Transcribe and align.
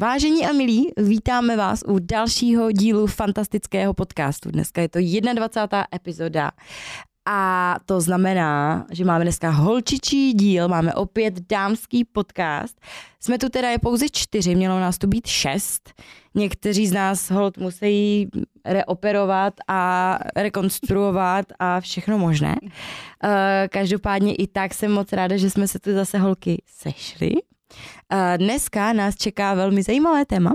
Vážení 0.00 0.46
a 0.46 0.52
milí, 0.52 0.92
vítáme 0.96 1.56
vás 1.56 1.84
u 1.86 1.98
dalšího 1.98 2.72
dílu 2.72 3.06
fantastického 3.06 3.94
podcastu. 3.94 4.50
Dneska 4.50 4.80
je 4.80 4.88
to 4.88 4.98
21. 5.34 5.84
epizoda 5.94 6.50
a 7.28 7.76
to 7.86 8.00
znamená, 8.00 8.86
že 8.90 9.04
máme 9.04 9.24
dneska 9.24 9.50
holčičí 9.50 10.32
díl, 10.32 10.68
máme 10.68 10.94
opět 10.94 11.34
dámský 11.48 12.04
podcast. 12.04 12.80
Jsme 13.20 13.38
tu 13.38 13.48
teda 13.48 13.70
je 13.70 13.78
pouze 13.78 14.06
čtyři, 14.12 14.54
mělo 14.54 14.80
nás 14.80 14.98
tu 14.98 15.06
být 15.06 15.26
šest. 15.26 15.92
Někteří 16.34 16.86
z 16.86 16.92
nás 16.92 17.30
hold 17.30 17.58
musí 17.58 18.28
reoperovat 18.64 19.54
a 19.68 20.18
rekonstruovat 20.36 21.46
a 21.58 21.80
všechno 21.80 22.18
možné. 22.18 22.56
Eh, 23.24 23.68
každopádně 23.72 24.34
i 24.34 24.46
tak 24.46 24.74
jsem 24.74 24.92
moc 24.92 25.12
ráda, 25.12 25.36
že 25.36 25.50
jsme 25.50 25.68
se 25.68 25.78
tu 25.78 25.92
zase 25.94 26.18
holky 26.18 26.62
sešli. 26.66 27.32
Dneska 28.36 28.92
nás 28.92 29.16
čeká 29.16 29.54
velmi 29.54 29.82
zajímavé 29.82 30.26
téma 30.26 30.54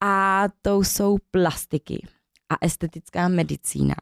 a 0.00 0.44
to 0.62 0.78
jsou 0.78 1.16
plastiky 1.30 2.06
a 2.52 2.66
estetická 2.66 3.28
medicína. 3.28 3.94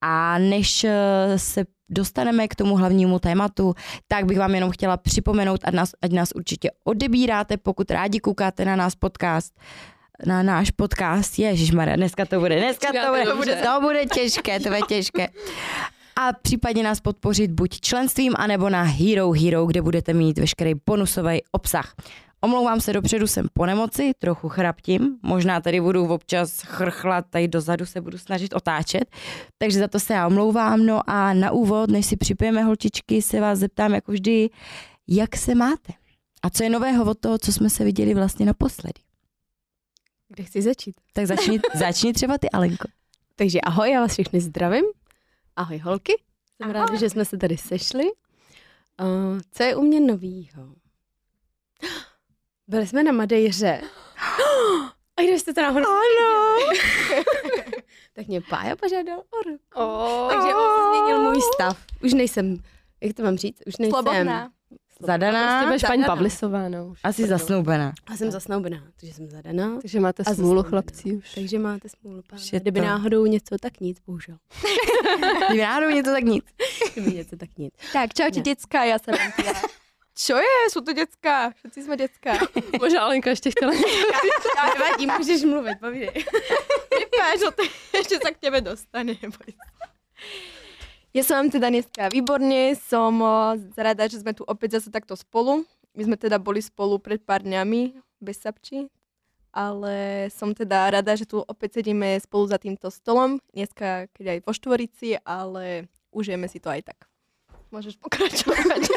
A 0.00 0.38
než 0.38 0.84
eh, 0.84 1.38
se 1.38 1.64
dostaneme 1.88 2.48
k 2.48 2.54
tomu 2.54 2.76
hlavnímu 2.76 3.18
tématu, 3.18 3.74
tak 4.08 4.24
bych 4.24 4.38
vám 4.38 4.54
jenom 4.54 4.70
chtěla 4.70 4.96
připomenout, 4.96 5.60
ať 5.64 5.74
nás, 5.74 5.90
ať 6.02 6.12
nás 6.12 6.32
určitě 6.34 6.70
odebíráte, 6.84 7.56
pokud 7.56 7.90
rádi 7.90 8.20
koukáte 8.20 8.64
na 8.64 8.76
nás 8.76 8.94
podcast, 8.94 9.60
na 10.26 10.42
náš 10.42 10.70
podcast. 10.70 11.38
Ježišmarja, 11.38 11.96
dneska 11.96 12.26
to 12.26 12.40
bude, 12.40 12.56
dneska 12.56 12.88
to 12.92 13.10
bude, 13.10 13.24
to 13.24 13.36
bude, 13.36 13.56
to 13.56 13.80
bude 13.80 14.06
těžké, 14.06 14.60
to 14.60 14.68
bude 14.68 14.80
těžké. 14.88 15.28
A 16.20 16.32
případně 16.32 16.82
nás 16.82 17.00
podpořit 17.00 17.50
buď 17.50 17.80
členstvím, 17.80 18.32
anebo 18.36 18.68
na 18.70 18.82
Hero 18.82 19.32
Hero, 19.32 19.66
kde 19.66 19.82
budete 19.82 20.12
mít 20.12 20.38
veškerý 20.38 20.72
bonusový 20.86 21.40
obsah. 21.52 21.94
Omlouvám 22.40 22.80
se 22.80 22.92
dopředu, 22.92 23.26
jsem 23.26 23.46
po 23.52 23.66
nemoci, 23.66 24.12
trochu 24.18 24.48
chraptím, 24.48 25.18
možná 25.22 25.60
tady 25.60 25.80
budu 25.80 26.06
občas 26.06 26.60
chrchlat, 26.60 27.26
tady 27.30 27.48
dozadu 27.48 27.86
se 27.86 28.00
budu 28.00 28.18
snažit 28.18 28.54
otáčet, 28.54 29.04
takže 29.58 29.78
za 29.78 29.88
to 29.88 30.00
se 30.00 30.14
já 30.14 30.26
omlouvám. 30.26 30.86
No 30.86 31.10
a 31.10 31.34
na 31.34 31.50
úvod, 31.50 31.90
než 31.90 32.06
si 32.06 32.16
připijeme 32.16 32.62
holčičky, 32.62 33.22
se 33.22 33.40
vás 33.40 33.58
zeptám 33.58 33.94
jako 33.94 34.12
vždy, 34.12 34.50
jak 35.08 35.36
se 35.36 35.54
máte? 35.54 35.92
A 36.42 36.50
co 36.50 36.62
je 36.62 36.70
nového 36.70 37.04
od 37.04 37.18
toho, 37.18 37.38
co 37.38 37.52
jsme 37.52 37.70
se 37.70 37.84
viděli 37.84 38.14
vlastně 38.14 38.46
naposledy? 38.46 39.00
Kde 40.28 40.44
chci 40.44 40.62
začít? 40.62 40.94
Tak 41.12 41.26
začni, 41.26 41.60
začni 41.74 42.12
třeba 42.12 42.38
ty, 42.38 42.50
Alenko. 42.50 42.88
Takže 43.36 43.60
ahoj, 43.60 43.90
já 43.90 44.00
vás 44.00 44.12
všechny 44.12 44.40
zdravím. 44.40 44.84
Ahoj 45.60 45.78
holky, 45.78 46.12
jsem 46.56 46.70
ahoj. 46.70 46.72
ráda, 46.72 46.94
že 46.94 47.10
jsme 47.10 47.24
se 47.24 47.38
tady 47.38 47.56
sešli. 47.56 48.04
Uh, 48.04 49.40
co 49.52 49.62
je 49.62 49.76
u 49.76 49.82
mě 49.82 50.00
novýho? 50.00 50.74
Byli 52.66 52.86
jsme 52.86 53.02
na 53.02 53.12
Madejře. 53.12 53.80
A 55.16 55.22
kde 55.22 55.38
jste 55.38 55.54
to 55.54 55.62
náhodou? 55.62 55.86
Ano. 55.86 56.56
tak 58.12 58.26
mě 58.26 58.40
Pája 58.40 58.76
požádal 58.76 59.18
o 59.18 59.42
ruku. 59.50 59.64
Oh. 59.74 60.32
Takže 60.32 60.54
on 60.54 60.88
změnil 60.88 61.22
můj 61.22 61.42
stav. 61.54 61.84
Už 62.04 62.12
nejsem, 62.12 62.62
jak 63.00 63.16
to 63.16 63.22
mám 63.22 63.36
říct? 63.36 63.62
Už 63.66 63.76
nejsem... 63.76 64.02
Slobodná. 64.02 64.52
Zadaná. 65.00 65.66
Prostě 65.66 65.86
paní 65.86 66.04
Pavlisová, 66.04 66.68
no. 66.68 66.86
Už 66.86 67.00
Asi 67.04 67.26
zasnoubená. 67.26 67.92
Já 68.10 68.16
jsem 68.16 68.30
zasnoubená, 68.30 68.82
takže 69.00 69.14
jsem 69.14 69.30
zadaná. 69.30 69.78
Takže 69.80 70.00
máte 70.00 70.22
a 70.26 70.34
smůlu, 70.34 70.62
chlapci 70.62 71.12
už. 71.16 71.34
Takže 71.34 71.58
máte 71.58 71.88
smůlu, 71.88 72.22
pán. 72.30 72.38
Je 72.52 72.60
Kdyby 72.60 72.80
to- 72.80 72.86
náhodou 72.86 73.26
něco, 73.26 73.56
tak 73.60 73.80
nic, 73.80 73.98
bohužel. 74.06 74.36
Kdyby 75.48 75.62
náhodou 75.62 75.88
něco, 75.90 76.10
tak 76.10 76.24
nic. 76.24 76.44
Kdyby 76.94 77.12
něco, 77.12 77.36
tak 77.36 77.48
nic. 77.58 77.74
Tak, 77.92 78.14
čau 78.14 78.30
ti 78.30 78.40
děcka, 78.40 78.84
já 78.84 78.98
jsem. 78.98 79.14
Čo 80.14 80.36
je? 80.36 80.70
Jsou 80.70 80.80
to 80.80 80.92
děcka. 80.92 81.50
Všetci 81.56 81.82
jsme 81.82 81.96
děcka. 81.96 82.32
Možná 82.80 83.00
Alenka 83.02 83.30
ještě 83.30 83.50
chtěla 83.50 83.72
Nevadí, 84.74 85.06
můžeš 85.18 85.42
mluvit, 85.42 85.78
povídej. 85.80 86.10
Vypáš, 86.98 87.38
že 87.38 87.44
to 87.56 87.62
ještě 87.96 88.18
se 88.26 88.30
k 88.32 88.38
tebe 88.38 88.60
dostane. 88.60 89.12
Ja 91.10 91.26
sa 91.26 91.42
mám 91.42 91.50
teda 91.50 91.74
dneska 91.74 92.06
výborne, 92.06 92.78
som 92.78 93.18
rada, 93.74 94.06
že 94.06 94.22
sme 94.22 94.30
tu 94.30 94.46
opäť 94.46 94.78
zase 94.78 94.94
takto 94.94 95.18
spolu. 95.18 95.66
My 95.98 96.06
sme 96.06 96.14
teda 96.14 96.38
boli 96.38 96.62
spolu 96.62 97.02
pred 97.02 97.18
pár 97.18 97.42
dňami, 97.42 97.98
bez 98.22 98.38
sapči, 98.38 98.86
ale 99.50 100.30
som 100.30 100.54
teda 100.54 100.86
rada, 100.86 101.10
že 101.18 101.26
tu 101.26 101.42
opäť 101.42 101.82
sedíme 101.82 102.14
spolu 102.22 102.46
za 102.46 102.62
týmto 102.62 102.94
stolom. 102.94 103.42
Dneska, 103.50 104.06
keď 104.14 104.38
aj 104.38 104.38
vo 104.46 104.52
štvorici, 104.54 105.18
ale 105.26 105.90
užijeme 106.14 106.46
si 106.46 106.62
to 106.62 106.70
aj 106.70 106.86
tak. 106.94 107.10
Môžeš 107.74 107.98
pokračovať. 107.98 108.82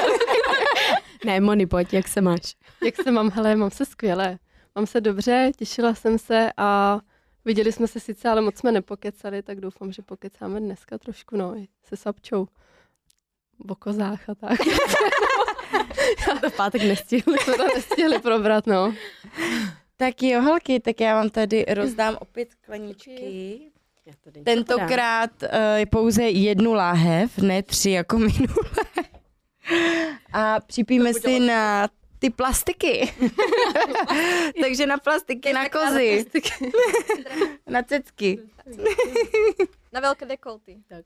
Ne, 1.24 1.40
Moni, 1.40 1.64
pojď, 1.66 1.94
jak 1.94 2.08
se 2.08 2.22
máš? 2.22 2.56
Jak 2.84 2.96
se 2.96 3.12
mám? 3.12 3.32
Hele, 3.32 3.56
mám 3.56 3.72
se 3.72 3.86
skvěle. 3.86 4.40
Mám 4.76 4.86
se 4.86 5.02
dobře, 5.02 5.52
těšila 5.56 5.96
jsem 5.96 6.20
se 6.20 6.52
a 6.58 7.00
viděli 7.46 7.72
jsme 7.72 7.88
se 7.88 8.00
sice, 8.00 8.30
ale 8.30 8.42
moc 8.42 8.58
jsme 8.58 8.72
nepokecali, 8.72 9.44
tak 9.44 9.59
doufám, 9.59 9.92
že 9.92 10.02
pokecáme 10.02 10.59
dneska 10.59 10.98
trošku, 10.98 11.38
no, 11.38 11.56
se 11.84 11.98
Sapčou. 11.98 12.48
O 13.70 13.76
kozách 13.76 14.30
a 14.30 14.36
tak. 14.36 14.59
Já 16.28 16.40
to 16.40 16.50
v 16.50 16.56
pátek 16.56 16.84
nestihli. 16.84 17.38
jsme 17.38 17.54
to 17.54 17.68
nestihli 17.76 18.20
probrat, 18.20 18.68
no. 18.68 18.94
Tak 19.98 20.24
jo, 20.24 20.42
holky, 20.42 20.80
tak 20.80 21.02
já 21.02 21.16
vám 21.16 21.30
tady 21.30 21.66
rozdám 21.70 22.18
opět 22.20 22.52
skleničky. 22.52 23.60
Tentokrát 24.44 25.31
uh, 25.44 25.50
je 25.75 25.86
pouze 25.86 26.24
jednu 26.24 26.74
láhev, 26.74 27.38
ne 27.38 27.64
tři 27.64 27.90
jako 27.90 28.18
minule. 28.18 28.70
A 30.34 30.60
připíme 30.60 31.14
si 31.14 31.40
na 31.40 31.90
ty 32.24 32.30
plastiky. 32.30 33.14
Takže 34.62 34.88
na 34.88 34.98
plastiky, 34.98 35.54
na 35.54 35.70
kozy, 35.70 36.26
na 37.68 37.84
cecky. 37.84 38.40
Na 39.92 40.00
veľké 40.00 40.24
dekolty. 40.24 40.80
Tak. 40.88 41.04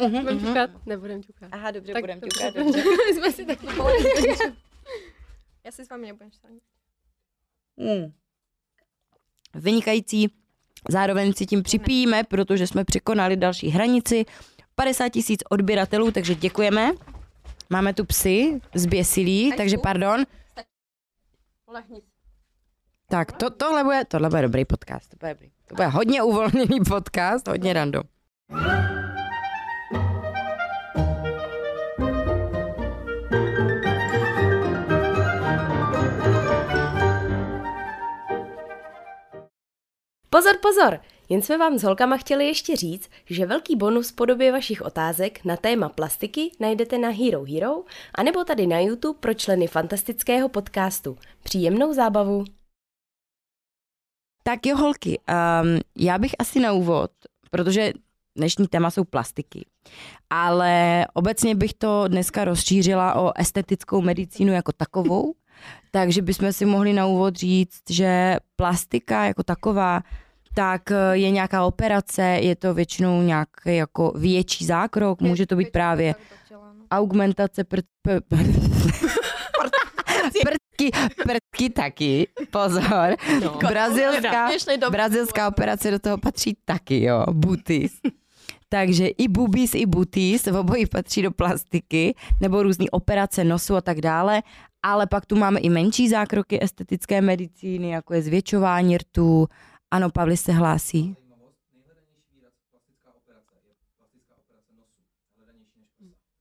Mhm, 0.00 0.20
Budem 0.24 0.36
mhm. 0.40 0.46
ťukat? 0.48 0.70
Nebudem 0.88 1.20
ťukat. 1.22 1.48
Aha, 1.52 1.70
dobře, 1.70 1.92
Tak 1.92 2.02
budem 2.02 2.20
ťukat. 2.20 2.54
dobře. 2.54 2.82
Jsme 3.14 3.32
si 3.32 3.44
taky 3.44 3.66
Já 5.64 5.72
si 5.72 5.84
s 5.84 5.88
vámi 5.88 6.06
nebudem 6.06 6.30
štát. 6.32 6.50
Mm. 7.76 8.12
Vynikající. 9.54 10.32
Zároveň 10.88 11.32
si 11.32 11.46
tím 11.46 11.62
připijíme, 11.62 12.24
protože 12.24 12.66
jsme 12.66 12.84
překonali 12.84 13.36
další 13.36 13.68
hranici. 13.68 14.24
50 14.74 15.08
tisíc 15.08 15.40
odběratelů, 15.50 16.10
takže 16.10 16.34
děkujeme. 16.34 16.92
Máme 17.72 17.94
tu 17.94 18.04
psy 18.04 18.60
zběsilí, 18.74 19.52
takže 19.56 19.78
pardon. 19.78 20.24
Tak 23.08 23.32
to, 23.32 23.50
tohle, 23.50 23.84
bude, 23.84 24.04
tohle 24.04 24.28
bude 24.28 24.42
dobrý 24.42 24.64
podcast. 24.64 25.10
To 25.10 25.16
bude, 25.20 25.34
dobrý. 25.34 25.50
to 25.68 25.74
bude 25.74 25.86
hodně 25.86 26.22
uvolněný 26.22 26.80
podcast, 26.88 27.48
hodně 27.48 27.72
random. 27.72 28.02
Pozor, 40.30 40.54
pozor! 40.62 41.00
Jen 41.32 41.42
jsme 41.42 41.58
vám 41.58 41.78
s 41.78 41.82
holkama 41.82 42.16
chtěli 42.16 42.46
ještě 42.46 42.76
říct, 42.76 43.10
že 43.26 43.46
velký 43.46 43.76
bonus 43.76 44.10
v 44.10 44.14
podobě 44.14 44.52
vašich 44.52 44.82
otázek 44.82 45.44
na 45.44 45.56
téma 45.56 45.88
plastiky 45.88 46.50
najdete 46.60 46.98
na 46.98 47.08
Hero 47.08 47.44
Hero 47.44 47.84
anebo 48.14 48.44
tady 48.44 48.66
na 48.66 48.78
YouTube 48.78 49.18
pro 49.20 49.34
členy 49.34 49.66
fantastického 49.66 50.48
podcastu. 50.48 51.18
Příjemnou 51.42 51.92
zábavu! 51.92 52.44
Tak 54.42 54.66
jo, 54.66 54.76
holky, 54.76 55.18
um, 55.18 55.80
já 55.96 56.18
bych 56.18 56.32
asi 56.38 56.60
na 56.60 56.72
úvod, 56.72 57.10
protože 57.50 57.92
dnešní 58.36 58.68
téma 58.68 58.90
jsou 58.90 59.04
plastiky, 59.04 59.66
ale 60.30 61.06
obecně 61.14 61.54
bych 61.54 61.74
to 61.74 62.08
dneska 62.08 62.44
rozšířila 62.44 63.14
o 63.14 63.32
estetickou 63.36 64.00
medicínu 64.00 64.52
jako 64.52 64.72
takovou, 64.72 65.34
takže 65.90 66.22
bychom 66.22 66.52
si 66.52 66.64
mohli 66.64 66.92
na 66.92 67.06
úvod 67.06 67.36
říct, 67.36 67.82
že 67.90 68.36
plastika 68.56 69.24
jako 69.24 69.42
taková, 69.42 70.02
tak 70.54 70.90
eh, 70.90 70.96
je 71.12 71.30
nějaká 71.30 71.64
operace, 71.64 72.22
je 72.22 72.56
to 72.56 72.74
většinou 72.74 73.22
nějaký 73.22 73.76
jako 73.76 74.12
větší 74.16 74.64
zákrok, 74.64 75.20
může 75.20 75.46
to 75.46 75.56
být 75.56 75.70
právě 75.70 76.14
augmentace 76.90 77.64
prd, 77.64 77.84
pr, 78.02 78.20
prdky, 80.42 80.90
prdky 81.22 81.70
taky, 81.70 82.28
pozor. 82.50 83.16
No. 83.44 83.58
Brazilská, 83.68 84.50
brazilská 84.90 85.48
operace 85.48 85.90
do 85.90 85.98
toho 85.98 86.18
patří 86.18 86.56
taky, 86.64 87.02
jo, 87.02 87.24
butis. 87.32 87.92
Takže 88.68 89.06
i 89.06 89.28
bubis, 89.28 89.74
i 89.74 89.86
butis, 89.86 90.46
v 90.46 90.56
obojí 90.56 90.86
patří 90.86 91.22
do 91.22 91.30
plastiky, 91.30 92.14
nebo 92.40 92.62
různé 92.62 92.86
operace 92.90 93.44
nosu 93.44 93.76
a 93.76 93.80
tak 93.80 94.00
dále, 94.00 94.42
ale 94.82 95.06
pak 95.06 95.26
tu 95.26 95.36
máme 95.36 95.60
i 95.60 95.70
menší 95.70 96.08
zákroky 96.08 96.62
estetické 96.62 97.20
medicíny, 97.20 97.90
jako 97.90 98.14
je 98.14 98.22
zvětšování 98.22 98.98
rtů. 98.98 99.48
Ano, 99.92 100.10
Pavli 100.10 100.36
se 100.36 100.52
hlásí. 100.52 101.16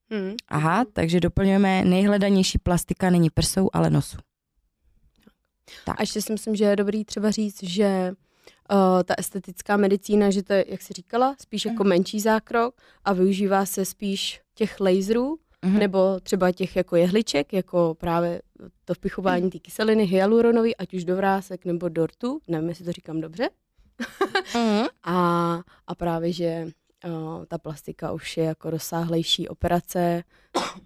Hmm. 0.10 0.36
Aha, 0.48 0.86
takže 0.94 1.20
doplňujeme, 1.20 1.86
nejhledanější 1.86 2.58
plastika 2.58 3.10
není 3.10 3.30
prsou, 3.30 3.70
ale 3.74 3.90
nosu. 3.90 4.18
Tak. 5.86 6.00
A 6.00 6.04
ještě 6.04 6.22
si 6.22 6.32
myslím, 6.32 6.56
že 6.56 6.64
je 6.64 6.76
dobrý 6.76 7.06
třeba 7.06 7.32
říct, 7.32 7.64
že 7.64 8.14
uh, 8.72 9.04
ta 9.04 9.14
estetická 9.18 9.78
medicína, 9.78 10.32
že 10.32 10.44
to 10.44 10.54
je, 10.54 10.66
jak 10.68 10.82
jsi 10.82 10.94
říkala, 10.94 11.36
spíš 11.42 11.66
jako 11.66 11.84
mhm. 11.84 11.90
menší 11.90 12.20
zákrok 12.20 12.82
a 13.06 13.14
využívá 13.14 13.66
se 13.66 13.86
spíš 13.86 14.42
těch 14.54 14.80
laserů, 14.80 15.40
mm-hmm. 15.64 15.80
nebo 15.80 16.20
třeba 16.20 16.52
těch 16.52 16.76
jako 16.76 16.96
jehliček, 16.96 17.54
jako 17.54 17.96
právě 18.00 18.42
to 18.86 18.94
vpichování 18.94 19.50
té 19.50 19.60
kyseliny 19.60 20.06
hyaluronový, 20.06 20.76
ať 20.76 20.94
už 20.94 21.06
do 21.06 21.16
vrásek 21.16 21.66
nebo 21.66 21.90
do 21.90 22.06
rtu, 22.06 22.40
nevím, 22.48 22.70
jestli 22.70 22.86
to 22.86 22.92
říkám 22.92 23.22
dobře. 23.22 23.50
mm-hmm. 24.54 24.90
a, 25.04 25.60
a 25.88 25.96
právě, 25.96 26.34
že 26.34 26.68
uh, 27.08 27.46
ta 27.46 27.58
plastika 27.58 28.12
už 28.12 28.38
je 28.38 28.44
jako 28.44 28.70
rozsáhlejší 28.70 29.50
operace. 29.50 30.24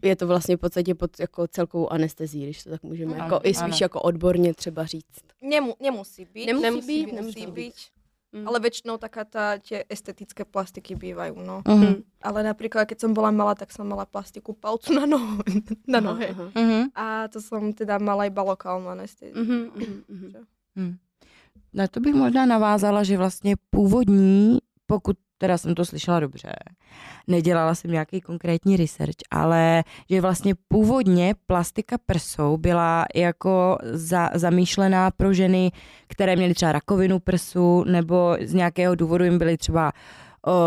Je 0.02 0.16
to 0.16 0.28
vlastně 0.28 0.58
v 0.58 0.60
podstatě 0.60 0.96
pod 0.96 1.20
jako 1.20 1.48
celkovou 1.48 1.94
anestezí, 1.94 2.44
když 2.44 2.64
to 2.64 2.70
tak 2.70 2.84
můžeme 2.84 3.16
ano, 3.16 3.24
jako, 3.24 3.40
i 3.44 3.54
spíš 3.54 3.82
jako 3.82 4.02
odborně 4.02 4.54
třeba 4.54 4.86
říct. 4.86 5.22
Nemu, 5.42 5.76
nemusí 5.80 6.26
být. 6.26 6.46
Nemusí, 6.46 6.64
nemusí 6.64 6.88
být, 6.88 7.14
nemusí, 7.14 7.16
nemusí 7.16 7.46
být. 7.46 7.52
být. 7.52 7.74
Mm. 8.36 8.44
Ale 8.52 8.60
väčšinou 8.60 9.00
taká 9.00 9.24
tá, 9.24 9.56
tie 9.64 9.88
estetické 9.88 10.44
plastiky 10.44 10.92
bývajú, 11.00 11.40
no. 11.40 11.64
Mm. 11.64 12.04
Ale 12.20 12.40
napríklad, 12.44 12.84
keď 12.84 13.08
som 13.08 13.16
bola 13.16 13.32
malá, 13.32 13.56
tak 13.56 13.72
som 13.72 13.88
mala 13.88 14.04
plastiku 14.04 14.52
palcu 14.52 14.92
na, 14.92 15.08
nohu, 15.08 15.40
na 15.94 16.04
nohe. 16.04 16.36
Uh-huh. 16.36 16.52
Mm-hmm. 16.52 16.84
A 16.92 17.32
to 17.32 17.40
som 17.40 17.72
teda 17.72 17.96
mala 17.96 18.28
iba 18.28 18.44
lokálnu 18.44 18.92
anesteziu. 18.92 19.40
Mm-hmm. 19.40 20.44
Mm. 20.76 21.00
Na 21.72 21.88
to 21.88 22.00
bych 22.00 22.16
možná 22.16 22.46
navázala, 22.46 23.04
že 23.04 23.18
vlastně 23.18 23.56
původní, 23.70 24.60
pokud 24.86 25.18
teda 25.38 25.58
jsem 25.58 25.76
to 25.76 25.86
slyšela 25.86 26.20
dobře, 26.20 26.54
nedělala 27.28 27.76
jsem 27.76 27.92
nějaký 27.92 28.22
konkrétní 28.22 28.78
research, 28.78 29.16
ale 29.32 29.84
že 30.10 30.22
vlastně 30.22 30.54
původně 30.68 31.36
plastika 31.48 31.98
prsou 32.06 32.58
byla 32.58 33.06
jako 33.16 33.78
za, 33.84 34.30
zamýšlená 34.34 35.12
pro 35.12 35.34
ženy, 35.34 35.72
které 36.08 36.36
měly 36.36 36.54
třeba 36.54 36.72
rakovinu 36.72 37.20
prsu 37.20 37.84
nebo 37.84 38.38
z 38.46 38.54
nějakého 38.54 38.96
důvodu 38.96 39.24
jim 39.24 39.38
byly 39.38 39.58
třeba 39.58 39.92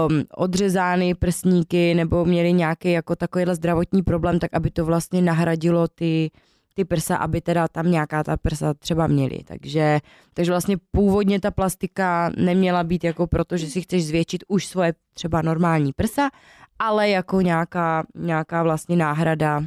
um, 0.08 0.22
odřezány 0.36 1.14
prsníky 1.14 1.94
nebo 1.94 2.24
měli 2.24 2.52
nějaký 2.52 2.92
jako 2.92 3.16
takovýhle 3.16 3.54
zdravotní 3.54 4.02
problém, 4.02 4.38
tak 4.38 4.54
aby 4.54 4.70
to 4.70 4.84
vlastně 4.84 5.22
nahradilo 5.22 5.88
ty 5.88 6.30
ty 6.74 6.84
prsa, 6.84 7.16
aby 7.16 7.40
teda 7.40 7.68
tam 7.68 7.90
nějaká 7.90 8.24
ta 8.24 8.36
prsa 8.36 8.74
třeba 8.74 9.06
měly. 9.06 9.38
Takže, 9.44 10.00
takže 10.34 10.50
vlastně 10.50 10.76
původně 10.90 11.40
ta 11.40 11.50
plastika 11.50 12.30
neměla 12.36 12.84
být 12.84 13.04
jako 13.04 13.26
proto, 13.26 13.56
že 13.56 13.66
si 13.66 13.82
chceš 13.82 14.06
zvětšit 14.06 14.44
už 14.48 14.66
svoje 14.66 14.94
třeba 15.14 15.42
normální 15.42 15.92
prsa, 15.92 16.30
ale 16.78 17.08
jako 17.08 17.40
nějaká, 17.40 18.06
nějaká 18.14 18.62
vlastně 18.62 18.96
náhrada 18.96 19.62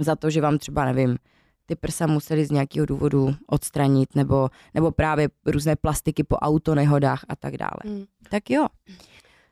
za 0.00 0.16
to, 0.16 0.30
že 0.30 0.40
vám 0.40 0.58
třeba, 0.58 0.84
nevím, 0.84 1.16
ty 1.66 1.76
prsa 1.76 2.06
museli 2.06 2.46
z 2.46 2.50
nějakého 2.50 2.86
důvodu 2.86 3.34
odstranit, 3.46 4.14
nebo, 4.14 4.48
nebo 4.74 4.90
právě 4.90 5.28
různé 5.46 5.76
plastiky 5.76 6.24
po 6.24 6.36
autonehodách 6.36 7.24
a 7.28 7.36
tak 7.36 7.56
dále. 7.56 7.80
Mm. 7.84 8.04
Tak 8.30 8.50
jo. 8.50 8.66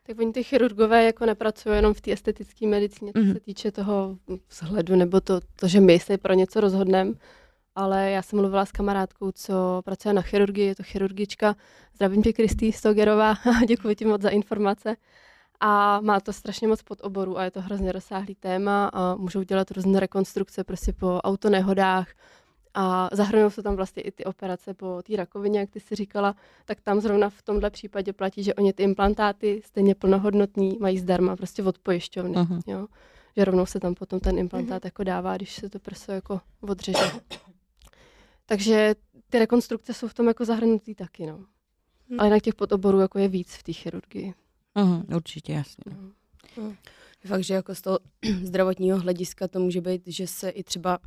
Tak 0.07 0.19
oni 0.19 0.33
ty 0.33 0.43
chirurgové 0.43 1.05
jako 1.05 1.27
nepracují 1.27 1.77
jenom 1.77 1.95
v 1.95 2.01
té 2.01 2.13
estetické 2.13 2.67
medicíně, 2.67 3.13
co 3.13 3.19
mm-hmm. 3.19 3.33
se 3.33 3.41
týče 3.41 3.73
toho 3.73 4.19
vzhledu, 4.49 4.97
nebo 4.97 5.21
to, 5.21 5.41
to, 5.57 5.69
že 5.69 5.81
my 5.81 5.99
se 5.99 6.19
pro 6.19 6.35
něco 6.35 6.61
rozhodneme, 6.61 7.13
ale 7.75 8.11
já 8.11 8.23
jsem 8.23 8.39
mluvila 8.39 8.67
s 8.67 8.73
kamarádkou, 8.73 9.33
co 9.33 9.83
pracuje 9.85 10.15
na 10.15 10.23
chirurgii, 10.23 10.67
je 10.67 10.75
to 10.75 10.83
chirurgička. 10.83 11.57
Zdravím 11.95 12.23
tě, 12.23 12.33
Kristý 12.33 12.73
Stogerová, 12.73 13.35
děkuji 13.69 13.95
ti 13.95 14.05
moc 14.05 14.23
za 14.23 14.29
informace. 14.29 14.97
A 15.61 16.01
má 16.01 16.21
to 16.21 16.33
strašně 16.33 16.69
moc 16.69 16.83
pod 16.83 16.99
oboru 17.03 17.39
a 17.39 17.45
je 17.45 17.51
to 17.51 17.61
hrozně 17.61 17.93
rozsáhlý 17.93 18.35
téma 18.35 18.91
a 18.93 19.15
můžou 19.15 19.43
dělat 19.43 19.71
různé 19.71 20.01
rekonstrukce 20.01 20.65
prostě 20.65 20.93
po 20.93 21.21
autonehodách, 21.25 22.09
a 22.75 23.09
zahrnují 23.13 23.51
se 23.51 23.63
tam 23.63 23.77
vlastně 23.77 24.03
i 24.03 24.11
ty 24.11 24.25
operace 24.25 24.75
po 24.75 25.03
té 25.03 25.17
rakovině, 25.17 25.61
jak 25.61 25.71
ty 25.71 25.81
si 25.81 25.95
říkala, 25.95 26.37
tak 26.65 26.81
tam 26.81 27.01
zrovna 27.01 27.31
v 27.31 27.43
tomhle 27.43 27.71
případě 27.71 28.13
platí, 28.13 28.43
že 28.43 28.55
oni 28.55 28.73
ty 28.73 28.83
implantáty 28.83 29.63
stejně 29.65 29.95
plnohodnotný 29.95 30.79
mají 30.81 30.99
zdarma 30.99 31.37
prostě 31.37 31.63
od 31.63 31.79
pojišťovny. 31.79 32.35
Uh-huh. 32.35 32.61
Jo? 32.67 32.87
Že 33.37 33.45
rovnou 33.45 33.67
se 33.67 33.81
tam 33.81 33.95
potom 33.95 34.21
ten 34.21 34.39
implantát 34.39 34.83
uh-huh. 34.83 34.87
jako 34.87 35.05
dává, 35.05 35.37
když 35.37 35.55
se 35.55 35.69
to 35.69 35.79
prso 35.79 36.13
jako 36.13 36.41
odřeže. 36.61 37.11
Takže 38.47 38.95
ty 39.31 39.39
rekonstrukce 39.39 39.95
jsou 39.95 40.09
v 40.09 40.15
tom 40.15 40.29
jako 40.29 40.45
zahrnutý 40.45 40.95
taky, 40.95 41.27
no. 41.27 41.37
Hmm. 42.11 42.21
Ale 42.21 42.31
na 42.31 42.39
těch 42.39 42.55
podoborů 42.55 43.01
jako 43.01 43.19
je 43.19 43.29
víc 43.29 43.55
v 43.55 43.63
té 43.63 43.73
chirurgii. 43.73 44.35
Uh-huh, 44.77 45.17
určitě, 45.17 45.53
jasně. 45.53 45.85
Uh-huh. 46.57 46.77
Fakt, 47.27 47.45
že 47.45 47.55
jako 47.55 47.75
z 47.75 47.81
toho 47.81 47.99
zdravotního 48.43 49.01
hlediska 49.01 49.49
to 49.49 49.61
může 49.61 49.81
být, 49.81 50.03
že 50.07 50.27
se 50.27 50.51
i 50.51 50.63
třeba 50.63 50.99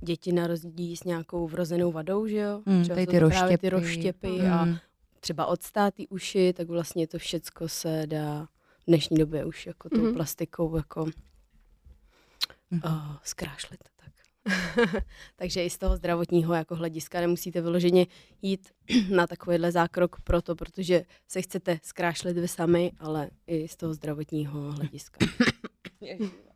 děti 0.00 0.32
narodí 0.32 0.96
s 0.96 1.04
nějakou 1.04 1.48
vrozenou 1.48 1.92
vadou, 1.92 2.26
že 2.26 2.36
jo? 2.36 2.62
Mm, 2.66 2.82
třeba 2.82 3.06
ty 3.06 3.18
roštěpy, 3.18 3.58
ty 3.58 3.68
roštěpy 3.68 4.28
mm. 4.28 4.52
a 4.52 4.80
třeba 5.20 5.46
odstátý 5.46 6.08
uši, 6.08 6.52
tak 6.52 6.68
vlastně 6.68 7.06
to 7.06 7.18
všecko 7.18 7.68
se 7.68 8.02
dá 8.06 8.48
v 8.78 8.84
dnešní 8.86 9.16
době 9.16 9.44
už 9.44 9.66
jako 9.66 9.88
tou 9.88 10.02
mm. 10.02 10.14
plastikou 10.14 10.76
jako 10.76 11.04
mm. 12.70 12.80
uh, 12.84 13.16
zkrášlit. 13.22 13.80
Tak. 13.96 14.12
Takže 15.36 15.64
i 15.64 15.70
z 15.70 15.78
toho 15.78 15.96
zdravotního 15.96 16.54
jako 16.54 16.74
hlediska 16.74 17.20
nemusíte 17.20 17.60
vyloženě 17.60 18.06
jít 18.42 18.68
na 19.10 19.26
takovýhle 19.26 19.72
zákrok 19.72 20.20
proto, 20.20 20.54
protože 20.56 21.04
se 21.28 21.42
chcete 21.42 21.78
zkrášlit 21.82 22.36
vy 22.38 22.48
sami, 22.48 22.92
ale 22.98 23.30
i 23.46 23.68
z 23.68 23.76
toho 23.76 23.94
zdravotního 23.94 24.72
hlediska. 24.72 25.26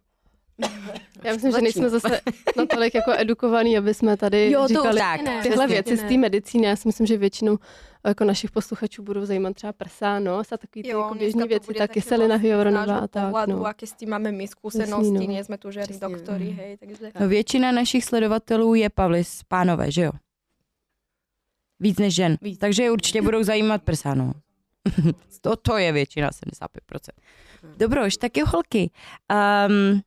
Já 1.25 1.33
myslím, 1.33 1.53
že 1.53 1.61
nejsme 1.61 1.89
zase 1.89 2.21
natolik 2.57 2.95
jako 2.95 3.13
edukovaný, 3.17 3.79
aby 3.79 3.95
jsme 3.95 4.17
tady 4.17 4.51
jo, 4.51 4.69
říkali 4.69 4.99
tak, 4.99 5.21
tyhle 5.43 5.67
ne, 5.67 5.73
věci 5.73 5.97
z 5.97 6.03
té 6.03 6.17
medicíny. 6.17 6.67
Já 6.67 6.77
si 6.77 6.89
myslím, 6.89 7.07
že 7.07 7.17
většinu 7.17 7.59
jako 8.07 8.25
našich 8.25 8.51
posluchačů 8.51 9.03
budou 9.03 9.25
zajímat 9.25 9.55
třeba 9.55 9.73
prsa, 9.73 10.19
nos 10.19 10.53
a 10.53 10.57
takový 10.57 10.83
ty 10.83 10.89
jo, 10.89 11.01
jako 11.01 11.15
běžné 11.15 11.47
věci, 11.47 11.75
ta 11.75 11.89
kyselina 11.89 12.37
hyaluronová 12.37 12.99
a 12.99 13.07
tak. 13.07 13.47
No. 13.47 13.67
aké 13.67 13.87
s 13.87 13.93
tím 13.93 14.11
máme 14.11 14.33
my 14.33 14.49
zkušenosti, 14.49 15.13
no. 15.13 15.27
nejsme 15.27 15.59
tu 15.59 15.71
žádný 15.71 15.99
doktory, 16.01 16.45
mm. 16.45 16.57
hej, 16.57 16.77
takže... 16.77 17.11
No, 17.21 17.29
většina 17.29 17.73
našich 17.73 18.05
sledovatelů 18.05 18.75
je 18.75 18.91
Pavlis, 18.91 19.43
pánové, 19.49 19.91
že 19.91 20.03
jo? 20.03 20.13
Víc 21.81 21.99
než 21.99 22.15
žen. 22.15 22.37
Víc. 22.43 22.59
Takže 22.59 22.91
určitě 22.91 23.23
budou 23.23 23.43
zajímat 23.43 23.83
prsa, 23.83 24.15
no. 24.15 24.33
to, 25.41 25.57
to 25.57 25.77
je 25.77 25.93
většina, 25.93 26.31
75%. 26.31 26.67
Dobroš, 27.77 28.17
tak 28.17 28.37
jo, 28.37 28.47
holky. 28.49 28.91
Um, 29.69 30.01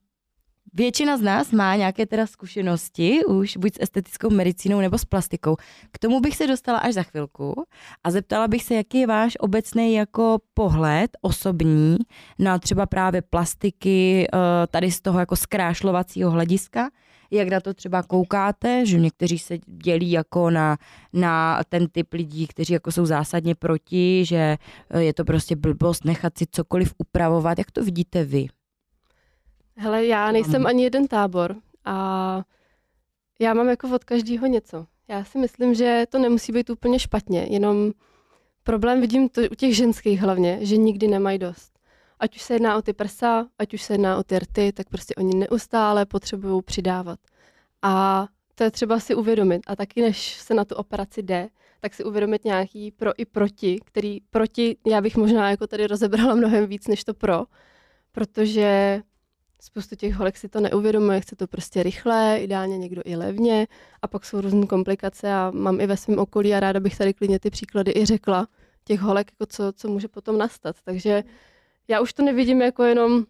Většina 0.74 1.18
z 1.18 1.22
nás 1.22 1.52
má 1.52 1.76
nějaké 1.76 2.06
teda 2.06 2.28
zkušenosti 2.28 3.26
už 3.26 3.58
buď 3.58 3.74
s 3.76 3.82
estetickou 3.82 4.30
medicínou 4.30 4.80
nebo 4.80 4.98
s 4.98 5.06
plastikou. 5.06 5.56
K 5.92 6.00
tomu 6.00 6.20
bych 6.20 6.36
se 6.36 6.48
dostala 6.48 6.78
až 6.78 6.94
za 6.94 7.04
chvilku 7.04 7.64
a 8.04 8.12
zeptala 8.12 8.48
bych 8.48 8.64
se, 8.64 8.76
jaký 8.76 9.00
je 9.00 9.08
váš 9.08 9.38
obecný 9.40 9.94
jako 9.94 10.38
pohled 10.54 11.12
osobní 11.22 11.98
na 12.40 12.60
třeba 12.60 12.86
právě 12.86 13.22
plastiky 13.22 14.28
eh, 14.34 14.38
tady 14.68 14.92
z 14.92 15.02
toho 15.02 15.20
jako 15.20 15.36
zkrášlovacího 15.36 16.32
hlediska. 16.32 16.90
Jak 17.32 17.50
na 17.50 17.60
to 17.60 17.74
třeba 17.74 18.04
koukáte, 18.04 18.86
že 18.86 19.00
někteří 19.00 19.40
se 19.40 19.58
dělí 19.84 20.12
jako 20.12 20.50
na, 20.50 20.78
na 21.14 21.64
ten 21.70 21.88
typ 21.88 22.14
lidí, 22.14 22.48
kteří 22.48 22.74
jako 22.74 22.92
jsou 22.92 23.06
zásadně 23.06 23.56
proti, 23.56 24.26
že 24.26 24.58
eh, 24.90 25.04
je 25.04 25.14
to 25.14 25.26
prostě 25.26 25.56
blbost 25.56 26.06
nechat 26.06 26.38
si 26.38 26.46
cokoliv 26.52 26.94
upravovat. 26.98 27.58
Jak 27.58 27.72
to 27.72 27.84
vidíte 27.84 28.24
vy? 28.24 28.48
Hele, 29.76 30.06
já 30.06 30.32
nejsem 30.32 30.66
ani 30.66 30.84
jeden 30.84 31.08
tábor 31.08 31.56
a 31.86 32.42
já 33.40 33.54
mám 33.54 33.70
jako 33.70 33.96
od 33.96 34.04
každého 34.04 34.48
něco. 34.48 34.86
Já 35.08 35.24
si 35.24 35.38
myslím, 35.38 35.74
že 35.74 36.06
to 36.10 36.20
nemusí 36.20 36.52
být 36.52 36.70
úplně 36.70 37.00
špatně, 37.00 37.48
jenom 37.50 37.92
problém 38.64 39.02
vidím 39.02 39.30
to 39.30 39.42
u 39.42 39.56
těch 39.56 39.76
ženských 39.76 40.22
hlavně, 40.22 40.58
že 40.62 40.78
nikdy 40.78 41.08
nemají 41.08 41.40
dost. 41.40 41.80
Ať 42.20 42.36
už 42.36 42.42
se 42.42 42.54
jedná 42.54 42.78
o 42.78 42.82
ty 42.82 42.94
prsa, 42.94 43.48
ať 43.60 43.74
už 43.74 43.82
se 43.82 43.94
jedná 43.94 44.18
o 44.18 44.24
ty 44.24 44.40
rty, 44.40 44.72
tak 44.72 44.90
prostě 44.90 45.16
oni 45.16 45.36
neustále 45.36 46.06
potřebují 46.06 46.62
přidávat. 46.62 47.20
A 47.82 48.28
to 48.56 48.64
je 48.64 48.72
třeba 48.72 49.00
si 49.00 49.16
uvědomit. 49.16 49.62
A 49.68 49.76
taky, 49.76 50.02
než 50.02 50.34
se 50.34 50.54
na 50.54 50.66
tu 50.66 50.76
operaci 50.76 51.22
jde, 51.22 51.50
tak 51.80 51.94
si 51.94 52.04
uvědomit 52.04 52.46
nějaký 52.46 52.92
pro 52.92 53.12
i 53.18 53.26
proti, 53.26 53.80
který 53.86 54.20
proti 54.30 54.78
já 54.88 55.02
bych 55.02 55.18
možná 55.18 55.50
jako 55.50 55.68
tady 55.68 55.88
rozebrala 55.88 56.36
mnohem 56.36 56.68
víc 56.68 56.88
než 56.88 57.04
to 57.04 57.14
pro, 57.14 57.44
protože 58.12 59.02
Spoustu 59.64 59.96
těch 59.96 60.14
holek 60.14 60.38
si 60.38 60.50
to 60.50 60.60
neuvědomuje, 60.60 61.22
chce 61.22 61.36
to 61.36 61.48
prostě 61.48 61.84
rychle, 61.84 62.38
ideálně 62.40 62.78
někdo 62.78 63.02
i 63.06 63.16
levně 63.16 63.68
a 64.02 64.08
pak 64.08 64.26
jsou 64.26 64.42
různé 64.42 64.68
komplikace 64.68 65.34
a 65.34 65.52
mám 65.52 65.82
i 65.82 65.88
ve 65.88 65.98
svém 65.98 66.20
okolí 66.20 66.54
a 66.54 66.60
ráda 66.60 66.80
bych 66.80 66.98
tady 66.98 67.14
klidně 67.14 67.40
ty 67.40 67.50
příklady 67.50 67.92
i 67.96 68.06
řekla 68.06 68.48
těch 68.84 69.00
holek, 69.00 69.32
jako 69.32 69.46
co, 69.46 69.74
co 69.74 69.88
může 69.88 70.08
potom 70.08 70.38
nastat. 70.38 70.76
Takže 70.84 71.24
já 71.88 72.02
už 72.02 72.14
to 72.14 72.24
nevidím 72.24 72.62
jako 72.62 72.84
jenom, 72.84 73.26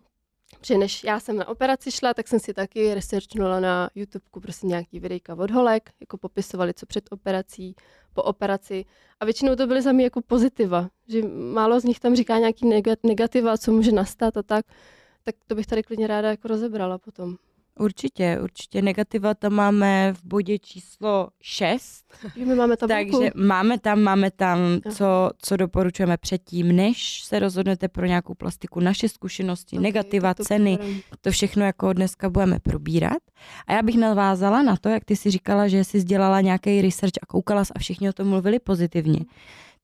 že 0.65 0.77
než 0.77 1.03
já 1.03 1.19
jsem 1.19 1.38
na 1.38 1.47
operaci 1.47 1.91
šla, 1.91 2.13
tak 2.13 2.27
jsem 2.27 2.39
si 2.39 2.53
taky 2.53 2.93
researchnula 2.93 3.59
na 3.59 3.89
YouTubeku 3.95 4.39
prostě 4.39 4.67
nějaký 4.67 5.00
videjka 5.00 5.35
od 5.35 5.51
holek, 5.51 5.89
jako 6.00 6.17
popisovali, 6.17 6.73
co 6.73 6.85
před 6.85 7.03
operací, 7.11 7.75
po 8.13 8.23
operaci. 8.23 8.85
A 9.19 9.25
většinou 9.25 9.55
to 9.55 9.67
byly 9.67 9.81
za 9.81 9.91
mě 9.91 10.03
jako 10.03 10.21
pozitiva, 10.21 10.89
že 11.07 11.21
málo 11.53 11.79
z 11.79 11.83
nich 11.83 12.00
tam 12.00 12.15
říká 12.15 12.38
nějaký 12.38 12.69
negativa, 13.03 13.57
co 13.57 13.71
může 13.71 13.91
nastat 13.91 14.38
a 14.38 14.43
tak 14.43 14.65
tak 15.23 15.35
to 15.47 15.55
bych 15.55 15.67
tady 15.67 15.83
klidně 15.83 16.07
ráda 16.07 16.29
jako 16.29 16.47
rozebrala 16.47 16.97
potom. 16.97 17.35
určitě, 17.79 18.39
určitě. 18.43 18.81
Negativa 18.81 19.33
tam 19.33 19.53
máme 19.53 20.13
v 20.13 20.23
bodě 20.23 20.59
číslo 20.59 21.27
6. 21.41 22.05
Že 22.37 22.45
my 22.45 22.55
máme 22.55 22.77
tabulku. 22.77 23.19
Takže 23.19 23.31
máme 23.35 23.79
tam, 23.79 24.01
máme 24.01 24.31
tam, 24.31 24.57
co, 24.95 25.29
co 25.37 25.57
doporučujeme 25.57 26.17
předtím, 26.17 26.75
než 26.75 27.23
se 27.23 27.39
rozhodnete 27.39 27.87
pro 27.87 28.05
nějakou 28.05 28.33
plastiku. 28.33 28.79
Naše 28.79 29.09
zkušenosti, 29.09 29.77
Ok, 29.77 29.83
negativa, 29.83 30.33
to 30.33 30.43
ceny, 30.43 30.79
to 31.21 31.31
všechno 31.31 31.65
jako 31.65 31.93
dneska 31.93 32.29
budeme 32.29 32.59
probírat. 32.59 33.17
A 33.67 33.73
já 33.73 33.81
bych 33.81 33.97
navázala 33.97 34.63
na 34.63 34.75
to, 34.77 34.89
jak 34.89 35.05
ty 35.05 35.15
si 35.15 35.31
říkala, 35.31 35.67
že 35.67 35.83
jsi 35.83 36.03
dělala 36.03 36.41
nějaký 36.41 36.81
research 36.81 37.13
a 37.21 37.25
koukala 37.25 37.63
a 37.75 37.79
všichni 37.79 38.09
o 38.09 38.13
tom 38.13 38.27
mluvili 38.27 38.59
pozitivně. 38.59 39.19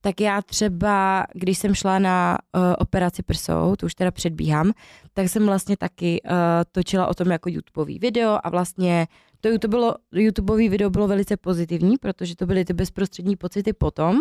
Tak 0.00 0.20
já 0.20 0.42
třeba, 0.42 1.24
když 1.34 1.58
jsem 1.58 1.74
šla 1.74 1.98
na 1.98 2.38
uh, 2.56 2.62
operaci 2.78 3.22
prsou, 3.22 3.76
to 3.76 3.86
už 3.86 3.94
teda 3.94 4.10
předbíhám, 4.10 4.72
tak 5.14 5.28
jsem 5.28 5.46
vlastně 5.46 5.76
taky 5.76 6.20
uh, 6.24 6.30
točila 6.72 7.06
o 7.06 7.14
tom 7.14 7.30
jako 7.30 7.48
YouTubeový 7.48 7.98
video 7.98 8.38
a 8.42 8.50
vlastně 8.50 9.06
to 9.40 9.48
YouTube 9.48 9.70
bylo, 9.70 9.94
YouTubeový 10.12 10.68
video 10.68 10.90
bylo 10.90 11.08
velice 11.08 11.36
pozitivní, 11.36 11.96
protože 11.98 12.36
to 12.36 12.46
byly 12.46 12.64
ty 12.64 12.72
bezprostřední 12.72 13.36
pocity 13.36 13.72
potom, 13.72 14.20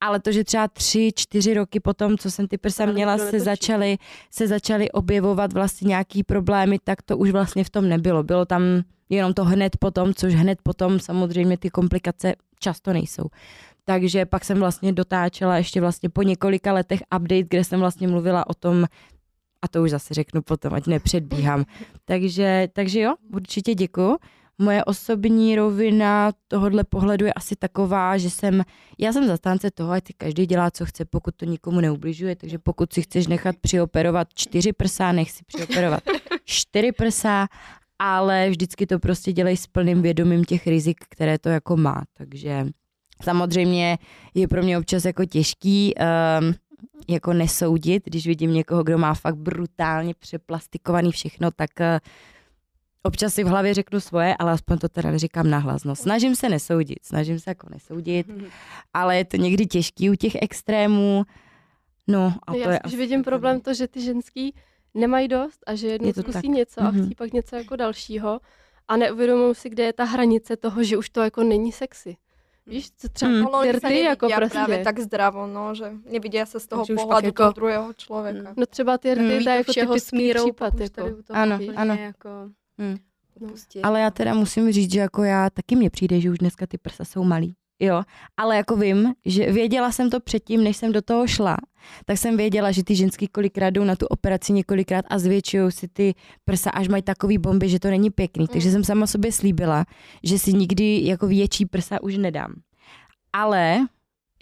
ale 0.00 0.20
to, 0.20 0.32
že 0.32 0.44
třeba 0.44 0.68
tři, 0.68 1.12
čtyři 1.16 1.54
roky 1.54 1.80
potom, 1.80 2.18
co 2.18 2.30
jsem 2.30 2.48
ty 2.48 2.58
prsa 2.58 2.82
Ale 2.84 2.92
měla, 2.92 3.18
se 3.18 3.40
začaly, 3.40 3.98
se 4.30 4.48
začaly 4.48 4.90
objevovat 4.90 5.52
vlastně 5.52 5.88
nějaký 5.88 6.22
problémy, 6.22 6.78
tak 6.84 7.02
to 7.02 7.18
už 7.18 7.30
vlastně 7.30 7.64
v 7.64 7.70
tom 7.70 7.88
nebylo. 7.88 8.22
Bylo 8.22 8.44
tam 8.44 8.62
jenom 9.08 9.34
to 9.34 9.44
hned 9.44 9.76
potom, 9.76 10.14
což 10.14 10.34
hned 10.34 10.58
potom 10.62 11.00
samozřejmě 11.00 11.58
ty 11.58 11.70
komplikace 11.70 12.34
často 12.58 12.92
nejsou. 12.92 13.24
Takže 13.84 14.26
pak 14.26 14.44
jsem 14.44 14.58
vlastně 14.58 14.92
dotáčela 14.92 15.56
ještě 15.56 15.80
vlastně 15.80 16.08
po 16.08 16.22
několika 16.22 16.72
letech 16.72 17.00
update, 17.16 17.42
kde 17.42 17.64
jsem 17.64 17.80
vlastně 17.80 18.08
mluvila 18.08 18.46
o 18.46 18.54
tom, 18.54 18.84
a 19.62 19.68
to 19.68 19.82
už 19.82 19.90
zase 19.90 20.14
řeknu 20.14 20.42
potom, 20.42 20.74
ať 20.74 20.86
nepředbíhám. 20.86 21.64
Takže, 22.04 22.68
takže 22.72 23.00
jo, 23.00 23.14
určitě 23.32 23.74
děkuju. 23.74 24.16
Moje 24.58 24.84
osobní 24.84 25.56
rovina 25.56 26.32
tohohle 26.48 26.84
pohledu 26.84 27.26
je 27.26 27.32
asi 27.32 27.56
taková, 27.56 28.18
že 28.18 28.30
jsem, 28.30 28.62
já 28.98 29.12
jsem 29.12 29.26
zastánce 29.26 29.70
toho, 29.70 29.92
ať 29.92 30.04
každý 30.16 30.46
dělá, 30.46 30.70
co 30.70 30.86
chce, 30.86 31.04
pokud 31.04 31.36
to 31.36 31.44
nikomu 31.44 31.80
neubližuje, 31.80 32.36
takže 32.36 32.58
pokud 32.58 32.92
si 32.92 33.02
chceš 33.02 33.26
nechat 33.26 33.56
přioperovat 33.60 34.28
čtyři 34.34 34.72
prsa, 34.72 35.12
nech 35.12 35.30
si 35.30 35.44
přioperovat 35.46 36.02
čtyři 36.44 36.92
prsa, 36.92 37.48
ale 37.98 38.50
vždycky 38.50 38.86
to 38.86 38.98
prostě 38.98 39.32
dělej 39.32 39.56
s 39.56 39.66
plným 39.66 40.02
vědomím 40.02 40.44
těch 40.44 40.66
rizik, 40.66 40.96
které 41.08 41.38
to 41.38 41.48
jako 41.48 41.76
má, 41.76 42.04
takže 42.12 42.66
samozřejmě 43.22 43.98
je 44.34 44.48
pro 44.48 44.62
mě 44.62 44.78
občas 44.78 45.04
jako 45.04 45.24
těžký 45.24 45.94
um, 46.40 46.54
jako 47.08 47.32
nesoudit, 47.32 48.02
když 48.04 48.26
vidím 48.26 48.52
někoho, 48.54 48.82
kdo 48.82 48.98
má 48.98 49.14
fakt 49.14 49.36
brutálně 49.36 50.14
přeplastikovaný 50.14 51.12
všechno, 51.12 51.50
tak 51.50 51.70
uh, 51.80 51.86
občas 53.02 53.34
si 53.34 53.44
v 53.44 53.46
hlavě 53.46 53.74
řeknu 53.74 54.00
svoje, 54.00 54.36
ale 54.38 54.52
aspoň 54.52 54.78
to 54.78 54.88
teda 54.88 55.10
neříkám 55.10 55.50
nahlas. 55.50 55.84
No, 55.84 55.96
snažím 55.96 56.36
se 56.36 56.48
nesoudit, 56.48 56.98
snažím 57.02 57.38
se 57.40 57.50
jako 57.50 57.66
nesoudit, 57.70 58.26
ale 58.94 59.16
je 59.16 59.24
to 59.24 59.36
někdy 59.36 59.66
těžký 59.66 60.10
u 60.10 60.14
těch 60.14 60.32
extrémů. 60.42 61.24
No 62.08 62.34
a 62.46 62.52
No 62.52 62.58
to 62.58 62.60
já 62.62 62.72
je 62.72 62.78
spíš 62.86 62.94
vidím 62.98 63.22
problém 63.24 63.60
to, 63.60 63.74
že 63.74 63.88
ty 63.88 64.00
ženský 64.02 64.54
nemají 64.94 65.28
dost 65.28 65.58
a 65.66 65.74
že 65.74 65.86
jednou 65.88 66.08
Je 66.08 66.14
zkusí 66.14 66.32
tak. 66.32 66.44
něco 66.44 66.80
a 66.80 66.90
Mhm. 66.90 67.04
chcí 67.06 67.14
pak 67.14 67.32
něco 67.32 67.56
jako 67.56 67.76
dalšího 67.76 68.40
a 68.88 68.96
neuvědomují 68.96 69.54
si, 69.54 69.68
kde 69.70 69.82
je 69.84 69.92
ta 69.92 70.04
hranice 70.04 70.56
toho, 70.56 70.84
že 70.84 70.96
už 70.96 71.10
to 71.10 71.20
jako 71.20 71.42
není 71.42 71.72
sexy. 71.72 72.16
Víš, 72.70 72.90
co 72.96 73.08
třeba 73.08 73.30
Mm. 73.32 73.38
mm. 73.38 73.44
Sa 73.44 73.50
flirty 73.50 74.00
jako 74.00 74.26
prostě. 74.36 74.54
práve 74.58 74.84
tak 74.84 74.98
zdravo, 75.00 75.46
no, 75.46 75.74
že 75.74 75.84
nevidia 76.10 76.46
sa 76.46 76.58
z 76.60 76.66
toho 76.66 76.86
Takže 76.86 76.94
pohľadu 76.94 77.26
jako- 77.26 77.42
toho 77.42 77.52
druhého 77.52 77.88
človeka. 77.92 78.54
No 78.56 78.66
třeba 78.66 78.98
ty 78.98 79.14
rty, 79.14 79.22
Mm. 79.38 79.44
to 79.44 79.50
je 79.50 79.56
jako 79.56 79.72
všeho 79.72 79.94
typický 79.94 80.08
smírou, 80.08 80.44
případ. 80.44 80.74
Jako. 80.80 81.02
Ano, 81.30 81.58
ano. 81.76 81.94
Jako 81.94 82.30
Hmm. 82.78 82.96
Ale 83.82 84.00
já 84.00 84.10
teda 84.10 84.34
musím 84.34 84.72
říct, 84.72 84.92
že 84.92 85.00
jako 85.00 85.24
já 85.24 85.50
taky 85.50 85.76
mně 85.76 85.90
přijde, 85.90 86.20
že 86.20 86.30
už 86.30 86.38
dneska 86.38 86.66
ty 86.66 86.78
prsa 86.78 87.04
jsou 87.04 87.24
malý. 87.24 87.54
Jo, 87.80 88.02
ale 88.36 88.56
jako 88.56 88.76
vím, 88.76 89.12
že 89.26 89.52
věděla 89.52 89.92
jsem 89.92 90.10
to 90.10 90.20
předtím, 90.20 90.64
než 90.64 90.76
jsem 90.76 90.92
do 90.92 91.02
toho 91.02 91.26
šla, 91.26 91.56
tak 92.04 92.18
jsem 92.18 92.36
věděla, 92.36 92.72
že 92.72 92.84
ty 92.84 92.94
ženský 92.94 93.28
kolikrát 93.28 93.70
jdou 93.70 93.84
na 93.84 93.96
tu 93.96 94.06
operaci 94.06 94.52
několikrát 94.52 95.04
a 95.10 95.18
zvětšují 95.18 95.72
si 95.72 95.88
ty 95.88 96.14
prsa, 96.44 96.70
až 96.70 96.88
mají 96.88 97.02
takový 97.02 97.38
bomby, 97.38 97.68
že 97.68 97.80
to 97.80 97.88
není 97.90 98.10
pěkný. 98.10 98.46
Takže 98.48 98.70
jsem 98.70 98.84
sama 98.84 99.06
sobě 99.06 99.32
slíbila, 99.32 99.84
že 100.24 100.38
si 100.38 100.52
nikdy 100.52 101.04
jako 101.04 101.26
větší 101.26 101.66
prsa 101.66 102.02
už 102.02 102.16
nedám. 102.16 102.54
Ale 103.32 103.86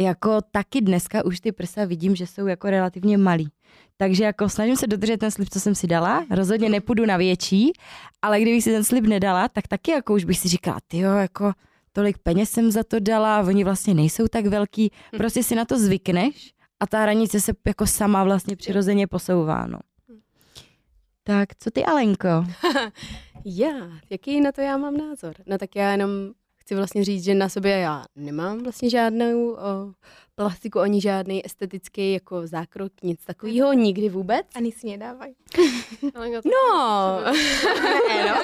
jako 0.01 0.39
taky 0.51 0.81
dneska 0.81 1.25
už 1.25 1.41
ty 1.41 1.53
prsa 1.53 1.85
vidím, 1.85 2.17
že 2.17 2.27
jsou 2.27 2.47
jako 2.47 2.71
relativně 2.71 3.19
malý. 3.19 3.49
Takže 3.97 4.25
jako 4.25 4.49
snažím 4.49 4.77
se 4.77 4.87
dodržet 4.87 5.17
ten 5.17 5.31
slib, 5.31 5.49
co 5.49 5.61
jsem 5.61 5.75
si 5.75 5.87
dala. 5.87 6.27
Rozhodně 6.31 6.69
nepůjdu 6.69 7.07
na 7.07 7.17
větší, 7.17 7.73
ale 8.23 8.41
kdybych 8.41 8.65
si 8.65 8.73
ten 8.73 8.85
slib 8.85 9.05
nedala, 9.05 9.49
tak 9.49 9.69
taky 9.69 9.91
jako 9.91 10.15
už 10.15 10.25
bych 10.25 10.39
si 10.39 10.49
říkala, 10.49 10.79
ty 10.89 10.99
jo, 10.99 11.13
jako 11.13 11.53
tolik 11.99 12.19
peněz 12.19 12.51
jsem 12.51 12.71
za 12.71 12.85
to 12.85 13.01
dala, 13.01 13.41
oni 13.41 13.65
vlastně 13.65 13.95
nejsou 13.95 14.29
tak 14.29 14.47
velký. 14.47 14.93
Prostě 15.17 15.43
si 15.43 15.55
na 15.55 15.65
to 15.65 15.79
zvykneš 15.79 16.55
a 16.81 16.87
ta 16.87 17.03
hranice 17.03 17.41
se 17.41 17.53
jako 17.67 17.87
sama 17.87 18.25
vlastně 18.25 18.57
přirozeně 18.57 19.07
posouvá. 19.07 19.67
No. 19.67 19.79
Tak, 21.23 21.49
co 21.59 21.71
ty, 21.71 21.85
Alenko? 21.85 22.29
Já, 23.45 23.71
jaký 24.11 24.41
na 24.41 24.53
to 24.53 24.61
já 24.61 24.77
mám 24.77 24.97
názor? 24.97 25.35
No 25.47 25.59
tak 25.59 25.77
já 25.77 25.93
jenom 25.93 26.11
chci 26.69 26.75
vlastně 26.75 27.05
říct, 27.05 27.25
že 27.25 27.35
na 27.35 27.49
sobě 27.49 27.73
já 27.79 28.05
nemám 28.17 28.63
vlastně 28.63 28.91
žádnou 28.91 29.51
o, 29.53 29.57
plastiku, 30.35 30.81
ani 30.81 31.01
žádný 31.01 31.47
estetický 31.47 32.13
jako 32.13 32.47
zákrok, 32.47 32.93
nic 33.03 33.25
takového, 33.25 33.73
nikdy 33.73 34.09
vůbec. 34.09 34.47
Ani 34.55 34.73
si 34.73 34.87
nedávaj. 34.87 35.31
Ale 36.15 36.31
to- 36.43 36.49
No, 36.49 37.21
ne, 38.09 38.27
no. 38.29 38.43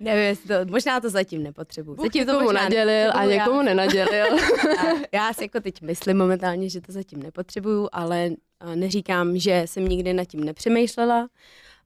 nevím, 0.00 0.24
jestli 0.24 0.48
to, 0.48 0.54
možná 0.70 1.00
to 1.00 1.10
zatím 1.10 1.42
nepotřebuji. 1.42 1.94
Bůh 1.94 2.06
Zatím 2.06 2.26
to 2.26 2.40
možná 2.40 2.62
nadělil 2.62 3.10
a 3.14 3.24
někomu 3.24 3.62
nenadělil. 3.62 4.26
Já, 4.76 4.94
já 5.12 5.32
si 5.32 5.44
jako 5.44 5.60
teď 5.60 5.82
myslím 5.82 6.18
momentálně, 6.18 6.70
že 6.70 6.80
to 6.80 6.92
zatím 6.92 7.22
nepotřebuju, 7.22 7.88
ale 7.92 8.30
neříkám, 8.74 9.38
že 9.38 9.62
jsem 9.66 9.88
nikdy 9.88 10.12
nad 10.12 10.24
tím 10.24 10.44
nepřemýšlela, 10.44 11.28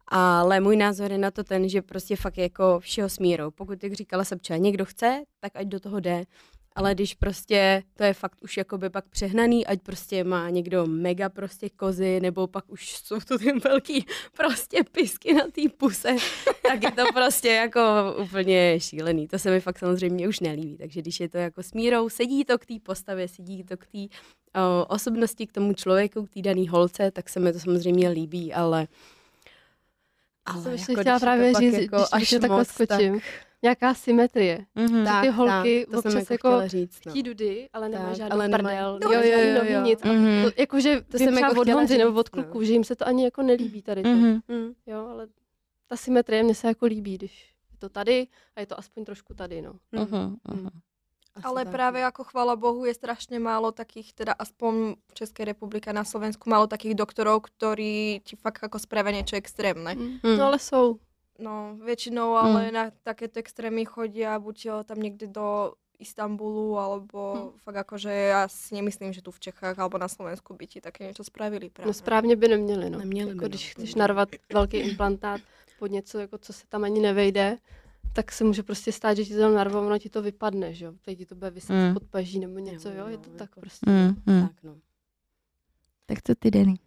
ale 0.08 0.60
můj 0.60 0.76
názor 0.76 1.12
je 1.12 1.18
na 1.18 1.30
to 1.30 1.44
ten, 1.44 1.68
že 1.68 1.82
prostě 1.82 2.16
fakt 2.16 2.38
jako 2.38 2.80
všeho 2.80 3.08
smírou. 3.08 3.50
Pokud, 3.50 3.82
jak 3.82 3.92
říkala 3.92 4.24
Sabča, 4.24 4.56
někdo 4.56 4.84
chce, 4.84 5.22
tak 5.40 5.52
ať 5.54 5.66
do 5.66 5.80
toho 5.80 6.00
jde. 6.00 6.24
Ale 6.78 6.94
když 6.94 7.14
prostě 7.14 7.82
to 7.96 8.04
je 8.04 8.14
fakt 8.14 8.38
už 8.42 8.56
jakoby 8.56 8.90
pak 8.90 9.08
přehnaný, 9.08 9.66
ať 9.66 9.82
prostě 9.82 10.24
má 10.24 10.50
někdo 10.50 10.86
mega 10.86 11.28
prostě 11.28 11.70
kozy, 11.70 12.20
nebo 12.20 12.46
pak 12.46 12.64
už 12.68 12.96
jsou 12.96 13.20
to 13.20 13.38
ty 13.38 13.52
velký 13.52 14.06
prostě 14.36 14.84
pisky 14.92 15.34
na 15.34 15.44
té 15.44 15.62
puse, 15.76 16.16
tak 16.68 16.82
je 16.82 16.90
to 16.92 17.02
prostě 17.14 17.48
jako 17.48 17.80
úplně 18.22 18.80
šílený. 18.80 19.28
To 19.28 19.38
se 19.38 19.50
mi 19.50 19.60
fakt 19.60 19.78
samozřejmě 19.78 20.28
už 20.28 20.40
nelíbí. 20.40 20.76
Takže 20.76 21.02
když 21.02 21.20
je 21.20 21.28
to 21.28 21.38
jako 21.38 21.62
smírou, 21.62 22.08
sedí 22.08 22.44
to 22.44 22.58
k 22.58 22.66
té 22.66 22.74
postavě, 22.82 23.28
sedí 23.28 23.64
to 23.64 23.76
k 23.76 23.86
té 23.86 23.98
osobnosti, 24.88 25.46
k 25.46 25.52
tomu 25.52 25.72
člověku, 25.72 26.26
k 26.26 26.30
té 26.30 26.42
dané 26.42 26.70
holce, 26.70 27.10
tak 27.10 27.28
se 27.28 27.40
mi 27.40 27.52
to 27.52 27.60
samozřejmě 27.60 28.08
líbí, 28.08 28.52
ale 28.52 28.88
Ale 30.46 30.78
jsem 30.78 30.92
jako, 30.92 31.00
chtěla 31.00 31.18
právě 31.18 31.54
říct, 31.54 31.74
jako 31.74 31.96
když, 31.96 32.06
až 32.12 32.22
když 32.22 32.40
to 32.40 32.48
moc, 32.48 32.68
skočím. 32.68 33.20
Nějaká 33.62 33.94
symetrie. 33.94 34.64
Mhm. 34.74 35.04
tak, 35.04 35.22
ty 35.24 35.28
holky 35.28 35.86
tak, 35.86 35.94
to 35.94 36.02
jsem 36.02 36.12
občas 36.18 36.30
jako, 36.30 36.48
jako 36.48 36.68
říct. 36.68 37.00
No. 37.06 37.12
Chtí 37.12 37.22
dudy, 37.22 37.68
ale 37.72 37.88
nemá 37.88 38.04
Tak, 38.06 38.16
žádný 38.16 38.30
ale 38.32 38.48
nemají- 38.48 38.76
prdel, 38.76 38.98
No, 39.04 39.12
jo, 39.12 39.20
jo, 39.22 39.38
jo, 39.38 39.64
jo. 39.74 39.82
nic. 39.82 40.00
A 40.02 40.08
Mhm. 40.12 40.44
to, 40.44 40.50
jakože 40.60 40.96
To 41.00 41.06
to 41.10 41.18
jsem 41.18 41.38
jako 41.38 41.60
od 41.60 41.68
Honzy 41.68 41.98
nebo 41.98 42.20
od 42.20 42.30
no. 42.36 42.42
kluků, 42.42 42.62
že 42.62 42.72
jim 42.72 42.84
se 42.84 42.96
to 42.96 43.08
ani 43.08 43.24
jako 43.24 43.42
nelíbí 43.42 43.82
tady 43.82 44.02
to. 44.02 44.08
Mhm. 44.08 44.40
Mm. 44.48 44.72
Jo, 44.86 45.06
ale 45.10 45.26
ta 45.86 45.96
symetrie 45.96 46.42
mě 46.42 46.54
se 46.54 46.66
jako 46.68 46.86
líbí, 46.86 47.14
když 47.18 47.54
je 47.72 47.78
to 47.78 47.88
tady 47.88 48.26
a 48.56 48.60
je 48.60 48.66
to 48.66 48.78
aspoň 48.78 49.04
trošku 49.04 49.34
tady, 49.34 49.62
no. 49.62 49.72
Mhm, 49.92 50.36
mhm. 50.48 50.68
Asi 51.36 51.44
Ale 51.44 51.68
tak, 51.68 51.72
práve 51.72 52.00
no. 52.00 52.08
ako 52.08 52.22
chvála 52.32 52.56
Bohu 52.56 52.88
je 52.88 52.96
strašne 52.96 53.36
málo 53.36 53.68
takých, 53.68 54.16
teda 54.16 54.32
aspoň 54.32 54.96
v 54.96 55.12
Českej 55.12 55.52
republike 55.52 55.92
a 55.92 55.96
na 55.96 56.04
Slovensku 56.08 56.48
málo 56.48 56.64
takých 56.64 56.96
doktorov, 56.96 57.44
ktorí 57.44 58.24
ti 58.24 58.40
fakt 58.40 58.64
ako 58.64 58.80
spravia 58.80 59.20
niečo 59.20 59.36
extrémne. 59.36 59.92
Mm. 59.92 60.24
No 60.24 60.48
ale 60.48 60.58
jsou. 60.58 60.96
No, 61.36 61.76
väčšinou 61.84 62.32
ale 62.32 62.72
na 62.72 62.88
takéto 63.04 63.36
extrémy 63.36 63.84
chodia 63.84 64.40
buď 64.40 64.56
jo, 64.64 64.76
tam 64.88 65.04
niekde 65.04 65.28
do 65.28 65.76
Istanbulu, 66.00 66.80
alebo 66.80 67.52
fakt 67.64 67.76
akože 67.76 68.12
ja 68.12 68.48
si 68.48 68.72
nemyslím, 68.76 69.12
že 69.12 69.20
tu 69.20 69.28
v 69.32 69.40
Čechách 69.40 69.76
alebo 69.76 70.00
na 70.00 70.08
Slovensku 70.08 70.56
by 70.56 70.64
ti 70.64 70.80
také 70.80 71.12
niečo 71.12 71.24
spravili 71.24 71.68
práve. 71.68 71.88
No 71.88 71.92
správně 71.92 72.36
by 72.36 72.48
neměli, 72.48 72.90
no. 72.90 72.98
Neměli 72.98 73.28
jako 73.28 73.38
by, 73.38 73.44
no. 73.44 73.48
když 73.48 73.70
chceš 73.70 73.94
narvat 73.94 74.28
velký 74.52 74.76
implantát 74.76 75.40
pod 75.78 75.90
něco, 75.90 76.18
jako 76.18 76.38
co 76.38 76.52
se 76.52 76.66
tam 76.68 76.84
ani 76.84 77.00
nevejde, 77.00 77.58
tak 78.16 78.32
se 78.32 78.44
může 78.44 78.62
prostě 78.62 78.92
stát, 78.92 79.16
že 79.16 79.24
ti 79.24 79.34
to 79.36 79.40
tam 79.40 79.54
narvou, 79.54 79.84
ono 79.86 79.98
ti 80.00 80.08
to 80.08 80.22
vypadne, 80.24 80.72
že 80.74 80.84
jo. 80.88 80.92
Teď 81.04 81.18
ti 81.18 81.26
to 81.26 81.34
bude 81.34 81.50
vyset 81.50 81.76
Mm. 81.76 81.94
pod 81.94 82.04
paží 82.08 82.38
nebo 82.40 82.58
něco, 82.58 82.88
Jo, 82.88 83.06
je 83.12 83.18
to 83.18 83.28
jako- 83.28 83.38
tak 83.38 83.50
prostě. 83.60 83.90
Mm, 83.90 84.08
mm. 84.26 84.42
Tak, 84.48 84.56
no. 84.62 84.80
Tak 86.06 86.18
co 86.22 86.34
ty, 86.34 86.50
Denny? 86.50 86.78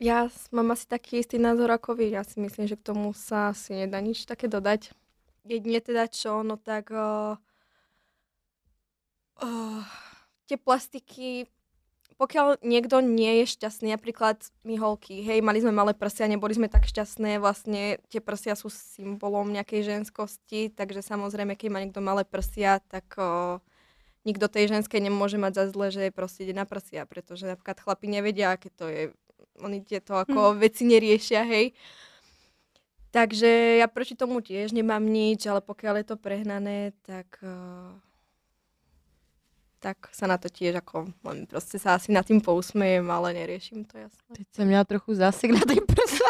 S- 0.00 0.50
mám 0.50 0.70
asi 0.70 0.86
taký 0.88 1.16
istý 1.20 1.38
názor 1.38 1.70
ako 1.70 1.94
vy. 1.94 2.10
Ja 2.10 2.24
si 2.24 2.40
myslím, 2.40 2.64
že 2.66 2.76
k 2.76 2.82
tomu 2.88 3.12
sa 3.12 3.52
asi 3.52 3.76
nedá 3.76 4.00
nič 4.00 4.24
také 4.24 4.48
dodať. 4.48 4.96
Jedine 5.44 5.80
teda 5.84 6.08
čo, 6.08 6.40
no 6.42 6.56
tak 6.56 6.88
uh, 6.90 7.36
uh, 9.44 9.84
tie 10.48 10.56
plastiky 10.56 11.46
pokiaľ 12.20 12.60
niekto 12.60 13.00
nie 13.00 13.40
je 13.40 13.56
šťastný, 13.56 13.96
napríklad 13.96 14.36
my 14.68 14.76
holky, 14.76 15.24
hej, 15.24 15.40
mali 15.40 15.64
sme 15.64 15.72
malé 15.72 15.96
prsia, 15.96 16.28
neboli 16.28 16.52
sme 16.52 16.68
tak 16.68 16.84
šťastné, 16.84 17.40
vlastne 17.40 17.96
tie 18.12 18.20
prsia 18.20 18.52
sú 18.52 18.68
symbolom 18.68 19.48
nejakej 19.48 19.88
ženskosti, 19.88 20.68
takže 20.68 21.00
samozrejme, 21.00 21.56
keď 21.56 21.68
má 21.72 21.80
niekto 21.80 22.04
malé 22.04 22.28
prsia, 22.28 22.84
tak 22.92 23.16
o, 23.16 23.64
nikto 24.28 24.52
tej 24.52 24.68
ženskej 24.68 25.00
nemôže 25.00 25.40
mať 25.40 25.64
za 25.64 25.64
zle, 25.72 25.88
že 25.88 26.00
je 26.06 26.12
proste 26.12 26.44
ide 26.44 26.52
na 26.52 26.68
prsia, 26.68 27.08
pretože 27.08 27.48
napríklad 27.48 27.80
chlapi 27.80 28.12
nevedia, 28.12 28.52
aké 28.52 28.68
to 28.68 28.92
je. 28.92 29.16
Oni 29.64 29.80
tieto 29.80 30.12
ako 30.20 30.52
hmm. 30.52 30.60
veci 30.60 30.84
neriešia, 30.84 31.40
hej. 31.48 31.72
Takže 33.16 33.80
ja 33.80 33.88
proti 33.88 34.12
tomu 34.12 34.44
tiež 34.44 34.76
nemám 34.76 35.00
nič, 35.00 35.48
ale 35.48 35.64
pokiaľ 35.64 36.04
je 36.04 36.06
to 36.12 36.16
prehnané, 36.20 36.92
tak... 37.00 37.40
Uh 37.40 37.96
tak 39.80 40.12
sa 40.12 40.28
na 40.28 40.36
to 40.36 40.52
tiež 40.52 40.84
ako, 40.84 41.08
len 41.24 41.48
proste 41.48 41.80
sa 41.80 41.96
asi 41.96 42.12
nad 42.12 42.28
tým 42.28 42.44
pousmejem, 42.44 43.08
ale 43.08 43.32
neriešim 43.32 43.88
to 43.88 43.96
jasne. 43.96 44.36
Teď 44.36 44.46
jsem 44.52 44.66
měla 44.68 44.84
trochu 44.84 45.14
zásek 45.14 45.50
na 45.50 45.60
tej 45.60 45.80
prsa. 45.80 46.28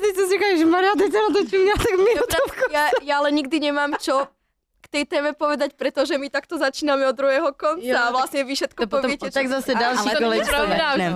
teď 0.00 0.12
si 0.16 0.24
říkáš, 0.32 0.64
Maria, 0.64 0.92
teď 0.98 1.12
sa 1.12 1.20
na 1.28 1.30
to 1.36 1.40
měla 1.44 1.78
tak 1.78 1.96
minutovku. 2.00 2.64
Ja, 2.72 2.84
ja 3.04 3.14
ale 3.20 3.28
nikdy 3.32 3.60
nemám 3.60 4.00
čo 4.00 4.26
tej 4.88 5.04
téme 5.04 5.32
povedať, 5.32 5.74
pretože 5.76 6.18
my 6.18 6.30
takto 6.30 6.58
začíname 6.58 7.06
od 7.08 7.14
druhého 7.16 7.50
konca 7.54 7.82
jo, 7.82 7.98
a 7.98 8.10
vlastne 8.10 8.42
vy 8.42 8.54
všetko 8.54 8.82
to 8.86 8.90
poviete. 8.90 9.26
Potom, 9.28 9.36
tak 9.36 9.46
zase 9.48 9.70
další 9.74 10.10
kolečko. 10.18 10.60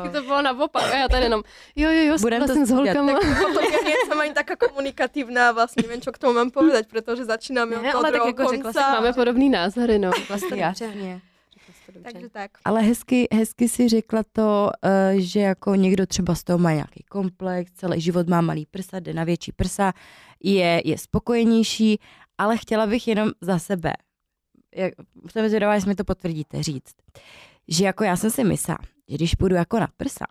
To, 0.02 0.08
to 0.10 0.22
bylo 0.22 0.42
naopak 0.42 0.84
a 0.92 0.96
já 0.96 1.08
tady 1.08 1.22
jenom, 1.22 1.42
jo, 1.76 1.90
jo, 1.90 2.02
jo, 2.02 2.14
Budem 2.26 2.46
to 2.46 2.54
s 2.66 2.70
holkama. 2.70 3.12
Tak 3.12 3.38
potom 3.38 3.64
ja 3.64 3.80
nie 3.82 3.98
som 4.06 4.18
ani 4.20 4.32
taká 4.34 4.54
komunikatívna 4.56 5.50
a 5.50 5.52
vlastne 5.52 5.82
neviem, 5.82 6.00
čo 6.00 6.10
k 6.12 6.18
tomu 6.18 6.38
mám 6.38 6.50
povedať, 6.50 6.86
pretože 6.90 7.24
začíname 7.24 7.78
ne, 7.78 7.94
od 7.94 8.02
ale 8.02 8.12
tak 8.12 8.26
jako 8.26 8.44
konca. 8.44 8.72
Řekla 8.72 9.00
máme 9.00 9.12
podobný 9.12 9.48
názory, 9.50 9.98
no. 9.98 10.10
Vlastně 10.28 10.60
jasně. 10.62 11.20
Takže 12.02 12.28
tak. 12.28 12.50
Ale 12.64 12.82
hezky, 12.82 13.28
hezky 13.32 13.68
si 13.68 13.88
řekla 13.88 14.22
to, 14.32 14.70
uh, 14.84 15.20
že 15.20 15.40
jako 15.40 15.74
někdo 15.74 16.06
třeba 16.06 16.34
z 16.34 16.44
toho 16.44 16.58
má 16.58 16.72
nějaký 16.72 17.04
komplex, 17.08 17.72
celý 17.72 18.00
život 18.00 18.28
má 18.28 18.40
malý 18.40 18.66
prsa, 18.66 19.00
jde 19.00 19.14
na 19.14 19.24
větší 19.24 19.52
prsa, 19.52 19.92
je, 20.42 20.82
je 20.84 20.98
spokojenější 20.98 22.00
ale 22.38 22.56
chtěla 22.58 22.86
bych 22.86 23.08
jenom 23.08 23.30
za 23.40 23.58
sebe, 23.58 23.92
jak, 24.74 24.94
jsem 25.30 25.48
zvědavá, 25.48 25.74
jestli 25.74 25.88
mi 25.88 25.94
to 25.94 26.04
potvrdíte, 26.04 26.62
říct, 26.62 26.94
že 27.68 27.84
jako 27.84 28.04
já 28.04 28.16
jsem 28.16 28.30
si 28.30 28.44
myslela, 28.44 28.78
že 29.08 29.14
když 29.16 29.34
půjdu 29.34 29.54
jako 29.54 29.80
na 29.80 29.88
prsa 29.96 30.24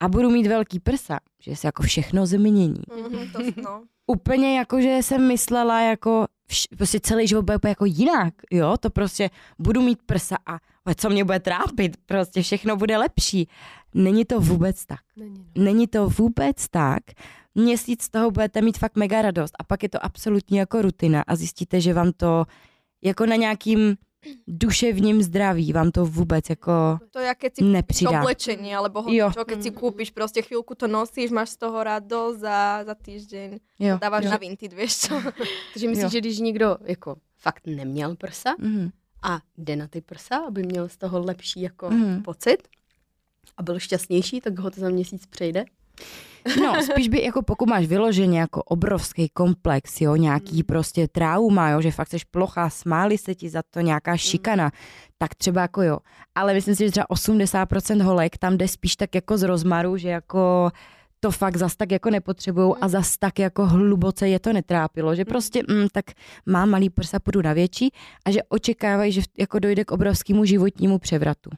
a 0.00 0.08
budu 0.08 0.30
mít 0.30 0.46
velký 0.46 0.80
prsa, 0.80 1.18
že 1.40 1.56
se 1.56 1.68
jako 1.68 1.82
všechno 1.82 2.26
změní. 2.26 2.74
Mm-hmm, 2.74 3.32
to, 3.32 3.62
no. 3.62 3.82
Úplně 4.06 4.58
jako, 4.58 4.80
že 4.80 4.98
jsem 5.02 5.28
myslela 5.28 5.80
jako, 5.80 6.26
vš- 6.50 6.76
prostě 6.76 7.00
celý 7.00 7.26
život 7.26 7.42
bude 7.42 7.58
jako 7.68 7.84
jinak, 7.84 8.34
jo, 8.50 8.76
to 8.80 8.90
prostě 8.90 9.30
budu 9.58 9.82
mít 9.82 9.98
prsa 10.06 10.36
a 10.46 10.58
co 10.94 11.10
mě 11.10 11.24
bude 11.24 11.40
trápit, 11.40 11.96
prostě 12.06 12.42
všechno 12.42 12.76
bude 12.76 12.98
lepší. 12.98 13.48
Není 13.94 14.24
to 14.24 14.40
vůbec 14.40 14.86
tak. 14.86 15.00
Není, 15.16 15.38
no. 15.56 15.64
Není 15.64 15.86
to 15.86 16.08
vůbec 16.08 16.68
tak 16.68 17.02
měsíc 17.54 18.02
z 18.02 18.08
toho 18.08 18.30
budete 18.30 18.62
mít 18.62 18.78
fakt 18.78 18.96
mega 18.96 19.22
radost 19.22 19.54
a 19.58 19.64
pak 19.64 19.82
je 19.82 19.88
to 19.88 20.04
absolutně 20.04 20.60
jako 20.60 20.82
rutina 20.82 21.22
a 21.26 21.36
zjistíte, 21.36 21.80
že 21.80 21.94
vám 21.94 22.12
to 22.12 22.44
jako 23.02 23.26
na 23.26 23.36
nějakým 23.36 23.96
duševním 24.46 25.22
zdraví 25.22 25.72
vám 25.72 25.90
to 25.90 26.06
vůbec 26.06 26.50
jako 26.50 26.98
To 27.10 27.18
je, 27.18 27.34
keď 27.34 27.54
si 27.56 27.64
nepřidá. 27.64 28.20
oblečení, 28.20 28.76
alebo 28.76 29.04
čo, 29.32 29.44
keď 29.44 29.62
si 29.62 29.70
kúpiš, 29.70 30.10
prostě 30.10 30.42
chvíľku 30.42 30.74
to 30.74 30.86
nosíš, 30.86 31.30
máš 31.30 31.48
z 31.48 31.56
toho 31.56 31.84
radost 31.84 32.38
za, 32.38 32.84
za 32.84 32.94
týždeň. 32.94 33.58
Jo. 33.78 33.98
Dáváš 34.00 34.24
jo. 34.24 34.30
na 34.30 34.36
vinty, 34.36 34.68
víš 34.68 34.96
co. 34.96 35.14
Takže 35.72 35.88
myslíš, 35.88 36.02
jo. 36.04 36.10
že 36.10 36.20
když 36.20 36.38
někdo 36.38 36.76
jako 36.84 37.16
fakt 37.38 37.66
neměl 37.66 38.16
prsa 38.16 38.54
mm. 38.58 38.90
a 39.22 39.40
jde 39.58 39.76
na 39.76 39.88
ty 39.88 40.00
prsa, 40.00 40.36
aby 40.36 40.62
měl 40.62 40.88
z 40.88 40.96
toho 40.96 41.24
lepší 41.24 41.60
jako 41.60 41.90
mm. 41.90 42.22
pocit 42.22 42.68
a 43.56 43.62
byl 43.62 43.78
šťastnější, 43.78 44.40
tak 44.40 44.58
ho 44.58 44.70
to 44.70 44.80
za 44.80 44.88
měsíc 44.88 45.26
přejde? 45.26 45.64
No, 46.62 46.82
spíš 46.82 47.08
by, 47.08 47.22
jako 47.22 47.42
pokud 47.42 47.68
máš 47.68 47.86
vyloženě 47.86 48.40
jako 48.40 48.62
obrovský 48.62 49.28
komplex, 49.28 50.00
jo, 50.00 50.16
nějaký 50.16 50.56
mm. 50.56 50.62
prostě 50.62 51.08
trauma, 51.08 51.70
jo, 51.70 51.80
že 51.80 51.90
fakt 51.90 52.08
seš 52.08 52.24
plocha, 52.24 52.70
smáli 52.70 53.18
se 53.18 53.34
ti 53.34 53.48
za 53.48 53.62
to 53.70 53.80
nějaká 53.80 54.10
mm. 54.10 54.18
šikana, 54.18 54.70
tak 55.18 55.34
třeba 55.34 55.60
jako 55.60 55.82
jo. 55.82 55.98
Ale 56.34 56.54
myslím 56.54 56.74
si, 56.74 56.84
že 56.84 56.90
třeba 56.90 57.06
80% 57.06 58.02
holek 58.02 58.38
tam 58.38 58.56
jde 58.56 58.68
spíš 58.68 58.96
tak 58.96 59.14
jako 59.14 59.38
z 59.38 59.42
rozmaru, 59.42 59.96
že 59.96 60.08
jako 60.08 60.70
to 61.20 61.30
fakt 61.30 61.56
zas 61.56 61.76
tak 61.76 61.92
jako 61.92 62.10
nepotřebují 62.10 62.74
a 62.80 62.86
mm. 62.86 62.90
zas 62.90 63.18
tak 63.18 63.38
jako 63.38 63.66
hluboce 63.66 64.28
je 64.28 64.38
to 64.38 64.52
netrápilo, 64.52 65.14
že 65.14 65.24
prostě 65.24 65.62
mm, 65.68 65.88
tak 65.92 66.04
mám 66.46 66.70
malý 66.70 66.90
prsa, 66.90 67.18
půjdu 67.18 67.42
na 67.42 67.52
větší 67.52 67.92
a 68.24 68.30
že 68.30 68.42
očekávají, 68.48 69.12
že 69.12 69.22
jako 69.38 69.58
dojde 69.58 69.84
k 69.84 69.92
obrovskému 69.92 70.44
životnímu 70.44 70.98
převratu. 70.98 71.50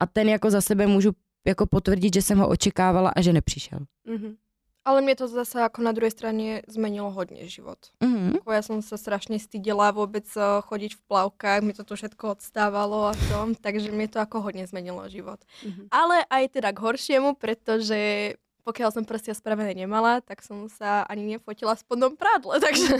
A 0.00 0.06
ten 0.06 0.28
jako 0.28 0.50
za 0.50 0.60
sebe 0.60 0.86
můžu 0.86 1.12
jako 1.44 1.66
potvrdit, 1.66 2.14
že 2.14 2.22
jsem 2.22 2.38
ho 2.38 2.48
očekávala 2.48 3.12
a 3.16 3.20
že 3.20 3.32
nepřišel. 3.32 3.78
Mm-hmm. 4.06 4.36
Ale 4.84 5.02
mě 5.02 5.16
to 5.16 5.28
zase 5.28 5.60
jako 5.60 5.82
na 5.82 5.92
druhé 5.92 6.10
straně 6.10 6.62
zmenilo 6.68 7.10
hodně 7.10 7.48
život. 7.48 7.78
Mm-hmm. 8.00 8.34
Jako 8.34 8.52
já 8.52 8.62
jsem 8.62 8.82
se 8.82 8.98
strašně 8.98 9.38
stydila 9.38 9.90
vůbec 9.90 10.36
eh, 10.36 10.40
chodit 10.60 10.94
v 10.94 11.00
plavkách, 11.00 11.62
mi 11.62 11.72
to 11.72 11.84
tu 11.84 11.94
všetko 11.94 12.30
odstávalo 12.30 13.04
a 13.04 13.12
to, 13.12 13.48
takže 13.60 13.90
mě 13.90 14.08
to 14.08 14.18
jako 14.18 14.40
hodně 14.40 14.66
zmenilo 14.66 15.08
život. 15.08 15.40
Mm-hmm. 15.66 15.88
Ale 15.90 16.24
aj 16.30 16.48
teda 16.48 16.72
k 16.72 16.80
horšiemu, 16.80 17.34
protože 17.34 18.32
pokiaľ 18.64 18.90
som 18.96 19.04
prsia 19.04 19.36
spravené 19.36 19.76
nemala, 19.76 20.24
tak 20.24 20.40
som 20.40 20.72
sa 20.72 21.04
ani 21.04 21.36
nefotila 21.36 21.76
v 21.76 21.82
spodnom 21.84 22.16
prádle, 22.16 22.56
takže... 22.64 22.96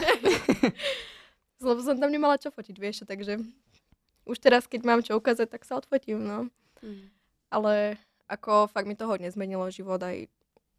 Lebo 1.65 1.81
som 1.81 1.97
tam 1.97 2.13
nemala 2.13 2.37
čo 2.37 2.53
fotiť, 2.53 2.77
vieš, 2.77 3.09
takže 3.09 3.41
už 4.29 4.37
teraz, 4.37 4.69
keď 4.69 4.81
mám 4.85 5.01
čo 5.01 5.17
ukázať, 5.17 5.49
tak 5.49 5.65
sa 5.65 5.81
odfotím, 5.81 6.21
no. 6.21 6.53
Mm. 6.85 7.09
Ale 7.49 7.97
ako 8.29 8.67
fakt 8.67 8.87
mi 8.87 8.95
to 8.95 9.07
hodně 9.07 9.31
změnilo 9.31 9.71
život 9.71 10.03
aj 10.03 10.27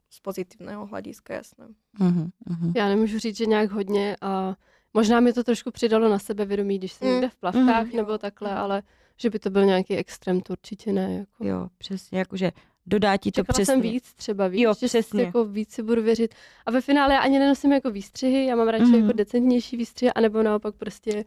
z 0.10 0.19
pozitivného 0.19 0.86
hlediska, 0.86 1.34
jasné. 1.34 1.67
Uh-huh, 1.99 2.29
uh-huh. 2.49 2.71
Já 2.75 2.89
nemůžu 2.89 3.19
říct, 3.19 3.38
že 3.38 3.45
nějak 3.45 3.71
hodně 3.71 4.15
a 4.21 4.55
možná 4.93 5.19
mi 5.19 5.34
to 5.34 5.43
trošku 5.43 5.71
přidalo 5.71 6.10
na 6.10 6.19
sebevědomí, 6.19 6.77
když 6.77 6.93
jsem 6.93 7.08
mm. 7.08 7.13
někde 7.13 7.29
v 7.29 7.36
plavkách 7.36 7.88
uh-huh. 7.88 7.95
nebo 7.95 8.17
takhle, 8.17 8.55
ale 8.55 8.84
že 9.17 9.29
by 9.29 9.39
to 9.39 9.49
byl 9.49 9.65
nějaký 9.65 9.95
extrém, 9.95 10.41
to 10.41 10.53
určitě 10.53 10.93
ne. 10.93 11.15
Jako. 11.15 11.47
Jo, 11.47 11.67
přesně, 11.77 12.19
jakože 12.19 12.51
dodá 12.86 13.17
ti 13.17 13.31
to 13.31 13.41
Čekala 13.41 13.53
přesně. 13.53 13.73
jsem 13.73 13.81
víc 13.81 14.13
třeba, 14.13 14.47
víc, 14.47 14.62
jo, 14.62 14.73
že 14.79 14.88
přesně. 14.88 15.23
jako 15.23 15.45
víc 15.45 15.71
si 15.71 15.84
budu 15.84 16.01
věřit. 16.01 16.36
A 16.65 16.71
ve 16.71 16.81
finále 16.81 17.13
já 17.13 17.19
ani 17.19 17.39
nenosím 17.39 17.71
jako 17.71 17.91
výstřihy, 17.91 18.45
já 18.45 18.55
mám 18.55 18.67
radši 18.67 18.86
uh-huh. 18.86 19.01
jako 19.01 19.13
decentnější 19.13 19.77
výstřihy, 19.77 20.12
anebo 20.12 20.43
naopak 20.43 20.75
prostě 20.75 21.25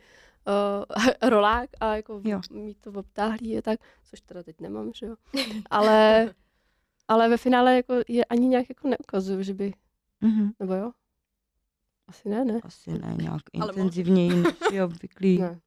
uh, 0.49 1.07
rolák 1.31 1.71
a 1.81 1.97
jako 1.97 2.21
jo. 2.25 2.41
mít 2.51 2.79
to 2.81 2.91
obtáhlý 2.91 3.51
je 3.51 3.63
tak, 3.63 3.81
což 4.11 4.21
teda 4.21 4.43
teď 4.43 4.61
nemám, 4.61 4.91
že 4.95 5.07
jo. 5.07 5.17
Ale, 5.71 6.31
ale 7.09 7.29
ve 7.29 7.37
finále 7.37 7.77
jako 7.77 7.95
je 8.09 8.25
ani 8.25 8.49
nějak 8.49 8.69
jako 8.69 8.89
neukazuju, 8.89 9.43
že 9.43 9.55
by, 9.55 9.73
mm-hmm. 10.23 10.51
nebo 10.61 10.75
jo? 10.75 10.91
Asi 12.09 12.29
ne, 12.29 12.45
ne? 12.45 12.61
Asi 12.63 12.91
ne, 12.93 13.15
nějak 13.19 13.43
intenzivněji 13.53 14.43
než 14.43 14.81
obvyklý. 14.85 15.39
Ne. 15.39 15.61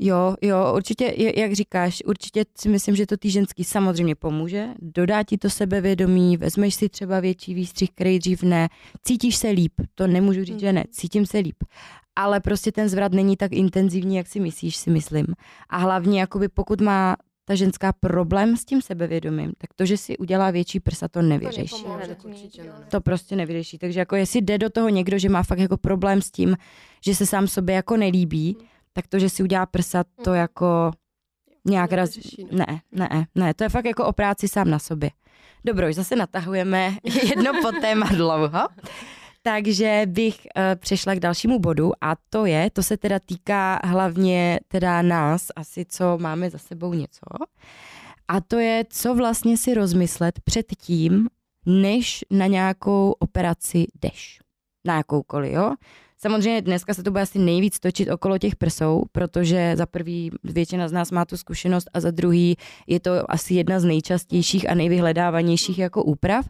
Jo, 0.00 0.34
jo, 0.42 0.72
určitě, 0.76 1.14
jak 1.36 1.52
říkáš, 1.52 2.02
určitě 2.06 2.44
si 2.58 2.68
myslím, 2.68 2.96
že 2.96 3.06
to 3.06 3.16
ty 3.16 3.30
ženský 3.30 3.64
samozřejmě 3.64 4.14
pomůže, 4.14 4.68
dodá 4.78 5.22
ti 5.22 5.38
to 5.38 5.50
sebevědomí, 5.50 6.36
vezmeš 6.36 6.74
si 6.74 6.88
třeba 6.88 7.20
větší 7.20 7.54
výstřih, 7.54 7.90
který 7.90 8.18
dřív 8.18 8.42
ne, 8.42 8.68
cítíš 9.02 9.36
se 9.36 9.48
líp, 9.48 9.72
to 9.94 10.06
nemůžu 10.06 10.44
říct, 10.44 10.60
že 10.60 10.72
ne, 10.72 10.84
cítím 10.90 11.26
se 11.26 11.38
líp, 11.38 11.56
ale 12.16 12.40
prostě 12.40 12.72
ten 12.72 12.88
zvrat 12.88 13.12
není 13.12 13.36
tak 13.36 13.52
intenzivní, 13.52 14.16
jak 14.16 14.26
si 14.26 14.40
myslíš, 14.40 14.76
si 14.76 14.90
myslím. 14.90 15.26
A 15.68 15.76
hlavně, 15.76 16.20
jakoby 16.20 16.48
pokud 16.48 16.80
má 16.80 17.16
ta 17.44 17.54
ženská 17.54 17.92
problém 17.92 18.56
s 18.56 18.64
tím 18.64 18.82
sebevědomím, 18.82 19.52
tak 19.58 19.74
to, 19.76 19.86
že 19.86 19.96
si 19.96 20.18
udělá 20.18 20.50
větší 20.50 20.80
prsa, 20.80 21.08
to 21.08 21.22
nevyřeší. 21.22 21.84
To, 21.84 22.90
to 22.90 23.00
prostě 23.00 23.36
nevyřeší. 23.36 23.78
Takže 23.78 24.00
jako 24.00 24.16
jestli 24.16 24.40
jde 24.40 24.58
do 24.58 24.70
toho 24.70 24.88
někdo, 24.88 25.18
že 25.18 25.28
má 25.28 25.42
fakt 25.42 25.58
jako 25.58 25.76
problém 25.76 26.22
s 26.22 26.30
tím, 26.30 26.56
že 27.04 27.14
se 27.14 27.26
sám 27.26 27.46
sobě 27.46 27.74
jako 27.74 27.96
nelíbí, 27.96 28.56
hmm. 28.58 28.68
Tak 28.98 29.06
to, 29.06 29.18
že 29.18 29.28
si 29.28 29.42
udělá 29.42 29.66
prsa, 29.66 30.04
to 30.24 30.30
hmm. 30.30 30.40
jako 30.40 30.90
nějak 31.64 31.92
raz... 31.92 32.18
No. 32.38 32.48
Ne, 32.58 32.80
ne, 32.92 33.26
ne, 33.34 33.54
to 33.54 33.64
je 33.64 33.68
fakt 33.68 33.84
jako 33.84 34.06
o 34.06 34.12
práci 34.12 34.48
sám 34.48 34.70
na 34.70 34.78
sobě. 34.78 35.10
Dobro, 35.64 35.88
už 35.88 35.94
zase 35.94 36.16
natahujeme 36.16 36.96
jedno 37.28 37.52
po 37.62 37.72
téma 37.80 38.06
dlouho. 38.06 38.68
Takže 39.42 40.02
bych 40.06 40.36
uh, 40.36 40.62
přešla 40.74 41.14
k 41.14 41.20
dalšímu 41.20 41.58
bodu 41.58 41.92
a 42.00 42.14
to 42.30 42.46
je, 42.46 42.70
to 42.70 42.82
se 42.82 42.96
teda 42.96 43.18
týká 43.18 43.80
hlavně 43.84 44.60
teda 44.68 45.02
nás, 45.02 45.46
asi 45.56 45.84
co 45.84 46.18
máme 46.18 46.50
za 46.50 46.58
sebou 46.58 46.94
něco. 46.94 47.26
A 48.28 48.40
to 48.40 48.58
je, 48.58 48.84
co 48.90 49.14
vlastně 49.14 49.56
si 49.56 49.74
rozmyslet 49.74 50.40
před 50.44 50.66
tím, 50.78 51.28
než 51.66 52.24
na 52.30 52.46
nějakou 52.46 53.14
operaci 53.18 53.86
jdeš. 54.02 54.40
Na 54.84 54.96
jakoukoliv, 54.96 55.52
jo? 55.52 55.74
Samozřejmě 56.20 56.62
dneska 56.62 56.94
se 56.94 57.02
to 57.02 57.10
bude 57.10 57.22
asi 57.22 57.38
nejvíc 57.38 57.80
točit 57.80 58.10
okolo 58.10 58.38
těch 58.38 58.56
prsou, 58.56 59.04
protože 59.12 59.74
za 59.76 59.86
prvý 59.86 60.30
většina 60.44 60.88
z 60.88 60.92
nás 60.92 61.10
má 61.10 61.24
tu 61.24 61.36
zkušenost 61.36 61.90
a 61.94 62.00
za 62.00 62.10
druhý 62.10 62.56
je 62.86 63.00
to 63.00 63.30
asi 63.30 63.54
jedna 63.54 63.80
z 63.80 63.84
nejčastějších 63.84 64.70
a 64.70 64.74
nejvyhledávanějších 64.74 65.78
jako 65.78 66.02
úprav. 66.04 66.48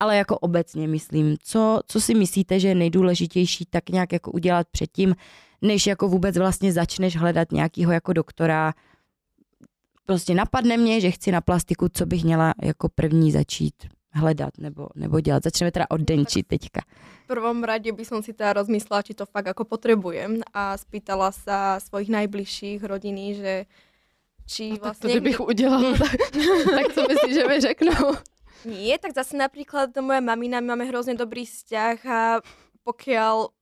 Ale 0.00 0.16
jako 0.16 0.38
obecně 0.38 0.88
myslím, 0.88 1.36
co, 1.42 1.80
co 1.86 2.00
si 2.00 2.14
myslíte, 2.14 2.60
že 2.60 2.68
je 2.68 2.74
nejdůležitější 2.74 3.66
tak 3.70 3.90
nějak 3.90 4.12
jako 4.12 4.30
udělat 4.32 4.66
předtím, 4.70 5.14
než 5.62 5.86
jako 5.86 6.08
vůbec 6.08 6.38
vlastně 6.38 6.72
začneš 6.72 7.16
hledat 7.16 7.52
nějakýho 7.52 7.92
jako 7.92 8.12
doktora, 8.12 8.72
prostě 10.06 10.34
napadne 10.34 10.76
mě, 10.76 11.00
že 11.00 11.10
chci 11.10 11.32
na 11.32 11.40
plastiku, 11.40 11.88
co 11.88 12.06
bych 12.06 12.24
měla 12.24 12.54
jako 12.62 12.88
první 12.88 13.32
začít 13.32 13.74
hledat 14.18 14.58
nebo, 14.58 14.90
nebo 14.98 15.20
dělat. 15.22 15.46
Začneme 15.46 15.70
teda 15.70 15.86
od 15.90 16.00
Denči 16.02 16.42
teďka. 16.42 16.82
V 17.24 17.26
prvom 17.30 17.62
rade 17.62 17.92
by 17.92 18.04
som 18.04 18.18
si 18.24 18.34
teda 18.34 18.58
rozmyslela, 18.58 19.06
či 19.06 19.14
to 19.14 19.28
fakt 19.28 19.46
ako 19.46 19.64
potrebujem 19.64 20.42
a 20.50 20.74
spýtala 20.74 21.30
sa 21.30 21.78
svojich 21.78 22.08
najbližších 22.10 22.80
rodiny, 22.82 23.24
že 23.38 23.52
či 24.48 24.74
No, 24.74 24.80
tak 24.80 24.96
vlastne... 24.96 25.04
to 25.04 25.08
kdybych 25.12 25.40
udělala, 25.40 25.92
tak, 26.02 26.18
tak 26.64 26.86
co 26.96 27.00
myslíš, 27.08 27.34
že 27.34 27.44
mi 27.44 27.56
řeknou? 27.60 28.04
Nie, 28.64 28.98
tak 28.98 29.14
zase 29.14 29.38
napríklad 29.38 29.94
moja 30.02 30.18
mamina, 30.18 30.58
my 30.58 30.74
máme 30.74 30.90
hrozne 30.90 31.14
dobrý 31.14 31.46
vzťah 31.46 31.96
a 32.10 32.22
pokiaľ 32.82 33.54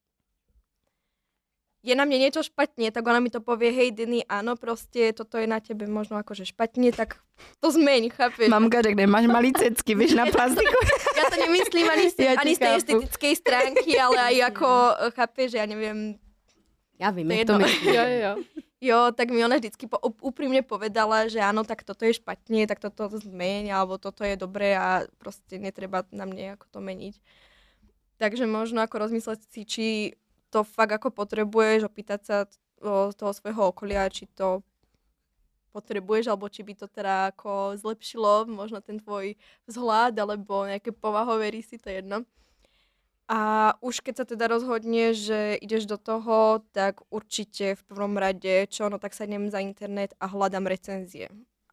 je 1.87 1.95
na 1.95 2.03
mne 2.03 2.19
niečo 2.27 2.43
špatne, 2.43 2.91
tak 2.91 3.07
ona 3.07 3.23
mi 3.23 3.31
to 3.31 3.39
povie, 3.39 3.71
hej 3.71 3.95
Diny, 3.95 4.27
áno, 4.27 4.59
proste 4.59 5.15
toto 5.15 5.39
je 5.39 5.47
na 5.47 5.63
tebe 5.63 5.87
možno 5.87 6.19
akože 6.19 6.43
špatne, 6.51 6.91
tak 6.91 7.23
to 7.63 7.71
zmeň, 7.71 8.11
chápeš? 8.11 8.51
Mamka 8.51 8.83
řekne, 8.83 9.07
máš 9.07 9.31
malý 9.31 9.55
cecky, 9.55 9.95
víš 9.95 10.19
na 10.19 10.27
plastiku. 10.27 10.75
Ja 11.17 11.33
to 11.33 11.41
nemyslím 11.41 11.89
ani 11.89 12.07
z, 12.13 12.15
Ja 12.21 12.37
ani 12.37 12.53
z 12.53 12.61
tej 12.61 12.73
estetickej 12.77 13.33
stránky, 13.41 13.97
ale 13.97 14.37
aj 14.37 14.53
ako, 14.53 14.69
chápeš, 15.17 15.57
ja 15.57 15.65
neviem, 15.65 16.21
Já 16.99 17.11
vím, 17.11 17.29
To 17.29 17.35
je 17.35 17.45
to 17.45 17.59
myslíš. 17.59 17.95
Jo, 17.95 18.05
jo. 18.05 18.33
Jo, 18.81 19.09
tak 19.17 19.33
mi 19.33 19.45
ona 19.45 19.57
vždycky 19.57 19.89
po, 19.89 19.97
úprimne 20.21 20.61
povedala, 20.61 21.33
že 21.33 21.41
áno, 21.41 21.65
tak 21.65 21.81
toto 21.81 22.05
je 22.05 22.13
špatne, 22.13 22.69
tak 22.69 22.77
toto 22.77 23.09
zmeň, 23.09 23.73
alebo 23.73 23.97
toto 23.97 24.21
je 24.21 24.37
dobré 24.37 24.77
a 24.77 25.09
proste 25.17 25.57
netreba 25.57 26.05
na 26.13 26.29
mne 26.29 26.61
ako 26.61 26.69
to 26.69 26.79
meniť. 26.85 27.17
Takže 28.21 28.45
možno 28.45 28.85
ako 28.85 29.09
rozmysleť 29.09 29.41
si, 29.49 29.63
či 29.65 29.87
to 30.51 30.65
fakt 30.65 30.95
ako 30.95 31.11
potrebuješ, 31.11 31.87
opýtať 31.87 32.21
sa 32.23 32.37
toho 33.17 33.33
svojho 33.33 33.73
okolia, 33.73 34.07
či 34.13 34.29
to 34.31 34.63
potrebuješ, 35.73 36.33
alebo 36.33 36.49
či 36.49 36.65
by 36.65 36.73
to 36.73 36.87
teda 36.89 37.33
ako 37.37 37.77
zlepšilo 37.77 38.49
možno 38.49 38.81
ten 38.81 38.97
tvoj 38.97 39.37
vzhľad, 39.69 40.17
alebo 40.17 40.65
nejaké 40.65 40.93
povahové 40.93 41.53
rysy, 41.53 41.77
to 41.77 41.93
je 41.93 42.01
jedno. 42.01 42.25
A 43.27 43.75
už 43.83 44.07
keď 44.07 44.23
sa 44.23 44.25
teda 44.25 44.47
rozhodne, 44.47 45.11
že 45.11 45.59
ideš 45.59 45.91
do 45.91 45.99
toho, 45.99 46.63
tak 46.71 47.03
určite 47.11 47.75
v 47.75 47.83
prvom 47.91 48.15
rade, 48.15 48.71
čo 48.71 48.87
no, 48.87 49.03
tak 49.03 49.19
sadnem 49.19 49.51
za 49.51 49.59
internet 49.59 50.15
a 50.23 50.31
hľadám 50.31 50.71
recenzie. 50.71 51.27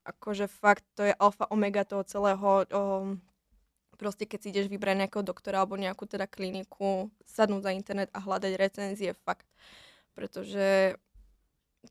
Akože 0.03 0.49
fakt, 0.49 0.83
to 0.97 1.05
je 1.07 1.13
alfa 1.13 1.45
omega 1.53 1.85
toho 1.85 2.03
celého. 2.03 2.65
Proste 4.03 4.27
keď 4.27 4.39
si 4.43 4.47
ideš 4.51 4.67
vybrať 4.67 5.07
nejakého 5.07 5.23
doktora 5.23 5.63
alebo 5.63 5.79
nejakú 5.79 6.03
teda 6.03 6.27
kliniku, 6.27 7.07
sadnúť 7.23 7.63
za 7.63 7.71
internet 7.71 8.11
a 8.11 8.19
hľadať 8.19 8.51
recenzie, 8.59 9.15
fakt. 9.23 9.47
Pretože 10.11 10.99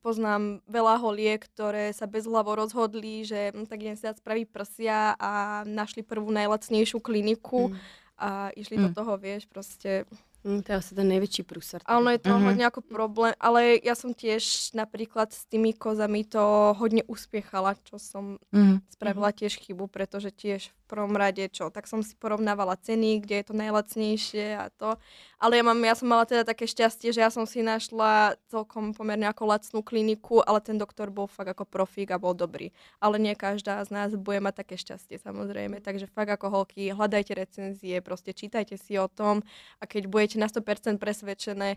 poznám 0.04 0.60
veľa 0.68 1.00
holiek, 1.00 1.40
ktoré 1.40 1.92
sa 1.96 2.04
bez 2.04 2.28
hlavo 2.28 2.52
rozhodli, 2.52 3.24
že 3.24 3.52
hm, 3.56 3.64
tak 3.64 3.80
idem 3.80 3.96
si 3.96 4.04
dať 4.04 4.20
spraviť 4.20 4.46
prsia 4.52 5.16
a 5.16 5.64
našli 5.64 6.04
prvú 6.04 6.28
najlacnejšiu 6.28 7.00
kliniku 7.00 7.72
Mm. 7.72 7.80
a 8.20 8.28
išli 8.52 8.76
do 8.76 8.92
Mm. 8.92 8.96
toho, 8.96 9.12
vieš, 9.16 9.48
proste. 9.48 10.04
Mm, 10.44 10.62
to 10.62 10.72
je 10.72 10.76
asi 10.78 10.94
ten 10.94 11.08
největší 11.08 11.42
průser. 11.42 11.80
A 11.86 11.98
ono 11.98 12.10
je 12.10 12.18
to 12.18 12.28
Mhm. 12.28 12.38
mm-hmm. 12.38 12.46
hodne 12.50 12.64
ako 12.66 12.80
problém, 12.82 13.34
ale 13.40 13.78
ja 13.78 13.94
som 13.94 14.10
tiež 14.10 14.74
napríklad 14.74 15.30
s 15.30 15.46
tými 15.46 15.70
kozami 15.70 16.26
to 16.26 16.74
hodne 16.74 17.02
uspiechala, 17.06 17.78
čo 17.86 17.98
som 18.02 18.42
Mhm. 18.50 18.82
spravila 18.90 19.30
tiež 19.30 19.54
chybu, 19.62 19.86
pretože 19.86 20.34
tiež 20.34 20.74
v 20.74 20.84
prvom 20.92 21.14
rade 21.16 21.46
čo, 21.48 21.70
tak 21.70 21.86
som 21.86 22.02
si 22.02 22.12
porovnávala 22.18 22.76
ceny, 22.76 23.22
kde 23.22 23.34
je 23.40 23.44
to 23.48 23.54
najlacnejšie 23.56 24.46
a 24.58 24.68
to. 24.74 24.98
Ale 25.40 25.56
ja, 25.56 25.64
mám, 25.64 25.80
ja 25.80 25.94
som 25.96 26.06
mala 26.06 26.26
teda 26.26 26.44
také 26.44 26.66
šťastie, 26.68 27.10
že 27.14 27.22
ja 27.22 27.30
som 27.32 27.46
si 27.48 27.62
našla 27.64 28.36
celkom 28.52 28.92
pomerne 28.92 29.24
ako 29.26 29.46
lacnú 29.46 29.80
kliniku, 29.80 30.42
ale 30.44 30.60
ten 30.60 30.76
doktor 30.76 31.08
bol 31.08 31.26
fakt 31.26 31.48
ako 31.48 31.64
profík 31.64 32.10
a 32.10 32.18
bol 32.20 32.34
dobrý. 32.34 32.70
Ale 33.00 33.16
nie 33.18 33.32
každá 33.34 33.80
z 33.86 33.90
nás 33.90 34.10
bude 34.14 34.38
mať 34.38 34.54
také 34.62 34.76
šťastie 34.76 35.16
samozrejme, 35.18 35.80
takže 35.80 36.06
fakt 36.12 36.28
ako 36.30 36.50
holky, 36.50 36.92
hľadajte 36.92 37.32
recenzie, 37.34 38.02
proste 38.04 38.34
čítajte 38.36 38.76
si 38.76 38.98
o 39.00 39.08
tom 39.08 39.40
a 39.80 39.86
keď 39.88 40.06
budete 40.06 40.31
na 40.38 40.48
100% 40.48 40.96
presvedčené, 41.00 41.76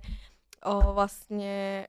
o, 0.64 0.94
vlastne 0.94 1.86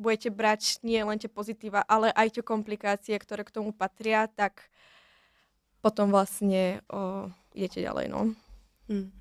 budete 0.00 0.32
brať 0.32 0.80
nie 0.80 1.00
len 1.04 1.20
tie 1.20 1.28
pozitíva, 1.28 1.84
ale 1.84 2.08
aj 2.16 2.40
tie 2.40 2.44
komplikácie, 2.44 3.14
ktoré 3.20 3.44
k 3.44 3.52
tomu 3.52 3.76
patria, 3.76 4.24
tak 4.26 4.72
potom 5.84 6.08
vlastne 6.08 6.80
o, 6.88 7.28
idete 7.52 7.84
ďalej, 7.84 8.06
no. 8.08 8.32
Mm. 8.88 9.12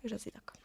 Takže 0.00 0.14
asi 0.16 0.30
tak. 0.32 0.60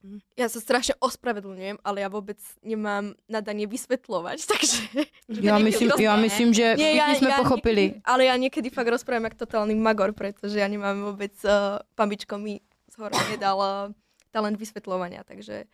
Mhm. 0.00 0.18
Ja 0.32 0.48
sa 0.48 0.64
strašne 0.64 0.96
ospravedlňujem, 0.96 1.84
ale 1.84 2.00
ja 2.00 2.08
vôbec 2.08 2.40
nemám 2.64 3.12
nadanie 3.28 3.68
vysvetľovať, 3.68 4.38
takže... 4.52 4.82
Já 5.28 5.58
myslím, 5.58 5.90
já 5.98 6.16
myslím, 6.16 6.54
že 6.54 6.76
všichni 6.76 7.14
jsme 7.14 7.30
pochopili. 7.36 7.82
Niekedy, 7.82 8.02
ale 8.04 8.24
ja 8.24 8.34
niekedy 8.36 8.68
fakt 8.70 8.88
rozprávam 8.88 9.24
jak 9.24 9.34
totálny 9.34 9.74
magor, 9.76 10.12
pretože 10.12 10.58
ja 10.58 10.66
nemám 10.66 11.04
vôbec... 11.04 11.36
Uh, 11.44 11.78
pamičko 11.94 12.40
mi 12.40 12.64
z 12.88 12.94
hora 12.98 13.14
nedal 13.30 13.58
uh, 13.60 13.94
talent 14.30 14.58
vysvetľovania, 14.58 15.24
takže... 15.24 15.64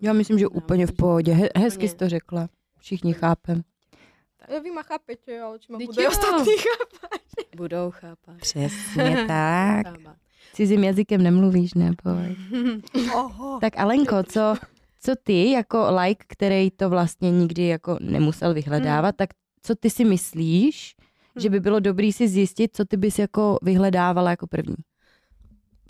Já 0.00 0.12
myslím, 0.12 0.38
že 0.38 0.48
úplně 0.48 0.86
v 0.86 0.92
pohodě. 0.92 1.32
He, 1.32 1.48
hezky 1.56 1.88
jsi 1.88 1.96
to 1.96 2.08
řekla. 2.08 2.48
Všichni 2.78 3.14
chápem. 3.14 3.62
Ja, 4.48 4.60
vy 4.60 4.70
ma 4.70 4.82
chápete, 4.82 5.40
ale 5.40 5.58
či 5.58 5.72
ma 5.72 5.78
Vždyť 5.78 5.98
jo. 5.98 6.08
ostatní 6.08 6.52
chápať? 6.56 7.20
Budou 7.56 7.90
chápat. 7.90 8.36
Přesně 8.36 9.24
tak. 9.28 9.86
Chápat. 9.86 10.16
Cizím 10.52 10.84
jazykem 10.84 11.22
nemluvíš, 11.22 11.74
neboj. 11.74 12.36
Oho. 13.14 13.58
Tak 13.60 13.78
Alenko, 13.78 14.22
co, 14.22 14.54
co 15.00 15.12
ty 15.22 15.50
jako 15.50 15.86
like, 16.02 16.24
který 16.28 16.70
to 16.70 16.90
vlastně 16.90 17.30
nikdy 17.30 17.66
jako 17.66 17.98
nemusel 18.00 18.54
vyhledávat, 18.54 19.16
tak 19.16 19.30
co 19.62 19.74
ty 19.74 19.90
si 19.90 20.04
myslíš, 20.04 20.94
že 21.36 21.50
by 21.50 21.60
bylo 21.60 21.80
dobrý 21.80 22.12
si 22.12 22.28
zjistit, 22.28 22.76
co 22.76 22.84
ty 22.84 22.96
bys 22.96 23.18
jako 23.18 23.58
vyhledávala 23.62 24.30
jako 24.30 24.46
první? 24.46 24.76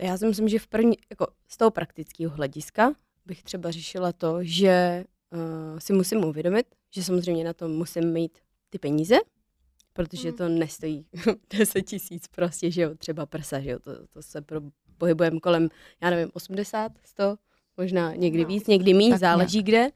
Já 0.01 0.19
si 0.19 0.27
myslím, 0.27 0.49
že 0.49 0.59
v 0.59 0.67
první, 0.67 0.97
jako 1.11 1.27
z 1.49 1.57
toho 1.57 1.71
praktického 1.71 2.35
hlediska 2.37 2.93
bych 3.27 3.43
třeba 3.43 3.71
řešila 3.71 4.13
to, 4.13 4.39
že 4.41 5.05
uh, 5.33 5.79
si 5.79 5.93
musím 5.93 6.25
uvědomit, 6.25 6.67
že 6.91 7.03
samozřejmě 7.05 7.45
na 7.45 7.53
to 7.53 7.69
musím 7.69 8.13
mít 8.13 8.39
ty 8.71 8.79
peníze, 8.79 9.17
protože 9.93 10.29
Mhm. 10.29 10.37
to 10.37 10.49
nestojí 10.49 11.07
10 11.59 11.83
tisíc 11.83 12.29
prostě, 12.29 12.71
že 12.71 12.83
jo, 12.83 12.95
třeba 12.99 13.27
prsa, 13.27 13.61
že 13.61 13.71
jo, 13.71 13.79
to, 13.79 14.07
to 14.07 14.23
se 14.23 14.41
pro, 14.43 14.61
pohybujeme 14.99 15.41
kolem, 15.41 15.69
já 16.03 16.11
nevím, 16.11 16.31
80, 16.35 16.93
100, 17.05 17.37
možná 17.77 18.15
někdy 18.15 18.43
No, 18.43 18.49
víc, 18.49 18.67
někdy 18.67 18.95
méně, 18.95 19.19
záleží 19.19 19.63
kde. 19.63 19.89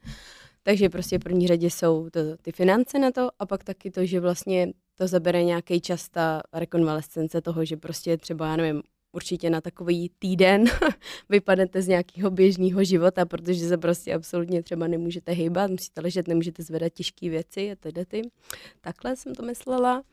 Takže 0.63 0.89
prostě 0.89 1.17
v 1.19 1.21
první 1.21 1.47
řadě 1.47 1.69
jsou 1.69 2.09
to, 2.09 2.19
ty 2.41 2.51
finance 2.51 2.99
na 2.99 3.11
to 3.11 3.29
a 3.39 3.45
pak 3.45 3.63
taky 3.63 3.91
to, 3.91 4.05
že 4.05 4.19
vlastně 4.19 4.73
to 4.95 5.07
zabere 5.07 5.43
nějaký 5.43 5.81
čas 5.81 6.09
ta 6.09 6.41
rekonvalescence 6.53 7.41
toho, 7.41 7.65
že 7.65 7.77
prostě 7.77 8.17
třeba, 8.17 8.47
já 8.47 8.55
nevím, 8.55 8.83
určitě 9.11 9.49
na 9.49 9.61
takový 9.61 10.11
týden 10.19 10.65
vypadnete 11.29 11.81
z 11.81 11.87
nějakého 11.87 12.31
běžného 12.31 12.83
života, 12.83 13.25
protože 13.25 13.67
se 13.67 13.77
prostě 13.77 14.13
absolutně 14.13 14.63
třeba 14.63 14.87
nemůžete 14.87 15.31
hýbat, 15.31 15.71
musíte 15.71 16.01
ležet, 16.01 16.27
nemůžete 16.27 16.63
zvedat 16.63 16.93
těžké 16.93 17.29
věci 17.29 17.71
a 17.71 17.75
tedy 17.75 18.05
ty. 18.05 18.21
Takhle 18.81 19.15
jsem 19.15 19.35
to 19.35 19.43
myslela. 19.43 20.03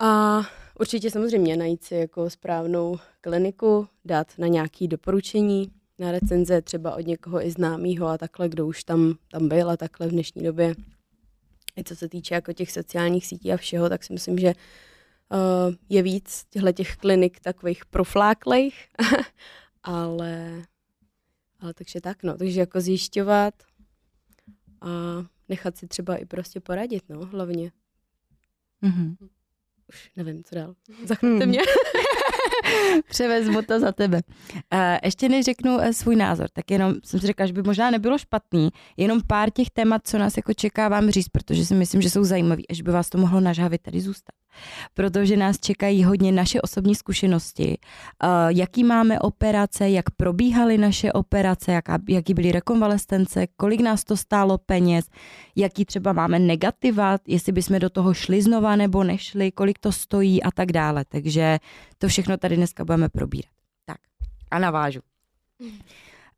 A 0.00 0.40
určitě 0.80 1.10
samozřejmě 1.10 1.56
najít 1.56 1.84
si 1.84 1.94
jako 1.94 2.30
správnou 2.30 2.98
kliniku, 3.20 3.88
dát 4.04 4.32
na 4.38 4.46
nějaké 4.46 4.86
doporučení, 4.86 5.72
na 5.98 6.12
recenze 6.12 6.62
třeba 6.62 6.96
od 6.96 7.06
někoho 7.06 7.46
i 7.46 7.50
známého 7.50 8.06
a 8.06 8.18
takhle, 8.18 8.48
kdo 8.48 8.66
už 8.66 8.84
tam, 8.84 9.14
tam 9.30 9.48
byl 9.48 9.70
a 9.70 9.76
takhle 9.76 10.06
v 10.06 10.10
dnešní 10.10 10.42
době. 10.42 10.74
I 11.78 11.84
co 11.84 11.96
se 11.96 12.08
týče 12.08 12.34
jako 12.34 12.52
těch 12.52 12.72
sociálních 12.72 13.26
sítí 13.26 13.52
a 13.52 13.56
všeho, 13.56 13.88
tak 13.88 14.04
si 14.04 14.12
myslím, 14.12 14.38
že 14.38 14.52
uh, 15.32 15.74
je 15.88 16.02
víc 16.02 16.44
těchto 16.50 16.72
těch 16.72 16.96
klinik 16.96 17.40
takových 17.40 17.86
profláklejch, 17.86 18.74
ale, 19.82 20.62
ale 21.60 21.74
takže 21.74 22.00
tak, 22.00 22.22
no. 22.22 22.36
Takže 22.36 22.60
jako 22.60 22.80
zjišťovat 22.80 23.54
a 24.80 24.88
nechat 25.48 25.76
si 25.76 25.86
třeba 25.88 26.16
i 26.16 26.24
prostě 26.24 26.60
poradit, 26.60 27.02
no, 27.08 27.26
hlavně. 27.26 27.72
Mhm. 28.82 29.16
Už 29.88 30.10
nevím, 30.16 30.44
co 30.44 30.54
dál. 30.54 30.74
Zachnete 31.06 31.44
Hmm. 31.44 31.48
mě. 31.48 31.60
Převezmu 33.08 33.62
to 33.62 33.80
za 33.80 33.92
tebe. 33.92 34.22
Uh, 34.54 34.80
ještě 35.04 35.28
než 35.28 35.44
řeknu 35.44 35.76
uh, 35.76 35.88
svůj 35.88 36.16
názor, 36.16 36.48
tak 36.52 36.70
jenom 36.70 36.94
jsem 37.04 37.20
si 37.20 37.26
řekla, 37.26 37.46
že 37.46 37.52
by 37.52 37.62
možná 37.62 37.90
nebylo 37.90 38.18
špatný, 38.18 38.70
jenom 38.96 39.20
pár 39.26 39.50
těch 39.50 39.70
témat, 39.70 40.06
co 40.06 40.18
nás 40.18 40.36
jako 40.36 40.54
čeká 40.54 40.88
vám 40.88 41.10
říct, 41.10 41.28
protože 41.28 41.66
si 41.66 41.74
myslím, 41.74 42.02
že 42.02 42.10
jsou 42.10 42.24
zajímavý, 42.24 42.68
až 42.68 42.80
by 42.82 42.90
vás 42.90 43.08
to 43.08 43.18
mohlo 43.18 43.40
nažhavit 43.40 43.82
tady 43.82 44.00
zůstat. 44.00 44.34
Protože 44.94 45.36
nás 45.36 45.58
čekají 45.60 46.04
hodně 46.04 46.32
naše 46.32 46.60
osobní 46.60 46.94
zkušenosti, 46.94 47.78
jaký 48.48 48.84
máme 48.84 49.20
operace, 49.20 49.90
jak 49.90 50.10
probíhaly 50.10 50.78
naše 50.78 51.12
operace, 51.12 51.72
jaká, 51.72 51.98
jaký 52.08 52.34
byly 52.34 52.52
rekonvalescence, 52.52 53.46
kolik 53.56 53.80
nás 53.80 54.04
to 54.04 54.16
stálo 54.16 54.58
peněz, 54.58 55.04
jaký 55.56 55.84
třeba 55.84 56.12
máme 56.12 56.38
negativa, 56.38 57.18
jestli 57.26 57.52
bychom 57.52 57.78
do 57.78 57.90
toho 57.90 58.14
šli 58.14 58.42
znova 58.42 58.76
nebo 58.76 59.04
nešli, 59.04 59.52
kolik 59.52 59.78
to 59.78 59.92
stojí 59.92 60.42
a 60.42 60.50
tak 60.50 60.72
dále. 60.72 61.04
Takže 61.08 61.58
to 61.98 62.08
všechno 62.08 62.36
tady 62.36 62.56
dneska 62.56 62.84
budeme 62.84 63.08
probírat. 63.08 63.50
Tak 63.86 63.98
a 64.50 64.58
navážu. 64.58 65.00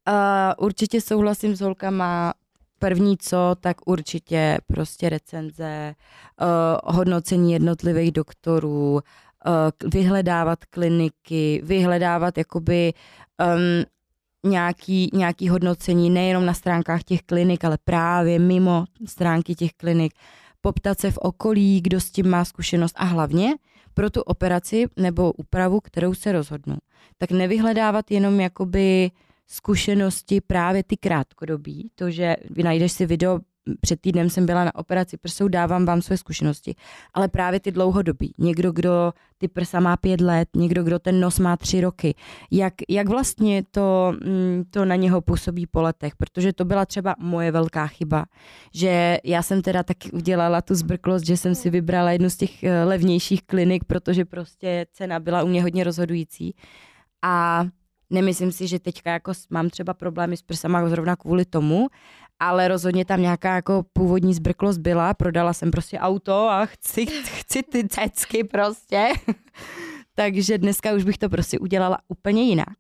Uh, 0.09 0.65
určitě 0.65 1.01
souhlasím 1.01 1.57
s 1.57 1.61
holkama 1.61 2.35
první 2.79 3.19
co, 3.19 3.57
tak 3.61 3.77
určitě 3.87 4.59
prostě 4.67 5.09
recenze, 5.09 5.95
uh, 6.41 6.95
hodnocení 6.97 7.53
jednotlivých 7.53 8.13
doktorů, 8.13 8.93
uh, 8.93 9.01
vyhledávat 9.91 10.65
kliniky, 10.65 11.61
vyhledávat 11.65 12.39
jakoby 12.39 12.93
um, 13.41 13.85
nějaký, 14.51 15.11
nějaký 15.13 15.49
hodnocení 15.49 16.11
nejenom 16.11 16.47
na 16.47 16.55
stránkách 16.55 17.05
těch 17.05 17.23
klinik, 17.23 17.65
ale 17.65 17.79
právě 17.85 18.39
mimo 18.39 18.85
stránky 19.07 19.55
těch 19.55 19.73
klinik, 19.73 20.13
poptat 20.61 21.01
se 21.01 21.11
v 21.11 21.19
okolí, 21.19 21.81
kdo 21.81 22.01
s 22.01 22.11
tím 22.11 22.29
má 22.31 22.45
zkušenost 22.45 22.95
a 22.99 23.05
hlavně 23.05 23.55
pro 23.95 24.11
tu 24.11 24.23
operaci 24.23 24.87
nebo 24.97 25.33
úpravu, 25.33 25.81
kterou 25.81 26.15
se 26.15 26.33
rozhodnu, 26.33 26.77
tak 27.19 27.31
nevyhledávat 27.31 28.11
jenom 28.11 28.41
jakoby 28.41 29.11
zkušenosti 29.49 30.41
právě 30.41 30.83
ty 30.83 30.97
krátkodobí, 30.97 31.91
to, 31.95 32.11
že 32.11 32.37
vy 32.51 32.63
najdeš 32.63 32.93
si 32.93 33.07
video 33.07 33.41
před 33.81 34.01
týdnem 34.01 34.31
jsem 34.31 34.47
byla 34.47 34.65
na 34.65 34.75
operaci 34.75 35.17
prsou, 35.17 35.49
dávám 35.49 35.85
vám 35.85 36.03
své 36.03 36.17
zkušenosti. 36.17 36.75
Ale 37.15 37.29
právě 37.29 37.61
ty 37.61 37.73
dlouhodobí. 37.73 38.35
Někdo, 38.39 38.73
kdo 38.73 39.13
ty 39.39 39.49
prsa 39.49 39.81
má 39.81 39.97
pět 39.97 40.21
let, 40.21 40.49
někdo, 40.57 40.85
kdo 40.85 40.99
ten 40.99 41.21
nos 41.21 41.39
má 41.39 41.57
tři 41.57 41.81
roky. 41.81 42.15
Jak, 42.51 42.75
jak 42.89 43.09
vlastně 43.09 43.63
to, 43.71 44.15
mm, 44.25 44.65
to 44.71 44.85
na 44.85 44.97
něho 44.97 45.21
působí 45.21 45.67
po 45.67 45.83
letech? 45.83 46.17
Protože 46.17 46.53
to 46.53 46.65
byla 46.65 46.87
třeba 46.87 47.17
moje 47.19 47.51
velká 47.51 47.87
chyba, 47.87 48.27
že 48.75 49.19
já 49.25 49.43
jsem 49.43 49.63
teda 49.63 49.83
taky 49.83 50.11
udělala 50.11 50.63
tu 50.63 50.75
zbrklost, 50.75 51.27
že 51.27 51.37
jsem 51.37 51.55
si 51.55 51.71
vybrala 51.71 52.11
jednu 52.11 52.31
z 52.31 52.37
těch 52.37 52.65
eh, 52.65 52.85
levnějších 52.85 53.43
klinik, 53.43 53.85
protože 53.85 54.25
prostě 54.25 54.87
cena 54.93 55.21
byla 55.21 55.43
u 55.43 55.47
mě 55.47 55.63
hodně 55.63 55.85
rozhodující. 55.85 56.55
A 57.23 57.67
nemyslím 58.11 58.53
si, 58.53 58.67
že 58.69 58.79
teďka 58.79 59.11
jako 59.11 59.33
mám 59.51 59.71
třeba 59.71 59.95
problémy 59.95 60.37
s 60.37 60.43
prsama 60.43 60.89
zrovna 60.89 61.17
kvůli 61.17 61.45
tomu, 61.45 61.89
ale 62.41 62.69
rozhodně 62.69 63.05
tam 63.05 63.23
nějaká 63.23 63.55
jako 63.55 63.85
původní 63.93 64.35
zbrklost 64.35 64.81
byla, 64.81 65.15
prodala 65.15 65.53
jsem 65.53 65.71
prostě 65.71 65.99
auto 65.99 66.49
a 66.49 66.67
chci, 66.67 67.07
chci 67.07 67.63
ty 67.63 67.89
cecky 67.89 68.45
prostě. 68.45 69.09
Takže 70.15 70.59
dneska 70.59 70.93
už 70.93 71.05
bych 71.05 71.19
to 71.19 71.29
prostě 71.29 71.59
udělala 71.59 71.99
úplně 72.09 72.43
jinak. 72.43 72.77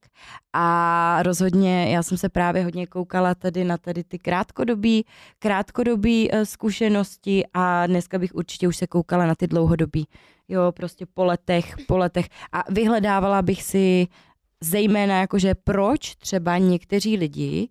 A 0.52 1.22
rozhodně 1.22 1.90
já 1.90 2.02
jsem 2.02 2.18
se 2.18 2.28
právě 2.28 2.64
hodně 2.64 2.86
koukala 2.86 3.34
tady 3.34 3.64
na 3.64 3.78
tady 3.78 4.04
ty 4.04 4.18
krátkodobí, 4.18 5.04
krátkodobí 5.38 6.30
uh, 6.30 6.42
zkušenosti 6.42 7.44
a 7.54 7.86
dneska 7.86 8.18
bych 8.18 8.34
určitě 8.34 8.68
už 8.68 8.76
se 8.76 8.86
koukala 8.86 9.26
na 9.26 9.34
ty 9.34 9.46
dlouhodobí. 9.46 10.06
Jo, 10.48 10.72
prostě 10.72 11.06
po 11.06 11.24
letech, 11.24 11.74
po 11.86 11.98
letech. 11.98 12.28
A 12.52 12.72
vyhledávala 12.72 13.42
bych 13.42 13.62
si 13.62 14.06
zejména 14.64 15.20
jakože 15.20 15.54
proč 15.54 16.16
třeba 16.16 16.58
někteří 16.58 17.16
lidi 17.16 17.68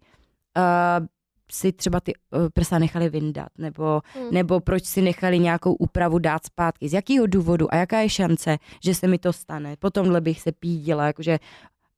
uh, 0.58 1.06
si 1.52 1.72
třeba 1.72 2.00
ty 2.00 2.14
uh, 2.16 2.48
prsa 2.54 2.80
nechali 2.80 3.10
vyndat, 3.10 3.50
nebo, 3.58 4.02
hmm. 4.14 4.32
nebo 4.32 4.60
proč 4.60 4.86
si 4.86 5.02
nechali 5.02 5.40
nějakou 5.40 5.74
úpravu 5.74 6.20
dát 6.20 6.46
zpátky, 6.46 6.90
z 6.90 6.94
jakého 6.94 7.28
důvodu 7.28 7.74
a 7.74 7.78
jaká 7.78 8.00
je 8.00 8.10
šance, 8.10 8.58
že 8.84 8.96
se 8.96 9.08
mi 9.08 9.18
to 9.18 9.34
stane. 9.34 9.76
Potom 9.80 10.24
bych 10.24 10.42
se 10.42 10.52
pídila, 10.52 11.08
jakože 11.08 11.40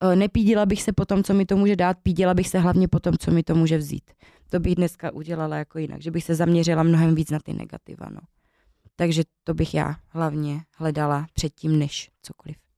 uh, 0.04 0.16
nepídila 0.16 0.66
bych 0.66 0.84
se 0.84 0.94
potom, 0.94 1.24
co 1.24 1.34
mi 1.34 1.46
to 1.46 1.58
může 1.58 1.76
dát, 1.76 1.98
pídila 2.04 2.34
bych 2.34 2.48
se 2.48 2.60
hlavně 2.60 2.88
potom, 2.88 3.18
co 3.18 3.32
mi 3.32 3.44
to 3.44 3.56
může 3.56 3.78
vzít. 3.78 4.12
To 4.50 4.60
bych 4.60 4.76
dneska 4.76 5.12
udělala 5.12 5.56
jako 5.58 5.80
jinak, 5.80 6.02
že 6.02 6.12
bych 6.12 6.24
se 6.24 6.36
zaměřila 6.36 6.84
mnohem 6.84 7.16
víc 7.16 7.32
na 7.32 7.40
ty 7.40 7.54
negativa. 7.54 8.06
No. 8.10 8.20
Takže 8.96 9.24
to 9.44 9.54
bych 9.54 9.74
já 9.74 9.96
hlavně 10.10 10.62
hledala 10.76 11.26
předtím, 11.34 11.80
než 11.80 12.10
cokoliv. 12.22 12.69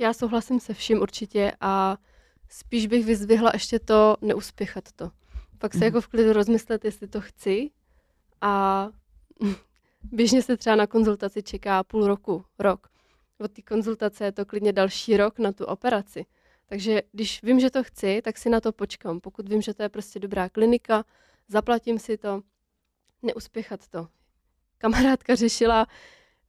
Já 0.00 0.12
souhlasím 0.12 0.60
se 0.60 0.74
vším 0.74 1.02
určitě 1.02 1.52
a 1.60 1.96
spíš 2.48 2.86
bych 2.86 3.06
vyzvihla 3.06 3.50
ještě 3.54 3.78
to 3.78 4.16
neuspěchat 4.20 4.92
to. 4.96 5.10
Pak 5.58 5.72
se 5.72 5.78
mm. 5.78 5.84
jako 5.84 6.00
v 6.00 6.08
klidu 6.08 6.32
rozmyslet, 6.32 6.84
jestli 6.84 7.08
to 7.08 7.20
chci 7.20 7.70
a 8.40 8.88
běžně 10.02 10.42
se 10.42 10.56
třeba 10.56 10.76
na 10.76 10.86
konzultaci 10.86 11.42
čeká 11.42 11.84
půl 11.84 12.06
roku, 12.06 12.44
rok. 12.58 12.88
Od 13.38 13.52
té 13.52 13.62
konzultace 13.62 14.24
je 14.24 14.32
to 14.32 14.46
klidně 14.46 14.72
další 14.72 15.16
rok 15.16 15.38
na 15.38 15.52
tu 15.52 15.64
operaci. 15.64 16.26
Takže 16.66 17.02
když 17.12 17.42
vím, 17.42 17.60
že 17.60 17.70
to 17.70 17.84
chci, 17.84 18.22
tak 18.24 18.38
si 18.38 18.50
na 18.50 18.60
to 18.60 18.72
počkám. 18.72 19.20
Pokud 19.20 19.48
vím, 19.48 19.62
že 19.62 19.74
to 19.74 19.82
je 19.82 19.88
prostě 19.88 20.18
dobrá 20.18 20.48
klinika, 20.48 21.04
zaplatím 21.48 21.98
si 21.98 22.16
to, 22.16 22.42
neuspěchat 23.22 23.88
to. 23.88 24.08
Kamarádka 24.78 25.34
řešila, 25.34 25.86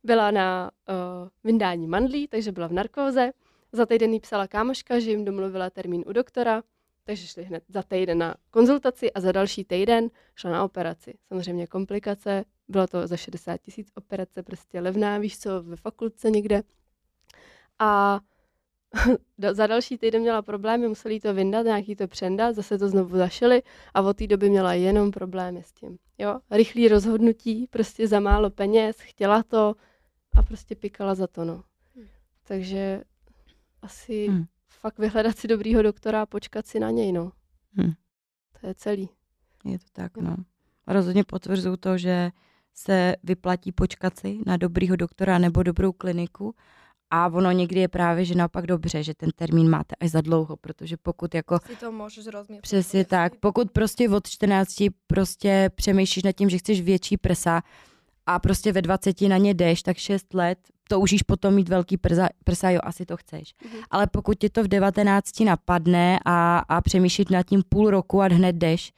byla 0.03 0.31
na 0.31 0.71
uh, 0.89 1.29
vyndání 1.43 1.87
mandlí, 1.87 2.27
takže 2.27 2.51
byla 2.51 2.67
v 2.67 2.73
narkóze. 2.73 3.31
Za 3.71 3.85
týden 3.85 4.13
jí 4.13 4.19
psala 4.19 4.47
kámoška, 4.47 4.99
že 4.99 5.09
jim 5.09 5.25
domluvila 5.25 5.69
termín 5.69 6.03
u 6.07 6.13
doktora, 6.13 6.63
takže 7.03 7.27
šli 7.27 7.43
hned 7.43 7.63
za 7.69 7.83
týden 7.83 8.17
na 8.17 8.35
konzultaci 8.51 9.13
a 9.13 9.19
za 9.19 9.31
další 9.31 9.63
týden 9.63 10.09
šla 10.35 10.51
na 10.51 10.63
operaci. 10.63 11.13
Samozřejmě 11.27 11.67
komplikace, 11.67 12.43
bylo 12.67 12.87
to 12.87 13.07
za 13.07 13.17
60 13.17 13.57
tisíc 13.57 13.91
operace, 13.95 14.43
prostě 14.43 14.79
levná, 14.79 15.17
víš 15.17 15.39
co, 15.39 15.63
ve 15.63 15.75
fakultce 15.75 16.29
někde. 16.29 16.61
A 17.79 18.19
za 19.51 19.67
další 19.67 19.97
týden 19.97 20.21
měla 20.21 20.41
problémy, 20.41 20.87
museli 20.87 21.19
to 21.19 21.33
vyndat, 21.33 21.65
nějaký 21.65 21.95
to 21.95 22.07
přendat, 22.07 22.55
zase 22.55 22.77
to 22.77 22.89
znovu 22.89 23.17
zašili 23.17 23.63
a 23.93 24.01
od 24.01 24.17
té 24.17 24.27
doby 24.27 24.49
měla 24.49 24.73
jenom 24.73 25.11
problémy 25.11 25.63
s 25.63 25.71
tím. 25.71 25.97
Jo? 26.17 26.39
Rychlý 26.51 26.87
rozhodnutí, 26.87 27.67
prostě 27.67 28.07
za 28.07 28.19
málo 28.19 28.49
peněz, 28.49 28.97
chtěla 28.99 29.43
to 29.43 29.75
a 30.35 30.43
prostě 30.43 30.75
pikala 30.75 31.15
za 31.15 31.27
to, 31.27 31.45
no. 31.45 31.63
Hmm. 31.95 32.07
Takže 32.43 33.03
asi 33.81 34.27
hmm. 34.27 34.45
fakt 34.69 34.99
vyhledat 34.99 35.37
si 35.37 35.47
dobrýho 35.47 35.81
doktora 35.81 36.21
a 36.21 36.25
počkat 36.25 36.67
si 36.67 36.79
na 36.79 36.89
něj, 36.89 37.11
no. 37.11 37.31
Hmm. 37.73 37.93
To 38.61 38.67
je 38.67 38.75
celý. 38.75 39.09
Je 39.65 39.79
to 39.79 39.85
tak, 39.91 40.17
no. 40.17 40.35
A 40.87 40.93
rozhodně 40.93 41.23
potvrzuju 41.23 41.77
to, 41.77 41.97
že 41.97 42.31
se 42.73 43.15
vyplatí 43.23 43.71
počkat 43.71 44.19
si 44.19 44.39
na 44.45 44.57
dobrýho 44.57 44.95
doktora 44.95 45.37
nebo 45.37 45.63
dobrou 45.63 45.91
kliniku 45.91 46.55
a 47.09 47.27
ono 47.27 47.51
někdy 47.51 47.79
je 47.79 47.87
právě, 47.87 48.25
že 48.25 48.35
naopak 48.35 48.67
dobře, 48.67 49.03
že 49.03 49.13
ten 49.13 49.29
termín 49.35 49.69
máte 49.69 49.95
až 49.99 50.11
za 50.11 50.21
dlouho, 50.21 50.57
protože 50.57 50.97
pokud 50.97 51.35
jako... 51.35 51.59
Si 51.65 51.75
to 51.75 51.91
můžeš 51.91 52.27
rozmyslet. 52.27 52.61
Přesně 52.61 53.05
tak. 53.05 53.35
Pokud 53.35 53.71
prostě 53.71 54.09
od 54.09 54.27
14 54.27 54.83
prostě 55.07 55.69
přemýšlíš 55.75 56.23
nad 56.23 56.31
tím, 56.31 56.49
že 56.49 56.57
chceš 56.57 56.81
větší 56.81 57.17
prsa 57.17 57.61
a 58.35 58.39
prostě 58.39 58.71
ve 58.71 58.81
20 58.81 59.21
na 59.21 59.37
ně 59.37 59.53
jdeš, 59.53 59.83
tak 59.83 59.97
6 59.97 60.33
let 60.33 60.57
toužíš 60.89 61.23
potom 61.23 61.53
mít 61.53 61.69
velký 61.69 61.97
prsa, 61.97 62.29
prsa 62.43 62.69
jo, 62.69 62.79
asi 62.83 63.05
to 63.05 63.17
chceš. 63.17 63.43
Mm-hmm. 63.43 63.83
Ale 63.91 64.07
pokud 64.07 64.39
ti 64.39 64.49
to 64.49 64.63
v 64.63 64.67
19 64.67 65.39
napadne 65.39 66.19
a, 66.25 66.59
a 66.59 66.81
přemýšlíš 66.81 67.27
nad 67.27 67.43
tím 67.43 67.63
půl 67.69 67.89
roku 67.89 68.21
a 68.21 68.25
hned 68.25 68.55
jdeš, 68.55 68.93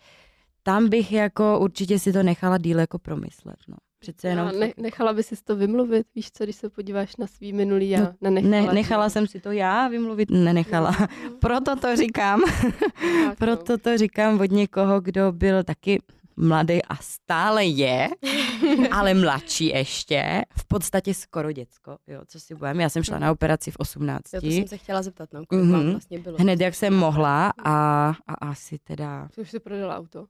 tam 0.64 0.90
bych 0.90 1.12
jako 1.12 1.60
určitě 1.60 2.00
si 2.00 2.14
to 2.14 2.24
nechala 2.24 2.58
díl 2.58 2.80
jako 2.80 3.00
promyslet. 3.00 3.58
No. 3.68 3.78
Přece 4.00 4.28
jenom... 4.28 4.52
Ne, 4.60 4.74
nechala 4.78 5.14
by 5.14 5.24
si 5.24 5.36
to 5.44 5.56
vymluvit, 5.56 6.08
víš 6.16 6.32
co, 6.32 6.44
když 6.44 6.56
se 6.56 6.70
podíváš 6.70 7.16
na 7.16 7.28
svý 7.28 7.54
minulý 7.54 7.90
já, 7.90 8.00
no, 8.00 8.30
nenechala. 8.30 8.68
Ne, 8.68 8.74
nechala 8.74 9.10
jsem 9.10 9.28
si 9.28 9.40
to 9.40 9.52
já 9.52 9.88
vymluvit, 9.88 10.32
nenechala. 10.32 10.96
No. 11.00 11.08
Proto 11.40 11.76
to 11.76 11.96
říkám. 11.96 12.42
Proto 13.38 13.78
to 13.78 13.98
říkám 13.98 14.42
od 14.42 14.52
někoho, 14.52 15.02
kdo 15.02 15.32
byl 15.32 15.64
taky 15.64 16.02
mladý 16.36 16.84
a 16.84 16.96
stále 16.96 17.66
je, 17.66 18.10
ale 18.92 19.14
mladší 19.14 19.66
ještě, 19.66 20.42
v 20.58 20.66
podstatě 20.66 21.14
skoro 21.14 21.52
děcko, 21.52 21.98
jo, 22.08 22.22
co 22.28 22.40
si 22.40 22.56
budeme. 22.56 22.84
Já 22.84 22.90
jsem 22.90 23.04
šla 23.04 23.20
na 23.20 23.32
operaci 23.32 23.72
v 23.72 23.76
18. 23.78 24.22
Já 24.34 24.42
to 24.42 24.48
jsem 24.48 24.68
se 24.68 24.78
chtěla 24.78 25.02
zeptat, 25.02 25.30
no, 25.34 25.46
kolik 25.46 25.66
mm-hmm. 25.66 25.92
vlastně 25.92 26.20
bylo. 26.20 26.38
Hned 26.40 26.62
jak 26.62 26.76
jsem 26.76 26.94
mohla 26.94 27.54
a, 27.64 28.08
a 28.28 28.34
asi 28.34 28.80
teda... 28.80 29.28
Jsi 29.34 29.42
už 29.42 29.52
si 29.52 29.60
prodala 29.60 29.98
auto. 29.98 30.26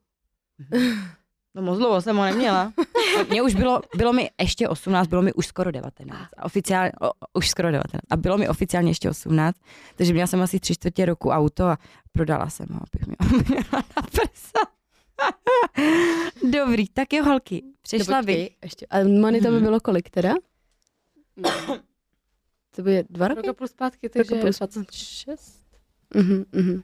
No 1.56 1.62
moc 1.62 1.78
dlouho 1.78 2.02
jsem 2.02 2.18
ho 2.18 2.24
neměla. 2.24 2.74
Mně 3.30 3.42
už 3.42 3.56
bylo, 3.56 3.82
bylo 3.96 4.14
mi 4.14 4.30
ještě 4.42 4.70
18, 4.70 5.08
bylo 5.08 5.22
mi 5.22 5.34
už 5.34 5.48
skoro 5.48 5.72
19. 5.72 6.30
A 6.38 6.46
oficiálně, 6.46 6.92
o, 7.02 7.12
už 7.34 7.50
skoro 7.50 7.72
19. 7.72 8.02
A 8.10 8.18
bylo 8.18 8.38
mi 8.38 8.50
oficiálně 8.50 8.92
ještě 8.92 9.10
18, 9.10 9.58
takže 9.96 10.14
měla 10.14 10.28
jsem 10.28 10.42
asi 10.42 10.60
tři 10.60 10.74
čtvrtě 10.74 11.06
roku 11.06 11.30
auto 11.30 11.66
a 11.66 11.78
prodala 12.12 12.50
jsem 12.50 12.68
ho, 12.72 12.80
abych 12.94 13.08
měla 13.48 13.84
na 13.96 14.02
prsa. 14.12 14.60
Dobrý, 16.52 16.88
tak 16.88 17.14
jo, 17.14 17.24
holky, 17.24 17.64
přišla 17.82 18.22
by. 18.22 18.50
Ještě, 18.64 18.86
a 18.86 19.04
Mani 19.04 19.42
to 19.42 19.48
by 19.48 19.54
mhm. 19.54 19.64
bylo 19.64 19.80
kolik 19.80 20.10
teda? 20.10 20.34
To 22.76 22.82
by 22.82 23.04
dva 23.10 23.28
roky? 23.28 23.42
Roka 23.42 23.54
plus 23.54 23.72
zpátky, 23.72 24.10
takže 24.10 24.36
plus 24.36 24.58
26. 24.58 25.64
Uh-huh, 26.16 26.46
uh-huh. 26.46 26.84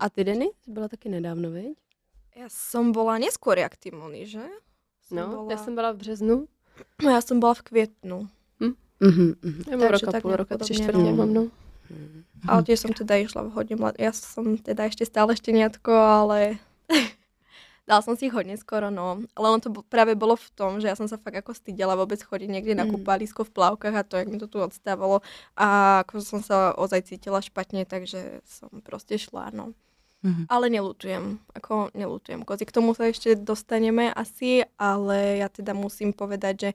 A 0.00 0.10
ty, 0.10 0.24
Denny, 0.24 0.50
byla 0.66 0.88
taky 0.88 1.08
nedávno, 1.08 1.50
viď? 1.50 1.78
Já 2.36 2.48
jsem 2.48 2.92
byla 2.92 3.18
neskôr 3.18 3.58
jak 3.58 3.76
ty, 3.76 3.90
Moni, 3.90 4.26
že? 4.26 4.40
Jsem 5.02 5.18
no, 5.18 5.28
byla... 5.28 5.46
já 5.50 5.56
jsem 5.56 5.74
byla 5.74 5.92
v 5.92 5.96
březnu. 5.96 6.48
No, 7.02 7.10
já 7.10 7.20
jsem 7.20 7.40
byla 7.40 7.54
v 7.54 7.62
květnu. 7.62 8.28
Hm? 8.60 8.74
Uh-huh, 9.00 9.34
uh-huh. 9.34 9.70
Já 9.70 9.76
mám 9.76 9.88
roka, 9.88 10.20
půl 10.20 10.36
roka, 10.36 10.58
tři 10.58 10.74
čtvrtě 10.74 10.98
no. 10.98 11.16
mám, 11.16 11.34
no. 11.34 11.48
Ale 12.48 12.66
tiež 12.66 12.82
som 12.82 12.90
teda 12.90 13.16
išla 13.22 13.46
v 13.46 13.54
hodně 13.54 13.76
mlad. 13.76 13.94
Ja 14.02 14.10
som 14.10 14.58
teda 14.58 14.90
ešte 14.90 15.06
stále 15.06 15.36
šteniatko, 15.36 15.92
ale 15.94 16.58
Dala 17.82 17.98
som 17.98 18.14
si 18.14 18.30
ich 18.30 18.34
hodne 18.34 18.54
skoro, 18.54 18.94
no. 18.94 19.26
Ale 19.34 19.46
ono 19.50 19.58
to 19.58 19.74
práve 19.90 20.14
bolo 20.14 20.38
v 20.38 20.48
tom, 20.54 20.78
že 20.78 20.86
ja 20.86 20.94
som 20.94 21.10
sa 21.10 21.18
fakt 21.18 21.42
ako 21.42 21.50
stydela 21.50 21.98
vôbec 21.98 22.22
chodiť 22.22 22.46
niekde 22.46 22.78
na 22.78 22.86
mm. 22.86 22.94
kúpalisko 22.94 23.42
v 23.42 23.54
plavkách 23.58 23.94
a 23.98 24.06
to, 24.06 24.22
jak 24.22 24.30
mi 24.30 24.38
to 24.38 24.46
tu 24.46 24.62
odstávalo. 24.62 25.18
A 25.58 26.00
ako 26.06 26.22
som 26.22 26.40
sa 26.46 26.70
ozaj 26.78 27.10
cítila 27.10 27.42
špatne, 27.42 27.82
takže 27.82 28.38
som 28.46 28.70
proste 28.86 29.18
šla, 29.18 29.50
no. 29.50 29.74
Mhm. 30.22 30.46
ale 30.46 30.70
nelutujem, 30.70 31.42
ako 31.50 31.90
nelutujem 31.98 32.46
kozy. 32.46 32.62
K 32.62 32.74
tomu 32.78 32.94
sa 32.94 33.10
ešte 33.10 33.34
dostaneme 33.34 34.14
asi, 34.14 34.62
ale 34.78 35.42
ja 35.42 35.50
teda 35.50 35.74
musím 35.74 36.14
povedať, 36.14 36.54
že 36.54 36.70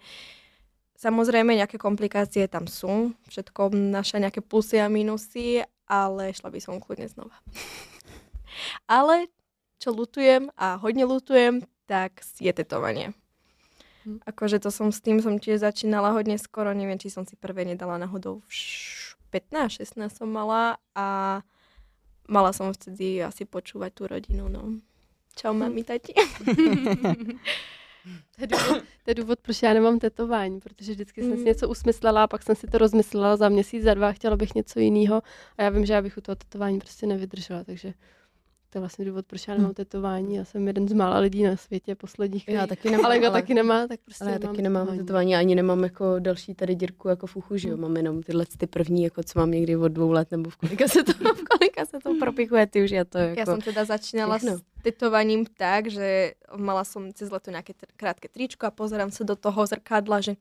samozrejme 1.00 1.56
nejaké 1.56 1.80
komplikácie 1.80 2.44
tam 2.52 2.68
sú, 2.68 3.16
všetko 3.32 3.72
naša 3.72 4.20
nejaké 4.20 4.44
plusy 4.44 4.84
a 4.84 4.92
minusy, 4.92 5.64
ale 5.88 6.36
šla 6.36 6.52
by 6.52 6.60
som 6.60 6.84
kľudne 6.84 7.08
znova. 7.08 7.40
ale 9.00 9.32
čo 9.78 9.94
lutujem 9.94 10.50
a 10.58 10.76
hodne 10.78 11.06
lutujem, 11.06 11.62
tak 11.86 12.22
je 12.42 12.52
tetovanie. 12.54 13.14
Hm. 14.06 14.20
Akože 14.26 14.60
to 14.60 14.72
som 14.72 14.92
s 14.92 15.02
tým 15.02 15.20
som 15.20 15.40
tiež 15.40 15.62
začínala 15.64 16.12
hodne 16.12 16.40
skoro, 16.40 16.72
neviem, 16.74 17.00
či 17.00 17.12
som 17.12 17.24
si 17.26 17.36
prvé 17.36 17.66
nedala 17.66 17.98
náhodou 17.98 18.42
v 18.46 18.50
š- 18.52 19.20
15-16 19.32 20.24
som 20.24 20.30
mala 20.32 20.80
a 20.96 21.40
mala 22.32 22.52
som 22.56 22.72
vtedy 22.72 23.20
asi 23.24 23.44
počúvať 23.44 23.92
tú 23.92 24.04
rodinu, 24.08 24.48
no. 24.48 24.80
Čau, 25.36 25.54
mami, 25.54 25.84
tati. 25.84 26.16
To 28.08 28.42
je, 28.42 28.48
důvod, 28.48 28.84
to 29.04 29.12
je 29.12 29.16
důvod, 29.16 29.40
proč 29.40 29.64
já 29.64 29.74
nemám 29.74 30.00
tetování, 30.00 30.60
protože 30.60 30.92
vždycky 30.92 31.22
jsem 31.22 31.38
si 31.38 31.44
něco 31.44 31.70
usmyslela 31.70 32.24
a 32.24 32.28
pak 32.28 32.44
jsem 32.44 32.56
si 32.56 32.68
to 32.68 32.78
rozmyslela 32.78 33.38
za 33.38 33.50
měsíc, 33.50 33.84
za 33.84 33.94
dva, 33.94 34.12
chtěla 34.12 34.36
bych 34.36 34.56
něco 34.56 34.80
jiného 34.80 35.24
a 35.58 35.64
já 35.64 35.70
vím, 35.70 35.86
že 35.86 35.94
já 35.94 36.02
bych 36.02 36.18
u 36.18 36.22
toho 36.22 36.36
tetování 36.36 36.80
prostě 36.80 37.08
nevydržela, 37.08 37.64
takže 37.64 37.94
to 38.78 38.80
je 38.80 38.86
vlastně 38.86 39.06
důvod, 39.06 39.26
proč 39.26 39.48
já 39.48 39.56
nemám 39.56 39.74
tetování. 39.74 40.36
Já 40.36 40.46
jsem 40.46 40.68
jeden 40.68 40.88
z 40.88 40.94
mála 40.94 41.20
lidí 41.20 41.44
na 41.44 41.58
světě 41.58 41.96
posledních, 41.96 42.48
Já 42.48 42.68
taky 42.68 42.90
nemám, 42.92 43.06
ale 43.06 43.18
kdo 43.18 43.28
ale- 43.28 43.42
taky 43.42 43.54
nemá, 43.54 43.88
tak 43.88 44.00
prostě 44.06 44.24
Ale 44.24 44.34
já 44.34 44.40
taky 44.40 44.62
nemám 44.62 44.98
tetování, 44.98 45.36
ani 45.36 45.56
nemám 45.56 45.84
jako 45.84 46.20
další 46.20 46.54
tady 46.56 46.76
dírku 46.76 47.08
jako 47.08 47.28
v 47.28 47.36
uchu, 47.36 47.58
že 47.58 47.70
jo, 47.70 47.78
mám 47.78 47.98
jenom 47.98 48.24
tyhle 48.24 48.46
ty 48.58 48.68
první, 48.68 49.04
jako 49.04 49.24
co 49.24 49.40
mám 49.40 49.52
někdy 49.52 49.78
od 49.78 49.88
dvou 49.88 50.12
let, 50.12 50.32
nebo 50.32 50.50
v 50.50 50.56
kolika 50.56 50.88
se 50.88 51.04
to, 51.04 51.14
v 51.14 51.44
kolika 51.44 51.86
se 51.86 52.00
to 52.04 52.16
propichuje, 52.20 52.68
ty 52.68 52.84
už 52.84 52.92
já 52.92 53.06
to 53.06 53.18
jako... 53.18 53.40
Ja 53.40 53.46
som 53.46 53.62
teda 53.62 53.86
začínala 53.86 54.38
všechno. 54.38 54.58
s 54.58 54.62
tetovaním 54.86 55.46
tak, 55.58 55.90
že 55.90 56.38
mala 56.54 56.86
som 56.86 57.10
cez 57.12 57.34
leto 57.34 57.50
nejaké 57.52 57.74
tr- 57.74 57.90
krátke 57.98 58.30
tričko 58.30 58.70
a 58.70 58.72
pozerám 58.72 59.10
sa 59.10 59.26
do 59.26 59.34
toho 59.36 59.66
zrkadla, 59.66 60.22
že 60.22 60.38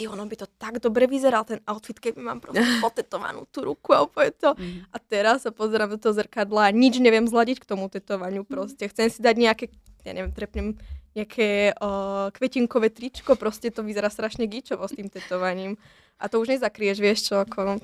ty, 0.00 0.08
ono 0.08 0.24
by 0.24 0.36
to 0.40 0.48
tak 0.56 0.80
dobre 0.80 1.04
vyzeral, 1.04 1.44
ten 1.44 1.60
outfit, 1.68 2.00
keby 2.00 2.24
mám 2.24 2.40
proste 2.44 2.64
potetovanú 2.80 3.44
tú 3.52 3.68
ruku 3.68 3.92
a 3.92 4.08
to. 4.32 4.56
Mhm. 4.56 4.88
A 4.88 4.96
teraz 4.96 5.44
sa 5.44 5.52
pozerám 5.52 5.92
do 5.92 6.00
toho 6.00 6.16
zrkadla 6.16 6.72
a 6.72 6.72
nič 6.72 6.96
neviem 6.96 7.28
zladiť 7.28 7.60
k 7.60 7.68
tomu 7.68 7.92
tetovaniu 7.92 8.48
proste. 8.48 8.88
Chcem 8.88 9.12
si 9.12 9.20
dať 9.20 9.36
nejaké, 9.36 9.64
ja 10.08 10.16
neviem, 10.16 10.32
trepnem 10.32 10.80
nejaké 11.10 11.74
uh, 11.74 12.30
kvetinkové 12.30 12.88
tričko, 12.88 13.34
proste 13.34 13.74
to 13.74 13.82
vyzerá 13.82 14.06
strašne 14.08 14.46
gíčovo 14.46 14.86
s 14.86 14.94
tým 14.94 15.10
tetovaním. 15.10 15.74
A 16.22 16.30
to 16.30 16.38
už 16.38 16.56
nezakryješ, 16.56 16.98
vieš 17.02 17.20
čo, 17.28 17.42
ako... 17.42 17.82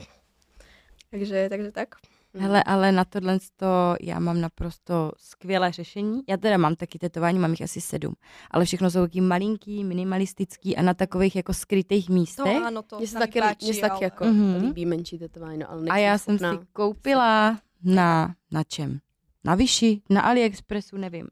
Takže, 1.10 1.50
takže 1.50 1.70
tak. 1.74 1.98
Hele, 2.38 2.62
ale 2.62 2.92
na 2.92 3.04
tohle 3.04 3.38
to 3.56 3.66
já 4.00 4.20
mám 4.20 4.40
naprosto 4.40 5.12
skvělé 5.16 5.72
řešení. 5.72 6.22
Já 6.28 6.36
teda 6.36 6.56
mám 6.56 6.74
taky 6.76 6.98
tetování, 6.98 7.38
mám 7.38 7.50
jich 7.50 7.62
asi 7.62 7.80
sedm, 7.80 8.14
ale 8.50 8.64
všechno 8.64 8.90
jsou 8.90 9.00
taky 9.00 9.20
malinký, 9.20 9.84
minimalistický 9.84 10.76
a 10.76 10.82
na 10.82 10.94
takových 10.94 11.36
jako 11.36 11.54
skrytých 11.54 12.06
To 12.06 12.12
místech. 12.12 12.56
to 12.88 12.98
Mně 12.98 13.06
se 13.06 13.12
sa 13.12 13.18
mi 13.18 13.26
taky, 13.26 13.40
páči, 13.40 13.64
mně 13.64 13.74
se 13.74 13.80
taky 13.80 14.04
jako 14.04 14.24
Mhm. 14.24 14.56
líbí 14.66 14.86
menší 14.86 15.18
tetování, 15.18 15.58
no, 15.58 15.70
ale 15.70 15.88
A 15.90 15.96
já 15.96 16.18
jsem 16.18 16.38
schopná. 16.38 16.60
si 16.60 16.66
koupila 16.72 17.58
na, 17.84 18.34
na 18.50 18.64
čem? 18.64 18.98
Na 19.44 19.54
Vyši, 19.54 20.02
na 20.10 20.20
AliExpressu, 20.20 20.96
nevím, 20.96 21.28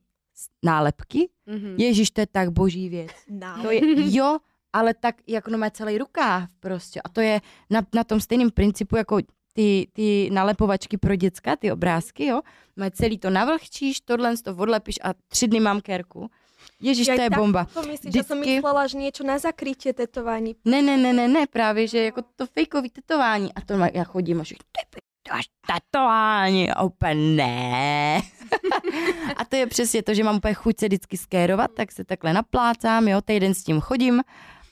nálepky. 0.63 1.29
Mhm. 1.47 1.75
Ježíš, 1.79 2.11
to 2.11 2.21
je 2.21 2.27
tak 2.27 2.51
boží 2.51 2.89
věc. 2.89 3.11
No. 3.29 3.63
To 3.63 3.71
je, 3.71 3.81
jo, 4.17 4.39
ale 4.73 4.95
tak 4.95 5.15
jako 5.27 5.51
no 5.51 5.59
má 5.59 5.71
celý 5.71 5.99
rukáv 5.99 6.49
prostě. 6.61 7.01
A 7.03 7.09
to 7.09 7.21
je 7.21 7.41
na, 7.71 7.83
na 7.95 8.05
tom 8.05 8.21
stejném 8.21 8.51
principu 8.51 8.97
jako 8.97 9.19
ty, 9.55 9.89
ty 9.93 10.31
nalepovačky 10.33 10.97
pro 10.99 11.17
děcka, 11.17 11.57
ty 11.57 11.73
obrázky, 11.73 12.27
jo. 12.27 12.41
Má 12.77 12.91
celý 12.91 13.19
to 13.19 13.31
navlhčíš, 13.31 14.01
tohle 14.01 14.37
to 14.37 14.57
odlepíš 14.57 14.99
a 15.03 15.15
tři 15.29 15.49
dny 15.49 15.61
mám 15.61 15.81
kérku. 15.81 16.31
Ježíš, 16.81 17.07
to 17.07 17.23
je 17.23 17.31
bomba. 17.31 17.65
To 17.75 17.83
myslíš, 17.83 18.13
že 18.13 18.23
som 18.23 18.41
Vždycky- 18.41 18.57
myslela, 18.57 18.87
že 18.87 18.99
niečo 18.99 19.23
na 19.25 19.39
zakrytie 19.39 19.93
tetování. 19.93 20.57
Ne, 20.65 20.83
ne, 20.83 20.97
ne, 20.97 21.13
ne, 21.13 21.29
ne, 21.29 21.47
právě, 21.47 21.87
že 21.89 21.99
jako 22.05 22.23
to 22.37 22.47
fejkový 22.47 22.91
tetování. 22.91 23.55
A 23.55 23.61
to 23.61 23.77
má, 23.77 23.89
já 23.95 24.05
chodím 24.05 24.41
a 24.41 24.45
všichni, 24.45 24.65
ty 24.91 25.01
máš 25.31 25.45
tetování. 25.67 26.71
A 26.71 26.83
úplně 26.83 27.15
ne. 27.15 28.21
a 29.37 29.45
to 29.45 29.57
je 29.57 29.67
přesně 29.67 30.03
to, 30.03 30.15
že 30.15 30.25
mám 30.25 30.37
úplně 30.37 30.55
chuť 30.55 30.79
se 30.81 30.87
vždycky 30.87 31.17
skérovat, 31.17 31.71
tak 31.77 31.93
se 31.93 32.05
takhle 32.05 32.33
naplácám, 32.33 33.09
jo, 33.09 33.21
týden 33.21 33.55
s 33.55 33.65
tím 33.65 33.81
chodím 33.81 34.23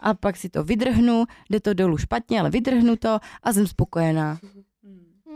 a 0.00 0.14
pak 0.14 0.36
si 0.36 0.48
to 0.48 0.64
vydrhnu, 0.64 1.24
jde 1.50 1.60
to 1.60 1.74
dolů 1.74 1.98
špatně, 1.98 2.40
ale 2.40 2.50
vydrhnu 2.50 2.96
to 2.96 3.18
a 3.42 3.52
jsem 3.52 3.66
spokojená. 3.66 4.38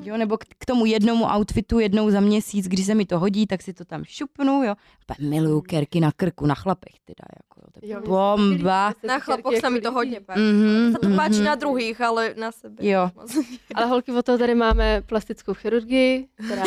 Jo, 0.03 0.17
nebo 0.17 0.37
k, 0.39 0.45
k 0.59 0.65
tomu 0.67 0.87
jednomu 0.87 1.25
outfitu 1.25 1.79
jednou 1.79 2.11
za 2.11 2.21
měsíc, 2.21 2.69
když 2.69 2.87
se 2.87 2.95
mi 2.95 3.07
to 3.07 3.19
hodí, 3.19 3.47
tak 3.47 3.63
si 3.63 3.73
to 3.73 3.85
tam 3.85 4.05
šupnu, 4.05 4.63
jo. 4.65 4.75
Úplně 5.05 5.29
miluju 5.31 5.61
kerky 5.61 6.01
na 6.01 6.13
krku, 6.13 6.47
na 6.47 6.55
chlapech 6.55 6.93
teda, 7.05 7.25
jako, 7.37 7.61
jo, 7.61 7.67
to 7.73 7.79
je 7.87 7.93
Jo, 7.93 8.01
se 8.01 8.09
bomba. 8.09 8.93
se 9.01 9.07
Na 9.07 9.21
kerky 9.21 9.61
sa 9.61 9.69
mi 9.71 9.81
to 9.81 9.89
líbí. 9.89 9.95
hodne 9.97 10.19
páči. 10.21 10.41
Mhm, 10.41 10.93
Sa 10.93 10.99
to 10.99 11.09
páči 11.17 11.41
mhm. 11.41 11.45
na 11.45 11.55
druhých, 11.55 11.99
ale 12.01 12.23
na 12.37 12.51
sebe. 12.53 12.79
Jo. 12.87 13.11
Ale 13.75 13.87
holky, 13.87 14.13
od 14.13 14.25
toho 14.27 14.39
tady 14.39 14.55
máme 14.55 15.03
plastickou 15.07 15.55
chirurgii, 15.55 16.29
která 16.45 16.63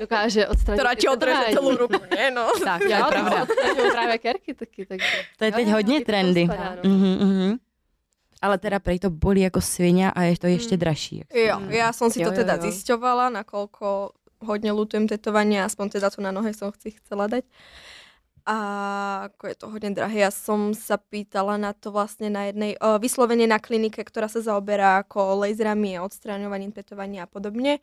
dokáže 0.00 0.46
odstranit 0.48 0.80
Ktorá 0.80 0.92
ty 0.94 1.00
ti 1.00 1.08
odreže 1.08 1.44
celú 1.56 1.76
ruku, 1.76 1.96
nie 2.12 2.30
no. 2.30 2.48
Tak, 2.64 2.80
to 2.82 2.88
Jo, 2.88 2.96
je 2.96 3.02
to 3.02 3.08
pravda. 3.08 3.42
odstraňují 3.42 3.90
právě 3.92 4.18
kerky 4.18 4.54
taky, 4.54 4.86
takže. 4.86 5.16
To 5.38 5.44
je 5.44 5.52
teď 5.52 5.66
jo, 5.68 5.72
hodně 5.72 6.00
trendy. 6.04 6.44
spadá, 6.44 6.76
no. 6.84 6.90
Mhm, 6.90 7.14
mhm. 7.20 7.50
Ale 8.46 8.62
teda 8.62 8.78
prej 8.78 8.98
to 9.02 9.10
bolí 9.10 9.40
jako 9.42 9.58
svině 9.60 10.06
a 10.14 10.22
je 10.22 10.38
to 10.38 10.46
ještě 10.46 10.74
Mm. 10.74 10.80
dražší. 10.80 11.16
jak 11.18 11.30
Jo, 11.34 11.58
jsem- 11.58 11.70
ja 11.70 11.88
som 11.92 12.06
si 12.10 12.22
Jo, 12.22 12.30
to 12.30 12.32
jo, 12.32 12.38
teda 12.46 12.54
jo. 12.54 12.62
zisťovala, 12.70 13.26
nakoľko 13.42 14.14
hodne 14.46 14.70
lutujem 14.70 15.08
tetovanie, 15.10 15.58
aspoň 15.64 15.98
teda 15.98 16.10
tu 16.14 16.22
na 16.22 16.30
nohe 16.30 16.54
som 16.54 16.70
si 16.78 16.94
chcela 16.94 17.26
dať. 17.26 17.42
A 18.46 18.56
ako 19.26 19.42
je 19.50 19.56
to 19.58 19.66
hodne 19.66 19.90
drahé, 19.90 20.22
ja 20.22 20.30
som 20.30 20.70
sa 20.70 21.02
pýtala 21.02 21.58
na 21.58 21.74
to 21.74 21.90
vlastne 21.90 22.30
na 22.30 22.46
jednej, 22.46 22.78
o, 22.78 22.94
vyslovene 22.96 23.42
na 23.42 23.58
klinike, 23.58 23.98
ktorá 24.06 24.30
sa 24.30 24.38
zaoberá 24.38 25.02
ako 25.02 25.42
laserami 25.42 25.98
odstraňovaním 25.98 26.70
tetovania 26.70 27.26
a 27.26 27.30
podobne. 27.30 27.82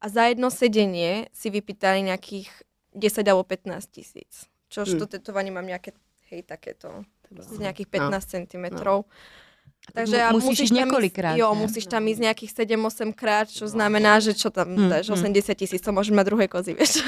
A 0.00 0.08
za 0.08 0.24
jedno 0.32 0.48
sedenie 0.48 1.28
si 1.34 1.52
vypýtali 1.52 2.08
nejakých 2.08 2.48
10 2.96 3.28
alebo 3.28 3.44
15 3.44 3.92
tisíc. 3.92 4.48
Čož 4.72 4.96
Hmm. 4.96 5.00
to 5.04 5.06
tetovanie 5.12 5.52
mám 5.52 5.68
nejaké, 5.68 5.92
hej, 6.32 6.40
takéto, 6.42 7.04
z 7.28 7.60
nejakých 7.60 7.88
No. 7.92 8.08
15 8.08 8.28
cm. 8.32 8.64
Takže 9.92 10.16
ja 10.16 10.32
musíš 10.32 10.68
tam 10.68 10.78
několikrát, 10.78 11.32
Ísť, 11.34 11.40
jo, 11.40 11.48
ne? 11.54 11.60
musíš 11.60 11.84
tam 11.86 12.02
ísť 12.08 12.20
nejakých 12.20 12.50
7-8 12.54 13.12
krát, 13.16 13.46
čo 13.48 13.64
znamená, 13.68 14.20
že 14.20 14.34
čo 14.36 14.50
tam 14.50 14.68
Hmm, 14.76 14.88
dáš, 14.92 15.08
hmm. 15.08 15.16
80 15.32 15.54
tisíc, 15.54 15.80
to 15.80 15.90
môžeš 15.92 16.12
mať 16.14 16.24
druhé 16.28 16.44
kozy, 16.48 16.74
vieš. 16.74 17.00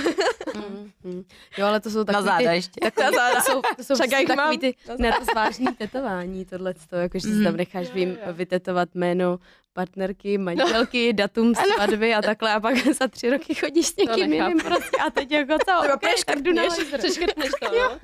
Mhm. 0.55 1.25
Jo, 1.59 1.67
ale 1.67 1.81
to 1.81 1.91
jsou 1.91 1.99
Na 1.99 2.05
takový 2.05 2.25
záda 2.27 2.39
ty, 2.51 2.57
ještě. 2.57 2.81
takový, 2.81 3.17
to 3.35 3.41
jsou, 3.53 3.61
to 3.77 3.85
jsou 3.85 3.95
Však 3.95 4.11
takový 4.11 4.37
mám. 4.37 4.59
ty 4.59 4.75
ne, 4.99 5.13
to 5.19 5.25
zvážný 5.25 5.67
tetování, 5.79 6.45
tohle 6.45 6.75
jako 6.93 7.19
že 7.19 7.29
si 7.29 7.45
tam 7.45 7.57
necháš 7.57 7.91
vym, 7.91 8.19
vytetovat 8.33 8.89
jméno 8.95 9.39
partnerky, 9.73 10.39
manželky, 10.39 11.13
datum 11.13 11.55
svatby 11.55 12.15
a 12.15 12.23
takhle 12.23 12.53
a 12.53 12.61
pak 12.61 12.77
za 12.79 13.09
tři 13.09 13.31
roky 13.31 13.55
chodíš 13.55 13.87
s 13.87 13.97
někým 13.97 14.33
jiným 14.33 14.59
prostě 14.59 14.97
a 15.07 15.11
teď 15.11 15.31
jako 15.31 15.53
co, 15.53 15.79
Třeba 15.81 15.95
okay, 15.95 16.15
tak 16.27 16.43
jdu 16.43 16.53
na. 16.53 16.63
Přeškrtneš 16.99 17.51
to, 17.61 17.69
no? 17.79 17.99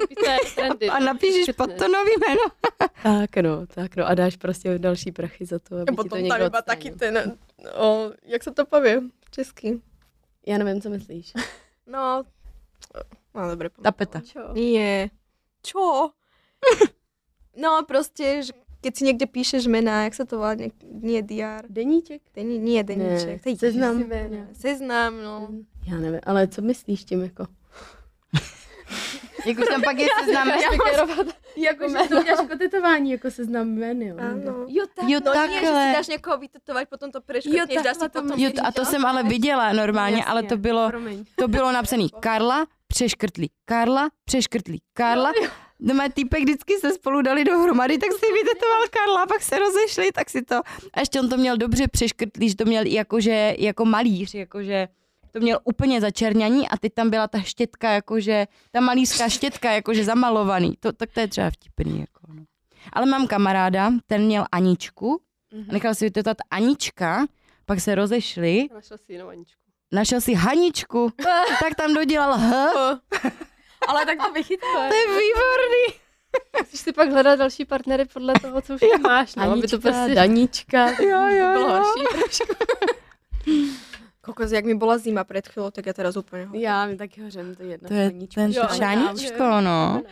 To. 0.79 0.92
A 0.92 0.98
napíšeš 0.98 1.55
pod 1.57 1.70
to 1.79 1.88
nový 1.88 2.11
jméno. 2.20 2.42
Tak 3.02 3.37
no, 3.37 3.66
tak 3.66 3.96
no 3.96 4.07
a 4.07 4.14
dáš 4.14 4.37
prostě 4.37 4.79
další 4.79 5.12
prachy 5.12 5.46
za 5.46 5.59
to, 5.59 5.74
aby 5.76 5.83
A 5.83 5.90
ti 5.90 5.96
to 5.96 6.02
potom 6.02 6.18
někdo 6.22 6.46
odstranil. 6.46 6.94
ten, 6.98 7.37
o, 7.74 8.11
jak 8.24 8.42
sa 8.42 8.50
to 8.50 8.66
povie, 8.66 9.02
česky. 9.31 9.81
Já 10.46 10.59
nevím, 10.59 10.83
co 10.83 10.90
myslíš. 10.90 11.33
No, 11.87 12.24
no 13.35 13.50
dobre. 13.50 13.68
poviem. 13.70 13.85
Tapeta. 13.85 14.20
Čo? 14.20 14.40
Nie. 14.55 15.11
Čo? 15.62 16.11
No 17.57 17.81
proste, 17.88 18.42
že 18.42 18.52
keď 18.80 18.92
si 18.96 19.02
niekde 19.04 19.26
píšeš 19.26 19.66
mená, 19.66 20.04
jak 20.06 20.14
sa 20.14 20.24
to 20.24 20.38
volá, 20.38 20.54
nie, 20.82 21.22
diár, 21.22 21.64
Deníček? 21.68 22.22
Dení, 22.34 22.58
nie 22.58 22.82
deníček, 22.84 23.42
to 23.42 23.48
je 23.50 23.56
seznam. 23.56 24.04
Seznam, 24.52 25.12
no. 25.22 25.48
Já 25.86 25.96
nevím, 25.96 26.20
ale 26.26 26.48
co 26.48 26.62
myslíš 26.62 27.04
tím 27.04 27.22
jako? 27.22 27.46
Jak 29.46 29.58
už 29.58 29.68
tam 29.68 29.82
pak 29.82 29.98
je 29.98 30.06
seznam. 30.24 30.48
Jako, 31.56 31.88
že 31.88 31.94
to 32.08 32.16
uděláš 32.20 32.38
jako 32.42 32.56
tetování, 32.58 33.10
jako 33.10 33.30
seznam 33.30 33.66
jmen, 33.68 34.02
jo. 34.02 34.16
Áno. 34.18 34.66
Jo, 34.68 34.84
tak. 34.94 35.04
Jo, 35.08 35.20
No 35.24 35.32
nie, 35.32 35.60
že 35.60 35.66
si 35.66 35.72
takhle. 35.72 35.92
dáš 35.92 36.08
někoho 36.08 36.36
vytetovať, 36.38 36.84
potom 36.88 37.08
to 37.10 37.18
Jo, 37.18 37.22
preškrtneš, 37.26 37.82
dáš 37.82 37.96
si 37.96 38.00
takhle 38.00 38.08
to 38.08 38.22
potom... 38.22 38.38
Jo, 38.40 38.50
a 38.64 38.72
to 38.72 38.84
jsem 38.84 39.06
ale 39.06 39.22
viděla 39.22 39.72
normálně, 39.72 40.24
ale 40.24 40.42
to 40.42 40.56
bylo, 40.56 40.90
to 41.36 41.48
bylo 41.48 41.72
napsané 41.72 42.04
Karla, 42.20 42.66
přeškrtlí. 42.87 43.50
Karla, 43.64 44.08
přeškrtlí. 44.24 44.83
Karla. 44.92 45.33
No 45.81 45.94
má 45.94 46.08
týpek 46.08 46.42
vždycky 46.42 46.74
se 46.81 46.92
spolu 46.94 47.22
dali 47.22 47.44
dohromady, 47.44 47.98
tak 47.98 48.10
si 48.12 48.33
vytetoval 48.33 48.81
Karla, 48.90 49.22
a 49.22 49.27
pak 49.27 49.42
se 49.42 49.58
rozešli, 49.58 50.12
tak 50.12 50.31
si 50.31 50.42
to, 50.42 50.54
a 50.94 51.00
ještě 51.00 51.20
on 51.20 51.29
to 51.29 51.37
měl 51.37 51.56
dobře 51.56 51.88
přeškrtlý, 51.88 52.48
že 52.48 52.56
to 52.56 52.64
měl 52.64 52.87
jakože, 52.87 53.54
jako 53.58 53.85
malíř, 53.85 54.35
jakože 54.35 54.88
to 55.33 55.40
měl 55.40 55.58
úplně 55.64 56.00
začerňaní 56.00 56.68
a 56.68 56.77
teď 56.77 56.94
tam 56.94 57.10
byla 57.10 57.29
ta 57.29 57.40
štětka, 57.40 57.90
jakože, 57.90 58.46
ta 58.72 58.81
malířská 58.81 59.29
štětka, 59.29 59.72
jakože 59.72 60.04
zamalovaný. 60.04 60.74
To, 60.81 60.92
tak 60.92 61.12
to 61.12 61.20
je 61.20 61.29
třeba 61.29 61.50
vtipný. 61.50 62.00
Jako, 62.00 62.20
no. 62.29 62.44
Ale 62.92 63.06
mám 63.06 63.27
kamaráda, 63.27 63.92
ten 64.06 64.22
měl 64.24 64.46
Aničku, 64.52 65.20
Mhm. 65.52 65.66
nechal 65.72 65.94
si 65.94 66.04
vytetovat 66.04 66.37
Anička, 66.50 67.27
pak 67.66 67.81
se 67.81 67.94
rozešli 67.94 68.66
Našla 68.74 68.96
si 68.96 69.12
jinou 69.12 69.29
Aničku. 69.29 69.60
našel 69.92 70.20
si 70.20 70.35
Haničku, 70.35 71.12
tak 71.60 71.74
tam 71.77 71.94
dodělal 71.94 72.35
H. 72.38 72.70
Ale 73.87 74.06
tak 74.06 74.18
to 74.26 74.32
vychytá. 74.32 74.66
To 74.88 74.94
je 74.94 75.06
výborný. 75.06 76.00
Musíš 76.60 76.80
si 76.80 76.92
pak 76.92 77.10
hledat 77.10 77.38
další 77.38 77.64
partnery 77.64 78.04
podle 78.04 78.34
toho, 78.42 78.60
co 78.62 78.74
už 78.74 78.80
tam 78.92 79.02
máš, 79.02 79.34
no, 79.34 79.42
aby 79.42 79.50
to 79.68 79.76
Anička, 79.76 79.78
prostě... 79.90 80.14
Danička, 80.14 80.90
Jo, 80.90 80.98
jo, 81.28 81.46
to 81.46 81.52
bylo 81.52 81.68
jo. 81.76 81.82
horší 81.84 82.04
trošku. 82.12 82.44
Kokos, 84.20 84.50
jak 84.50 84.64
mi 84.64 84.74
byla 84.74 84.98
zima 84.98 85.24
před 85.24 85.48
chvílou, 85.48 85.70
tak 85.70 85.87
já 85.87 85.92
teraz 85.92 86.16
úplně 86.16 86.44
ho. 86.46 86.54
Já 86.58 86.87
mi 86.87 86.96
taky 86.96 87.22
hořím, 87.22 87.54
to 87.54 87.62
je 87.62 87.68
jedna 87.68 87.88
To 87.88 87.94
je 87.94 88.06
Anička. 88.06 88.40
ten 88.40 88.52
Jo, 88.52 88.62
šáničko, 88.76 89.60
no. 89.60 90.02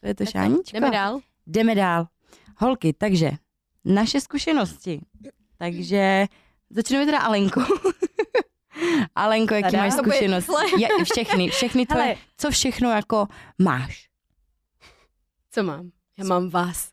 To 0.00 0.06
je 0.08 0.14
to 0.14 0.24
šáničko. 0.26 0.76
Jdeme 0.76 0.90
dál. 0.90 1.20
Jdeme 1.46 1.74
dál. 1.74 2.06
Holky, 2.58 2.92
takže 2.92 3.30
naše 3.84 4.20
zkušenosti. 4.20 5.00
Takže 5.58 6.26
začneme 6.70 7.06
teda 7.06 7.18
Alenkou. 7.18 7.60
Alenko, 9.14 9.54
jaký 9.54 9.70
Tada. 9.70 9.78
máš 9.82 9.92
zkušenosti? 9.94 10.52
Ja, 10.78 10.88
všechny, 11.12 11.48
všechny 11.48 11.86
tvoje, 11.86 12.04
Hele. 12.04 12.16
co 12.36 12.50
všechno 12.50 12.90
jako 12.90 13.26
máš? 13.58 14.08
Co 15.50 15.62
mám? 15.62 15.90
Já 16.18 16.24
mám 16.24 16.50
vás. 16.50 16.90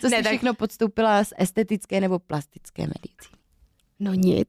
Co 0.00 0.06
jsi 0.08 0.10
Ne, 0.10 0.22
tak- 0.22 0.26
všechno 0.32 0.54
podstoupila 0.54 1.24
z 1.24 1.32
estetické 1.38 2.00
nebo 2.00 2.18
plastické 2.18 2.82
medicíny? 2.82 3.38
No 4.00 4.14
nic. 4.14 4.48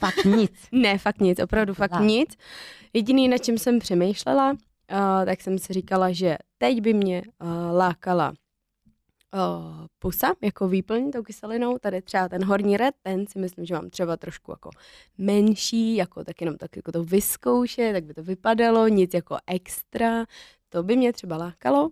Fakt 0.00 0.24
nic. 0.24 0.52
Ne, 0.72 0.98
fakt 0.98 1.20
nic, 1.20 1.38
opravdu 1.42 1.74
fakt 1.74 1.92
Wow. 1.92 2.02
nic. 2.02 2.36
Jediný, 2.92 3.28
na 3.28 3.38
čem 3.38 3.58
jsem 3.58 3.78
přemýšlela, 3.78 4.50
uh, 4.50 4.56
tak 5.24 5.40
jsem 5.40 5.58
si 5.58 5.72
říkala, 5.72 6.12
že 6.12 6.36
teď 6.58 6.80
by 6.80 6.94
mě 6.94 7.22
uh, 7.42 7.76
lákala 7.76 8.32
uh, 9.34 9.86
pusa 9.98 10.32
jako 10.42 10.68
výplň 10.68 11.10
tou 11.10 11.22
kyselinou. 11.22 11.78
Tady 11.78 12.02
třeba 12.02 12.28
ten 12.28 12.44
horní 12.44 12.76
red, 12.76 12.94
ten 13.02 13.26
si 13.26 13.38
myslím, 13.38 13.64
že 13.64 13.74
mám 13.74 13.90
třeba 13.90 14.16
trošku 14.16 14.52
jako 14.52 14.70
menší, 15.18 15.96
jako 15.96 16.24
tak 16.24 16.40
jenom 16.40 16.56
tak 16.56 16.76
jako 16.76 16.92
to 16.92 17.04
vyzkoušet, 17.04 17.92
tak 17.92 18.04
by 18.04 18.14
to 18.14 18.22
vypadalo, 18.22 18.88
nic 18.88 19.14
jako 19.14 19.36
extra. 19.46 20.24
To 20.68 20.82
by 20.82 20.96
mě 20.96 21.12
třeba 21.12 21.36
lákalo. 21.36 21.90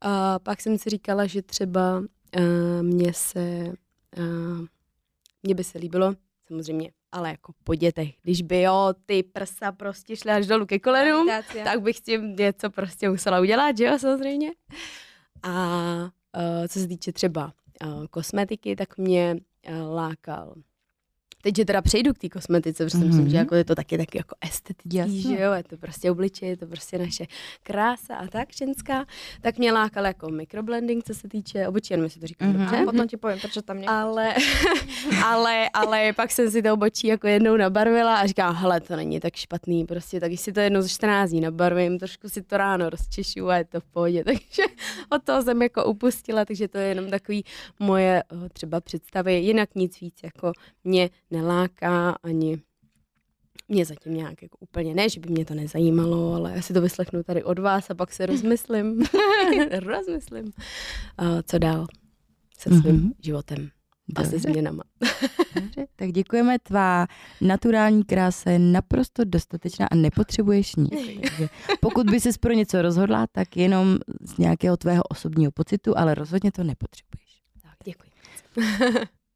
A 0.00 0.38
pak 0.38 0.60
jsem 0.60 0.78
si 0.78 0.90
říkala, 0.90 1.26
že 1.26 1.42
třeba 1.42 1.98
uh, 1.98 2.82
mě 2.82 3.12
se, 3.14 3.72
uh, 4.18 4.66
mně 5.42 5.54
by 5.54 5.64
se 5.64 5.78
líbilo, 5.78 6.14
samozřejmě, 6.46 6.90
ale 7.12 7.30
jako 7.30 7.52
po 7.64 7.74
dětech, 7.74 8.14
když 8.22 8.42
by 8.42 8.62
jo, 8.62 8.94
ty 9.06 9.22
prsa 9.22 9.72
prostě 9.72 10.16
šly 10.16 10.30
až 10.30 10.46
dolů 10.46 10.66
ke 10.66 10.78
kolenům, 10.78 11.28
tak 11.64 11.82
bych 11.82 11.96
s 11.96 12.00
tím 12.00 12.36
něco 12.36 12.70
prostě 12.70 13.10
musela 13.10 13.40
udělat, 13.40 13.78
že 13.78 13.84
jo, 13.84 13.98
samozřejmě. 13.98 14.52
A 15.42 16.10
co 16.68 16.78
se 16.80 16.88
týče 16.88 17.12
třeba 17.12 17.52
uh, 17.84 18.06
kosmetiky, 18.06 18.76
tak 18.76 18.98
mě 18.98 19.36
uh, 19.68 19.94
lákal 19.94 20.54
Teď, 21.42 21.56
že 21.56 21.64
teda 21.64 21.82
přejdu 21.82 22.14
k 22.14 22.18
té 22.18 22.28
kosmetice, 22.28 22.84
protože 22.84 22.98
mm-hmm. 22.98 23.06
myslím, 23.06 23.24
že 23.28 23.36
Mhm. 23.36 23.44
jako 23.44 23.54
je 23.54 23.64
to 23.64 23.74
taky 23.74 23.98
taky 23.98 24.18
jako 24.18 24.34
estetický, 24.40 25.22
že 25.22 25.40
jo, 25.40 25.52
je 25.52 25.62
to 25.62 25.76
prostě 25.76 26.10
obličej, 26.10 26.48
je 26.48 26.56
to 26.56 26.66
prostě 26.66 26.98
naše 26.98 27.24
krása 27.62 28.14
a 28.16 28.26
tak 28.26 28.48
ženská, 28.52 29.06
tak 29.40 29.58
mě 29.58 29.72
lákal 29.72 30.04
jako 30.06 30.28
microblending, 30.30 31.04
co 31.04 31.14
se 31.14 31.28
týče 31.28 31.68
obočí, 31.68 31.92
jenom 31.94 32.04
jestli 32.04 32.20
to 32.20 32.26
říkám 32.26 32.48
Mhm. 32.48 32.56
mm-hmm. 32.58 32.62
dobře. 32.70 32.82
A 32.82 32.84
potom 32.84 33.08
ti 33.08 33.16
povím, 33.16 33.38
proč 33.40 33.52
tam 33.64 33.76
mě. 33.76 33.86
Ale, 33.88 34.34
ale, 35.24 35.68
ale 35.74 36.12
pak 36.12 36.30
jsem 36.30 36.50
si 36.50 36.62
to 36.62 36.72
obočí 36.74 37.06
jako 37.06 37.26
jednou 37.26 37.56
nabarvila 37.56 38.16
a 38.16 38.26
říkám, 38.26 38.54
hele, 38.54 38.80
to 38.80 38.96
není 38.96 39.20
tak 39.20 39.36
špatný, 39.36 39.84
prostě 39.86 40.20
tak 40.20 40.32
si 40.36 40.52
to 40.52 40.60
jednou 40.60 40.82
za 40.82 40.88
14 40.88 41.30
dní 41.30 41.40
nabarvím, 41.40 41.98
trošku 41.98 42.28
si 42.28 42.42
to 42.42 42.56
ráno 42.56 42.90
rozčešu 42.90 43.48
a 43.50 43.56
je 43.56 43.64
to 43.64 43.80
v 43.80 43.84
pohodě, 43.84 44.24
takže 44.32 44.62
od 45.08 45.22
toho 45.24 45.42
jsem 45.42 45.62
jako 45.62 45.84
upustila, 45.84 46.44
takže 46.44 46.68
to 46.68 46.78
je 46.78 46.86
jenom 46.88 47.10
takový 47.10 47.44
moje 47.78 48.22
eh, 48.32 48.48
třeba 48.48 48.80
představy, 48.80 49.34
jinak 49.34 49.74
nic 49.74 50.00
víc 50.00 50.14
jako 50.22 50.52
mě 50.84 51.10
neláká 51.32 52.16
ani 52.22 52.58
mě 53.68 53.84
zatím 53.84 54.14
nějak 54.14 54.42
jako 54.42 54.56
úplně 54.60 54.94
ne, 54.94 55.08
že 55.08 55.20
by 55.20 55.28
mě 55.28 55.44
to 55.44 55.54
nezajímalo, 55.54 56.34
ale 56.34 56.52
já 56.56 56.62
si 56.62 56.72
to 56.72 56.80
vyslechnu 56.80 57.22
tady 57.22 57.44
od 57.44 57.58
vás 57.58 57.90
a 57.90 57.94
pak 57.94 58.12
se 58.12 58.26
rozmyslím, 58.26 59.02
rozmyslím, 59.82 60.44
uh, 60.44 61.26
co 61.46 61.58
dál 61.58 61.86
se 62.58 62.70
svým 62.80 62.96
Mhm. 62.96 63.12
životem 63.22 63.68
a 64.16 64.24
se 64.24 64.38
změnama. 64.38 64.82
Dobře, 65.54 65.86
tak 65.96 66.12
děkujeme, 66.12 66.58
tvá 66.58 67.06
naturální 67.40 68.04
krása 68.04 68.50
je 68.50 68.58
naprosto 68.58 69.24
dostatečná 69.24 69.86
a 69.90 69.94
nepotřebuješ 69.94 70.76
nic. 70.76 70.90
Takže 71.28 71.48
pokud 71.80 72.10
by 72.10 72.20
ses 72.20 72.38
pro 72.38 72.52
něco 72.52 72.82
rozhodla, 72.82 73.26
tak 73.32 73.56
jenom 73.56 73.98
z 74.20 74.38
nějakého 74.38 74.76
tvého 74.76 75.02
osobního 75.02 75.52
pocitu, 75.52 75.98
ale 75.98 76.14
rozhodně 76.14 76.52
to 76.52 76.64
nepotřebuješ. 76.64 77.42
Tak, 77.62 77.72
děkuji. 77.84 78.10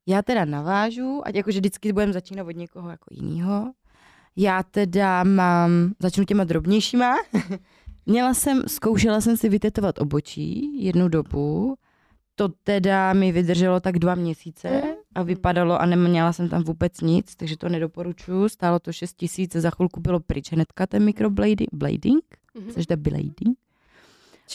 Já 0.07 0.23
teda 0.23 0.45
navážu, 0.45 1.23
ať 1.25 1.35
jakože 1.35 1.59
vždycky 1.61 1.93
budeme 1.93 2.13
začínat 2.13 2.47
od 2.47 2.57
někoho 2.57 2.91
jako 2.91 3.07
jiného. 3.11 3.73
Já 4.37 4.63
teda 4.63 5.25
mám, 5.25 5.71
začnu 5.99 6.25
těma 6.25 6.45
drobnějšíma. 6.45 7.17
Měla 8.07 8.35
jsem, 8.35 8.63
zkoušela 8.69 9.21
jsem 9.21 9.37
si 9.37 9.49
vytetovat 9.49 9.99
obočí 9.99 10.71
jednu 10.85 11.09
dobu. 11.09 11.77
To 12.35 12.49
teda 12.49 13.13
mi 13.13 13.33
vydrželo 13.33 13.81
tak 13.81 13.99
dva 13.99 14.15
měsíce 14.15 14.83
a 15.15 15.23
vypadalo 15.23 15.81
a 15.81 15.87
neměla 15.87 16.33
jsem 16.33 16.49
tam 16.49 16.63
vůbec 16.63 17.01
nic, 17.01 17.37
takže 17.37 17.57
to 17.57 17.69
nedoporučuju. 17.69 18.49
Stálo 18.49 18.79
to 18.79 18.93
6 18.93 19.13
tisíc, 19.17 19.53
za 19.53 19.71
chvilku 19.71 20.01
bylo 20.01 20.21
pryč 20.21 20.53
hnedka 20.53 20.87
ten 20.87 21.05
microblading. 21.05 21.69
Blading? 21.73 22.25
Mhm. 22.55 22.71
Což 22.71 22.87
to 22.87 22.97
blading? 22.97 23.59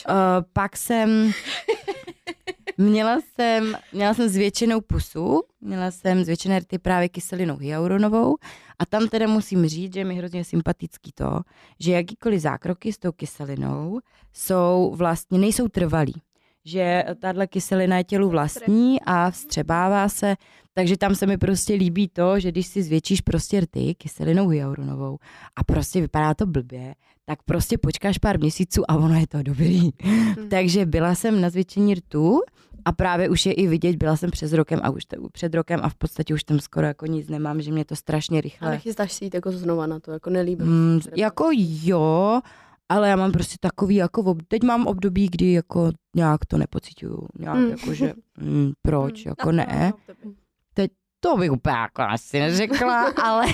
Uh, 0.10 0.14
pak 0.54 0.78
jsem 0.78 1.32
Měla 2.78 3.20
jsem, 3.22 3.78
měla 3.94 4.14
jsem 4.14 4.30
zvětšenou 4.30 4.82
pusu, 4.82 5.42
měla 5.62 5.92
jsem 5.92 6.24
zvětšené 6.24 6.60
rty 6.60 6.78
právě 6.78 7.10
kyselinou 7.10 7.58
hyaluronovou 7.58 8.38
a 8.80 8.86
tam 8.86 9.08
teda 9.08 9.28
musím 9.28 9.66
říct, 9.66 9.94
že 9.94 10.00
je 10.00 10.06
mi 10.06 10.16
hrozně 10.16 10.44
sympatický 10.44 11.12
to, 11.12 11.40
že 11.80 11.92
jakýkoliv 11.92 12.42
zákroky 12.42 12.94
s 12.94 12.98
tou 12.98 13.12
kyselinou 13.12 14.00
jsou 14.34 14.94
vlastně, 14.96 15.40
nejsou 15.40 15.68
trvalý. 15.68 16.14
Že 16.66 17.04
tahle 17.20 17.48
kyselina 17.48 17.98
je 17.98 18.04
tělu 18.04 18.30
vlastní 18.30 19.02
a 19.06 19.32
vstřebává 19.32 20.10
se, 20.10 20.36
takže 20.74 20.98
tam 20.98 21.16
se 21.16 21.28
mi 21.28 21.38
prostě 21.38 21.74
líbí 21.74 22.08
to, 22.08 22.40
že 22.40 22.52
když 22.52 22.68
si 22.68 22.84
zvětšíš 22.84 23.22
prostě 23.22 23.60
rty 23.60 23.96
kyselinou 23.98 24.48
hyaluronovou 24.48 25.18
a 25.56 25.64
prostě 25.64 26.02
vypadá 26.02 26.34
to 26.34 26.46
blbě, 26.46 26.96
tak 27.26 27.44
prostě 27.44 27.78
počkáš 27.78 28.18
pár 28.18 28.40
měsíců 28.40 28.92
a 28.92 28.96
ono 28.96 29.20
je 29.20 29.28
to 29.28 29.44
dobrý. 29.44 29.90
Takže 30.50 30.86
byla 30.86 31.16
jsem 31.16 31.42
na 31.42 31.50
zvětšení 31.50 31.94
rtu 31.96 32.40
a 32.86 32.92
právě 32.92 33.30
už 33.30 33.46
je 33.46 33.54
i 33.54 33.68
vidět, 33.68 33.96
byla 33.96 34.18
jsem 34.18 34.32
přes 34.32 34.54
rokem 34.54 34.80
a 34.84 34.90
už 34.90 35.06
to, 35.06 35.18
před 35.32 35.56
rokem 35.56 35.80
a 35.84 35.90
v 35.90 35.96
podstatě 35.96 36.34
už 36.34 36.44
tam 36.44 36.60
skoro 36.60 36.88
jako 36.88 37.06
nic 37.06 37.30
nemám, 37.30 37.62
že 37.62 37.72
mě 37.72 37.86
to 37.86 37.96
strašně 37.96 38.38
A 38.38 38.42
rychle. 38.42 38.72
nechystáš 38.72 39.14
si 39.14 39.26
jít 39.26 39.34
jako 39.34 39.52
znova 39.52 39.88
na 39.88 40.00
to, 40.00 40.12
jako 40.12 40.30
nelíbí. 40.30 40.64
Mm, 40.66 41.00
jako 41.16 41.50
jo, 41.84 42.42
ale 42.92 43.10
já 43.10 43.16
mám 43.16 43.32
prostě 43.32 43.56
takový 43.60 43.96
jako, 43.96 44.22
ob... 44.22 44.38
teď 44.48 44.64
mám 44.64 44.88
období, 44.88 45.30
kdy 45.32 45.52
jako 45.52 45.92
nějak 46.16 46.46
to 46.46 46.58
nepocituju, 46.58 47.28
nějak 47.40 47.58
Mm. 47.58 47.70
jako, 47.70 47.94
že 47.94 48.14
mm, 48.38 48.72
proč, 48.82 49.26
jako 49.26 49.52
ne. 49.52 49.92
No, 50.78 50.88
To 51.24 51.38
bych 51.38 51.52
úplně 51.52 51.76
jako 51.76 52.02
asi 52.02 52.40
neřekla, 52.40 53.14
ale 53.24 53.46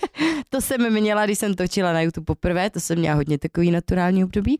to 0.48 0.60
jsem 0.60 0.92
měla, 0.92 1.24
když 1.26 1.38
jsem 1.38 1.54
točila 1.54 1.92
na 1.92 2.00
YouTube 2.00 2.24
poprvé, 2.24 2.70
to 2.70 2.80
jsem 2.80 2.98
měla 2.98 3.16
hodně 3.16 3.38
takový 3.38 3.70
naturální 3.70 4.24
období, 4.24 4.58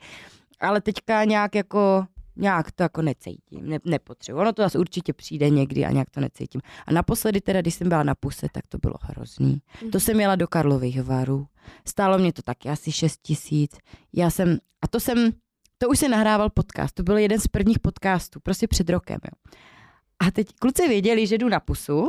ale 0.60 0.80
teďka 0.80 1.24
nějak 1.24 1.54
jako, 1.54 2.06
nějak 2.36 2.72
to 2.72 2.82
jako 2.82 3.02
necítím, 3.02 3.68
ne, 3.68 3.78
nepotřebuji. 3.84 4.40
Ono 4.40 4.52
to 4.52 4.62
zase 4.62 4.78
určitě 4.78 5.12
přijde 5.12 5.50
někdy 5.50 5.84
a 5.84 5.90
nějak 5.90 6.10
to 6.10 6.20
necítím. 6.20 6.60
A 6.86 6.92
naposledy 6.92 7.40
teda, 7.40 7.60
když 7.60 7.74
jsem 7.74 7.88
byla 7.88 8.02
na 8.02 8.14
puse, 8.14 8.46
tak 8.52 8.66
to 8.68 8.78
bylo 8.78 8.94
hrozný. 9.00 9.62
To 9.92 10.00
jsem 10.00 10.20
jela 10.20 10.36
do 10.36 10.46
Karlových 10.46 11.02
varů. 11.02 11.46
Stálo 11.84 12.18
mě 12.18 12.32
to 12.32 12.42
taky 12.42 12.68
asi 12.68 12.92
6 12.92 13.22
tisíc. 13.22 13.76
Já 14.12 14.30
jsem, 14.30 14.58
a 14.82 14.88
to 14.88 15.00
jsem, 15.00 15.30
to 15.78 15.88
už 15.88 15.98
se 15.98 16.08
nahrával 16.08 16.50
podcast, 16.50 16.94
to 16.94 17.02
byl 17.02 17.18
jeden 17.18 17.40
z 17.40 17.46
prvních 17.46 17.78
podcastů, 17.78 18.40
prostě 18.40 18.68
před 18.68 18.90
rokem. 18.90 19.18
Jo. 19.24 19.52
A 20.18 20.30
teď 20.30 20.48
kluci 20.60 20.88
věděli, 20.88 21.26
že 21.26 21.38
jdu 21.38 21.48
na 21.48 21.60
pusu, 21.60 22.08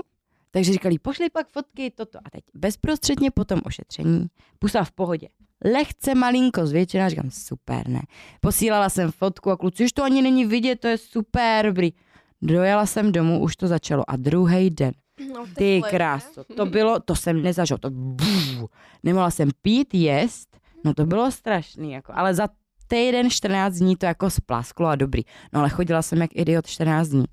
takže 0.51 0.73
říkali, 0.73 0.99
pošli 0.99 1.30
pak 1.30 1.49
fotky, 1.49 1.91
toto. 1.91 2.19
A 2.25 2.30
teď 2.30 2.43
bezprostředně 2.53 3.32
po 3.32 3.45
tom 3.45 3.61
ošetření, 3.65 4.28
pusa 4.59 4.84
v 4.84 4.91
pohodě. 4.91 5.28
Lehce 5.65 6.15
malinko 6.15 6.67
zvětšená, 6.67 7.09
říkám, 7.09 7.31
super, 7.31 7.87
ne. 7.87 8.01
Posílala 8.41 8.89
jsem 8.89 9.11
fotku 9.11 9.51
a 9.51 9.57
kluci, 9.57 9.83
už 9.85 9.91
to 9.91 10.03
ani 10.03 10.21
není 10.21 10.45
vidět, 10.45 10.79
to 10.79 10.87
je 10.87 10.97
super, 10.97 11.65
dobrý. 11.65 11.93
Dojela 12.41 12.85
jsem 12.85 13.11
domů, 13.11 13.39
už 13.39 13.55
to 13.55 13.67
začalo 13.67 14.09
a 14.09 14.15
druhý 14.15 14.69
den. 14.69 14.91
No, 15.33 15.45
Ty 15.55 15.81
kráso, 15.89 16.43
to 16.43 16.65
bylo, 16.65 16.99
to 16.99 17.15
jsem 17.15 17.41
nezažil, 17.41 17.77
to 17.77 17.89
bů, 17.89 18.69
Nemohla 19.03 19.31
jsem 19.31 19.49
pít, 19.61 19.93
jíst, 19.93 20.57
no 20.85 20.93
to 20.93 21.05
bylo 21.05 21.31
strašný, 21.31 21.91
jako, 21.91 22.11
ale 22.15 22.33
za 22.33 22.49
týden 22.87 23.29
14 23.29 23.75
dní 23.75 23.95
to 23.95 24.05
jako 24.05 24.29
splasklo 24.29 24.87
a 24.87 24.95
dobrý. 24.95 25.23
No 25.53 25.59
ale 25.59 25.69
chodila 25.69 26.01
jsem 26.01 26.21
jak 26.21 26.31
idiot 26.33 26.67
14 26.67 27.07
dní. 27.07 27.25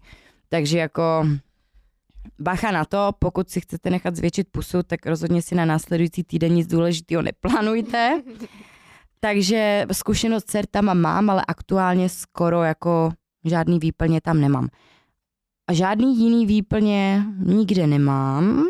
Takže 0.48 0.78
jako 0.78 1.26
bacha 2.38 2.70
na 2.70 2.84
to, 2.84 3.10
pokud 3.18 3.50
si 3.50 3.60
chcete 3.60 3.90
nechat 3.90 4.16
zvětšit 4.16 4.48
pusu, 4.52 4.82
tak 4.82 5.06
rozhodně 5.06 5.42
si 5.42 5.54
na 5.54 5.64
následující 5.64 6.24
týden 6.24 6.52
nic 6.52 6.66
důležitého 6.66 7.22
neplánujte. 7.22 8.22
Takže 9.20 9.86
zkušenost 9.92 10.42
s 10.42 10.52
certama 10.52 10.94
mám, 10.94 11.30
ale 11.30 11.44
aktuálně 11.48 12.08
skoro 12.08 12.62
jako 12.62 13.12
žádný 13.44 13.78
výplně 13.78 14.20
tam 14.20 14.40
nemám. 14.40 14.68
A 15.66 15.72
žádný 15.72 16.18
jiný 16.18 16.46
výplně 16.46 17.24
nikde 17.38 17.86
nemám. 17.86 18.64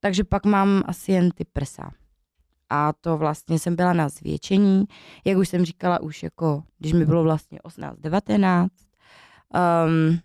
takže 0.00 0.24
pak 0.24 0.46
mám 0.46 0.82
asi 0.86 1.12
jen 1.12 1.30
ty 1.30 1.44
prsa. 1.44 1.90
A 2.70 2.92
to 2.92 3.18
vlastně 3.18 3.58
jsem 3.58 3.76
byla 3.76 3.92
na 3.92 4.08
zvětšení, 4.08 4.84
jak 5.24 5.38
už 5.38 5.48
jsem 5.48 5.64
říkala, 5.64 6.00
už 6.00 6.22
jako, 6.22 6.62
když 6.78 6.92
mi 6.92 7.06
bylo 7.06 7.22
vlastně 7.22 7.60
18, 7.62 7.98
19. 7.98 8.72
Um, 9.54 10.18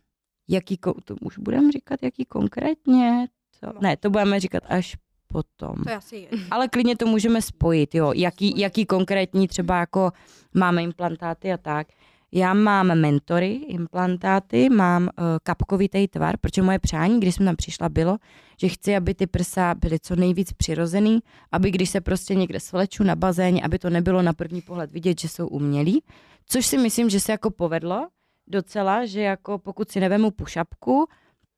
jaký, 0.49 0.77
to 0.77 1.15
už 1.21 1.37
budeme 1.37 1.71
říkat, 1.71 1.99
jaký 2.03 2.25
konkrétně? 2.25 3.27
To, 3.59 3.73
ne, 3.81 3.97
to 3.97 4.09
budeme 4.09 4.39
říkat 4.39 4.63
až 4.67 4.97
potom. 5.27 5.75
To 5.83 5.93
asi 5.93 6.15
je. 6.15 6.27
Ale 6.51 6.67
klidně 6.67 6.97
to 6.97 7.05
můžeme 7.05 7.41
spojit, 7.41 7.95
jo. 7.95 8.11
Jaký, 8.15 8.59
jaký 8.59 8.85
konkrétní 8.85 9.47
třeba 9.47 9.79
jako 9.79 10.11
máme 10.53 10.83
implantáty 10.83 11.53
a 11.53 11.57
tak. 11.57 11.87
Já 12.31 12.53
mám 12.53 12.99
mentory, 12.99 13.53
implantáty, 13.53 14.69
mám 14.69 15.03
uh, 15.03 15.09
kapkovitý 15.43 16.07
tvar, 16.07 16.37
protože 16.37 16.61
moje 16.61 16.79
přání, 16.79 17.19
když 17.19 17.35
jsem 17.35 17.45
tam 17.45 17.55
přišla, 17.55 17.89
bylo, 17.89 18.17
že 18.61 18.67
chci, 18.67 18.95
aby 18.95 19.13
ty 19.13 19.27
prsa 19.27 19.75
byly 19.75 19.99
co 19.99 20.15
nejvíc 20.15 20.53
přirozený, 20.53 21.19
aby 21.51 21.71
když 21.71 21.89
se 21.89 22.01
prostě 22.01 22.35
někde 22.35 22.59
svleču 22.59 23.03
na 23.03 23.15
bazéně, 23.15 23.63
aby 23.63 23.79
to 23.79 23.89
nebylo 23.89 24.21
na 24.21 24.33
první 24.33 24.61
pohled 24.61 24.91
vidět, 24.91 25.19
že 25.19 25.29
jsou 25.29 25.47
umělí. 25.47 26.03
Což 26.45 26.65
si 26.65 26.77
myslím, 26.77 27.09
že 27.09 27.19
se 27.19 27.31
jako 27.31 27.51
povedlo 27.51 28.07
docela, 28.49 29.05
že 29.05 29.21
jako 29.21 29.57
pokud 29.57 29.91
si 29.91 29.99
nevemu 29.99 30.31
pušapku, 30.31 31.07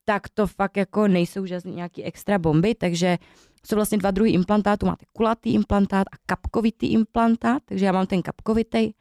tak 0.06 0.30
to 0.30 0.48
fakt 0.48 0.78
jako 0.78 1.08
nejsou 1.08 1.46
žádný 1.46 1.76
nějaký 1.76 2.04
extra 2.04 2.40
bomby, 2.40 2.76
takže 2.76 3.18
jsou 3.66 3.76
vlastně 3.76 3.98
dva 3.98 4.12
druhy 4.12 4.32
implantátů. 4.32 4.86
Máte 4.86 5.06
kulatý 5.14 5.54
implantát 5.54 6.08
a 6.12 6.18
kapkovitý 6.26 6.88
implantát, 6.88 7.64
takže 7.66 7.86
já 7.86 7.92
mám 7.92 8.06
ten 8.06 8.22
kapkovitý. 8.22 8.92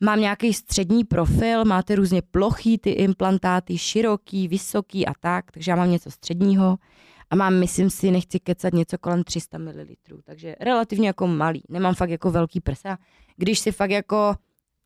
Mám 0.00 0.20
nějaký 0.20 0.52
střední 0.52 1.04
profil, 1.04 1.64
máte 1.64 1.94
různě 1.94 2.22
plochý 2.22 2.78
ty 2.78 2.90
implantáty, 2.90 3.78
široký, 3.78 4.48
vysoký 4.48 5.06
a 5.06 5.12
tak, 5.20 5.50
takže 5.52 5.70
já 5.70 5.76
mám 5.76 5.90
něco 5.90 6.10
středního 6.10 6.78
a 7.30 7.36
mám, 7.36 7.58
myslím 7.58 7.90
si, 7.90 8.10
nechci 8.10 8.40
kecat 8.40 8.72
něco 8.72 8.98
kolem 8.98 9.24
300 9.24 9.58
ml, 9.58 9.72
takže 10.24 10.56
relativně 10.60 11.06
jako 11.06 11.26
malý, 11.26 11.62
nemám 11.68 11.94
fakt 11.94 12.10
jako 12.10 12.30
velký 12.30 12.60
prsa. 12.60 12.98
Když 13.36 13.58
si 13.58 13.72
fakt 13.72 13.90
jako... 13.90 14.34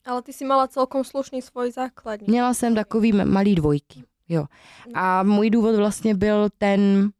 Ale 0.06 0.22
ty 0.22 0.32
si 0.32 0.44
mala 0.44 0.68
celkom 0.68 1.04
slušný 1.04 1.42
svůj 1.42 1.72
základní. 1.72 2.26
Měla 2.28 2.54
jsem 2.54 2.74
takový 2.74 3.12
malý 3.12 3.54
dvojky, 3.54 4.02
jo. 4.28 4.46
A 4.94 5.22
můj 5.22 5.50
důvod 5.50 5.76
vlastně 5.76 6.14
byl 6.14 6.48
ten, 6.58 7.10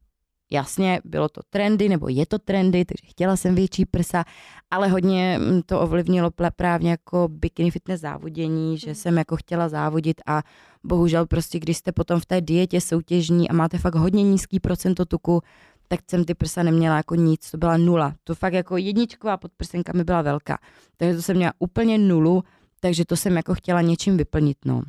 Jasně, 0.53 1.01
bylo 1.05 1.29
to 1.29 1.41
trendy, 1.51 1.89
nebo 1.89 2.09
je 2.09 2.27
to 2.27 2.39
trendy, 2.39 2.85
takže 2.85 3.07
chtěla 3.07 3.37
jsem 3.37 3.55
větší 3.55 3.87
prsa, 3.87 4.25
ale 4.71 4.89
hodně 4.89 5.39
mm, 5.39 5.63
to 5.63 5.81
ovlivnilo 5.81 6.31
právě 6.57 6.91
jako 6.91 7.29
bikini 7.31 7.71
fitness 7.71 8.01
závodění, 8.01 8.79
že 8.79 8.95
jsem 8.95 9.19
jako 9.19 9.37
chtěla 9.37 9.69
závodit 9.69 10.21
a 10.27 10.43
bohužel 10.85 11.27
prostě, 11.27 11.59
když 11.59 11.77
jste 11.77 11.93
potom 11.93 12.21
v 12.21 12.27
té 12.27 12.41
dietě 12.41 12.81
soutěžní 12.81 13.51
a 13.51 13.53
máte 13.53 13.79
fakt 13.79 13.95
hodně 13.95 14.23
nízký 14.23 14.61
procento 14.61 15.05
tuku, 15.05 15.43
tak 15.89 16.01
jsem 16.11 16.25
ty 16.25 16.35
prsa 16.35 16.63
neměla 16.63 16.97
jako 16.97 17.15
nic, 17.15 17.51
to 17.51 17.59
byla 17.59 17.77
nula. 17.77 18.15
To 18.25 18.35
fakt 18.35 18.53
jako 18.53 18.77
jedničková 18.77 19.37
podprsenka 19.37 19.93
mi 19.93 20.05
byla 20.05 20.23
velká. 20.23 20.59
Takže 20.97 21.17
to 21.17 21.23
jsem 21.23 21.37
měla 21.37 21.53
úplně 21.59 21.99
nulu, 21.99 22.43
takže 22.81 23.05
to 23.05 23.17
jsem 23.17 23.37
jako 23.37 23.55
chtěla 23.55 23.81
něčím 23.81 24.17
vyplnit, 24.17 24.59
no. 24.65 24.83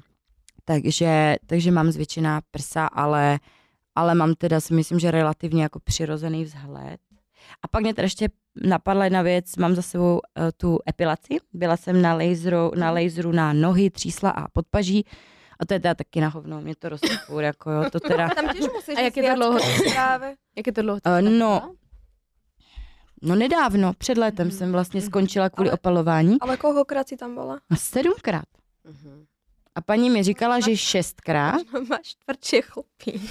Takže, 0.65 1.35
takže 1.45 1.71
mám 1.71 1.91
zvětšená 1.91 2.41
prsa, 2.51 2.85
ale 2.85 3.39
ale 3.95 4.15
mám 4.15 4.35
teda 4.35 4.59
si 4.59 4.73
myslím, 4.73 4.99
že 4.99 5.11
relativně 5.11 5.63
jako 5.63 5.79
přirozený 5.79 6.43
vzhled. 6.43 6.97
A 7.63 7.67
pak 7.67 7.81
mě 7.81 7.93
teda 7.93 8.05
ještě 8.05 8.29
napadla 8.63 9.03
jedna 9.03 9.21
věc, 9.21 9.55
mám 9.55 9.75
za 9.75 9.81
sebou 9.81 10.13
uh, 10.13 10.43
tu 10.57 10.79
epilaci, 10.89 11.37
byla 11.53 11.77
jsem 11.77 12.01
na 12.01 12.13
laseru, 12.13 12.71
na 12.75 12.91
laseru 12.91 13.31
na 13.31 13.53
nohy, 13.53 13.89
třísla 13.89 14.29
a 14.29 14.47
podpaží 14.47 15.05
a 15.59 15.65
to 15.65 15.73
je 15.73 15.79
teda 15.79 15.95
taky 15.95 16.21
na 16.21 16.27
hovno, 16.27 16.61
mě 16.61 16.75
to 16.75 16.89
furt, 17.25 17.43
jako 17.43 17.71
jo, 17.71 17.89
to 17.89 17.99
teda... 18.07 18.29
Tam 18.29 18.47
těž 18.47 18.65
musíš 18.73 18.97
A 18.97 19.01
jak 19.01 19.17
je 19.17 19.29
to 19.29 19.35
dlouho? 19.35 19.59
Jak 20.55 20.67
je 20.67 20.73
to 20.73 20.81
dlouho? 20.81 20.99
Uh, 21.05 21.29
no, 21.29 21.73
no 23.21 23.35
nedávno, 23.35 23.93
před 23.93 24.17
létem 24.17 24.47
mm. 24.47 24.51
jsem 24.51 24.71
vlastně 24.71 25.01
skončila 25.01 25.49
kvůli 25.49 25.69
ale, 25.69 25.77
opalování. 25.77 26.37
Ale 26.41 26.57
kohokrát 26.57 27.07
si 27.07 27.17
tam 27.17 27.33
byla? 27.33 27.59
Sedmkrát. 27.77 28.45
Mm-hmm. 28.85 29.25
A 29.75 29.81
paní 29.81 30.09
mi 30.09 30.23
říkala, 30.23 30.59
že 30.59 30.77
šestkrát. 30.77 31.61
Máš 31.89 32.15
tvrdší 32.25 32.61
chlupy. 32.61 33.21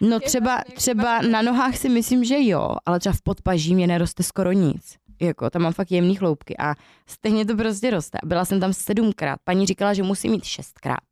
No 0.00 0.20
třeba, 0.20 0.62
třeba 0.74 1.22
na 1.22 1.42
nohách 1.42 1.76
si 1.76 1.88
myslím, 1.88 2.24
že 2.24 2.36
jo, 2.38 2.76
ale 2.86 3.00
třeba 3.00 3.12
v 3.12 3.22
podpaží 3.22 3.74
mě 3.74 3.86
neroste 3.86 4.22
skoro 4.22 4.52
nic. 4.52 4.96
Jako, 5.20 5.50
tam 5.50 5.62
mám 5.62 5.72
fakt 5.72 5.90
jemný 5.90 6.14
chloupky 6.14 6.56
a 6.58 6.74
stejně 7.06 7.46
to 7.46 7.56
prostě 7.56 7.90
roste. 7.90 8.18
Byla 8.24 8.44
jsem 8.44 8.60
tam 8.60 8.72
sedmkrát. 8.72 9.40
Paní 9.44 9.66
říkala, 9.66 9.94
že 9.94 10.02
musí 10.02 10.28
mít 10.28 10.44
šestkrát. 10.44 11.04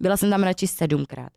Byla 0.00 0.16
jsem 0.16 0.30
tam 0.30 0.42
radši 0.42 0.66
sedmkrát. 0.66 1.32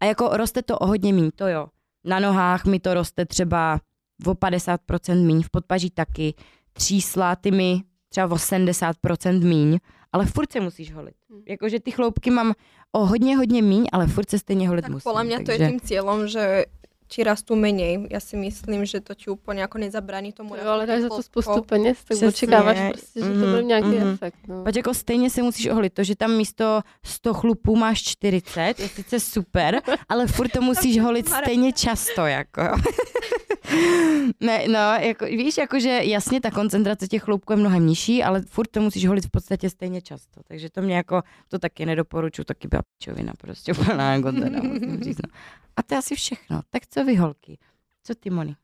A 0.00 0.04
jako 0.04 0.36
roste 0.36 0.62
to 0.62 0.78
o 0.78 0.86
hodně 0.86 1.12
míň, 1.12 1.30
to 1.36 1.48
jo. 1.48 1.66
Na 2.04 2.20
nohách 2.20 2.64
mi 2.64 2.80
to 2.80 2.94
roste 2.94 3.26
třeba 3.26 3.80
o 4.26 4.34
50% 4.34 5.26
míň, 5.26 5.42
v 5.42 5.50
podpaží 5.50 5.90
taky. 5.90 6.34
Třísla 6.72 7.36
ty 7.36 7.50
mi 7.50 7.82
třeba 8.08 8.26
o 8.26 8.36
70% 8.36 9.44
míň 9.44 9.78
ale 10.16 10.26
furt 10.26 10.52
se 10.52 10.60
musíš 10.60 10.92
holit. 10.92 11.14
Hmm. 11.30 11.42
Jakože 11.48 11.80
ty 11.80 11.90
chloupky 11.90 12.30
mám 12.30 12.54
o 12.92 13.06
hodně, 13.06 13.36
hodně 13.36 13.62
míň, 13.62 13.86
ale 13.92 14.06
furt 14.06 14.30
se 14.30 14.38
stejně 14.38 14.68
holit 14.68 14.82
tak 14.82 14.92
musím. 14.92 15.04
podle 15.04 15.24
mě 15.24 15.36
takže... 15.36 15.58
to 15.58 15.62
je 15.62 15.70
tím 15.70 15.80
cílem, 15.80 16.28
že 16.28 16.64
či 17.08 17.22
rastú 17.22 17.56
menej. 17.56 18.10
Ja 18.10 18.20
si 18.20 18.36
myslím, 18.36 18.86
že 18.86 19.00
to 19.00 19.14
ti 19.14 19.30
úplně 19.30 19.60
jako 19.60 19.78
nezabrání 19.78 20.32
tomu 20.32 20.56
jo, 20.56 20.68
ale 20.68 20.86
dáš 20.86 21.02
za 21.02 21.08
to 21.08 21.22
spoustu 21.22 21.62
peněz, 21.62 21.96
tak 21.98 22.04
Přesně. 22.04 22.28
očekáváš 22.28 22.78
prostě, 22.90 23.20
že 23.20 23.30
mm, 23.30 23.40
to 23.40 23.46
bude 23.46 23.62
nějaký 23.62 23.88
mm. 23.88 24.08
efekt. 24.08 24.38
No. 24.48 24.64
Pať 24.64 24.76
jako 24.76 24.94
stejně 24.94 25.30
se 25.30 25.42
musíš 25.42 25.66
oholit. 25.66 25.92
To, 25.92 26.04
že 26.04 26.16
tam 26.16 26.36
místo 26.36 26.80
100 27.02 27.34
chlupů 27.34 27.76
máš 27.76 28.02
40, 28.02 28.80
je 28.80 28.88
sice 28.88 29.20
super, 29.20 29.82
ale 30.08 30.26
furt 30.26 30.48
to 30.48 30.62
musíš 30.62 31.00
holit 31.00 31.28
stejně 31.28 31.72
často. 31.72 32.26
Jako. 32.26 32.62
ne, 34.40 34.68
no, 34.68 34.94
jako, 35.00 35.24
víš, 35.24 35.58
jakože 35.58 36.00
jasně 36.02 36.40
ta 36.40 36.50
koncentrace 36.50 37.08
těch 37.08 37.22
chloupků 37.22 37.52
je 37.52 37.56
mnohem 37.56 37.86
nižší, 37.86 38.22
ale 38.22 38.42
furt 38.42 38.66
to 38.70 38.80
musíš 38.80 39.06
holit 39.06 39.26
v 39.26 39.30
podstatě 39.30 39.70
stejně 39.70 40.02
často. 40.02 40.40
Takže 40.48 40.70
to 40.70 40.82
mě 40.82 40.96
jako, 40.96 41.22
to 41.48 41.58
taky 41.58 41.86
nedoporučuji, 41.86 42.44
taky 42.44 42.68
byla 42.68 42.82
pičovina 42.82 43.32
prostě 43.38 43.72
úplná, 43.72 44.12
jako 44.12 44.32
teda, 44.32 44.62
musím 44.62 45.02
říct. 45.02 45.18
No. 45.26 45.30
A 45.76 45.82
to 45.82 45.94
je 45.94 45.98
asi 45.98 46.14
všechno. 46.14 46.60
Tak 46.70 46.86
co 46.86 47.04
vy 47.04 47.16
holky? 47.16 47.58
Co 48.02 48.14
ty, 48.14 48.30
Moni? 48.30 48.56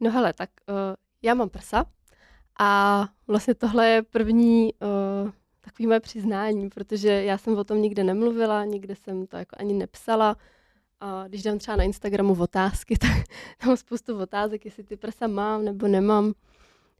No 0.00 0.10
hele, 0.10 0.32
tak 0.32 0.50
uh, 0.68 0.74
já 1.22 1.34
mám 1.34 1.48
prsa 1.48 1.84
a 2.60 3.08
vlastně 3.26 3.54
tohle 3.54 3.88
je 3.88 4.02
první 4.02 4.74
uh, 4.74 5.30
takový 5.60 5.86
moje 5.86 6.00
přiznání, 6.00 6.68
protože 6.68 7.24
já 7.24 7.38
jsem 7.38 7.58
o 7.58 7.64
tom 7.64 7.82
nikde 7.82 8.04
nemluvila, 8.04 8.64
nikde 8.64 8.96
jsem 8.96 9.26
to 9.26 9.36
jako 9.36 9.56
ani 9.58 9.74
nepsala. 9.74 10.36
A 11.00 11.28
když 11.28 11.42
dám 11.42 11.58
třeba 11.58 11.76
na 11.76 11.84
Instagramu 11.84 12.40
otázky, 12.40 12.96
tak 12.98 13.10
mám 13.66 13.76
spoustu 13.76 14.18
otázek, 14.18 14.64
jestli 14.64 14.84
ty 14.84 14.96
prsa 14.96 15.26
mám 15.26 15.64
nebo 15.64 15.88
nemám. 15.88 16.32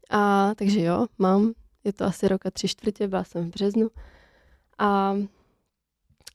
A 0.09 0.51
takže 0.55 0.81
jo, 0.81 1.07
mám. 1.17 1.53
Je 1.83 1.93
to 1.93 2.05
asi 2.05 2.27
roka 2.27 2.51
tři 2.51 2.67
čtvrtě, 2.67 3.07
byla 3.07 3.23
jsem 3.23 3.43
v 3.43 3.53
březnu. 3.53 3.89
A 4.77 5.15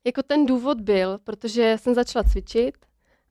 jako 0.04 0.22
ten 0.22 0.46
důvod 0.46 0.80
byl, 0.80 1.18
protože 1.18 1.76
jsem 1.80 1.94
začala 1.94 2.24
cvičit 2.24 2.87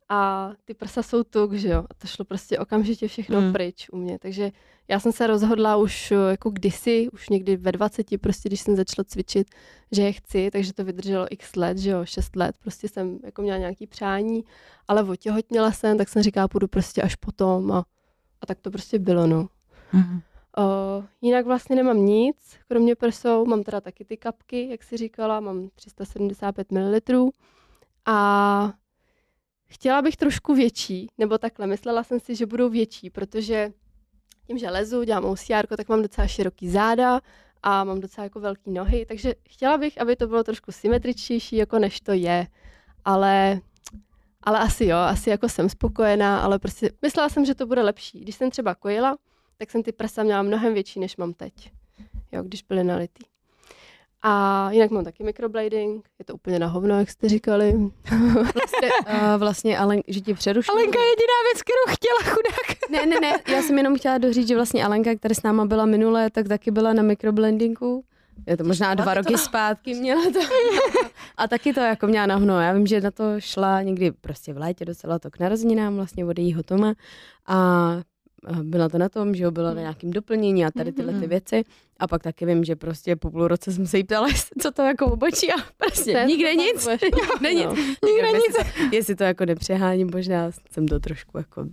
a 0.09 0.51
ty 0.65 0.73
prsa 0.73 1.03
jsou 1.03 1.23
tuk, 1.23 1.53
že 1.53 1.69
jo. 1.69 1.85
A 1.89 1.93
to 1.93 2.07
šlo 2.07 2.25
prostě 2.25 2.59
okamžitě 2.59 3.07
všechno 3.07 3.41
mm. 3.41 3.53
pryč 3.53 3.89
u 3.91 3.97
mě. 3.97 4.19
Takže 4.19 4.51
já 4.87 4.99
jsem 4.99 5.11
se 5.11 5.27
rozhodla 5.27 5.75
už 5.75 6.11
eh, 6.11 6.15
jako 6.15 6.49
kdysi, 6.49 7.09
už 7.13 7.29
někdy 7.29 7.57
ve 7.57 7.71
20, 7.71 8.21
prostě 8.21 8.49
když 8.49 8.61
jsem 8.61 8.75
začala 8.75 9.03
cvičit, 9.03 9.47
že 9.91 10.01
je 10.01 10.13
chci, 10.13 10.49
takže 10.51 10.73
to 10.73 10.83
vydrželo 10.83 11.25
x 11.29 11.55
let, 11.55 11.77
že 11.77 11.89
jo, 11.89 12.05
6 12.05 12.35
let, 12.35 12.55
prostě 12.61 12.87
jsem 12.87 13.19
jako 13.23 13.41
měla 13.41 13.57
nějaký 13.57 13.87
přání, 13.87 14.43
ale 14.87 15.03
otěhotněla 15.03 15.71
jsem, 15.71 15.97
tak 15.97 16.09
jsem 16.09 16.23
říkala, 16.23 16.47
půjdu 16.47 16.67
prostě 16.67 17.01
až 17.01 17.15
potom 17.15 17.71
a, 17.71 17.85
a 18.41 18.45
tak 18.45 18.59
to 18.59 18.71
prostě 18.71 18.99
bylo, 18.99 19.27
no. 19.27 19.47
Mm. 19.93 20.21
Uh, 20.57 21.05
jinak 21.21 21.45
vlastně 21.45 21.75
nemám 21.75 22.05
nic, 22.05 22.37
kromě 22.67 22.95
prsou, 22.95 23.45
mám 23.45 23.63
teda 23.63 23.81
taky 23.81 24.05
ty 24.05 24.17
kapky, 24.17 24.69
jak 24.69 24.83
si 24.83 24.97
říkala, 24.97 25.39
mám 25.39 25.69
375 25.75 26.71
ml 26.71 27.29
a 28.05 28.73
Chtěla 29.67 30.01
bych 30.01 30.17
trošku 30.17 30.55
větší, 30.55 31.07
nebo 31.17 31.37
takhle, 31.37 31.67
myslela 31.67 32.03
jsem 32.03 32.19
si, 32.19 32.35
že 32.35 32.45
budou 32.45 32.69
větší, 32.69 33.09
protože 33.09 33.71
tím, 34.47 34.57
že 34.57 34.69
lezu, 34.69 35.03
dělám 35.03 35.25
OCR, 35.25 35.67
tak 35.77 35.89
mám 35.89 36.01
docela 36.01 36.27
široký 36.27 36.69
záda 36.69 37.21
a 37.63 37.83
mám 37.83 37.99
docela 37.99 38.23
jako 38.23 38.39
velký 38.39 38.71
nohy, 38.71 39.05
takže 39.05 39.33
chtěla 39.49 39.77
bych, 39.77 40.01
aby 40.01 40.15
to 40.15 40.27
bylo 40.27 40.43
trošku 40.43 40.71
symetričtější, 40.71 41.55
jako 41.55 41.79
než 41.79 42.01
to 42.01 42.11
je, 42.11 42.47
ale, 43.05 43.61
ale 44.43 44.59
asi 44.59 44.85
jo, 44.85 44.97
asi 44.97 45.29
jako 45.29 45.49
jsem 45.49 45.69
spokojená, 45.69 46.41
ale 46.41 46.59
prostě 46.59 46.91
myslela 47.01 47.29
jsem, 47.29 47.45
že 47.45 47.55
to 47.55 47.65
bude 47.65 47.81
lepší. 47.81 48.19
Když 48.19 48.35
jsem 48.35 48.51
třeba 48.51 48.75
kojila, 48.75 49.17
tak 49.57 49.71
jsem 49.71 49.83
ty 49.83 49.91
prsa 49.91 50.23
měla 50.23 50.41
mnohem 50.41 50.73
větší, 50.73 50.99
než 50.99 51.17
mám 51.17 51.33
teď, 51.33 51.71
jo, 52.31 52.43
když 52.43 52.63
byly 52.63 52.83
nalitý. 52.83 53.23
A 54.21 54.71
jinak 54.71 54.91
mám 54.91 55.03
taky 55.03 55.23
microblading, 55.23 56.09
je 56.19 56.25
to 56.25 56.33
úplně 56.33 56.59
na 56.59 56.67
hovno, 56.67 56.99
jak 56.99 57.09
jste 57.09 57.29
říkali. 57.29 57.73
vlastně, 58.33 58.89
uh, 59.09 59.37
vlastně 59.37 59.77
Alen, 59.77 60.01
že 60.07 60.21
ti 60.21 60.33
přeruším. 60.33 60.71
Alenka 60.71 60.99
je 60.99 61.05
jediná 61.05 61.37
věc, 61.47 61.61
kterou 61.61 61.95
chtěla 61.95 62.35
chudák. 62.35 62.89
ne, 62.89 63.05
ne, 63.05 63.19
ne, 63.19 63.39
já 63.55 63.61
jsem 63.61 63.77
jenom 63.77 63.97
chtěla 63.97 64.17
doříct, 64.17 64.47
že 64.47 64.55
vlastně 64.55 64.85
Alenka, 64.85 65.15
která 65.15 65.35
s 65.35 65.43
náma 65.43 65.65
byla 65.65 65.85
minule, 65.85 66.29
tak 66.29 66.47
taky 66.47 66.71
byla 66.71 66.93
na 66.93 67.03
microblendingu 67.03 68.03
je 68.47 68.57
to 68.57 68.63
možná 68.63 68.93
dva 68.93 69.13
roky 69.13 69.37
zpátky 69.37 69.93
měla 69.93 70.21
to. 70.33 70.39
A 71.37 71.47
taky 71.47 71.73
to 71.73 71.79
jako 71.79 72.07
měla 72.07 72.25
nahno. 72.25 72.61
Já 72.61 72.73
vím, 72.73 72.87
že 72.87 73.01
na 73.01 73.11
to 73.11 73.23
šla 73.39 73.81
někdy 73.81 74.11
prostě 74.11 74.53
v 74.53 74.57
létě 74.57 74.85
docela 74.85 75.19
to 75.19 75.31
k 75.31 75.39
narozeninám 75.39 75.95
vlastně 75.95 76.25
od 76.25 76.39
jejího 76.39 76.63
Toma 76.63 76.93
a 77.47 77.57
byla 78.63 78.89
to 78.89 78.97
na 78.97 79.09
tom, 79.09 79.35
že 79.35 79.45
ho 79.45 79.51
bylo 79.51 79.73
na 79.73 79.81
nějakým 79.81 80.11
doplnění 80.11 80.65
a 80.65 80.71
tady 80.71 80.91
tyhle 80.91 81.19
ty 81.19 81.27
věci. 81.27 81.63
A 81.99 82.07
pak 82.07 82.23
taky 82.23 82.45
vím, 82.45 82.63
že 82.63 82.75
prostě 82.75 83.15
po 83.15 83.31
půl 83.31 83.47
roce 83.47 83.71
jsem 83.71 83.87
se 83.87 83.97
jí 83.97 84.03
ptala, 84.03 84.27
co 84.61 84.71
to 84.71 84.81
jako 84.81 85.05
obočí 85.05 85.51
a 85.51 85.55
prostě 85.77 86.13
to 86.13 86.27
nikde 86.27 86.55
nic, 86.55 86.87
nikde 87.41 87.53
nic, 87.53 87.65
no. 87.65 87.75
nikde 88.05 88.31
nic. 88.31 88.55
To, 88.55 88.81
jestli 88.95 89.15
to 89.15 89.23
jako 89.23 89.45
nepřeháním, 89.45 90.09
možná 90.13 90.51
jsem 90.71 90.87
to 90.87 90.99
trošku 90.99 91.37
jako 91.37 91.61
uh, 91.61 91.67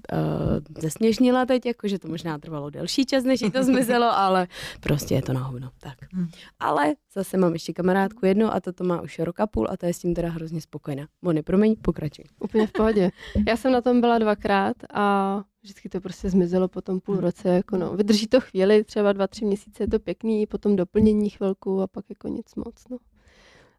zesměšnila 0.79 1.47
teď, 1.47 1.67
jako 1.67 1.89
že 1.89 1.99
to 1.99 2.09
možná 2.09 2.39
trvalo 2.39 2.71
delší 2.71 3.07
čas, 3.07 3.25
než 3.25 3.41
jí 3.41 3.51
to 3.51 3.65
zmizelo, 3.65 4.07
ale 4.07 4.47
prostě 4.81 5.15
je 5.15 5.23
to 5.23 5.33
na 5.33 5.41
hovno. 5.41 5.71
Tak. 5.81 5.95
Hmm. 6.13 6.29
Ale 6.61 6.95
zase 7.15 7.37
mám 7.37 7.53
ještě 7.53 7.73
kamarádku 7.73 8.27
jednu 8.27 8.55
a 8.55 8.61
to, 8.61 8.73
to 8.73 8.85
má 8.85 9.01
už 9.01 9.19
rok 9.19 9.41
a 9.41 9.47
půl 9.47 9.67
a 9.71 9.77
to 9.77 9.87
je 9.87 9.95
s 9.95 9.99
tím 9.99 10.15
teda 10.15 10.29
hrozně 10.29 10.61
spokojená. 10.61 11.07
Moni, 11.23 11.43
promiň, 11.43 11.77
pokračuj. 11.83 12.25
Úplně 12.41 12.67
v 12.67 12.73
pohodě. 12.73 13.11
Já 13.49 13.57
jsem 13.57 13.73
na 13.73 13.81
tom 13.81 14.01
byla 14.01 14.19
dvakrát 14.19 14.77
a 14.95 15.43
vždycky 15.65 15.89
to 15.89 16.01
prostě 16.01 16.31
zmizelo 16.31 16.69
po 16.69 16.83
tom 16.83 17.01
půl 17.01 17.17
roce. 17.17 17.49
Jako 17.49 17.77
no. 17.77 17.97
Vydrží 17.97 18.27
to 18.27 18.41
chvíli, 18.41 18.85
třeba 18.85 19.13
dva, 19.13 19.27
tři 19.27 19.45
měsíce 19.45 19.83
je 19.83 19.89
to 19.89 19.99
pěkný, 19.99 20.47
potom 20.47 20.77
doplnění 20.77 21.31
chvilku 21.31 21.83
a 21.83 21.87
pak 21.87 22.05
jako 22.09 22.29
nic 22.29 22.55
moc. 22.55 22.89
No. 22.91 22.97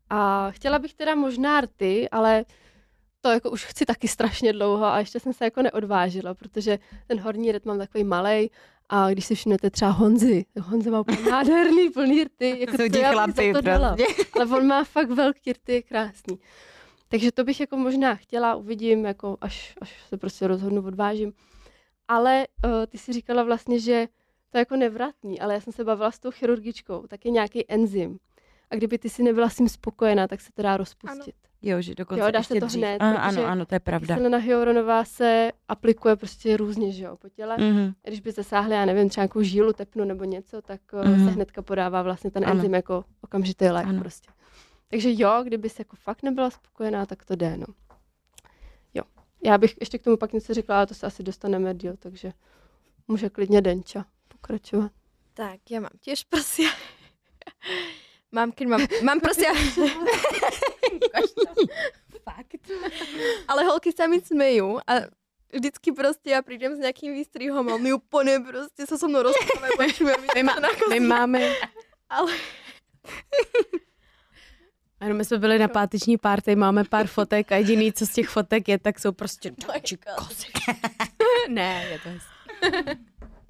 A 0.10 0.52
chtěla 0.52 0.80
bych 0.80 0.94
teda 0.94 1.16
možná 1.16 1.62
rty, 1.62 2.10
ale 2.10 2.46
to 3.22 3.30
jako 3.30 3.52
už 3.52 3.66
chci 3.66 3.86
taky 3.86 4.08
strašně 4.08 4.54
dlouho 4.54 4.86
a 4.86 5.00
ještě 5.00 5.20
jsem 5.20 5.34
se 5.34 5.44
jako 5.44 5.62
neodvážila, 5.62 6.34
protože 6.34 6.80
ten 7.08 7.20
horní 7.20 7.52
rytm 7.52 7.68
mám 7.68 7.78
takový 7.78 8.04
malej 8.04 8.50
a 8.90 9.10
když 9.10 9.26
si 9.26 9.36
všimnete 9.36 9.70
třeba 9.70 9.92
Honzy, 9.92 10.46
Honza 10.62 10.92
má 10.92 11.00
úplně 11.00 11.22
nádherný, 11.32 11.90
plný 11.90 12.24
rty, 12.24 12.60
jako 12.60 12.78
to 12.78 12.98
já 12.98 13.12
chlapy, 13.12 13.54
to 13.54 13.62
dala. 13.62 13.96
Ale 14.34 14.46
on 14.46 14.68
má 14.68 14.84
fakt 14.84 15.10
velký 15.10 15.54
rty, 15.54 15.74
je 15.74 15.82
krásný. 15.82 16.40
Takže 17.08 17.32
to 17.32 17.44
bych 17.44 17.60
jako 17.60 17.78
možná 17.78 18.16
chtěla, 18.16 18.56
uvidím, 18.56 19.06
jako 19.06 19.38
až, 19.42 19.76
až 19.82 20.04
se 20.10 20.18
prostě 20.18 20.48
rozhodnu, 20.48 20.86
odvážím. 20.86 21.34
Ale 22.08 22.48
uh, 22.66 22.72
ty 22.88 22.98
si 22.98 23.14
říkala 23.14 23.44
vlastně, 23.44 23.80
že 23.80 24.08
to 24.50 24.58
je 24.58 24.62
jako 24.62 24.76
nevratný, 24.76 25.40
ale 25.40 25.54
já 25.54 25.60
jsem 25.60 25.74
se 25.74 25.84
bavila 25.84 26.12
s 26.12 26.20
tou 26.20 26.32
chirurgičkou, 26.32 27.08
tak 27.08 27.26
je 27.26 27.32
nějaký 27.32 27.72
enzym. 27.72 28.18
A 28.70 28.76
kdyby 28.76 28.98
ty 28.98 29.10
si 29.10 29.24
nebyla 29.24 29.50
s 29.50 29.56
tím 29.56 29.70
spokojená, 29.70 30.28
tak 30.28 30.42
se 30.42 30.52
to 30.54 30.62
dá 30.62 30.78
rozpustit. 30.78 31.36
Ano. 31.36 31.46
Jo, 31.62 31.82
že 31.82 31.96
dokonce 31.96 32.24
jo, 32.24 32.32
dá 32.32 32.44
se 32.44 32.54
to 32.54 32.66
dřív. 32.66 32.82
hned. 32.82 33.02
A, 33.02 33.16
ano, 33.16 33.46
ano, 33.46 33.66
to 33.66 33.76
je 33.76 33.80
pravda. 33.80 34.16
Kyselina 34.16 34.38
hyaluronová 34.38 35.06
se 35.06 35.52
aplikuje 35.68 36.16
prostě 36.16 36.58
různě, 36.58 36.92
že 36.92 37.04
jo, 37.04 37.18
po 37.18 37.30
těle. 37.30 37.58
Mm-hmm. 37.58 37.94
Když 38.04 38.20
by 38.20 38.32
zasáhli, 38.32 38.76
já 38.76 38.86
nevím, 38.86 39.10
třeba 39.10 39.24
nějakou 39.24 39.42
žílu, 39.42 39.74
tepnu 39.74 40.06
nebo 40.06 40.24
něco, 40.24 40.62
tak 40.62 40.82
mm-hmm. 40.94 41.26
se 41.26 41.32
hnedka 41.32 41.62
podává 41.62 42.02
vlastně 42.02 42.32
ten 42.32 42.44
enzym 42.50 42.72
ano. 42.72 42.76
jako 42.76 43.04
okamžitý 43.22 43.66
lék 43.66 43.88
ano. 43.88 44.00
prostě. 44.00 44.30
Takže 44.88 45.10
jo, 45.14 45.42
kdyby 45.44 45.70
se 45.70 45.82
jako 45.82 45.96
fakt 45.96 46.24
nebyla 46.24 46.50
spokojená, 46.50 47.06
tak 47.06 47.26
to 47.26 47.36
jde, 47.36 47.58
no. 47.58 47.66
Já 49.46 49.58
bych 49.58 49.76
ještě 49.80 49.98
k 49.98 50.04
tomu 50.04 50.18
pak 50.18 50.34
něco 50.34 50.54
řekla, 50.54 50.78
ale 50.78 50.88
to 50.88 50.94
se 50.94 51.08
asi 51.08 51.24
dostaneme 51.24 51.74
díl, 51.74 51.96
takže 52.00 52.34
může 53.08 53.30
klidně 53.30 53.62
Denča 53.62 54.06
pokračovat. 54.28 54.92
Tak, 55.34 55.60
já 55.70 55.80
mám 55.80 55.92
těž 56.02 56.24
prsia. 56.24 56.70
mám, 58.32 58.52
keď 58.52 58.68
mám, 58.68 58.88
mám 59.04 59.20
prsia. 59.20 59.54
Fakt. 62.24 62.72
Ale 63.48 63.64
holky 63.64 63.92
sa 63.94 64.08
mi 64.10 64.18
smejú 64.18 64.82
a 64.88 64.94
vždycky 65.54 65.92
prostě 65.92 66.30
já 66.30 66.42
přijdem 66.42 66.76
s 66.76 66.80
nějakým 66.80 67.14
výstřihom 67.14 67.70
a 67.70 67.74
oni 67.74 67.94
úplně 67.94 68.40
prostě 68.40 68.86
se 68.86 68.98
so 68.98 69.08
mnou 69.08 69.22
rozprávají. 69.22 69.94
My, 70.36 70.44
má, 70.44 70.56
my 70.90 71.00
máme... 71.00 71.54
Ale 72.10 72.34
ano, 75.00 75.16
my 75.16 75.26
jsme 75.26 75.38
byli 75.38 75.60
na 75.60 75.68
páteční 75.68 76.18
párty, 76.18 76.56
máme 76.56 76.84
pár 76.84 77.08
fotek 77.08 77.52
a 77.52 77.56
jediný, 77.56 77.94
co 77.94 78.06
z 78.06 78.10
těch 78.10 78.30
fotek 78.30 78.68
je, 78.68 78.80
tak 78.80 79.00
jsou 79.00 79.12
prostě 79.12 79.52
kozy. 80.18 80.48
ne, 81.50 81.88
je 81.92 82.00
to 82.00 82.10
hezky. 82.10 82.36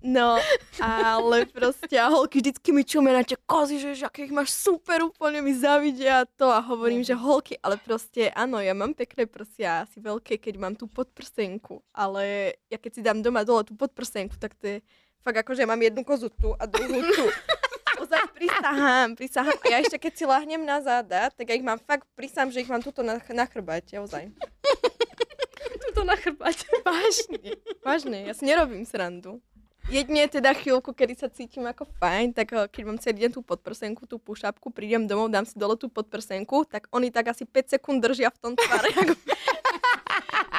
No, 0.07 0.37
ale 0.81 1.45
prostě 1.45 1.99
a 1.99 2.07
holky 2.07 2.39
vždycky 2.39 2.71
mi 2.71 2.83
čumí 2.83 3.13
na 3.13 3.23
tě 3.23 3.35
kozy, 3.45 3.79
že 3.79 3.93
jakých 4.01 4.31
máš 4.31 4.51
super, 4.51 5.03
úplně 5.03 5.41
mi 5.41 5.59
závidí 5.59 6.09
a 6.09 6.25
to 6.35 6.45
a 6.45 6.59
hovorím, 6.59 7.03
že 7.03 7.13
holky, 7.13 7.57
ale 7.63 7.77
prostě 7.77 8.29
ano, 8.29 8.59
já 8.59 8.73
mám 8.73 8.93
pekné 8.93 9.25
prsia, 9.25 9.81
asi 9.81 9.99
velké, 9.99 10.37
keď 10.37 10.57
mám 10.57 10.75
tu 10.75 10.87
podprsenku, 10.87 11.81
ale 11.93 12.53
ja 12.69 12.77
keď 12.77 12.93
si 12.93 13.01
dám 13.01 13.21
doma 13.25 13.43
dole 13.43 13.63
tu 13.63 13.73
podprsenku, 13.75 14.35
tak 14.37 14.53
je 14.63 14.81
fakt 15.21 15.35
jako, 15.35 15.55
že 15.55 15.65
mám 15.65 15.81
jednu 15.81 16.03
kozu 16.03 16.29
tu 16.29 16.53
a 16.59 16.65
druhou 16.65 17.01
tu 17.01 17.25
ozaj 17.99 18.21
prisahám, 18.35 19.09
prisahám. 19.15 19.57
A 19.63 19.65
ja 19.71 19.77
ešte 19.81 19.97
keď 19.97 20.13
si 20.15 20.23
lahnem 20.27 20.61
na 20.63 20.79
záda, 20.83 21.31
tak 21.31 21.49
ja 21.49 21.55
ich 21.55 21.65
mám 21.65 21.79
fakt, 21.79 22.07
prisahám, 22.15 22.51
že 22.51 22.61
ich 22.61 22.69
mám 22.69 22.83
tuto 22.83 23.01
na, 23.01 23.19
na 23.19 23.45
chrbáte, 23.45 23.97
ozaj. 23.99 24.31
tuto 25.89 26.01
na 26.03 26.15
chrbáte. 26.19 26.65
Vážne, 26.83 27.59
vážne, 27.81 28.17
ja 28.27 28.33
si 28.35 28.43
nerobím 28.43 28.83
srandu. 28.83 29.39
Jedne 29.85 30.25
teda 30.25 30.49
chvíľku, 30.57 30.97
kedy 30.97 31.13
sa 31.13 31.29
cítim 31.29 31.61
ako 31.69 31.85
fajn, 32.01 32.33
tak 32.33 32.57
eh, 32.57 32.65
keď 32.65 32.83
mám 32.89 32.97
celý 32.97 33.29
deň 33.29 33.31
tú 33.37 33.41
podprsenku, 33.45 34.09
tú 34.09 34.17
pušapku, 34.17 34.73
prídem 34.73 35.05
domov, 35.05 35.29
dám 35.29 35.45
si 35.45 35.53
dole 35.53 35.77
tú 35.77 35.93
podprsenku, 35.93 36.65
tak 36.65 36.89
oni 36.89 37.13
tak 37.13 37.29
asi 37.29 37.45
5 37.45 37.77
sekúnd 37.77 38.01
držia 38.01 38.33
v 38.33 38.39
tom 38.41 38.53
tvare. 38.57 38.89
Ako 39.05 39.13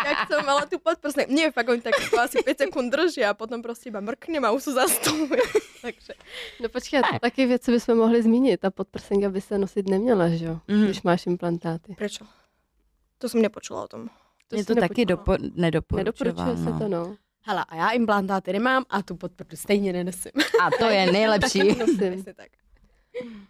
jak 0.09 0.29
som 0.33 0.47
mala 0.47 0.67
tu 0.67 0.79
podprsnek. 0.79 1.29
Nie, 1.29 1.53
fakt 1.53 1.69
oni 1.69 1.81
tak 1.81 1.95
asi 2.19 2.43
5 2.43 2.59
sekund 2.59 2.91
drží 2.93 3.25
a 3.25 3.35
potom 3.35 3.63
prostě 3.63 3.89
iba 3.89 4.01
mrknem 4.01 4.45
a 4.45 4.51
už 4.51 4.63
jsou 4.63 4.73
za 4.73 4.83
Takže. 5.83 6.13
No 6.61 6.69
počkej, 6.69 7.01
tak. 7.03 7.21
taky 7.21 7.47
věci 7.47 7.73
bychom 7.73 7.99
mohli 7.99 8.23
zmínit. 8.23 8.61
Ta 8.61 8.71
podprsenka 8.71 9.31
by 9.31 9.41
se 9.41 9.59
nosit 9.59 9.89
neměla, 9.89 10.29
že 10.29 10.45
jo? 10.45 10.61
Mm. 10.69 10.85
Když 10.85 11.03
máš 11.03 11.27
implantáty. 11.27 11.95
Prečo? 11.95 12.25
To 13.19 13.29
jsem 13.29 13.43
nepočula 13.43 13.83
o 13.85 13.89
tom. 13.89 14.09
To 14.49 14.57
Mě 14.57 14.65
to 14.65 14.75
taky 14.75 15.05
dopo- 15.07 15.37
nedoporučuje 15.55 16.57
se 16.57 16.79
to, 16.79 16.89
no. 16.89 17.17
Hala, 17.45 17.63
a 17.63 17.77
já 17.77 17.91
implantáty 17.91 18.53
nemám 18.53 18.85
a 18.91 19.03
tu 19.03 19.17
podprdu 19.17 19.57
stejně 19.57 19.93
nenosím. 19.93 20.33
A 20.63 20.71
to 20.79 20.85
je 20.85 21.13
nejlepší. 21.13 21.69
nosím. 21.69 22.25
tak. 22.25 22.49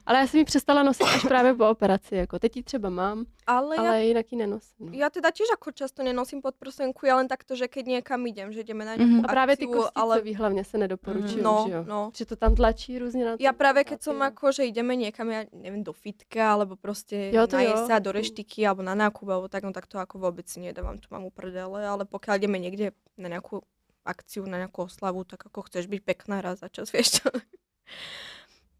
Ale 0.07 0.19
já 0.19 0.27
jsem 0.27 0.39
ji 0.39 0.45
přestala 0.45 0.83
nosit 0.83 1.03
až 1.03 1.23
právě 1.23 1.55
po 1.55 1.71
operaci. 1.71 2.17
Jako 2.17 2.39
teď 2.39 2.57
ji 2.57 2.62
třeba 2.62 2.91
mám, 2.91 3.25
ale, 3.47 3.77
ale 3.77 3.87
já, 3.87 3.97
jinak 3.97 4.33
ji 4.33 4.39
nenosím. 4.39 4.87
No. 4.87 4.93
Já 4.93 5.11
teda 5.11 5.31
těž 5.31 5.47
jako 5.51 5.73
často 5.73 6.03
nenosím 6.03 6.43
podprsenku, 6.43 7.07
já 7.07 7.17
len 7.17 7.29
takto, 7.29 7.57
že 7.57 7.69
keď 7.69 7.87
někam 7.87 8.27
jdem, 8.27 8.53
že 8.53 8.64
jdeme 8.64 8.85
na 8.85 8.95
nějakou 8.95 9.14
mm-hmm. 9.14 9.25
A 9.25 9.29
právě 9.29 9.57
ty 9.57 9.67
ale... 9.95 10.23
hlavně 10.37 10.64
se 10.64 10.79
nedoporučují, 10.79 11.43
no, 11.43 11.64
že 11.69 11.75
jo? 11.75 11.85
No. 11.89 12.11
Že 12.14 12.27
to 12.27 12.37
tam 12.37 12.55
tlačí 12.55 12.99
různě 12.99 13.25
na 13.25 13.37
Já 13.41 13.53
právě 13.53 13.85
keď 13.85 14.03
som 14.03 14.21
jako, 14.21 14.53
že 14.53 14.64
jdeme 14.64 14.97
někam, 14.97 15.31
já 15.31 15.45
nevím, 15.53 15.85
do 15.85 15.93
fitka, 15.93 16.53
alebo 16.53 16.77
prostě 16.77 17.31
jo, 17.35 17.47
to 17.47 17.57
na 17.57 17.62
jesa, 17.62 17.99
do 17.99 18.12
reštiky, 18.12 18.67
alebo 18.67 18.83
na 18.83 18.95
nákup, 18.95 19.29
alebo 19.29 19.49
tak, 19.49 19.64
no 19.64 19.73
tak 19.73 19.87
to 19.87 19.99
jako 19.99 20.19
vůbec 20.19 20.49
si 20.49 20.61
nedávám, 20.61 20.99
tu 20.99 21.09
mám 21.11 21.25
uprdele, 21.25 21.89
ale 21.89 22.05
pokud 22.05 22.35
jdeme 22.35 22.59
někde 22.59 22.91
na 23.19 23.29
nějakou 23.29 23.61
akciu, 24.05 24.47
na 24.47 24.57
nějakou 24.57 24.83
oslavu, 24.83 25.25
tak 25.25 25.41
jako 25.45 25.62
chceš 25.62 25.87
být 25.87 26.05
pekná 26.05 26.41
raz 26.41 26.59
za 26.59 26.69
čas, 26.69 26.93
víš 26.93 27.11
čo? 27.11 27.31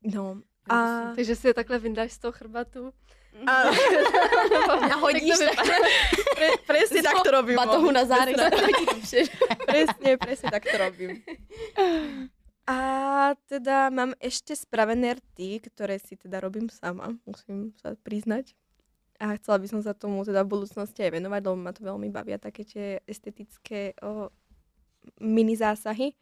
No, 0.03 0.43
a... 0.69 1.13
Takže 1.15 1.37
si 1.37 1.47
je 1.47 1.55
takhle 1.55 1.79
vyndáš 1.79 2.13
z 2.13 2.19
toho 2.19 2.33
chrbatu. 2.33 2.93
A, 3.47 3.53
a 4.93 4.97
hodíš 4.97 5.39
to 5.39 5.45
Pre, 6.37 6.49
presne 6.65 7.01
tak 7.09 7.17
to 7.21 7.31
robím. 7.31 7.57
Batohu 7.57 7.91
na 7.93 8.05
zárek. 8.05 8.37
presne, 9.67 10.11
presne 10.17 10.49
tak 10.49 10.65
to 10.65 10.77
robím. 10.81 11.21
A 12.67 12.77
teda 13.47 13.95
mám 13.95 14.17
ešte 14.19 14.57
spravené 14.57 15.21
rty, 15.21 15.63
ktoré 15.71 16.03
si 16.03 16.19
teda 16.19 16.43
robím 16.43 16.67
sama, 16.67 17.15
musím 17.23 17.71
sa 17.79 17.95
priznať. 17.95 18.57
A 19.17 19.33
chcela 19.41 19.57
by 19.63 19.67
som 19.71 19.81
sa 19.81 19.97
tomu 19.97 20.21
teda 20.29 20.45
v 20.45 20.53
budúcnosti 20.61 21.01
aj 21.01 21.15
venovať, 21.17 21.41
lebo 21.41 21.57
ma 21.57 21.73
to 21.73 21.87
veľmi 21.87 22.13
bavia 22.13 22.37
také 22.37 22.69
tie 22.69 22.87
estetické 23.09 23.97
o, 24.05 24.29
mini 25.25 25.57
zásahy. 25.57 26.13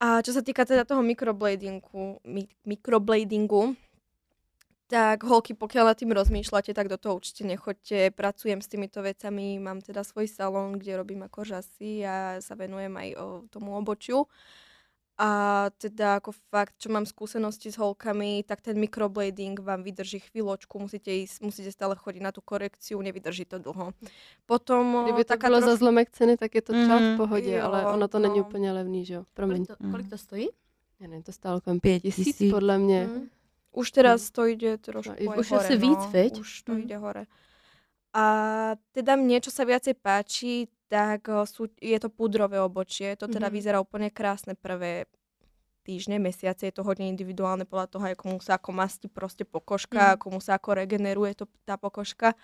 A 0.00 0.24
čo 0.24 0.32
sa 0.32 0.40
týka 0.40 0.64
teda 0.64 0.88
toho 0.88 1.04
mikrobladingu, 1.04 2.24
mi, 2.24 2.48
mikrobladingu, 2.64 3.76
tak 4.90 5.22
holky, 5.22 5.54
pokiaľ 5.54 5.92
nad 5.92 5.98
tým 6.00 6.10
rozmýšľate, 6.10 6.74
tak 6.74 6.90
do 6.90 6.98
toho 6.98 7.20
určite 7.20 7.46
nechoďte. 7.46 8.10
Pracujem 8.10 8.58
s 8.58 8.66
týmito 8.66 9.04
vecami, 9.04 9.60
mám 9.62 9.78
teda 9.78 10.02
svoj 10.02 10.26
salón, 10.26 10.80
kde 10.80 10.98
robím 10.98 11.22
ako 11.22 11.46
žasy 11.46 12.02
a 12.02 12.42
sa 12.42 12.58
venujem 12.58 12.90
aj 12.90 13.08
o 13.20 13.26
tomu 13.52 13.78
obočiu. 13.78 14.26
A 15.20 15.30
teda 15.76 16.16
ako 16.16 16.32
fakt, 16.48 16.80
čo 16.80 16.88
mám 16.88 17.04
skúsenosti 17.04 17.68
s 17.68 17.76
holkami, 17.76 18.40
tak 18.40 18.64
ten 18.64 18.80
microblading 18.80 19.60
vám 19.60 19.84
vydrží 19.84 20.24
chvíľočku, 20.32 20.80
musíte 20.80 21.12
ísť, 21.12 21.44
musíte 21.44 21.68
stále 21.68 21.92
chodiť 21.92 22.22
na 22.24 22.32
tú 22.32 22.40
korekciu, 22.40 22.96
nevydrží 23.04 23.44
to 23.44 23.60
dlho. 23.60 23.92
Potom... 24.48 25.04
Kdyby 25.04 25.24
to 25.24 25.36
bylo 25.36 25.60
troš... 25.60 25.68
za 25.68 25.76
zlomek 25.76 26.08
ceny, 26.10 26.36
tak 26.40 26.54
je 26.54 26.62
to 26.62 26.72
třeba 26.72 26.98
mm, 26.98 27.14
v 27.14 27.16
pohodě, 27.16 27.52
jo, 27.52 27.64
ale 27.64 27.86
ono 27.86 28.08
to 28.08 28.18
no. 28.18 28.28
není 28.28 28.40
úplně 28.40 28.72
levný, 28.72 29.04
že 29.04 29.14
jo? 29.14 29.24
Promiň. 29.34 29.66
Kolik 29.66 29.78
to, 29.78 29.90
kolik 29.90 30.08
to 30.08 30.18
stojí? 30.18 30.48
Já 31.00 31.08
nevím, 31.08 31.22
to 31.22 31.32
stálo 31.32 31.60
kolem 31.60 31.80
pět 31.80 32.00
tisíc, 32.00 32.50
podle 32.50 32.78
mě. 32.78 33.06
Mm. 33.06 33.28
Už 33.72 33.90
teraz 33.90 34.22
mm. 34.22 34.32
to 34.32 34.46
jde 34.46 34.78
trošku 34.78 35.24
no, 35.24 35.36
Už 35.36 35.50
hore, 35.50 35.64
asi 35.64 35.76
víc, 35.76 35.98
no. 35.98 36.10
veď? 36.10 36.40
Už 36.40 36.62
to 36.62 36.72
mm. 36.72 36.80
jde 36.80 36.96
hore. 36.96 37.24
A 38.10 38.24
teda 38.90 39.14
mne, 39.14 39.38
čo 39.38 39.54
sa 39.54 39.62
viacej 39.62 39.94
páči, 40.02 40.66
tak 40.90 41.30
sú, 41.46 41.70
je 41.78 41.98
to 42.02 42.10
pudrové 42.10 42.58
obočie. 42.58 43.14
To 43.14 43.30
teda 43.30 43.46
mm-hmm. 43.46 43.54
vyzerá 43.54 43.78
úplne 43.78 44.10
krásne 44.10 44.58
prvé 44.58 45.06
týždne, 45.86 46.18
mesiace, 46.20 46.66
je 46.68 46.74
to 46.76 46.82
hodne 46.84 47.08
individuálne 47.08 47.64
podľa 47.64 47.86
toho, 47.88 48.04
aj 48.10 48.16
komu 48.18 48.36
sa 48.42 48.58
ako 48.58 48.70
mastí 48.74 49.06
proste 49.08 49.46
Mm. 49.46 49.50
pokožka, 49.54 50.20
komu 50.20 50.38
sa 50.42 50.58
ako 50.60 50.74
regeneruje 50.76 51.32
to, 51.34 51.48
tá 51.64 51.78
pokožka. 51.80 52.34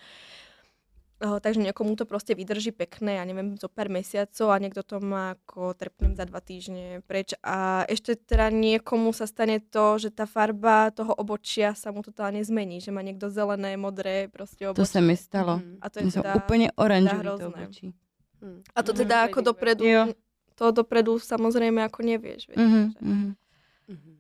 Uh, 1.17 1.41
takže 1.41 1.65
niekomu 1.65 1.97
to 1.97 2.05
proste 2.05 2.37
vydrží 2.37 2.77
pekné, 2.77 3.17
ja 3.17 3.25
neviem, 3.25 3.57
zo 3.57 3.73
pár 3.73 3.89
mesiacov 3.89 4.53
a 4.53 4.61
niekto 4.61 4.85
to 4.85 5.01
má 5.01 5.33
ako 5.33 5.73
trpnem 5.73 6.13
za 6.13 6.29
dva 6.29 6.45
týždne 6.45 7.01
preč. 7.09 7.33
A 7.41 7.89
ešte 7.89 8.21
teda 8.21 8.53
niekomu 8.53 9.17
sa 9.17 9.25
stane 9.25 9.65
to, 9.65 9.97
že 9.97 10.13
tá 10.13 10.29
farba 10.29 10.93
toho 10.93 11.17
obočia 11.17 11.73
sa 11.73 11.89
mu 11.89 12.05
totálne 12.05 12.45
zmení, 12.45 12.85
že 12.85 12.93
má 12.93 13.01
niekto 13.01 13.33
zelené, 13.33 13.81
modré 13.81 14.29
proste 14.29 14.69
To 14.69 14.77
obočie. 14.77 14.93
se 14.93 15.01
mi 15.01 15.17
stalo. 15.17 15.57
Mhm. 15.57 15.79
A 15.81 15.87
to 15.89 15.99
je 15.99 16.05
Já 16.05 16.13
teda... 16.13 16.35
úplně 16.37 16.73
oranžový 16.77 17.23
to 17.23 17.29
hrozné. 17.29 17.47
obočí. 17.65 17.93
A 18.73 18.81
to 18.81 18.91
Mhm. 18.91 18.99
teda 18.99 19.17
ako 19.25 19.39
Vidím, 19.39 19.47
dopredu, 19.47 19.85
Jo. 19.85 20.03
to 20.55 20.65
dopredu 20.73 21.13
samozrejme 21.17 21.81
ako 21.83 22.01
nevieš. 22.03 22.47
Vieš, 22.47 22.59
Mhm, 22.59 22.81
že- 22.91 23.01
mhm. 23.03 23.29
Mhm. 23.87 24.11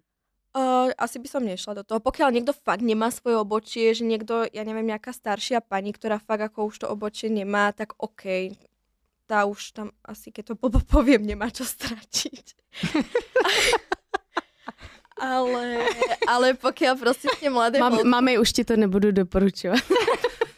Uh, 0.52 0.88
asi 0.94 1.16
by 1.16 1.28
som 1.28 1.42
nešla 1.42 1.72
do 1.74 1.82
toho. 1.82 2.00
Pokiaľ 2.00 2.30
niekto 2.30 2.54
fakt 2.54 2.80
nemá 2.80 3.10
svoje 3.10 3.36
obočie, 3.36 3.92
že 3.92 4.02
niekto, 4.02 4.46
ja 4.46 4.62
neviem, 4.62 4.86
nejaká 4.86 5.10
staršia 5.10 5.60
pani, 5.60 5.90
ktorá 5.90 6.16
fakt 6.18 6.40
ako 6.42 6.66
už 6.66 6.76
to 6.78 6.86
obočie 6.86 7.28
nemá, 7.28 7.70
tak 7.70 7.92
OK. 7.98 8.56
Tá 9.24 9.44
už 9.44 9.60
tam 9.72 9.88
asi, 10.02 10.30
keď 10.30 10.44
to 10.46 10.54
po- 10.54 10.70
po- 10.70 10.80
poviem, 10.82 11.20
nemá 11.20 11.50
čo 11.50 11.60
stratiť. 11.62 12.56
ale, 15.18 15.84
ale 16.26 16.46
pokiaľ 16.54 16.94
proste 16.94 17.28
ste 17.30 17.48
mladé 17.48 17.76
Mám, 17.76 17.92
holky- 17.94 18.06
mami, 18.06 18.32
už 18.36 18.48
ti 18.50 18.62
to 18.62 18.76
nebudu 18.76 19.12
doporučovat. 19.12 19.80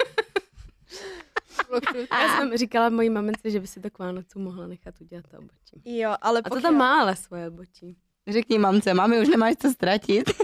Já 2.12 2.36
jsem 2.36 2.56
říkala 2.56 2.88
mojí 2.88 3.11
mamince, 3.11 3.50
že 3.50 3.61
by 3.61 3.66
si 3.66 3.80
to 3.80 3.90
k 3.90 3.98
Vánocu 3.98 4.38
mohla 4.38 4.66
nechat 4.66 4.94
udělat 5.00 5.24
to 5.30 5.38
obočí. 5.38 5.98
Jo, 5.98 6.14
ale 6.20 6.40
A 6.44 6.50
to 6.50 6.61
tam 6.61 6.76
má 6.76 7.00
ale 7.00 7.16
svoje 7.16 7.48
obočí. 7.48 7.96
Řekni 8.28 8.59
mamce, 8.59 8.94
mami, 8.94 9.20
už 9.20 9.28
nemáš 9.28 9.54
co 9.59 9.70
ztratit. 9.72 10.30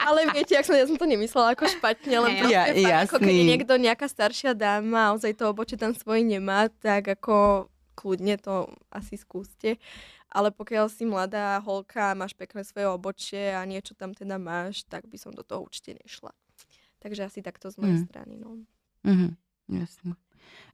Ale 0.00 0.26
viete, 0.32 0.54
jak 0.54 0.64
som, 0.66 0.74
ja 0.74 0.86
som 0.86 0.96
to 0.96 1.06
nemyslela 1.06 1.52
ako 1.54 1.68
špatne, 1.68 2.16
len 2.18 2.32
proste 2.36 2.52
Ja- 2.52 2.66
fakt, 2.66 3.10
ako 3.10 3.16
keď 3.20 3.34
niekto, 3.36 3.72
nejaká 3.76 4.06
staršia 4.06 4.52
dáma 4.54 5.10
a 5.10 5.14
ozaj 5.14 5.32
to 5.34 5.44
obočie 5.46 5.76
tam 5.76 5.92
svoje 5.92 6.24
nemá, 6.24 6.68
tak 6.80 7.08
ako 7.10 7.68
kľudne 7.94 8.36
to 8.36 8.68
asi 8.88 9.14
skúste. 9.14 9.76
Ale 10.26 10.50
pokiaľ 10.50 10.86
si 10.88 11.04
mladá 11.04 11.58
holka 11.58 12.10
a 12.10 12.18
máš 12.18 12.32
pekné 12.32 12.62
svoje 12.62 12.86
obočie 12.86 13.50
a 13.50 13.62
niečo 13.62 13.92
tam 13.92 14.14
teda 14.14 14.38
máš, 14.38 14.82
tak 14.84 15.04
by 15.04 15.16
som 15.16 15.30
do 15.30 15.42
toho 15.42 15.62
určite 15.62 15.94
nešla. 15.96 16.30
Takže 16.98 17.24
asi 17.24 17.40
takto 17.40 17.66
z 17.68 17.76
mojej 17.76 17.98
Hmm. 17.98 18.06
strany. 18.06 18.34
No. 18.36 18.60
Mhm, 19.04 19.36
jasně. 19.68 20.12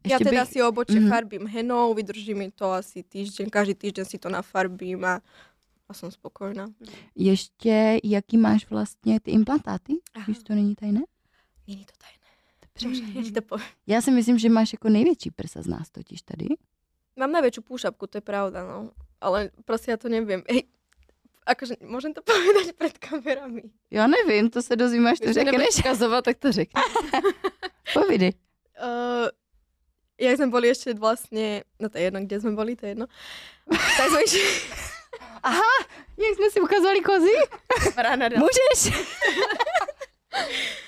Ja 0.06 0.12
Ještě 0.16 0.24
teda 0.24 0.42
bych- 0.44 0.52
si 0.52 0.62
obočie 0.62 1.00
Mhm. 1.00 1.08
farbím 1.10 1.46
henou, 1.46 1.94
vydrží 1.94 2.34
mi 2.34 2.50
to 2.50 2.70
asi 2.72 3.02
týždeň, 3.02 3.50
každý 3.50 3.74
týždeň 3.74 4.04
si 4.04 4.18
to 4.18 4.28
nafarbím 4.28 5.04
a, 5.04 5.20
a 5.88 5.94
som 5.94 6.10
spokojná. 6.10 6.66
Ještě, 7.14 7.98
jaký 8.04 8.36
máš 8.38 8.70
vlastně 8.70 9.20
ty 9.20 9.30
implantáty? 9.30 9.92
Aha. 10.14 10.24
Víš, 10.28 10.38
to 10.42 10.54
není 10.54 10.74
tajné? 10.74 11.00
Není 11.68 11.84
to 11.84 11.92
tajné. 11.98 12.26
Dobře, 12.82 13.02
ja 13.18 13.22
ti 13.22 13.32
to. 13.40 13.56
Já 13.86 14.00
si 14.00 14.10
myslím, 14.10 14.38
že 14.38 14.48
máš 14.48 14.72
jako 14.72 14.88
největší 14.88 15.30
prsa 15.30 15.62
z 15.62 15.66
nás 15.66 15.90
totiž 15.90 16.22
tady. 16.22 16.46
Mám 17.16 17.32
najväčšiu 17.32 17.62
púšapku, 17.64 18.06
to 18.06 18.18
je 18.18 18.22
pravda, 18.22 18.60
no. 18.68 18.90
Ale 19.20 19.48
proste 19.64 19.88
ja 19.90 19.96
to 19.96 20.08
neviem. 20.12 20.44
Hej, 20.44 20.68
akože 21.48 21.80
môžem 21.80 22.12
to 22.12 22.20
povedať 22.28 22.76
pred 22.76 22.92
kamerami. 23.00 23.62
Já 23.90 24.06
nevím, 24.06 24.50
to 24.50 24.62
se 24.62 24.76
dozvím, 24.76 25.06
až 25.06 25.18
to 25.18 25.24
Když 25.24 25.34
řekneš. 25.34 25.78
ukazovat, 25.80 26.24
tak 26.24 26.36
to 26.38 26.52
řekni. 26.52 26.82
Povídej. 27.94 28.32
Uh, 28.76 29.28
jak 30.18 30.36
sme 30.36 30.48
boli 30.48 30.72
ešte 30.72 30.96
vlastne, 30.96 31.62
no 31.78 31.88
to 31.88 32.00
je 32.00 32.08
jedno, 32.08 32.20
kde 32.24 32.36
sme 32.40 32.52
boli, 32.56 32.76
to 32.76 32.88
je 32.88 32.96
jedno. 32.96 33.06
Tak 33.70 34.06
sme 34.10 34.20
išli... 34.24 34.42
Aha, 35.50 35.74
jak 36.18 36.34
jsme 36.36 36.50
si 36.50 36.58
ukazovali 36.60 37.00
kozy? 37.00 37.32
Rána, 37.96 38.28
Můžeš? 38.28 38.80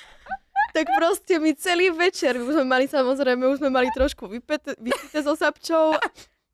tak 0.74 0.86
proste 0.98 1.38
my 1.38 1.54
celý 1.54 1.90
večer, 1.90 2.38
my 2.38 2.44
už 2.44 2.54
sme 2.54 2.64
mali 2.64 2.86
samozrejme, 2.86 3.42
už 3.50 3.58
sme 3.58 3.70
mali 3.70 3.88
trošku 3.90 4.30
vypete, 4.30 4.78
vypité 4.78 5.22
so 5.22 5.34
Sapčou 5.34 5.98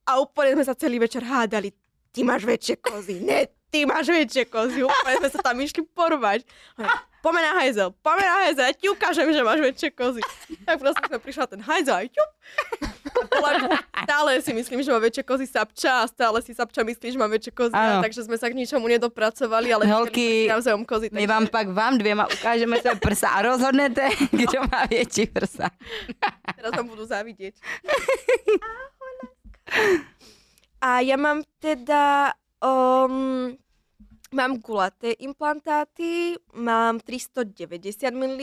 a 0.07 0.11
úplne 0.21 0.57
sme 0.57 0.65
sa 0.65 0.73
celý 0.73 0.97
večer 0.97 1.21
hádali. 1.25 1.73
Ty 2.15 2.25
máš 2.25 2.47
väčšie 2.47 2.81
kozy, 2.81 3.21
ne, 3.21 3.51
ty 3.75 3.83
máš 3.83 4.07
väčšie 4.07 4.47
kozy. 4.47 4.87
Úplne 4.87 5.14
sme 5.18 5.31
sa 5.35 5.41
tam 5.43 5.59
išli 5.59 5.83
porvať. 5.83 6.47
Poďme 7.18 7.41
na 7.43 7.53
hajzel, 7.59 7.91
poďme 8.05 8.22
na 8.22 8.35
hajzel, 8.47 8.70
ti 8.79 8.87
ukážem, 8.87 9.27
že 9.35 9.43
máš 9.43 9.59
väčšie 9.64 9.91
kozy. 9.97 10.22
Tak 10.62 10.79
proste 10.79 11.03
sme 11.09 11.18
prišla 11.18 11.45
ten 11.51 11.59
hajzel 11.59 11.97
a 11.97 12.07
ťup. 12.07 12.31
Stále 14.05 14.31
si 14.45 14.53
myslím, 14.53 14.85
že 14.85 14.93
má 14.93 15.01
väčšie 15.01 15.25
kozy 15.25 15.49
Sapča 15.49 16.05
a 16.05 16.07
stále 16.07 16.39
si 16.45 16.53
Sapča 16.53 16.85
myslí, 16.85 17.16
že 17.16 17.18
má 17.18 17.25
väčšie 17.27 17.51
kozy. 17.57 17.75
Áno. 17.75 17.99
A 17.99 18.05
takže 18.05 18.29
sme 18.29 18.37
sa 18.37 18.53
k 18.53 18.55
ničomu 18.55 18.85
nedopracovali, 18.87 19.72
ale 19.72 19.89
Holky, 19.89 20.53
navzájom 20.53 20.85
kozy. 20.85 21.09
My 21.11 21.25
vám 21.27 21.49
pak 21.49 21.72
vám 21.72 21.99
dvěma 21.99 22.29
ukážeme 22.29 22.77
své 22.79 22.95
prsa 22.95 23.29
a 23.33 23.43
rozhodnete, 23.43 24.05
kdo 24.31 24.61
má 24.68 24.85
větší 24.87 25.27
prsa. 25.27 25.72
Teraz 26.55 26.70
vám 26.77 26.87
budú 26.87 27.09
závidieť. 27.09 27.57
A 30.85 31.01
ja 31.01 31.16
mám 31.16 31.41
teda... 31.64 32.37
Um, 32.61 33.57
mám 34.35 34.59
gulaté 34.59 35.14
implantáty, 35.22 36.35
mám 36.53 36.99
390 36.99 38.11
ml 38.11 38.43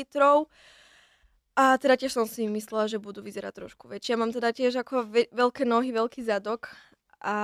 a 1.51 1.75
teda 1.75 1.99
tiež 1.99 2.15
som 2.15 2.25
si 2.25 2.47
myslela, 2.47 2.87
že 2.87 2.95
budú 2.95 3.19
vyzerať 3.19 3.53
trošku 3.59 3.91
väčšie. 3.91 4.15
Mám 4.15 4.31
teda 4.31 4.55
tiež 4.55 4.79
ako 4.79 5.03
ve- 5.03 5.29
veľké 5.35 5.67
nohy, 5.67 5.91
veľký 5.91 6.23
zadok 6.23 6.71
a 7.19 7.37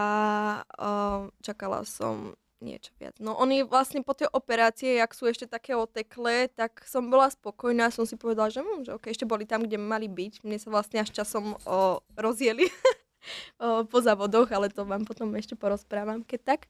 um, 0.79 1.29
čakala 1.43 1.83
som 1.83 2.33
niečo 2.57 2.89
viac. 2.97 3.13
No 3.21 3.37
oni 3.37 3.61
vlastne 3.61 4.01
po 4.01 4.17
tej 4.17 4.31
operácie, 4.33 4.97
jak 4.97 5.13
sú 5.13 5.29
ešte 5.29 5.45
také 5.45 5.77
oteklé, 5.77 6.49
tak 6.49 6.81
som 6.89 7.05
bola 7.05 7.29
spokojná, 7.29 7.93
som 7.93 8.07
si 8.09 8.17
povedala, 8.17 8.49
že, 8.49 8.65
hm, 8.65 8.89
že 8.89 8.91
okay, 8.97 9.13
ešte 9.13 9.29
boli 9.29 9.45
tam, 9.45 9.61
kde 9.61 9.77
mali 9.77 10.09
byť. 10.09 10.41
Mne 10.41 10.57
sa 10.57 10.73
vlastne 10.73 11.05
až 11.05 11.13
časom 11.13 11.53
o, 11.53 12.01
rozjeli 12.17 12.65
o, 13.61 13.85
po 13.85 13.99
závodoch, 14.01 14.49
ale 14.49 14.73
to 14.73 14.87
vám 14.87 15.05
potom 15.05 15.29
ešte 15.37 15.53
porozprávam, 15.53 16.25
keď 16.25 16.57
tak. 16.57 16.61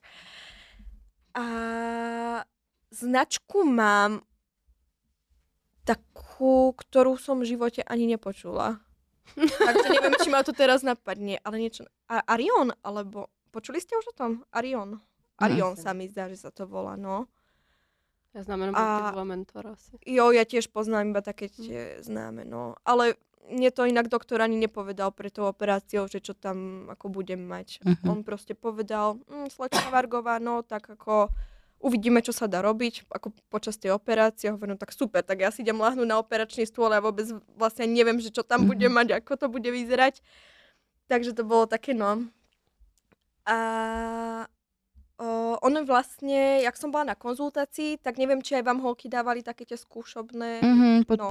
A 1.34 1.44
značku 2.90 3.64
mám 3.64 4.22
takú, 5.84 6.76
ktorú 6.76 7.16
som 7.16 7.40
v 7.40 7.56
živote 7.56 7.80
ani 7.84 8.04
nepočula. 8.08 8.80
Takže 9.36 9.88
neviem, 9.92 10.16
či 10.20 10.28
ma 10.28 10.44
to 10.44 10.52
teraz 10.52 10.84
napadne, 10.84 11.40
ale 11.44 11.60
niečo... 11.60 11.84
A 12.08 12.24
Arion, 12.24 12.72
alebo... 12.84 13.28
Počuli 13.48 13.80
ste 13.80 13.96
už 13.96 14.12
o 14.12 14.16
tom? 14.16 14.30
Arion. 14.52 15.00
Arion 15.40 15.72
sa 15.76 15.96
mi 15.96 16.04
zdá, 16.04 16.28
že 16.28 16.36
sa 16.36 16.52
to 16.52 16.68
volá, 16.68 16.96
no. 17.00 17.24
Já 18.34 18.42
znám 18.42 18.60
jenom 18.60 18.76
A- 18.76 19.08
a... 19.08 19.10
dva 19.10 19.24
mentora 19.24 19.72
asi. 19.72 19.96
Jo, 20.06 20.30
ja 20.30 20.44
tiež 20.44 20.68
poznám 20.68 21.10
iba 21.10 21.24
také 21.24 21.48
tie 21.48 21.96
známe, 22.04 22.44
no. 22.44 22.76
Ale 22.84 23.16
mne 23.46 23.70
to 23.70 23.86
inak 23.86 24.10
doktor 24.10 24.42
ani 24.42 24.58
nepovedal 24.58 25.14
pre 25.14 25.30
tou 25.30 25.46
operáciou, 25.46 26.10
že 26.10 26.20
čo 26.20 26.34
tam 26.34 26.88
ako 26.90 27.08
budem 27.08 27.40
mať. 27.40 27.78
Mhm. 27.86 28.06
On 28.10 28.18
proste 28.26 28.52
povedal, 28.58 29.22
hm, 29.30 29.48
slečna 29.48 29.88
Vargová, 29.94 30.42
no 30.42 30.66
tak 30.66 30.90
ako 30.90 31.30
uvidíme, 31.78 32.18
čo 32.20 32.34
sa 32.34 32.50
dá 32.50 32.58
robiť 32.58 33.06
ako 33.06 33.30
počas 33.48 33.78
tej 33.78 33.94
operácie. 33.94 34.50
Hovorím, 34.50 34.74
no 34.74 34.82
tak 34.82 34.90
super, 34.90 35.22
tak 35.22 35.40
ja 35.40 35.54
si 35.54 35.62
idem 35.62 35.78
na 35.78 36.18
operačný 36.18 36.66
stôl 36.66 36.90
a 36.90 36.98
vôbec 36.98 37.30
vlastne 37.54 37.86
neviem, 37.86 38.18
že 38.18 38.34
čo 38.34 38.42
tam 38.42 38.66
Mhm. 38.66 38.68
budem 38.68 38.92
mať, 38.92 39.08
ako 39.22 39.32
to 39.38 39.46
bude 39.46 39.70
vyzerať. 39.70 40.20
Takže 41.08 41.32
to 41.32 41.46
bolo 41.46 41.64
také, 41.64 41.94
no. 41.96 42.28
A 43.48 43.56
o, 45.18 45.58
ono 45.58 45.82
vlastne, 45.84 46.62
jak 46.62 46.76
som 46.78 46.90
bola 46.90 47.04
na 47.04 47.16
konzultácii, 47.18 47.98
tak 47.98 48.18
neviem, 48.18 48.38
či 48.38 48.54
aj 48.54 48.62
vám 48.62 48.78
holky 48.78 49.10
dávali 49.10 49.42
také 49.42 49.66
tie 49.66 49.74
skúšobné, 49.76 50.62
Mhm, 50.62 51.04
pod 51.10 51.18
No. 51.18 51.26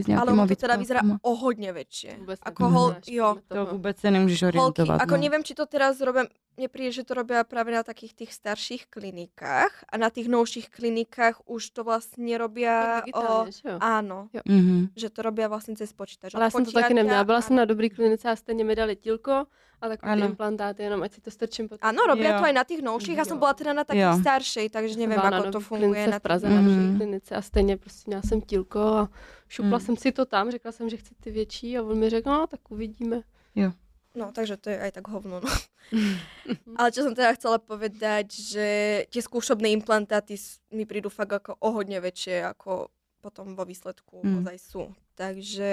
s 0.00 0.08
ale 0.08 0.16
nějakýma 0.16 0.32
ono 0.32 0.46
to 0.48 0.56
teda 0.56 0.76
vyzerá 0.76 1.00
o 1.22 1.32
hodne 1.36 1.70
väčšie. 1.72 2.16
Vůbec 2.18 2.40
Ako 2.42 2.62
hol, 2.68 2.90
jo, 3.06 3.36
To 3.48 3.66
vůbec 3.66 3.96
se 4.00 4.10
nemůžeš 4.10 4.42
holky, 4.42 4.58
orientovat. 4.58 5.00
ako 5.00 5.14
no. 5.16 5.22
neviem, 5.22 5.42
či 5.44 5.54
to 5.54 5.66
teraz 5.66 6.00
robia, 6.00 6.24
mne 6.58 6.68
príde, 6.72 6.90
že 6.90 7.04
to 7.06 7.14
robia 7.14 7.44
práve 7.44 7.70
na 7.70 7.82
takých 7.86 8.14
tých 8.18 8.34
starších 8.34 8.90
klinikách 8.90 9.84
a 9.92 9.94
na 9.98 10.10
tých 10.10 10.26
novších 10.28 10.70
klinikách 10.74 11.38
už 11.46 11.70
to 11.70 11.84
vlastne 11.84 12.34
robia 12.38 13.02
o, 13.14 13.46
že 13.46 13.62
jo? 13.68 13.78
áno, 13.78 14.26
Mhm. 14.44 14.90
že 14.96 15.08
to 15.10 15.22
robia 15.22 15.46
vlastne 15.48 15.76
cez 15.76 15.92
počítač. 15.92 16.34
Ale 16.34 16.44
já 16.44 16.50
jsem 16.50 16.64
to 16.64 16.72
taky 16.72 16.94
neměla. 16.94 17.24
Byla 17.24 17.40
jsem 17.40 17.56
na 17.56 17.64
dobrý 17.64 17.90
klinice 17.90 18.30
a 18.30 18.36
stejně 18.36 18.64
mi 18.64 18.74
dali 18.74 18.96
tílko 18.96 19.46
a 19.80 19.88
takové 19.88 20.10
ty 20.10 20.22
Ano. 20.22 20.26
implantáty, 20.26 20.82
jenom 20.82 21.02
ať 21.02 21.12
si 21.14 21.20
to 21.20 21.30
strčím 21.30 21.68
pod 21.68 21.78
Áno, 21.82 22.02
robia 22.06 22.34
Jo. 22.34 22.38
to 22.38 22.44
aj 22.50 22.54
na 22.54 22.64
tých 22.66 22.82
novších. 22.82 23.16
Ja 23.16 23.24
som 23.24 23.38
Jo. 23.38 23.42
bola 23.46 23.54
teda 23.54 23.72
na 23.72 23.84
takých 23.86 24.10
Jo. 24.10 24.18
staršej, 24.20 24.66
takže 24.70 24.94
Jsem 24.94 25.00
neviem, 25.06 25.18
byla 25.20 25.30
na 25.30 25.38
ako 25.38 25.50
to 25.54 25.60
funguje. 25.60 26.02
Na 26.10 26.18
v 26.18 26.22
Praze 26.22 26.46
na 26.50 26.60
Mhm. 26.60 26.66
dobrý 26.66 26.86
klinice 26.98 27.30
a 27.34 27.42
stejně 27.42 27.76
prostě 27.76 28.02
měla 28.10 28.22
jsem 28.22 28.40
tílko 28.40 28.80
a 28.80 29.08
šupla 29.48 29.78
Mm. 29.78 29.84
jsem 29.84 29.96
si 29.96 30.12
to 30.12 30.24
tam, 30.26 30.50
řekla 30.50 30.72
jsem, 30.72 30.88
že 30.88 30.96
chci 30.96 31.14
ty 31.20 31.30
větší 31.30 31.78
a 31.78 31.82
on 31.82 31.98
mi 31.98 32.10
řekl, 32.10 32.30
no 32.30 32.46
tak 32.46 32.60
uvidíme. 32.70 33.22
No, 34.14 34.32
takže 34.32 34.56
to 34.56 34.70
je 34.70 34.80
aj 34.82 34.92
tak 34.98 35.06
hovno. 35.08 35.38
No. 35.40 35.50
Ale 36.76 36.90
čo 36.90 37.06
som 37.06 37.14
teda 37.14 37.38
chcela 37.38 37.62
povedať, 37.62 38.26
že 38.34 38.66
tie 39.14 39.22
skúšobné 39.22 39.70
implantáty 39.70 40.34
mi 40.74 40.82
prídu 40.88 41.06
fakt 41.06 41.30
ako 41.38 41.54
o 41.60 41.68
hodne 41.70 42.00
väčšie, 42.02 42.42
ako 42.42 42.90
potom 43.22 43.54
vo 43.54 43.62
výsledku 43.62 44.18
Mm. 44.24 44.26
mm. 44.26 44.38
ozaj 44.42 44.56
sú. 44.58 44.82
Takže 45.14 45.70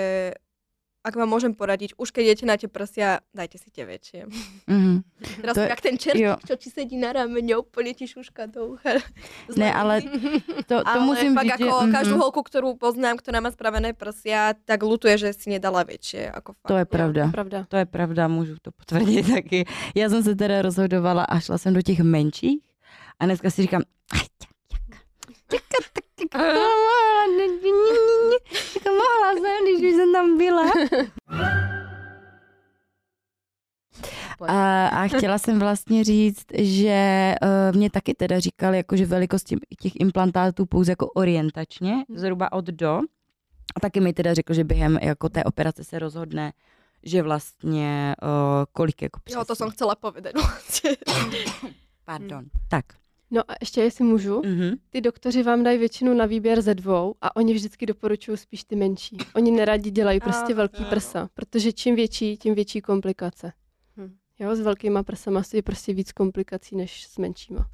ak 1.05 1.13
vám 1.13 1.29
môžem 1.29 1.53
poradiť, 1.53 1.93
už 2.01 2.09
keď 2.09 2.23
idete 2.33 2.45
na 2.49 2.57
tie 2.57 2.65
prsia, 2.65 3.21
dajte 3.29 3.61
si 3.61 3.69
tie 3.69 3.85
väčšie. 3.85 4.25
Mhm. 4.65 4.93
Teraz 5.45 5.53
To 5.57 5.61
je- 5.61 5.69
jak 5.69 5.81
ten 5.85 5.95
jo. 5.95 6.01
čertík, 6.01 6.41
čo 6.49 6.53
ti 6.57 6.69
sedí 6.73 6.97
na 6.97 7.13
ramene, 7.13 7.53
úplne 7.61 7.93
ti 7.93 8.09
šuška 8.09 8.49
do 8.49 8.73
ucha. 8.73 8.97
Ne, 9.61 9.69
ale 9.69 10.01
to, 10.65 10.81
to 10.81 10.87
ale 10.89 11.05
musím 11.05 11.37
fakt 11.37 11.45
že... 11.45 11.53
ako 11.61 11.69
mhm. 11.85 11.91
každú 11.93 12.15
holku, 12.17 12.41
ktorú 12.41 12.73
poznám, 12.81 13.21
ktorá 13.21 13.37
má 13.37 13.53
spravené 13.53 13.93
prsia, 13.93 14.57
tak 14.65 14.81
lutuje, 14.81 15.13
že 15.21 15.29
si 15.37 15.53
nedala 15.53 15.85
väčšie. 15.85 16.33
Ako 16.33 16.57
fakt. 16.57 16.69
To 16.73 16.75
je 16.81 16.85
pravda. 16.89 17.23
Pravda. 17.29 17.59
To 17.69 17.77
je 17.77 17.85
pravda, 17.85 18.25
můžu 18.27 18.57
to 18.61 18.73
potvrdit 18.73 19.29
taky. 19.29 19.65
Já 19.95 20.09
jsem 20.09 20.23
se 20.23 20.35
teda 20.35 20.61
rozhodovala 20.61 21.23
a 21.23 21.39
šla 21.39 21.57
jsem 21.57 21.73
do 21.73 21.81
těch 21.81 21.99
menších 21.99 22.65
a 23.19 23.25
dneska 23.25 23.49
si 23.49 23.61
říkám, 23.61 23.81
"Aj, 24.11 24.25
těka, 25.49 25.77
tak, 25.93 26.03
jak 26.19 26.33
mohla, 26.43 27.27
ne, 27.37 27.47
ne, 27.47 27.47
ne, 27.47 27.71
ne, 28.29 28.37
jako 28.75 28.89
mohla 28.89 29.33
jsem, 29.33 29.65
když 29.65 29.91
už 29.91 29.95
jsem 29.95 30.13
tam 30.13 30.37
byla. 30.37 30.71
A, 34.47 34.87
a 34.87 35.07
chtěla 35.07 35.37
jsem 35.37 35.59
vlastně 35.59 36.03
říct, 36.03 36.45
že 36.57 37.35
uh, 37.43 37.75
mě 37.77 37.89
taky 37.89 38.13
teda 38.13 38.39
říkali, 38.39 38.77
jako, 38.77 38.95
že 38.97 39.05
velikost 39.05 39.43
tím- 39.43 39.59
těch 39.81 39.91
implantátů 39.99 40.65
pouze 40.65 40.91
jako 40.91 41.07
orientačně, 41.07 42.05
zhruba 42.15 42.51
od 42.51 42.65
do. 42.65 42.99
A 43.75 43.79
taky 43.79 43.99
mi 43.99 44.13
teda 44.13 44.33
řekl, 44.33 44.53
že 44.53 44.63
během 44.63 44.97
jako 45.01 45.29
té 45.29 45.43
operace 45.43 45.83
se 45.83 45.99
rozhodne, 45.99 46.53
že 47.03 47.21
vlastně 47.21 48.15
uh, 48.23 48.29
kolik 48.71 49.01
jako 49.01 49.19
přesně. 49.23 49.39
Jo, 49.39 49.45
to 49.45 49.55
som 49.55 49.69
chcela 49.69 49.95
povedať 49.95 50.33
vlastne. 50.35 50.97
Pardon. 52.05 52.45
Tak. 52.69 52.85
No 53.31 53.41
a 53.51 53.55
ještě 53.61 53.81
jestli 53.81 54.03
můžu, 54.03 54.41
Mhm. 54.45 54.75
ty 54.89 55.01
doktoři 55.01 55.43
vám 55.43 55.63
dají 55.63 55.77
většinu 55.77 56.13
na 56.13 56.25
výběr 56.25 56.61
ze 56.61 56.75
dvou 56.75 57.15
a 57.21 57.35
oni 57.35 57.53
vždycky 57.53 57.85
doporučují 57.85 58.37
spíš 58.37 58.63
ty 58.63 58.75
menší. 58.75 59.17
Oni 59.35 59.51
neradi 59.51 59.91
dělají 59.91 60.19
prostě 60.19 60.45
Ano. 60.45 60.55
velký 60.55 60.85
prsa, 60.85 61.29
protože 61.33 61.71
čím 61.73 61.95
větší, 61.95 62.37
tím 62.37 62.55
větší 62.55 62.81
komplikace. 62.81 63.53
Hm. 63.97 64.15
Jo, 64.39 64.55
s 64.55 64.59
velkýma 64.59 65.03
prsama 65.03 65.41
je 65.53 65.61
prostě 65.63 65.93
víc 65.93 66.11
komplikací 66.11 66.75
než 66.75 67.03
s 67.07 67.17
menšíma. 67.17 67.69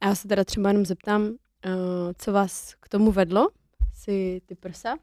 A 0.00 0.06
já 0.08 0.14
se 0.14 0.28
teda 0.28 0.44
třeba 0.44 0.68
jenom 0.70 0.86
zeptám, 0.86 1.22
uh, 1.22 1.30
co 2.18 2.32
vás 2.32 2.74
k 2.80 2.88
tomu 2.88 3.12
vedlo 3.12 3.48
si 3.94 4.40
ty 4.46 4.54
prsa 4.54 4.96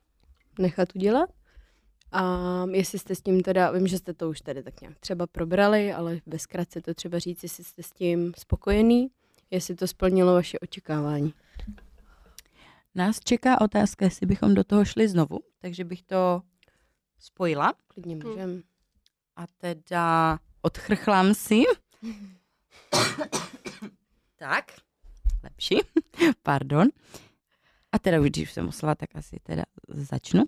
nechat 0.59 0.89
udělat? 0.95 1.29
A 2.11 2.65
jestli 2.71 2.99
jste 2.99 3.15
s 3.15 3.21
tím 3.21 3.41
teda, 3.41 3.71
vím, 3.71 3.87
že 3.87 3.97
jste 3.97 4.13
to 4.13 4.29
už 4.29 4.41
tady 4.41 4.63
tak 4.63 4.81
nějak 4.81 4.99
třeba 4.99 5.27
probrali, 5.27 5.93
ale 5.93 6.19
ve 6.25 6.39
zkratce 6.39 6.81
to 6.81 6.93
třeba 6.93 7.19
říct, 7.19 7.43
jestli 7.43 7.63
jste 7.63 7.83
s 7.83 7.91
tím 7.91 8.33
spokojený, 8.37 9.07
jestli 9.51 9.75
to 9.75 9.87
splnilo 9.87 10.33
vaše 10.33 10.59
očekávání. 10.59 11.33
Nás 12.95 13.19
čeká 13.19 13.61
otázka, 13.61 14.05
jestli 14.05 14.27
bychom 14.27 14.53
do 14.53 14.63
toho 14.63 14.85
šli 14.85 15.07
znovu, 15.07 15.39
takže 15.59 15.83
bych 15.83 16.03
to 16.03 16.41
spojila 17.19 17.73
Klidně 17.87 18.15
můžem. 18.15 18.63
a 19.35 19.45
teda 19.57 20.39
odchrchlám 20.61 21.33
si. 21.33 21.63
tak, 24.35 24.65
lepší, 25.43 25.79
pardon. 26.43 26.87
A 27.91 27.99
teda 27.99 28.21
už, 28.21 28.29
když 28.29 28.53
jsem 28.53 28.67
oslala, 28.67 28.95
tak 28.95 29.15
asi 29.15 29.39
teda 29.43 29.63
začnu. 29.87 30.43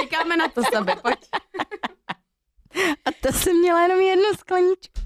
Čekáme 0.00 0.36
na 0.36 0.48
to 0.48 0.62
sebe, 0.74 0.96
pojď. 1.02 1.18
A 3.04 3.08
to 3.22 3.32
jsem 3.32 3.58
měla 3.58 3.82
jenom 3.82 4.00
jednu 4.00 4.24
skleničku. 4.38 5.00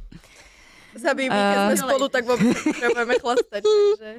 Zabij 0.94 1.28
mi, 1.30 1.36
Eh. 1.36 1.54
keď 1.54 1.56
sme 1.72 1.76
spolu, 1.88 2.06
tak 2.12 2.22
vôbec 2.28 2.52
nebudeme 2.84 3.14
chlastať. 3.16 3.62
Takže... 3.64 4.10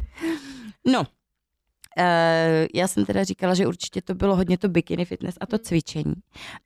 No, 0.90 1.00
uh, 1.06 2.66
já 2.74 2.88
jsem 2.88 3.06
teda 3.06 3.24
říkala, 3.24 3.54
že 3.54 3.68
určitě 3.68 4.02
to 4.02 4.16
bylo 4.16 4.36
hodně 4.36 4.58
to 4.58 4.70
bikini 4.70 5.06
fitness 5.06 5.36
a 5.42 5.46
to 5.46 5.58
cvičení. 5.60 6.14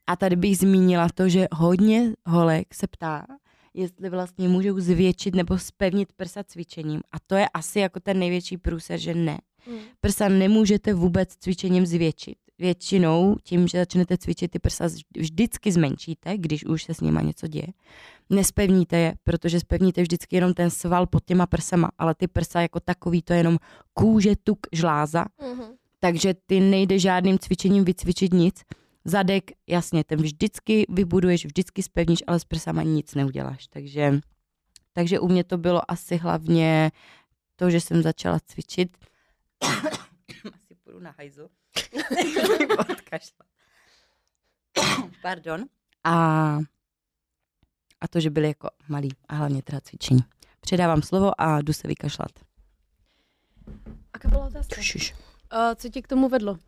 A 0.06 0.16
tady 0.16 0.36
bych 0.36 0.58
zmínila 0.58 1.08
to, 1.14 1.28
že 1.28 1.46
hodně 1.52 2.12
holek 2.26 2.74
se 2.74 2.86
ptá, 2.86 3.26
jestli 3.74 4.08
vlastně 4.10 4.48
můžou 4.48 4.80
zvětšit 4.80 5.34
nebo 5.34 5.58
spevnit 5.58 6.12
prsa 6.16 6.44
cvičením. 6.44 7.00
A 7.12 7.16
to 7.26 7.34
je 7.36 7.48
asi 7.54 7.80
jako 7.80 8.00
ten 8.00 8.18
největší 8.18 8.56
průser, 8.56 8.98
že 8.98 9.14
ne. 9.14 9.38
Mm. 9.68 9.78
Prsa 10.00 10.28
nemůžete 10.28 10.94
vůbec 10.94 11.36
cvičením 11.36 11.86
zvětšit. 11.86 12.36
Většinou 12.58 13.36
tím, 13.42 13.68
že 13.68 13.78
začnete 13.78 14.18
cvičit, 14.18 14.50
ty 14.50 14.58
prsa 14.58 14.88
vždycky 15.16 15.72
zmenšíte, 15.72 16.38
když 16.38 16.64
už 16.64 16.84
se 16.84 16.94
s 16.94 17.00
nima 17.00 17.20
něco 17.22 17.46
děje. 17.46 17.66
Nespevníte 18.30 18.96
je, 18.96 19.14
protože 19.24 19.60
spevníte 19.60 20.02
vždycky 20.02 20.36
jenom 20.36 20.54
ten 20.54 20.70
sval 20.70 21.06
pod 21.06 21.24
těma 21.24 21.46
prsama, 21.46 21.90
ale 21.98 22.14
ty 22.14 22.28
prsa 22.28 22.60
jako 22.60 22.80
takový, 22.80 23.22
to 23.22 23.32
je 23.32 23.38
jenom 23.38 23.58
kůže, 23.94 24.36
tuk, 24.44 24.58
žláza, 24.72 25.24
Mhm. 25.52 25.62
takže 26.00 26.34
ty 26.46 26.60
nejde 26.60 26.98
žádným 26.98 27.38
cvičením 27.38 27.84
vycvičit 27.84 28.32
nic. 28.32 28.62
Zadek, 29.04 29.50
jasně, 29.68 30.04
ten 30.04 30.22
vždycky 30.22 30.86
vybuduješ, 30.88 31.44
vždycky 31.44 31.82
spevníš, 31.82 32.22
ale 32.26 32.40
s 32.40 32.44
prsama 32.44 32.82
nic 32.82 33.14
neuděláš. 33.14 33.66
Takže, 33.66 34.20
takže 34.92 35.20
u 35.20 35.28
mě 35.28 35.44
to 35.44 35.58
bylo 35.58 35.90
asi 35.90 36.16
hlavně 36.16 36.90
to, 37.56 37.70
že 37.70 37.80
jsem 37.80 38.02
začala 38.02 38.38
cvičit. 38.46 38.96
Asi 40.54 40.74
půjdu 40.84 41.00
na. 41.00 41.14
Odkašlat. 42.78 43.48
Pardon. 45.22 45.64
A, 46.04 46.14
a 48.00 48.08
to, 48.10 48.20
že 48.20 48.30
byli 48.30 48.48
jako 48.48 48.70
malí 48.88 49.08
a 49.28 49.34
hlavně 49.34 49.62
teda 49.62 49.80
cvičení. 49.80 50.20
Předávám 50.60 51.02
slovo 51.02 51.40
a 51.40 51.60
jdu 51.60 51.72
se 51.72 51.88
vykašlat. 51.88 52.30
Aká 54.12 54.28
bola 54.28 54.46
otázka? 54.46 54.80
Uh, 54.80 55.74
co 55.74 55.88
tě 55.88 56.02
k 56.02 56.08
tomu 56.08 56.28
vedlo? 56.28 56.58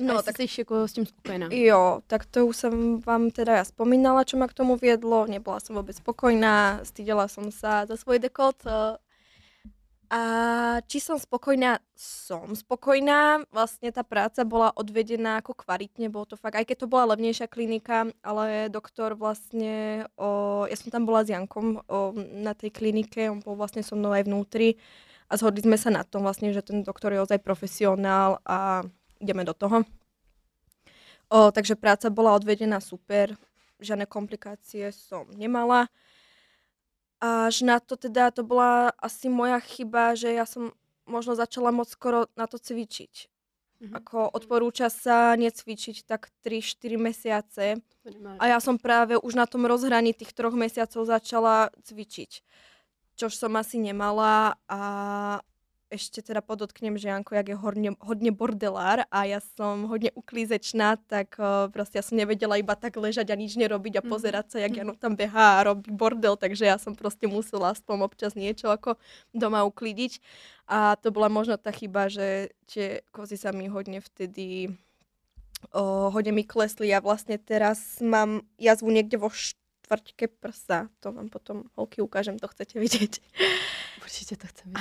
No, 0.00 0.14
No, 0.14 0.22
tak 0.22 0.36
jsi 0.36 0.46
jako 0.58 0.88
s 0.88 0.92
tím 0.92 1.06
spokojená. 1.06 1.48
Jo, 1.50 2.00
tak 2.06 2.26
to 2.26 2.46
už 2.46 2.56
som 2.56 3.00
vám 3.02 3.30
teda 3.30 3.58
ja 3.58 3.64
spomínala, 3.66 4.22
čo 4.22 4.38
ma 4.38 4.46
k 4.46 4.54
tomu 4.54 4.78
viedlo. 4.78 5.26
Nebola 5.26 5.58
som 5.58 5.74
vôbec 5.74 5.98
spokojná, 5.98 6.86
stydela 6.86 7.26
som 7.26 7.50
sa 7.50 7.82
za 7.82 7.98
svoj 7.98 8.22
dekot. 8.22 8.54
A 10.08 10.20
či 10.88 11.04
som 11.04 11.20
spokojná? 11.20 11.84
Som 11.92 12.56
spokojná. 12.56 13.44
Vlastne 13.52 13.92
tá 13.92 14.00
práca 14.00 14.40
bola 14.48 14.72
odvedená 14.72 15.44
ako 15.44 15.52
kvalitne, 15.52 16.08
bolo 16.08 16.24
to 16.24 16.40
fakt, 16.40 16.56
aj 16.56 16.64
keď 16.64 16.76
to 16.80 16.88
bola 16.88 17.12
levnejšia 17.12 17.44
klinika, 17.44 18.08
ale 18.24 18.72
doktor 18.72 19.12
vlastne, 19.12 20.08
o, 20.16 20.64
ja 20.64 20.76
som 20.80 20.88
tam 20.88 21.04
bola 21.04 21.28
s 21.28 21.28
Jankom 21.28 21.84
o, 21.84 22.16
na 22.40 22.56
tej 22.56 22.72
klinike, 22.72 23.28
on 23.28 23.44
bol 23.44 23.52
vlastne 23.52 23.84
so 23.84 24.00
mnou 24.00 24.16
aj 24.16 24.24
vnútri 24.24 24.80
a 25.28 25.36
zhodli 25.36 25.60
sme 25.60 25.76
sa 25.76 25.92
na 25.92 26.08
tom 26.08 26.24
vlastne, 26.24 26.56
že 26.56 26.64
ten 26.64 26.80
doktor 26.80 27.12
je 27.12 27.20
ozaj 27.20 27.44
profesionál 27.44 28.40
a 28.48 28.88
ideme 29.20 29.44
do 29.44 29.52
toho. 29.52 29.84
O, 31.28 31.52
takže 31.52 31.76
práca 31.76 32.08
bola 32.08 32.32
odvedená 32.32 32.80
super, 32.80 33.36
žiadne 33.76 34.08
komplikácie 34.08 34.88
som 34.88 35.28
nemala. 35.36 35.92
Až 37.18 37.66
na 37.66 37.82
to 37.82 37.98
teda, 37.98 38.30
to 38.30 38.46
bola 38.46 38.94
asi 39.02 39.26
moja 39.26 39.58
chyba, 39.58 40.14
že 40.14 40.30
ja 40.30 40.46
som 40.46 40.70
možno 41.02 41.34
začala 41.34 41.74
moc 41.74 41.90
skoro 41.90 42.30
na 42.38 42.46
to 42.46 42.62
cvičiť. 42.62 43.26
Mhm. 43.78 43.94
Ako 43.94 44.34
odporúča 44.34 44.90
sa 44.90 45.38
necvičiť 45.38 46.02
tak 46.02 46.34
3-4 46.42 46.98
mesiace. 46.98 47.78
A 48.38 48.44
ja 48.50 48.58
som 48.58 48.78
práve 48.80 49.14
už 49.14 49.38
na 49.38 49.46
tom 49.46 49.66
rozhraní 49.66 50.10
tých 50.14 50.34
troch 50.34 50.54
mesiacov 50.54 51.06
začala 51.06 51.70
cvičiť. 51.86 52.42
Čož 53.18 53.34
som 53.34 53.54
asi 53.58 53.78
nemala 53.78 54.58
a 54.70 54.80
ešte 55.88 56.20
teda 56.20 56.44
podotknem, 56.44 57.00
že 57.00 57.08
Janko, 57.08 57.32
jak 57.32 57.48
je 57.48 57.56
hodne, 57.56 57.90
hodne 58.00 58.32
bordelár 58.32 59.08
a 59.08 59.24
ja 59.24 59.40
som 59.56 59.88
hodne 59.88 60.12
uklízečná, 60.12 61.00
tak 61.08 61.36
uh, 61.40 61.72
proste 61.72 62.00
ja 62.00 62.04
som 62.04 62.20
nevedela 62.20 62.60
iba 62.60 62.76
tak 62.76 63.00
ležať 63.00 63.32
a 63.32 63.40
nič 63.40 63.56
nerobiť 63.56 64.00
a 64.00 64.06
pozerať 64.06 64.46
sa, 64.52 64.56
jak 64.60 64.76
Jano 64.76 64.94
tam 64.94 65.16
behá 65.16 65.60
a 65.60 65.72
robí 65.72 65.88
bordel, 65.88 66.36
takže 66.36 66.68
ja 66.68 66.76
som 66.76 66.92
proste 66.92 67.24
musela 67.24 67.72
aspoň 67.72 68.04
občas 68.04 68.36
niečo 68.36 68.68
ako 68.68 69.00
doma 69.32 69.64
uklídiť. 69.64 70.20
A 70.68 71.00
to 71.00 71.08
bola 71.08 71.32
možno 71.32 71.56
tá 71.56 71.72
chyba, 71.72 72.12
že 72.12 72.52
tie 72.68 73.00
kozy 73.08 73.40
sa 73.40 73.56
mi 73.56 73.72
hodne 73.72 74.04
vtedy 74.04 74.76
o, 75.72 76.12
hodne 76.12 76.36
mi 76.36 76.44
klesli 76.44 76.92
a 76.92 77.00
vlastne 77.00 77.40
teraz 77.40 77.98
mám 78.04 78.44
jazvu 78.60 78.92
niekde 78.92 79.16
vo 79.16 79.32
štvrťke 79.88 80.28
prsa. 80.36 80.92
To 81.00 81.16
vám 81.16 81.32
potom 81.32 81.64
holky 81.72 82.04
ukážem, 82.04 82.36
to 82.36 82.44
chcete 82.44 82.76
vidieť. 82.76 83.12
Určitě 84.04 84.36
to 84.36 84.46
chceme. 84.46 84.74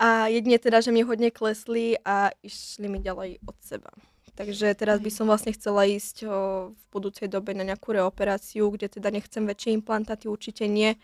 A 0.00 0.26
jedine 0.26 0.58
teda, 0.58 0.80
že 0.80 0.90
mi 0.90 1.04
hodne 1.04 1.30
klesli 1.30 1.94
a 2.04 2.32
išli 2.42 2.88
mi 2.88 2.98
ďalej 2.98 3.38
od 3.46 3.56
seba. 3.60 3.92
Takže 4.34 4.72
teraz 4.74 4.96
by 4.96 5.10
som 5.12 5.28
vlastne 5.28 5.52
chcela 5.52 5.84
ísť 5.84 6.24
o, 6.24 6.28
v 6.72 6.82
budúcej 6.88 7.28
dobe 7.28 7.52
na 7.52 7.68
nejakú 7.68 7.92
reoperáciu, 7.92 8.72
kde 8.72 8.88
teda 8.88 9.12
nechcem 9.12 9.44
väčšie 9.44 9.76
implantáty, 9.76 10.32
určite 10.32 10.64
nie. 10.64 10.96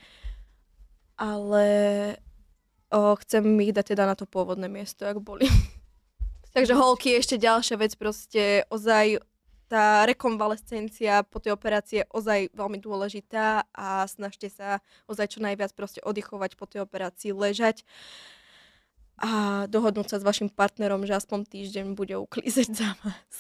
Ale 1.21 1.67
o, 2.89 3.13
chcem 3.21 3.45
ich 3.61 3.77
dať 3.77 3.93
teda 3.93 4.09
na 4.09 4.17
to 4.17 4.25
pôvodné 4.25 4.73
miesto, 4.73 5.05
jak 5.05 5.21
boli. 5.21 5.45
Takže 6.57 6.73
holky, 6.73 7.21
ešte 7.21 7.37
ďalšia 7.37 7.77
vec, 7.77 7.93
proste 8.01 8.65
ozaj 8.73 9.21
tá 9.69 10.07
rekonvalescencia 10.07 11.23
po 11.27 11.39
tej 11.43 11.53
operácii 11.59 11.97
je 12.03 12.09
ozaj 12.15 12.55
veľmi 12.55 12.79
dôležitá 12.79 13.67
a 13.75 14.07
snažte 14.07 14.47
sa 14.51 14.79
ozaj 15.11 15.37
čo 15.37 15.39
najviac 15.43 15.75
proste 15.75 16.01
oddychovať 16.07 16.55
po 16.55 16.67
tej 16.67 16.87
operácii, 16.87 17.35
ležať. 17.35 17.83
a 19.17 19.65
dohodnúť 19.67 20.13
sa 20.13 20.17
s 20.21 20.27
vašim 20.29 20.53
partnerom, 20.53 21.09
že 21.09 21.17
aspoň 21.17 21.49
týždeň 21.49 21.97
bude 21.97 22.17
uklízeť 22.21 22.69
za 22.69 22.91
vás. 23.01 23.37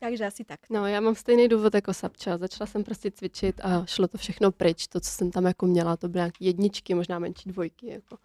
Takže 0.00 0.26
asi 0.26 0.44
tak. 0.44 0.60
No, 0.70 0.86
já 0.86 1.00
mám 1.00 1.14
stejný 1.14 1.48
důvod 1.48 1.74
jako 1.74 1.94
Sapča. 1.94 2.38
Začala 2.38 2.66
jsem 2.66 2.84
prostě 2.84 3.10
cvičit 3.10 3.60
a 3.64 3.86
šlo 3.86 4.08
to 4.08 4.18
všechno 4.18 4.52
pryč. 4.52 4.86
To, 4.86 5.00
co 5.00 5.10
jsem 5.10 5.30
tam 5.30 5.44
jako 5.44 5.66
měla, 5.66 5.96
to 5.96 6.08
byly 6.08 6.20
nějaké 6.20 6.44
jedničky, 6.44 6.94
možná 6.94 7.18
menší 7.18 7.48
dvojky. 7.48 7.86
Jako. 7.86 8.18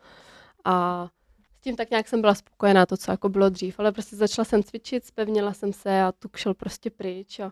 A 0.65 1.07
tím 1.63 1.75
tak 1.75 1.89
nějak 1.89 2.07
jsem 2.07 2.21
byla 2.21 2.35
spokojená, 2.35 2.85
to, 2.85 2.97
co 2.97 3.11
jako 3.11 3.29
bylo 3.29 3.49
dřív. 3.49 3.79
Ale 3.79 3.91
prostě 3.91 4.15
začala 4.15 4.45
jsem 4.45 4.63
cvičit, 4.63 5.05
spevnila 5.05 5.53
jsem 5.53 5.73
se 5.73 6.01
a 6.01 6.11
tuk 6.11 6.37
šel 6.37 6.53
prostě 6.53 6.89
pryč. 6.89 7.39
A 7.39 7.51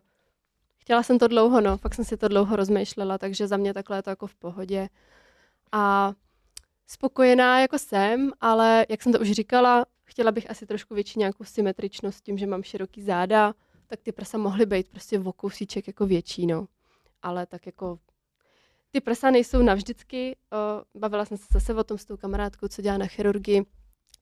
chtěla 0.77 1.03
jsem 1.03 1.19
to 1.19 1.27
dlouho, 1.27 1.61
no, 1.61 1.77
fakt 1.77 1.95
jsem 1.95 2.05
si 2.05 2.17
to 2.17 2.27
dlouho 2.27 2.55
rozmýšlela, 2.55 3.17
takže 3.17 3.47
za 3.47 3.57
mě 3.57 3.73
takhle 3.73 3.97
je 3.97 4.03
to 4.03 4.09
jako 4.09 4.27
v 4.27 4.35
pohodě. 4.35 4.89
A 5.71 6.13
spokojená 6.87 7.59
jako 7.59 7.79
jsem, 7.79 8.31
ale 8.41 8.85
jak 8.89 9.01
jsem 9.01 9.11
to 9.11 9.19
už 9.19 9.31
říkala, 9.31 9.85
chtěla 10.03 10.31
bych 10.31 10.49
asi 10.49 10.65
trošku 10.65 10.95
větší 10.95 11.19
nějakou 11.19 11.43
symetričnost 11.43 12.23
tím, 12.23 12.37
že 12.37 12.47
mám 12.47 12.63
široký 12.63 13.01
záda, 13.03 13.53
tak 13.87 14.01
ty 14.01 14.11
prsa 14.11 14.37
mohly 14.37 14.65
být 14.65 14.89
prostě 14.89 15.19
v 15.19 15.31
kousíček 15.31 15.87
jako 15.87 16.05
větší, 16.05 16.47
no. 16.47 16.67
Ale 17.21 17.45
tak 17.45 17.65
jako 17.65 17.99
ty 18.91 19.01
prsa 19.01 19.31
nejsou 19.31 19.61
navždycky. 19.61 20.35
Bavila 20.95 21.25
jsem 21.25 21.37
se 21.37 21.45
zase 21.53 21.73
o 21.73 21.83
tom 21.83 21.97
s 21.97 22.05
tou 22.05 22.17
kamarádkou, 22.17 22.67
co 22.67 22.81
dělá 22.81 22.97
na 22.97 23.07
chirurgii. 23.07 23.65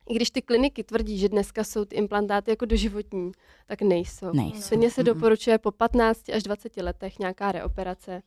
I 0.09 0.13
když 0.13 0.31
ty 0.31 0.41
kliniky 0.41 0.83
tvrdí, 0.83 1.17
že 1.17 1.29
dneska 1.29 1.63
jsou 1.63 1.85
ty 1.85 1.95
implantáty 1.95 2.51
jako 2.51 2.65
doživotní, 2.65 3.31
tak 3.65 3.81
nejsou. 3.81 4.33
Nejsou. 4.33 4.61
Stejně 4.61 4.91
se 4.91 5.03
doporučuje 5.03 5.57
po 5.57 5.71
15 5.71 6.29
až 6.29 6.43
20 6.43 6.77
letech 6.77 7.19
nějaká 7.19 7.51
reoperace, 7.51 8.21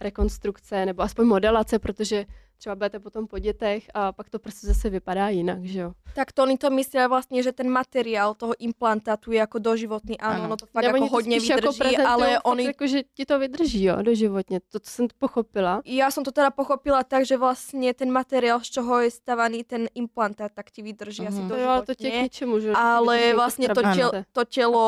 rekonstrukce 0.00 0.86
nebo 0.86 1.02
aspoň 1.02 1.26
modelace, 1.26 1.78
protože 1.78 2.24
třeba 2.62 2.74
budete 2.78 2.98
potom 3.02 3.26
po 3.26 3.38
dětech 3.38 3.90
a 3.94 4.12
pak 4.14 4.30
to 4.30 4.38
prostě 4.38 4.66
zase 4.66 4.90
vypadá 4.90 5.28
jinak, 5.28 5.64
že 5.66 5.80
jo. 5.80 5.92
Tak 6.14 6.30
to 6.32 6.42
oni 6.44 6.60
to 6.60 6.68
myslia 6.70 7.08
vlastne, 7.08 7.40
že 7.42 7.56
ten 7.56 7.66
materiál 7.72 8.36
toho 8.36 8.52
implantátu 8.60 9.32
je 9.32 9.40
ako 9.42 9.58
doživotný. 9.58 10.20
Áno, 10.20 10.44
Áno. 10.44 10.48
no 10.52 10.56
to 10.60 10.68
fakt 10.68 10.84
Nebo 10.84 10.94
ako 10.94 11.00
oni 11.00 11.08
to 11.08 11.14
hodne 11.16 11.36
spíš 11.40 11.48
jako 11.48 11.60
vydrží, 11.72 11.78
prezentujou 11.80 12.12
ale 12.12 12.26
oni... 12.44 12.64
Jako, 12.68 12.84
že 12.86 12.98
ti 13.16 13.24
to 13.26 13.34
vydrží, 13.38 13.82
jo, 13.84 13.96
doživotně. 14.02 14.60
To, 14.60 14.76
co 14.80 14.90
jsem 14.90 15.06
pochopila. 15.18 15.80
Ja 15.88 16.12
som 16.12 16.20
to 16.22 16.30
teda 16.30 16.52
pochopila 16.52 17.00
tak, 17.02 17.24
že 17.24 17.40
vlastne 17.40 17.90
ten 17.96 18.12
materiál, 18.12 18.60
z 18.60 18.70
čoho 18.76 19.00
je 19.00 19.10
stavaný 19.10 19.64
ten 19.64 19.88
implantát, 19.96 20.52
tak 20.52 20.70
ti 20.70 20.84
vydrží 20.84 21.26
asi 21.26 21.40
Mhm. 21.40 21.48
To 21.48 21.56
jo, 21.56 21.68
ale 21.68 21.82
to 21.82 21.94
tě 21.96 22.10
k 22.10 22.22
ničemu, 22.22 22.54
že 22.60 22.70
Ale 22.76 23.16
vydrží 23.16 23.32
vlastne 23.34 23.66
to, 23.72 23.80
jako 23.80 23.82
krabice. 23.82 24.24
to 24.36 24.42
telo, 24.44 24.86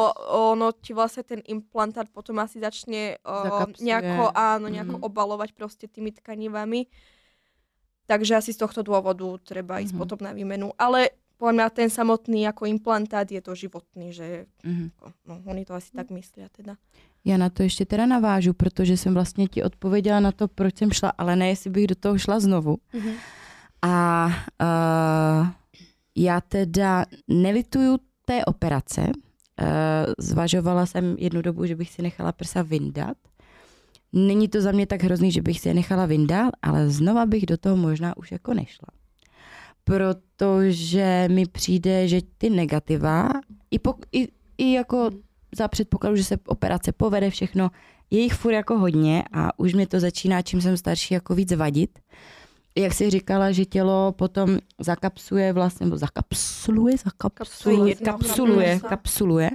ono 0.53 0.67
ti 0.77 0.93
vlastne 0.93 1.23
ten 1.25 1.41
implantát 1.49 2.07
potom 2.13 2.37
asi 2.39 2.61
začne 2.61 3.17
o, 3.25 3.33
Zakapsluje. 3.49 3.81
nejako, 3.89 4.25
áno, 4.37 4.69
nejako 4.69 4.97
Mhm. 5.01 5.05
obalovať 5.09 5.51
proste 5.57 5.89
tými 5.89 6.13
tkanivami. 6.13 6.85
Takže 8.07 8.37
asi 8.37 8.53
z 8.53 8.57
tohto 8.61 8.83
dôvodu 8.83 9.25
treba 9.45 9.81
ísť 9.81 9.93
Mhm. 9.97 9.99
potom 10.01 10.19
na 10.21 10.33
výmenu. 10.37 10.73
Ale 10.79 11.09
podľa 11.39 11.53
mňa 11.53 11.67
ten 11.73 11.89
samotný 11.91 12.47
ako 12.49 12.67
implantát 12.69 13.25
je 13.31 13.41
to 13.41 13.55
životný, 13.55 14.13
že 14.13 14.47
Mhm. 14.65 14.91
no, 15.27 15.35
oni 15.47 15.65
to 15.65 15.75
asi 15.75 15.93
tak 15.93 16.11
myslia 16.11 16.49
teda. 16.53 16.77
Já 17.25 17.37
na 17.37 17.49
to 17.51 17.63
ještě 17.63 17.85
teda 17.85 18.07
navážu, 18.07 18.53
protože 18.53 18.97
jsem 18.97 19.15
vlastně 19.15 19.49
ti 19.49 19.63
odpověděla 19.63 20.21
na 20.21 20.33
to, 20.33 20.49
proč 20.49 20.77
jsem 20.79 20.91
šla, 20.93 21.13
ale 21.19 21.37
ne, 21.37 21.49
jestli 21.49 21.71
bych 21.71 21.87
do 21.87 21.95
toho 21.95 22.19
šla 22.19 22.41
znovu. 22.41 22.77
Mhm. 22.93 23.13
A 23.83 24.27
uh, 24.61 25.49
já 26.17 26.41
teda 26.41 27.05
nelituju 27.29 27.99
té 28.25 28.45
operace. 28.45 29.01
Uh, 29.01 29.67
zvažovala 30.19 30.87
jsem 30.87 31.17
jednu 31.19 31.43
dobu, 31.43 31.67
že 31.67 31.77
bych 31.77 31.91
si 31.91 32.03
nechala 32.03 32.33
prsa 32.33 32.63
vyndat. 32.63 33.17
Není 34.17 34.49
to 34.49 34.61
za 34.61 34.73
mě 34.73 34.87
tak 34.87 35.03
hrozný, 35.03 35.33
že 35.33 35.43
bych 35.43 35.61
si 35.61 35.69
je 35.69 35.75
nechala 35.75 36.07
vyndat, 36.07 36.51
ale 36.63 36.91
znova 36.91 37.27
bych 37.27 37.47
do 37.47 37.57
toho 37.57 37.77
možná 37.77 38.17
už 38.17 38.33
jako 38.33 38.55
nešla. 38.55 38.89
Protože 39.85 41.29
mi 41.31 41.47
přijde, 41.47 42.09
že 42.09 42.21
ty 42.39 42.51
negativa, 42.51 43.31
i, 43.71 43.79
pok- 43.79 44.07
i, 44.13 44.29
i 44.59 44.73
jako 44.73 45.11
za 45.57 45.69
předpokladu, 45.69 46.17
že 46.17 46.25
se 46.25 46.37
operace 46.47 46.93
povede 46.93 47.31
všechno, 47.31 47.71
je 48.11 48.21
jich 48.21 48.35
furt 48.35 48.53
jako 48.53 48.79
hodně 48.79 49.25
a 49.33 49.59
už 49.59 49.75
mě 49.75 49.87
to 49.87 50.01
začíná, 50.01 50.43
čím 50.43 50.61
jsem 50.61 50.77
starší, 50.77 51.15
jako 51.15 51.35
víc 51.35 51.53
vadit. 51.53 51.99
Jak 52.77 52.93
jsi 52.93 53.11
říkala, 53.11 53.53
že 53.53 53.65
tělo 53.65 54.13
potom 54.13 54.59
zakapsuje 54.81 55.53
vlastně, 55.53 55.87
nebo 55.87 55.97
zakapsuluje, 55.97 56.97
zakapsuluje, 57.05 57.89
jedno 57.89 58.13
kapsuluje, 58.13 58.73
kapsula. 58.73 58.91
kapsuluje, 58.91 59.51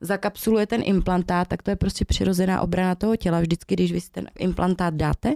zakapsuluje 0.00 0.66
ten 0.66 0.80
implantát, 0.84 1.48
tak 1.48 1.62
to 1.62 1.70
je 1.70 1.76
prostě 1.76 2.04
přirozená 2.04 2.60
obrana 2.60 2.94
toho 2.94 3.16
těla. 3.16 3.40
Vždycky, 3.40 3.74
když 3.74 3.92
vy 3.92 4.00
si 4.00 4.10
ten 4.10 4.26
implantát 4.38 4.94
dáte, 4.94 5.34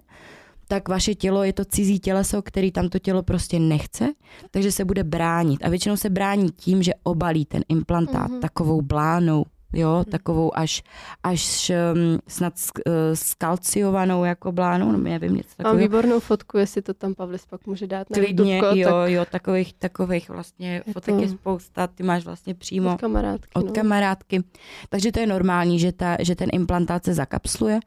tak 0.68 0.88
vaše 0.88 1.14
tělo 1.14 1.42
je 1.44 1.52
to 1.52 1.64
cizí 1.64 1.98
těleso, 2.00 2.42
který 2.42 2.72
tam 2.72 2.88
to 2.88 2.98
tělo 2.98 3.22
prostě 3.22 3.58
nechce, 3.58 4.12
takže 4.50 4.72
se 4.72 4.84
bude 4.84 5.04
bránit. 5.04 5.64
A 5.64 5.68
většinou 5.68 5.96
se 5.96 6.10
brání 6.10 6.50
tím, 6.50 6.82
že 6.82 6.92
obalí 7.02 7.44
ten 7.44 7.62
implantát 7.68 8.30
Mhm. 8.30 8.40
takovou 8.40 8.82
blánou, 8.82 9.44
jo, 9.74 10.04
takovou 10.10 10.58
až, 10.58 10.82
až 11.22 11.72
um, 11.94 12.18
snad 12.28 12.54
sk- 12.54 12.80
eh, 12.86 13.16
skalciovanou 13.16 14.24
jako 14.24 14.52
blánou, 14.52 14.92
no 14.92 14.98
nevím, 14.98 15.34
něco 15.36 15.48
Mám 15.48 15.54
takového. 15.56 15.78
výbornou 15.88 16.20
fotku, 16.20 16.58
jestli 16.58 16.82
to 16.82 16.94
tam 16.94 17.14
Pavlis 17.14 17.46
pak 17.46 17.66
může 17.66 17.86
dát 17.86 18.10
na 18.10 18.14
Klidně, 18.14 18.56
YouTubeko, 18.56 18.76
jo, 18.80 19.00
tak 19.02 19.10
jo, 19.12 19.24
takových, 19.30 19.72
takových 19.74 20.28
vlastně 20.28 20.82
Je 20.86 20.92
fotek 20.92 21.14
to- 21.14 21.20
je 21.20 21.28
spousta, 21.28 21.86
ty 21.86 22.02
máš 22.02 22.24
vlastně 22.24 22.54
přímo 22.54 22.92
od 22.94 23.00
kamarádky. 23.00 23.50
od 23.54 23.66
no. 23.66 23.72
kamarádky. 23.72 24.44
Takže 24.88 25.12
to 25.12 25.20
je 25.20 25.26
normální, 25.26 25.78
že, 25.78 25.92
ta, 25.92 26.16
že 26.20 26.34
ten 26.36 26.48
implantát 26.52 27.04
se 27.04 27.14
zakapsluje, 27.14 27.80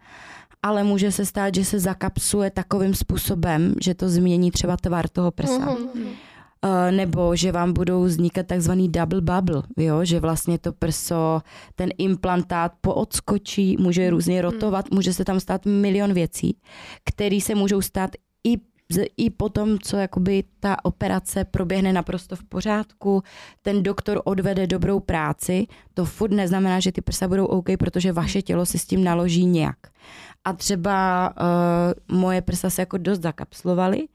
ale 0.64 0.84
může 0.84 1.12
se 1.12 1.26
stát, 1.26 1.56
že 1.56 1.66
se 1.66 1.80
zakapsluje 1.80 2.52
takovým 2.52 2.94
způsobem, 2.96 3.76
že 3.82 3.94
to 3.94 4.10
změní 4.10 4.52
třeba 4.52 4.78
tvar 4.78 5.08
toho 5.10 5.32
prsa. 5.32 5.60
Mhm. 5.96 6.06
Uh, 6.66 6.92
nebo 6.92 7.36
že 7.36 7.52
vám 7.52 7.74
budou 7.74 8.04
vznikat 8.04 8.48
takzvaný 8.48 8.90
double 8.90 9.22
bubble, 9.22 9.64
jo? 9.78 10.06
že 10.06 10.20
vlastně 10.20 10.58
to 10.58 10.74
prso, 10.74 11.42
ten 11.76 11.90
implantát 11.98 12.72
poodskočí, 12.82 13.78
může 13.80 14.10
různě 14.10 14.42
rotovat, 14.42 14.92
může 14.92 15.14
se 15.14 15.26
tam 15.26 15.40
stát 15.40 15.66
milion 15.66 16.14
věcí, 16.14 16.58
které 17.06 17.42
se 17.42 17.56
můžou 17.56 17.82
stát 17.82 18.10
i 18.44 18.58
i 19.18 19.30
potom, 19.30 19.80
co 19.80 19.98
jakoby 19.98 20.44
ta 20.60 20.86
operace 20.86 21.46
proběhne 21.46 21.94
naprosto 21.94 22.36
v 22.36 22.44
pořádku, 22.44 23.24
ten 23.62 23.84
doktor 23.84 24.22
odvede 24.26 24.68
dobrou 24.68 25.00
práci, 25.00 25.68
to 25.94 26.06
furt 26.06 26.32
neznamená, 26.32 26.80
že 26.80 26.92
ty 26.92 27.02
prsa 27.02 27.28
budou 27.28 27.46
OK, 27.46 27.68
protože 27.80 28.12
vaše 28.12 28.42
tělo 28.42 28.66
si 28.66 28.80
s 28.80 28.86
tím 28.86 29.04
naloží 29.04 29.46
nějak. 29.46 29.78
A 30.46 30.54
třeba 30.54 31.30
uh, 32.10 32.18
moje 32.18 32.42
prsa 32.42 32.70
se 32.70 32.82
jako 32.82 32.98
dost 32.98 33.22
zakapslovaly, 33.22 34.08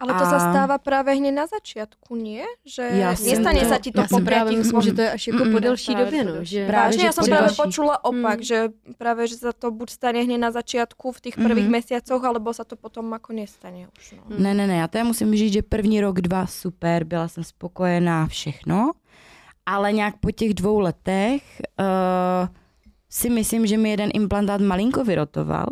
Ale 0.00 0.16
to 0.16 0.24
A- 0.24 0.30
sa 0.32 0.38
stáva 0.40 0.80
práve 0.80 1.12
hneď 1.12 1.34
na 1.36 1.44
začiatku, 1.44 2.16
nie? 2.16 2.40
Že 2.64 2.84
nestane 3.20 3.60
to- 3.60 3.68
sa 3.68 3.76
ti 3.76 3.92
to 3.92 4.00
po 4.08 4.16
právě 4.24 4.56
myslím, 4.56 4.80
že 4.80 4.92
to 4.96 5.00
je 5.04 5.10
až 5.12 5.22
jako 5.28 5.42
po 5.52 5.58
delší 5.60 5.92
Právě 5.92 6.04
době, 6.04 6.20
no. 6.24 6.32
delší. 6.32 6.50
Že... 6.56 6.60
Právě, 6.66 6.86
Vážne, 6.88 7.00
že 7.00 7.06
ja 7.06 7.12
som 7.12 7.24
po 7.24 7.30
práve 7.30 7.48
ďalší- 7.52 7.60
počula 7.62 7.94
opak, 8.04 8.38
Mm. 8.40 8.46
že 8.48 8.58
práve, 8.96 9.22
že 9.28 9.36
sa 9.36 9.52
to 9.52 9.66
buď 9.70 9.88
stane 9.92 10.20
hneď 10.24 10.38
na 10.40 10.50
začiatku 10.50 11.06
v 11.12 11.20
tých 11.20 11.36
prvých 11.36 11.68
Mhm. 11.68 11.74
mesiacoch, 11.76 12.22
alebo 12.24 12.48
sa 12.56 12.64
to 12.64 12.80
potom 12.80 13.12
ako 13.12 13.30
nestane 13.36 13.92
už. 13.92 14.04
No. 14.16 14.40
Ne, 14.40 14.56
ne, 14.56 14.64
ne, 14.66 14.76
já 14.80 14.88
teda 14.88 15.04
musím 15.04 15.36
říct, 15.36 15.52
že 15.52 15.62
první 15.68 16.00
rok, 16.00 16.20
dva, 16.24 16.46
super, 16.48 17.04
byla 17.04 17.28
jsem 17.28 17.44
spokojená, 17.44 18.26
všechno, 18.26 18.92
ale 19.66 19.92
nějak 19.92 20.16
po 20.16 20.30
těch 20.32 20.54
dvou 20.54 20.80
letech 20.80 21.42
uh, 21.76 22.48
si 23.10 23.30
myslím, 23.30 23.66
že 23.66 23.76
mi 23.76 23.90
jeden 23.90 24.10
implantát 24.14 24.60
malinko 24.60 25.04
vyrotoval. 25.04 25.66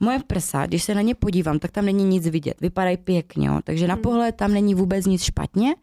Moje 0.00 0.18
prsa, 0.26 0.66
když 0.66 0.82
se 0.82 0.94
na 0.94 1.00
ně 1.00 1.14
podívám, 1.14 1.58
tak 1.58 1.70
tam 1.70 1.84
není 1.84 2.04
nic 2.04 2.28
vidět, 2.28 2.60
vypadají 2.60 2.96
pěkně, 2.96 3.46
jo? 3.48 3.60
takže 3.64 3.88
na 3.88 3.96
pohled 3.96 4.36
tam 4.36 4.52
není 4.52 4.74
vůbec 4.74 5.06
nic 5.06 5.22
špatně, 5.22 5.74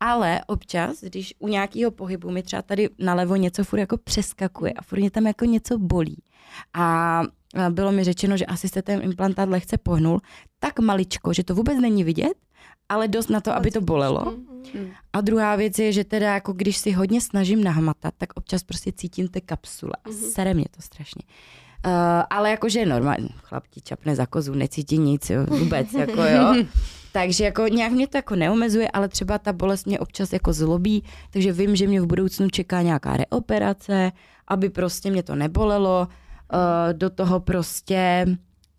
ale 0.00 0.40
občas, 0.46 1.00
když 1.00 1.34
u 1.38 1.48
nějakého 1.48 1.90
pohybu 1.90 2.30
mi 2.30 2.42
třeba 2.42 2.62
tady 2.62 2.88
nalevo 2.98 3.36
něco 3.36 3.64
furt 3.64 3.78
jako 3.78 3.96
přeskakuje 3.96 4.72
a 4.72 4.82
furt 4.82 4.98
mě 4.98 5.10
tam 5.10 5.26
jako 5.26 5.44
něco 5.44 5.78
bolí 5.78 6.16
a 6.74 7.22
bylo 7.70 7.92
mi 7.92 8.04
řečeno, 8.04 8.36
že 8.36 8.46
asi 8.46 8.68
se 8.68 8.82
ten 8.82 9.02
implantát 9.02 9.48
lehce 9.48 9.78
pohnul, 9.78 10.20
tak 10.58 10.78
maličko, 10.78 11.32
že 11.32 11.44
to 11.44 11.54
vůbec 11.54 11.78
není 11.80 12.04
vidět, 12.04 12.34
ale 12.88 13.08
dost 13.08 13.30
na 13.30 13.40
to, 13.40 13.52
aby 13.52 13.70
to 13.70 13.80
bolelo. 13.80 14.34
A 15.12 15.20
druhá 15.20 15.56
věc 15.56 15.78
je, 15.78 15.92
že 15.92 16.04
teda 16.04 16.34
jako 16.34 16.52
když 16.52 16.76
si 16.76 16.92
hodně 16.92 17.20
snažím 17.20 17.64
nahmatat, 17.64 18.14
tak 18.18 18.28
občas 18.34 18.62
prostě 18.64 18.92
cítím 18.92 19.28
ty 19.28 19.40
kapsule 19.40 19.92
a 20.04 20.12
sere 20.12 20.54
mě 20.54 20.64
to 20.70 20.82
strašně. 20.82 21.22
Uh, 21.86 21.92
ale 22.30 22.50
jakože 22.50 22.78
je 22.78 22.86
normální, 22.86 23.28
chlap 23.42 23.64
ti 23.70 23.80
čapne 23.80 24.16
za 24.16 24.26
kozu, 24.26 24.54
necítí 24.54 24.98
nic, 24.98 25.30
jo, 25.30 25.46
vůbec, 25.46 25.92
jako 25.92 26.22
jo. 26.22 26.54
Takže 27.12 27.44
jako 27.44 27.68
nějak 27.68 27.92
mě 27.92 28.06
to 28.06 28.18
jako 28.18 28.36
neomezuje, 28.36 28.90
ale 28.90 29.08
třeba 29.08 29.38
ta 29.38 29.52
bolest 29.52 29.86
mě 29.86 29.98
občas 29.98 30.32
jako 30.32 30.52
zlobí, 30.52 31.04
takže 31.30 31.52
vím, 31.52 31.76
že 31.76 31.86
mě 31.86 32.00
v 32.00 32.06
budoucnu 32.06 32.50
čeká 32.50 32.82
nějaká 32.82 33.16
reoperace, 33.16 34.12
aby 34.48 34.70
prostě 34.70 35.10
mě 35.10 35.22
to 35.22 35.34
nebolelo. 35.34 36.08
Uh, 36.52 36.92
do 36.92 37.10
toho 37.10 37.40
prostě 37.40 38.26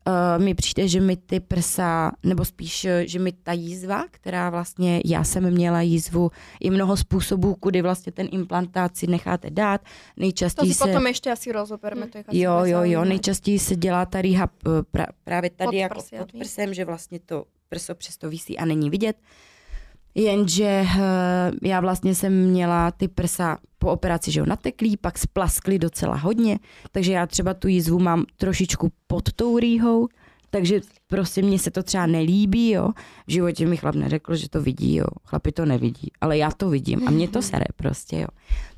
uh, 0.07 0.43
mi 0.43 0.53
přijde, 0.53 0.87
že 0.87 1.01
mi 1.01 1.17
ty 1.17 1.39
prsa, 1.39 2.11
nebo 2.23 2.45
spíš, 2.45 2.85
eh, 2.85 3.07
že 3.07 3.19
mi 3.19 3.31
ta 3.31 3.51
jízva, 3.51 4.05
která 4.11 4.49
vlastně, 4.49 5.01
já 5.05 5.23
jsem 5.23 5.51
měla 5.51 5.81
jízvu, 5.81 6.31
je 6.61 6.71
mnoho 6.71 6.97
způsobů, 6.97 7.55
kudy 7.55 7.81
vlastně 7.81 8.11
ten 8.11 8.27
implantát 8.31 8.97
si 8.97 9.07
necháte 9.07 9.49
dát. 9.49 9.81
To 9.81 9.89
Nejčastěji 10.17 10.73
si 10.73 10.77
se... 10.77 10.85
potom 10.85 11.07
ešte 11.07 11.31
asi 11.31 11.51
rozoberme. 11.51 12.07
To 12.07 12.17
je 12.17 12.23
Jo, 12.31 12.53
jo, 12.63 12.79
jo, 12.83 13.05
nejčastěji 13.05 13.59
se 13.59 13.75
dělá 13.75 14.05
ta 14.05 14.21
rehab 14.21 14.51
eh, 14.67 14.69
pra, 14.91 15.05
právě 15.23 15.49
tady 15.49 15.67
Pod 15.67 15.75
jako 15.75 16.01
pod 16.17 16.31
prsem, 16.31 16.73
že 16.73 16.85
vlastně 16.85 17.19
to 17.19 17.45
prso 17.69 17.95
přesto 17.95 18.29
visí 18.29 18.57
a 18.57 18.65
není 18.65 18.89
vidět. 18.89 19.17
Jenže 20.17 20.63
eh, 20.63 21.51
já 21.63 21.79
vlastně 21.79 22.15
jsem 22.15 22.33
měla 22.49 22.91
ty 22.91 23.07
prsa 23.07 23.57
po 23.79 23.91
operaci, 23.91 24.31
že 24.31 24.39
jo, 24.39 24.45
nateklý, 24.45 24.97
pak 24.97 25.17
splaskly 25.17 25.79
docela 25.79 26.15
hodně, 26.15 26.59
takže 26.91 27.13
já 27.13 27.27
třeba 27.27 27.53
tu 27.53 27.67
jízvu 27.67 27.99
mám 27.99 28.25
trošičku 28.37 28.91
pod 29.07 29.33
tou 29.33 29.59
rýhou, 29.59 30.07
takže 30.49 30.81
prostě 31.07 31.41
mně 31.41 31.59
se 31.59 31.71
to 31.71 31.83
třeba 31.83 32.05
nelíbí, 32.05 32.69
jo. 32.69 32.89
V 33.27 33.31
životě 33.31 33.65
mi 33.65 33.77
chlap 33.77 33.95
neřekl, 33.95 34.35
že 34.35 34.49
to 34.49 34.61
vidí, 34.61 34.95
jo. 34.95 35.05
Chlapi 35.25 35.51
to 35.51 35.65
nevidí, 35.65 36.11
ale 36.21 36.37
já 36.37 36.51
to 36.51 36.69
vidím 36.69 37.07
a 37.07 37.11
mě 37.11 37.27
to 37.27 37.41
sere 37.41 37.65
prostě, 37.75 38.19
jo. 38.19 38.27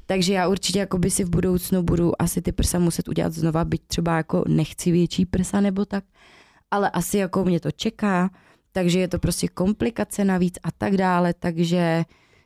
Takže 0.06 0.34
já 0.34 0.48
určitě 0.48 0.80
jako 0.80 0.98
by 0.98 1.12
si 1.12 1.24
v 1.24 1.30
budoucnu 1.30 1.84
budu 1.84 2.22
asi 2.22 2.42
ty 2.42 2.52
prsa 2.52 2.80
muset 2.80 3.08
udělat 3.08 3.34
znova, 3.34 3.66
byť 3.66 3.82
třeba 3.88 4.18
jako 4.18 4.44
nechci 4.48 4.92
větší 4.92 5.26
prsa 5.26 5.62
nebo 5.62 5.86
tak, 5.86 6.04
ale 6.72 6.90
asi 6.90 7.18
jako 7.18 7.46
mě 7.46 7.60
to 7.60 7.72
čeká, 7.72 8.30
takže 8.72 9.00
je 9.00 9.08
to 9.08 9.20
prostě 9.20 9.48
komplikace 9.48 10.26
navíc 10.26 10.56
a 10.64 10.72
tak 10.72 10.98
dále, 10.98 11.34
takže, 11.34 12.04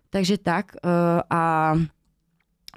takže 0.09 0.37
tak 0.37 0.75
uh, 0.85 0.91
a 1.29 1.73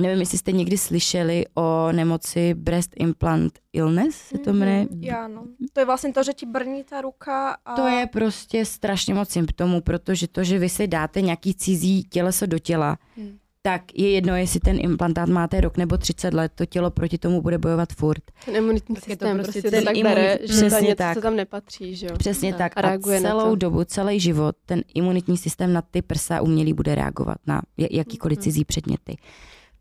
nevím, 0.00 0.20
jestli 0.20 0.38
jste 0.38 0.52
někdy 0.52 0.78
slyšeli 0.78 1.44
o 1.54 1.92
nemoci 1.92 2.54
breast 2.54 2.90
implant 2.96 3.58
illness, 3.72 4.16
se 4.16 4.38
to 4.38 4.52
jmenuje. 4.52 4.86
Mm, 4.90 5.02
já 5.02 5.28
no. 5.28 5.44
To 5.72 5.80
je 5.80 5.86
vlastně 5.86 6.12
to, 6.12 6.22
že 6.22 6.32
ti 6.32 6.46
brní 6.46 6.84
ta 6.84 7.00
ruka 7.00 7.56
a... 7.64 7.74
To 7.74 7.86
je 7.86 8.06
prostě 8.06 8.64
strašně 8.64 9.14
moc 9.14 9.28
symptomů, 9.28 9.80
protože 9.80 10.28
to, 10.28 10.44
že 10.44 10.58
vy 10.58 10.68
si 10.68 10.86
dáte 10.86 11.20
nějaký 11.20 11.54
cizí 11.54 12.04
těleso 12.04 12.46
do 12.46 12.58
těla, 12.58 12.98
Hmm. 13.16 13.38
Tak 13.66 13.82
je 13.98 14.10
jedno, 14.10 14.36
jestli 14.36 14.60
ten 14.60 14.76
implantát 14.80 15.28
máte 15.28 15.60
rok 15.60 15.76
nebo 15.76 15.96
30 15.98 16.34
let, 16.34 16.52
to 16.54 16.66
tělo 16.66 16.90
proti 16.90 17.18
tomu 17.18 17.42
bude 17.42 17.58
bojovat 17.58 17.92
furt. 17.92 18.22
Ten 18.44 18.56
imunitní 18.56 18.94
Tak 18.94 19.08
je 19.08 19.16
to 19.16 19.24
systém 19.26 19.36
prostě 19.36 19.52
prostě, 19.52 19.70
ten 19.70 19.80
to 19.80 19.84
tak 19.86 19.96
imunitní- 19.96 20.02
bere, 20.14 20.38
že 20.42 20.46
to 20.46 20.66
přesně 20.66 20.86
něco, 20.88 20.96
tak. 20.98 21.14
co 21.16 21.20
tam 21.20 21.36
nepatří, 21.36 21.96
že 21.96 22.06
jo. 22.06 22.12
Přesně 22.18 22.52
Tak. 22.52 22.58
tak. 22.58 22.76
A 22.76 22.80
A 22.80 22.90
reaguje 22.90 23.20
na 23.20 23.30
celou 23.30 23.50
to. 23.50 23.56
dobu, 23.56 23.84
celý 23.84 24.20
život 24.20 24.56
ten 24.66 24.82
imunitní 24.94 25.36
systém 25.36 25.72
na 25.72 25.82
ty 25.82 26.02
prsa 26.02 26.40
umělý 26.40 26.72
bude 26.72 26.94
reagovat 26.94 27.36
na 27.46 27.62
jakýkoliv 27.90 28.38
Mhm. 28.38 28.42
cizí 28.42 28.64
předměty. 28.64 29.16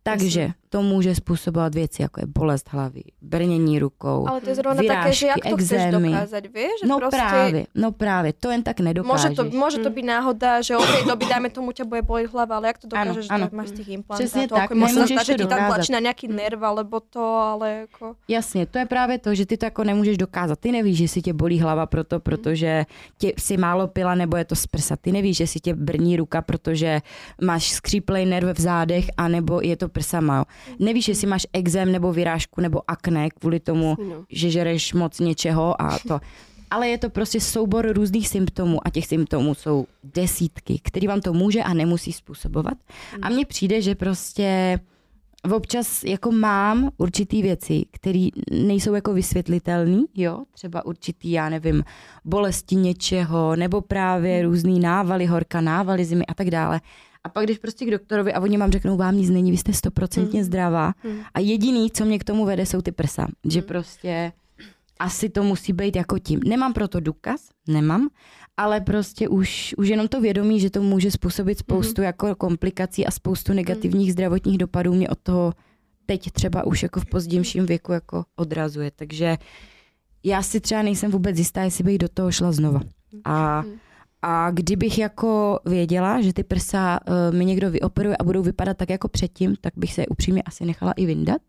Takže 0.03 0.49
to 0.75 0.81
může 0.81 1.15
způsobovat 1.15 1.75
věci, 1.75 2.01
jako 2.01 2.19
je 2.21 2.27
bolest 2.27 2.69
hlavy, 2.71 3.01
brnění 3.21 3.79
rukou. 3.79 4.27
Ale 4.29 4.41
to 4.41 4.49
je 4.49 4.55
zrovna 4.55 4.83
také, 4.87 5.13
že 5.13 5.27
jak 5.27 5.35
to 5.49 5.55
chceš 5.57 5.71
exémy. 5.71 6.11
dokázat, 6.11 6.43
víš? 6.45 6.65
Že 6.83 6.87
No 6.87 6.97
prostě 6.99 7.17
právě, 7.17 7.65
no 7.75 7.91
právě, 7.91 8.33
to 8.33 8.51
jen 8.51 8.63
tak 8.63 8.79
nedokážeš. 8.79 9.29
Může 9.29 9.35
to, 9.51 9.57
může 9.57 9.77
to 9.77 9.89
Mm. 9.89 9.95
být 9.95 10.03
náhoda, 10.05 10.61
že 10.61 10.77
od 10.77 10.85
té 10.85 11.05
doby, 11.07 11.25
dajme 11.29 11.49
tomu, 11.49 11.71
tě 11.71 11.83
bude 11.83 12.01
bolet 12.01 12.31
hlava, 12.31 12.55
ale 12.55 12.67
jak 12.67 12.77
to 12.77 12.87
Ano, 12.93 13.05
dokážeš, 13.05 13.29
ano. 13.29 13.47
že 13.51 13.55
máš 13.55 13.71
těch 13.71 13.87
implantátů? 13.89 14.23
Přesně 14.29 14.47
tak, 14.47 14.57
Jako 14.61 14.75
může 14.75 14.93
se 14.93 15.25
že 15.25 15.33
ti 15.33 15.45
tam 15.45 15.67
tlačí 15.73 15.91
na 15.93 15.99
nějaký 15.99 16.27
nerv, 16.27 16.63
alebo 16.63 16.99
to, 16.99 17.23
ale 17.35 17.71
jako... 17.73 18.15
Jasně, 18.27 18.65
to 18.65 18.77
je 18.79 18.85
právě 18.85 19.19
to, 19.19 19.35
že 19.35 19.45
ty 19.45 19.57
to 19.57 19.65
jako 19.65 19.83
nemůžeš 19.83 20.17
dokázat. 20.17 20.59
Ty 20.59 20.71
nevíš, 20.71 20.97
že 20.97 21.07
si 21.07 21.21
tě 21.21 21.33
bolí 21.33 21.59
hlava 21.59 21.85
proto, 21.85 22.19
protože 22.19 22.85
tě 23.17 23.33
si 23.37 23.57
málo 23.57 23.87
pila 23.87 24.15
nebo 24.15 24.37
je 24.37 24.45
to 24.45 24.55
z 24.55 24.67
prsa. 24.67 24.95
Ty 24.95 25.11
nevíš, 25.11 25.37
že 25.37 25.47
si 25.47 25.59
tě 25.59 25.73
brní 25.75 26.17
ruka, 26.17 26.41
protože 26.41 26.99
máš 27.41 27.71
skříplej 27.71 28.25
nerv 28.25 28.57
v 28.57 28.61
zádech, 28.61 29.05
anebo 29.17 29.61
je 29.61 29.77
to 29.77 29.89
prsama. 29.89 30.37
jo. 30.37 30.43
Nevíš, 30.79 31.07
jestli 31.07 31.27
máš 31.27 31.47
exém 31.53 31.91
nebo 31.91 32.13
vyrážku 32.13 32.61
nebo 32.61 32.81
akné 32.87 33.29
kvůli 33.29 33.59
tomu, 33.59 33.95
No. 34.09 34.25
že 34.29 34.49
žereš 34.51 34.93
moc 34.93 35.19
něčeho 35.19 35.81
a 35.81 35.99
to. 36.07 36.19
Ale 36.71 36.87
je 36.87 36.97
to 36.97 37.09
prostě 37.09 37.41
soubor 37.41 37.91
různých 37.93 38.27
symptomů 38.27 38.87
a 38.87 38.89
těch 38.89 39.05
symptomů 39.07 39.53
jsou 39.55 39.85
desítky, 40.03 40.79
který 40.83 41.07
vám 41.07 41.21
to 41.21 41.33
může 41.33 41.63
a 41.63 41.73
nemusí 41.73 42.13
způsobovat. 42.13 42.77
A 43.21 43.29
mně 43.29 43.45
přijde, 43.45 43.81
že 43.81 43.95
prostě 43.95 44.79
občas 45.55 46.03
jako 46.03 46.31
mám 46.31 46.89
určitý 46.97 47.41
věci, 47.41 47.85
které 47.91 48.27
nejsou 48.51 48.93
jako 48.93 49.13
vysvětlitelné, 49.13 50.01
jo, 50.15 50.43
třeba 50.51 50.85
určitý, 50.85 51.31
já 51.31 51.49
nevím, 51.49 51.83
bolesti 52.25 52.75
něčeho, 52.75 53.55
nebo 53.55 53.81
právě 53.81 54.43
různý 54.43 54.79
návaly 54.79 55.25
horka, 55.25 55.61
návaly 55.61 56.05
zimy 56.05 56.25
a 56.25 56.33
tak 56.33 56.49
dále. 56.51 56.81
A 57.25 57.29
pak 57.29 57.43
když 57.43 57.57
prostě 57.57 57.85
k 57.85 57.91
doktorovi 57.91 58.33
a 58.33 58.39
oni 58.39 58.57
vám 58.57 58.71
řeknou, 58.71 58.97
vám 58.97 59.17
nic 59.17 59.29
není, 59.29 59.51
vy 59.51 59.57
jste 59.57 59.73
stoprocentně 59.73 60.43
zdravá. 60.43 60.93
A 61.33 61.39
jediný, 61.39 61.91
co 61.91 62.05
mě 62.05 62.19
k 62.19 62.23
tomu 62.23 62.45
vede, 62.45 62.65
jsou 62.65 62.81
ty 62.81 62.91
prsa. 62.91 63.27
Že 63.49 63.61
prostě 63.61 64.31
asi 64.99 65.29
to 65.29 65.43
musí 65.43 65.73
být 65.73 65.95
jako 65.95 66.19
tím. 66.19 66.39
Nemám 66.45 66.73
proto 66.73 66.99
důkaz, 66.99 67.49
nemám, 67.67 68.09
ale 68.57 68.81
prostě 68.81 69.27
už, 69.27 69.75
už 69.77 69.87
jenom 69.87 70.07
to 70.07 70.21
vědomí, 70.21 70.59
že 70.59 70.69
to 70.69 70.81
může 70.81 71.11
způsobit 71.11 71.59
spoustu 71.59 72.01
jako 72.01 72.35
komplikací 72.35 73.05
a 73.05 73.11
spoustu 73.11 73.53
negativních 73.53 74.11
zdravotních 74.13 74.57
dopadů 74.57 74.93
mě 74.93 75.09
od 75.09 75.19
toho 75.23 75.53
teď 76.05 76.31
třeba 76.31 76.65
už 76.65 76.83
jako 76.83 76.99
v 76.99 77.05
pozdějším 77.05 77.65
věku 77.65 77.91
jako 77.91 78.25
odrazuje. 78.35 78.91
Takže 78.95 79.37
já 80.23 80.41
si 80.41 80.59
třeba 80.59 80.81
nejsem 80.81 81.11
vůbec 81.11 81.37
jistá, 81.37 81.63
jestli 81.63 81.83
bych 81.83 81.97
do 81.97 82.09
toho 82.09 82.31
šla 82.31 82.51
znova. 82.51 82.79
A, 83.25 83.63
a 84.21 84.51
kdybych 84.51 84.97
jako 84.97 85.59
věděla, 85.65 86.21
že 86.21 86.33
ty 86.33 86.43
prsa 86.43 86.99
uh, 87.07 87.35
mi 87.37 87.45
někdo 87.45 87.71
vyoperuje 87.71 88.17
a 88.17 88.23
budou 88.23 88.41
vypadat 88.41 88.77
tak 88.77 88.89
jako 88.89 89.07
předtím, 89.07 89.55
tak 89.61 89.73
bych 89.77 89.93
se 89.93 90.01
je 90.01 90.07
upřímně 90.07 90.41
asi 90.41 90.65
nechala 90.65 90.91
i 90.91 91.05
vyndat 91.05 91.41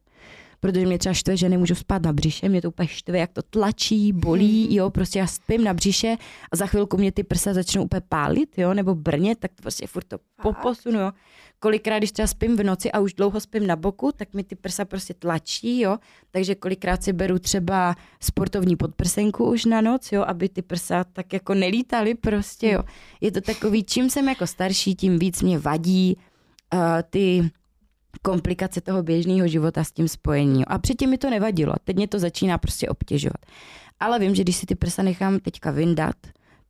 protože 0.61 0.87
mě 0.87 0.99
třeba 0.99 1.13
štve, 1.13 1.37
že 1.37 1.49
nemůžu 1.49 1.75
spát 1.75 2.03
na 2.03 2.13
břiše, 2.13 2.49
mě 2.49 2.63
to 2.63 2.69
úplně 2.69 2.89
štve, 2.89 3.19
jak 3.19 3.33
to 3.33 3.43
tlačí, 3.43 4.13
bolí, 4.13 4.75
jo, 4.75 4.91
prostě 4.91 5.19
já 5.19 5.27
spím 5.27 5.65
na 5.65 5.75
břiše 5.75 6.17
a 6.53 6.57
za 6.57 6.67
chvilku 6.67 6.97
mě 6.97 7.13
ty 7.13 7.25
prsa 7.25 7.55
začnou 7.55 7.85
úplně 7.85 8.03
pálit, 8.09 8.59
jo, 8.59 8.75
nebo 8.75 8.95
brnět, 8.95 9.39
tak 9.39 9.51
to 9.55 9.63
prostě 9.63 9.87
furt 9.87 10.05
to 10.05 10.19
poposunu, 10.43 11.01
jo. 11.01 11.13
Kolikrát, 11.59 11.99
když 11.99 12.13
třeba 12.13 12.27
spím 12.27 12.57
v 12.57 12.63
noci 12.63 12.93
a 12.93 13.01
už 13.01 13.15
dlouho 13.15 13.41
spím 13.41 13.67
na 13.67 13.77
boku, 13.77 14.13
tak 14.17 14.35
mi 14.35 14.45
ty 14.45 14.57
prsa 14.57 14.85
prostě 14.85 15.15
tlačí, 15.15 15.81
jo, 15.81 15.99
takže 16.31 16.55
kolikrát 16.55 17.03
si 17.03 17.13
beru 17.13 17.39
třeba 17.39 17.97
sportovní 18.21 18.77
podprsenku 18.77 19.45
už 19.45 19.65
na 19.65 19.81
noc, 19.81 20.13
jo, 20.13 20.25
aby 20.27 20.49
ty 20.49 20.63
prsa 20.63 21.05
tak 21.05 21.33
jako 21.33 21.55
nelítaly 21.55 22.15
prostě, 22.15 22.71
jo. 22.71 22.83
Je 23.21 23.33
to 23.33 23.41
takový, 23.41 23.85
čím 23.85 24.11
jsem 24.11 24.29
jako 24.29 24.47
starší, 24.47 24.95
tím 24.95 25.19
víc 25.19 25.43
mě 25.43 25.59
vadí 25.59 26.17
uh, 26.75 26.81
ty 27.11 27.51
komplikace 28.23 28.81
toho 28.81 29.03
běžného 29.03 29.49
života 29.49 29.85
s 29.85 29.93
tím 29.93 30.09
spojení. 30.09 30.64
A 30.64 30.79
předtím 30.79 31.11
mi 31.11 31.19
to 31.19 31.31
nevadilo. 31.31 31.75
Teď 31.85 31.97
mě 31.97 32.09
to 32.09 32.19
začíná 32.19 32.59
prostě 32.59 32.89
obtěžovat. 32.89 33.41
Ale 34.01 34.19
vím, 34.19 34.35
že 34.35 34.43
když 34.43 34.57
si 34.57 34.67
ty 34.67 34.75
prsa 34.75 35.03
nechám 35.03 35.39
teďka 35.41 35.71
vyndat, 35.71 36.17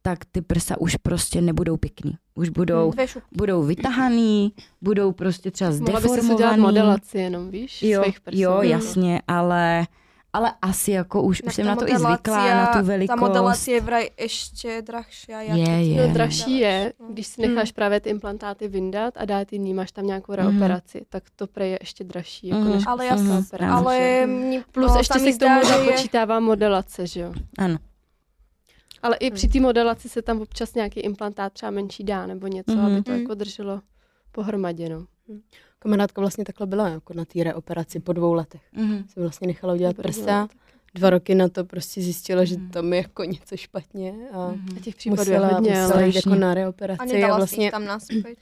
tak 0.03 0.19
ty 0.33 0.43
prsa 0.43 0.81
už 0.81 0.97
prostě 0.97 1.41
nebudou 1.41 1.77
pěkný. 1.77 2.13
Už 2.35 2.49
budou, 2.49 2.93
šupky. 3.07 3.29
budou 3.37 3.63
vytahaný, 3.63 4.53
budou 4.83 5.13
prostě 5.13 5.51
třeba 5.51 5.71
Mohla 5.71 6.01
by 6.01 6.07
udělat 6.09 6.23
zdeformovaný. 6.23 6.63
modelaci 6.63 7.19
jenom, 7.19 7.51
víš, 7.51 7.83
Jo, 7.83 8.03
svých 8.03 8.21
prsů. 8.21 8.41
jo, 8.41 8.63
jasně, 8.63 9.23
ale, 9.29 9.87
ale 10.33 10.53
asi 10.63 10.91
jako 10.91 11.23
už, 11.23 11.39
Tak 11.39 11.47
už 11.47 11.55
jsem 11.55 11.67
na 11.67 11.77
to 11.77 11.89
i 11.89 11.99
zvyklá, 11.99 12.47
na 12.55 12.67
tu 12.67 12.87
velikost. 12.87 13.21
Ta 13.21 13.27
modelace 13.27 13.71
je 13.71 13.81
vraj 13.81 14.09
ještě 14.21 14.83
drahší. 14.83 15.33
Jak 15.33 15.43
Je, 15.57 15.83
je. 15.93 16.07
No, 16.09 16.15
dražší 16.15 16.59
je, 16.59 16.93
No. 17.01 17.07
když 17.09 17.27
si 17.27 17.41
necháš 17.49 17.73
právě 17.73 18.01
ty 18.01 18.11
implantáty 18.11 18.69
vyndat 18.69 19.15
a 19.17 19.25
dát 19.25 19.53
jiný, 19.53 19.75
máš 19.75 19.93
tam 19.93 20.07
nějakou 20.07 20.33
Mhm. 20.33 20.41
reoperaci, 20.43 21.03
tak 21.09 21.23
to 21.37 21.47
prej 21.47 21.71
je 21.71 21.79
ještě 21.81 22.05
dražší, 22.05 22.49
jako 22.49 22.61
Mhm. 22.61 22.73
než 22.75 22.85
Ale 22.87 23.07
já- 23.07 23.15
operace. 23.17 23.57
Ale 23.59 24.27
mně 24.27 24.65
Plus 24.73 24.93
no, 24.93 24.99
ještě 24.99 25.19
se 25.19 25.33
k 25.33 25.39
tomu 25.39 25.61
že 25.67 25.73
je- 25.73 25.79
započítává 25.85 26.41
modelace, 26.41 27.07
že 27.07 27.21
jo. 27.21 27.33
Ano. 27.59 27.79
Ale 29.03 29.17
i 29.17 29.31
při 29.31 29.49
té 29.49 29.61
modelaci 29.61 30.09
se 30.09 30.23
tam 30.23 30.41
občas 30.41 30.75
nějaký 30.75 31.01
implantát 31.01 31.53
třeba 31.53 31.71
menší 31.71 32.05
dá 32.05 32.27
nebo 32.27 32.47
něco, 32.47 32.73
Mhm. 32.77 32.87
aby 32.87 33.03
to 33.03 33.11
Mhm. 33.11 33.21
jako 33.21 33.35
drželo 33.35 33.81
pohromadě, 34.33 34.89
no. 34.89 35.05
Kamarádka 35.87 36.21
vlastně 36.21 36.45
takhle 36.45 36.67
byla 36.67 36.89
jako 36.89 37.15
na 37.15 37.25
té 37.25 37.45
reoperaci 37.45 38.01
po 38.01 38.13
dvou 38.13 38.33
letech. 38.35 38.61
Mhm. 38.73 39.05
Se 39.09 39.21
vlastně 39.21 39.47
nechala 39.47 39.75
udělat 39.75 39.97
prsa. 39.97 40.49
Dva 40.95 41.11
roky 41.11 41.35
na 41.35 41.49
to 41.49 41.65
prostě 41.65 42.03
zjistila, 42.03 42.45
že 42.45 42.57
Mhm. 42.57 42.71
tam 42.71 42.93
je 42.93 42.99
jako 42.99 43.25
něco 43.25 43.57
špatně 43.57 44.15
a 44.33 44.49
Mhm. 44.49 44.77
A 44.77 44.81
těch 44.81 44.95
případů 44.97 45.21
musela, 45.23 45.49
je 45.49 45.55
hodně, 45.55 45.71
musela 45.71 45.93
ale 45.95 46.07
jít 46.07 46.15
jako 46.17 46.35
na 46.35 46.51
A 46.51 46.55
reoperaci 46.55 47.07
nedala 47.13 47.35
a 47.35 47.37
si 47.37 47.41
vlastně 47.41 47.65
ji 47.65 47.71
tam 47.71 47.85
naspět. 47.85 48.39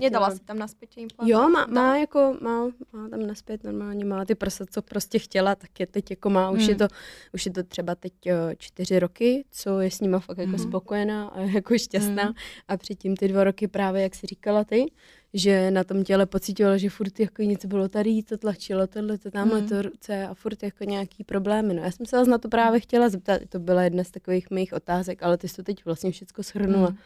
Nedala 0.00 0.30
si 0.30 0.38
tam 0.40 0.58
naspět 0.58 0.86
tě 0.90 1.00
implantát? 1.00 1.28
Jo, 1.28 1.48
má, 1.48 1.66
má 1.66 1.96
jako, 1.96 2.36
má, 2.40 2.64
má 2.92 3.08
tam 3.10 3.26
naspět 3.26 3.64
normálně, 3.64 4.04
má 4.04 4.24
ty 4.24 4.34
prsa, 4.34 4.64
co 4.70 4.82
prostě 4.82 5.18
chtěla, 5.18 5.54
tak 5.54 5.80
je 5.80 5.86
teď 5.86 6.10
jako 6.10 6.30
má, 6.30 6.50
už, 6.50 6.60
Hmm. 6.60 6.68
je 6.68 6.74
to, 6.76 6.86
už 7.34 7.46
je 7.46 7.52
to 7.52 7.62
třeba 7.62 7.94
teď 7.94 8.12
čtyři 8.58 8.98
roky, 8.98 9.44
co 9.50 9.80
je 9.80 9.90
s 9.90 10.00
nima 10.00 10.18
fakt 10.18 10.38
jako 10.38 10.50
Mhm. 10.50 10.58
spokojená 10.58 11.28
a 11.28 11.40
jako 11.58 11.78
šťastná 11.78 12.22
Hmm. 12.22 12.34
a 12.68 12.76
předtím 12.76 13.16
ty 13.16 13.28
dva 13.28 13.44
roky 13.44 13.68
právě, 13.68 14.02
jak 14.02 14.14
si 14.14 14.26
říkala 14.26 14.64
ty, 14.64 14.86
že 15.36 15.70
na 15.70 15.84
tom 15.84 16.04
těle 16.04 16.26
pocitovala, 16.26 16.76
že 16.76 16.90
furt 16.90 17.20
jako 17.20 17.42
něco 17.42 17.68
bylo 17.68 17.88
tady, 17.88 18.22
to 18.22 18.38
tlačilo, 18.38 18.86
tohle, 18.86 19.18
to 19.18 19.30
tamhle, 19.30 19.58
Mhm. 19.60 19.68
to 19.68 19.82
ruce 19.82 20.26
a 20.26 20.34
furt 20.34 20.62
jako 20.62 20.84
nějaký 20.84 21.24
problémy. 21.24 21.74
No, 21.74 21.82
já 21.82 21.90
jsem 21.90 22.06
se 22.06 22.16
vás 22.16 22.28
na 22.28 22.38
to 22.38 22.48
právě 22.48 22.80
chtěla 22.80 23.08
zeptat, 23.08 23.40
to 23.48 23.58
byla 23.58 23.82
jedna 23.82 24.04
z 24.04 24.10
takových 24.10 24.50
mých 24.50 24.72
otázek, 24.72 25.22
ale 25.22 25.38
ty 25.38 25.48
jsi 25.48 25.56
to 25.56 25.62
teď 25.62 25.84
vlastně 25.84 26.10
všechno 26.10 26.42
shrnula. 26.44 26.88
Mhm. 26.88 26.98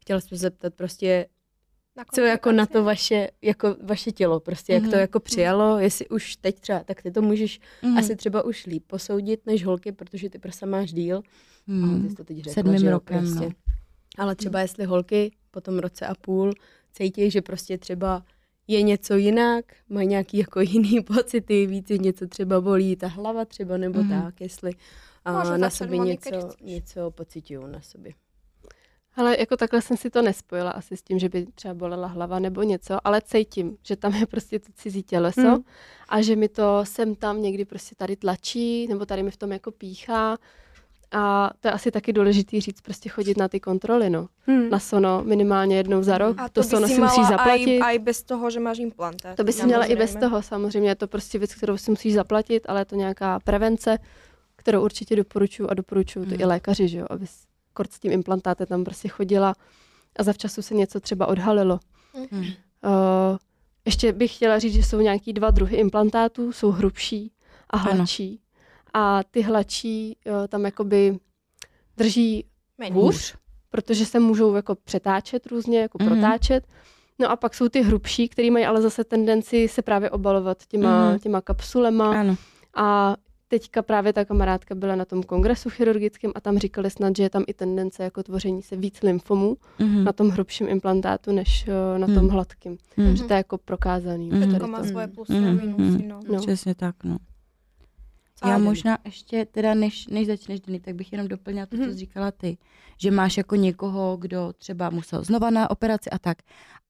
Chtěla 0.00 0.20
jsem 0.20 0.28
se 0.28 0.36
zeptat 0.42 0.74
prostě, 0.74 1.26
Na 1.96 2.04
co 2.14 2.20
jako 2.20 2.52
na 2.52 2.66
to 2.66 2.84
vaše, 2.84 3.28
jako 3.42 3.76
vaše 3.82 4.12
tělo, 4.12 4.40
prostě 4.40 4.72
jak 4.72 4.82
to 4.82 4.88
Mhm. 4.88 4.98
jako 4.98 5.20
přijalo, 5.20 5.78
jestli 5.78 6.08
už 6.08 6.36
teď 6.36 6.60
třeba, 6.60 6.84
tak 6.84 7.02
ty 7.02 7.10
to 7.10 7.22
můžeš 7.22 7.60
Mhm. 7.82 7.98
asi 7.98 8.16
třeba 8.16 8.42
už 8.42 8.66
líp 8.66 8.84
posoudit 8.86 9.46
než 9.46 9.64
holky, 9.64 9.92
protože 9.92 10.30
ty 10.30 10.38
prsa 10.38 10.66
máš 10.66 10.92
díl, 10.92 11.22
Mhm. 11.66 11.90
ale 11.90 12.00
ty 12.02 12.08
jsi 12.10 12.14
to 12.16 12.24
teď 12.24 12.36
řekla, 12.36 12.52
Sedmým 12.52 12.78
že 12.78 12.90
rokem, 12.90 13.18
prostě. 13.20 13.44
no. 13.44 13.50
Ale 14.18 14.34
třeba 14.34 14.60
jestli 14.60 14.84
holky 14.84 15.32
po 15.50 15.60
tom 15.60 15.78
roce 15.78 16.06
a 16.06 16.14
půl 16.14 16.52
cítí, 16.94 17.30
že 17.30 17.42
prostě 17.42 17.78
třeba 17.78 18.24
je 18.68 18.82
něco 18.82 19.14
jinak, 19.16 19.64
mají 19.88 20.08
nějaký 20.08 20.38
jako 20.38 20.60
jiný 20.60 21.00
pocity, 21.06 21.66
víc 21.66 21.90
je 21.90 21.98
něco 21.98 22.26
třeba 22.26 22.60
bolí, 22.60 22.96
ta 22.96 23.06
hlava 23.08 23.44
třeba 23.44 23.76
nebo 23.76 23.98
Mhm. 24.02 24.08
tak, 24.22 24.40
jestli 24.40 24.72
a 25.24 25.38
Může 25.44 25.58
na 25.58 25.70
sobě 25.70 25.98
něco, 25.98 26.30
něco 26.62 27.10
pocitují 27.10 27.58
na 27.72 27.80
sobě. 27.80 28.12
Ale 29.16 29.36
jako 29.38 29.56
takhle 29.56 29.82
jsem 29.82 29.96
si 29.96 30.10
to 30.10 30.22
nespojila 30.22 30.70
asi 30.70 30.96
s 30.96 31.02
tím, 31.02 31.18
že 31.18 31.28
by 31.28 31.46
třeba 31.54 31.74
bolela 31.74 32.06
hlava 32.08 32.38
nebo 32.38 32.62
něco, 32.62 33.06
ale 33.06 33.20
cítím, 33.22 33.76
že 33.82 33.96
tam 33.96 34.14
je 34.14 34.26
prostě 34.26 34.58
to 34.58 34.72
cizí 34.74 35.02
těleso 35.02 35.40
Mm. 35.40 35.64
a 36.08 36.22
že 36.22 36.36
mi 36.36 36.48
to 36.48 36.80
sem 36.84 37.14
tam 37.14 37.42
někdy 37.42 37.64
prostě 37.64 37.94
tady 37.94 38.16
tlačí, 38.16 38.86
nebo 38.88 39.06
tady 39.06 39.22
mi 39.22 39.30
v 39.30 39.36
tom 39.36 39.52
jako 39.52 39.70
píchá. 39.70 40.38
A 41.14 41.50
to 41.60 41.68
je 41.68 41.72
asi 41.72 41.90
taky 41.90 42.12
důležitý 42.12 42.60
říct, 42.60 42.80
prostě 42.80 43.08
chodit 43.08 43.36
na 43.36 43.48
ty 43.48 43.60
kontroly, 43.60 44.10
no. 44.10 44.26
Hmm. 44.46 44.70
Na 44.70 44.78
sono 44.78 45.22
minimálně 45.24 45.76
jednou 45.76 46.02
za 46.02 46.18
rok, 46.18 46.36
A 46.38 46.48
to, 46.48 46.62
to, 46.62 46.68
sono 46.68 46.88
si 46.88 46.94
si 46.94 47.00
musíš 47.00 47.16
mala 47.16 47.28
zaplatit. 47.28 47.80
aj, 47.82 47.88
aj 47.88 47.98
bez 47.98 48.22
toho, 48.22 48.50
že 48.50 48.60
máš 48.60 48.78
implantát. 48.78 49.36
To 49.36 49.44
by 49.44 49.52
si 49.52 49.66
měla 49.66 49.84
i 49.84 49.96
bez 49.96 50.16
toho, 50.16 50.42
samozřejmě 50.42 50.88
je 50.88 50.94
to 50.94 51.06
prostě 51.08 51.38
věc, 51.38 51.54
kterou 51.54 51.76
si 51.76 51.90
musíš 51.90 52.14
zaplatit, 52.14 52.62
ale 52.68 52.80
je 52.80 52.84
to 52.84 52.96
nějaká 52.96 53.38
prevence, 53.40 53.98
kterou 54.56 54.82
určitě 54.84 55.16
doporučuji 55.16 55.68
a 55.70 55.74
doporučuji 55.74 56.24
to 56.26 56.34
Mm. 56.34 56.40
i 56.40 56.44
lékaři, 56.44 56.88
že 56.88 56.98
jo, 56.98 57.06
aby 57.10 57.26
s- 57.26 57.44
kort 57.74 57.92
s 57.92 58.00
tím 58.00 58.12
implantátem 58.12 58.66
tam 58.66 58.84
prostě 58.84 59.08
chodila 59.08 59.54
a 60.18 60.22
zavčasu 60.22 60.62
se 60.62 60.74
něco 60.74 61.00
třeba 61.00 61.26
odhalilo. 61.26 61.80
Mm. 62.30 62.38
Uh, 62.40 62.44
ještě 63.84 64.12
bych 64.12 64.34
chtěla 64.36 64.58
říct, 64.58 64.74
že 64.74 64.82
jsou 64.82 65.00
nějaký 65.00 65.32
dva 65.32 65.50
druhy 65.50 65.76
implantátů, 65.76 66.52
jsou 66.52 66.70
hrubší 66.70 67.32
a 67.70 67.78
Ano. 67.78 68.04
A 68.94 69.20
ty 69.30 69.40
hladší 69.42 70.16
uh, 70.26 70.46
tam 70.48 70.64
jakoby 70.64 71.18
drží 71.96 72.44
Méně. 72.78 72.94
hůř, 72.94 73.34
protože 73.70 74.06
se 74.06 74.20
můžou 74.20 74.54
jako 74.54 74.74
přetáčet 74.74 75.46
různě, 75.46 75.80
jako 75.80 75.98
Mhm. 76.00 76.08
mm-hmm. 76.12 76.20
protáčet. 76.20 76.66
No 77.18 77.30
a 77.30 77.36
pak 77.36 77.54
jsou 77.54 77.68
ty 77.68 77.82
hrubší, 77.82 78.28
které 78.28 78.50
mají 78.50 78.64
ale 78.64 78.82
zase 78.82 79.04
tendenci 79.04 79.68
se 79.68 79.82
právě 79.82 80.10
obalovat 80.10 80.66
těma, 80.66 81.04
Mhm. 81.06 81.14
mm-hmm. 81.16 81.20
těma 81.22 81.40
kapsulema. 81.40 82.20
Ano. 82.20 82.36
A 82.76 83.16
teďka 83.48 83.82
právě 83.82 84.12
ta 84.12 84.24
kamarádka 84.24 84.74
byla 84.74 84.96
na 84.96 85.04
tom 85.04 85.22
kongresu 85.22 85.70
chirurgickém 85.70 86.32
a 86.34 86.40
tam 86.40 86.58
říkali 86.58 86.90
snad, 86.90 87.16
že 87.16 87.22
je 87.22 87.30
tam 87.30 87.44
i 87.46 87.54
tendence 87.54 88.02
jako 88.04 88.22
tvoření 88.22 88.62
se 88.62 88.76
víc 88.76 89.02
lymfomů 89.02 89.56
Mhm. 89.78 90.04
na 90.04 90.12
tom 90.12 90.28
hrubším 90.28 90.68
implantátu, 90.68 91.32
než 91.32 91.68
eh, 91.68 91.98
na 91.98 92.06
Hmm. 92.06 92.14
tom 92.16 92.28
hladkým. 92.28 92.76
Mhm. 92.96 93.16
Že 93.16 93.24
to 93.24 93.32
je 93.32 93.36
jako 93.36 93.58
prokázaný. 93.58 94.28
Mhm. 94.28 94.40
tady 94.40 94.50
Všetko 94.52 94.66
má 94.68 94.78
to. 94.78 94.84
svoje 94.84 95.06
plusy 95.08 95.32
a 95.32 95.40
Mhm. 95.40 95.76
minusy, 95.76 96.06
no. 96.06 96.20
No. 96.32 96.40
Přesně 96.40 96.74
tak, 96.74 97.04
no. 97.04 97.16
A 98.42 98.48
Já 98.48 98.52
Dani? 98.54 98.64
možná 98.64 98.98
ještě, 99.04 99.44
teda 99.44 99.74
než, 99.74 100.06
než 100.06 100.26
začneš, 100.26 100.60
Dani, 100.60 100.80
tak 100.80 100.94
bych 100.94 101.12
jenom 101.12 101.28
doplnila 101.28 101.66
to, 101.66 101.76
co 101.76 101.82
Mhm. 101.82 101.92
jsi 101.92 101.98
říkala 101.98 102.30
ty. 102.30 102.58
Že 103.00 103.10
máš 103.10 103.36
jako 103.36 103.56
někoho, 103.56 104.16
kdo 104.16 104.52
třeba 104.58 104.90
musel 104.90 105.24
znova 105.24 105.50
na 105.50 105.70
operaci 105.70 106.10
a 106.10 106.18
tak. 106.18 106.38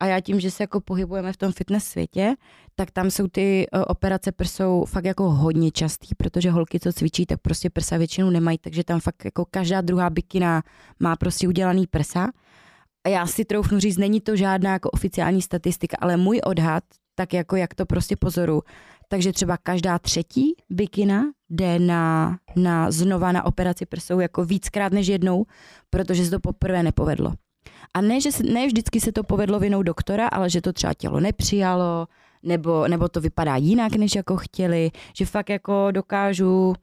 A 0.00 0.06
já 0.06 0.20
tím, 0.20 0.40
že 0.40 0.50
se 0.50 0.62
jako 0.62 0.80
pohybujeme 0.80 1.32
v 1.32 1.36
tom 1.36 1.52
fitness 1.52 1.84
světě, 1.84 2.34
tak 2.74 2.90
tam 2.90 3.10
jsou 3.10 3.28
ty 3.28 3.66
uh, 3.74 3.82
operace 3.86 4.32
prsou 4.32 4.84
fakt 4.84 5.04
jako 5.04 5.30
hodně 5.30 5.70
častý, 5.70 6.14
protože 6.14 6.50
holky, 6.50 6.80
co 6.80 6.92
cvičí, 6.92 7.26
tak 7.26 7.40
prostě 7.40 7.70
prsa 7.70 7.96
většinou 7.96 8.30
nemají, 8.30 8.58
takže 8.58 8.84
tam 8.84 9.00
fakt 9.00 9.24
jako 9.24 9.44
každá 9.50 9.80
druhá 9.80 10.10
bikina 10.10 10.62
má 11.00 11.16
prostě 11.16 11.48
udělaný 11.48 11.86
prsa. 11.86 12.28
A 13.06 13.08
já 13.08 13.26
si 13.26 13.44
troufnu 13.44 13.78
říct, 13.78 13.96
není 13.96 14.20
to 14.20 14.36
žádná 14.36 14.72
jako 14.72 14.90
oficiální 14.90 15.42
statistika, 15.42 15.96
ale 16.00 16.16
můj 16.16 16.40
odhad, 16.44 16.84
tak 17.14 17.32
jako 17.32 17.56
jak 17.56 17.74
to 17.74 17.86
prostě 17.86 18.16
pozoru, 18.16 18.62
takže 19.14 19.32
třeba 19.32 19.56
každá 19.56 19.98
třetí 19.98 20.54
bikina 20.70 21.24
jde 21.50 21.78
na, 21.78 22.36
na 22.56 22.90
znova 22.90 23.32
na 23.32 23.44
operaci 23.44 23.86
prsou 23.86 24.20
jako 24.20 24.44
víckrát 24.44 24.92
než 24.92 25.06
jednou, 25.06 25.44
protože 25.90 26.24
se 26.24 26.30
to 26.30 26.40
poprvé 26.40 26.82
nepovedlo. 26.82 27.32
A 27.94 28.00
ne, 28.00 28.20
že 28.20 28.30
ne 28.52 28.66
vždycky 28.66 29.00
se 29.00 29.12
to 29.12 29.22
povedlo 29.22 29.60
vinou 29.60 29.82
doktora, 29.82 30.28
ale 30.28 30.50
že 30.50 30.60
to 30.60 30.72
třeba 30.72 30.94
tělo 30.94 31.20
nepřijalo, 31.20 32.06
nebo, 32.42 32.88
nebo 32.88 33.08
to 33.08 33.20
vypadá 33.20 33.56
jinak, 33.56 33.96
než 33.96 34.14
jako 34.14 34.36
chtěli, 34.36 34.90
že 35.16 35.26
fakt 35.26 35.50
jako 35.50 35.90
dokážu 35.90 36.74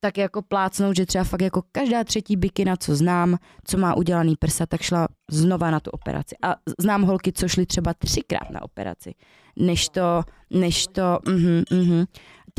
tak 0.00 0.18
jako 0.18 0.42
plácnout, 0.42 0.96
že 0.96 1.06
třeba 1.06 1.24
fakt 1.24 1.40
jako 1.40 1.62
každá 1.72 2.04
třetí 2.04 2.36
bikina, 2.36 2.76
co 2.76 2.96
znám, 2.96 3.38
co 3.64 3.78
má 3.78 3.94
udělaný 3.94 4.36
prsa, 4.36 4.66
tak 4.66 4.82
šla 4.82 5.08
znova 5.30 5.70
na 5.70 5.80
tu 5.80 5.90
operaci. 5.90 6.36
A 6.42 6.56
znám 6.78 7.02
holky, 7.02 7.32
co 7.32 7.48
šly 7.48 7.66
třeba 7.66 7.94
třikrát 7.94 8.50
na 8.50 8.62
operaci, 8.62 9.14
než 9.56 9.88
to, 9.88 10.22
než 10.50 10.86
to, 10.86 11.18
mhm, 11.28 11.62
mhm. 11.70 12.04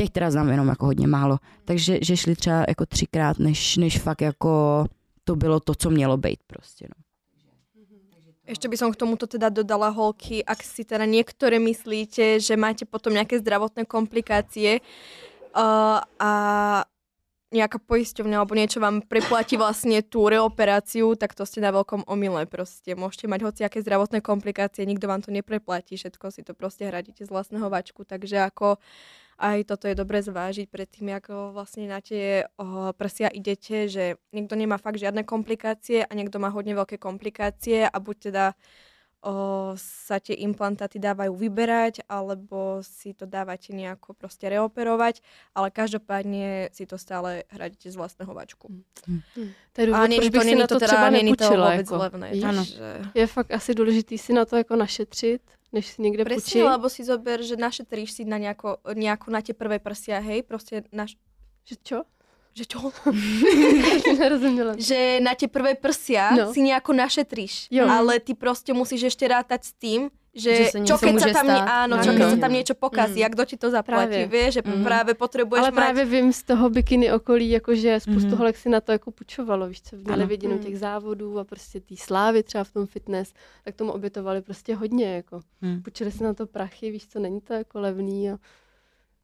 Těch 0.00 0.10
teda 0.10 0.30
znám 0.30 0.48
jenom 0.48 0.68
jako 0.68 0.86
hodně 0.86 1.06
málo. 1.06 1.38
Takže 1.64 1.98
že 2.02 2.16
šli 2.16 2.36
třeba 2.36 2.64
jako 2.68 2.86
třikrát, 2.86 3.38
než, 3.38 3.76
než 3.76 3.98
fakt 3.98 4.20
jako 4.20 4.84
to 5.24 5.36
bylo 5.36 5.60
to, 5.60 5.74
co 5.74 5.90
mělo 5.90 6.16
být 6.16 6.38
prostě. 6.46 6.86
No. 6.88 7.02
Ešte 8.48 8.64
by 8.64 8.80
som 8.80 8.88
k 8.88 8.96
tomuto 8.96 9.28
teda 9.28 9.52
dodala 9.52 9.92
holky, 9.92 10.40
ak 10.40 10.64
si 10.64 10.80
teda 10.80 11.04
niektoré 11.04 11.60
myslíte, 11.60 12.40
že 12.40 12.56
máte 12.56 12.88
potom 12.88 13.12
nejaké 13.12 13.44
zdravotné 13.44 13.84
komplikácie 13.84 14.80
uh, 15.52 16.00
a 16.16 16.32
nejaká 17.48 17.80
poisťovňa 17.80 18.36
alebo 18.36 18.52
niečo 18.52 18.76
vám 18.76 19.00
preplatí 19.00 19.56
vlastne 19.56 20.04
tú 20.04 20.28
reoperáciu, 20.28 21.16
tak 21.16 21.32
to 21.32 21.48
ste 21.48 21.64
na 21.64 21.72
veľkom 21.72 22.04
omyle 22.04 22.44
proste. 22.44 22.92
Môžete 22.92 23.24
mať 23.24 23.40
hociaké 23.48 23.80
zdravotné 23.80 24.20
komplikácie, 24.20 24.84
nikto 24.84 25.08
vám 25.08 25.24
to 25.24 25.32
nepreplatí, 25.32 25.96
všetko 25.96 26.28
si 26.28 26.44
to 26.44 26.52
proste 26.52 26.84
hradíte 26.84 27.24
z 27.24 27.32
vlastného 27.32 27.72
vačku, 27.72 28.04
takže 28.04 28.44
ako 28.52 28.76
aj 29.38 29.70
toto 29.70 29.86
je 29.86 29.94
dobre 29.94 30.18
zvážiť 30.18 30.66
predtým, 30.66 31.14
ako 31.14 31.54
vlastne 31.54 31.86
na 31.86 32.02
tie 32.02 32.44
prsia 32.98 33.30
idete, 33.30 33.86
že 33.86 34.18
niekto 34.34 34.58
nemá 34.58 34.76
fakt 34.82 34.98
žiadne 34.98 35.22
komplikácie 35.22 36.02
a 36.02 36.12
niekto 36.12 36.42
má 36.42 36.50
hodne 36.50 36.74
veľké 36.74 36.98
komplikácie 36.98 37.86
a 37.86 37.96
buď 37.96 38.16
teda 38.28 38.44
o, 39.22 39.72
sa 39.76 40.22
tie 40.22 40.34
implantáty 40.38 40.98
dávajú 40.98 41.34
vyberať, 41.34 42.06
alebo 42.08 42.82
si 42.86 43.14
to 43.14 43.26
dávate 43.26 43.74
nejako 43.74 44.14
proste 44.14 44.48
reoperovať, 44.48 45.22
ale 45.54 45.70
každopádne 45.70 46.70
si 46.72 46.86
to 46.86 46.98
stále 46.98 47.42
hradíte 47.50 47.90
z 47.90 47.96
vlastného 47.96 48.34
vačku. 48.34 48.70
To 49.72 49.76
je 49.80 49.86
důvod, 49.86 49.98
A 49.98 50.06
není 50.06 50.30
to, 50.30 50.44
není 50.44 50.62
to 50.66 50.78
teda, 50.78 50.86
třeba 50.86 51.10
není 51.10 51.32
to 51.36 51.44
vôbec 51.50 51.86
Jako. 51.86 51.96
levné. 51.96 52.28
Ano. 52.46 52.64
Takže... 52.64 53.02
Je 53.14 53.26
fakt 53.26 53.50
asi 53.50 53.74
důležitý 53.74 54.18
si 54.18 54.32
na 54.32 54.44
to 54.44 54.56
jako 54.56 54.76
našetřit, 54.76 55.42
než 55.72 55.86
si 55.86 56.02
někde 56.02 56.24
Presne, 56.24 56.42
půjčit. 56.42 56.64
lebo 56.64 56.88
si 56.88 57.04
zober, 57.04 57.42
že 57.42 57.56
našetríš 57.56 58.12
si 58.12 58.24
na 58.24 58.38
nejako, 58.38 58.78
nejako 58.94 59.30
na 59.30 59.40
tie 59.40 59.54
prvé 59.54 59.78
prsia, 59.78 60.18
hej, 60.18 60.42
proste 60.42 60.82
naš... 60.92 61.16
Že 61.68 61.76
čo? 61.84 61.98
Že 62.58 62.64
čo? 62.66 62.78
Nerozuměla. 64.18 64.74
že 64.78 65.20
na 65.22 65.34
tie 65.38 65.46
prvé 65.48 65.74
prsia 65.78 66.34
No. 66.34 66.50
si 66.52 66.60
nejako 66.62 66.90
našetríš, 66.92 67.70
Jo. 67.70 67.86
ale 67.86 68.18
ty 68.20 68.34
proste 68.34 68.74
musíš 68.74 69.14
ešte 69.14 69.24
rátať 69.30 69.60
s 69.64 69.72
tým, 69.78 70.00
že, 70.34 70.70
Že 70.70 70.86
čo 70.86 70.96
keď 70.98 71.14
sa 71.18 71.28
tam, 71.34 71.46
stať. 71.50 71.60
áno, 71.66 71.94
čo 71.98 72.10
keď 72.14 72.26
sa 72.30 72.38
tam 72.38 72.52
niečo 72.52 72.74
pokazí, 72.78 73.20
Mm. 73.22 73.26
a 73.26 73.32
kto 73.34 73.42
ti 73.48 73.56
to 73.58 73.68
zaplatí, 73.70 74.22
Právě. 74.22 74.26
vieš, 74.30 74.54
že 74.54 74.62
Mhm. 74.62 74.84
práve 74.84 75.10
potrebuješ 75.14 75.60
Ale 75.62 75.70
mať... 75.70 75.74
právě 75.74 76.04
vím 76.04 76.32
z 76.32 76.42
toho 76.42 76.70
bikiny 76.70 77.12
okolí, 77.12 77.50
jakože 77.50 78.00
spoustu 78.00 78.28
Mhm. 78.28 78.38
holek 78.38 78.56
si 78.56 78.68
na 78.68 78.80
to 78.80 78.92
jako 78.92 79.10
půjčovalo, 79.10 79.68
víš 79.68 79.82
co, 79.82 79.96
měli 79.96 80.26
vidinu 80.26 80.54
Mhm. 80.54 80.62
těch 80.62 80.78
závodů 80.78 81.38
a 81.38 81.44
prostě 81.44 81.80
té 81.80 81.96
slávy 81.96 82.42
třeba 82.42 82.64
v 82.64 82.70
tom 82.70 82.86
fitness, 82.86 83.32
tak 83.64 83.74
tomu 83.74 83.90
obětovali 83.92 84.42
prostě 84.42 84.74
hodně, 84.74 85.14
jako. 85.14 85.40
Hm. 85.62 85.82
Půjčili 85.82 86.10
si 86.12 86.22
na 86.24 86.34
to 86.34 86.46
prachy, 86.46 86.90
víš 86.90 87.06
co, 87.06 87.18
není 87.18 87.40
to 87.40 87.52
jako 87.52 87.80
levný 87.80 88.30
a 88.30 88.38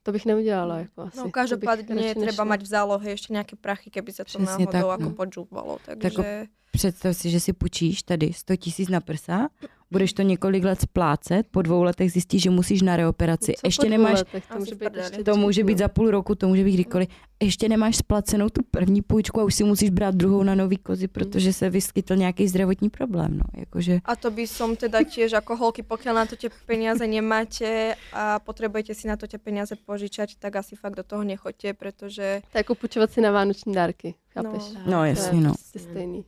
to 0.05 0.11
bych 0.11 0.25
neudělala, 0.25 0.77
jako 0.77 1.01
asi. 1.01 1.17
No 1.17 1.31
radši 1.33 2.13
treba 2.13 2.45
nešla. 2.45 2.45
mať 2.45 2.61
v 2.61 2.69
zálohe 2.69 3.07
ešte 3.17 3.33
nejaké 3.33 3.55
prachy, 3.57 3.89
keby 3.89 4.13
sa 4.13 4.21
to 4.23 4.37
Přesně 4.37 4.45
náhodou 4.45 4.71
tak, 4.71 5.01
ako 5.01 5.09
no. 5.09 5.15
podžúvalo. 5.17 5.73
Jako 5.87 6.01
Takže... 6.01 6.45
Představ 6.71 7.17
si, 7.17 7.29
že 7.29 7.39
si 7.39 7.53
půjčíš 7.53 8.03
tady 8.03 8.33
100 8.33 8.55
tisíc 8.55 8.89
na 8.89 8.99
prsa, 8.99 9.49
budeš 9.91 10.13
to 10.13 10.21
několik 10.21 10.63
let 10.63 10.81
splácet, 10.81 11.47
po 11.51 11.61
dvou 11.61 11.83
letech 11.83 12.11
zjistíš, 12.11 12.43
že 12.43 12.49
musíš 12.49 12.81
na 12.81 12.97
reoperaci. 12.97 13.53
Co 13.53 13.61
po 13.61 13.67
Ještě 13.67 13.87
dvou 13.87 13.91
nemáš, 13.97 14.19
letech, 14.19 14.43
to 14.47 14.59
může 14.59 14.75
být 14.75 14.95
ještě 14.95 15.23
to 15.23 15.35
může 15.37 15.63
být 15.63 15.73
no. 15.73 15.77
za 15.77 15.87
půl 15.87 16.11
roku, 16.11 16.35
to 16.35 16.47
může 16.47 16.63
být 16.63 16.73
kdykoliv. 16.73 17.09
Ještě 17.43 17.69
nemáš 17.69 17.95
splacenou 17.95 18.49
tu 18.49 18.61
první 18.71 19.01
půjčku 19.01 19.41
a 19.41 19.43
už 19.43 19.55
si 19.55 19.63
musíš 19.63 19.89
brát 19.89 20.15
druhou 20.15 20.43
na 20.43 20.55
nový 20.55 20.77
kozy, 20.77 21.07
protože 21.07 21.53
se 21.53 21.69
vyskytl 21.69 22.15
nějaký 22.15 22.47
zdravotní 22.47 22.89
problém. 22.89 23.37
No. 23.37 23.43
Jakože, 23.57 23.99
A 24.05 24.15
to 24.15 24.31
by 24.31 24.47
som 24.47 24.75
teda 24.75 25.03
tiež 25.03 25.33
ako 25.35 25.55
holky, 25.55 25.83
pokiaľ 25.83 26.13
na 26.15 26.25
to 26.25 26.35
tie 26.35 26.49
peniaze 26.65 27.03
nemáte 27.07 27.95
a 28.13 28.39
potrebujete 28.39 28.95
si 28.95 29.07
na 29.07 29.19
to 29.19 29.27
tie 29.27 29.39
peniaze 29.39 29.75
požičať, 29.75 30.39
tak 30.39 30.55
asi 30.55 30.75
fakt 30.75 30.95
do 30.95 31.03
toho 31.03 31.23
nechoďte, 31.23 31.73
pretože 31.73 32.41
To 32.51 32.57
je 32.57 32.59
jako 32.59 32.75
půjčovat 32.75 33.11
si 33.11 33.21
na 33.21 33.31
vánoční 33.31 33.73
dárky, 33.73 34.15
chápeš? 34.29 34.63
No. 34.73 34.81
no 34.85 34.97
To 34.97 35.03
jasně, 35.03 35.37
je 35.37 35.43
no. 35.43 35.53
prostě 35.53 35.79
stejný. 35.79 36.25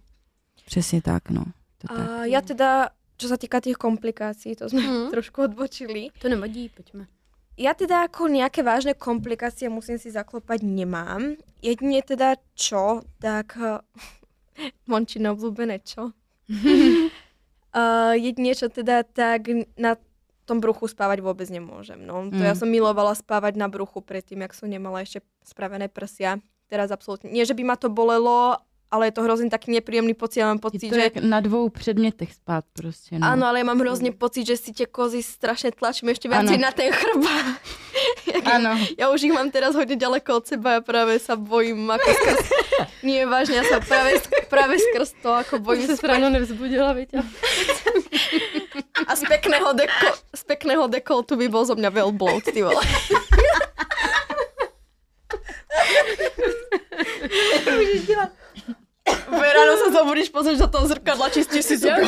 Přesně 0.66 1.02
tak, 1.02 1.30
no. 1.30 1.44
To 1.78 1.88
tak. 1.88 2.10
a 2.10 2.26
ja 2.26 2.42
teda, 2.42 2.90
čo 3.18 3.28
sa 3.28 3.36
týka 3.36 3.58
tých 3.58 3.76
komplikácií, 3.76 4.54
to 4.54 4.70
sme 4.70 4.80
Mhm. 4.80 5.02
trošku 5.12 5.42
odbočili. 5.44 6.14
To 6.22 6.30
nevadí, 6.30 6.70
pojďme. 6.70 7.10
Ja 7.58 7.74
teda 7.74 8.06
ako 8.06 8.30
nejaké 8.30 8.62
vážne 8.62 8.94
komplikácie 8.94 9.66
musím 9.68 9.98
si 9.98 10.10
zaklopať 10.10 10.62
nemám. 10.62 11.34
Jedine 11.60 12.00
teda 12.02 12.38
čo, 12.54 13.02
tak 13.18 13.58
uh, 13.60 13.82
Mončino 14.86 15.34
obľúbené 15.34 15.82
čo. 15.82 16.14
uh, 17.74 18.14
jedine 18.14 18.54
čo 18.54 18.70
teda, 18.70 19.04
tak 19.04 19.50
na 19.76 19.98
tom 20.46 20.64
bruchu 20.64 20.88
spávať 20.88 21.20
vôbec 21.20 21.50
nemôžem. 21.50 22.00
No. 22.00 22.30
To 22.32 22.40
ja 22.40 22.56
Mm. 22.56 22.60
som 22.60 22.70
milovala 22.70 23.12
spávať 23.14 23.58
na 23.58 23.68
bruchu 23.68 24.00
predtým, 24.00 24.40
jak 24.40 24.56
som 24.56 24.70
nemala 24.70 25.04
ešte 25.04 25.20
spravené 25.44 25.90
prsia. 25.90 26.40
Teraz 26.68 26.88
absolútne. 26.88 27.28
Nie, 27.28 27.44
že 27.44 27.52
by 27.52 27.64
ma 27.64 27.76
to 27.76 27.88
bolelo, 27.88 28.60
ale 28.92 29.08
je 29.08 29.12
to 29.12 29.22
hrozně 29.22 29.50
taký 29.50 29.72
nepříjemný 29.72 30.14
pocit. 30.14 30.40
Já 30.40 30.48
mám 30.48 30.58
Je 30.58 30.62
pocit, 30.62 30.90
to 30.90 30.96
že... 30.96 31.02
jak 31.02 31.16
na 31.18 31.40
dvou 31.40 31.70
předmětech 31.70 32.34
spát 32.34 32.66
prostě. 32.74 33.20
No. 33.20 33.28
Áno, 33.28 33.44
ale 33.48 33.60
ja 33.60 33.66
mám 33.68 33.80
hrozne 33.80 34.12
pocit, 34.16 34.48
že 34.48 34.56
si 34.58 34.72
tie 34.72 34.88
kozy 34.88 35.20
strašne 35.20 35.76
tlačím 35.76 36.08
viacej 36.08 36.32
Áno. 36.32 36.56
na 36.56 36.72
ten 36.72 36.92
chrbát. 36.96 37.60
Jak- 38.34 38.48
Ano. 38.48 38.80
Ja 38.96 39.12
už 39.12 39.28
ich 39.28 39.34
mám 39.36 39.52
teraz 39.52 39.76
hodne 39.76 40.00
ďaleko 40.00 40.40
od 40.40 40.46
seba 40.48 40.80
a 40.80 40.86
práve 40.86 41.20
sa 41.20 41.36
bojím 41.36 41.84
ako 41.92 42.10
skrz... 42.16 42.40
Nie, 43.08 43.28
vážne, 43.28 43.60
ja 43.60 43.66
sa 43.68 43.84
práve, 43.84 44.24
práve 44.48 44.80
skrz 44.80 45.20
to 45.20 45.36
ako 45.36 45.60
Bojím 45.60 45.92
se 45.92 46.08
ráno 46.08 46.30
nevzbudila, 46.32 46.94
viď? 46.96 47.20
a 49.10 49.12
z 49.16 49.24
pekného, 49.28 49.74
deko, 49.76 50.08
z 50.36 50.44
pekného 50.48 50.88
dekoltu 50.88 51.36
by 51.36 51.48
bol 51.52 51.64
zo 51.68 51.76
mňa 51.76 51.90
velbloud, 51.92 52.44
ty 52.44 52.64
vole. 52.64 52.84
Ráno 59.28 59.74
sa 59.80 59.88
zobudíš, 59.92 60.30
pozrieš 60.30 60.60
do 60.64 60.70
toho 60.70 60.86
zrkadla, 60.88 61.34
čistíš 61.34 61.66
si 61.66 61.76
zuby. 61.80 62.04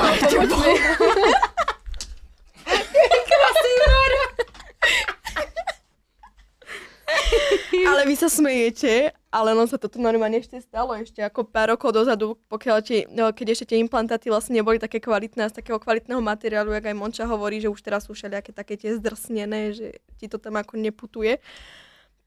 Ale 7.90 8.06
vy 8.06 8.16
sa 8.16 8.30
smejete, 8.30 9.12
ale 9.34 9.54
no 9.54 9.66
sa 9.66 9.78
toto 9.78 10.02
normálne 10.02 10.42
ešte 10.42 10.62
stalo, 10.62 10.94
ešte 10.98 11.22
ako 11.22 11.46
pár 11.46 11.74
rokov 11.74 11.94
dozadu, 11.94 12.38
pokiaľ 12.50 12.78
ti, 12.86 13.06
no, 13.10 13.30
keď 13.34 13.54
ešte 13.54 13.74
tie 13.74 13.82
implantáty 13.82 14.30
vlastne 14.30 14.58
neboli 14.58 14.82
také 14.82 15.02
kvalitné 15.02 15.50
z 15.50 15.58
takého 15.58 15.80
kvalitného 15.82 16.22
materiálu, 16.22 16.74
jak 16.74 16.86
aj 16.90 16.98
Monča 16.98 17.26
hovorí, 17.26 17.62
že 17.62 17.70
už 17.70 17.82
teraz 17.82 18.06
sú 18.06 18.14
všelijaké 18.14 18.54
také 18.54 18.78
tie 18.78 18.98
zdrsnené, 18.98 19.74
že 19.74 19.88
ti 20.22 20.30
to 20.30 20.38
tam 20.42 20.58
ako 20.58 20.78
neputuje, 20.78 21.42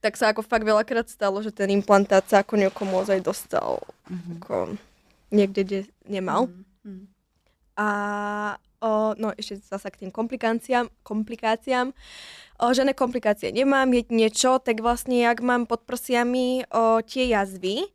tak 0.03 0.19
sa 0.19 0.35
ako 0.35 0.43
fakt 0.43 0.67
veľakrát 0.67 1.07
stalo, 1.07 1.39
že 1.39 1.49
ten 1.49 1.71
implantát 1.71 2.27
sa 2.27 2.43
ako 2.43 2.59
niekomu 2.59 2.99
ozaj 2.99 3.23
dostal 3.23 3.79
Mhm. 4.11 4.31
ako 4.37 4.75
niekde, 5.31 5.61
kde 5.63 5.79
nemal. 6.05 6.51
Mhm. 6.83 7.07
A 7.73 7.87
o, 8.77 9.15
no 9.15 9.31
ešte 9.33 9.63
zasa 9.63 9.87
k 9.87 10.05
tým 10.05 10.11
komplikáciám. 10.11 10.91
komplikáciám. 11.01 11.95
O, 12.59 12.69
žiadne 12.69 12.91
komplikácie 12.93 13.49
nemám, 13.49 13.87
jedine 13.89 14.27
čo, 14.27 14.59
tak 14.59 14.77
vlastne 14.77 15.23
jak 15.23 15.39
mám 15.39 15.63
pod 15.63 15.87
prsiami 15.87 16.67
o, 16.67 16.99
tie 17.01 17.31
jazvy, 17.31 17.87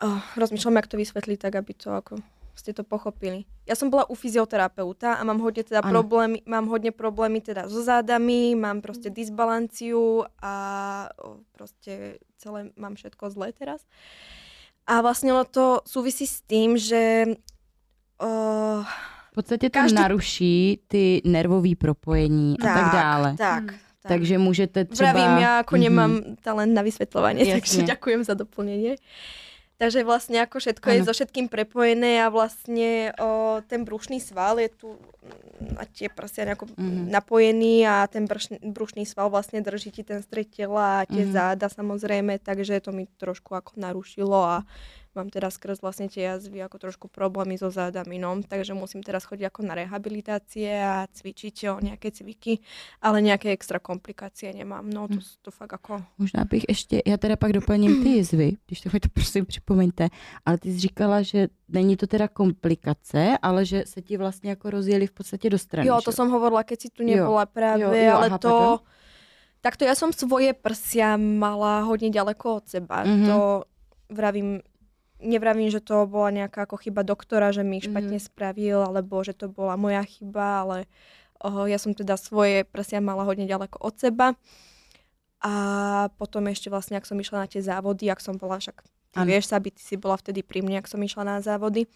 o, 0.00 0.08
rozmýšľam, 0.34 0.80
jak 0.80 0.88
to 0.88 0.96
vysvetliť 0.96 1.38
tak, 1.38 1.54
aby 1.54 1.72
to 1.72 1.92
ako 1.92 2.18
ste 2.58 2.72
to 2.72 2.82
pochopili. 2.82 3.46
Ja 3.62 3.72
som 3.72 3.88
bola 3.88 4.04
u 4.04 4.12
fyzioterapeuta 4.12 5.14
a 5.14 5.22
mám 5.22 5.38
hodne 5.38 5.62
teda 5.62 5.80
Áno. 5.80 5.88
problémy, 5.88 6.42
mám 6.44 6.66
hodne 6.66 6.90
problémy 6.90 7.38
teda 7.40 7.64
so 7.64 7.80
zádami, 7.80 8.52
mám 8.54 8.78
proste 8.78 9.08
disbalanciu 9.08 10.22
a 10.36 10.54
proste 11.52 12.18
celé 12.36 12.74
mám 12.74 12.92
všetko 12.92 13.24
zlé 13.28 13.52
teraz. 13.52 13.86
A 14.84 14.98
vlastne 14.98 15.30
ono 15.30 15.44
to 15.44 15.84
súvisí 15.84 16.24
s 16.24 16.40
tým, 16.42 16.74
že 16.74 17.34
uh, 18.18 18.82
V 19.30 19.34
podstatě 19.34 19.70
to 19.70 19.78
Každý- 19.78 19.94
naruší 19.94 20.80
ty 20.88 21.22
nervové 21.24 21.76
propojení 21.76 22.56
a 22.58 22.64
tak 22.64 22.92
dále. 22.92 23.36
Tak, 23.36 23.62
Hmm. 23.62 23.78
tak. 24.02 24.08
Takže 24.08 24.38
můžete 24.38 24.84
třeba... 24.84 25.12
Vravím, 25.12 25.38
ja 25.38 25.58
ako 25.58 25.76
Mhm. 25.76 25.82
nemám 25.82 26.12
talent 26.42 26.72
na 26.72 26.82
vysvetľovanie, 26.82 27.38
Jasne. 27.44 27.54
takže 27.54 27.78
ďakujem 27.84 28.24
za 28.24 28.34
doplnenie. 28.34 28.96
Takže 29.78 30.02
vlastne 30.02 30.42
ako 30.42 30.58
všetko 30.58 30.86
je 30.88 30.98
Áno. 30.98 31.06
so 31.06 31.12
všetkým 31.12 31.46
prepojené 31.46 32.18
a 32.18 32.28
vlastne 32.28 33.14
o, 33.14 33.30
ten 33.62 33.82
brušný 33.82 34.18
sval 34.18 34.58
je 34.58 34.70
tu 34.70 34.88
mm, 34.90 35.78
a 35.78 35.86
tie 35.86 36.08
prsia 36.08 36.42
nejako 36.44 36.66
Mhm. 36.74 37.06
napojený 37.08 37.86
a 37.86 38.02
ten 38.04 38.26
brušný 38.60 39.02
sval 39.04 39.30
vlastne 39.30 39.58
drží 39.58 39.90
ti 39.92 40.02
ten 40.02 40.18
stred 40.20 40.50
tela 40.50 41.00
a 41.00 41.06
tie 41.06 41.22
Mhm. 41.22 41.30
záda 41.30 41.66
samozrejme, 41.68 42.38
takže 42.38 42.74
to 42.80 42.90
mi 42.90 43.06
trošku 43.16 43.54
ako 43.54 43.78
narušilo 43.78 44.34
a 44.34 44.66
mám 45.18 45.34
teda 45.34 45.50
skrz 45.50 45.82
vlastne 45.82 46.06
tie 46.06 46.30
jazvy 46.30 46.62
ako 46.62 46.78
trošku 46.78 47.06
problémy 47.10 47.58
so 47.58 47.66
zádami, 47.74 48.22
no. 48.22 48.38
Takže 48.46 48.78
musím 48.78 49.02
teraz 49.02 49.26
chodiť 49.26 49.50
ako 49.50 49.66
na 49.66 49.74
rehabilitácie 49.74 50.70
a 50.78 51.10
cvičiť 51.10 51.56
o 51.74 51.82
nejaké 51.82 52.14
cviky, 52.14 52.62
ale 53.02 53.18
nejaké 53.18 53.50
extra 53.50 53.82
komplikácie 53.82 54.54
nemám, 54.54 54.86
no 54.86 55.10
to, 55.10 55.18
to 55.42 55.50
fakt 55.50 55.74
ako... 55.74 56.02
Možná 56.18 56.44
bych 56.44 56.64
ještě, 56.68 57.02
já 57.06 57.16
teda 57.16 57.36
pak 57.36 57.52
doplním 57.52 58.02
ty 58.02 58.08
jizvy, 58.22 58.56
když 58.66 58.80
to 58.80 58.90
to 58.90 59.08
prosím 59.14 59.46
připomeňte, 59.46 60.08
ale 60.46 60.58
ty 60.58 60.72
jsi 60.72 60.78
říkala, 60.78 61.22
že 61.22 61.48
není 61.68 61.96
to 61.96 62.06
teda 62.06 62.28
komplikace, 62.28 63.38
ale 63.42 63.64
že 63.64 63.84
se 63.86 64.02
ti 64.02 64.16
vlastně 64.16 64.50
jako 64.50 64.70
rozjeli 64.70 65.06
v 65.06 65.12
podstatě 65.12 65.50
do 65.50 65.58
strany. 65.58 65.88
Jo, 65.88 65.98
že 66.00 66.04
to 66.04 66.12
som 66.12 66.30
hovorila, 66.30 66.62
keď 66.62 66.78
si 66.80 66.88
tu 66.88 67.02
nebola 67.02 67.46
práve, 67.46 67.82
Jo, 67.82 67.92
jo, 67.92 68.14
ale 68.16 68.26
aha, 68.26 68.38
to... 68.38 68.48
pardon. 68.48 68.78
Takto 69.58 69.82
ja 69.82 69.98
som 69.98 70.14
svoje 70.14 70.54
prsia 70.54 71.18
mala 71.18 71.82
hodne 71.82 72.14
ďaleko 72.14 72.62
od 72.62 72.64
seba. 72.70 73.02
Mhm. 73.02 73.26
To 73.26 73.36
vravím, 74.08 74.62
nevravím, 75.18 75.68
že 75.68 75.80
to 75.80 76.06
bola 76.06 76.30
nejaká 76.30 76.64
ako 76.64 76.78
chyba 76.78 77.02
doktora, 77.02 77.50
že 77.50 77.62
mi 77.62 77.78
ich 77.78 77.86
špatne 77.86 78.18
Mhm. 78.18 78.24
spravil, 78.24 78.78
alebo 78.82 79.20
že 79.22 79.34
to 79.34 79.50
bola 79.50 79.74
moja 79.74 80.02
chyba, 80.02 80.62
ale 80.62 80.76
oho, 81.38 81.66
ja 81.66 81.78
som 81.78 81.94
teda 81.94 82.18
svoje 82.18 82.66
prsia 82.66 82.98
mala 82.98 83.22
hodne 83.22 83.46
ďaleko 83.46 83.78
od 83.78 83.94
seba. 83.94 84.34
A 85.38 85.52
potom 86.18 86.42
ešte 86.50 86.66
vlastne, 86.66 86.98
ak 86.98 87.06
som 87.06 87.14
išla 87.14 87.46
na 87.46 87.50
tie 87.50 87.62
závody, 87.62 88.10
ak 88.10 88.18
som 88.18 88.34
bola 88.34 88.58
však, 88.58 88.82
ty 89.14 89.18
Áno. 89.22 89.28
vieš, 89.30 89.46
Sabi, 89.46 89.70
ty 89.70 89.78
si 89.78 89.94
bola 89.94 90.18
vtedy 90.18 90.42
pri 90.42 90.66
mne, 90.66 90.82
ak 90.82 90.90
som 90.90 90.98
išla 90.98 91.22
na 91.22 91.38
závody, 91.38 91.86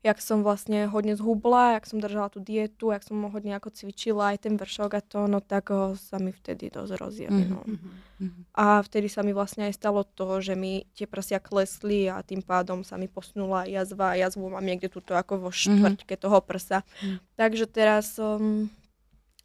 jak 0.00 0.16
som 0.24 0.40
vlastne 0.40 0.88
hodne 0.88 1.12
zhubla, 1.12 1.76
jak 1.76 1.84
som 1.84 2.00
držala 2.00 2.32
tú 2.32 2.40
dietu, 2.40 2.88
jak 2.88 3.04
som 3.04 3.20
hodne 3.28 3.52
ako 3.52 3.68
cvičila, 3.68 4.32
aj 4.32 4.48
ten 4.48 4.54
vršok 4.56 4.90
a 4.96 5.02
to, 5.04 5.28
no 5.28 5.44
tak 5.44 5.68
oh, 5.68 5.92
sa 5.92 6.16
mi 6.16 6.32
vtedy 6.32 6.72
dosť 6.72 6.92
rozjeli, 6.96 7.42
no. 7.48 7.60
Mhm. 7.68 8.52
A 8.52 8.84
vtedy 8.84 9.08
sa 9.08 9.24
mi 9.24 9.32
vlastne 9.32 9.68
aj 9.68 9.80
stalo 9.80 10.04
to, 10.04 10.44
že 10.44 10.52
mi 10.52 10.84
tie 10.92 11.08
prsia 11.08 11.40
klesli 11.40 12.08
a 12.08 12.20
tým 12.20 12.44
pádom 12.44 12.84
sa 12.84 13.00
mi 13.00 13.08
posunula 13.08 13.64
jazva 13.64 14.12
a 14.12 14.18
jazvu 14.20 14.48
mám 14.48 14.64
niekde 14.64 14.92
tuto 14.92 15.16
ako 15.16 15.48
vo 15.48 15.50
štvrťke 15.52 16.16
toho 16.16 16.40
prsa. 16.40 16.84
Mhm. 17.04 17.16
Takže 17.36 17.64
teraz 17.68 18.16
um, 18.16 18.68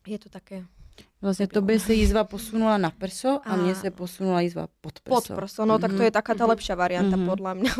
je 0.08 0.20
to 0.20 0.32
také 0.32 0.64
Vlastně 1.26 1.48
tobě 1.48 1.80
se 1.80 1.94
jízva 1.94 2.24
posunula 2.24 2.78
na 2.78 2.90
prso 2.94 3.42
a 3.44 3.56
mně 3.58 3.74
Áno. 3.74 3.82
se 3.82 3.90
posunula 3.92 4.42
jízva 4.46 4.68
pod 4.82 5.00
prso. 5.02 5.16
pod 5.16 5.26
prso, 5.36 5.66
no 5.66 5.80
tak 5.82 5.98
to 5.98 6.04
je 6.06 6.12
taká 6.14 6.38
tá 6.38 6.46
Mhm. 6.46 6.50
lepšia 6.54 6.76
varianta 6.78 7.18
Mhm. 7.18 7.26
podľa 7.26 7.52
mňa. 7.58 7.72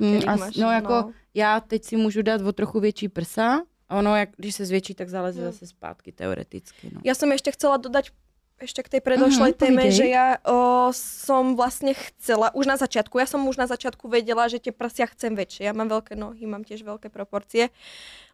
Mm, 0.00 0.20
a, 0.28 0.32
máš, 0.36 0.56
no 0.60 0.68
jako 0.70 0.92
no. 0.92 1.12
já 1.34 1.60
teď 1.60 1.80
si 1.84 1.96
můžu 1.96 2.22
dát 2.22 2.40
o 2.44 2.52
trochu 2.52 2.80
větší 2.80 3.08
prsa 3.08 3.64
a 3.88 3.96
ono, 3.96 4.16
jak, 4.16 4.28
když 4.36 4.54
se 4.54 4.64
zvětší, 4.66 4.94
tak 4.94 5.08
zaleze 5.08 5.40
No. 5.40 5.46
zase 5.52 5.66
zpátky 5.66 6.12
teoreticky. 6.12 6.90
No. 6.92 7.00
Ja 7.04 7.14
som 7.16 7.32
ešte 7.32 7.48
chcela 7.56 7.80
dodať 7.80 8.10
ešte 8.56 8.80
k 8.80 8.88
tej 8.96 9.02
predošlej 9.04 9.52
Mhm, 9.52 9.60
téme, 9.60 9.84
že 9.92 10.08
ja 10.08 10.40
o, 10.48 10.88
som 10.96 11.60
vlastne 11.60 11.92
chcela, 11.92 12.48
už 12.56 12.64
na 12.64 12.80
začiatku, 12.80 13.20
ja 13.20 13.28
som 13.28 13.44
už 13.44 13.60
na 13.60 13.68
začiatku 13.68 14.08
vedela, 14.08 14.48
že 14.48 14.56
tie 14.56 14.72
prsia 14.72 15.04
chcem 15.12 15.36
väčšie. 15.36 15.68
Ja 15.68 15.76
mám 15.76 15.92
veľké 15.92 16.16
nohy, 16.16 16.48
mám 16.48 16.64
tiež 16.64 16.80
veľké 16.80 17.12
proporcie, 17.12 17.68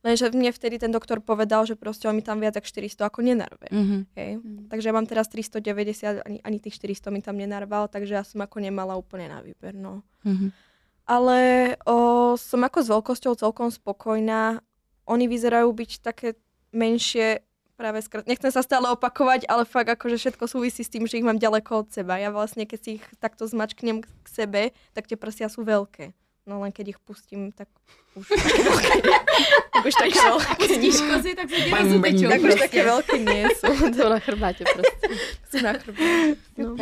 lenže 0.07 0.31
mne 0.31 0.55
vtedy 0.55 0.79
ten 0.79 0.95
doktor 0.95 1.19
povedal, 1.19 1.67
že 1.67 1.75
proste 1.75 2.07
on 2.07 2.15
mi 2.15 2.23
tam 2.23 2.39
viac 2.39 2.55
ako 2.55 2.71
400 2.71 3.11
ako 3.11 3.19
nenarve. 3.19 3.67
Mhm. 3.75 3.97
Hej. 4.15 4.31
Takže 4.71 4.87
ja 4.87 4.95
mám 4.95 5.07
teraz 5.11 5.27
390, 5.27 6.23
ani, 6.23 6.39
ani 6.39 6.59
tých 6.63 6.79
400 6.79 7.11
mi 7.11 7.19
tam 7.19 7.35
nenarval, 7.35 7.91
takže 7.91 8.15
ja 8.15 8.23
som 8.23 8.39
ako 8.47 8.63
nemala 8.63 8.95
úplne 8.95 9.27
na 9.27 9.43
výber. 9.43 9.75
No. 9.75 10.07
Mhm. 10.23 10.55
Ale 11.03 11.39
o, 11.83 12.39
som 12.39 12.63
ako 12.63 12.79
s 12.79 12.89
veľkosťou 12.95 13.35
celkom 13.35 13.75
spokojná. 13.75 14.63
Oni 15.03 15.27
vyzerajú 15.27 15.67
byť 15.67 15.91
také 15.99 16.39
menšie 16.71 17.43
práve 17.77 18.03
skrat. 18.03 18.27
Nechcem 18.27 18.51
sa 18.53 18.63
stále 18.63 18.89
opakovať, 18.91 19.49
ale 19.49 19.65
fakt 19.65 19.89
akože 19.91 20.17
všetko 20.17 20.45
súvisí 20.47 20.85
s 20.85 20.93
tým, 20.93 21.07
že 21.07 21.19
ich 21.19 21.27
mám 21.27 21.39
ďaleko 21.39 21.85
od 21.85 21.89
seba. 21.91 22.19
Ja 22.19 22.31
vlastne, 22.31 22.65
keď 22.69 22.79
si 22.81 22.91
ich 23.01 23.05
takto 23.19 23.47
zmačknem 23.49 24.03
k 24.03 24.27
sebe, 24.29 24.63
tak 24.93 25.07
tie 25.07 25.17
prsia 25.17 25.49
sú 25.49 25.65
veľké. 25.65 26.13
No 26.43 26.59
len 26.59 26.75
keď 26.75 26.95
ich 26.95 27.01
pustím, 27.03 27.55
tak 27.55 27.71
už 28.19 28.27
tak 29.73 29.83
už 29.87 29.95
také 29.95 30.19
veľké. 30.19 30.53
Pustíš 30.59 30.99
kozy, 31.01 31.31
tak 31.39 31.47
Bang, 31.71 31.87
rozutečou. 31.87 32.29
bang, 32.29 32.33
Tak 32.35 32.41
už 32.43 32.55
také 32.67 32.81
veľké 32.83 33.17
nie 33.23 33.45
sú. 33.57 33.67
Jsou 33.95 34.09
na 34.09 34.19
chrbátě 34.19 34.65
prostě. 34.75 35.07
Sú 35.51 35.63
na 35.63 35.73
chrbě. 35.73 36.35
No. 36.59 36.77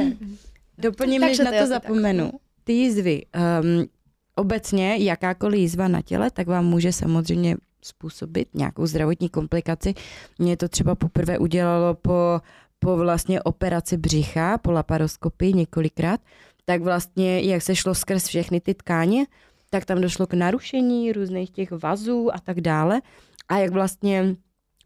Doplním, 0.79 1.21
než 1.21 1.37
Takže 1.37 1.45
na 1.45 1.51
to 1.51 1.57
asi 1.57 1.73
tak. 1.73 1.83
zapomenu. 1.83 2.31
Ty 2.65 2.73
jízvy, 2.73 3.23
um, 3.61 3.87
obecně 4.35 4.97
jakákoliv 4.97 5.61
jízva 5.61 5.89
na 5.89 6.03
těle, 6.03 6.31
tak 6.31 6.47
vám 6.47 6.65
může 6.67 6.93
samozřejmě 6.93 7.57
způsobit 7.83 8.49
nějakou 8.55 8.87
zdravotní 8.87 9.29
komplikaci. 9.29 9.95
Mě 10.39 10.57
to 10.57 10.69
třeba 10.69 10.95
poprvé 10.95 11.39
udělalo 11.39 11.95
po, 11.95 12.41
po 12.79 12.97
vlastně 12.97 13.43
operaci 13.43 13.97
břicha, 13.97 14.59
po 14.59 14.71
laparoskopii 14.71 15.53
několikrát, 15.53 16.21
tak 16.65 16.83
vlastně, 16.83 17.41
jak 17.41 17.63
se 17.63 17.77
šlo 17.77 17.95
skrz 17.95 18.27
všechny 18.27 18.61
ty 18.61 18.75
tkáně, 18.75 19.27
tak 19.71 19.85
tam 19.85 20.01
došlo 20.01 20.27
k 20.27 20.35
narušení 20.35 21.13
různých 21.13 21.51
těch 21.51 21.71
vazů 21.73 22.35
a 22.35 22.39
tak 22.41 22.61
dále. 22.61 23.01
A 23.49 23.59
jak 23.59 23.73
vlastně 23.73 24.37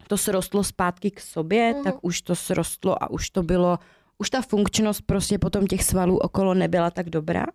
to 0.07 0.17
srostlo 0.17 0.63
zpátky 0.63 1.11
k 1.11 1.19
sobě, 1.19 1.73
Mhm. 1.73 1.83
tak 1.83 1.95
už 2.01 2.21
to 2.21 2.35
srostlo 2.35 3.03
a 3.03 3.09
už 3.09 3.29
to 3.29 3.43
bylo 3.43 3.79
už 4.17 4.29
ta 4.29 4.41
funkčnost 4.41 5.01
prostě 5.01 5.37
potom 5.37 5.67
těch 5.67 5.83
svalů 5.83 6.17
okolo 6.17 6.53
nebyla 6.53 6.91
tak 6.91 7.09
dobrá, 7.09 7.45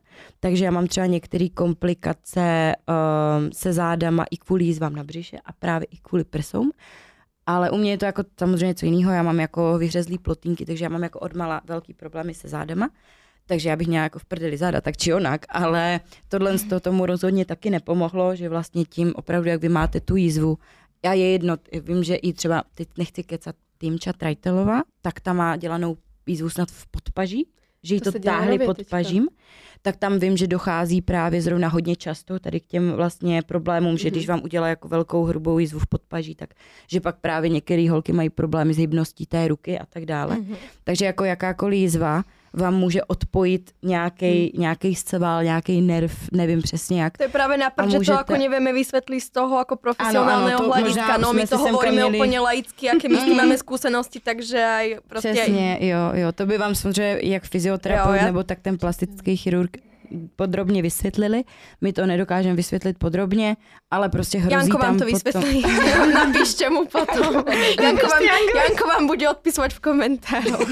takže 0.40 0.64
já 0.64 0.70
mám 0.70 0.86
třeba 0.86 1.06
některé 1.06 1.48
komplikace 1.48 2.74
um, 2.76 3.52
se 3.52 3.72
zádama 3.72 4.24
i 4.30 4.36
kvůli 4.36 4.64
jízvám 4.64 4.96
na 4.96 5.04
břiše 5.04 5.38
a 5.44 5.52
právě 5.52 5.86
i 5.90 5.96
kvůli 5.96 6.24
prsům. 6.24 6.72
Ale 7.46 7.70
u 7.70 7.76
mě 7.76 7.90
je 7.90 7.98
to 7.98 8.04
jako 8.04 8.22
samozřejmě 8.38 8.74
co 8.74 8.86
jiného, 8.86 9.12
já 9.12 9.22
mám 9.22 9.40
jako 9.40 9.78
vyřezlý 9.78 10.18
plotínky, 10.18 10.66
takže 10.66 10.84
já 10.84 10.88
mám 10.88 11.02
jako 11.02 11.18
odmala 11.18 11.60
velký 11.64 11.94
problémy 11.94 12.34
se 12.34 12.48
zádama. 12.48 12.90
takže 13.46 13.68
já 13.68 13.76
bych 13.76 13.88
měla 13.88 14.02
jako 14.02 14.18
v 14.18 14.24
prdeli 14.24 14.56
záda, 14.56 14.80
tak 14.80 14.96
či 14.96 15.14
onak, 15.14 15.46
ale 15.48 16.00
tohle 16.28 16.58
z 16.58 16.64
toho 16.64 16.80
tomu 16.80 17.06
rozhodně 17.06 17.44
taky 17.44 17.70
nepomohlo, 17.70 18.36
že 18.36 18.48
vlastně 18.48 18.84
tím 18.84 19.12
opravdu, 19.16 19.48
jak 19.48 19.60
vy 19.60 19.68
máte 19.68 20.00
tu 20.00 20.16
jízvu, 20.16 20.58
já 21.04 21.12
je 21.12 21.32
jedno, 21.32 21.56
vím, 21.82 22.04
že 22.04 22.14
i 22.14 22.32
třeba, 22.32 22.62
teď 22.74 22.88
nechci 22.98 23.22
kecat 23.22 23.56
Týmča 23.78 24.12
Trajtelová, 24.12 24.82
tak 25.02 25.20
ta 25.20 25.32
má 25.32 25.56
dělanou 25.56 25.96
jízvu 26.26 26.50
snad 26.50 26.70
v 26.70 26.86
podpaží, 26.86 27.46
že 27.82 27.94
jí 27.94 28.00
To 28.00 28.12
to, 28.12 28.18
táhli 28.18 28.58
pod 28.58 28.76
teďka. 28.76 28.90
pažím, 28.90 29.28
tak 29.82 29.96
tam 29.96 30.18
vím, 30.18 30.36
že 30.36 30.46
dochází 30.46 31.02
právě 31.02 31.42
zrovna 31.42 31.68
hodně 31.68 31.96
často 31.96 32.38
tady 32.38 32.60
k 32.60 32.66
těm 32.66 32.92
vlastně 32.92 33.42
problémům, 33.42 33.98
že 33.98 34.10
když 34.10 34.28
vám 34.28 34.40
udělá 34.44 34.68
jako 34.68 34.88
velkou 34.88 35.24
hrubou 35.24 35.58
jízvu 35.58 35.78
v 35.78 35.86
podpaží, 35.86 36.34
tak 36.34 36.54
že 36.90 37.00
pak 37.00 37.20
právě 37.20 37.50
některé 37.50 37.90
holky 37.90 38.12
mají 38.12 38.30
problémy 38.30 38.74
s 38.74 38.78
hybností 38.78 39.26
té 39.26 39.48
ruky 39.48 39.78
a 39.78 39.86
tak 39.86 40.04
dále. 40.04 40.36
Takže 40.84 41.04
jako 41.04 41.24
jakákoliv 41.24 41.78
jízva 41.78 42.24
vám 42.52 42.74
může 42.74 43.04
odpojit 43.04 43.70
nějaký 43.82 44.52
nějaký 44.58 44.94
sceval, 44.94 45.44
nějaký 45.44 45.80
nerv, 45.80 46.12
nevím 46.32 46.62
přesně 46.62 47.02
jak. 47.02 47.18
To 47.18 47.22
je 47.22 47.28
práve 47.28 47.56
na 47.56 47.66
A 47.76 47.86
že 47.86 47.90
to 47.92 47.96
můžete- 47.98 48.18
ako 48.18 48.36
nevieme 48.36 48.72
vysvetliť 48.72 49.20
z 49.22 49.30
toho 49.30 49.58
ako 49.58 49.76
profesionálneho 49.76 50.58
Áno, 50.58 50.66
áno, 50.66 50.66
to 50.66 50.70
hľadiska. 50.72 51.06
možná 51.06 51.18
No 51.18 51.32
my 51.32 51.46
to 51.46 51.56
hovoríme 51.58 52.02
měli- 52.02 52.18
úplne 52.18 52.38
laicky, 52.40 52.84
aké 52.90 53.06
my 53.08 53.16
s 53.16 53.24
tým 53.24 53.36
máme 53.36 53.56
skúsenosti, 53.64 54.18
takže 54.20 54.58
aj 54.58 54.86
proste 55.08 55.32
Přesně, 55.32 55.78
jo, 55.80 56.02
jo. 56.14 56.28
To 56.32 56.46
by 56.46 56.58
vám 56.58 56.74
samozřejmě 56.74 57.18
jak 57.22 57.42
fyzioterapeut 57.44 58.14
Jo, 58.16 58.20
já- 58.20 58.24
nebo 58.26 58.42
tak 58.42 58.58
ten 58.62 58.78
plastický 58.78 59.36
chirurg 59.36 59.76
podrobně 60.36 60.82
vysvětlili. 60.82 61.44
My 61.80 61.92
to 61.92 62.06
nedokážeme 62.06 62.54
vysvětlit 62.54 62.98
podrobně, 62.98 63.56
ale 63.90 64.08
prostě 64.08 64.38
hrozí 64.38 64.52
Janko 64.54 64.78
tam 64.78 64.80
vám 64.86 64.98
to 64.98 65.04
potom... 65.04 65.42
vysvetlí. 65.42 65.62
Napíšte 66.14 66.70
mu 66.70 66.84
potom. 66.86 67.34
Janko 67.82 68.06
vám, 68.06 68.22
Janko 68.56 68.88
vám 68.88 69.06
bude 69.06 69.28
odpisovať 69.30 69.70
v 69.74 69.80
komentároch. 69.80 70.68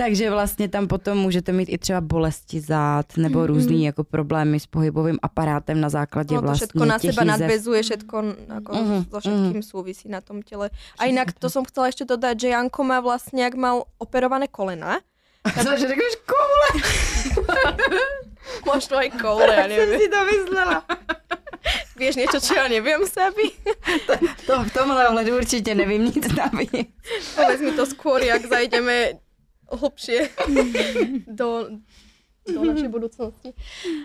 Takže 0.00 0.30
vlastně 0.30 0.68
tam 0.68 0.88
potom 0.88 1.18
můžete 1.18 1.52
mít 1.52 1.68
i 1.68 1.78
třeba 1.78 2.00
bolesti 2.00 2.60
zád 2.60 3.16
nebo 3.16 3.46
různý 3.46 3.84
jako 3.84 4.04
problémy 4.04 4.60
s 4.60 4.66
pohybovým 4.66 5.18
aparátem 5.22 5.80
na 5.80 5.88
základě 5.88 6.34
No 6.34 6.40
to 6.40 6.46
vlastně 6.46 6.66
všetko 6.66 6.84
na 6.84 6.98
seba 6.98 7.22
jízev. 7.22 7.24
nadvezuje, 7.26 7.82
všetko 7.82 8.16
ako 8.56 8.72
Mhm, 8.72 9.04
so 9.10 9.20
všetkým 9.20 9.62
súvisí 9.62 10.08
na 10.08 10.20
tom 10.20 10.40
tele. 10.42 10.70
A 10.98 11.04
inak 11.04 11.32
to 11.36 11.48
tak. 11.48 11.52
som 11.52 11.62
chcela 11.68 11.92
ešte 11.92 12.08
dodať, 12.08 12.40
že 12.40 12.48
Janko 12.48 12.80
má 12.84 13.00
vlastne, 13.04 13.44
ak 13.44 13.54
mal 13.60 13.84
operované 14.00 14.48
kolena, 14.48 15.04
Cože 15.64 15.88
řekneš 15.88 16.14
koule? 16.24 16.68
možno 18.70 18.96
aj 19.04 19.08
koule, 19.20 19.52
ja 19.52 19.68
neviem. 19.68 20.00
si 20.00 20.08
to 20.08 20.20
myslela. 20.24 20.78
Vieš 22.00 22.14
niečo, 22.16 22.40
čo 22.40 22.56
ja 22.56 22.68
neviem, 22.72 23.04
Sabi? 23.04 23.52
To 24.48 24.64
v 24.64 24.70
tomhle 24.72 25.08
ohledu 25.08 25.36
určitě 25.36 25.74
nevím 25.74 26.04
nic 26.04 26.24
navíc. 26.32 26.88
Mi 27.60 27.72
to 27.76 27.84
skôr, 27.86 28.24
jak 28.24 28.46
zajdeme 28.48 29.20
hlbšie 29.76 30.30
do, 31.40 31.78
do 32.46 32.60
našej 32.64 32.90
budúcnosti. 32.90 33.54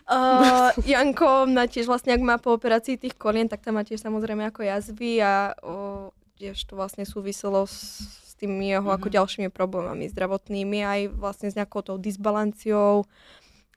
Uh, 0.06 0.70
Janko 0.86 1.50
má 1.50 1.66
tiež 1.66 1.90
vlastne, 1.90 2.14
ak 2.14 2.22
má 2.22 2.38
po 2.38 2.54
operácii 2.54 3.00
tých 3.00 3.16
kolien, 3.18 3.50
tak 3.50 3.66
tam 3.66 3.80
má 3.80 3.84
tiež 3.86 4.02
samozrejme 4.02 4.46
ako 4.50 4.62
jazvy 4.62 5.22
a 5.24 5.56
uh, 5.58 6.14
tiež 6.38 6.60
to 6.68 6.76
vlastne 6.76 7.08
súviselo 7.08 7.64
s, 7.66 8.06
s 8.06 8.32
tými 8.36 8.68
jeho 8.68 8.92
ako 8.92 9.08
ďalšími 9.08 9.50
problémami 9.50 10.12
zdravotnými, 10.12 10.80
aj 10.84 11.02
vlastne 11.16 11.48
s 11.48 11.56
nejakou 11.56 11.82
tou 11.82 11.96
disbalanciou 11.96 13.08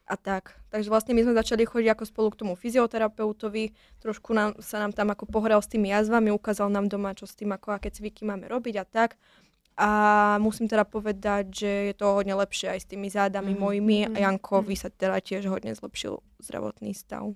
a 0.09 0.17
tak. 0.17 0.57
Takže 0.73 0.89
vlastne 0.89 1.13
my 1.13 1.23
sme 1.25 1.37
začali 1.37 1.69
chodiť 1.69 1.89
ako 1.93 2.05
spolu 2.09 2.29
k 2.33 2.41
tomu 2.45 2.53
fyzioterapeutovi, 2.57 3.77
trošku 4.01 4.33
nám, 4.33 4.57
sa 4.59 4.81
nám 4.81 4.97
tam 4.97 5.13
ako 5.13 5.29
pohral 5.29 5.61
s 5.61 5.69
tými 5.69 5.93
jazvami, 5.93 6.33
ukázal 6.33 6.73
nám 6.73 6.89
doma, 6.89 7.13
čo 7.13 7.29
s 7.29 7.37
tým, 7.37 7.53
ako 7.53 7.77
aké 7.77 7.93
cviky 7.93 8.25
máme 8.25 8.49
robiť 8.49 8.75
a 8.81 8.85
tak. 8.85 9.21
A 9.79 9.91
musím 10.43 10.67
teda 10.67 10.83
povedať, 10.83 11.55
že 11.55 11.71
je 11.91 11.95
to 11.95 12.11
hodne 12.13 12.35
lepšie 12.35 12.75
aj 12.75 12.81
s 12.83 12.91
tými 12.91 13.07
zádami 13.09 13.55
Mhm. 13.55 13.61
mojimi 13.63 13.99
a 14.11 14.27
Jankovi 14.27 14.75
sa 14.75 14.91
teda 14.91 15.23
tiež 15.23 15.47
hodne 15.47 15.71
zlepšil 15.71 16.19
zdravotný 16.43 16.91
stav. 16.93 17.31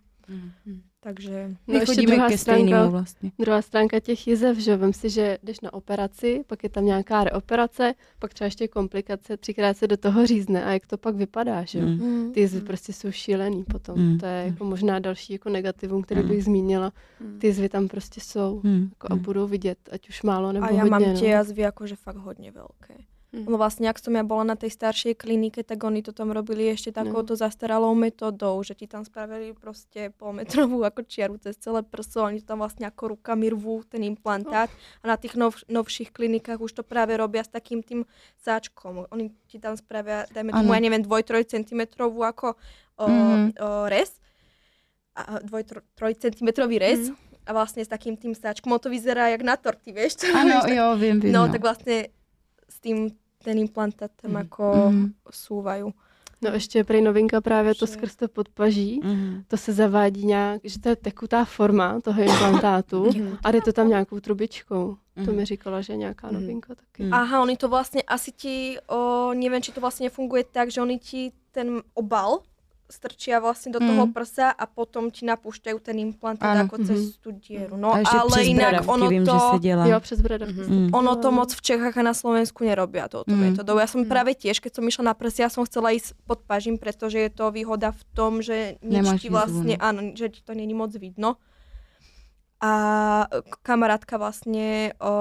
Takže 1.04 1.48
My 1.66 1.74
No 1.74 1.80
ještě 1.80 1.94
chodíme 1.94 2.14
druhá 2.14 2.28
ke 2.28 2.38
stránka. 2.38 2.62
stejnému 2.62 2.90
vlastně. 2.90 3.32
Druhá 3.38 3.62
stránka 3.62 4.00
těch 4.00 4.26
jizev, 4.26 4.58
že 4.58 4.76
vem 4.76 4.92
si, 4.92 5.10
že 5.10 5.38
jdeš 5.42 5.60
na 5.60 5.72
operaci, 5.72 6.44
pak 6.46 6.62
je 6.62 6.68
tam 6.70 6.84
nějaká 6.86 7.24
reoperace, 7.24 7.94
pak 8.18 8.34
třeba 8.34 8.46
ještě 8.46 8.68
komplikace, 8.68 9.36
třikrát 9.36 9.76
se 9.76 9.86
do 9.86 9.96
toho 9.96 10.26
řízne 10.26 10.64
a 10.64 10.72
jak 10.72 10.86
to 10.86 10.98
pak 10.98 11.14
vypadá, 11.14 11.64
že 11.64 11.78
jo? 11.78 11.86
Mm. 11.86 12.32
Ty 12.32 12.40
jizvy 12.40 12.60
prostě 12.60 12.92
jsou 12.92 13.10
šílený 13.10 13.64
potom. 13.64 13.98
Mm. 13.98 14.18
To 14.18 14.26
je 14.26 14.44
jako 14.46 14.64
možná 14.64 14.98
další 14.98 15.32
jako 15.32 15.48
negativum, 15.48 16.02
který 16.02 16.22
Mm. 16.22 16.28
bych 16.28 16.44
zmínila. 16.44 16.92
Ty 17.38 17.46
jizvy 17.46 17.68
tam 17.68 17.88
prostě 17.88 18.20
jsou 18.20 18.60
Mm. 18.64 18.88
jako 18.90 19.12
a 19.12 19.16
budou 19.16 19.46
vidět, 19.46 19.78
ať 19.92 20.08
už 20.08 20.22
málo 20.22 20.52
nebo 20.52 20.66
a 20.66 20.70
ja 20.70 20.82
hodně. 20.82 20.90
mám 20.90 21.02
no. 21.02 21.18
tie 21.20 21.28
jazvy 21.30 21.66
akože 21.66 21.96
fakt 21.96 22.16
hodne 22.22 22.50
veľké. 22.54 22.94
Mm. 23.32 23.48
No 23.48 23.56
vlastne, 23.56 23.88
ak 23.88 23.96
som 23.96 24.12
ja 24.12 24.20
bola 24.20 24.44
na 24.44 24.60
tej 24.60 24.68
staršej 24.68 25.16
klinike, 25.16 25.64
tak 25.64 25.80
oni 25.80 26.04
to 26.04 26.12
tam 26.12 26.36
robili 26.36 26.68
ešte 26.68 26.92
takouto 26.92 27.32
zastaralou 27.32 27.96
metodou, 27.96 28.60
že 28.60 28.76
ti 28.76 28.84
tam 28.84 29.08
spravili 29.08 29.56
proste 29.56 30.12
polmetrovú 30.20 30.84
ako 30.84 31.00
čiaru 31.08 31.40
cez 31.40 31.56
celé 31.56 31.80
prso, 31.80 32.28
oni 32.28 32.44
to 32.44 32.52
tam 32.52 32.60
vlastne 32.60 32.84
ako 32.84 33.16
rukami 33.16 33.48
rvú 33.48 33.88
ten 33.88 34.04
implantát 34.04 34.68
a 35.00 35.04
na 35.08 35.16
tých 35.16 35.40
nov, 35.40 35.56
novších 35.64 36.12
klinikách 36.12 36.60
už 36.60 36.76
to 36.76 36.82
práve 36.84 37.16
robia 37.16 37.40
s 37.40 37.48
takým 37.48 37.80
tým 37.80 38.04
sáčkom. 38.36 39.08
Oni 39.08 39.32
ti 39.48 39.56
tam 39.56 39.80
spravia, 39.80 40.28
dajme 40.28 40.52
tomu, 40.52 40.68
Ano. 40.68 40.76
ja 40.76 40.84
neviem, 40.84 41.00
2-3 41.00 41.48
centimetrovú 41.48 42.28
ako 42.28 42.60
o, 43.00 43.06
Mhm. 43.08 43.48
o, 43.56 43.88
rez, 43.88 44.12
a 45.16 45.40
2-3 45.40 45.80
centimetrový 46.20 46.76
rez 46.76 47.08
Mhm. 47.08 47.48
a 47.48 47.50
vlastne 47.56 47.80
s 47.80 47.88
takým 47.88 48.12
tým 48.12 48.36
sáčkom, 48.36 48.68
on 48.68 48.80
to 48.80 48.92
vyzerá 48.92 49.32
jak 49.32 49.40
na 49.40 49.56
torty, 49.56 49.96
čo 50.12 50.28
Ano, 50.36 50.60
jo, 50.68 51.00
vím, 51.00 51.16
vím. 51.16 51.32
No, 51.32 51.48
tak 51.48 51.64
vlastne 51.64 52.12
s 52.68 52.76
tým 52.76 53.08
ten 53.42 53.58
implantát 53.58 54.10
tam 54.22 54.36
ako 54.36 54.64
Mhm. 54.90 55.12
súvajú. 55.30 55.92
No 56.42 56.50
ještě 56.50 56.78
je 56.78 56.84
prej 56.84 57.02
novinka 57.02 57.40
právě 57.40 57.74
to 57.74 57.86
Že- 57.86 57.92
skrz 57.92 58.16
to 58.16 58.28
podpaží. 58.28 59.00
Mhm. 59.04 59.44
To 59.48 59.56
se 59.56 59.72
zavádí 59.72 60.26
nějak, 60.26 60.60
že 60.64 60.80
to 60.80 60.88
je 60.88 60.96
tekutá 60.96 61.44
forma 61.44 62.00
toho 62.00 62.22
implantátu 62.22 63.06
a 63.44 63.50
jde 63.50 63.60
to 63.60 63.72
tam 63.72 63.88
nějakou 63.88 64.20
trubičkou. 64.20 64.96
To 65.14 65.30
Mhm. 65.30 65.36
mi 65.36 65.44
říkala, 65.44 65.80
že 65.80 65.92
je 65.92 65.96
nějaká 65.96 66.30
novinka 66.30 66.74
taky. 66.74 67.02
Mhm. 67.02 67.14
Aha, 67.14 67.42
oni 67.42 67.56
to 67.56 67.68
vlastne 67.68 68.02
asi 68.02 68.32
ti, 68.32 68.74
o, 68.90 69.30
neviem, 69.36 69.62
či 69.62 69.72
to 69.72 69.80
vlastne 69.80 70.08
funguje 70.10 70.44
tak, 70.50 70.70
že 70.70 70.82
oni 70.82 70.98
ti 70.98 71.30
ten 71.52 71.82
obal 71.94 72.42
strčia 72.92 73.40
vlastne 73.40 73.72
do 73.72 73.80
toho 73.80 74.04
Mhm. 74.04 74.12
prsa 74.12 74.52
a 74.52 74.64
potom 74.64 75.08
ti 75.08 75.24
napúšťajú 75.24 75.78
ten 75.80 75.96
implantát 75.98 76.52
Áno. 76.54 76.68
ako 76.68 76.76
cez 76.84 77.16
tú 77.16 77.32
dieru. 77.32 77.74
No 77.74 77.90
a 77.90 78.04
ale 78.04 78.28
přes 78.30 78.46
inak 78.46 78.84
ono 78.84 79.08
vím, 79.08 79.24
to... 79.24 79.32
že 79.32 79.40
se 79.52 79.58
dělá. 79.58 79.84
Jo, 79.86 79.96
přes 80.00 80.20
bradavky. 80.20 80.60
Mhm. 80.60 80.76
Mm. 80.76 80.88
Ono 80.92 81.12
to 81.16 81.28
moc 81.30 81.50
v 81.50 81.62
Čechách 81.62 81.96
a 81.96 82.02
na 82.02 82.12
Slovensku 82.12 82.60
nerobia 82.62 83.08
touto 83.08 83.32
Mm. 83.32 83.40
metodou. 83.50 83.80
Ja 83.80 83.88
som 83.88 84.04
práve 84.04 84.34
tiež, 84.34 84.60
keď 84.60 84.72
som 84.76 84.84
išla 84.84 85.04
na 85.10 85.14
prsia, 85.14 85.48
som 85.48 85.64
chcela 85.64 85.90
ísť 85.90 86.12
pod 86.22 86.44
pažím, 86.44 86.76
pretože 86.76 87.16
je 87.16 87.30
to 87.30 87.48
výhoda 87.48 87.90
v 87.90 88.02
tom, 88.12 88.38
že 88.38 88.76
nič 88.78 89.00
Nemáš 89.00 89.18
ti 89.18 89.28
vlastne, 89.28 89.74
no. 89.74 89.82
áno, 89.82 90.00
že 90.12 90.28
ti 90.28 90.44
to 90.44 90.52
není 90.52 90.76
moc 90.76 90.92
vidno. 90.92 91.40
A 92.62 92.72
kamarátka 93.62 94.14
vlastne 94.16 94.94
o, 94.96 95.12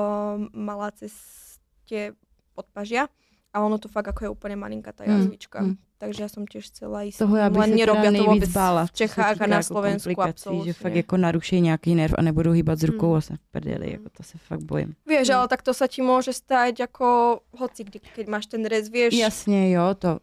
mala 0.54 0.94
ceste 0.94 2.14
podpažia 2.54 3.10
a 3.50 3.58
ono 3.60 3.82
to 3.82 3.88
fakt 3.88 4.08
ako 4.08 4.22
je 4.24 4.30
úplne 4.30 4.56
malinká 4.56 4.94
tá 4.94 5.04
Mm, 5.04 5.10
jazvička. 5.26 5.60
mm. 5.60 5.76
Takže 6.02 6.26
ja 6.26 6.30
som 6.34 6.50
tiež 6.50 6.66
chcela 6.74 7.06
ísť. 7.06 7.22
Toho 7.22 7.36
já 7.38 7.50
bych 7.50 7.60
len 7.62 7.70
se 7.70 7.76
nerobia 7.78 8.10
teda 8.10 8.18
to 8.18 8.32
nejvíc 8.34 8.50
bála. 8.50 8.82
v 8.86 8.92
co 8.92 8.98
se 8.98 8.98
Čechách 8.98 9.38
a 9.42 9.46
na 9.48 9.56
jako 9.62 9.68
Slovensku 9.70 10.18
absolútne. 10.22 10.66
Že 10.66 10.74
fakt 10.74 10.96
jako 10.98 11.16
naruší 11.18 11.62
nějaký 11.62 11.92
nerv 11.96 12.14
a 12.18 12.22
nebudou 12.22 12.52
hýbat 12.52 12.80
s 12.80 12.84
rukou 12.90 13.10
Mm. 13.14 13.18
a 13.18 13.22
se 13.22 13.34
v 13.38 13.44
prdeli, 13.52 13.92
jako 13.92 14.10
to 14.18 14.24
se 14.24 14.38
fakt 14.38 14.64
bojím. 14.66 14.96
Vieš, 15.06 15.30
ale 15.30 15.46
tak 15.48 15.62
to 15.62 15.74
sa 15.78 15.86
ti 15.86 16.02
môže 16.02 16.34
stať 16.34 16.82
ako 16.90 17.06
hoci 17.54 17.86
kdy, 17.86 18.02
keď 18.18 18.26
máš 18.28 18.46
ten 18.50 18.66
rez, 18.66 18.90
vieš. 18.90 19.14
Jasně, 19.14 19.70
jo, 19.78 19.94
to 19.94 20.20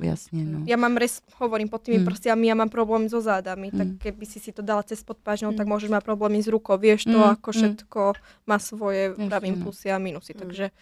jasně, 0.00 0.44
no. 0.48 0.64
Ja 0.64 0.80
mám 0.80 0.96
res, 0.96 1.20
hovorím, 1.36 1.68
pod 1.68 1.84
tými 1.84 1.98
Mm. 2.00 2.04
prstiami, 2.08 2.48
ja 2.48 2.56
mám 2.56 2.72
problém 2.72 3.04
so 3.12 3.20
zádami, 3.20 3.68
tak 3.70 3.86
Mm. 3.86 3.98
keby 4.00 4.24
si 4.26 4.40
si 4.40 4.48
to 4.56 4.62
dala 4.64 4.80
cez 4.82 5.04
podpážnou, 5.04 5.52
tak 5.52 5.68
Mm. 5.68 5.72
môžeš 5.76 5.90
mať 5.92 6.02
problémy 6.08 6.40
s 6.40 6.48
rukou. 6.48 6.80
Vieš 6.80 7.04
to, 7.04 7.20
Mm, 7.20 7.36
ako 7.36 7.48
mm. 7.52 7.56
všetko 7.60 8.00
má 8.48 8.56
svoje 8.56 9.12
Jasne, 9.12 9.28
pravým 9.28 9.54
no. 9.60 9.62
plusy 9.68 9.92
a 9.92 9.98
minusy, 10.00 10.32
takže, 10.32 10.72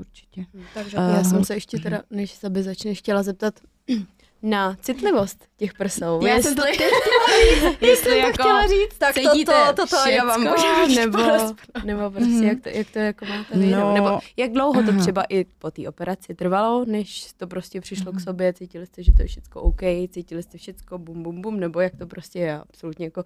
Určitě. 0.00 0.44
takže 0.74 0.96
A- 0.96 1.02
Já 1.02 1.08
Aha. 1.08 1.24
jsem 1.24 1.44
se 1.44 1.54
ještě 1.54 1.78
teda, 1.78 2.02
než 2.10 2.32
Sabi 2.34 2.62
začne, 2.62 2.94
chtěla 2.94 3.22
zeptat 3.22 3.54
na 4.42 4.76
citlivost 4.80 5.44
těch 5.56 5.74
prsou. 5.74 6.26
Já 6.26 6.42
jsem 6.42 6.54
to 6.54 6.66
jestli, 6.66 6.84
teď 7.70 7.82
jestli 7.82 8.18
jako 8.18 8.42
říct. 8.68 8.98
tak 8.98 9.14
cítíte 9.14 9.52
toto, 9.66 9.86
toto 9.86 10.10
já 10.10 10.24
vám 10.24 10.40
všecko, 10.40 10.86
budem 10.86 10.94
nebo, 10.94 11.18
nebo 11.84 12.10
prostě 12.10 12.30
Mhm. 12.30 12.44
jak, 12.44 12.60
to, 12.60 12.68
jak 12.68 12.90
to 12.90 12.98
jako 12.98 13.24
máte 13.24 13.56
No, 13.58 13.66
nebo, 13.66 13.92
nebo 13.94 14.18
jak 14.36 14.52
dlouho 14.52 14.82
to 14.82 14.92
třeba 15.00 15.22
i 15.28 15.44
po 15.44 15.70
té 15.70 15.88
operaci 15.88 16.34
trvalo, 16.34 16.84
než 16.84 17.32
to 17.36 17.46
prostě 17.46 17.80
přišlo 17.80 18.12
Mhm. 18.12 18.20
k 18.20 18.24
sobě, 18.24 18.52
cítili 18.52 18.86
jste, 18.86 19.02
že 19.02 19.12
to 19.12 19.22
je 19.22 19.28
všecko 19.28 19.62
OK, 19.62 19.80
cítili 20.10 20.42
jste 20.42 20.58
všecko 20.58 20.98
bum 20.98 21.22
bum 21.22 21.42
bum, 21.42 21.60
nebo 21.60 21.80
jak 21.80 21.96
to 21.96 22.06
prostě 22.06 22.38
je, 22.38 22.58
absolutně 22.58 23.06
jako 23.06 23.24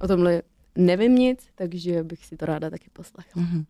o 0.00 0.08
tomhle 0.08 0.42
nevím 0.76 1.14
nic, 1.14 1.46
takže 1.54 2.02
bych 2.02 2.26
si 2.26 2.36
to 2.36 2.46
ráda 2.46 2.70
taky 2.70 2.90
poslechla. 2.92 3.42
Mhm. 3.42 3.64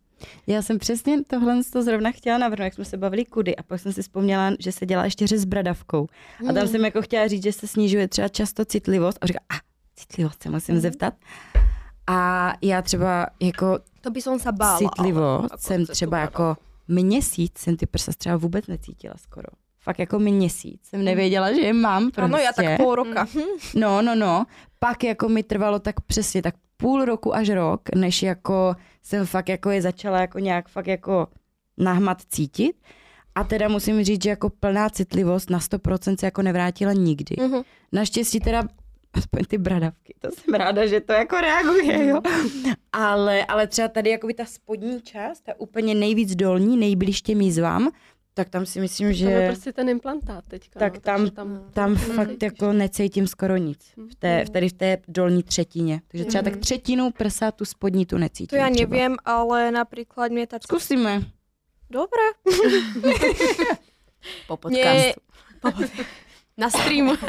Já 0.47 0.61
jsem 0.61 0.79
přesně 0.79 1.23
tohle 1.23 1.63
to 1.73 1.83
zrovna 1.83 2.11
chtěla 2.11 2.37
navrhnout, 2.37 2.63
jak 2.63 2.73
jsme 2.73 2.85
se 2.85 2.97
bavili 2.97 3.25
kudy 3.25 3.55
a 3.55 3.63
pak 3.63 3.79
jsem 3.79 3.93
si 3.93 4.01
vzpomněla, 4.01 4.51
že 4.59 4.71
se 4.71 4.85
dělá 4.85 5.05
ještě 5.05 5.27
řez 5.27 5.41
s 5.41 5.45
bradavkou. 5.45 6.07
A 6.49 6.53
tam 6.53 6.67
jsem 6.67 6.85
jako 6.85 7.01
chtěla 7.01 7.27
říct, 7.27 7.43
že 7.43 7.51
se 7.51 7.67
snižuje 7.67 8.07
třeba 8.07 8.27
často 8.27 8.65
citlivost 8.65 9.17
a 9.21 9.25
říká, 9.27 9.39
a 9.49 9.55
citlivost 9.95 10.43
se 10.43 10.49
musím 10.49 10.79
zeptat. 10.79 11.13
A 12.07 12.53
já 12.61 12.81
třeba 12.81 13.27
jako 13.39 13.79
To 14.03 14.11
by 14.11 14.19
som 14.21 14.35
sa 14.39 14.51
bála. 14.51 14.77
citlivost 14.83 15.51
ale, 15.51 15.59
jsem 15.59 15.79
cez 15.85 15.87
tú 15.87 15.93
třeba 15.93 16.17
jako 16.19 16.57
měsíc 16.87 17.51
jsem 17.57 17.77
ty 17.77 17.85
prsa 17.85 18.11
třeba 18.17 18.37
vůbec 18.37 18.67
necítila 18.67 19.15
skoro. 19.17 19.47
fakt 19.79 19.99
jako 19.99 20.19
měsíc. 20.19 20.79
Jsem 20.83 21.03
nevěděla, 21.03 21.53
že 21.53 21.61
je 21.61 21.73
mám 21.73 22.11
prostě. 22.11 22.21
Ano, 22.21 22.37
já 22.37 22.53
tak 22.53 22.77
půl 22.77 22.95
roka. 22.95 23.27
Hm. 23.35 23.79
No, 23.79 24.01
no, 24.01 24.15
no. 24.15 24.45
Pak 24.79 25.03
jako 25.03 25.29
mi 25.29 25.43
trvalo 25.43 25.79
tak 25.79 26.01
přesně 26.01 26.41
tak 26.41 26.55
půl 26.83 27.05
roku 27.05 27.35
až 27.35 27.49
rok, 27.49 27.81
než 27.95 28.23
jako 28.23 28.75
jsem 29.03 29.25
fakt 29.25 29.49
jako 29.49 29.69
je 29.69 29.81
začala 29.81 30.21
jako 30.21 30.39
nějak 30.39 30.69
fakt 30.69 30.87
jako 30.87 31.27
nahmat 31.77 32.21
cítit. 32.29 32.75
A 33.35 33.43
teda 33.43 33.67
musím 33.67 34.03
říct, 34.03 34.23
že 34.23 34.29
jako 34.29 34.49
plná 34.49 34.89
citlivost 34.89 35.49
na 35.49 35.59
100% 35.59 36.15
se 36.19 36.25
jako 36.25 36.41
nevrátila 36.41 36.93
nikdy. 36.93 37.35
Mhm. 37.39 37.61
Naštěstí 37.91 38.39
teda 38.39 38.63
aspoň 39.13 39.45
ty 39.47 39.57
bradavky, 39.57 40.15
to 40.19 40.31
jsem 40.31 40.53
ráda, 40.53 40.85
že 40.85 40.99
to 40.99 41.13
jako 41.13 41.35
reaguje, 41.35 42.07
jo. 42.07 42.21
Ale, 42.91 43.45
ale 43.45 43.67
třeba 43.67 43.87
tady 43.87 44.09
jako 44.09 44.27
by 44.27 44.33
ta 44.33 44.45
spodní 44.45 45.01
část, 45.01 45.41
ta 45.41 45.53
úplně 45.57 45.95
nejvíc 45.95 46.35
dolní, 46.35 46.77
nejblíž 46.77 47.21
těm 47.21 47.41
jízvám, 47.41 47.91
tak 48.33 48.49
tam 48.49 48.65
si 48.65 48.79
myslím, 48.79 49.07
To 49.07 49.11
je 49.29 49.41
že 49.41 49.47
prostě 49.47 49.73
ten 49.73 49.89
implantát 49.89 50.47
teďka. 50.47 50.79
Tak 50.79 50.93
no, 50.93 50.99
tam- 51.01 51.29
tam, 51.29 51.69
tam 51.73 51.93
necítíš. 51.93 52.15
fakt 52.15 52.43
jako 52.43 52.73
necítím 52.73 53.27
skoro 53.27 53.57
nic. 53.57 53.93
V 54.11 54.15
té, 54.15 54.45
v 54.45 54.49
tady 54.49 54.69
v 54.69 54.73
té 54.73 54.97
dolní 55.07 55.43
třetině. 55.43 56.01
Takže 56.07 56.25
třeba 56.25 56.41
tak 56.41 56.57
třetinu 56.57 57.11
prsa, 57.11 57.51
tu 57.51 57.65
spodní 57.65 58.05
tu 58.05 58.17
necítím. 58.17 58.47
To 58.47 58.55
já 58.55 58.69
třeba. 58.69 58.95
nevím, 58.95 59.17
ale 59.25 59.71
například 59.71 60.31
mě 60.31 60.47
ta... 60.47 60.57
Zkusíme. 60.61 61.23
Dobré. 61.89 62.23
Po 64.47 64.59
Mě, 64.69 65.13
Na 66.57 66.69
streamu. 66.69 67.11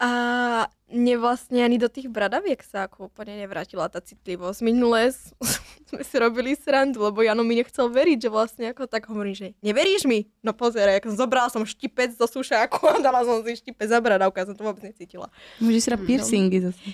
a 0.00 0.66
mě 0.92 1.18
vlastně 1.18 1.64
ani 1.64 1.78
do 1.78 1.88
těch 1.88 2.08
bradaviek 2.08 2.64
se 2.64 2.78
jako 2.78 3.04
úplně 3.04 3.36
nevrátila 3.36 3.88
ta 3.88 4.00
citlivost. 4.00 4.62
Minule 4.62 5.12
jsme 5.86 6.04
si 6.04 6.18
robili 6.18 6.56
srandu, 6.56 7.02
lebo 7.02 7.22
Jano 7.22 7.44
mi 7.44 7.54
nechcel 7.54 7.88
veriť, 7.88 8.22
že 8.22 8.28
vlastně 8.28 8.66
jako 8.66 8.86
tak 8.86 9.08
hovorím, 9.08 9.34
že 9.34 9.50
neveríš 9.62 10.04
mi? 10.04 10.24
No 10.42 10.52
pozeraj, 10.52 10.94
jak 10.94 11.06
zobrala 11.06 11.48
som 11.50 11.66
štipec 11.66 12.16
do 12.16 12.26
sušáku 12.26 12.88
a 12.88 12.98
dala 13.00 13.24
som 13.24 13.44
si 13.44 13.56
štipec 13.56 13.88
za 13.88 14.00
bradavku, 14.00 14.38
já 14.38 14.46
jsem 14.46 14.56
to 14.56 14.64
vůbec 14.64 14.82
necítila. 14.82 15.26
Můžeš 15.60 15.84
si 15.84 15.90
dát 15.90 16.00
piercingy 16.00 16.60
zase. 16.60 16.90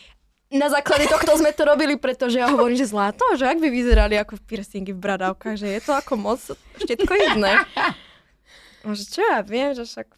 Na 0.54 0.70
základe 0.70 1.10
tohto 1.10 1.34
sme 1.34 1.50
to 1.50 1.66
robili, 1.66 1.98
pretože 1.98 2.38
ja 2.38 2.46
hovorím, 2.46 2.78
že 2.78 2.86
zlato, 2.86 3.26
že 3.34 3.42
ak 3.42 3.58
by 3.58 3.74
vyzerali 3.74 4.14
ako 4.14 4.38
piercingy 4.46 4.94
v 4.94 5.02
bradavkách, 5.02 5.58
že 5.58 5.66
je 5.66 5.80
to 5.82 5.90
ako 5.90 6.14
moc 6.14 6.38
všetko 6.78 7.10
jedné. 7.10 7.58
A 7.74 8.86
že 8.98 9.02
čo 9.08 9.20
ja 9.24 9.42
viem, 9.42 9.74
že 9.74 9.82
však 9.82 10.14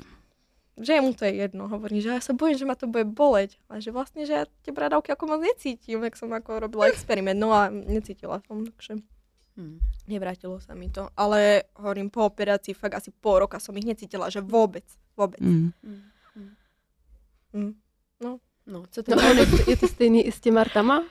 že 0.76 1.00
mu 1.00 1.12
to 1.12 1.24
je 1.24 1.34
jedno. 1.38 1.66
Hovorím, 1.66 2.00
že 2.00 2.08
ja 2.08 2.20
sa 2.20 2.32
bojím, 2.32 2.56
že 2.56 2.64
ma 2.64 2.74
to 2.74 2.86
bude 2.86 3.04
boleť. 3.06 3.56
A 3.66 3.80
že 3.80 3.90
vlastne, 3.90 4.24
že 4.24 4.32
ja 4.34 4.44
tie 4.60 4.70
bradavky 4.70 5.08
ako 5.08 5.24
moc 5.26 5.40
necítim, 5.40 6.00
jak 6.00 6.14
som 6.14 6.28
ako 6.30 6.60
robila 6.60 6.86
experiment. 6.86 7.36
No 7.36 7.50
a 7.50 7.68
necítila 7.68 8.40
som, 8.42 8.62
takže 8.62 9.00
Hmm. 9.56 9.80
nevrátilo 10.04 10.60
sa 10.60 10.76
mi 10.76 10.92
to. 10.92 11.08
Ale 11.16 11.64
hovorím, 11.74 12.12
po 12.12 12.28
operácii 12.28 12.76
fakt 12.76 12.92
asi 12.94 13.08
pol 13.10 13.40
roka 13.40 13.56
som 13.56 13.72
ich 13.72 13.88
necítila, 13.88 14.28
že 14.28 14.44
vôbec, 14.44 14.84
vôbec. 15.16 15.40
Mm. 15.40 15.72
Mm. 17.52 17.72
No, 18.66 18.82
co 18.90 19.02
ty 19.02 19.10
No, 19.14 19.22
je 19.22 19.46
to, 19.46 19.70
je 19.70 19.76
to 19.76 19.88
stejný 19.88 20.26
i 20.26 20.32
s 20.32 20.40
těma 20.40 20.64
rtama? 20.64 21.04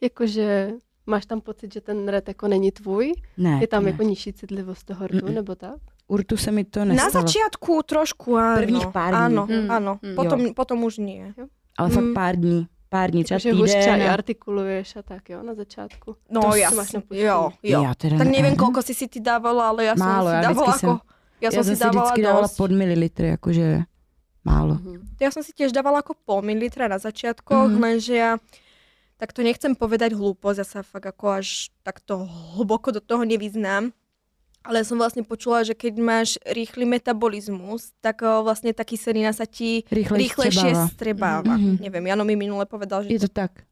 Jakože 0.00 0.72
máš 1.06 1.26
tam 1.26 1.40
pocit, 1.40 1.72
že 1.72 1.80
ten 1.80 2.08
ret 2.08 2.28
jako 2.28 2.48
není 2.48 2.72
tvůj? 2.72 3.12
Ne, 3.36 3.58
Je 3.60 3.66
tam 3.66 3.84
ne. 3.84 3.90
jako 3.90 4.02
nižší 4.02 4.32
citlivost 4.32 4.84
toho 4.86 5.06
rtu, 5.06 5.16
Mm-mm. 5.26 5.34
nebo 5.34 5.54
tak? 5.54 5.80
Urtu 6.08 6.36
se 6.36 6.50
mi 6.50 6.64
to 6.64 6.84
Na 6.84 6.94
nestalo. 6.94 7.12
začiatku 7.20 7.82
trošku 7.84 8.32
áno. 8.32 8.56
Prvních 8.56 8.86
pár 8.88 9.12
dní. 9.12 9.20
Áno, 9.20 9.42
Mm. 9.44 9.68
áno. 9.68 9.92
Mm. 10.00 10.14
Potom, 10.16 10.38
potom 10.54 10.76
už 10.82 10.98
nie. 10.98 11.36
Ale 11.76 11.88
fakt 11.90 12.04
Mm. 12.04 12.14
pár 12.14 12.34
dní. 12.36 12.60
Pár 12.88 13.10
dní, 13.10 13.24
třeba 13.24 13.38
Že 13.38 13.52
hůř 13.52 13.70
třeba 13.70 13.94
týden. 13.94 14.10
artikuluješ 14.10 14.96
a 14.96 15.02
tak, 15.02 15.28
jo, 15.28 15.42
na 15.42 15.54
začátku. 15.54 16.16
No 16.30 16.40
To 16.40 16.56
ja, 16.56 16.70
si 16.70 16.76
máš 16.76 16.92
jo, 17.12 17.52
jo. 17.62 17.80
Já 17.84 17.92
teda 17.94 18.16
Tak 18.18 18.26
ne. 18.26 18.32
neviem, 18.32 18.56
koľko 18.56 18.80
si 18.82 18.94
si 18.96 19.04
ty 19.08 19.20
dávala, 19.20 19.68
ale 19.68 19.84
ja 19.84 19.94
som 19.94 20.08
Málo, 20.08 20.28
si 20.28 20.34
já 20.34 20.40
dávala 20.42 20.66
vždycky 20.66 20.86
ako... 20.86 20.96
jsem- 20.96 21.08
Ja 21.38 21.48
Já 21.48 21.50
som 21.52 21.64
jsem 21.64 21.64
si 21.64 21.76
si 21.76 21.84
dávala 21.84 22.02
vždycky 22.02 22.22
dávala 22.22 22.48
pod 22.56 22.70
mililitr, 22.72 23.22
jakože 23.24 23.66
málo. 24.44 24.74
Mhm. 24.74 25.00
Ja 25.20 25.30
som 25.30 25.42
si 25.44 25.52
tiež 25.52 25.70
dávala 25.70 26.00
ako 26.00 26.14
pol 26.26 26.40
mililitra 26.42 26.88
na 26.88 26.98
začiatkoch, 26.98 27.68
Mhm. 27.68 27.78
lenže 27.78 28.14
ja 28.16 28.30
tak 29.18 29.32
to 29.32 29.42
nechcem 29.42 29.74
povedať 29.74 30.14
hlúposť, 30.14 30.58
ja 30.58 30.66
sa 30.66 30.80
fakt 30.82 31.06
ako 31.06 31.42
až 31.42 31.68
takto 31.82 32.24
hlboko 32.56 32.90
do 32.90 33.00
toho 33.02 33.22
nevyznám. 33.22 33.90
Ale 34.68 34.84
som 34.84 35.00
vlastne 35.00 35.24
počula, 35.24 35.64
že 35.64 35.72
keď 35.72 35.94
máš 35.96 36.36
rýchly 36.44 36.84
metabolizmus, 36.84 37.96
tak 38.04 38.20
o, 38.20 38.44
vlastne 38.44 38.76
tá 38.76 38.84
kyselina 38.84 39.32
sa 39.32 39.48
ti 39.48 39.88
Rychle 39.88 40.20
rýchlejšie 40.20 40.76
střebává. 40.76 40.92
strebáva. 40.92 41.54
Mhm. 41.56 41.80
Neviem, 41.80 42.04
Jano 42.12 42.24
mi 42.28 42.36
minule 42.36 42.68
povedal, 42.68 43.08
že 43.08 43.16
Je 43.16 43.20
to 43.24 43.32
tak. 43.32 43.64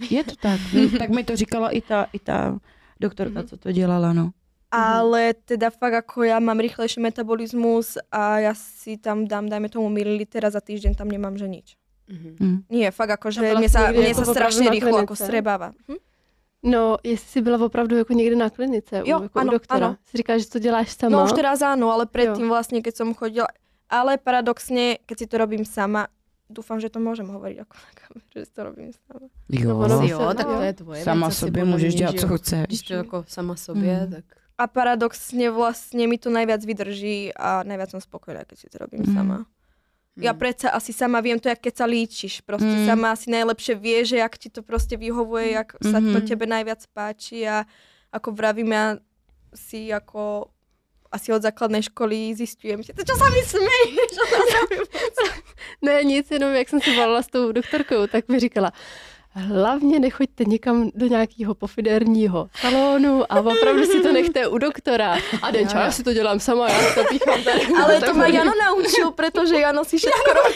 Je 0.00 0.24
to 0.24 0.32
tak. 0.40 0.56
Tak 1.00 1.12
mi 1.12 1.20
to 1.28 1.36
říkala 1.36 1.68
i 1.76 1.84
ta, 1.84 2.08
i 2.16 2.18
ta 2.18 2.56
doktorka, 2.96 3.44
co 3.44 3.56
to 3.56 3.68
dělala, 3.72 4.16
no. 4.16 4.32
Ale 4.70 5.34
teda 5.34 5.74
fakt 5.74 5.98
ako 6.06 6.22
ja 6.30 6.38
mám 6.38 6.62
rýchlejší 6.62 7.02
metabolizmus 7.02 7.98
a 8.06 8.38
ja 8.38 8.54
si 8.54 8.94
tam 9.02 9.26
dám, 9.26 9.50
dajme 9.50 9.66
tomu 9.66 9.90
mililiter 9.90 10.46
a 10.46 10.50
za 10.54 10.62
týždeň 10.62 10.94
tam 10.94 11.10
nemám, 11.10 11.34
že 11.34 11.50
nič. 11.50 11.74
Mhm. 12.06 12.30
Hm. 12.38 12.58
Nie, 12.70 12.88
fakt 12.94 13.10
ako, 13.18 13.34
že 13.34 13.40
byla 13.42 13.60
mne 13.60 13.68
sa, 13.68 13.90
mne 13.90 14.10
jako 14.14 14.22
sa 14.22 14.24
strašne 14.30 14.66
rýchlo 14.70 14.96
ako 15.04 15.14
strebáva. 15.18 15.74
Hm? 15.90 16.00
No, 16.62 16.96
jestli 17.02 17.28
jsi 17.28 17.40
byla 17.40 17.64
opravdu 17.66 17.96
jako 17.96 18.12
někde 18.12 18.36
na 18.36 18.50
klinice, 18.50 19.02
Jo, 19.06 19.18
u, 19.18 19.22
jako 19.22 19.38
ano, 19.38 19.48
u 19.48 19.52
doktora. 19.52 19.86
ano. 19.86 19.96
Jsi 20.04 20.16
říkáš, 20.16 20.42
že 20.42 20.48
to 20.48 20.58
děláš 20.58 20.92
sama? 20.92 21.16
No 21.16 21.24
už 21.24 21.32
teraz 21.32 21.62
áno, 21.64 21.88
ale 21.88 22.04
predtým 22.06 22.52
vlastne, 22.52 22.84
keď 22.84 22.94
som 23.00 23.16
chodila, 23.16 23.48
ale 23.88 24.20
paradoxne, 24.20 25.00
keď 25.08 25.16
si 25.18 25.26
to 25.26 25.40
robím 25.40 25.64
sama, 25.64 26.12
dúfam, 26.52 26.76
že 26.76 26.92
to 26.92 27.00
môžem 27.00 27.24
hovoriť 27.32 27.56
ako 27.64 27.74
na 27.80 27.90
kameru, 27.96 28.26
že 28.28 28.40
si 28.44 28.52
to 28.52 28.60
robím 28.60 28.90
sama. 28.92 29.26
Jo, 29.48 29.72
se- 29.88 30.06
jo, 30.12 30.18
tak 30.36 30.46
no. 30.46 30.56
to 30.56 30.62
je 30.62 30.72
tvoje 30.72 31.00
sama 31.04 31.26
věc 31.28 31.38
sobě 31.38 31.62
můžeš 31.64 31.94
dělat, 31.94 32.14
co 32.20 32.28
chceš. 32.28 32.66
Když 32.66 32.82
to 32.82 32.94
jako 32.94 33.24
sama 33.28 33.56
sobě, 33.56 33.94
Mm. 34.06 34.10
tak... 34.12 34.24
A 34.60 34.66
paradoxne 34.68 35.48
vlastne 35.48 36.04
mi 36.04 36.20
to 36.20 36.28
najviac 36.28 36.60
vydrží 36.60 37.32
a 37.32 37.64
najviac 37.64 37.96
som 37.96 38.00
spokojná, 38.04 38.44
keď 38.44 38.56
si 38.60 38.68
to 38.68 38.76
robím 38.84 39.08
Mm. 39.08 39.14
sama. 39.16 39.36
Ja 40.18 40.32
Mm. 40.32 40.38
predsa 40.38 40.68
asi 40.70 40.92
sama 40.92 41.20
viem 41.20 41.38
to, 41.38 41.48
jak 41.48 41.60
keď 41.60 41.74
sa 41.76 41.86
líčiš. 41.86 42.42
Proste 42.42 42.66
Mm. 42.66 42.86
sama 42.86 43.14
asi 43.14 43.30
najlepšie 43.30 43.74
vie, 43.74 44.02
že 44.04 44.16
jak 44.18 44.34
ti 44.34 44.50
to 44.50 44.62
proste 44.62 44.96
vyhovuje, 44.96 45.54
jak 45.54 45.78
sa 45.80 45.98
to 45.98 46.18
Mhm. 46.18 46.26
tebe 46.26 46.46
najviac 46.46 46.82
páči 46.90 47.46
a 47.46 47.62
ako 48.10 48.34
vravím, 48.34 48.74
ja 48.74 48.86
si 49.54 49.86
ako 49.88 50.50
asi 51.10 51.30
od 51.32 51.42
základnej 51.42 51.82
školy 51.82 52.34
zistujem, 52.34 52.82
že 52.82 52.94
to 52.94 53.02
čo 53.02 53.14
sa 53.14 53.26
mi 53.30 53.42
smeješ? 53.42 54.10
Ne, 55.82 56.04
nic, 56.04 56.30
jenom 56.30 56.54
jak 56.54 56.68
jsem 56.68 56.80
si 56.80 56.90
volala 56.96 57.22
s 57.22 57.26
tou 57.26 57.52
doktorkou, 57.52 58.06
tak 58.06 58.28
mi 58.28 58.38
říkala, 58.40 58.72
hlavně 59.34 59.98
nechoďte 59.98 60.44
nikam 60.44 60.90
do 60.94 61.06
nějakého 61.06 61.54
pofiderního 61.54 62.48
salonu 62.60 63.32
a 63.32 63.40
opravdu 63.40 63.84
si 63.84 64.00
to 64.00 64.12
nechte 64.12 64.48
u 64.48 64.58
doktora. 64.58 65.16
A 65.42 65.50
den 65.50 65.68
já 65.74 65.92
si 65.92 66.02
to 66.02 66.12
dělám 66.12 66.40
sama, 66.40 66.68
já 66.68 66.94
to 66.94 67.04
píchám 67.08 67.42
tady. 67.42 67.66
Ale 67.84 68.00
to 68.00 68.14
ma 68.14 68.26
Jano 68.26 68.52
naučil, 68.66 69.10
pretože 69.10 69.56
Jano 69.56 69.84
si 69.84 69.98
všetko 69.98 70.32
robí. 70.34 70.54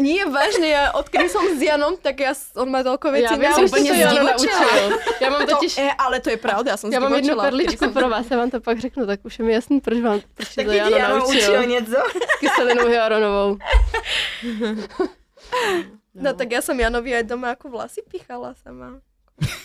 Nie, 0.00 0.24
vážne, 0.24 0.64
ja 0.70 0.94
odkedy 0.96 1.28
som 1.28 1.44
s 1.44 1.60
Janom, 1.60 1.98
tak 2.00 2.24
ja, 2.24 2.32
on 2.56 2.70
ma 2.72 2.80
toľko 2.80 3.10
vecí 3.10 3.26
Já 3.26 3.36
že 3.36 3.42
naučil. 3.42 3.68
to 3.68 3.76
Jano 4.00 4.22
naučil. 4.22 4.98
Já 5.20 5.30
mám 5.30 5.46
To, 5.46 5.56
totiž, 5.56 5.78
e, 5.78 5.90
ale 5.98 6.20
to 6.20 6.30
je 6.30 6.36
pravda, 6.36 6.70
ja 6.72 6.76
som 6.78 6.92
já 6.92 7.00
mám 7.00 7.14
jednu 7.14 7.36
perličku 7.36 7.90
pro 7.90 8.08
vás, 8.08 8.30
já 8.30 8.36
vám 8.38 8.50
to 8.50 8.60
pak 8.60 8.78
řeknu, 8.80 9.06
tak 9.06 9.20
už 9.24 9.38
je 9.38 9.44
mi 9.44 9.52
jasný, 9.52 9.80
proč 9.80 10.00
vám 10.00 10.20
proč 10.34 10.54
to 10.54 10.60
Jano 10.62 10.98
naučil. 11.18 11.66
něco? 11.66 11.96
S 12.36 12.40
kyselinou 12.40 12.86
hyaluronovou. 12.86 13.58
No 16.20 16.36
tak 16.36 16.52
ja 16.52 16.60
som 16.60 16.76
Janovi 16.76 17.16
aj 17.16 17.24
doma 17.24 17.56
ako 17.56 17.72
vlasy 17.72 18.04
pichala 18.04 18.52
sama. 18.60 19.00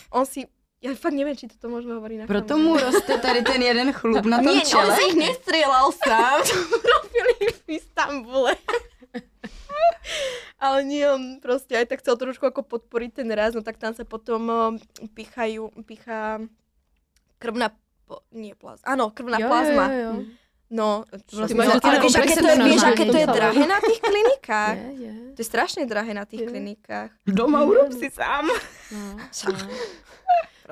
On 0.09 0.23
si, 0.23 0.47
ja 0.79 0.95
fakt 0.95 1.15
neviem, 1.15 1.35
či 1.35 1.51
toto 1.51 1.67
môžeme 1.67 1.99
hovoriť 1.99 2.17
na 2.23 2.25
Proto 2.31 2.55
mu 2.55 2.79
roste 2.79 3.19
tady 3.19 3.43
ten 3.43 3.59
jeden 3.59 3.91
chlup 3.91 4.23
na 4.23 4.39
tom 4.39 4.55
Nie, 4.55 4.63
on 4.63 4.87
čele. 4.87 4.95
si 4.95 5.03
ich 5.11 5.17
nestrieľal 5.19 5.91
sám, 5.91 6.39
to 6.71 6.77
robili 6.79 7.51
v 7.51 7.61
Istambule. 7.75 8.53
Ale 10.65 10.87
nie, 10.87 11.03
on 11.03 11.43
proste 11.43 11.75
aj 11.75 11.91
tak 11.91 11.99
chcel 11.99 12.15
trošku 12.15 12.47
ako 12.47 12.63
podporiť 12.63 13.21
ten 13.21 13.29
raz, 13.35 13.51
no 13.51 13.59
tak 13.59 13.75
tam 13.75 13.91
sa 13.91 14.07
potom 14.07 14.79
pichajú, 15.11 15.67
pichá 15.83 16.39
krvná, 17.37 17.75
po, 18.07 18.23
nie 18.31 18.55
plazma, 18.55 18.87
áno, 18.87 19.11
krvná 19.11 19.43
plazma. 19.43 19.91
Jo, 19.91 19.91
jo, 19.91 20.11
jo. 20.23 20.44
No, 20.69 21.03
Ty 21.29 21.35
vlastne, 21.35 21.55
máš 21.61 21.67
no, 21.67 21.73
taky 21.73 21.87
ale 21.87 21.95
na 21.95 22.01
vieš, 22.01 22.15
aké 22.15 22.25
komplexe 22.25 22.41
to 22.41 22.47
je, 22.47 22.55
vieš, 22.55 22.81
normálne 22.81 22.93
aké 22.93 23.05
to 23.05 23.17
je 23.17 23.27
drahé 23.27 23.67
na 23.67 23.79
tých 23.85 24.01
klinikách? 24.09 24.77
Je, 24.77 25.05
je. 25.05 25.13
To 25.35 25.39
je 25.41 25.45
strašne 25.45 25.85
drahé 25.85 26.13
na 26.13 26.25
tých 26.25 26.41
Je. 26.41 26.47
klinikách. 26.49 27.11
Doma 27.27 27.61
urob 27.63 27.93
si 27.93 28.09
sám. 28.09 28.49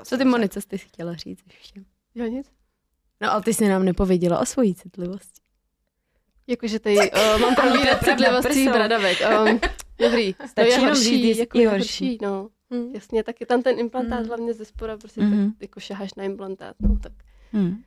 Co 0.03 0.17
ty, 0.17 0.25
Monice, 0.25 0.61
jsi 0.61 0.77
chtěla 0.77 1.13
říct 1.13 1.43
ještě? 1.53 1.81
Jo, 2.15 2.25
nic. 2.25 2.47
No, 3.21 3.31
ale 3.31 3.41
ty 3.41 3.53
jsi 3.53 3.67
nám 3.69 3.85
nepověděla 3.85 4.39
o 4.39 4.45
svojí 4.45 4.75
citlivosti. 4.75 5.41
Jakože 6.47 6.79
tady 6.79 6.95
uh, 7.11 7.41
mám 7.41 7.55
tam 7.55 7.73
víc 7.73 7.81
pravda, 7.81 7.99
citlivost 8.03 8.51
svých 8.51 8.69
prso. 8.69 8.79
bradavek. 8.79 9.17
Um, 9.47 9.59
dobrý, 9.99 10.33
to 10.33 10.43
Stačí 10.47 10.67
je 10.69 10.73
jenom 10.73 10.87
horší, 10.89 11.03
říct, 11.23 11.37
jako 11.37 11.57
je 11.57 11.63
je 11.63 11.69
horší. 11.69 12.05
horší. 12.05 12.17
no. 12.21 12.49
Hm. 12.73 12.91
Jasně, 12.93 13.23
tak 13.23 13.39
je 13.39 13.45
tam 13.45 13.61
ten 13.63 13.79
implantát 13.79 14.19
Mm. 14.19 14.27
hlavně 14.27 14.53
ze 14.53 14.65
spora, 14.65 14.97
prostě 14.97 15.21
Mhm. 15.21 15.51
tak 15.51 15.61
jako 15.61 15.79
šaháš 15.79 16.13
na 16.13 16.23
implantát, 16.23 16.75
no, 16.81 16.99
tak 17.03 17.11
Hm. 17.53 17.83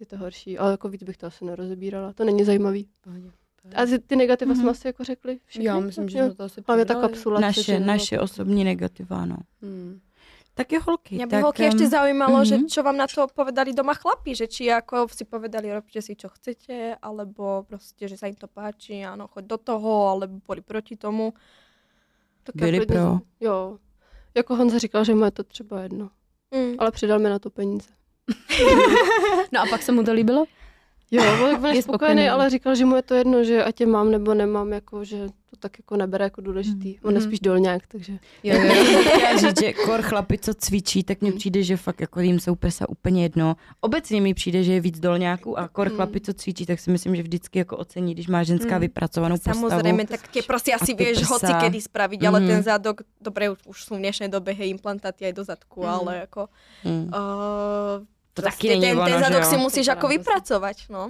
Je 0.00 0.06
to 0.06 0.16
horší. 0.16 0.58
Ale 0.58 0.70
jako 0.70 0.88
víc 0.88 1.02
bych 1.02 1.16
to 1.16 1.26
asi 1.26 1.44
nerozebírala, 1.44 2.12
to 2.12 2.24
není 2.24 2.44
zajímavý. 2.44 2.88
Pohodě. 3.00 3.30
A 3.74 3.82
ty- 4.06 4.16
negativa 4.16 4.52
Mhm. 4.52 4.60
jsme 4.62 4.70
asi 4.70 4.86
jako 4.86 5.04
řekli 5.04 5.38
všechny? 5.44 5.64
Já 5.64 5.78
myslím, 5.80 6.08
že 6.08 6.18
jsme 6.18 6.34
to 6.34 6.42
asi 6.44 6.60
Hlavně 6.66 6.84
ta 6.84 6.94
kapsula. 6.94 7.40
Naše, 7.40 7.60
což 7.60 7.86
naše 7.86 8.14
nebo- 8.14 8.24
osobní 8.24 8.64
negativa, 8.64 9.26
no. 9.26 9.36
Hmm. 9.62 10.00
Tak 10.54 10.72
je 10.72 10.78
holky. 10.80 11.14
Mňa 11.14 11.26
by 11.26 11.30
tak, 11.30 11.42
holky 11.42 11.62
em, 11.62 11.68
ešte 11.70 11.86
zaujímalo, 11.86 12.44
že 12.44 12.56
mhm. 12.58 12.66
čo 12.66 12.82
vám 12.82 12.96
na 12.98 13.06
to 13.06 13.30
povedali 13.30 13.70
doma 13.70 13.94
chlapi, 13.94 14.34
že 14.34 14.46
či 14.50 14.66
ako 14.74 15.06
si 15.06 15.22
povedali, 15.24 15.70
robte 15.70 16.02
si 16.02 16.16
čo 16.18 16.28
chcete, 16.28 16.98
alebo 17.02 17.62
prostě, 17.68 18.08
že 18.08 18.16
sa 18.18 18.26
im 18.26 18.34
to 18.34 18.48
páči, 18.50 19.06
áno, 19.06 19.28
choď 19.30 19.44
do 19.44 19.58
toho, 19.58 20.08
alebo 20.10 20.42
boli 20.46 20.60
proti 20.60 20.96
tomu. 20.96 21.30
Tak 22.42 22.56
Byli 22.56 22.86
pro. 22.86 23.20
Jo. 23.40 23.78
Jako 24.34 24.56
Honza 24.56 24.78
říkal, 24.78 25.04
že 25.04 25.14
mu 25.14 25.24
je 25.24 25.30
to 25.30 25.42
třeba 25.44 25.82
jedno. 25.82 26.10
Mm. 26.50 26.74
Ale 26.78 26.90
přidal 26.90 27.18
mi 27.18 27.28
na 27.28 27.38
to 27.38 27.50
peníze. 27.50 27.88
No 29.52 29.60
a 29.60 29.66
pak 29.70 29.82
se 29.82 29.92
mu 29.92 30.04
to 30.04 30.12
líbilo? 30.12 30.44
Jo, 31.10 31.22
byl, 31.36 31.58
byl 31.58 31.70
Je 31.72 31.82
spokojený, 31.82 31.82
spokojený. 31.82 32.28
ale 32.28 32.50
říkal, 32.50 32.74
že 32.74 32.84
mu 32.84 32.96
je 32.96 33.02
to 33.02 33.14
jedno, 33.14 33.44
že 33.44 33.64
ať 33.64 33.80
je 33.80 33.86
mám 33.86 34.10
nebo 34.10 34.34
nemám, 34.34 34.72
jako, 34.72 35.04
že 35.04 35.26
to 35.50 35.56
tak 35.56 35.78
jako 35.78 35.96
nebere 35.96 36.24
jako 36.24 36.40
důležitý. 36.40 37.00
On 37.00 37.14
je 37.14 37.20
Mhm. 37.20 37.28
spíš 37.28 37.40
dolňák, 37.40 37.82
takže 37.88 38.12
Jo, 38.44 38.54
jo, 38.60 38.74
jo. 38.74 39.00
Chtěla 39.16 39.36
říct, 39.36 39.60
že 39.60 39.72
kor 39.72 40.02
chlapi, 40.02 40.38
co 40.38 40.54
cvičí, 40.54 41.02
tak 41.04 41.20
mně 41.20 41.32
přijde, 41.32 41.62
že 41.62 41.76
fakt 41.76 42.00
jako 42.00 42.20
jim 42.20 42.40
jsou 42.40 42.54
prsa 42.54 42.88
úplně 42.88 43.22
jedno. 43.22 43.56
Obecně 43.80 44.20
mi 44.20 44.34
přijde, 44.34 44.62
že 44.64 44.72
je 44.72 44.80
víc 44.80 45.00
dolňáků 45.00 45.58
a 45.58 45.68
kor 45.68 45.88
Mm. 45.90 45.96
chlapi, 45.96 46.20
co 46.20 46.32
cvičí, 46.34 46.66
tak 46.66 46.80
si 46.80 46.90
myslím, 46.90 47.16
že 47.16 47.22
vždycky 47.22 47.58
jako 47.58 47.76
ocení, 47.76 48.14
když 48.14 48.28
má 48.28 48.42
ženská 48.42 48.74
Mm. 48.74 48.80
vypracovanou 48.80 49.36
postavu. 49.36 49.60
Samozrejme, 49.70 50.04
tak 50.06 50.28
tie 50.28 50.42
proste 50.44 50.76
asi 50.76 50.92
vieš 50.94 51.18
prsa. 51.24 51.32
hoci 51.40 51.52
kedy 51.56 51.80
spraviť, 51.80 52.20
ale 52.28 52.40
Mhm. 52.40 52.48
ten 52.48 52.60
zadok, 52.62 53.00
dobre, 53.20 53.48
už, 53.50 53.58
už 53.64 53.78
sú 53.80 53.92
v 53.96 54.04
dnešnej 54.04 54.28
dobe 54.28 54.52
hej, 54.52 54.68
implantáty 54.76 55.24
aj 55.24 55.32
do 55.32 55.44
zadku, 55.48 55.80
Mhm. 55.80 55.88
ale 55.88 56.12
ako... 56.28 56.52
Mm. 56.84 57.08
Uh, 57.08 58.04
To 58.38 58.42
proste 58.42 58.58
taky 58.62 58.68
není 58.68 58.80
ten, 58.82 58.98
ono, 58.98 59.06
ten 59.10 59.18
že 59.18 59.24
zadok 59.24 59.42
jo? 59.42 59.50
si 59.50 59.56
musíš 59.56 59.86
To 59.86 59.92
ako 59.92 60.00
pravda. 60.06 60.14
vypracovať, 60.18 60.76
no. 60.94 61.02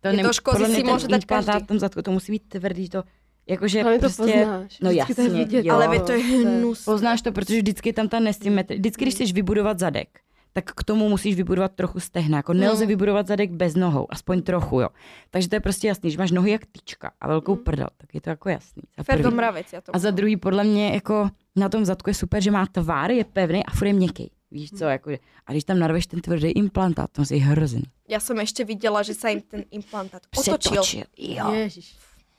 To 0.00 0.08
Je 0.08 0.22
to 0.22 0.32
škozy 0.32 0.64
si 0.74 0.82
může 0.84 1.06
dať 1.08 1.24
každý. 1.26 1.52
v 1.62 1.66
tom 1.66 1.78
zadku, 1.78 2.02
to 2.02 2.10
musí 2.10 2.32
být 2.32 2.42
tvrdý, 2.48 2.88
to 2.88 3.02
jakože 3.48 3.82
ale 3.82 3.98
prostě... 3.98 4.22
to 4.22 4.28
poznáš. 4.38 4.78
no 4.80 4.88
to 4.88 4.92
je 4.92 4.98
jasně, 4.98 5.28
vidět. 5.28 5.64
jo. 5.66 5.74
Ale 5.74 5.88
veď 5.88 6.02
to 6.06 6.12
je 6.12 6.22
hnus. 6.24 6.84
Poznáš 6.84 7.22
to, 7.22 7.32
protože 7.32 7.56
vždycky 7.58 7.88
je 7.88 7.92
tam 7.92 8.08
ta 8.08 8.20
nesymetrie. 8.20 8.78
Vždycky, 8.78 9.04
když 9.04 9.14
chceš 9.14 9.32
vybudovat 9.32 9.78
zadek, 9.78 10.08
tak 10.52 10.70
k 10.74 10.84
tomu 10.84 11.08
musíš 11.08 11.36
vybudovat 11.36 11.72
trochu 11.74 12.00
stehna. 12.00 12.38
Jako 12.38 12.52
nelze 12.52 12.84
Mm. 12.84 12.88
vybudovat 12.88 13.26
zadek 13.26 13.50
bez 13.50 13.74
nohou, 13.74 14.06
aspoň 14.10 14.42
trochu, 14.42 14.80
jo. 14.80 14.88
Takže 15.30 15.48
to 15.48 15.56
je 15.56 15.60
prostě 15.60 15.88
jasný, 15.88 16.10
že 16.10 16.18
máš 16.18 16.30
nohy 16.30 16.50
jak 16.50 16.66
tyčka 16.66 17.10
a 17.20 17.28
velkou 17.28 17.52
Mm. 17.56 17.64
prdel, 17.64 17.88
tak 17.96 18.14
je 18.14 18.20
to 18.20 18.30
jako 18.30 18.48
jasný. 18.48 18.82
Za 18.98 19.02
Ferdo 19.02 19.22
prvý. 19.22 19.36
mravec, 19.36 19.66
ja 19.72 19.80
to 19.80 19.90
A 19.94 19.98
za 19.98 20.10
druhý, 20.10 20.36
podle 20.36 20.64
mě, 20.64 20.90
jako 20.94 21.28
na 21.56 21.68
tom 21.68 21.84
zadku 21.84 22.10
je 22.10 22.14
super, 22.14 22.42
že 22.42 22.50
má 22.50 22.66
tvár, 22.66 23.10
je 23.10 23.24
pevný 23.24 23.66
a 23.66 23.70
furt 23.70 23.86
je 23.86 23.92
měkký. 23.92 24.30
Víš 24.50 24.70
co, 24.70 24.84
jako, 24.84 25.10
a 25.46 25.52
když 25.52 25.64
tam 25.64 25.78
narveš 25.78 26.06
ten 26.06 26.20
tvrdý 26.20 26.48
implantát, 26.48 27.10
to 27.12 27.22
je 27.28 27.40
hrozný. 27.40 27.84
Ja 28.08 28.16
som 28.16 28.40
ešte 28.40 28.64
videla, 28.64 29.04
že 29.04 29.12
sa 29.12 29.28
im 29.28 29.44
ten 29.44 29.68
implantát 29.68 30.24
otočil. 30.32 30.56
Přetočil. 30.56 31.04
Jo, 31.20 31.52
Ježiš. 31.52 31.92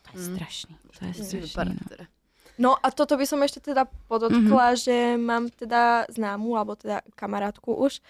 to 0.09 0.17
je 0.17 0.25
strašný. 0.25 0.73
To 0.97 1.05
je 1.05 1.13
Musí 1.13 1.37
strašný. 1.45 1.77
No. 1.77 1.85
teda. 1.85 2.05
No 2.57 2.71
a 2.81 2.89
toto 2.89 3.13
by 3.13 3.29
som 3.29 3.39
ešte 3.45 3.61
teda 3.61 3.85
podotkla, 4.09 4.73
že 4.73 5.15
mám 5.21 5.53
teda 5.53 6.09
známu, 6.09 6.57
alebo 6.57 6.73
teda 6.73 7.05
kamarátku 7.13 7.77
už, 7.77 8.01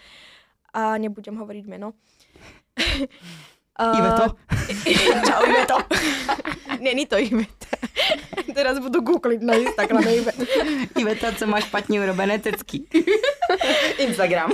a 0.71 0.95
nebudem 0.95 1.35
hovoriť 1.35 1.63
meno. 1.67 1.91
A- 3.79 3.97
Iveto? 3.97 4.35
Čau, 5.27 5.45
Iveto. 5.45 5.77
Není 6.79 7.05
to 7.05 7.19
Iveta. 7.19 7.67
Teraz 8.53 8.79
budu 8.79 9.01
googlit 9.01 9.41
na 9.41 9.53
Instagrame 9.53 10.15
Iveta. 10.15 10.43
Iveta, 10.97 11.31
co 11.31 11.47
má 11.47 11.59
špatně 11.59 12.01
urobené 12.01 12.39
cecky. 12.39 12.83
Instagram. 13.97 14.51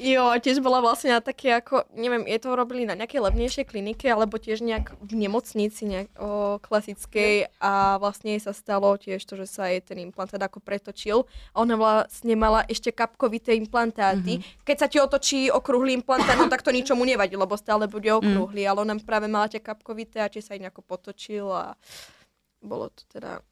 Jo, 0.00 0.32
a 0.32 0.40
tiež 0.40 0.64
bola 0.64 0.80
vlastne 0.80 1.12
na 1.12 1.20
také 1.20 1.52
ako, 1.52 1.84
neviem, 1.92 2.24
je 2.24 2.40
to 2.40 2.56
robili 2.56 2.88
na 2.88 2.96
nejakej 2.96 3.20
levnejšej 3.20 3.68
klinike, 3.68 4.08
alebo 4.08 4.40
tiež 4.40 4.64
nejak 4.64 4.96
v 4.96 5.12
nemocnici 5.12 5.84
nejak, 5.84 6.08
o, 6.16 6.56
klasickej 6.56 7.52
a 7.60 8.00
vlastne 8.00 8.32
jej 8.32 8.40
sa 8.40 8.56
stalo 8.56 8.96
tiež 8.96 9.20
to, 9.28 9.36
že 9.36 9.44
sa 9.44 9.68
jej 9.68 9.84
ten 9.84 10.00
implantát 10.00 10.40
ako 10.40 10.64
pretočil 10.64 11.28
a 11.52 11.56
ona 11.60 11.76
vlastne 11.76 12.32
mala 12.32 12.64
ešte 12.64 12.96
kapkovité 12.96 13.52
implantáty. 13.52 14.40
Mm-hmm. 14.40 14.64
Keď 14.64 14.76
sa 14.80 14.88
ti 14.88 14.96
otočí 14.96 15.52
okrúhly 15.52 15.92
implantát, 15.92 16.40
no 16.40 16.48
tak 16.48 16.64
to 16.64 16.72
ničomu 16.72 17.04
nevadí, 17.04 17.36
lebo 17.36 17.60
stále 17.60 17.84
bude 17.84 18.08
okrúhly, 18.08 18.64
ale 18.64 18.80
ona 18.80 18.96
práve 19.04 19.28
mala 19.28 19.52
tie 19.52 19.60
kapkovité 19.60 20.24
a 20.24 20.32
či 20.32 20.40
sa 20.40 20.56
jej 20.56 20.64
nejako 20.64 20.80
potočil 20.80 21.44
a 21.52 21.76
bolo 22.64 22.88
to 22.88 23.04
teda... 23.12 23.44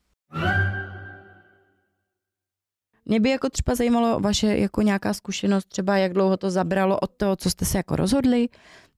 Mě 3.09 3.21
by 3.21 3.31
jako 3.31 3.51
třeba 3.51 3.75
zajímalo 3.75 4.21
vaše 4.21 4.59
jako 4.59 4.83
nějaká 4.83 5.15
zkušenost, 5.15 5.65
třeba 5.65 5.97
jak 5.97 6.13
dlouho 6.13 6.37
to 6.37 6.51
zabralo 6.51 6.99
od 7.01 7.11
toho, 7.17 7.37
co 7.37 7.51
jste 7.51 7.65
se 7.65 7.79
jako 7.79 7.97
rozhodli, 7.97 8.49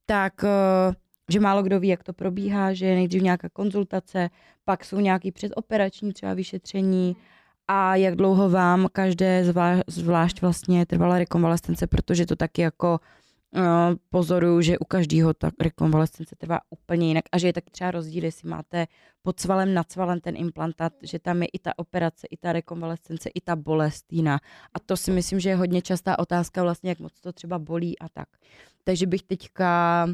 tak 0.07 0.45
eh, 0.45 0.95
že 1.31 1.41
málo 1.41 1.63
kdo 1.63 1.81
ví, 1.81 1.89
jak 1.89 2.03
to 2.03 2.13
probíhá, 2.13 2.73
že 2.73 2.87
je 2.87 2.95
nejdřív 2.95 3.23
nějaká 3.23 3.49
konzultace, 3.49 4.31
pak 4.65 4.85
jsou 4.85 5.01
nějaký 5.01 5.33
předoperační 5.33 6.13
třeba 6.13 6.35
vyšetření 6.35 7.17
a 7.69 7.97
jak 7.97 8.17
dlouho 8.17 8.51
vám 8.51 8.89
každé 8.93 9.45
zvlášť, 9.45 9.83
zvlášť 9.87 10.43
vlastně 10.43 10.87
trvala 10.87 11.19
rekonvalescence, 11.19 11.87
protože 11.87 12.27
to 12.27 12.37
taky 12.37 12.63
jako 12.63 13.01
uh, 13.57 13.63
pozoruju, 14.11 14.61
že 14.61 14.79
u 14.79 14.85
každého 14.85 15.35
ta 15.35 15.51
rekonvalescence 15.61 16.37
trvá 16.37 16.61
úplně 16.71 17.09
jinak 17.09 17.25
a 17.33 17.39
že 17.39 17.47
je 17.47 17.53
taky 17.53 17.71
třeba 17.71 17.91
rozdíl, 17.91 18.25
jestli 18.25 18.49
máte 18.49 18.87
pod 19.23 19.41
svalem, 19.41 19.75
nad 19.75 19.93
svalem 19.93 20.21
ten 20.21 20.37
implantát, 20.37 20.93
že 21.03 21.19
tam 21.19 21.43
je 21.43 21.49
i 21.49 21.59
ta 21.59 21.79
operace, 21.79 22.27
i 22.31 22.37
ta 22.37 22.53
rekonvalescence, 22.53 23.29
i 23.35 23.41
ta 23.41 23.57
bolest 23.57 24.13
jiná. 24.13 24.39
A 24.75 24.81
to 24.81 24.97
si 24.97 25.11
myslím, 25.11 25.41
že 25.41 25.49
je 25.49 25.57
hodně 25.57 25.83
častá 25.83 26.19
otázka 26.19 26.63
vlastně, 26.63 26.91
jak 26.91 26.99
moc 26.99 27.21
to 27.21 27.33
třeba 27.33 27.59
bolí 27.59 27.99
a 27.99 28.09
tak. 28.09 28.29
Takže 28.85 29.07
bych 29.07 29.23
teďka, 29.23 30.07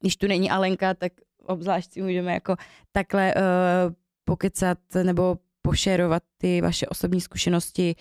když 0.00 0.16
tu 0.16 0.26
není 0.26 0.50
Alenka, 0.50 0.94
tak 0.94 1.12
obzvlášť 1.46 1.92
si 1.92 2.02
můžeme 2.02 2.34
jako 2.34 2.56
takhle 2.92 3.34
uh, 3.34 3.42
pokecat 4.24 4.78
nebo 5.02 5.38
pošerovat 5.62 6.22
ty 6.38 6.60
vaše 6.60 6.86
osobní 6.86 7.20
zkušenosti, 7.20 7.94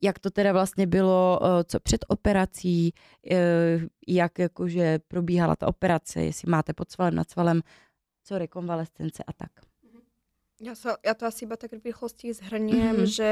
jak 0.00 0.18
to 0.18 0.30
teda 0.30 0.52
vlastně 0.52 0.86
bylo, 0.86 1.40
eh, 1.42 1.64
co 1.64 1.80
před 1.80 2.04
operací, 2.08 2.94
eh, 3.30 3.80
jak 4.08 4.38
jakože 4.38 4.98
probíhala 5.08 5.56
ta 5.56 5.68
operace, 5.68 6.24
jestli 6.24 6.50
máte 6.50 6.72
pod 6.72 6.90
svalem, 6.90 7.14
nad 7.14 7.30
svalem, 7.30 7.60
co 8.24 8.38
rekonvalescence 8.38 9.22
a 9.26 9.32
tak. 9.32 9.50
Ja, 10.60 10.76
sa, 10.76 11.00
ja 11.00 11.16
to 11.16 11.24
asi 11.24 11.48
iba 11.48 11.56
tak 11.56 11.72
v 11.72 11.88
rýchlosti 11.88 12.36
zhrniem, 12.36 12.92
Mhm. 12.92 12.96
mm-hmm. 13.00 13.16
že 13.16 13.30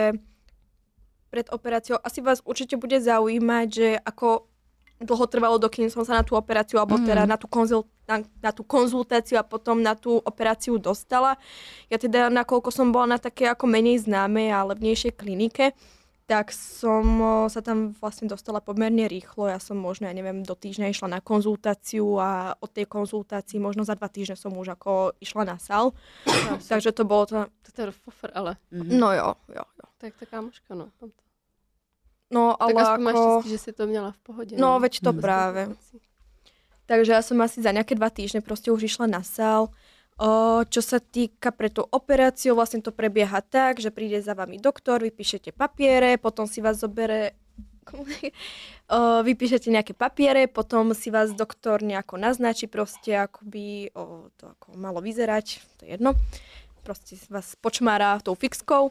pred 1.28 1.44
operáciou 1.52 2.00
asi 2.00 2.24
vás 2.24 2.40
určite 2.40 2.80
bude 2.80 2.96
zaujímať, 3.04 3.66
že 3.68 3.88
ako 4.00 4.48
dlho 4.98 5.26
trvalo, 5.28 5.60
dokým 5.60 5.92
som 5.92 6.08
sa 6.08 6.16
na 6.18 6.24
tú 6.24 6.34
operáciu, 6.40 6.80
alebo 6.80 6.96
Mhm. 6.96 7.04
teda 7.06 7.22
na 7.28 7.36
tú, 7.36 7.44
konzul, 7.46 7.84
na, 8.08 8.24
na 8.42 8.50
tú 8.50 8.64
konzultáciu 8.64 9.36
a 9.38 9.44
potom 9.44 9.78
na 9.84 9.92
tú 9.94 10.16
operáciu 10.18 10.80
dostala. 10.80 11.36
Ja 11.92 12.00
teda, 12.00 12.32
nakoľko 12.32 12.72
som 12.72 12.90
bola 12.90 13.14
na 13.14 13.18
také 13.20 13.44
ako 13.46 13.68
menej 13.68 14.08
známej 14.08 14.48
a 14.48 14.64
levnejšej 14.64 15.12
klinike, 15.14 15.76
tak 16.28 16.52
som 16.52 17.24
sa 17.48 17.64
tam 17.64 17.96
vlastne 17.96 18.28
dostala 18.28 18.60
pomerne 18.60 19.08
rýchlo. 19.08 19.48
Ja 19.48 19.56
som 19.56 19.80
možno, 19.80 20.04
ja 20.04 20.12
neviem, 20.12 20.44
do 20.44 20.52
týždňa 20.52 20.92
išla 20.92 21.08
na 21.08 21.20
konzultáciu 21.24 22.20
a 22.20 22.52
od 22.60 22.68
tej 22.68 22.84
konzultácii 22.84 23.56
možno 23.56 23.80
za 23.88 23.96
dva 23.96 24.12
týždne 24.12 24.36
som 24.36 24.52
už 24.52 24.76
ako 24.76 25.16
išla 25.24 25.48
na 25.48 25.56
sal. 25.56 25.96
Takže 26.68 26.92
to 26.92 27.08
bolo 27.08 27.24
to... 27.24 27.48
To 27.48 27.78
je 27.88 27.96
fofr, 27.96 28.28
ale. 28.36 28.60
Mhm. 28.68 28.92
No 29.00 29.08
jo, 29.16 29.28
jo, 29.48 29.64
jo. 29.64 29.86
Tak 29.96 30.20
ta 30.20 30.26
kámoška, 30.28 30.76
no. 30.76 30.92
No, 32.28 32.52
ale 32.60 32.76
tak 32.76 32.82
aspoň 32.84 33.02
máš 33.02 33.14
ako... 33.16 33.24
štěstí, 33.40 33.50
že 33.50 33.58
si 33.58 33.72
to 33.72 33.84
měla 33.88 34.10
v 34.12 34.18
pohodě. 34.18 34.52
No, 34.60 34.80
veď 34.80 35.00
to 35.00 35.12
Mhm. 35.16 35.20
práve. 35.20 35.62
Takže 36.88 37.12
ja 37.12 37.20
som 37.24 37.36
asi 37.44 37.60
za 37.60 37.72
nejaké 37.72 37.92
dva 37.96 38.08
týždne 38.08 38.40
proste 38.40 38.72
už 38.72 38.84
išla 38.84 39.04
na 39.08 39.20
sál. 39.20 39.68
O, 40.18 40.66
čo 40.66 40.82
sa 40.82 40.98
týka 40.98 41.54
pre 41.54 41.70
tú 41.70 41.86
operáciu, 41.86 42.58
vlastne 42.58 42.82
to 42.82 42.90
prebieha 42.90 43.38
tak, 43.38 43.78
že 43.78 43.94
príde 43.94 44.18
za 44.18 44.34
vami 44.34 44.58
doktor, 44.58 44.98
vypíšete 44.98 45.54
papiere, 45.54 46.18
potom 46.18 46.50
si 46.50 46.58
vás 46.58 46.82
zobere 46.82 47.38
o, 48.90 49.22
vypíšete 49.22 49.70
nejaké 49.70 49.94
papiere, 49.94 50.50
potom 50.50 50.90
si 50.90 51.14
vás 51.14 51.30
doktor 51.30 51.86
nejako 51.86 52.18
naznačí 52.18 52.66
proste, 52.66 53.14
ako 53.14 53.46
by 53.46 53.94
o, 53.94 54.26
to 54.34 54.50
ako 54.58 54.74
malo 54.74 54.98
vyzerať, 54.98 55.62
to 55.78 55.86
je 55.86 55.94
jedno. 55.94 56.18
Proste 56.82 57.14
vás 57.30 57.54
počmára 57.54 58.18
tou 58.18 58.34
fixkou. 58.34 58.90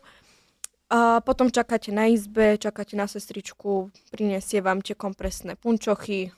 A 0.87 1.19
potom 1.19 1.51
čakáte 1.51 1.91
na 1.91 2.07
izbe, 2.07 2.55
čakáte 2.55 2.95
na 2.95 3.03
sestričku, 3.03 3.91
prinesie 4.15 4.63
vám 4.63 4.79
tie 4.79 4.95
kompresné 4.95 5.59
punčochy, 5.59 6.31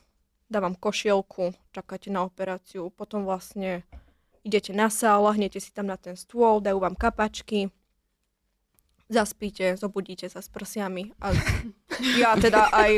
dá 0.49 0.57
vám 0.57 0.73
košielku, 0.73 1.53
čakáte 1.69 2.09
na 2.09 2.25
operáciu, 2.25 2.89
potom 2.89 3.21
vlastne 3.29 3.85
idete 4.49 4.73
na 4.73 4.89
sál, 4.89 5.21
lahnete 5.29 5.61
si 5.61 5.69
tam 5.69 5.85
na 5.85 5.97
ten 6.01 6.17
stôl, 6.17 6.57
dajú 6.57 6.81
vám 6.81 6.97
kapačky, 6.97 7.69
zaspíte, 9.05 9.77
zobudíte 9.77 10.25
sa 10.25 10.41
s 10.41 10.49
prsiami 10.49 11.13
a 11.21 11.29
ja 12.19 12.35
teda 12.35 12.71
aj, 12.71 12.91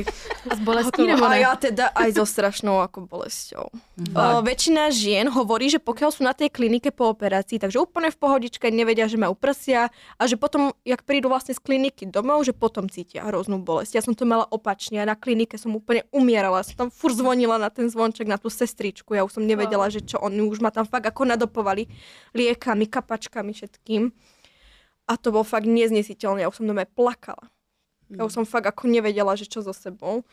A 0.50 0.54
s 0.56 0.60
bolestí 0.62 1.06
nebo 1.06 1.26
a 1.26 1.34
ne? 1.34 1.46
ja 1.46 1.54
teda 1.58 1.94
aj 1.94 2.10
so 2.18 2.26
strašnou 2.26 2.82
ako 2.82 3.06
bolesťou. 3.06 3.66
Mhm. 3.98 4.14
O, 4.14 4.42
väčšina 4.46 4.90
žien 4.94 5.26
hovorí, 5.30 5.70
že 5.70 5.82
pokiaľ 5.82 6.10
sú 6.14 6.22
na 6.26 6.34
tej 6.34 6.54
klinike 6.54 6.94
po 6.94 7.10
operácii, 7.14 7.62
takže 7.62 7.82
úplne 7.82 8.10
v 8.10 8.18
pohodičke 8.18 8.70
nevedia, 8.70 9.06
že 9.10 9.18
majú 9.18 9.34
prsia 9.38 9.90
a 10.18 10.24
že 10.26 10.38
potom, 10.38 10.74
jak 10.86 11.06
prídu 11.06 11.30
vlastne 11.30 11.54
z 11.54 11.62
kliniky 11.62 12.10
domov, 12.10 12.46
že 12.46 12.54
potom 12.54 12.90
cítia 12.90 13.26
hroznú 13.26 13.62
bolesť. 13.62 13.98
Ja 13.98 14.04
som 14.06 14.14
to 14.18 14.26
mala 14.26 14.46
opačne 14.50 15.02
a 15.02 15.06
na 15.06 15.18
klinike 15.18 15.58
som 15.58 15.74
úplne 15.74 16.06
umierala. 16.10 16.66
Som 16.66 16.88
tam 16.88 16.90
fur 16.90 17.14
zvonila 17.14 17.62
na 17.62 17.70
ten 17.70 17.90
zvonček, 17.90 18.26
na 18.26 18.38
tú 18.38 18.50
sestričku. 18.50 19.14
Ja 19.14 19.26
už 19.26 19.42
som 19.42 19.46
nevedela, 19.46 19.90
že 19.90 20.02
čo 20.06 20.22
oni 20.22 20.42
už 20.46 20.62
ma 20.62 20.70
tam 20.74 20.86
fakt 20.86 21.06
ako 21.06 21.30
nadopovali 21.30 21.88
liekami, 22.34 22.90
kapačkami, 22.90 23.52
všetkým. 23.54 24.12
A 25.10 25.14
to 25.20 25.34
bolo 25.34 25.44
fakt 25.44 25.68
neznesiteľné. 25.68 26.46
Ja 26.46 26.52
už 26.52 26.64
som 26.64 26.70
doma 26.70 26.88
plakala. 26.88 27.52
Ja 28.12 28.24
už 28.24 28.34
som 28.34 28.46
fakt 28.46 28.66
ako 28.66 28.88
nevedela, 28.88 29.34
že 29.34 29.46
čo 29.46 29.62
so 29.62 29.72
sebou. 29.72 30.24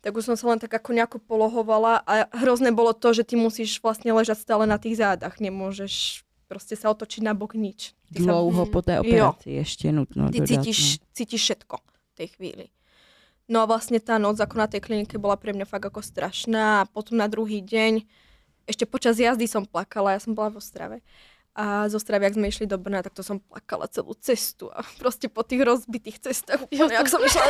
Tak 0.00 0.16
už 0.16 0.24
som 0.24 0.36
sa 0.36 0.48
len 0.48 0.56
tak 0.56 0.72
ako 0.72 0.96
nejako 0.96 1.18
polohovala 1.20 2.00
a 2.08 2.24
hrozné 2.32 2.72
bolo 2.72 2.96
to, 2.96 3.12
že 3.12 3.20
ty 3.22 3.36
musíš 3.36 3.76
vlastne 3.78 4.08
ležať 4.10 4.40
stále 4.40 4.64
na 4.64 4.80
tých 4.80 4.96
zádach. 4.96 5.36
Nemôžeš 5.36 6.24
proste 6.48 6.72
sa 6.74 6.88
otočiť 6.88 7.20
na 7.20 7.36
bok 7.36 7.52
nič. 7.52 7.92
Ty 8.10 8.24
sa- 8.24 8.32
Dlouho 8.32 8.66
po 8.66 8.80
té 8.82 8.92
Jo. 8.96 9.00
operaci 9.28 9.50
ještě 9.50 9.92
nutno 9.92 10.30
ty 10.30 10.40
dodat. 10.40 10.48
cítiš, 10.64 10.98
cítiš 11.12 11.40
všetko 11.42 11.76
v 11.76 12.14
tej 12.16 12.28
chvíli. 12.28 12.66
No 13.50 13.60
a 13.60 13.66
vlastne 13.66 13.98
tá 14.00 14.14
noc 14.18 14.38
ako 14.40 14.56
na 14.58 14.66
tej 14.70 14.80
klinike 14.80 15.18
bola 15.18 15.34
pre 15.36 15.50
mňa 15.52 15.66
fakt 15.66 15.82
ako 15.84 16.00
strašná 16.02 16.80
a 16.80 16.88
potom 16.88 17.18
na 17.18 17.26
druhý 17.26 17.60
deň, 17.60 18.06
ešte 18.66 18.86
počas 18.86 19.18
jazdy 19.18 19.50
som 19.50 19.66
plakala, 19.66 20.14
ja 20.14 20.20
som 20.22 20.34
bola 20.38 20.54
v 20.54 20.62
Ostrave. 20.62 20.96
A 21.60 21.92
z 21.92 21.94
Ostravy, 22.00 22.24
jak 22.24 22.40
sme 22.40 22.48
išli 22.48 22.64
do 22.64 22.80
Brna, 22.80 23.04
tak 23.04 23.12
to 23.12 23.20
som 23.20 23.36
plakala 23.36 23.84
celú 23.92 24.16
cestu 24.16 24.72
a 24.72 24.80
proste 24.96 25.28
po 25.28 25.44
tých 25.44 25.60
rozbitých 25.60 26.16
cestách 26.16 26.64
úplne, 26.64 26.88
jak 26.96 27.04
som 27.12 27.20
išla, 27.20 27.44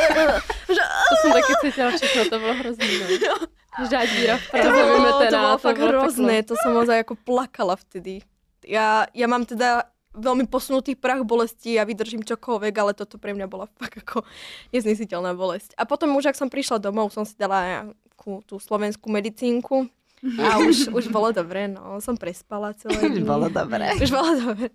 že 0.67 0.83
To 0.83 1.15
jsem 1.15 1.31
taky 1.31 1.53
cítila 1.63 1.89
všechno, 1.95 2.21
to 2.27 2.39
bylo 2.39 2.53
hrozný. 2.59 2.91
No. 2.99 3.35
Každá 3.79 4.03
díra 4.03 4.35
v 4.35 4.45
to 4.51 4.67
bolo, 4.67 5.09
to 5.15 5.37
bolo 5.39 5.57
fakt 5.57 5.79
bylo 5.79 5.87
hrozné, 5.87 6.43
to 6.43 6.59
som 6.59 6.75
ozaj 6.75 7.07
ako 7.07 7.15
plakala 7.23 7.79
vtedy. 7.79 8.19
Ja, 8.67 9.07
ja 9.15 9.31
mám 9.31 9.47
teda 9.47 9.87
veľmi 10.11 10.43
posunutý 10.51 10.99
prach 10.99 11.23
bolesti 11.23 11.79
a 11.79 11.87
vydržím 11.87 12.27
čokoľvek, 12.27 12.73
ale 12.83 12.91
toto 12.91 13.15
pre 13.15 13.31
mňa 13.31 13.47
bola 13.47 13.71
fakt 13.79 14.03
ako 14.03 14.27
neznesiteľná 14.75 15.31
bolesť. 15.39 15.71
A 15.79 15.87
potom 15.87 16.11
už, 16.19 16.35
ak 16.35 16.35
som 16.35 16.51
prišla 16.51 16.83
domov, 16.83 17.15
som 17.15 17.23
si 17.23 17.39
dala 17.39 17.63
nejakú 17.63 18.43
tú 18.43 18.59
slovenskú 18.59 19.07
medicínku 19.07 19.87
a 20.41 20.57
už, 20.61 20.87
už 20.93 21.07
bolo 21.09 21.31
dobre, 21.31 21.67
no. 21.67 21.97
Som 22.01 22.17
prespala 22.17 22.73
celé 22.73 23.09
dní. 23.09 23.25
Bolo 23.25 23.49
dobré. 23.49 23.93
Už 23.97 24.11
bolo 24.11 24.31
dobre. 24.37 24.69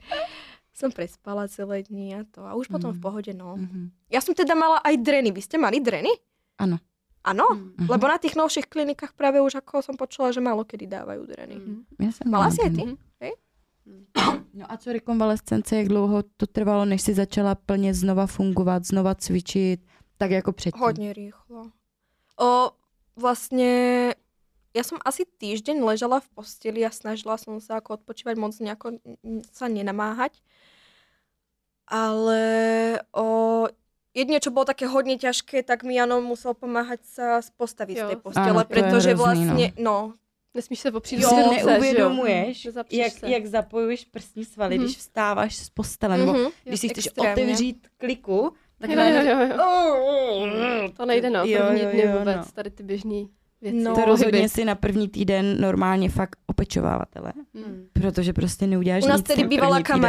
Som 0.76 0.92
prespala 0.92 1.48
celé 1.48 1.82
dní 1.82 2.14
a 2.14 2.26
to. 2.28 2.44
A 2.44 2.52
už 2.54 2.68
potom 2.68 2.92
v 2.92 3.00
pohode, 3.00 3.32
no. 3.32 3.56
Mhm. 3.56 3.90
Ja 4.12 4.20
som 4.20 4.34
teda 4.34 4.52
mala 4.58 4.82
aj 4.84 4.98
dreny. 5.00 5.30
Vy 5.32 5.40
ste 5.40 5.56
mali 5.56 5.80
dreny? 5.80 6.10
Ano. 6.58 6.76
Áno, 7.26 7.46
Mhm. 7.58 7.90
lebo 7.90 8.06
na 8.06 8.18
tých 8.22 8.38
novších 8.38 8.70
klinikách 8.70 9.10
práve 9.18 9.42
už 9.42 9.58
ako 9.58 9.82
som 9.82 9.98
počula, 9.98 10.30
že 10.30 10.38
málo 10.38 10.62
kedy 10.62 10.86
dávajú 10.86 11.26
dreny. 11.26 11.56
Já 11.98 12.12
jsem 12.12 12.30
Mala 12.30 12.46
měla 12.46 12.54
si 12.54 12.60
aj 12.62 12.70
ty? 12.70 12.82
Hej? 13.20 13.32
No 14.54 14.64
a 14.72 14.76
co 14.76 14.92
rekonvalescence, 14.92 15.76
jak 15.76 15.88
dlouho 15.88 16.22
to 16.36 16.46
trvalo, 16.46 16.84
než 16.84 17.02
si 17.02 17.14
začala 17.14 17.54
plně 17.54 17.94
znova 17.94 18.26
fungovat, 18.26 18.84
znova 18.86 19.14
cvičit, 19.14 19.80
tak 20.18 20.30
jako 20.30 20.52
předtím? 20.52 20.80
Hodne 20.80 21.12
rýchlo. 21.12 21.70
O, 22.40 22.70
vlastne, 23.16 24.14
ja 24.76 24.84
som 24.84 25.00
asi 25.00 25.24
týždeň 25.24 25.80
ležala 25.80 26.20
v 26.20 26.28
posteli 26.36 26.84
a 26.84 26.92
snažila 26.92 27.40
som 27.40 27.56
sa 27.58 27.80
ako 27.80 27.96
odpočívať 27.96 28.36
moc 28.36 28.52
nejako 28.60 29.00
sa 29.50 29.72
nenamáhať. 29.72 30.36
Ale 31.86 32.42
o, 33.14 33.64
jedine, 34.10 34.42
čo 34.42 34.50
bolo 34.50 34.66
také 34.66 34.90
hodne 34.90 35.14
ťažké, 35.14 35.62
tak 35.62 35.86
mi 35.86 35.94
Jano 35.94 36.18
musel 36.18 36.50
pomáhať 36.52 37.00
sa 37.06 37.26
postaviť 37.54 37.94
z 37.96 38.02
Jo. 38.02 38.08
tej 38.10 38.18
postele, 38.18 38.58
Áno, 38.58 38.66
pretože 38.66 39.14
hrozný, 39.14 39.22
vlastne, 39.22 39.66
no, 39.78 40.14
Nesmíš 40.56 40.80
se 40.80 40.90
opřít 40.92 41.20
Jo, 41.20 41.28
si 41.28 41.34
jo? 41.36 41.52
neuvědomuješ, 41.52 42.68
jak, 42.90 43.12
se. 43.12 43.28
jak 43.28 43.46
zapojuješ 43.46 44.04
prsní 44.04 44.44
svaly, 44.44 44.74
Mhm. 44.78 44.84
když 44.84 44.96
vstáváš 44.96 45.56
z 45.56 45.68
postele, 45.70 46.18
nebo 46.18 46.32
mhm, 46.32 46.48
když 46.64 46.80
si 46.80 46.88
chceš 46.88 47.06
extrémně. 47.06 47.32
otevřít 47.32 47.88
kliku, 47.96 48.52
tak 48.80 48.90
Jo, 48.90 48.96
najednou... 48.96 49.22
jo, 49.30 49.56
jo. 49.56 50.88
To 50.96 51.06
nejde 51.06 51.30
no, 51.30 51.44
Jo, 51.44 51.60
první 51.66 51.82
jo, 51.82 51.90
dny 51.92 52.02
jo, 52.02 52.18
vůbec, 52.18 52.36
no. 52.36 52.52
tady 52.54 52.70
ty 52.70 52.82
běžný 52.82 53.30
věci. 53.62 53.76
No. 53.82 53.94
To 53.94 54.04
rozhodně 54.04 54.48
si 54.48 54.64
na 54.64 54.74
první 54.74 55.08
týden 55.08 55.60
normálně 55.60 56.08
fakt 56.10 56.36
opečovávatele, 56.46 57.32
Hmm. 57.54 57.86
protože 57.92 58.32
prostě 58.32 58.66
neuděláš 58.66 59.04
U 59.04 59.08
nás 59.08 59.20
nic 59.20 59.26
tedy 59.26 59.44
bývala 59.48 59.76
první 59.80 59.84
týden. 59.84 60.00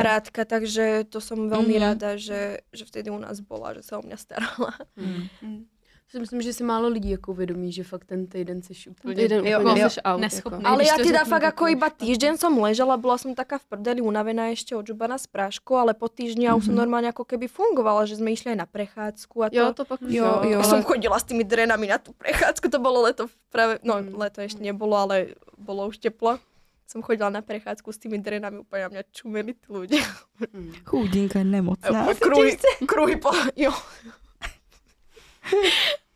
takže 0.45 1.03
to 1.09 1.21
som 1.21 1.49
veľmi 1.49 1.75
Mhm. 1.75 1.81
rada, 1.81 2.15
že, 2.17 2.57
že 2.73 2.85
vtedy 2.85 3.09
u 3.09 3.17
nás 3.19 3.39
bola, 3.39 3.73
že 3.73 3.81
sa 3.83 3.97
o 3.99 4.03
mňa 4.03 4.17
starala. 4.17 4.71
Mm. 4.97 5.65
Si 6.07 6.19
myslím, 6.19 6.39
že 6.41 6.53
si 6.53 6.63
málo 6.63 6.87
lidí 6.87 7.09
jako 7.09 7.31
uvědomí, 7.31 7.71
že 7.71 7.83
fakt 7.83 8.05
ten 8.05 8.27
týden 8.27 8.61
jsi 8.63 8.73
úplně 8.89 9.15
Týden 9.15 9.45
jako 9.45 9.61
úplně 9.63 9.89
jsi 9.89 10.01
out, 10.01 10.21
neschopný. 10.21 10.63
jako. 10.63 10.67
Ale 10.67 10.83
to 10.97 11.03
teda 11.03 11.23
fakt 11.23 11.43
ako 11.43 11.65
takhle. 11.67 11.71
iba 11.71 11.87
týždeň 11.89 12.33
som 12.39 12.53
ležela, 12.63 12.95
bola 12.95 13.17
som 13.19 13.35
taká 13.35 13.59
v 13.59 13.65
prdeli 13.67 13.99
unavená 13.99 14.47
ešte 14.47 14.71
odžubaná 14.71 15.19
z 15.19 15.27
prášku, 15.27 15.75
ale 15.75 15.91
po 15.91 16.07
týždni 16.07 16.47
ja 16.47 16.55
už 16.55 16.71
som 16.71 16.75
Mhm. 16.75 16.79
normálne 16.79 17.07
ako 17.11 17.27
keby 17.27 17.51
fungovala, 17.51 18.07
že 18.07 18.15
sme 18.15 18.31
išli 18.31 18.55
na 18.55 18.63
prechádzku 18.63 19.35
a 19.43 19.47
to. 19.51 19.59
Jo, 19.59 19.65
to 19.75 19.83
pak 19.83 19.99
Jo, 20.01 20.07
jo. 20.07 20.23
jo. 20.47 20.59
Ja 20.59 20.63
som 20.63 20.79
chodila 20.79 21.19
s 21.19 21.27
tými 21.27 21.43
drenami 21.43 21.91
na 21.91 21.99
tú 21.99 22.15
prechádzku, 22.15 22.71
to 22.71 22.79
bolo 22.79 23.03
leto 23.03 23.27
práve, 23.51 23.83
no 23.83 23.99
Mm. 23.99 24.15
leto 24.15 24.39
ešte 24.39 24.63
nebolo, 24.63 24.95
ale 24.95 25.35
bolo 25.59 25.91
už 25.91 25.99
teplo. 25.99 26.39
Som 26.87 27.03
chodila 27.03 27.27
na 27.27 27.43
prechádzku 27.43 27.83
s 27.83 27.99
tými 27.99 28.15
drenami, 28.17 28.63
úplne 28.63 28.87
na 28.87 28.89
mňa 28.95 29.03
čumeli 29.11 29.51
tí 29.53 29.67
ľudia. 29.67 30.07
Chudinka 30.85 31.43
nemocná. 31.43 32.15
Kruhy, 32.15 32.55
kruhy 32.87 33.19
po, 33.19 33.35
jo. 33.53 33.75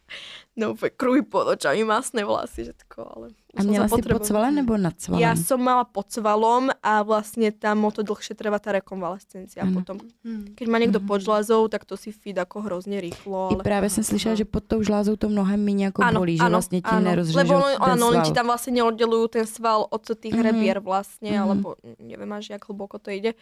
No 0.52 0.76
kruhy 0.76 1.24
pod 1.24 1.48
očami, 1.48 1.88
masné 1.88 2.28
vlasy, 2.28 2.68
všetko, 2.68 3.00
ale... 3.16 3.26
A 3.56 3.64
měla 3.64 3.88
sa 3.88 3.96
si 3.96 4.04
pod 4.04 4.20
svalem 4.28 4.52
nebo 4.60 4.76
nad 4.76 4.92
svalem? 5.00 5.24
Ja 5.24 5.32
som 5.40 5.64
mala 5.64 5.88
pod 5.88 6.12
svalom 6.12 6.68
a 6.84 7.08
vlastne 7.08 7.56
tam 7.56 7.88
o 7.88 7.92
to 7.92 8.04
dlhšie 8.04 8.36
trvá 8.36 8.60
tá 8.60 8.76
rekonvalescencia. 8.76 9.64
Ano. 9.64 9.80
Potom, 9.80 10.04
Hmm. 10.28 10.52
keď 10.52 10.66
má 10.68 10.76
niekto 10.76 11.00
Mhm. 11.00 11.08
pod 11.08 11.20
žlázou, 11.24 11.72
tak 11.72 11.88
to 11.88 11.96
si 11.96 12.12
feed 12.12 12.36
ako 12.36 12.68
hrozne 12.68 13.00
rýchlo. 13.00 13.48
I 13.52 13.56
Ale... 13.56 13.64
právě 13.64 13.90
jsem 13.90 14.04
slyšela, 14.04 14.36
že 14.36 14.46
pod 14.46 14.64
tou 14.68 14.84
žlázou 14.84 15.16
to 15.16 15.30
mnohem 15.32 15.64
méně 15.64 15.86
jako 15.86 16.04
Áno, 16.04 16.20
bolí, 16.20 16.36
že 16.38 16.44
áno, 16.44 16.52
vlastně 16.60 16.82
ti 16.84 16.92
áno. 16.92 17.04
nerozřežou 17.04 17.38
Lebo 17.40 17.56
on- 17.56 17.80
áno, 17.80 18.04
oni 18.12 18.22
ti 18.22 18.32
tam 18.36 18.46
vlastne 18.52 18.72
neoddelujú 18.76 19.28
ten 19.32 19.46
sval 19.48 19.88
od 19.88 20.04
tých 20.20 20.36
Mhm. 20.36 20.44
rebier 20.44 20.80
vlastne, 20.84 21.32
Mhm. 21.32 21.42
alebo 21.48 21.76
neviem 22.00 22.32
až, 22.36 22.50
jak 22.50 22.68
hlboko 22.68 23.00
to 23.00 23.08
ide. 23.12 23.34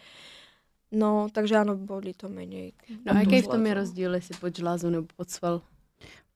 No, 0.94 1.26
takže 1.30 1.54
áno, 1.58 1.74
boli 1.74 2.14
to 2.14 2.26
menej. 2.30 2.74
No 3.06 3.14
a 3.14 3.22
jaký 3.22 3.42
v 3.42 3.50
tom 3.50 3.62
je 3.66 3.74
žlázou. 3.74 3.78
rozdíl, 3.82 4.10
jestli 4.14 4.34
pod 4.42 4.52
žlázu 4.56 4.90
nebo 4.90 5.06
pod 5.16 5.30
sval? 5.30 5.62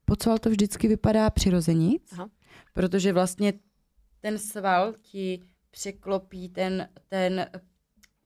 Pod 0.05 0.23
sval 0.23 0.39
to 0.39 0.51
vždycky 0.51 0.89
vypadá 0.89 1.31
přirozenic, 1.31 2.13
Aha. 2.13 2.31
protože 2.73 3.13
vlastně 3.13 3.53
ten 4.21 4.39
sval 4.39 4.93
ti 5.03 5.41
překlopí 5.71 6.49
ten, 6.49 6.89
ten, 7.09 7.51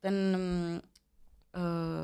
ten 0.01 0.37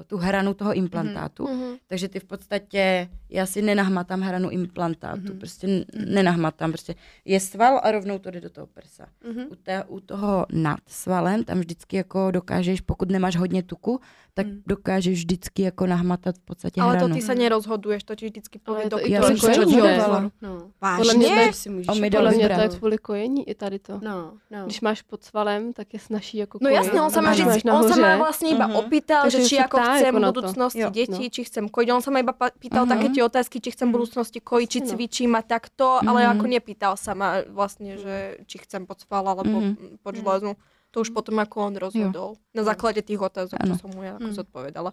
tu 0.07 0.16
hranu 0.16 0.55
toho 0.55 0.73
implantátu. 0.75 1.49
Mhm. 1.49 1.77
Takže 1.87 2.09
ty 2.09 2.21
v 2.21 2.25
podstatě, 2.25 3.09
já 3.31 3.47
si 3.47 3.62
nenahmatám 3.62 4.21
hranu 4.21 4.51
implantátu, 4.51 5.21
Mhm. 5.31 5.39
prostě 5.39 5.85
nenahmatám, 6.07 6.73
prostě 6.73 6.95
je 7.25 7.41
sval 7.41 7.81
a 7.83 7.91
rovnou 7.91 8.19
to 8.19 8.31
jde 8.31 8.41
do 8.41 8.51
toho 8.51 8.66
prsa. 8.66 9.07
Mhm. 9.29 9.45
U, 9.51 9.55
té, 9.55 9.85
u 9.85 10.01
toho 10.01 10.47
nad 10.53 10.79
svalem, 10.87 11.45
tam 11.45 11.59
vždycky 11.59 11.97
jako 11.97 12.31
dokážeš, 12.31 12.81
pokud 12.81 13.11
nemáš 13.11 13.37
hodně 13.37 13.62
tuku, 13.62 14.01
tak 14.35 14.47
Mhm. 14.47 14.62
dokážeš 14.66 15.19
vždycky 15.19 15.62
jako 15.62 15.87
nahmatat 15.87 16.37
v 16.37 16.41
podstatě 16.45 16.81
Ale 16.81 16.93
to 16.95 16.99
hranu. 16.99 17.15
ty 17.15 17.23
sa 17.23 17.35
nerozhoduješ, 17.35 18.03
to 18.05 18.15
ti 18.15 18.27
vždycky 18.27 18.59
to 18.59 18.75
doktor. 18.75 19.01
i 19.05 19.12
Já 19.12 19.21
to 19.21 19.27
jsem 19.27 19.37
jako 19.37 19.47
se 19.47 19.53
ne? 19.53 19.65
rozhodovala. 19.65 20.31
No. 20.43 20.71
Podle 20.97 21.15
mě 21.15 21.27
to 21.27 21.33
je- 21.33 21.39
Vážně? 21.39 21.53
si 21.53 21.71
můžeš 21.71 21.87
vybrat. 21.95 22.11
dal 22.12 22.23
Podle 22.23 22.37
mě 22.37 22.49
to 22.49 22.61
je 22.61 22.69
kvůli 22.79 22.99
kojení 22.99 23.49
i 23.49 23.55
tady 23.55 23.79
to. 23.79 24.01
No, 24.03 24.33
no. 24.51 24.65
Když 24.65 24.81
máš 24.81 25.03
pod 25.03 25.23
svalem, 25.25 25.73
tak 25.73 25.95
je 25.95 26.01
snaží 26.01 26.39
jako 26.39 26.59
No 26.62 26.71
jasne, 26.71 26.93
on 27.03 27.07
on 27.07 27.23
ma 27.23 27.31
nahoře. 27.65 28.16
vlastne 28.19 28.49
iba 28.51 28.66
Mhm. 28.66 28.77
opýtal, 28.77 29.31
že 29.36 29.40
či 29.44 29.56
ako 29.59 29.77
ptá 29.77 29.90
chcem 29.97 30.11
v 30.11 30.19
na 30.19 30.20
to. 30.20 30.32
budúcnosti 30.32 30.81
Jo. 30.81 30.90
deti, 30.90 31.24
či 31.28 31.40
chcem 31.44 31.65
kojiť. 31.66 31.89
On 31.90 32.02
sa 32.02 32.11
ma 32.11 32.19
iba 32.20 32.32
pýtal 32.32 32.85
Mhm. 32.85 32.90
také 32.90 33.06
tie 33.11 33.23
otázky, 33.23 33.56
či 33.59 33.70
chcem 33.70 33.89
v 33.89 33.94
budúcnosti 33.94 34.39
kojiť, 34.40 34.69
či 34.69 34.81
no. 34.81 34.86
cvičím 34.86 35.32
a 35.35 35.43
takto, 35.43 35.98
ale 36.01 36.20
Mhm. 36.20 36.31
ako 36.32 36.44
nepýtal 36.47 36.94
sa 36.94 37.12
ma 37.12 37.28
vlastne, 37.48 37.97
že 37.97 38.15
či 38.44 38.56
chcem 38.59 38.86
pod 38.86 39.01
sval 39.01 39.24
alebo 39.24 39.59
Mhm. 39.61 39.98
pod 40.02 40.15
žlázu. 40.15 40.55
To 40.90 41.01
už 41.01 41.11
potom 41.11 41.39
ako 41.39 41.56
on 41.61 41.74
rozhodol. 41.77 42.39
Na 42.55 42.62
základe 42.62 43.02
tých 43.02 43.19
otázok, 43.19 43.59
čo 43.59 43.74
som 43.77 43.90
mu 43.90 44.02
ja 44.02 44.15
ako 44.15 44.31
Mhm. 44.31 44.36
zodpovedala. 44.36 44.90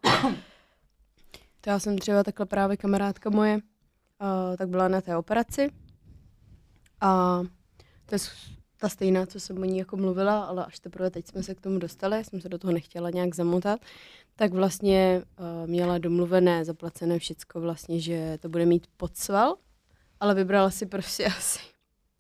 To 1.61 1.69
já 1.69 1.79
jsem 1.79 1.97
třeba 1.97 2.23
takhle 2.23 2.45
právě 2.45 2.77
kamarádka 2.77 3.29
moje, 3.29 3.55
uh, 3.57 4.57
tak 4.57 4.69
byla 4.69 4.87
na 4.87 5.01
té 5.01 5.17
operaci 5.17 5.69
a 7.01 7.41
to 8.05 8.15
je 8.15 8.19
ta 8.81 8.89
stejná, 8.89 9.25
co 9.25 9.39
jsem 9.39 9.57
o 9.57 9.65
ní 9.65 9.77
jako 9.77 9.97
mluvila, 9.97 10.43
ale 10.43 10.65
až 10.65 10.79
teprve 10.79 11.09
teď 11.09 11.27
jsme 11.27 11.43
se 11.43 11.55
k 11.55 11.61
tomu 11.61 11.79
dostali, 11.79 12.23
jsem 12.23 12.41
se 12.41 12.49
do 12.49 12.57
toho 12.57 12.73
nechtěla 12.73 13.09
nějak 13.09 13.35
zamotat, 13.35 13.79
tak 14.35 14.53
vlastně 14.53 15.23
uh, 15.39 15.69
měla 15.69 15.97
domluvené, 15.97 16.65
zaplacené 16.65 17.19
všecko 17.19 17.61
vlastně, 17.61 17.99
že 17.99 18.37
to 18.41 18.49
bude 18.49 18.65
mít 18.65 18.87
podsval, 18.97 19.55
ale 20.19 20.35
vybrala 20.35 20.69
si 20.69 20.85
prostě 20.85 21.25
asi 21.37 21.59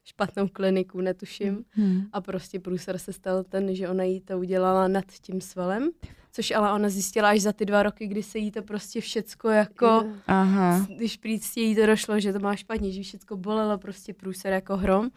špatnou 0.03 0.47
kliniku, 0.47 1.01
netuším. 1.01 1.65
Hmm. 1.69 2.01
A 2.13 2.21
prostě 2.21 2.59
průser 2.59 2.97
se 2.97 3.13
stal 3.13 3.43
ten, 3.43 3.75
že 3.75 3.89
ona 3.89 4.03
jí 4.03 4.21
to 4.21 4.39
udělala 4.39 4.87
nad 4.87 5.05
tím 5.05 5.41
svalem, 5.41 5.89
což 6.31 6.51
ale 6.51 6.73
ona 6.73 6.89
zjistila 6.89 7.29
až 7.29 7.41
za 7.41 7.53
ty 7.53 7.65
dva 7.65 7.83
roky, 7.83 8.07
kdy 8.07 8.23
se 8.23 8.37
jí 8.37 8.51
to 8.51 8.61
prostě 8.61 9.01
všecko 9.01 9.49
jako, 9.49 10.05
Aha. 10.27 10.85
když 10.95 11.17
prostě 11.17 11.61
jí 11.61 11.75
to 11.75 11.85
došlo, 11.85 12.19
že 12.19 12.33
to 12.33 12.39
má 12.39 12.55
špatně, 12.55 12.91
že 12.91 13.03
všecko 13.03 13.37
bolelo, 13.37 13.77
prostě 13.77 14.13
průser 14.13 14.53
jako 14.53 14.77
hrom. 14.77 15.11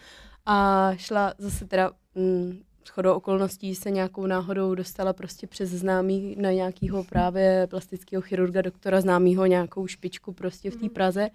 A 0.47 0.91
šla 0.97 1.35
zase 1.39 1.67
teda 1.67 1.93
mm, 2.15 2.63
shodou 2.87 3.15
okolností 3.15 3.75
se 3.75 3.91
nějakou 3.91 4.27
náhodou 4.27 4.75
dostala 4.75 5.13
prostě 5.13 5.47
přes 5.47 5.71
známý 5.71 6.37
na 6.39 6.51
nějakýho 6.53 7.05
právě 7.05 7.67
plastického 7.71 8.23
chirurga, 8.23 8.63
doktora 8.63 9.01
známýho 9.01 9.47
nějakou 9.47 9.87
špičku 9.87 10.33
prostě 10.33 10.71
v 10.71 10.77
té 10.77 10.89
Praze, 10.89 11.31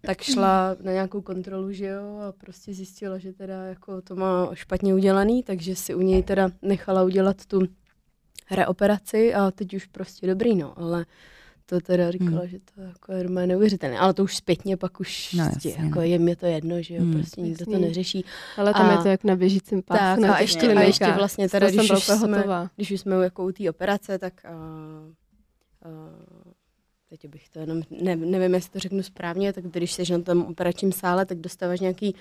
tak 0.00 0.22
šla 0.22 0.76
na 0.82 0.92
nějakou 0.92 1.20
kontrolu, 1.20 1.72
že 1.72 1.86
jo, 1.86 2.18
a 2.28 2.32
prostě 2.32 2.74
zjistila, 2.74 3.18
že 3.18 3.32
teda 3.32 3.64
jako 3.64 4.02
to 4.02 4.16
má 4.16 4.50
špatně 4.54 4.94
udělaný, 4.94 5.42
takže 5.42 5.76
si 5.76 5.94
u 5.94 6.00
něj 6.00 6.22
teda 6.22 6.50
nechala 6.62 7.02
udělat 7.02 7.46
tu 7.46 7.60
reoperaci 8.50 9.34
a 9.34 9.50
teď 9.50 9.74
už 9.74 9.86
prostě 9.86 10.26
dobrý, 10.26 10.56
no, 10.56 10.78
ale 10.78 11.06
to 11.66 11.80
teda 11.80 12.10
říkala, 12.10 12.40
Hmm. 12.40 12.48
že 12.48 12.58
to 12.74 12.80
jako 12.80 13.12
je 13.12 13.22
normálně 13.24 13.46
neuvěřitelné. 13.46 13.98
Ale 13.98 14.14
to 14.14 14.24
už 14.24 14.36
zpětně 14.36 14.76
pak 14.76 15.00
už 15.00 15.32
No, 15.32 15.44
no, 15.44 15.50
jasně, 15.54 15.70
jako 15.84 15.94
no. 15.98 16.02
je 16.02 16.18
mě 16.18 16.36
to 16.36 16.46
jedno, 16.46 16.82
že 16.82 16.94
jo, 16.94 17.02
Hmm. 17.02 17.14
prostě 17.14 17.40
nikdo 17.40 17.64
to 17.64 17.70
Jasně. 17.70 17.86
neřeší. 17.86 18.24
Ale 18.56 18.72
tam 18.72 18.86
A- 18.88 18.92
je 18.92 18.98
to 18.98 19.08
jak 19.08 19.24
na 19.24 19.36
běžícím 19.36 19.82
pásu. 19.82 19.98
Tak, 20.00 20.18
na 20.18 20.34
a 20.34 20.40
ještě, 20.40 20.72
a 20.74 20.82
ještě 20.82 21.12
vlastně 21.12 21.48
teda, 21.48 21.66
To 21.66 21.70
jsem 21.72 21.78
když 21.78 21.88
byla 21.88 21.98
už, 21.98 22.04
jsme, 22.04 22.36
hotová. 22.36 22.70
když 22.76 22.90
už 22.90 23.00
jsme 23.00 23.16
jako 23.24 23.44
u 23.46 23.52
té 23.52 23.70
operace, 23.70 24.18
tak 24.18 24.32
uh, 24.44 25.90
uh, 25.92 26.52
teď 27.08 27.26
bych 27.28 27.48
to 27.48 27.58
jenom, 27.58 27.82
ne, 28.02 28.16
nevím, 28.16 28.54
jestli 28.54 28.70
to 28.70 28.78
řeknu 28.78 29.02
správně, 29.02 29.52
tak 29.52 29.64
když 29.64 29.92
jsi 29.92 30.12
na 30.12 30.18
tom 30.18 30.42
operačním 30.42 30.92
sále, 30.92 31.26
tak 31.26 31.38
dostáváš 31.38 31.80
nějaký 31.80 32.14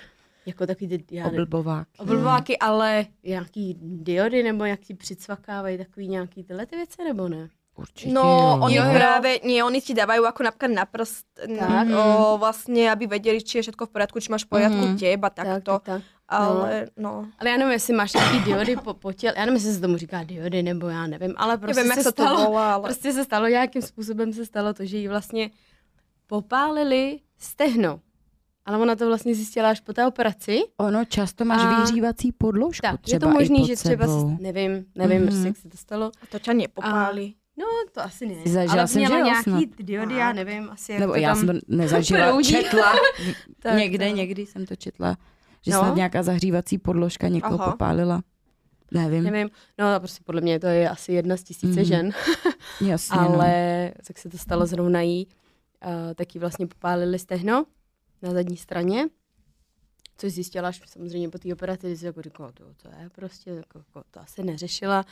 jako 0.45 0.67
takový 0.67 0.87
ty, 0.87 1.15
já 1.15 1.23
nevím, 1.23 1.39
Oblbovák. 1.41 1.87
oblbováky, 1.97 2.57
ale 2.57 3.05
nějaký 3.23 3.77
diody 3.81 4.43
nebo 4.43 4.65
jak 4.65 4.79
ti 4.79 4.93
přicvakávají 4.93 5.77
takový 5.77 6.07
nějaký 6.07 6.43
tyhle 6.43 6.65
ty 6.65 6.75
věci, 6.75 7.03
nebo 7.03 7.29
ne? 7.29 7.49
Určitě 7.75 8.13
No, 8.13 8.21
jo. 8.23 8.57
oni 8.63 8.75
Jo, 8.75 8.83
jo. 8.87 8.93
práve, 8.95 9.29
nie, 9.43 9.59
oni 9.63 9.81
ti 9.83 9.91
dávajú 9.93 10.23
ako 10.31 10.41
napríklad 10.47 10.71
na 10.71 10.85
prst, 10.87 11.27
Tak. 11.59 11.87
o, 11.91 12.37
vlastne, 12.39 12.87
aby 12.87 13.03
vedeli, 13.07 13.43
či 13.43 13.59
je 13.59 13.67
všetko 13.67 13.85
v 13.85 13.89
poriadku, 13.91 14.17
či 14.23 14.31
máš 14.31 14.47
v 14.47 14.51
poriadku 14.55 14.83
Mhm. 14.85 14.97
teba, 14.97 15.27
Tak, 15.29 15.45
takto. 15.45 15.71
tak, 15.79 15.83
tak. 15.83 16.01
Ale, 16.27 16.87
no. 16.97 17.27
Ale 17.39 17.49
já 17.49 17.57
nevím, 17.57 17.71
jestli 17.73 17.93
máš 17.93 18.13
nějaký 18.13 18.39
diody 18.39 18.75
po, 18.79 18.93
po 18.93 19.13
těle, 19.13 19.33
já 19.37 19.45
nevím, 19.45 19.55
jestli 19.59 19.73
se 19.73 19.81
tomu 19.81 19.97
říká 19.97 20.23
diody, 20.23 20.63
nebo 20.63 20.87
já 20.87 21.07
nevím, 21.07 21.33
ale 21.37 21.57
prostě 21.57 21.81
jak 21.83 21.93
se 21.99 22.03
to 22.03 22.11
stalo, 22.11 22.45
volá, 22.45 22.73
ale... 22.73 22.83
prostě 22.83 23.13
se 23.13 23.23
stalo, 23.23 23.47
nějakým 23.47 23.81
způsobem 23.81 24.33
se 24.33 24.45
stalo 24.45 24.73
to, 24.73 24.85
že 24.85 24.97
jí 24.97 25.07
vlastně 25.07 25.49
popálili 26.27 27.19
stehno. 27.37 27.99
Ale 28.65 28.77
ona 28.77 28.95
to 28.95 29.05
vlastně 29.07 29.35
zjistila 29.35 29.69
až 29.69 29.79
po 29.79 29.93
té 29.93 30.07
operaci. 30.07 30.61
Ono 30.77 31.05
často 31.05 31.45
máš 31.45 31.61
A- 31.61 31.69
vyhřívací 31.79 32.31
podložku 32.31 32.81
Tak, 32.81 33.01
třeba 33.01 33.15
je 33.15 33.19
to 33.19 33.29
možný, 33.29 33.57
i 33.57 33.61
pod 33.61 33.67
že 33.67 33.75
třeba, 33.75 34.05
nevím, 34.39 34.85
nevím, 34.95 35.17
Mhm. 35.21 35.27
prostě, 35.27 35.47
jak 35.47 35.57
se 35.57 35.69
to 35.69 35.77
stalo. 35.77 36.05
A 36.21 36.25
to 36.31 36.39
ťa 36.39 36.53
nepopáli. 36.53 37.33
No, 37.57 37.65
to 37.91 38.01
asi 38.01 38.25
ne. 38.27 38.35
Zažila 38.51 38.73
ale 38.73 38.87
jsem, 38.87 39.01
měla 39.01 39.17
že 39.17 39.23
nějaký 39.23 39.43
snad. 39.43 39.63
ty 39.77 39.83
diody, 39.83 40.15
já 40.15 40.33
nevím, 40.33 40.69
asi 40.69 40.91
jak 40.91 40.99
Nebo 41.01 41.13
to 41.13 41.19
já 41.19 41.35
jsem 41.35 41.47
to 41.47 41.53
nezažila, 41.67 42.27
proudí. 42.29 42.49
četla. 42.51 42.93
Tak, 43.59 43.77
někde, 43.77 44.07
tak. 44.07 44.15
někdy 44.15 44.45
jsem 44.45 44.65
to 44.65 44.75
četla, 44.75 45.17
že 45.61 45.71
No. 45.71 45.79
snad 45.79 45.95
nějaká 45.95 46.23
zahřívací 46.23 46.77
podložka 46.77 47.27
někoho 47.27 47.61
Aha. 47.61 47.71
popálila. 47.71 48.21
Nevím, 48.91 49.23
Nevím, 49.23 49.49
no 49.79 49.93
a 49.95 49.99
prostě 49.99 50.21
podle 50.23 50.41
mě 50.41 50.59
to 50.59 50.67
je 50.67 50.89
asi 50.89 51.13
jedna 51.13 51.37
z 51.37 51.43
tisíce 51.43 51.67
Mhm. 51.79 51.83
žen. 51.85 52.11
jasně. 52.81 53.17
ale 53.19 53.91
tak 54.07 54.17
se 54.17 54.29
to 54.29 54.37
stalo 54.37 54.65
zrovna 54.65 55.01
jí, 55.01 55.27
uh, 55.85 55.91
tak 56.15 56.35
jí 56.35 56.39
vlastně 56.39 56.67
popálili 56.67 57.19
stehno 57.19 57.65
na 58.21 58.31
zadní 58.31 58.57
straně, 58.57 59.05
což 60.17 60.31
zjistila 60.33 60.67
až 60.69 60.81
samozřejmě 60.85 61.29
po 61.29 61.37
té 61.37 61.53
operaci, 61.53 61.97
jako 62.01 62.21
říkala, 62.21 62.51
to, 62.51 62.63
to 62.81 62.87
je 63.01 63.09
prostě, 63.15 63.49
jako, 63.49 63.77
jako, 63.79 64.03
to 64.11 64.19
asi 64.19 64.43
neřešila, 64.43 65.05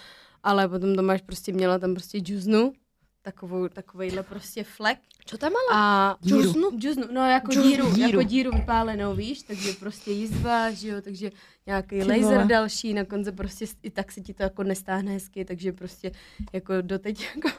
ale 0.43 0.67
potom 0.69 0.95
to 0.95 1.01
máš 1.03 1.21
prostě, 1.21 1.51
měla 1.53 1.79
tam 1.79 1.93
prostě 1.93 2.19
džuznu, 2.19 2.73
takovou, 3.21 3.67
takovejhle 3.67 4.23
prostě 4.23 4.63
flek. 4.63 4.99
Čo 5.25 5.37
tam 5.37 5.51
mala? 5.53 5.83
A 6.11 6.17
džuznu, 6.25 6.69
džuznu, 6.79 7.03
no 7.11 7.29
jako 7.29 7.51
Džuz- 7.51 7.63
díru, 7.63 7.91
díru. 7.95 8.07
jako 8.09 8.23
díru 8.23 8.51
vypálenou, 8.51 9.15
víš, 9.15 9.41
takže 9.43 9.73
prostě 9.73 10.11
jizva, 10.11 10.71
že 10.71 10.87
jo, 10.87 11.01
takže 11.01 11.31
nějaký 11.65 11.89
Ty 11.89 12.03
laser 12.03 12.21
vole. 12.23 12.45
další, 12.45 12.93
na 12.93 13.05
konci 13.05 13.31
prostě 13.31 13.65
i 13.83 13.89
tak 13.89 14.11
se 14.11 14.21
ti 14.21 14.33
to 14.33 14.43
jako 14.43 14.63
nestáhne 14.63 15.11
hezky, 15.11 15.45
takže 15.45 15.71
prostě 15.71 16.11
jako 16.53 16.73
doteď 16.81 17.27
jako 17.35 17.49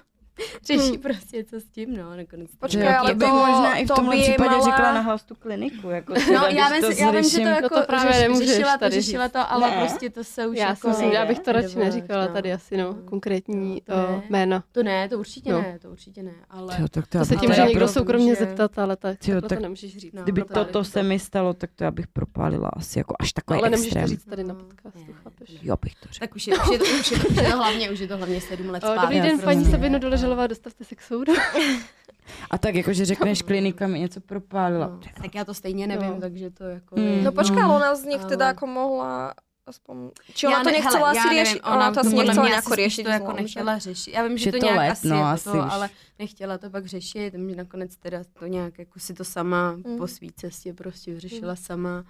řeší 0.67 0.99
prostě 0.99 1.45
co 1.45 1.61
s 1.61 1.65
tím, 1.65 1.97
no, 1.97 2.17
nakonec. 2.17 2.51
to- 2.51 2.57
Počkej, 2.61 2.83
Jo, 2.85 2.93
ale 2.99 3.11
to 3.11 3.17
bych 3.17 3.29
to- 3.29 3.35
možná 3.35 3.75
i 3.77 3.85
v 3.85 3.89
to 3.89 3.95
tomhle 3.95 4.17
by 4.17 4.23
případě 4.23 4.51
mala- 4.51 4.65
řekla 4.65 4.93
nahlas 4.95 5.25
tu 5.25 5.35
kliniku. 5.35 5.91
Jako 5.91 6.15
No, 6.15 6.21
teda, 6.27 6.49
já 6.49 6.69
když 6.71 6.89
vím, 6.89 6.99
já 7.07 7.11
vím, 7.11 7.25
že 7.29 7.37
to 7.39 7.43
jako 7.49 7.75
No 7.75 7.81
to 7.81 7.87
právě 7.87 8.13
řeš, 8.13 8.23
nemůžeš 8.23 8.49
řešila 8.49 8.73
to, 8.73 8.79
tady 8.79 9.01
řešila 9.01 9.29
to, 9.29 9.53
ale 9.53 9.71
Ne. 9.71 9.77
prostě 9.81 10.11
to 10.11 10.25
se 10.25 10.47
už 10.47 10.57
Já 10.59 10.69
jako 10.69 10.81
si 10.81 10.89
myslím, 10.89 11.09
že 11.11 11.15
já 11.17 11.27
bych 11.27 11.39
to 11.41 11.53
radši 11.53 11.79
neříkala 11.79 12.27
no. 12.27 12.33
tady 12.33 12.53
asi, 12.53 12.77
no, 12.77 12.95
konkrétní 12.95 13.81
To 13.81 13.93
o, 13.95 13.97
ne. 13.97 14.23
jméno. 14.31 14.63
To 14.73 14.83
ne, 14.83 15.09
to 15.09 15.19
určitě 15.19 15.53
No. 15.53 15.63
ne, 15.63 15.79
to 15.83 15.91
určitě 15.91 16.23
ne, 16.23 16.33
ale... 16.51 16.77
Jo, 16.81 16.89
tak 16.89 17.07
to, 17.07 17.11
To 17.13 17.19
já 17.19 17.25
se 17.25 17.37
tím 17.37 17.49
může 17.51 17.63
někdo 17.63 17.79
pro- 17.81 17.89
soukromně 17.89 18.35
zeptat, 18.35 18.79
ale 18.79 18.97
Tyjo, 19.19 19.41
tak 19.41 19.59
to 19.59 19.63
nemůžeš 19.63 19.97
říct. 19.97 20.13
No, 20.15 20.23
Kdyby 20.23 20.41
no 20.41 20.47
toto 20.55 20.73
to. 20.73 20.85
se 20.85 21.03
mi 21.03 21.19
stalo, 21.19 21.55
tak 21.55 21.71
to 21.77 21.85
já 21.85 21.91
bych 21.91 22.07
propálila 22.07 22.69
asi 22.69 22.99
jako 22.99 23.15
až 23.21 23.33
takový 23.33 23.59
ale 23.61 23.71
nemůžeš 23.71 23.87
extrém. 23.87 24.05
to 24.05 24.09
říct 24.09 24.25
tady 24.25 24.45
na 24.45 24.55
No, 24.55 24.61
podcastu, 24.61 25.13
chápeš? 25.25 25.51
Jo, 25.63 25.77
bych 25.83 25.95
to 25.95 26.09
řekla. 26.13 26.27
Tak 26.27 26.37
už 26.37 26.47
je, 26.47 26.55
už 26.59 26.71
je, 26.73 26.79
to, 26.79 26.85
to, 27.29 27.35
to 27.35 27.57
hlavně, 27.57 27.91
už 27.91 27.99
je 28.01 28.09
to 28.09 28.17
hlavně 28.17 28.41
sedm 28.41 28.71
let. 28.71 28.83
Dobrý 29.03 29.17
Já 29.17 29.23
den, 29.25 29.39
paní 29.39 29.65
Sabino 29.65 29.99
Doleželová, 30.25 30.47
dostavte 30.47 30.85
se 30.85 30.95
k 30.95 31.03
soudu. 31.03 31.33
A 32.51 32.59
tak 32.59 32.75
jako, 32.75 32.93
že 32.93 33.05
řekneš 33.05 33.43
klinika 33.43 33.87
mi 33.87 34.01
něco 34.01 34.21
propálila. 34.21 34.87
No, 34.87 35.01
tak 35.23 35.35
já 35.35 35.45
to 35.45 35.55
stejně 35.55 35.87
nevím, 35.87 36.11
No. 36.11 36.21
takže 36.21 36.51
to 36.51 36.65
jako... 36.65 36.97
Mm. 36.97 37.25
No 37.25 37.33
počkej, 37.33 37.65
ona 37.65 37.95
z 37.95 38.05
nich 38.05 38.25
teda 38.25 38.49
ako 38.49 38.67
mohla 38.67 39.35
aspoň... 39.67 40.11
Či 40.35 40.47
Já 40.47 40.51
ona 40.53 40.61
to 40.65 40.71
ne- 40.71 40.73
nechcela 40.73 41.09
hele, 41.09 41.11
asi 41.11 41.17
já 41.19 41.25
nevím, 41.25 41.45
riešiť? 41.45 41.63
Ona 41.65 41.93
to 41.93 42.01
asi 42.01 42.15
nechcela 42.15 42.61
spíš 42.63 42.77
riešiť. 42.77 43.05
to 43.05 43.11
jako 43.11 43.31
že? 43.37 43.43
nechtěla 43.43 43.79
řešit. 43.79 44.11
Já 44.15 44.27
vím, 44.27 44.39
že 44.39 44.45
Že 44.45 44.53
to 44.53 44.59
to 44.59 44.65
nějak 44.67 44.79
let, 44.79 44.91
asi 44.91 45.09
no, 45.09 45.25
asi 45.25 45.45
to, 45.45 45.73
ale 45.73 45.91
nechtěla 46.19 46.59
to 46.59 46.71
pak 46.71 46.87
řešit, 46.87 47.31
takže 47.31 47.57
nakonec 47.57 47.97
teda 47.97 48.19
to 48.39 48.47
nějak 48.47 48.79
jako 48.79 49.01
si 49.01 49.15
to 49.15 49.25
sama 49.25 49.73
Mm. 49.73 49.99
po 49.99 50.07
svý 50.07 50.33
cestě 50.33 50.75
prostě 50.75 51.13
vyřešila 51.13 51.57
sama. 51.57 52.05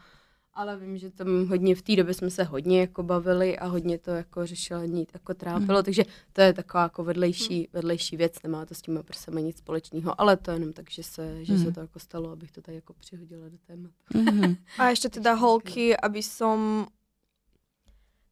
Ale 0.55 0.79
vím, 0.79 0.99
že 0.99 1.11
tam 1.11 1.47
hodně 1.51 1.75
v 1.75 1.83
té 1.83 1.97
době 1.97 2.15
jsme 2.15 2.31
se 2.31 2.45
hodně 2.45 2.81
jako 2.81 3.03
bavili 3.03 3.59
a 3.59 3.67
hodně 3.67 3.99
to 3.99 4.11
jako 4.11 4.47
řešila, 4.47 4.85
ní 4.87 5.07
jako 5.15 5.35
trápilo, 5.35 5.83
takže 5.83 6.05
to 6.33 6.41
je 6.41 6.53
taková 6.53 6.83
jako 6.83 7.05
vedlejší, 7.05 7.69
vedlejší 7.73 8.17
věc, 8.17 8.43
nemá 8.43 8.67
to 8.67 8.75
s 8.75 8.83
těma 8.83 9.03
prsama 9.03 9.41
nic 9.41 9.59
společného, 9.59 10.21
ale 10.21 10.37
to 10.37 10.51
jenom 10.51 10.73
tak, 10.73 10.91
že 10.91 11.03
se, 11.03 11.45
že 11.45 11.53
Mhm. 11.53 11.65
se 11.65 11.73
to 11.73 11.81
jako 11.81 11.99
stalo, 11.99 12.31
abych 12.31 12.53
to 12.53 12.63
tady 12.63 12.75
jako 12.77 12.93
přihodila 12.95 13.49
do 13.49 13.59
tématu. 13.67 13.95
Mhm. 14.15 14.57
A 14.79 14.91
ešte 14.95 15.11
teda 15.11 15.35
holky, 15.35 15.97
aby 15.97 16.23
som... 16.23 16.87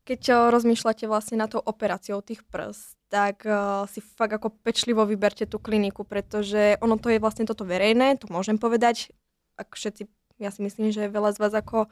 Keď 0.03 0.51
rozmýšľate 0.51 1.07
vlastne 1.07 1.39
na 1.39 1.47
tou 1.47 1.63
operáciou 1.63 2.27
tých 2.27 2.43
prst, 2.51 2.99
tak 3.07 3.47
uh, 3.47 3.87
si 3.87 4.03
fakt 4.03 4.35
ako 4.35 4.51
pečlivo 4.51 5.07
vyberte 5.07 5.47
tú 5.47 5.63
kliniku, 5.63 6.03
pretože 6.03 6.75
ono 6.83 6.99
to 6.99 7.07
je 7.07 7.23
vlastne 7.23 7.47
toto 7.47 7.63
verejné, 7.63 8.19
to 8.19 8.27
môžem 8.27 8.59
povedať. 8.59 9.15
Ak 9.55 9.79
všetci, 9.79 10.11
ja 10.43 10.51
si 10.51 10.61
myslím, 10.61 10.91
že 10.91 11.07
veľa 11.07 11.33
z 11.33 11.39
vás 11.39 11.55
ako 11.55 11.87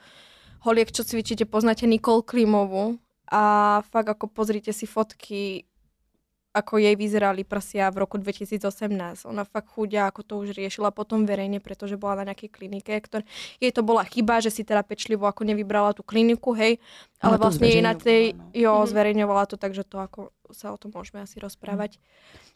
holiek, 0.61 0.87
čo 0.87 1.01
cvičíte, 1.01 1.45
poznáte 1.45 1.87
Nikol 1.87 2.21
Klimovú 2.21 2.99
a 3.27 3.43
fakt 3.87 4.09
ako 4.09 4.27
pozrite 4.27 4.71
si 4.71 4.85
fotky 4.85 5.65
ako 6.51 6.83
jej 6.83 6.99
vyzerali 6.99 7.47
prsia 7.47 7.87
v 7.89 8.03
roku 8.03 8.19
2018. 8.19 8.91
Ona 9.25 9.47
fakt 9.47 9.71
chudia, 9.71 10.11
ako 10.11 10.21
to 10.21 10.35
už 10.37 10.51
riešila 10.53 10.91
potom 10.91 11.23
verejne, 11.23 11.63
pretože 11.63 11.95
bola 11.95 12.19
na 12.19 12.35
nejakej 12.35 12.51
klinike, 12.51 12.91
ktoré, 12.91 13.23
jej 13.57 13.71
to 13.71 13.87
bola 13.87 14.03
chyba, 14.03 14.43
že 14.43 14.51
si 14.51 14.67
teda 14.67 14.83
pečlivo 14.83 15.31
ako 15.31 15.47
nevybrala 15.47 15.95
tú 15.95 16.03
kliniku, 16.03 16.51
hej, 16.51 16.83
ale 17.23 17.39
Ale 17.39 17.39
vlastne 17.39 17.71
jej 17.71 17.79
na 17.79 17.95
tej, 17.95 18.35
no. 18.35 18.51
jo, 18.51 18.75
Mhm. 18.77 18.87
zverejňovala 18.91 19.43
to, 19.47 19.55
takže 19.55 19.87
to 19.87 20.03
ako 20.03 20.21
sa 20.51 20.75
o 20.75 20.77
tom 20.77 20.91
môžeme 20.91 21.23
asi 21.23 21.39
rozprávať. 21.39 22.03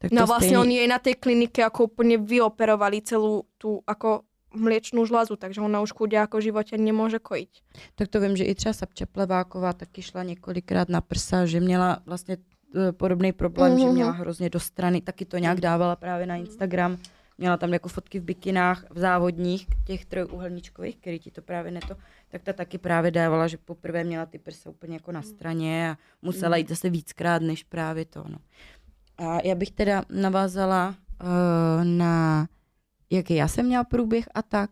Tak 0.03 0.11
No 0.11 0.27
vlastne 0.27 0.59
stejný- 0.59 0.63
oni 0.67 0.75
jej 0.75 0.89
na 0.91 0.99
tej 0.99 1.15
klinike 1.15 1.63
ako 1.63 1.87
úplne 1.87 2.19
vyoperovali 2.19 2.99
celú 2.99 3.47
tú 3.55 3.79
ako 3.87 4.27
mliečnú 4.55 5.07
žlazu, 5.07 5.37
takže 5.37 5.61
ona 5.61 5.81
už 5.83 5.93
chudia 5.93 6.23
ako 6.25 6.39
v 6.39 6.43
živote 6.51 6.75
nemôže 6.79 7.19
kojiť. 7.19 7.53
Tak 7.95 8.09
to 8.09 8.21
vím, 8.21 8.37
že 8.37 8.45
i 8.45 8.55
třeba 8.55 8.73
Sapča 8.73 9.07
Pleváková 9.07 9.73
taky 9.73 10.03
šla 10.03 10.23
několikrát 10.23 10.89
na 10.89 11.01
prsa, 11.01 11.47
že 11.47 11.61
měla 11.61 11.99
vlastně 12.07 12.37
eh, 12.77 12.93
podobný 12.93 13.33
problém, 13.33 13.79
že 13.79 13.85
Mhm. 13.85 13.95
měla 13.95 14.11
hrozně 14.11 14.51
do 14.51 14.61
strany, 14.61 15.01
taky 15.01 15.25
to 15.25 15.39
nějak 15.39 15.61
dávala 15.61 15.97
právě 15.97 16.27
na 16.27 16.37
Instagram. 16.37 16.97
Měla 17.39 17.57
tam 17.57 17.73
jako 17.73 17.89
fotky 17.89 18.21
v 18.21 18.25
bikinách, 18.25 18.85
v 18.91 18.99
závodních, 18.99 19.67
těch 19.87 20.05
trojuhelníčkových, 20.07 20.97
který 20.97 21.19
ti 21.19 21.31
to 21.31 21.43
právě 21.43 21.71
neto, 21.71 21.97
tak 22.29 22.43
ta 22.43 22.53
taky 22.53 22.79
právě 22.79 23.11
dávala, 23.11 23.47
že 23.47 23.57
poprvé 23.59 24.05
měla 24.05 24.27
ty 24.27 24.39
prsa 24.39 24.71
úplně 24.71 24.95
jako 24.95 25.13
na 25.13 25.23
straně 25.23 25.91
a 25.91 25.97
musela 26.23 26.57
jít 26.57 26.69
zase 26.69 26.91
víckrát, 26.91 27.43
než 27.43 27.63
právě 27.63 28.05
to. 28.05 28.25
No. 28.29 28.39
A 29.19 29.39
já 29.45 29.55
bych 29.55 29.71
teda 29.71 30.03
navázala 30.11 30.95
uh, 31.23 31.85
na, 31.85 32.47
jaký 33.15 33.35
já 33.35 33.49
jsem 33.49 33.67
měla 33.67 33.85
průběh 33.85 34.25
a 34.35 34.43
tak. 34.43 34.71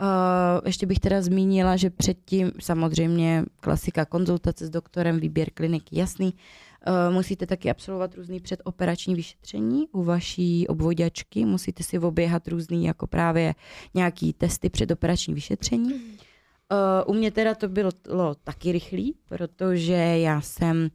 Uh, 0.00 0.60
ještě 0.66 0.86
bych 0.86 0.98
teda 0.98 1.22
zmínila, 1.22 1.76
že 1.76 1.90
předtím 1.90 2.52
samozřejmě 2.60 3.44
klasika 3.60 4.04
konzultace 4.04 4.66
s 4.66 4.70
doktorem, 4.70 5.20
výběr 5.20 5.50
kliniky, 5.50 5.98
jasný. 5.98 6.34
Uh, 6.86 7.14
musíte 7.14 7.46
taky 7.46 7.70
absolvovat 7.70 8.14
různý 8.14 8.40
předoperační 8.40 9.14
vyšetření 9.14 9.88
u 9.92 10.02
vaší 10.02 10.68
obvoďačky, 10.68 11.44
musíte 11.44 11.82
si 11.82 11.98
oběhat 11.98 12.48
různý 12.48 12.84
jako 12.84 13.06
právě 13.06 13.54
nějaký 13.94 14.32
testy 14.32 14.70
předoperační 14.70 15.34
vyšetření. 15.34 15.92
Uh, 15.92 15.98
u 17.06 17.14
mě 17.14 17.30
teda 17.30 17.54
to 17.54 17.68
bylo, 17.68 17.90
bylo 18.04 18.34
taky 18.34 18.72
rychlý, 18.72 19.14
protože 19.28 19.94
já 19.94 20.40
jsem 20.40 20.88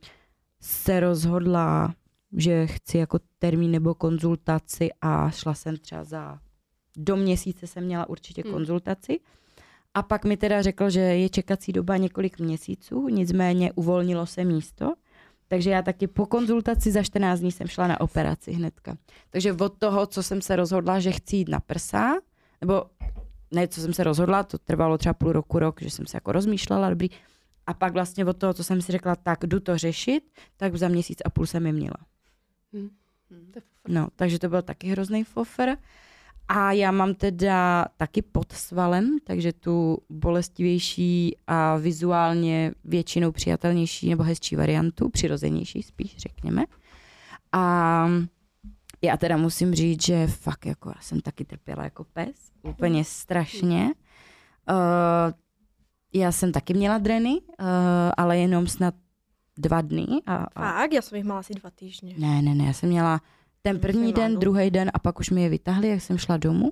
se 0.62 1.00
rozhodla, 1.00 1.94
že 2.38 2.68
chci 2.68 2.98
jako 2.98 3.20
termín 3.40 3.72
nebo 3.72 3.94
konzultaci 3.94 4.90
a 5.02 5.30
šla 5.30 5.54
jsem 5.54 5.78
třeba 5.78 6.04
za 6.04 6.40
do 6.98 7.16
měsíce 7.16 7.68
jsem 7.68 7.84
měla 7.84 8.10
určitě 8.10 8.42
Hmm. 8.46 8.54
konzultaci. 8.54 9.20
A 9.94 10.04
pak 10.04 10.26
mi 10.26 10.38
teda 10.38 10.62
řekl, 10.62 10.90
že 10.90 11.00
je 11.00 11.30
čekací 11.30 11.72
doba 11.74 11.98
několik 11.98 12.40
měsíců, 12.40 13.08
nicméně 13.08 13.72
uvolnilo 13.72 14.26
se 14.26 14.44
místo. 14.44 14.94
Takže 15.48 15.70
já 15.70 15.82
taky 15.82 16.08
po 16.08 16.26
konzultaci 16.26 16.92
za 16.92 17.04
14 17.04 17.40
dní 17.40 17.52
jsem 17.52 17.68
šla 17.68 17.88
na 17.88 18.02
operaci 18.02 18.52
hnedka. 18.52 18.98
Takže 19.30 19.54
od 19.54 19.78
toho, 19.78 20.06
co 20.06 20.24
jsem 20.24 20.42
se 20.42 20.56
rozhodla, 20.56 21.00
že 21.00 21.12
chci 21.12 21.36
jít 21.36 21.50
na 21.50 21.60
prsa, 21.60 22.16
nebo 22.62 22.86
ne, 23.52 23.68
co 23.68 23.82
jsem 23.82 23.94
se 23.94 24.04
rozhodla, 24.04 24.44
to 24.44 24.58
trvalo 24.58 24.98
třeba 24.98 25.14
půl 25.14 25.32
roku, 25.32 25.60
rok, 25.60 25.82
že 25.82 25.90
jsem 25.90 26.06
se 26.06 26.18
jako 26.18 26.32
rozmýšlela, 26.32 26.90
dobrý. 26.90 27.08
A 27.68 27.74
pak 27.74 27.94
vlastně 27.94 28.26
od 28.26 28.38
toho, 28.38 28.54
co 28.54 28.64
jsem 28.64 28.82
si 28.82 28.92
řekla, 28.92 29.16
tak 29.16 29.46
jdu 29.46 29.60
to 29.60 29.78
řešit, 29.78 30.24
tak 30.58 30.76
za 30.76 30.88
měsíc 30.88 31.20
a 31.26 31.30
půl 31.30 31.46
jsem 31.46 31.66
je 31.66 31.74
měla. 31.74 31.98
Je 33.30 33.62
fofr. 33.62 33.94
No, 33.94 34.08
takže 34.16 34.40
to 34.40 34.50
byl 34.50 34.62
taky 34.62 34.88
hrozný 34.88 35.24
fofer. 35.24 35.78
A 36.50 36.72
já 36.72 36.92
mám 36.92 37.14
teda 37.14 37.86
taky 37.98 38.22
pod 38.22 38.52
svalem, 38.52 39.18
takže 39.24 39.54
tu 39.54 39.98
bolestivější 40.10 41.38
a 41.48 41.76
vizuálně 41.78 42.72
většinou 42.84 43.32
přijatelnější 43.32 44.10
nebo 44.10 44.24
hezčí 44.24 44.56
variantu, 44.56 45.10
přirozenější 45.10 45.84
spíš, 45.84 46.18
řekněme. 46.18 46.66
A 47.52 48.08
já 49.02 49.18
teda 49.18 49.38
musím 49.38 49.74
říct, 49.76 50.06
že 50.06 50.28
fakt 50.28 50.66
jako 50.66 50.90
já 50.90 51.02
jsem 51.02 51.22
taky 51.22 51.46
trpěla 51.46 51.84
jako 51.84 52.04
pes, 52.04 52.52
úplně 52.64 53.04
strašně. 53.04 53.94
Uh, 54.70 55.34
já 56.14 56.32
jsem 56.32 56.52
taky 56.52 56.74
měla 56.74 56.98
dreny, 56.98 57.30
uh, 57.42 57.66
ale 58.18 58.38
jenom 58.38 58.68
snad 58.68 58.94
dva 59.58 59.82
dny. 59.82 60.06
A, 60.26 60.36
a 60.36 60.62
Fakt, 60.62 60.94
já 60.94 61.02
jsem 61.02 61.16
jich 61.16 61.24
měla 61.26 61.40
asi 61.40 61.54
dva 61.54 61.70
týdny. 61.70 62.16
ne, 62.18 62.42
ne, 62.42 62.56
ne, 62.56 62.66
já 62.66 62.74
jsem 62.74 62.90
měla 62.90 63.22
ten 63.62 63.80
první 63.80 64.14
den, 64.14 64.40
druhý 64.40 64.72
den 64.72 64.92
a 64.94 65.00
pak 65.00 65.20
už 65.20 65.30
mi 65.30 65.44
je 65.44 65.50
vytahli, 65.50 65.88
jak 65.88 66.02
jsem 66.02 66.18
šla 66.18 66.38
domů. 66.38 66.72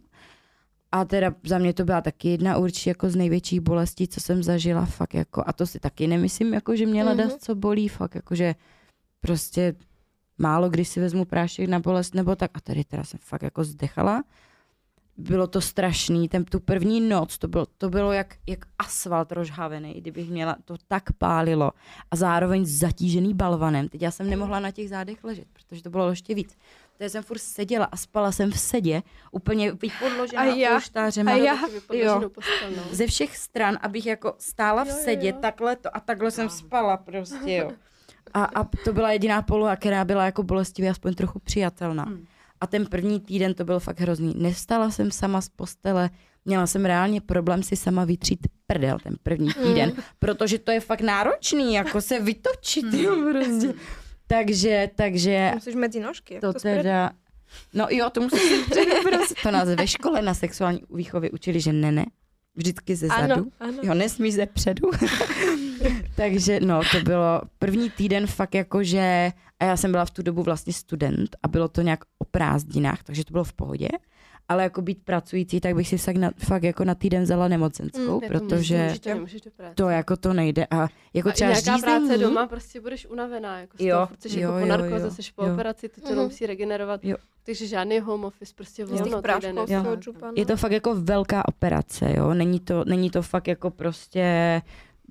A 0.92 1.06
teda 1.06 1.36
za 1.44 1.58
mě 1.58 1.74
to 1.74 1.86
byla 1.86 2.02
taky 2.02 2.30
jedna 2.30 2.58
určitě 2.58 2.90
jako 2.90 3.10
z 3.10 3.16
největších 3.16 3.60
bolestí, 3.62 4.08
co 4.08 4.20
jsem 4.22 4.44
zažila, 4.44 4.86
fakt 4.86 5.14
jako, 5.14 5.44
a 5.46 5.54
to 5.54 5.68
si 5.68 5.80
taky 5.80 6.08
nemyslím, 6.08 6.54
jako 6.54 6.76
že 6.76 6.86
mě 6.86 7.04
Mhm. 7.04 7.10
ledas, 7.10 7.36
co 7.36 7.56
bolí, 7.56 7.88
fakt 7.88 8.16
jako, 8.16 8.36
že 8.36 8.56
prostě 9.20 9.76
málo 10.38 10.70
kdy 10.70 10.86
si 10.86 11.00
vezmu 11.00 11.26
prášek 11.26 11.70
na 11.70 11.80
bolest 11.80 12.14
nebo 12.16 12.36
tak 12.36 12.52
a 12.54 12.60
tady 12.60 12.84
teda 12.84 13.04
jsem 13.04 13.20
fakt 13.24 13.42
jako 13.42 13.64
zdechala. 13.64 14.24
Bylo 15.18 15.48
to 15.48 15.62
strašný, 15.62 16.30
ten, 16.30 16.46
tu 16.46 16.60
první 16.60 17.02
noc, 17.02 17.38
to 17.38 17.48
bylo, 17.48 17.66
to 17.78 17.90
bylo 17.90 18.12
jak, 18.12 18.36
jak 18.48 18.60
asfalt 18.80 19.32
rozhavený, 19.32 19.94
kdybych 19.94 20.30
měla, 20.30 20.56
to 20.66 20.76
tak 20.88 21.04
pálilo 21.18 21.72
a 22.12 22.16
zároveň 22.16 22.66
zatížený 22.66 23.34
balvanem. 23.34 23.90
Teď 23.90 24.02
já 24.02 24.12
jsem 24.12 24.30
nemohla 24.30 24.60
na 24.60 24.72
těch 24.72 24.90
zádech 24.90 25.24
ležet, 25.24 25.48
protože 25.54 25.84
to 25.84 25.90
bylo 25.90 26.10
ještě 26.10 26.36
víc. 26.36 26.58
Takže 26.98 27.10
jsem 27.10 27.24
furt 27.24 27.38
seděla 27.40 27.86
a 27.86 27.98
spala 27.98 28.32
jsem 28.32 28.52
v 28.52 28.60
sedě, 28.60 29.04
úplně 29.32 29.72
vypodložená 29.72 30.42
A 30.42 30.46
já- 30.46 30.70
polštářem. 30.72 31.28
a 31.28 31.32
já- 31.32 31.56
no. 32.06 32.32
ze 32.92 33.08
všech 33.08 33.38
stran, 33.38 33.78
abych 33.82 34.06
jako 34.06 34.34
stála 34.40 34.84
v 34.84 34.88
Jo, 34.88 34.94
jo, 34.98 35.02
sedě, 35.04 35.30
jo. 35.30 35.38
takhle 35.42 35.76
to 35.76 35.96
a 35.96 36.00
takhle 36.00 36.32
jsem 36.32 36.50
spala 36.50 36.98
prostě, 36.98 37.56
jo. 37.56 37.72
A, 38.34 38.44
a 38.46 38.64
to 38.64 38.94
byla 38.94 39.12
jediná 39.12 39.42
poloha, 39.42 39.76
která 39.76 40.06
byla 40.06 40.26
jako 40.26 40.44
bolestivě 40.44 40.90
aspoň 40.92 41.14
trochu 41.14 41.40
přijatelná. 41.40 42.04
Hmm. 42.04 42.26
A 42.62 42.68
ten 42.68 42.86
první 42.86 43.20
týden 43.20 43.54
to 43.54 43.66
byl 43.66 43.80
fakt 43.80 44.00
hrozný. 44.00 44.34
Nevstala 44.38 44.92
jsem 44.92 45.12
sama 45.12 45.42
z 45.42 45.50
postele, 45.50 46.10
měla 46.46 46.68
jsem 46.68 46.86
reálně 46.86 47.22
problém 47.22 47.64
si 47.64 47.76
sama 47.76 48.06
vytřít 48.06 48.48
prdel 48.68 48.98
ten 49.04 49.16
první 49.24 49.54
týden, 49.54 49.94
protože 50.20 50.60
to 50.60 50.72
je 50.72 50.80
fakt 50.80 51.02
náročný, 51.02 51.74
jako 51.74 52.02
se 52.02 52.20
vytočit, 52.20 52.94
jo, 52.94 53.16
prostě. 53.32 53.74
Takže, 54.28 54.90
takže 54.96 55.52
Musíš 55.54 55.76
mezi 55.76 56.00
nožky. 56.00 56.40
to 56.40 56.54
to 56.54 56.60
teda... 56.60 57.12
No 57.74 57.88
jo, 57.90 58.10
to 58.10 58.22
musíš 58.22 58.64
prostě. 59.04 59.36
To 59.44 59.52
nás 59.52 59.70
ve 59.70 59.88
škole 59.88 60.22
na 60.22 60.34
sexuální 60.34 60.82
výchově 60.96 61.32
učili, 61.32 61.60
že 61.62 61.74
ne, 61.74 61.92
ne. 61.92 62.06
Vždycky 62.56 62.96
ze 62.96 63.08
Ano, 63.08 63.28
zadu. 63.28 63.52
ano. 63.60 63.78
Jo, 63.84 63.94
nesmí 63.94 64.32
ze 64.32 64.46
předu. 64.46 64.90
Takže 66.16 66.60
no, 66.60 66.82
to 66.92 67.00
bylo 67.00 67.42
první 67.60 67.90
týden 67.90 68.28
fakt 68.28 68.56
jako, 68.56 68.84
že 68.84 69.32
a 69.60 69.66
já 69.66 69.78
jsem 69.78 69.92
byla 69.92 70.06
v 70.06 70.12
tu 70.12 70.22
dobu 70.22 70.44
vlastně 70.44 70.74
student 70.74 71.36
a 71.44 71.48
bylo 71.48 71.68
to 71.68 71.82
nějak 71.82 72.00
o 72.20 72.26
prázdninách, 72.26 73.04
takže 73.04 73.26
to 73.26 73.32
bylo 73.32 73.44
v 73.44 73.54
pohodě. 73.54 73.88
Ale 74.48 74.64
jako 74.64 74.82
být 74.82 75.04
pracující, 75.06 75.60
tak 75.60 75.76
bych 75.76 75.88
si 75.88 75.98
fakt, 75.98 76.16
na, 76.16 76.32
fakt 76.38 76.64
jako 76.64 76.84
na 76.84 76.96
týden 76.96 77.24
vzala 77.24 77.48
nemocenskou, 77.48 78.18
Mm, 78.18 78.24
Jako 78.24 78.40
protože 78.40 78.84
musíš, 78.84 79.00
to 79.00 79.10
nemůžeš 79.10 79.42
do 79.42 79.52
práce. 79.52 79.74
to 79.76 79.90
jako 79.90 80.18
to 80.18 80.34
nejde. 80.34 80.66
A 80.72 80.88
jako 81.14 81.30
a 81.30 81.32
třeba 81.32 81.50
nějaká 81.50 81.62
řízení, 81.78 81.82
práce 81.82 82.18
doma, 82.18 82.48
prostě 82.48 82.82
budeš 82.82 83.06
unavená, 83.06 83.60
jako 83.60 83.78
z 83.78 83.82
Jo, 83.82 83.96
toho, 83.96 84.10
jsi 84.20 84.40
jo, 84.40 84.42
jako 84.42 84.54
po 84.54 84.60
jo, 84.60 84.66
narkoze, 84.66 85.06
jo, 85.06 85.12
jsi 85.12 85.22
po 85.36 85.46
jo. 85.46 85.54
operaci, 85.54 85.90
to 85.90 86.02
tělo 86.02 86.16
Mhm. 86.16 86.24
musí 86.26 86.46
regenerovat, 86.46 87.04
Jo. 87.06 87.18
takže 87.44 87.68
žádný 87.68 88.00
home 88.00 88.26
office, 88.26 88.54
prostě 88.56 88.86
volno 88.86 89.22
týden. 89.22 89.58
Je 90.36 90.46
to 90.46 90.58
fakt 90.58 90.72
jako 90.72 90.96
velká 90.96 91.48
operace, 91.48 92.14
jo? 92.18 92.34
Není 92.34 92.60
to, 92.60 92.84
není 92.86 93.10
to 93.10 93.22
fakt 93.22 93.48
jako 93.48 93.72
prostě, 93.72 94.62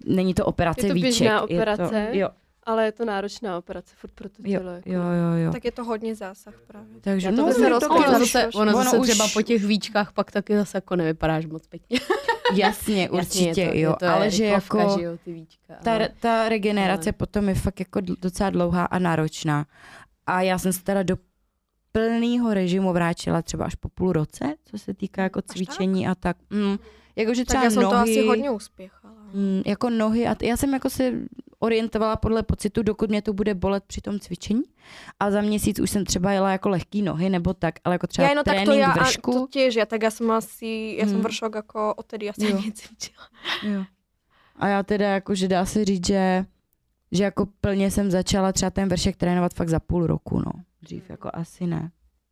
není 0.07 0.35
to 0.35 0.45
operace 0.47 0.81
Je 0.87 0.89
to 0.89 0.95
víček. 0.95 1.05
běžná 1.11 1.35
Je 1.35 1.41
operace, 1.41 2.09
to, 2.13 2.19
jo, 2.19 2.29
ale 2.67 2.85
je 2.85 2.93
to 2.93 3.05
náročná 3.05 3.59
operace 3.59 3.95
furt 3.99 4.11
pro 4.11 4.29
to 4.29 4.35
jo, 4.45 4.61
tělo. 4.61 4.71
Jako. 4.73 4.91
jo, 4.93 5.03
jo, 5.03 5.45
jo. 5.47 5.53
Tak 5.53 5.65
je 5.65 5.73
to 5.73 5.85
hodně 5.85 6.15
zásah 6.15 6.55
právě. 6.67 6.89
Takže 7.01 7.27
Já 7.27 7.33
to 7.33 7.43
no, 7.43 7.49
zase 7.49 7.61
no, 7.61 7.69
roz- 7.69 7.81
to 7.81 7.95
Ono 7.95 8.07
ono 8.09 8.19
zase, 8.19 8.47
ono 8.55 8.73
ono 8.75 8.85
zase 8.85 8.99
už- 8.99 9.09
třeba 9.09 9.29
po 9.33 9.43
těch 9.43 9.65
víčkách 9.65 10.13
pak 10.13 10.31
taky 10.31 10.57
zase 10.57 10.77
jako 10.77 10.97
nevypadáš 10.97 11.47
moc 11.47 11.67
pěkně. 11.67 12.01
Jasně, 12.55 13.11
určitě, 13.11 13.49
Jasně, 13.49 13.63
je 13.63 13.71
to, 13.71 13.79
jo, 13.79 13.91
je 13.91 13.97
to 13.97 14.07
ale 14.15 14.27
je 14.27 14.31
že 14.31 14.45
jako 14.45 14.79
že 14.99 15.05
jo, 15.05 15.17
ty 15.25 15.33
víčka. 15.33 15.75
ta, 15.83 15.95
ale- 15.95 16.09
ta 16.21 16.49
regenerace 16.49 17.09
ale- 17.09 17.13
potom 17.13 17.49
je 17.49 17.55
fakt 17.55 17.81
jako 17.81 18.01
docela 18.21 18.51
dlouhá 18.51 18.85
a 18.85 18.99
náročná. 18.99 19.67
A 20.27 20.43
já 20.43 20.59
jsem 20.59 20.73
se 20.73 20.83
teda 20.85 21.03
do 21.03 21.17
plného 21.93 22.55
režimu 22.55 22.93
vrátila 22.93 23.43
třeba 23.43 23.65
až 23.65 23.75
po 23.75 23.89
půl 23.89 24.13
roce, 24.13 24.55
co 24.65 24.79
se 24.79 24.95
týká 24.95 25.23
jako 25.23 25.43
tak? 25.43 25.57
cvičení 25.57 26.09
a 26.09 26.15
tak. 26.15 26.37
Mm, 26.51 26.77
jakože 27.17 27.43
Tak 27.45 27.49
třeba 27.49 27.65
já 27.65 27.71
jsem 27.71 27.83
nohy, 27.83 27.95
to 27.95 27.99
asi 27.99 28.27
hodně 28.27 28.51
uspěchala. 28.51 29.15
Mm, 29.35 29.63
jako 29.67 29.91
nohy 29.91 30.27
a 30.27 30.35
t- 30.35 30.47
já 30.47 30.57
jsem 30.57 30.73
jako 30.73 30.91
se 30.91 31.13
orientovala 31.59 32.17
podle 32.17 32.43
pocitu, 32.43 32.83
dokud 32.83 33.11
mě 33.11 33.23
to 33.23 33.33
bude 33.33 33.55
bolet 33.55 33.85
při 33.87 34.01
tom 34.01 34.19
cvičení. 34.21 34.63
A 35.21 35.31
za 35.31 35.41
měsíc 35.41 35.81
už 35.81 35.91
jsem 35.91 36.05
třeba 36.05 36.33
jela 36.33 36.51
jako 36.53 36.69
lehký 36.69 37.03
nohy 37.03 37.31
nebo 37.31 37.55
tak, 37.55 37.75
ale 37.85 37.95
jako 37.95 38.07
třeba 38.07 38.29
Já 38.29 38.35
no 38.35 38.43
tak 38.43 38.55
to 38.57 38.65
trénink 38.65 38.81
já, 38.81 38.93
a 38.93 39.05
vršku. 39.05 39.33
to 39.33 39.47
těž, 39.51 39.75
já 39.75 39.87
tak 39.87 40.03
já 40.03 40.11
jsem 40.11 40.31
asi, 40.31 40.95
já 40.99 41.05
jsem 41.07 41.15
Hmm. 41.15 41.23
vršok 41.23 41.55
jako 41.55 41.95
odtedy 41.95 42.31
asi 42.31 42.45
Jo. 42.47 42.59
nic 42.65 42.81
cvičila. 42.81 43.29
Jo. 43.63 43.85
A 44.57 44.69
já 44.69 44.83
teda 44.83 45.09
jako, 45.09 45.35
že 45.35 45.49
dá 45.49 45.67
se 45.67 45.85
říct, 45.85 46.07
že, 46.07 46.45
že 47.13 47.25
jako 47.25 47.47
plně 47.61 47.91
jsem 47.91 48.11
začala 48.11 48.53
třeba 48.53 48.71
ten 48.71 48.89
vršek 48.89 49.17
trénovat 49.17 49.55
fakt 49.55 49.69
za 49.69 49.81
půl 49.81 50.07
roku, 50.07 50.39
no. 50.39 50.53
Dřív 50.83 51.11
jako 51.11 51.31
asi 51.33 51.67
ne. 51.67 51.91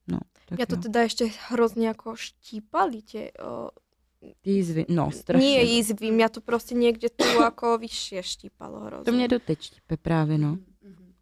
No, 0.08 0.18
tak 0.48 0.58
Já 0.58 0.66
to 0.66 0.74
jo. 0.74 0.80
teda 0.82 1.02
ještě 1.02 1.28
hrozně 1.48 1.86
jako 1.88 2.16
štípali 2.16 3.02
tě, 3.02 3.30
o, 3.44 3.68
Jízvy, 4.44 4.86
no 4.88 5.10
strašně. 5.10 5.46
nie 5.48 5.62
jízvy, 5.62 6.10
mě 6.10 6.28
to 6.28 6.40
prostě 6.40 6.74
někde 6.74 7.08
tu 7.10 7.24
jako 7.42 7.78
vyšší 7.78 8.16
štípalo 8.20 8.80
hrozně. 8.80 9.04
To 9.04 9.12
mě 9.12 9.28
doteď 9.28 9.62
štípe 9.62 9.96
právě, 9.96 10.38
no. 10.38 10.58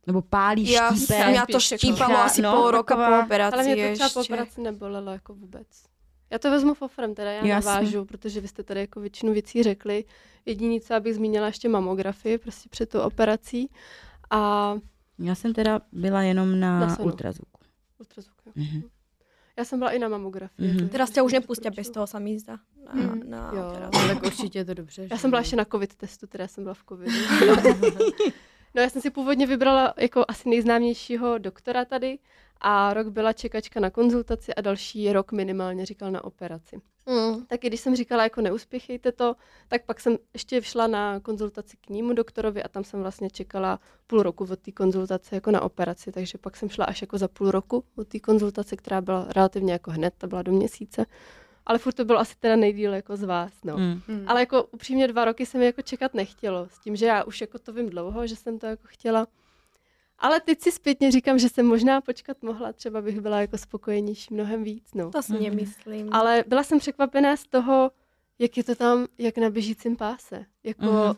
Nebo 0.07 0.23
pálí 0.23 0.71
já, 0.71 0.95
štípe. 0.95 1.31
mě 1.31 1.41
to 1.53 1.61
štípalo 1.61 2.17
asi 2.19 2.43
No, 2.43 2.57
půl 2.57 2.71
roka 2.71 2.95
taková- 2.97 3.19
po 3.21 3.27
operaci 3.27 3.55
Ale 3.55 3.65
mě 3.65 3.89
to 3.89 3.95
třeba 3.95 4.09
po 4.15 4.21
operaci 4.21 4.61
nebolelo 4.61 5.13
jako 5.13 5.35
vůbec. 5.35 5.67
Já 6.31 6.39
to 6.39 6.51
vezmu 6.51 6.75
fofrem, 6.75 7.15
teda 7.15 7.31
já 7.33 7.47
Jasně. 7.47 7.71
navážu, 7.71 8.05
protože 8.05 8.41
vy 8.41 8.49
jste 8.49 8.63
tady 8.63 8.81
jako 8.81 9.01
většinu 9.01 9.33
věcí 9.33 9.63
řekli. 9.63 10.05
Jediný, 10.47 10.81
co 10.81 10.95
abych 10.95 11.15
zmínila 11.15 11.47
ještě 11.47 11.69
mamografii, 11.69 12.39
prostě 12.39 12.69
před 12.69 12.89
tou 12.89 13.01
operací. 13.01 13.71
A 14.31 14.75
Já 15.19 15.35
jsem 15.35 15.55
teda 15.55 15.81
byla 15.93 16.23
jenom 16.23 16.61
na, 16.61 16.81
Na 16.81 16.99
ultrazvuku. 17.01 17.61
ultrazvuk, 17.99 18.37
jo. 18.47 18.53
Mhm. 18.57 18.83
Já 19.61 19.65
jsem 19.65 19.79
byla 19.79 19.91
i 19.91 19.99
na 19.99 20.09
mamografii. 20.09 20.69
Mhm. 20.69 20.77
takže 20.79 20.89
Teda 20.91 21.07
jste 21.07 21.23
už 21.23 21.33
to 21.33 21.37
nepustě 21.37 21.71
bez 21.71 21.91
toho 21.91 22.07
sami 22.07 22.31
jízda 22.31 22.59
na, 22.95 23.03
Hmm. 23.03 23.23
na 23.31 23.53
Jo. 23.55 23.69
operaci. 23.69 23.99
No, 24.09 24.15
tak 24.15 24.23
určitě 24.27 24.59
je 24.59 24.65
to 24.65 24.75
dobře. 24.75 25.09
Já 25.11 25.19
jsem 25.19 25.31
byla 25.31 25.41
ještě 25.41 25.57
na 25.57 25.65
covid 25.65 25.95
testu, 25.95 26.27
teda 26.27 26.49
jsem 26.49 26.65
byla 26.65 26.75
v 26.75 26.85
covidu. 26.89 27.13
no 28.75 28.83
já 28.83 28.91
jsem 28.91 29.03
si 29.03 29.11
původně 29.11 29.47
vybrala 29.47 29.95
jako 29.97 30.25
asi 30.29 30.49
nejznámějšího 30.49 31.39
doktora 31.39 31.85
tady 31.85 32.19
a 32.61 32.95
rok 32.95 33.07
byla 33.09 33.33
čekačka 33.33 33.81
na 33.81 33.91
konzultaci 33.91 34.55
a 34.55 34.61
další 34.61 35.13
rok 35.13 35.33
minimálně 35.33 35.87
říkal 35.87 36.11
na 36.11 36.25
operaci. 36.25 36.81
Mm. 37.11 37.47
Tak 37.47 37.65
i 37.65 37.67
když 37.67 37.81
jsem 37.81 37.97
říkala, 37.97 38.23
jako 38.23 38.41
neuspěchejte 38.41 39.13
to, 39.13 39.37
tak 39.69 39.85
pak 39.85 40.01
jsem 40.01 40.17
ještě 40.33 40.63
šla 40.63 40.87
na 40.87 41.21
konzultaci 41.21 41.77
k 41.77 41.89
nímu 41.89 42.13
doktorovi 42.13 42.63
a 42.63 42.69
tam 42.69 42.85
jsem 42.85 43.01
vlastně 43.01 43.31
čekala 43.31 43.81
půl 44.07 44.23
roku 44.23 44.47
od 44.51 44.59
té 44.59 44.73
konzultace 44.73 45.35
jako 45.35 45.51
na 45.51 45.61
operaci, 45.61 46.13
takže 46.13 46.39
pak 46.39 46.57
jsem 46.57 46.69
šla 46.69 46.85
až 46.85 47.01
jako 47.01 47.19
za 47.19 47.29
půl 47.29 47.51
roku 47.51 47.85
od 47.97 48.09
té 48.09 48.21
konzultace, 48.21 48.77
která 48.77 49.01
byla 49.01 49.27
relativně 49.37 49.73
jako 49.73 49.91
hned, 49.91 50.15
ta 50.19 50.27
byla 50.27 50.43
do 50.43 50.53
měsíce. 50.53 51.07
Ale 51.67 51.79
furt 51.79 51.93
to 51.93 52.05
bylo 52.05 52.19
asi 52.19 52.35
teda 52.41 52.57
nejdíl 52.57 52.95
jako 52.95 53.17
z 53.17 53.23
vás, 53.23 53.53
no. 53.65 53.77
Mm. 53.77 54.01
Hmm. 54.09 54.25
Ale 54.27 54.41
jako 54.41 54.65
upřímně 54.65 55.09
dva 55.09 55.25
roky 55.25 55.47
se 55.47 55.59
mi 55.59 55.65
jako 55.65 55.83
čekat 55.83 56.15
nechtělo, 56.15 56.69
s 56.71 56.79
tím, 56.79 56.97
že 56.97 57.07
já 57.07 57.25
už 57.25 57.41
jako 57.41 57.59
to 57.59 57.73
vím 57.73 57.91
dlouho, 57.91 58.27
že 58.27 58.37
jsem 58.37 58.59
to 58.59 58.67
jako 58.67 58.83
chtěla. 58.87 59.27
Ale 60.21 60.41
teď 60.41 60.61
si 60.61 60.73
zpětně 60.73 61.11
říkám, 61.11 61.39
že 61.39 61.49
jsem 61.49 61.67
možná 61.67 62.01
počkat 62.01 62.43
mohla, 62.43 62.73
třeba 62.73 63.03
bych 63.03 63.21
byla 63.21 63.41
jako 63.41 63.59
spokojenější 63.59 64.35
mnohem 64.35 64.65
víc, 64.65 64.95
no. 64.95 65.11
To 65.11 65.23
si 65.23 65.33
Mhm. 65.33 65.43
nemyslím. 65.43 66.09
Ale 66.13 66.45
byla 66.47 66.63
jsem 66.65 66.79
překvapená 66.79 67.37
z 67.37 67.45
toho, 67.45 67.91
jak 68.39 68.57
je 68.57 68.65
to 68.65 68.75
tam, 68.75 69.07
jak 69.19 69.39
na 69.39 69.51
běžícím 69.51 69.97
páse. 69.97 70.45
Jako 70.65 70.85
Mhm. 70.85 71.15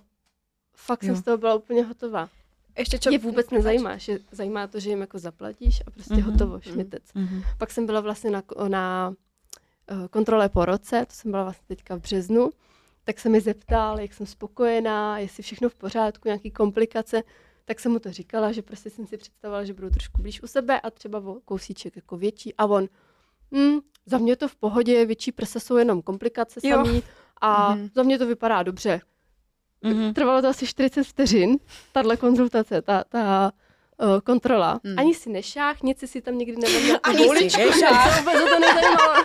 fakt 0.77 1.03
Jo. 1.03 1.07
jsem 1.07 1.17
z 1.17 1.23
toho 1.25 1.39
byla 1.39 1.55
úplně 1.55 1.83
hotová. 1.85 2.29
ještě 2.79 2.99
Čo 2.99 3.11
je 3.11 3.19
vůbec 3.19 3.51
nezajímá, 3.51 3.97
že 3.97 4.19
zajímá 4.31 4.67
to, 4.67 4.81
že 4.81 4.91
jim 4.91 5.01
jako 5.01 5.19
zaplatíš 5.19 5.83
a 5.87 5.91
prostě 5.91 6.15
Mhm. 6.15 6.23
hotovo, 6.23 6.53
Mhm. 6.53 6.61
šmitec. 6.63 7.03
Mhm. 7.15 7.43
Pak 7.59 7.71
jsem 7.71 7.87
byla 7.87 8.01
vlastně 8.01 8.31
na, 8.31 8.43
na 8.69 9.15
eh, 9.89 10.09
kontrole 10.11 10.49
po 10.49 10.65
roce, 10.65 11.07
to 11.09 11.15
jsem 11.15 11.31
byla 11.31 11.43
vlastně 11.43 11.65
teďka 11.69 11.97
v 11.97 12.01
březnu, 12.01 12.51
tak 13.05 13.19
se 13.19 13.29
mi 13.29 13.41
zeptal, 13.41 14.01
jak 14.01 14.15
jsem 14.15 14.27
spokojená, 14.27 15.19
jestli 15.19 15.43
všechno 15.43 15.69
v 15.69 15.75
pořádku, 15.75 16.29
nějaké 16.29 16.51
komplikace, 16.51 17.23
tak 17.65 17.81
jsem 17.81 17.93
mu 17.93 17.99
to 17.99 18.13
říkala, 18.13 18.53
že 18.53 18.63
prostě 18.63 18.91
jsem 18.91 19.07
si 19.07 19.17
představovala, 19.17 19.65
že 19.65 19.73
budu 19.75 19.91
trošku 19.91 20.23
blíž 20.23 20.43
u 20.43 20.47
sebe 20.47 20.81
a 20.81 20.91
třeba 20.91 21.19
o 21.19 21.37
kousíček 21.45 21.97
jako 21.97 22.17
větší. 22.17 22.55
A 22.59 22.67
on, 22.67 22.89
hm, 23.55 23.79
za 24.07 24.19
mě 24.19 24.37
to 24.37 24.49
v 24.49 24.57
pohodě, 24.57 25.05
větší 25.07 25.33
prsa 25.33 25.61
jsou 25.61 25.77
jenom 25.77 26.03
komplikace 26.03 26.61
Jo. 26.63 26.77
samý 26.85 27.03
a 27.41 27.75
Mhm. 27.75 27.89
za 27.95 28.03
mě 28.03 28.19
to 28.19 28.27
vypadá 28.27 28.63
dobře. 28.63 29.01
Mhm. 29.83 30.15
Trvalo 30.15 30.43
to 30.43 30.49
asi 30.49 30.67
40 30.67 31.05
vteřin, 31.05 31.59
tahle 31.93 32.17
konzultace, 32.17 32.83
ta, 32.83 33.05
ta 33.05 33.53
uh, 34.03 34.21
kontrola. 34.21 34.81
Hmm. 34.85 34.99
Ani 34.99 35.15
si 35.15 35.31
nešáh, 35.31 35.83
nic 35.83 36.11
si 36.11 36.23
tam 36.23 36.39
nikdy 36.39 36.57
nevedl. 36.57 36.99
Ani 37.03 37.29
si 37.29 37.59
nešáh. 37.59 38.19
Vůbec 38.21 38.35
to 38.35 38.59
nezajímalo. 38.61 39.25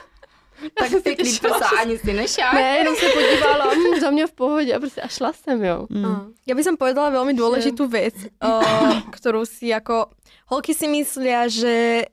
Tak 0.74 0.90
pěkný 1.04 1.32
prsa, 1.42 1.70
ani 1.82 1.98
si 1.98 2.14
nešák. 2.14 2.54
Ne, 2.54 2.78
jenom 2.78 2.96
se 2.96 3.06
podívala, 3.10 3.74
hm, 3.74 4.00
za 4.00 4.10
mě 4.10 4.28
v 4.28 4.32
pohodě 4.32 4.76
a 4.76 4.80
prostě 4.80 5.02
a 5.02 5.08
šla 5.08 5.34
jsem, 5.34 5.64
jo. 5.64 5.88
Mm. 5.90 6.34
Ja 6.48 6.56
by 6.56 6.64
som 6.64 6.76
povedala 6.78 7.14
veľmi 7.14 7.36
dôležitú 7.36 7.86
vec, 7.92 8.16
uh, 8.42 9.04
ktorú 9.18 9.46
si 9.46 9.70
ako... 9.70 10.10
Holky 10.48 10.72
si 10.74 10.88
myslia, 10.88 11.52
že 11.52 12.08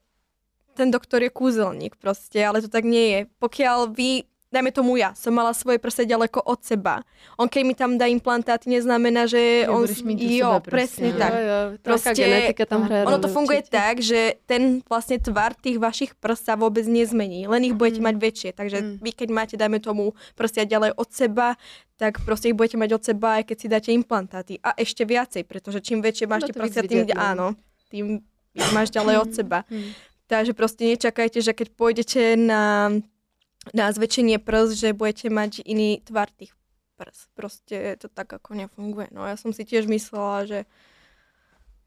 ten 0.75 0.91
doktor 0.91 1.23
je 1.23 1.31
kúzelník 1.31 1.95
proste, 1.97 2.43
ale 2.43 2.59
to 2.59 2.69
tak 2.69 2.83
nie 2.83 3.07
je. 3.15 3.21
Pokiaľ 3.39 3.95
vy, 3.95 4.27
dajme 4.55 4.71
tomu 4.71 4.95
ja, 4.95 5.11
som 5.19 5.35
mala 5.35 5.51
svoje 5.51 5.83
prse 5.83 6.07
ďaleko 6.07 6.47
od 6.47 6.63
seba. 6.63 7.03
On 7.35 7.51
keď 7.51 7.63
mi 7.67 7.75
tam 7.75 7.99
dá 7.99 8.07
implantáty, 8.07 8.71
neznamená, 8.71 9.27
že 9.27 9.67
on... 9.67 9.83
Mít 10.05 10.23
jo, 10.39 10.47
prostě. 10.47 10.71
presne 10.71 11.09
Jo, 11.09 11.19
tak. 11.19 11.33
Jo, 11.35 11.39
jo, 11.41 11.59
Prostě- 11.83 12.11
prostě, 12.11 12.23
genetika 12.25 12.67
tam 12.67 12.83
hraje 12.83 13.05
Ono 13.05 13.19
to 13.19 13.29
funguje 13.29 13.59
určitě. 13.59 13.77
tak, 13.77 13.97
že 14.01 14.21
ten 14.47 14.79
vlastne 14.87 15.19
tvar 15.19 15.55
tých 15.59 15.79
vašich 15.83 16.15
prs 16.15 16.45
sa 16.47 16.55
vôbec 16.55 16.87
nezmení, 16.87 17.49
len 17.51 17.65
ich 17.65 17.75
budete 17.75 17.99
mať 18.05 18.15
väčšie. 18.15 18.51
Takže 18.55 18.79
Mm. 18.81 18.95
vy 19.03 19.11
keď 19.13 19.29
máte, 19.35 19.55
dajme 19.57 19.81
tomu, 19.81 20.13
proste 20.39 20.63
ďalej 20.63 20.93
od 20.97 21.09
seba, 21.11 21.57
tak 21.97 22.21
proste 22.25 22.49
ich 22.53 22.55
budete 22.55 22.77
mať 22.77 22.91
od 22.95 23.03
seba, 23.05 23.29
aj 23.41 23.45
keď 23.49 23.57
si 23.61 23.67
dáte 23.69 23.91
implantáty. 23.93 24.61
A 24.63 24.77
ešte 24.77 25.03
viacej, 25.09 25.43
pretože 25.49 25.81
čím 25.81 25.99
väčšie 26.05 26.27
máš 26.29 26.43
No 26.47 26.49
prsia, 26.55 26.83
tým, 26.85 27.07
no. 27.09 27.17
áno, 27.17 27.47
tým 27.91 28.21
máš 28.77 28.91
ďalej 28.93 29.17
od 29.19 29.31
seba. 29.35 29.65
Mm. 29.71 29.91
Takže 30.29 30.53
proste 30.53 30.85
nečakajte, 30.85 31.41
že 31.41 31.53
keď 31.53 31.69
pôjdete 31.77 32.37
na, 32.37 32.91
na 33.73 33.89
zväčšenie 33.89 34.37
prs, 34.39 34.75
že 34.75 34.93
budete 34.93 35.31
mať 35.31 35.63
iný 35.65 36.03
tvar 36.03 36.29
tých 36.29 36.53
prs. 36.95 37.31
Proste 37.33 37.97
to 37.97 38.07
tak 38.09 38.29
ako 38.29 38.55
nefunguje. 38.55 39.09
No 39.11 39.25
ja 39.25 39.35
som 39.35 39.55
si 39.55 39.65
tiež 39.65 39.87
myslela, 39.87 40.45
že 40.45 40.61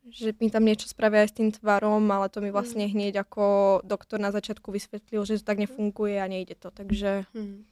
že 0.07 0.31
mi 0.39 0.47
tam 0.47 0.63
niečo 0.63 0.87
spravia 0.87 1.27
aj 1.27 1.29
s 1.29 1.35
tým 1.35 1.51
tvarom, 1.51 1.99
ale 2.07 2.31
to 2.31 2.39
mi 2.39 2.47
vlastne 2.47 2.87
hneď 2.87 3.27
ako 3.27 3.43
doktor 3.83 4.23
na 4.23 4.31
začiatku 4.31 4.71
vysvetlil, 4.71 5.27
že 5.27 5.43
to 5.43 5.43
tak 5.43 5.59
nefunguje 5.59 6.15
a 6.15 6.31
nejde 6.31 6.55
to. 6.55 6.71
Takže 6.71 7.27
Mm. 7.35 7.67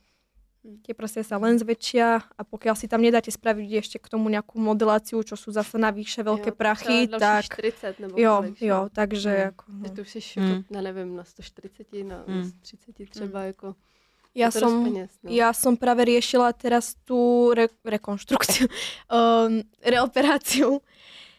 tie 0.84 0.92
prsia 0.92 1.24
sa 1.24 1.40
len 1.40 1.56
zväčšia 1.56 2.08
a 2.36 2.42
pokiaľ 2.44 2.76
si 2.76 2.92
tam 2.92 3.00
nedáte 3.00 3.32
spraviť 3.32 3.70
ešte 3.80 3.98
k 4.04 4.12
tomu 4.12 4.28
nejakú 4.28 4.60
modeláciu, 4.60 5.24
čo 5.24 5.40
sú 5.40 5.56
zase 5.56 5.80
navyše 5.80 6.28
veľké 6.28 6.52
Jo, 6.52 6.58
prachy, 6.58 7.08
tak 7.08 7.24
dalších 7.24 7.56
40 7.96 8.00
nebo 8.04 8.20
jo, 8.20 8.36
kolik, 8.44 8.60
jo, 8.60 8.80
že? 8.84 8.92
takže 8.92 9.32
Mm. 9.32 9.48
ako, 9.56 9.64
no. 9.72 9.82
Teď 9.86 9.92
to 9.96 10.02
už 10.02 10.12
je 10.12 10.22
Mm. 10.22 10.28
šup, 10.28 10.66
na 10.70 10.80
nevím, 10.82 11.10
na 11.16 11.24
140, 11.24 12.04
na 12.04 12.18
Mm. 12.28 12.52
30 12.62 13.06
třeba, 13.08 13.40
jako. 13.48 13.76
Ja 14.36 14.52
to 14.52 14.60
dost 14.60 14.68
som, 14.68 14.84
peněz, 14.84 15.12
no. 15.24 15.28
ja 15.32 15.50
som 15.56 15.80
práve 15.80 16.04
riešila 16.04 16.52
teraz 16.52 17.00
tú 17.08 17.56
re, 17.56 17.72
rekonštrukciu, 17.88 18.68
um, 19.08 19.64
reoperáciu, 19.80 20.84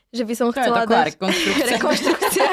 že 0.09 0.25
by 0.25 0.33
som 0.33 0.49
To 0.49 0.57
chcela 0.57 0.89
dať... 0.89 1.13
rekonstrukce. 1.13 1.65
rekonštrukcia, 1.77 2.51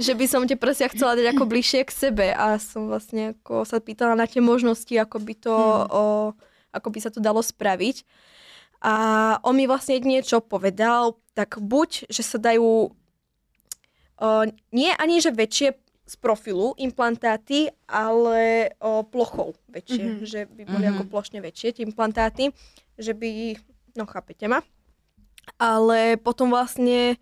že 0.00 0.12
by 0.16 0.24
som 0.24 0.48
tie 0.48 0.56
prsia 0.56 0.88
chcela 0.88 1.12
dať 1.12 1.36
ako 1.36 1.44
bližšie 1.44 1.84
k 1.84 1.92
sebe 1.92 2.32
a 2.32 2.56
som 2.56 2.88
vlastne 2.88 3.36
ako 3.36 3.68
sa 3.68 3.76
pýtala 3.84 4.16
na 4.16 4.24
tie 4.24 4.40
možnosti, 4.40 4.96
ako 4.96 5.20
by 5.20 5.34
to, 5.36 5.52
Hmm. 5.52 5.92
o, 5.92 6.04
ako 6.72 6.88
by 6.88 6.98
sa 7.04 7.12
to 7.12 7.20
dalo 7.20 7.44
spraviť. 7.44 8.08
A 8.80 8.94
on 9.44 9.60
mi 9.60 9.68
vlastne 9.68 10.00
niečo 10.00 10.40
povedal, 10.40 11.20
tak 11.36 11.60
buď, 11.60 12.08
že 12.08 12.24
sa 12.24 12.40
dajú 12.40 12.88
o, 12.88 14.26
nie 14.72 14.90
ani, 14.96 15.20
že 15.20 15.36
väčšie 15.36 15.76
z 16.06 16.14
profilu 16.16 16.74
implantáty, 16.78 17.66
ale 17.90 18.70
o, 18.78 19.02
plochou 19.02 19.58
väčšie, 19.66 20.02
Mhm. 20.02 20.12
mm-hmm. 20.14 20.26
že 20.30 20.40
by 20.46 20.62
boli 20.62 20.66
Mhm. 20.66 20.74
mm-hmm. 20.78 20.94
ako 20.94 21.02
plošne 21.10 21.38
väčšie 21.42 21.68
tie 21.74 21.82
implantáty, 21.82 22.54
že 22.94 23.10
by, 23.12 23.58
no 23.98 24.06
chápete 24.06 24.46
ma, 24.46 24.62
ale 25.58 26.16
potom 26.16 26.50
vlastne 26.50 27.18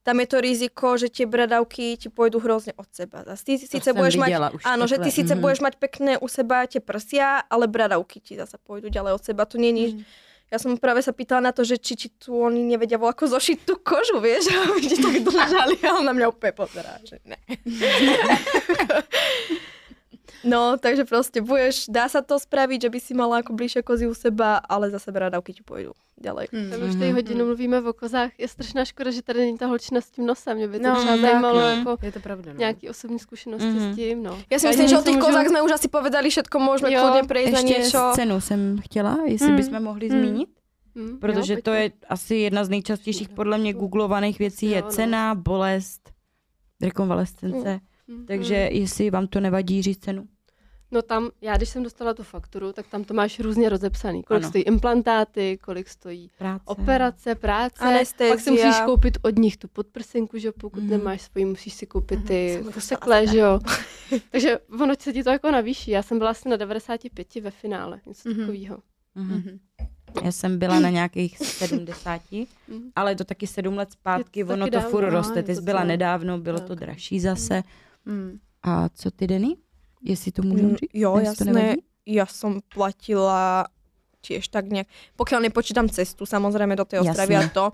tam 0.00 0.16
je 0.20 0.26
to 0.32 0.38
riziko, 0.40 0.96
že 0.96 1.12
tie 1.12 1.28
bradavky 1.28 1.92
ti 2.00 2.08
pôjdu 2.08 2.40
hrozne 2.40 2.72
od 2.80 2.88
seba. 2.88 3.20
Zas 3.24 3.44
Ty 3.44 3.58
síce 3.60 3.84
jsem 3.84 3.96
budeš 3.96 4.16
mať, 4.16 4.32
už 4.56 4.62
áno, 4.64 4.88
že 4.88 4.96
ty 4.96 5.12
síce 5.12 5.36
mhm. 5.36 5.40
budeš 5.44 5.60
mať 5.60 5.74
pekné 5.76 6.16
u 6.16 6.28
seba 6.28 6.64
tie 6.64 6.80
prsia, 6.80 7.44
ale 7.48 7.68
bradavky 7.68 8.20
ti 8.20 8.32
zase 8.36 8.56
pôjdu 8.64 8.88
ďalej 8.88 9.12
od 9.20 9.22
seba. 9.24 9.44
To 9.44 9.60
nie 9.60 9.72
je 9.76 9.88
Mm. 9.96 10.04
Ja 10.50 10.58
som 10.58 10.74
práve 10.74 10.98
sa 10.98 11.14
pýtala 11.14 11.50
na 11.50 11.52
to, 11.54 11.62
že 11.62 11.78
či, 11.78 11.94
či 11.94 12.08
tu 12.10 12.34
oni 12.34 12.66
nevedia 12.66 12.98
ako 12.98 13.30
zošiť 13.30 13.58
tú 13.62 13.78
kožu, 13.78 14.18
vieš, 14.18 14.50
aby 14.54 14.82
ti 14.82 14.98
tak 14.98 15.22
držali, 15.22 15.78
a 15.86 15.94
on 15.94 16.04
na 16.04 16.14
mňa 16.14 16.26
úplne 16.26 16.54
pozerá, 16.58 16.98
že 17.06 17.22
ne. 17.22 17.38
No, 20.44 20.76
takže 20.80 21.04
proste 21.04 21.40
budeš, 21.44 21.88
dá 21.92 22.08
sa 22.08 22.24
to 22.24 22.40
spraviť, 22.40 22.82
že 22.86 22.90
by 22.90 22.98
si 23.00 23.12
mala 23.14 23.44
ako 23.44 23.52
bližšie 23.52 23.82
kozy 23.84 24.08
u 24.08 24.14
seba, 24.14 24.56
ale 24.64 24.88
zase 24.90 25.12
bradavky 25.12 25.52
ti 25.52 25.60
pôjdu 25.60 25.92
ďalej. 26.16 26.48
Mm. 26.52 26.70
Tam 26.70 26.78
už 26.88 26.94
tady 26.96 27.10
hodinu 27.12 27.42
mluvíme 27.48 27.80
o 27.80 27.92
kozách. 27.92 28.32
Je 28.38 28.48
strašná 28.48 28.84
škoda, 28.84 29.10
že 29.10 29.22
tady 29.22 29.38
není 29.40 29.58
ta 29.58 29.66
holčina 29.66 30.00
s 30.00 30.10
tím 30.10 30.26
nosem. 30.26 30.56
Mě 30.56 30.68
by 30.68 30.78
to 30.80 30.88
No, 30.88 30.96
třeba 30.96 31.12
tak, 31.16 31.20
zajímalo 31.20 31.60
no. 31.60 31.66
jako 31.68 31.96
Je 32.02 32.12
to 32.12 32.20
pravda, 32.20 32.52
no. 32.52 32.58
nějaký 32.58 32.88
osobní 32.88 33.18
zkušenosti 33.18 33.66
Mhm. 33.68 33.92
s 33.92 33.96
tím. 33.96 34.22
No. 34.22 34.32
Ja 34.50 34.58
si 34.58 34.66
Já 34.66 34.70
myslím, 34.72 34.88
že 34.88 34.96
o 34.96 34.98
něco 34.98 35.04
tých 35.04 35.16
můžu- 35.16 35.26
kozách 35.26 35.46
sme 35.48 35.60
už 35.62 35.72
asi 35.72 35.88
povedali 35.88 36.28
všetko, 36.30 36.56
môžeme 36.60 36.88
Jo, 36.92 37.00
kľudne 37.02 37.22
prejsť 37.28 37.52
na 37.52 37.58
Ještě 37.60 37.78
niečo. 37.78 38.00
scénu 38.12 38.40
jsem 38.40 38.60
chtěla, 38.84 39.12
jestli 39.26 39.46
Hmm. 39.46 39.56
bychom 39.56 39.80
mohli 39.82 40.08
Hmm. 40.08 40.18
zmínit. 40.20 40.48
Hm, 40.98 41.18
Protože 41.20 41.52
jo, 41.54 41.60
to 41.62 41.70
je 41.72 41.84
asi 42.08 42.34
jedna 42.34 42.64
z 42.64 42.68
nejčastějších 42.68 43.28
podle 43.28 43.58
mě 43.58 43.72
googlovaných 43.72 44.38
věcí 44.38 44.66
je 44.70 44.78
Jo, 44.78 44.84
no. 44.84 44.90
cena, 44.90 45.34
bolest, 45.34 46.10
rekonvalescence. 46.82 47.80
Hm, 48.10 48.24
Takže 48.26 48.68
hm. 48.72 48.76
jestli 48.76 49.10
vám 49.10 49.26
to 49.26 49.40
nevadí 49.40 49.82
říct 49.82 50.04
cenu. 50.04 50.24
No 50.92 51.02
tam, 51.02 51.30
já 51.40 51.56
když 51.56 51.68
jsem 51.68 51.82
dostala 51.82 52.14
tu 52.14 52.22
fakturu, 52.22 52.72
tak 52.72 52.86
tam 52.86 53.04
to 53.04 53.14
máš 53.14 53.40
různě 53.40 53.68
rozepsaný. 53.68 54.22
Kolik 54.22 54.42
Ano. 54.42 54.48
stojí 54.48 54.64
implantáty, 54.64 55.58
kolik 55.64 55.88
stojí 55.88 56.30
Práce. 56.38 56.62
operace, 56.66 57.34
práce. 57.34 57.84
Anestezia. 57.84 58.34
Pak 58.34 58.40
si 58.44 58.50
musíš 58.50 58.80
koupit 58.84 59.18
od 59.22 59.38
nich 59.38 59.56
tu 59.56 59.68
podprsenku, 59.68 60.38
že 60.38 60.48
jo, 60.48 60.52
pokud 60.60 60.82
Mhm. 60.82 60.90
nemáš 60.90 61.22
svoji, 61.22 61.44
musíš 61.44 61.72
si 61.74 61.86
koupit 61.86 62.24
ty 62.26 62.60
to 62.64 62.70
fusekle, 62.70 63.26
že 63.26 63.38
jo. 63.38 63.60
Takže 64.30 64.58
ono 64.82 64.94
se 64.98 65.12
ti 65.12 65.24
to 65.24 65.30
jako 65.30 65.50
navýší. 65.50 65.90
Já 65.90 66.02
jsem 66.02 66.18
byla 66.18 66.30
asi 66.30 66.48
na 66.48 66.56
95 66.56 67.40
ve 67.40 67.50
finále, 67.50 68.00
něco 68.06 68.28
Mhm. 68.28 68.38
takového. 68.40 68.78
Mhm. 69.14 69.34
Mhm. 69.34 69.58
Já 70.24 70.32
jsem 70.32 70.58
byla 70.58 70.80
na 70.80 70.90
nějakých 70.98 71.38
70, 71.38 72.22
Mhm. 72.68 72.90
ale 72.96 73.14
to 73.16 73.24
taky 73.24 73.46
sedm 73.46 73.76
let 73.76 73.92
zpátky, 73.92 74.40
Je 74.40 74.44
to 74.46 74.52
ono 74.52 74.60
taky 74.66 74.70
to 74.70 74.76
dávno, 74.76 74.90
furt 74.90 75.04
no, 75.04 75.10
roste. 75.10 75.38
je 75.38 75.42
Ty 75.42 75.54
to 75.54 75.60
jsi 75.60 75.64
byla 75.64 75.84
nedávno, 75.84 76.38
bylo 76.38 76.60
to 76.60 76.68
Tak. 76.68 76.78
dražší 76.78 77.20
zase. 77.20 77.56
Mm. 77.56 77.62
A 78.62 78.88
co 78.88 79.10
ty, 79.10 79.26
Denny? 79.26 79.56
Jestli 80.04 80.32
to 80.32 80.42
můžu 80.42 80.64
Mm, 80.66 80.76
říct? 80.76 80.90
Jo, 80.94 81.18
Jestli 81.18 81.44
to 81.44 81.58
jasné. 81.58 81.76
Ja 82.08 82.26
som 82.26 82.64
platila 82.64 83.68
tiež 84.24 84.48
tak 84.48 84.66
nejak, 84.68 84.88
pokiaľ 85.16 85.40
nepočítam 85.46 85.86
cestu 85.88 86.26
samozrejme 86.26 86.76
do 86.76 86.84
tej 86.84 87.04
Ostravy 87.04 87.36
a 87.36 87.48
to, 87.48 87.64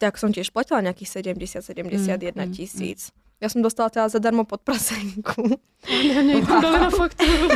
tak 0.00 0.16
som 0.18 0.32
tiež 0.32 0.50
platila 0.52 0.80
nejakých 0.80 1.22
70-71 1.24 2.34
Mm, 2.34 2.50
mm, 2.50 3.23
Ja 3.40 3.48
som 3.52 3.60
dostala 3.62 3.90
teda 3.90 4.08
zadarmo 4.08 4.44
podprasenku. 4.44 5.58
Ne, 6.08 6.22
mě 6.22 6.46
to 6.46 6.60
dali 6.60 6.78
na 6.78 6.90
fakturu. 6.90 7.48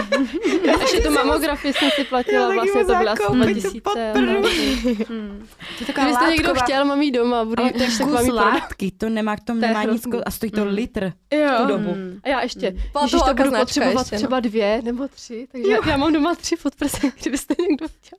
Ještě 0.80 1.00
tu 1.00 1.10
mamografii 1.10 1.72
jsem 1.74 1.90
si 1.90 2.04
platila, 2.04 2.48
Já 2.48 2.54
vlastně 2.54 2.80
to 2.84 2.94
byla 2.94 3.12
asi 3.12 3.22
zakoupit 3.22 3.48
2000. 3.56 3.80
pod 3.80 3.96
a 3.98 4.12
prdu. 4.12 4.42
tak. 4.42 5.08
Mm. 5.08 5.46
To 5.78 5.80
je 5.80 5.86
taková 5.86 6.04
Kdybyste 6.06 6.30
někdo 6.30 6.54
chtěl, 6.54 6.84
mám 6.84 7.02
jí 7.02 7.10
doma, 7.10 7.44
budu 7.44 7.62
Ale 7.62 7.72
to 7.72 7.82
je 7.82 7.88
kus 8.04 8.28
látky, 8.32 8.90
to 8.90 9.08
nemá, 9.08 9.36
k 9.36 9.40
tomu 9.40 9.60
nemá 9.60 9.84
nic, 9.84 10.02
a 10.26 10.30
stojí 10.30 10.52
to 10.52 10.64
Mm. 10.64 10.70
litr 10.74 11.12
Jo. 11.30 11.50
tu 11.58 11.66
dobu. 11.66 11.94
Mm. 11.94 12.20
A 12.24 12.28
já 12.28 12.40
ještě, 12.42 12.70
Byla 12.92 13.04
když 13.06 13.22
to 13.22 13.34
budu 13.34 13.50
potřebovat 13.50 14.06
no. 14.12 14.18
třeba 14.18 14.40
dvě 14.40 14.82
nebo 14.82 15.08
tři, 15.08 15.48
takže 15.52 15.72
já 15.90 15.96
mám 15.96 16.12
doma 16.12 16.34
tři 16.34 16.56
podprsenky, 16.56 17.20
kdybyste 17.20 17.54
někdo 17.70 17.86
chtěl. 17.88 18.18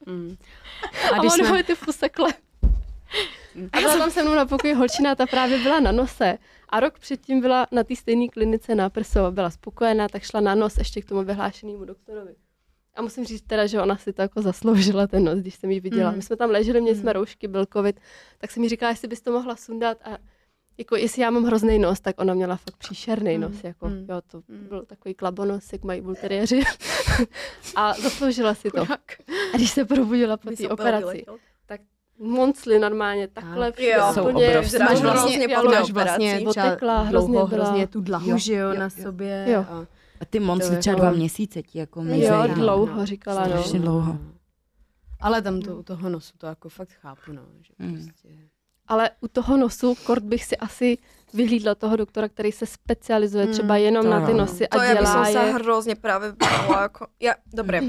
A, 1.11 1.15
A 1.15 1.19
když 1.19 1.30
mám 1.31 1.38
doma 1.38 1.49
jsme, 1.49 1.64
ty 1.64 1.76
fusekle. 1.76 2.34
A 3.72 3.80
byla 3.80 3.98
tam 3.98 4.11
se 4.11 4.23
mnou 4.23 4.36
na 4.36 4.45
pokoji 4.45 4.73
holčina, 4.73 5.15
ta 5.15 5.26
právě 5.26 5.60
byla 5.60 5.80
na 5.80 5.91
nose. 5.91 6.38
A 6.69 6.80
rok 6.80 6.99
předtím 6.99 7.41
byla 7.41 7.68
na 7.72 7.84
té 7.84 7.95
stejné 7.95 8.27
klinice 8.27 8.76
na 8.76 8.90
prso, 8.90 9.31
byla 9.31 9.49
spokojená, 9.49 10.07
tak 10.07 10.23
šla 10.23 10.40
na 10.41 10.56
nos 10.56 10.77
ještě 10.77 11.02
k 11.02 11.06
tomu 11.06 11.23
vyhlášenému 11.23 11.86
doktorovi. 11.86 12.36
A 12.95 13.02
musím 13.02 13.26
říct 13.26 13.41
teda, 13.41 13.68
že 13.68 13.81
ona 13.81 13.98
si 13.98 14.14
to 14.14 14.22
jako 14.22 14.41
zasloužila 14.41 15.07
ten 15.07 15.23
nos, 15.23 15.40
když 15.40 15.56
jsem 15.56 15.72
ji 15.72 15.80
viděla. 15.80 16.10
Mm. 16.11 16.15
My 16.18 16.22
jsme 16.23 16.36
tam 16.36 16.49
leželi, 16.49 16.81
měli 16.81 16.98
jsme 16.98 17.10
Mm. 17.11 17.14
roušky, 17.14 17.48
byl 17.48 17.65
covid, 17.73 17.99
tak 18.38 18.52
jsem 18.52 18.61
mi 18.61 18.69
říkala, 18.69 18.90
jestli 18.90 19.07
bys 19.07 19.22
to 19.22 19.31
mohla 19.31 19.56
sundat 19.56 19.98
a 20.03 20.18
jako 20.77 20.95
jestli 20.95 21.22
já 21.22 21.30
mám 21.30 21.44
hrozný 21.44 21.80
nos, 21.80 21.99
tak 21.99 22.22
ona 22.22 22.34
měla 22.34 22.56
fakt 22.56 22.77
příšerný 22.77 23.36
Mm. 23.38 23.41
nos, 23.41 23.64
jako 23.64 23.88
Mm. 23.90 24.06
jo, 24.10 24.22
to 24.31 24.41
Mm. 24.48 24.65
byl 24.69 24.86
takový 24.86 25.14
klabonos, 25.14 25.73
jak 25.73 25.84
mají 25.84 26.02
bulteriéři. 26.02 26.61
a 27.76 27.94
zasloužila 27.94 28.53
si 28.53 28.72
to. 28.72 28.81
A 29.53 29.57
když 29.57 29.72
se 29.72 29.86
probudila 29.86 30.38
po 30.38 30.49
té 30.52 30.69
operaci, 30.69 31.03
vyletěl. 31.06 31.38
Moncly 32.19 32.79
normálně, 32.79 33.27
takhle 33.27 33.65
Tak. 33.71 33.75
všude 33.75 33.91
Jo. 33.91 34.11
Jsou 34.13 34.29
úplně 34.29 34.49
obrovské. 34.49 34.79
Máš 34.79 34.99
hrozně 35.01 35.47
Já 35.49 35.61
to- 35.61 35.69
máš 35.69 35.91
vlastně 35.91 36.39
Otekla, 36.47 37.01
hrozně 37.01 37.27
dlouho, 37.33 37.47
byla- 37.47 37.65
hrozně 37.65 37.87
tu 37.87 38.01
dlahu, 38.01 38.29
Jo, 38.29 38.37
že 38.37 38.53
jo, 38.53 38.67
jo, 38.69 38.79
na 38.79 38.83
jo. 38.85 39.03
sobě. 39.03 39.45
Jo. 39.49 39.65
A, 39.69 39.85
A 40.21 40.25
ty 40.25 40.39
To 40.39 40.59
třeba 40.59 40.77
jako- 40.93 41.01
dva 41.01 41.11
měsíce 41.11 41.61
ti 41.63 41.79
jako 41.79 41.99
Jo, 41.99 42.03
mizejí. 42.03 42.25
Jo, 42.27 42.47
no. 42.47 42.53
dlouho 42.55 43.05
říkala, 43.05 43.41
no. 43.47 43.49
Strašně 43.49 43.79
dlouho. 43.79 44.17
Ale 45.21 45.41
tam 45.41 45.61
to, 45.61 45.75
u 45.75 45.83
toho 45.83 46.09
nosu 46.09 46.33
to 46.37 46.45
jako 46.47 46.69
fakt 46.69 46.89
chápu, 47.01 47.31
no. 47.31 47.41
Že 47.61 47.73
Mm. 47.79 47.93
prostě... 47.93 48.27
Ale 48.87 49.09
u 49.21 49.27
toho 49.27 49.57
nosu 49.57 49.95
kort 50.05 50.23
bych 50.23 50.43
si 50.43 50.57
asi 50.57 50.97
vyhlídla 51.33 51.75
toho 51.75 51.95
doktora, 51.95 52.27
který 52.29 52.51
se 52.51 52.65
specializuje 52.65 53.45
Mm, 53.45 53.51
třeba 53.51 53.77
jenom 53.77 54.03
to 54.03 54.09
na 54.11 54.25
ty 54.25 54.33
nosy 54.33 54.67
To 54.67 54.79
a 54.79 54.83
ja 54.83 54.89
by 54.93 54.97
dělá 54.99 55.13
som 55.13 55.25
sa 55.33 55.41
je. 55.45 55.53
hrozne 55.53 55.95
práve 55.95 56.31
bála. 56.33 56.77
Ako... 56.89 57.07
Ja, 57.21 57.33
dobre, 57.53 57.81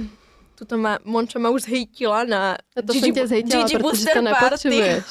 tuto 0.61 0.77
ma, 0.77 0.99
Monča 1.05 1.39
ma 1.39 1.49
už 1.51 1.62
zhejtila 1.62 2.24
na 2.24 2.53
A 2.77 2.82
to 2.87 2.93
Gigi 2.93 3.01
jsem 3.01 3.15
tě 3.15 3.27
zhejtila, 3.27 3.65
Gigi 3.65 3.78
Booster 3.78 4.23
to 4.24 4.31
Party. 4.41 4.69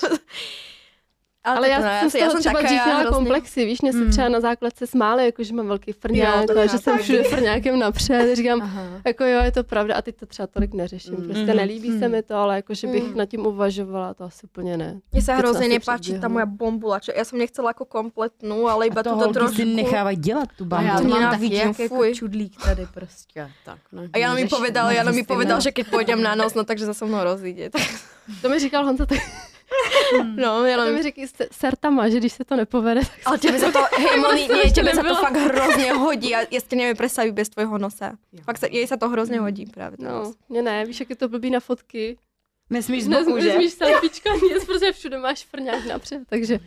nepotřebuješ. 1.46 1.58
Ale 1.58 1.70
já, 1.70 1.80
no, 2.04 2.10
jsem 2.10 2.10
z 2.10 2.28
toho 2.28 2.40
třeba 2.40 2.54
taká, 2.54 2.68
dřív 2.68 2.78
já 2.78 2.86
měla 2.86 3.00
hrozně- 3.00 3.16
komplexy, 3.16 3.66
víš, 3.66 3.82
mě 3.82 3.92
se 3.94 4.00
Hmm. 4.00 4.12
třeba 4.12 4.30
na 4.30 4.40
základce 4.40 4.88
smáli, 4.88 5.26
jako 5.26 5.44
že 5.44 5.54
mám 5.54 5.68
velký 5.68 5.92
frňák, 5.92 6.46
já 6.56 6.66
že 6.68 6.78
jsem 6.78 6.98
všude 6.98 7.24
frňákem 7.24 7.80
napřed, 7.80 8.36
říkám, 8.36 8.62
Aha. 8.62 8.84
jako 9.08 9.24
jo, 9.26 9.44
je 9.44 9.52
to 9.52 9.64
pravda 9.64 9.96
a 9.96 10.02
teď 10.02 10.16
to 10.16 10.26
třeba 10.26 10.48
tolik 10.48 10.74
neřeším, 10.74 11.14
Mm. 11.16 11.24
prostě 11.24 11.44
Mhm. 11.46 11.56
nelíbí 11.58 12.00
se 12.00 12.06
Mm. 12.08 12.12
mi 12.12 12.24
to, 12.24 12.36
ale 12.36 12.56
jako, 12.56 12.74
že 12.74 12.88
bych 12.88 13.04
Mm. 13.04 13.18
nad 13.18 13.26
tím 13.26 13.46
uvažovala, 13.46 14.14
to 14.14 14.24
asi 14.24 14.44
úplně 14.48 14.78
ne. 14.78 15.00
Mně 15.12 15.22
se 15.22 15.34
hrozně 15.34 15.68
nepáčí 15.68 16.20
ta 16.20 16.28
moja 16.28 16.46
bombula, 16.46 17.00
čo 17.00 17.12
ja 17.16 17.24
som 17.26 17.40
nechcela 17.40 17.72
ako 17.72 17.86
kompletnú, 17.86 18.68
ale 18.68 18.88
iba 18.88 19.02
A 19.02 19.04
to 19.04 19.10
túto 19.10 19.24
holky 19.26 19.34
trošku. 19.40 19.56
si 19.56 19.66
nechávají 19.66 20.18
dělat 20.18 20.50
tu 20.58 20.64
A 20.64 20.68
bambu. 20.68 20.88
já 20.88 20.98
to 21.02 21.08
mám 21.08 21.32
taky 21.32 21.56
jako 21.56 22.14
čudlík 22.14 22.54
tady 22.64 22.88
prostě. 22.94 23.50
Tak, 23.66 23.80
no, 23.92 24.02
A 24.14 24.18
Jano 24.18 24.36
mi 24.36 24.48
povedal, 24.48 24.92
Jano 24.92 25.12
mi 25.12 25.22
Neřeším, 25.22 25.26
povedal, 25.26 25.58
no. 25.58 25.62
že 25.62 25.72
keď 25.72 25.86
pôjdem 25.88 26.20
na 26.22 26.36
nos, 26.36 26.54
no 26.54 26.64
takže 26.64 26.86
so 26.94 27.06
mnou 27.10 27.24
rozíde. 27.24 27.70
Tak, 27.70 27.82
To 28.42 28.50
mi 28.50 28.60
říkal 28.60 28.86
Honza, 28.86 29.06
tak 29.06 29.18
no, 30.36 30.66
Jano 30.66 30.86
to 30.86 30.92
mi 30.92 31.04
říká 31.04 31.22
s 31.22 31.58
sertama, 31.58 32.10
že 32.10 32.18
když 32.18 32.34
se 32.34 32.44
to 32.44 32.56
nepovede, 32.56 33.02
tak 33.02 33.20
Ale 33.26 33.38
tebe 33.38 33.60
sa 33.60 33.72
to, 33.72 33.80
hej, 33.98 34.20
Moni, 34.24 34.44
ešte 34.66 34.82
tebe 34.82 34.92
sa 34.96 35.04
to 35.04 35.16
fakt 35.16 35.38
hrozne 35.38 35.94
hodí 35.94 36.36
a 36.36 36.46
neviem 36.74 36.98
predstaviť 36.98 37.32
bez 37.34 37.50
tvojho 37.50 37.78
nosa. 37.78 38.18
Jo. 38.34 38.42
Fakt 38.46 38.60
sa, 38.60 38.68
jej 38.68 38.88
sa 38.88 38.98
to 38.98 39.10
hrozně 39.10 39.40
hodí 39.40 39.66
právě. 39.66 39.98
no, 40.00 40.34
mě 40.50 40.62
ne, 40.62 40.86
víš, 40.86 41.00
jak 41.00 41.10
je 41.10 41.16
to 41.16 41.30
blbý 41.30 41.50
na 41.50 41.60
fotky. 41.60 42.18
Nesmíš 42.70 43.04
z 43.04 43.08
boku, 43.08 43.40
že? 43.40 43.48
nezmíš 43.48 43.74
selfiečka, 43.74 44.30
nic, 44.54 44.66
protože 44.66 44.92
všude 44.92 45.18
máš 45.18 45.46
frňák 45.46 45.86
napřed, 45.86 46.22
takže... 46.30 46.60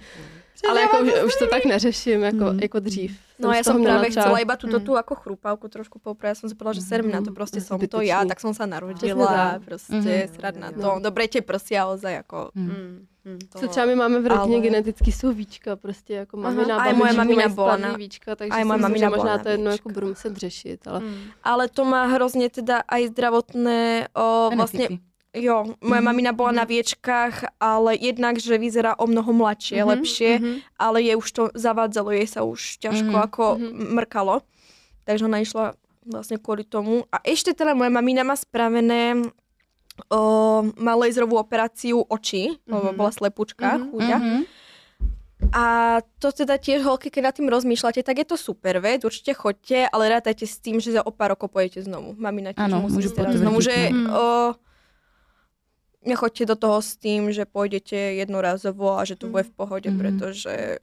Ale 0.68 0.80
jako 0.80 0.96
už, 1.00 1.10
už 1.26 1.34
to 1.36 1.46
tak 1.46 1.64
neřeším, 1.64 2.22
jako, 2.22 2.44
Mm. 2.44 2.58
jako 2.60 2.78
dřív. 2.80 3.18
No 3.38 3.50
toho 3.50 3.64
som 3.64 3.78
měla 3.78 3.94
práve 3.94 4.10
třeba- 4.10 4.22
chcela 4.22 4.38
iba 4.38 4.54
túto 4.56 4.78
Mm. 4.78 4.84
tú 4.86 4.92
ako 4.96 5.14
chrupavku 5.14 5.66
trošku 5.68 5.98
poprať. 5.98 6.28
Ja 6.30 6.38
som 6.38 6.48
si 6.48 6.54
povedala, 6.54 6.78
že 6.78 6.86
serem 6.86 7.10
na 7.10 7.18
to, 7.18 7.34
proste 7.34 7.58
Mm, 7.58 7.66
som 7.66 7.76
to 7.82 7.98
ja, 8.00 8.22
tak 8.22 8.38
sa 8.38 8.52
Přesně 8.54 8.66
narodila, 8.70 9.26
tak. 9.26 9.62
proste 9.64 9.96
Mhm. 9.98 10.28
srad 10.36 10.54
na 10.56 10.70
to. 10.72 10.88
Dobre 11.02 11.26
tie 11.28 11.42
prsia 11.42 11.86
ozaj, 11.90 12.14
ako... 12.22 12.54
Hmm. 12.54 12.70
Mm, 12.70 12.94
mm. 13.26 13.38
To, 13.50 13.58
Co 13.58 13.66
třeba 13.68 13.86
my 13.86 13.94
máme 13.96 14.18
v 14.20 14.26
rodině 14.26 14.56
ale- 14.56 14.64
genetický 14.64 15.12
jsou 15.12 15.32
víčka, 15.32 15.76
prostě 15.76 16.14
jako 16.14 16.36
mamina, 16.36 16.76
Aj 16.78 16.92
moje 16.94 17.12
mamina 17.12 17.48
bola 17.48 17.76
na- 17.76 17.96
víčka, 17.98 18.36
takže 18.36 18.52
aj 18.54 18.62
si 18.62 18.64
myslím, 18.68 18.82
mamina 18.82 19.06
že 19.10 19.16
možná 19.16 19.34
to 19.38 19.48
jedno 19.48 19.70
jako 19.70 19.88
budu 19.88 20.06
muset 20.08 20.36
řešit, 20.36 20.80
ale 20.86 21.00
Mm. 21.00 21.14
Ale 21.42 21.64
to 21.68 21.82
má 21.84 22.06
hrozne 22.06 22.46
teda 22.50 22.82
aj 22.88 23.08
zdravotné, 23.08 24.08
o, 24.14 24.50
Genetiky. 24.50 25.00
Jo, 25.34 25.56
moja 25.80 26.00
Mhm. 26.00 26.06
mamina 26.06 26.32
bola 26.32 26.52
na 26.54 26.64
viečkách, 26.64 27.34
ale 27.58 27.96
jednak, 27.96 28.36
že 28.36 28.54
vyzerá 28.54 28.94
o 28.94 29.06
mnoho 29.06 29.32
mladšie, 29.32 29.78
Mhm, 29.78 29.88
lepšie, 29.88 30.30
mhm. 30.36 30.52
ale 30.76 30.98
je 31.02 31.12
už 31.14 31.28
to 31.28 31.42
zavádzalo, 31.54 32.12
jej 32.12 32.26
sa 32.26 32.40
už 32.42 32.60
ťažko 32.78 33.12
Mhm, 33.12 33.24
ako 33.24 33.44
mhm. 33.56 33.66
mrkalo. 33.94 34.34
Takže 35.02 35.24
ona 35.24 35.40
išla 35.40 35.74
vlastne 36.04 36.36
kvôli 36.36 36.62
tomu. 36.62 37.06
A 37.08 37.18
ešte 37.22 37.52
teda 37.52 37.72
moja 37.72 37.88
mamina 37.88 38.22
má 38.22 38.34
spravené 38.34 39.22
o, 40.08 40.20
má 40.74 40.92
laserovú 40.94 41.36
operáciu 41.36 42.00
očí, 42.02 42.56
lebo 42.64 42.90
Mhm. 42.90 42.96
bola 42.96 43.10
slepučka, 43.10 43.68
Mhm, 43.76 43.84
chúďa. 43.88 44.18
Mhm. 44.18 44.40
A 45.52 45.64
to 46.16 46.30
teda 46.30 46.54
tiež, 46.54 46.80
holky, 46.80 47.10
keď 47.10 47.22
nad 47.24 47.34
tým 47.34 47.50
rozmýšľate, 47.50 48.00
tak 48.00 48.14
je 48.16 48.24
to 48.24 48.36
super 48.36 48.78
vec, 48.78 49.02
určite 49.02 49.34
choďte, 49.34 49.90
ale 49.90 50.06
rátajte 50.08 50.46
s 50.46 50.56
tým, 50.56 50.78
že 50.78 50.92
za 50.92 51.02
o 51.02 51.10
pár 51.10 51.34
rokov 51.34 51.50
pojete 51.50 51.82
znovu. 51.82 52.14
Mamina 52.14 52.54
tiež 52.54 52.70
Áno, 52.70 52.86
musí 52.86 53.02
potvrdit, 53.02 53.42
znovu, 53.42 53.58
že 53.58 53.90
no. 53.90 54.06
o, 54.08 54.24
nechoďte 56.06 56.46
do 56.46 56.56
toho 56.56 56.82
s 56.82 56.96
tým, 56.96 57.32
že 57.32 57.44
pôjdete 57.44 57.96
jednorazovo 57.96 58.98
a 58.98 59.04
že 59.04 59.16
to 59.16 59.26
bude 59.28 59.42
v 59.42 59.50
pohode, 59.50 59.90
Mhm. 59.90 59.98
pretože 59.98 60.78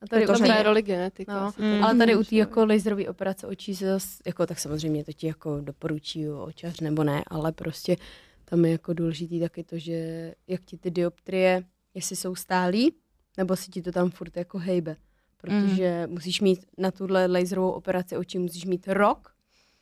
a 0.00 0.06
tady 0.06 0.26
Protože- 0.26 0.38
to 0.38 0.44
hraje 0.44 0.62
roli 0.62 0.82
genetika. 0.82 1.34
No, 1.34 1.52
Mm. 1.58 1.84
Ale 1.84 1.94
tady 1.98 2.16
u 2.16 2.24
té 2.24 2.34
jako 2.36 2.66
laserové 2.66 3.08
operace 3.08 3.46
očí 3.46 3.76
se 3.76 3.86
zas, 3.86 4.18
jako 4.26 4.46
tak 4.46 4.58
samozřejmě 4.58 5.04
to 5.04 5.12
ti 5.12 5.26
jako 5.26 5.60
doporučí 5.60 6.28
očař 6.30 6.80
nebo 6.80 7.04
ne, 7.04 7.22
ale 7.26 7.52
prostě 7.52 7.96
tam 8.44 8.64
je 8.64 8.72
jako 8.72 8.92
důležitý 8.92 9.40
taky 9.40 9.64
to, 9.64 9.78
že 9.78 10.32
jak 10.48 10.64
ti 10.64 10.78
ty 10.78 10.90
dioptrie, 10.90 11.62
jestli 11.94 12.16
jsou 12.16 12.34
stálí, 12.34 12.92
nebo 13.36 13.56
si 13.56 13.70
ti 13.70 13.82
to 13.82 13.92
tam 13.92 14.10
furt 14.10 14.36
jako 14.36 14.58
hejbe. 14.58 14.96
Protože 15.40 16.04
mm. 16.06 16.12
musíš 16.12 16.40
mít 16.40 16.66
na 16.78 16.90
tuhle 16.90 17.26
laserovou 17.26 17.70
operaci 17.70 18.16
očí, 18.16 18.38
musíš 18.38 18.64
mít 18.64 18.88
rok 18.88 19.32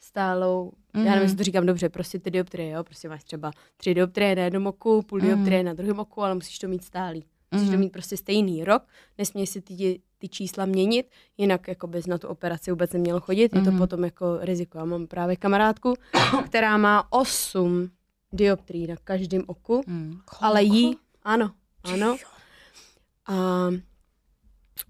stálou, 0.00 0.72
mm. 0.97 1.06
já 1.06 1.10
nevím, 1.10 1.12
Mhm. 1.16 1.23
jestli 1.23 1.36
to 1.36 1.43
říkám 1.44 1.66
dobře, 1.66 1.89
prostě 1.89 2.18
ty 2.18 2.31
dioptrie, 2.31 2.70
jo, 2.70 2.85
prostě 2.85 3.09
máš 3.09 3.24
třeba 3.24 3.51
tři 3.77 3.94
dioptrie 3.94 4.36
na 4.36 4.43
jednom 4.43 4.66
oku, 4.66 5.02
půl 5.02 5.18
Mhm. 5.18 5.28
dioptrie 5.28 5.62
na 5.62 5.73
druhém 5.73 5.98
oku, 5.98 6.23
ale 6.23 6.35
musíš 6.35 6.59
to 6.59 6.68
mít 6.68 6.85
stálý. 6.85 7.24
Musíš 7.52 7.68
to 7.68 7.73
Mhm. 7.73 7.81
mít 7.81 7.93
prostě 7.93 8.16
stejný 8.16 8.64
rok, 8.64 8.82
nesmí 9.18 9.47
si 9.47 9.60
ty, 9.62 10.01
ty 10.18 10.28
čísla 10.28 10.64
měnit, 10.64 11.10
jinak 11.39 11.68
jako 11.68 11.86
bys 11.86 12.06
na 12.06 12.18
tu 12.18 12.28
operaci 12.28 12.70
vůbec 12.70 12.93
neměl 12.93 13.20
chodit, 13.20 13.55
je 13.55 13.62
to 13.62 13.70
Mhm. 13.70 13.78
potom 13.78 14.05
jako 14.05 14.39
riziko. 14.40 14.78
Já 14.78 14.85
mám 14.85 15.06
právě 15.06 15.36
kamarádku, 15.36 15.94
která 16.47 16.77
má 16.77 17.12
8 17.12 17.90
dioptrií 18.32 18.86
na 18.86 18.97
každém 19.05 19.43
oku, 19.47 19.82
Hmm. 19.86 20.18
ale 20.40 20.62
jí, 20.62 20.97
ano, 21.23 21.51
ano, 21.85 22.16
a 23.27 23.68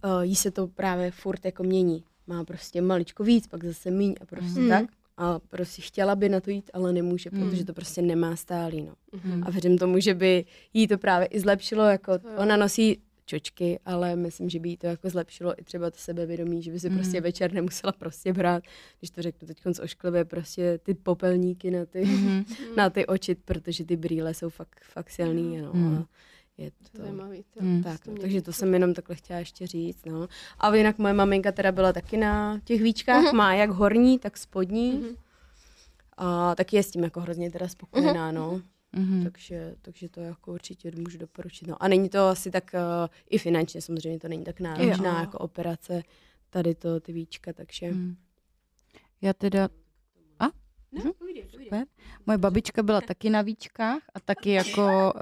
uh, 0.05 0.21
jí 0.23 0.37
se 0.37 0.51
to 0.51 0.67
právě 0.67 1.11
furt 1.11 1.45
jako 1.45 1.63
mění. 1.63 2.05
Má 2.27 2.45
prostě 2.45 2.83
maličko 2.83 3.25
víc, 3.25 3.47
pak 3.47 3.65
zase 3.65 3.91
míň 3.91 4.15
a 4.21 4.25
prostě 4.27 4.61
Mhm. 4.61 4.69
tak. 4.69 4.85
A 5.17 5.39
prostě 5.39 5.83
chtěla 5.83 6.17
by 6.17 6.29
na 6.29 6.41
to 6.41 6.51
jít, 6.51 6.71
ale 6.73 6.93
nemůže, 6.93 7.31
Mhm. 7.33 7.49
protože 7.51 7.65
to 7.65 7.73
prostě 7.73 8.03
nemá 8.03 8.37
stálý, 8.37 8.83
no. 8.83 8.95
Mhm. 9.13 9.43
A 9.47 9.51
věřím 9.51 9.79
tomu, 9.79 10.01
že 10.01 10.15
by 10.15 10.45
jí 10.75 10.89
to 10.89 10.99
právě 10.99 11.27
i 11.27 11.41
zlepšilo, 11.41 11.85
jako 11.85 12.19
To 12.19 12.29
ona 12.39 12.57
nosí 12.57 12.99
čočky, 13.29 13.79
ale 13.85 14.17
myslím, 14.17 14.49
že 14.51 14.61
by 14.61 14.69
jí 14.69 14.77
to 14.77 14.87
jako 14.87 15.11
zlepšilo 15.11 15.61
i 15.61 15.65
třeba 15.65 15.91
to 15.91 15.99
sebevědomí, 15.99 16.63
že 16.63 16.73
by 16.73 16.81
si 16.81 16.89
Mhm. 16.89 16.99
prostě 16.99 17.21
večer 17.21 17.53
nemusela 17.53 17.93
prostě 17.93 18.33
brát, 18.33 18.63
když 18.99 19.11
to 19.11 19.23
řeknu 19.23 19.49
teď 19.49 19.59
ošklivě, 19.83 20.25
prostě 20.25 20.79
ty 20.83 20.95
popelníky 20.95 21.71
na 21.71 21.87
ty, 21.87 22.05
Mhm. 22.05 22.45
na 22.77 22.91
ty 22.91 23.07
oči, 23.07 23.35
protože 23.35 23.85
ty 23.85 23.97
brýle 23.97 24.35
jsou 24.35 24.49
fakt, 24.49 24.81
fakt 24.85 25.11
silný, 25.11 25.57
no. 25.57 25.69
A 25.75 26.07
je 26.59 26.71
To 26.71 26.99
zajímavý. 27.03 27.45
to- 27.55 27.61
Hmm. 27.61 27.83
tak, 27.83 28.05
to 28.05 28.15
takže 28.21 28.43
to 28.43 28.53
jsem 28.53 28.75
jenom 28.75 28.95
takhle 28.95 29.17
chtěla 29.17 29.39
ještě 29.39 29.67
říct, 29.67 30.05
no. 30.05 30.29
A 30.59 30.75
jinak 30.77 30.99
moje 30.99 31.15
maminka 31.15 31.53
teda 31.53 31.73
byla 31.73 31.93
taky 31.93 32.17
na 32.17 32.61
těch 32.65 32.83
víčkách, 32.83 33.25
Mhm. 33.25 33.37
má 33.37 33.55
jak 33.55 33.71
horní, 33.71 34.19
tak 34.19 34.37
spodní. 34.39 34.93
Mhm. 34.93 35.09
A 36.17 36.55
taky 36.55 36.77
je 36.77 36.83
s 36.83 36.91
tím 36.91 37.05
jako 37.05 37.21
hrozně 37.21 37.51
teda 37.51 37.69
spokojená, 37.69 38.33
no. 38.33 38.61
Mhm. 38.93 39.23
Takže, 39.25 39.75
takže 39.83 40.09
to 40.09 40.21
jako 40.21 40.53
určitě 40.53 40.91
můžu 40.97 41.19
doporučit. 41.19 41.69
No. 41.69 41.83
A 41.83 41.89
není 41.89 42.09
to 42.09 42.19
asi 42.29 42.51
tak 42.51 42.71
uh, 42.75 42.81
i 43.31 43.39
finančně, 43.39 43.83
samozřejmě 43.83 44.19
to 44.21 44.29
není 44.29 44.45
tak 44.45 44.61
náročná 44.61 45.13
Jo. 45.15 45.21
jako 45.21 45.39
operace, 45.39 46.03
tady 46.51 46.75
to, 46.75 47.01
ty 47.01 47.13
víčka, 47.13 47.53
takže... 47.53 47.87
Hmm. 47.87 48.17
Já 49.23 49.33
teda... 49.33 49.69
A? 50.97 50.99
Můžu? 50.99 51.15
Super. 51.65 51.87
Moje 52.27 52.39
babička 52.39 52.83
byla 52.83 53.01
taky 53.01 53.31
na 53.31 53.43
víčkách 53.43 54.03
a 54.15 54.21
taky 54.21 54.51
jako 54.51 55.13
uh, 55.15 55.21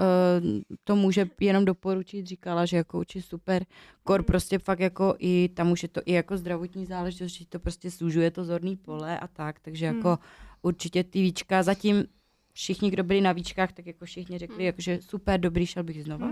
to 0.83 0.95
může 0.95 1.29
jenom 1.39 1.65
doporučit, 1.65 2.27
říkala, 2.27 2.65
že 2.65 2.77
jako 2.77 2.99
určitě 2.99 3.27
super. 3.27 3.65
Kor 4.03 4.23
prostě 4.23 4.59
fakt 4.59 4.79
jako 4.79 5.15
i, 5.19 5.49
tam 5.53 5.71
už 5.71 5.83
je 5.83 5.89
to 5.89 6.01
i 6.05 6.11
jako 6.11 6.37
zdravotní 6.37 6.85
záležitost, 6.85 7.31
že 7.31 7.45
to 7.45 7.59
prostě 7.59 7.91
služuje 7.91 8.31
to 8.31 8.45
zorný 8.45 8.75
pole 8.75 9.19
a 9.19 9.27
tak, 9.27 9.59
takže 9.59 9.85
jako 9.85 10.19
určitě 10.61 11.03
ty 11.03 11.21
víčka, 11.21 11.63
zatím 11.63 12.05
všichni, 12.53 12.91
kdo 12.91 13.03
byli 13.03 13.21
na 13.21 13.31
víčkách, 13.31 13.71
tak 13.73 13.85
jako 13.85 14.05
všichni 14.05 14.37
řekli, 14.37 14.63
jako, 14.63 14.81
že 14.81 15.01
super, 15.01 15.39
dobrý, 15.39 15.65
šel 15.65 15.83
bych 15.83 16.03
znova. 16.03 16.31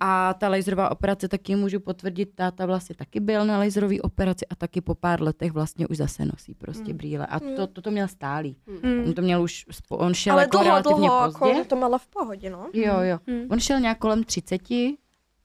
A 0.00 0.34
ta 0.34 0.48
laserová 0.48 0.90
operace 0.90 1.28
taky 1.28 1.56
můžu 1.56 1.80
potvrdit, 1.80 2.30
táta 2.34 2.66
vlastně 2.66 2.94
taky 2.94 3.20
byl 3.20 3.46
na 3.46 3.58
laserové 3.58 4.00
operaci 4.00 4.46
a 4.46 4.54
taky 4.54 4.80
po 4.80 4.94
pár 4.94 5.22
letech 5.22 5.52
vlastně 5.52 5.86
už 5.86 5.96
zase 5.96 6.24
nosí 6.24 6.54
prostě 6.54 6.84
Hmm. 6.84 6.96
brýle. 6.96 7.26
A 7.26 7.40
to, 7.40 7.66
to, 7.66 7.82
to 7.82 7.90
měl 7.90 8.08
stálý. 8.08 8.56
Mm. 8.66 9.04
On 9.06 9.12
to 9.14 9.22
měl 9.22 9.42
už, 9.42 9.64
on 9.88 10.14
šel 10.14 10.32
Ale 10.32 10.42
jako 10.42 10.56
dlho, 10.56 10.64
relativně 10.64 11.08
dlho, 11.08 11.32
pozdě. 11.32 11.54
ako 11.60 11.64
to 11.64 11.76
mala 11.76 11.98
v 11.98 12.06
pohodě, 12.06 12.50
no. 12.50 12.70
Jo, 12.72 13.00
jo. 13.00 13.18
Hmm. 13.28 13.46
On 13.50 13.60
šel 13.60 13.80
nějak 13.80 13.98
kolem 13.98 14.24
30 14.24 14.60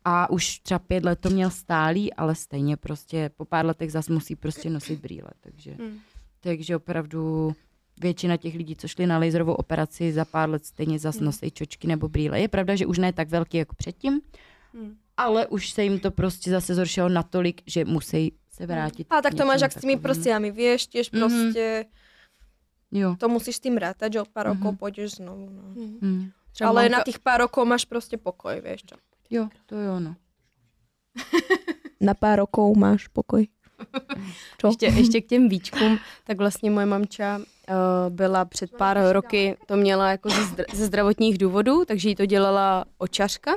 a 0.06 0.30
už 0.30 0.60
třeba 0.60 0.80
pět 0.80 1.06
let 1.06 1.19
to 1.19 1.30
měl 1.30 1.49
stálý, 1.49 2.14
ale 2.14 2.35
stejně 2.35 2.77
prostě 2.77 3.30
po 3.38 3.45
pár 3.45 3.65
letech 3.65 3.91
zase 3.91 4.14
musí 4.14 4.35
prostě 4.35 4.69
nosit 4.69 4.99
brýle. 4.99 5.30
Takže, 5.41 5.72
Hmm. 5.80 5.97
takže 6.39 6.76
opravdu 6.76 7.53
většina 8.00 8.38
těch 8.38 8.56
lidí, 8.56 8.76
co 8.76 8.88
šli 8.88 9.08
na 9.08 9.18
laserovou 9.18 9.54
operaci, 9.54 10.14
za 10.14 10.26
pár 10.26 10.50
let 10.50 10.66
stejně 10.66 11.00
zase 11.00 11.24
nosí 11.24 11.52
čočky 11.52 11.88
nebo 11.88 12.08
brýle. 12.10 12.40
Je 12.40 12.48
pravda, 12.48 12.76
že 12.76 12.86
už 12.86 12.98
ne 12.98 13.14
tak 13.14 13.30
velký 13.30 13.58
jako 13.58 13.76
předtím, 13.76 14.22
Hmm. 14.74 14.96
ale 15.18 15.48
už 15.48 15.70
se 15.70 15.84
jim 15.84 16.00
to 16.00 16.12
prostě 16.12 16.52
zase 16.52 16.76
zhoršilo 16.76 17.10
natolik, 17.10 17.62
že 17.66 17.86
musí 17.86 18.34
se 18.52 18.66
vrátit. 18.66 19.08
A 19.10 19.22
tak 19.22 19.34
to 19.34 19.46
máš 19.46 19.62
jak 19.62 19.72
s 19.72 19.76
tými 19.76 19.94
takovému. 19.96 20.14
prsiami, 20.14 20.52
vieš, 20.52 20.88
tiež 20.88 21.12
Mhm. 21.12 21.20
prostě, 21.22 21.86
Jo. 22.92 23.16
to 23.20 23.30
musíš 23.30 23.56
s 23.56 23.60
tým 23.60 23.78
rátať, 23.78 24.14
že 24.14 24.22
o 24.22 24.26
pár 24.26 24.46
rokov 24.48 24.76
pôjdeš 24.78 25.16
znovu, 25.22 25.50
no. 25.50 25.62
Hm. 26.02 26.30
Třeba 26.52 26.70
Ale 26.70 26.84
mamka- 26.86 26.92
na 26.98 27.04
tých 27.04 27.20
pár 27.20 27.40
rokov 27.42 27.68
máš 27.68 27.86
prostě 27.86 28.18
pokoj, 28.18 28.62
vieš 28.62 28.82
čo. 28.84 28.96
Jo, 29.30 29.50
to 29.66 29.76
jo, 29.76 30.00
no. 30.00 30.16
Na 32.02 32.14
pár 32.14 32.40
rokov 32.40 32.78
máš 32.78 33.08
pokoj. 33.08 33.48
Čo? 34.58 34.68
Ještě, 34.68 34.86
ještě 34.86 35.22
k 35.22 35.28
těm 35.28 35.50
víčkům, 35.50 36.00
tak 36.24 36.38
vlastně 36.38 36.72
moje 36.72 36.86
mamča 36.86 37.40
byla 38.10 38.46
před 38.46 38.72
pár 38.78 39.00
roky, 39.12 39.58
to 39.66 39.76
měla 39.76 40.12
jako 40.12 40.30
ze, 40.30 40.41
zdra- 40.41 40.76
ze 40.76 40.86
zdravotních 40.86 41.38
důvodů, 41.38 41.86
takže 41.86 42.10
jí 42.10 42.16
to 42.16 42.26
dělala 42.26 42.86
očařka. 42.98 43.52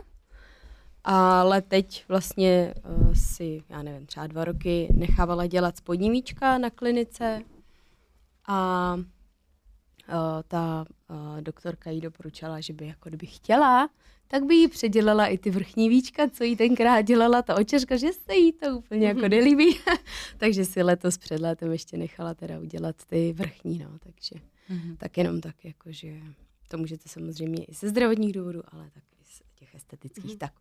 Ale 1.05 1.62
teď 1.62 2.05
vlastně 2.09 2.74
uh, 2.84 3.12
si, 3.14 3.62
já 3.68 3.82
nevím, 3.82 4.06
třeba 4.06 4.26
dva 4.26 4.44
roky 4.44 4.89
nechávala 4.97 5.47
dělat 5.47 5.76
spodní 5.76 6.10
víčka 6.10 6.59
na 6.59 6.70
klinice 6.70 7.43
a 8.47 8.94
uh, 8.97 9.05
ta 10.48 10.84
uh, 11.10 11.40
doktorka 11.40 11.90
jí 11.90 12.01
doporučila, 12.01 12.60
že 12.60 12.72
by 12.72 12.86
jako 12.86 13.09
kdyby 13.09 13.26
chtěla, 13.26 13.89
tak 14.32 14.44
by 14.44 14.54
jí 14.54 14.68
předělala 14.68 15.26
i 15.26 15.38
ty 15.38 15.50
vrchní 15.50 15.88
víčka, 15.88 16.28
co 16.30 16.44
jí 16.44 16.56
tenkrát 16.56 17.00
dělala 17.02 17.42
ta 17.42 17.54
očeška, 17.56 17.96
že 17.96 18.12
se 18.12 18.34
jí 18.34 18.52
to 18.52 18.78
úplně 18.78 19.06
jako 19.09 19.28
nelíbí. 19.28 19.78
takže 20.38 20.64
si 20.64 20.82
letos 20.82 21.18
před 21.18 21.40
létem 21.40 21.72
ještě 21.72 21.96
nechala 21.96 22.34
teda 22.34 22.59
udělat 22.60 22.96
ty 23.06 23.32
vrchní, 23.32 23.78
no, 23.78 23.98
takže 23.98 24.44
Mhm. 24.68 24.96
tak 24.96 25.18
jenom 25.18 25.40
tak 25.40 25.64
jako, 25.64 25.92
že 25.92 26.09
to 26.68 26.78
můžete 26.78 27.09
samozřejmě 27.09 27.64
i 27.64 27.74
ze 27.74 27.88
zdravotních 27.88 28.32
důvodů, 28.32 28.62
ale 28.72 28.90
tak 28.94 29.02
i 29.20 29.24
z 29.24 29.42
těch 29.54 29.74
estetických. 29.74 30.36
Tak 30.38 30.52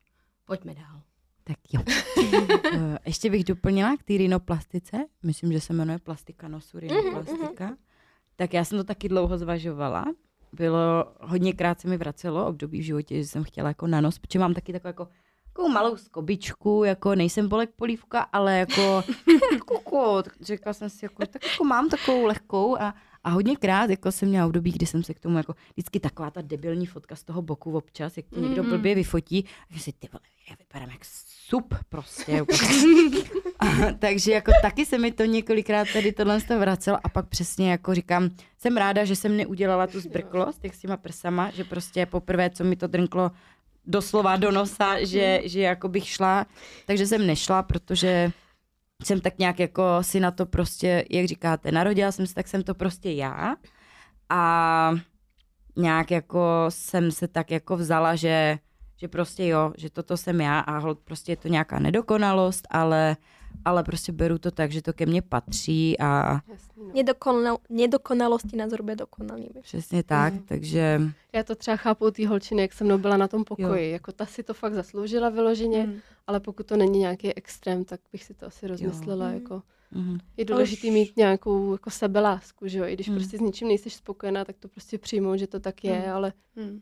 pojďme 0.46 0.74
dál. 0.76 1.02
Tak 1.44 1.58
jo. 1.74 1.82
Eh, 2.74 2.98
Ještě 3.06 3.30
bych 3.30 3.44
doplnila 3.44 3.98
k 3.98 4.04
té 4.04 4.18
rinoplastice, 4.18 5.06
myslím, 5.24 5.52
že 5.54 5.60
se 5.62 5.74
jmenuje 5.74 6.00
plastika 6.00 6.48
nosu, 6.48 6.80
rinoplastika. 6.80 7.78
Tak 8.36 8.54
já 8.54 8.66
jsem 8.66 8.78
to 8.78 8.84
taky 8.84 9.10
dlouho 9.10 9.38
zvažovala. 9.38 10.06
Bylo, 10.54 11.06
hodněkrát 11.22 11.82
se 11.82 11.88
mi 11.88 11.98
vracelo 11.98 12.48
období 12.48 12.80
v 12.80 12.86
životě, 12.86 13.16
že 13.18 13.28
jsem 13.28 13.44
chtěla 13.44 13.68
jako 13.68 13.88
na 13.88 14.02
nos, 14.02 14.20
protože 14.20 14.40
mám 14.40 14.54
taky 14.54 14.74
takovou 14.74 14.90
jako 14.90 15.08
takovou 15.54 15.70
malou 15.70 15.98
skobičku, 15.98 16.84
jako 16.84 17.16
nejsem 17.16 17.50
bolek 17.50 17.70
polívka, 17.76 18.20
ale 18.22 18.60
jako, 18.60 19.04
jako 19.54 20.24
řekla 20.42 20.74
jsem 20.74 20.90
si, 20.90 21.06
jako, 21.06 21.26
tak 21.26 21.46
jako 21.52 21.64
mám 21.64 21.90
takovou 21.90 22.26
lehkou 22.26 22.78
a, 22.78 22.94
a 23.24 23.30
hodněkrát 23.30 23.90
jako 23.90 24.12
jsem 24.12 24.30
měla 24.30 24.46
období, 24.46 24.72
kdy 24.72 24.86
jsem 24.86 25.04
se 25.04 25.14
k 25.14 25.20
tomu 25.20 25.38
jako 25.38 25.56
vždycky 25.74 26.00
taková 26.00 26.32
ta 26.32 26.42
debilní 26.42 26.86
fotka 26.86 27.16
z 27.16 27.24
toho 27.24 27.42
boku 27.42 27.78
občas, 27.78 28.18
jak 28.18 28.26
to 28.30 28.40
někdo 28.40 28.64
blbě 28.64 28.96
vyfotí, 28.96 29.46
a 29.70 29.74
že 29.74 29.80
si 29.80 29.92
ty 29.92 30.08
vole, 30.14 30.22
já 30.50 30.56
vypadám 30.60 30.90
jak 30.90 31.06
sup 31.06 31.76
prostě. 31.90 32.42
a, 33.60 33.66
takže 34.00 34.32
jako 34.32 34.52
taky 34.62 34.86
se 34.86 34.98
mi 34.98 35.12
to 35.12 35.24
několikrát 35.24 35.88
tady 35.94 36.12
tohle 36.12 36.40
z 36.40 36.44
toho 36.44 36.60
vracelo 36.60 36.98
a 37.04 37.10
pak 37.10 37.28
přesně 37.28 37.72
jako 37.72 37.96
říkám, 37.96 38.30
jsem 38.58 38.78
ráda, 38.78 39.06
že 39.06 39.16
jsem 39.16 39.38
neudělala 39.38 39.88
tu 39.88 40.00
zbrklost, 40.00 40.64
jak 40.64 40.74
s 40.74 40.80
těma 40.80 40.98
prsama, 40.98 41.52
že 41.52 41.64
prostě 41.64 42.06
poprvé, 42.06 42.50
co 42.50 42.64
mi 42.64 42.76
to 42.76 42.88
drnklo 42.88 43.32
doslova 43.86 44.36
do 44.36 44.52
nosa, 44.52 45.04
že, 45.06 45.42
že 45.44 45.62
jako 45.62 45.90
bych 45.90 46.08
šla, 46.08 46.46
takže 46.86 47.08
jsem 47.08 47.28
nešla, 47.28 47.64
protože 47.64 48.32
jsem 49.04 49.22
tak 49.22 49.40
nějak 49.40 49.60
jako 49.60 49.84
si 50.02 50.20
na 50.20 50.32
to 50.32 50.46
prostě, 50.46 51.06
jak 51.10 51.26
říkáte, 51.26 51.72
narodila 51.72 52.12
jsem 52.12 52.28
se, 52.28 52.34
tak 52.34 52.48
jsem 52.48 52.64
to 52.64 52.74
prostě 52.74 53.12
já. 53.12 53.56
A 54.30 54.94
nějak 55.76 56.12
jako 56.12 56.66
jsem 56.70 57.12
se 57.12 57.28
tak 57.28 57.52
jako 57.52 57.78
vzala, 57.78 58.16
že, 58.16 58.60
že 58.98 59.08
prostě 59.08 59.48
jo, 59.48 59.74
že 59.78 59.90
toto 59.90 60.18
jsem 60.18 60.42
já 60.42 60.60
a 60.60 60.94
prostě 60.94 61.32
je 61.32 61.38
to 61.38 61.48
nějaká 61.48 61.80
nedokonalost, 61.80 62.68
ale, 62.70 63.18
ale 63.66 63.84
prostě 63.84 64.12
beru 64.12 64.38
to 64.38 64.52
tak, 64.52 64.72
že 64.72 64.82
to 64.82 64.94
ke 64.94 65.06
mně 65.06 65.22
patří 65.22 66.00
a 66.00 66.40
Jasný, 66.48 66.84
no. 66.88 66.92
Nedokonal, 66.94 67.58
nedokonalosti 67.70 68.58
nás 68.58 68.72
robí 68.74 68.96
dokonalými. 68.96 69.62
přesně 69.62 70.04
tak, 70.04 70.34
Mhm. 70.34 70.44
takže 70.44 71.02
Já 71.34 71.44
to 71.44 71.56
třeba 71.56 71.78
chápu 71.78 72.08
u 72.08 72.12
té 72.12 72.28
holčiny, 72.28 72.62
jak 72.62 72.74
se 72.74 72.84
mnou 72.84 72.98
byla 72.98 73.18
na 73.18 73.28
tom 73.28 73.44
pokoji. 73.44 73.86
Jo. 73.88 73.92
Jako 73.94 74.12
ta 74.12 74.26
si 74.26 74.44
to 74.44 74.54
fakt 74.54 74.74
zasloužila 74.74 75.30
vyloženě, 75.30 75.84
Mm. 75.88 76.00
ale 76.28 76.40
pokud 76.40 76.66
to 76.66 76.78
není 76.78 77.00
nějaký 77.00 77.34
extrém, 77.34 77.86
tak 77.86 78.00
bych 78.12 78.24
si 78.24 78.34
to 78.34 78.46
asi 78.46 78.68
rozmyslela. 78.68 79.26
Mhm. 79.26 79.34
Jako. 79.36 79.62
mhm. 79.92 80.18
Je 80.38 80.46
důležité 80.46 80.88
už- 80.88 80.94
mít 80.94 81.18
nějakou 81.18 81.72
jako 81.72 81.90
sebelásku, 81.90 82.68
že 82.68 82.78
jo? 82.80 82.86
I 82.86 82.94
když 82.94 83.10
Mm. 83.10 83.16
prostě 83.16 83.38
s 83.38 83.42
ničím 83.42 83.68
nejsi 83.68 83.90
spokojená, 83.90 84.46
tak 84.46 84.56
to 84.60 84.68
prostě 84.68 84.98
přijmout, 84.98 85.38
že 85.38 85.48
to 85.48 85.60
tak 85.60 85.84
je, 85.84 86.00
Mm. 86.08 86.14
ale 86.14 86.34
Mm. 86.56 86.82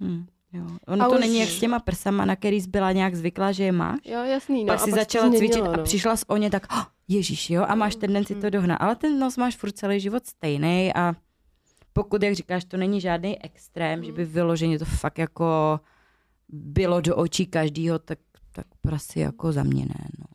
Hmm, 0.00 0.26
jo. 0.56 0.66
Ono 0.86 1.04
A 1.04 1.08
to 1.08 1.14
už- 1.14 1.20
není 1.20 1.40
jak 1.40 1.48
s 1.48 1.60
těma 1.60 1.78
prsama, 1.78 2.24
na 2.24 2.36
který 2.36 2.60
jsi 2.60 2.68
byla 2.68 2.92
nějak 2.92 3.14
zvyklá, 3.14 3.52
že 3.52 3.64
je 3.64 3.72
máš. 3.72 3.98
jo, 4.04 4.24
jasný. 4.24 4.64
No, 4.64 4.74
pak 4.74 4.80
si 4.80 4.90
začala 4.90 5.30
to 5.30 5.36
cvičit 5.36 5.54
změnilo, 5.54 5.74
a 5.74 5.76
no. 5.76 5.82
přišla 5.82 6.16
s 6.16 6.30
o 6.30 6.36
ně 6.36 6.50
tak, 6.50 6.66
oh, 6.72 6.84
ježíš, 7.08 7.50
jo, 7.50 7.64
a 7.68 7.74
máš 7.74 7.96
tendenci 7.96 8.34
to 8.34 8.50
dohnat. 8.50 8.80
Ale 8.80 8.96
ten 8.96 9.18
nos 9.18 9.36
máš 9.36 9.56
furt 9.56 9.72
celý 9.72 10.00
život 10.00 10.26
stejný 10.26 10.92
a 10.94 11.14
pokud, 11.92 12.22
jak 12.22 12.34
říkáš, 12.34 12.64
to 12.64 12.76
není 12.76 13.00
žádný 13.00 13.44
extrém, 13.44 14.04
že 14.04 14.12
by 14.12 14.24
vyloženě 14.24 14.78
to 14.78 14.84
fakt 14.84 15.18
jako 15.18 15.80
bylo 16.48 17.00
do 17.00 17.16
očí 17.16 17.46
každýho, 17.46 17.98
tak, 17.98 18.18
tak 18.52 18.66
prostě 18.80 19.20
jako 19.20 19.52
za 19.52 19.62
mě 19.62 19.86
ne, 19.86 20.08
no. 20.18 20.26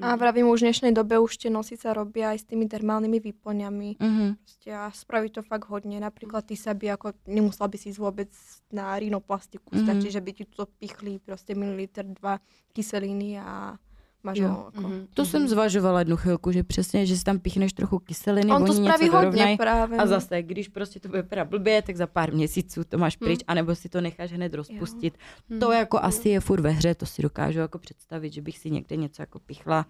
A 0.00 0.16
vravím, 0.16 0.48
už 0.48 0.64
v 0.64 0.66
dnešnej 0.72 0.92
dobe 0.96 1.20
už 1.20 1.36
tie 1.36 1.52
nosice 1.52 1.84
robia 1.92 2.32
aj 2.32 2.38
s 2.40 2.48
tými 2.48 2.64
termálnymi 2.66 3.20
výplňami. 3.20 4.00
Mhm. 4.00 4.26
Proste 4.40 4.70
a 4.72 4.88
spraví 4.88 5.28
to 5.28 5.44
fakt 5.44 5.68
hodne. 5.68 6.00
Napríklad 6.00 6.48
ty 6.48 6.56
sa 6.56 6.72
by 6.72 6.96
ako, 6.96 7.12
nemusela 7.28 7.68
by 7.68 7.76
si 7.76 7.92
ísť 7.92 8.00
vôbec 8.00 8.32
na 8.72 8.96
rinoplastiku. 8.96 9.68
Mhm. 9.70 9.80
Stačí, 9.84 10.08
že 10.08 10.24
by 10.24 10.30
ti 10.32 10.44
to 10.48 10.64
pichli 10.66 11.20
proste 11.20 11.52
mililiter, 11.52 12.08
dva 12.08 12.40
kyseliny 12.72 13.36
a 13.38 13.76
máš 14.22 14.38
Jo. 14.38 14.48
ho 14.48 14.66
ako. 14.66 14.80
Mhm. 14.80 15.06
To 15.14 15.24
jsem 15.26 15.48
zvažovala 15.48 15.98
jednu 15.98 16.16
chvilku, 16.16 16.52
že 16.52 16.62
přesně, 16.62 17.06
že 17.06 17.16
si 17.16 17.24
tam 17.24 17.38
pichneš 17.38 17.72
trochu 17.72 17.98
kyseliny, 17.98 18.52
On 18.52 18.64
to 18.64 18.72
oni 18.72 18.84
spraví 18.84 19.04
něco 19.04 19.16
hodně 19.16 19.56
právě. 19.56 19.98
A 19.98 20.02
no. 20.04 20.08
zase, 20.08 20.42
když 20.42 20.68
prostě 20.68 21.00
to 21.00 21.08
bude 21.08 21.22
vypadat 21.22 21.48
blbě, 21.48 21.82
tak 21.82 21.96
za 21.96 22.06
pár 22.06 22.32
měsíců 22.34 22.84
to 22.84 22.98
máš 22.98 23.16
pryč, 23.16 23.40
Hmm. 23.40 23.44
anebo 23.48 23.74
si 23.74 23.88
to 23.88 24.00
necháš 24.00 24.32
hned 24.32 24.54
rozpustit. 24.54 25.14
Hmm. 25.50 25.60
To 25.60 25.72
jako 25.72 25.98
asi 25.98 26.28
je 26.28 26.40
furt 26.40 26.60
ve 26.60 26.70
hře, 26.70 26.94
to 26.94 27.06
si 27.06 27.22
dokážu 27.22 27.58
jako 27.58 27.78
představit, 27.78 28.32
že 28.32 28.42
bych 28.42 28.58
si 28.58 28.70
někde 28.70 28.96
něco 28.96 29.22
jako 29.22 29.38
pichla 29.38 29.86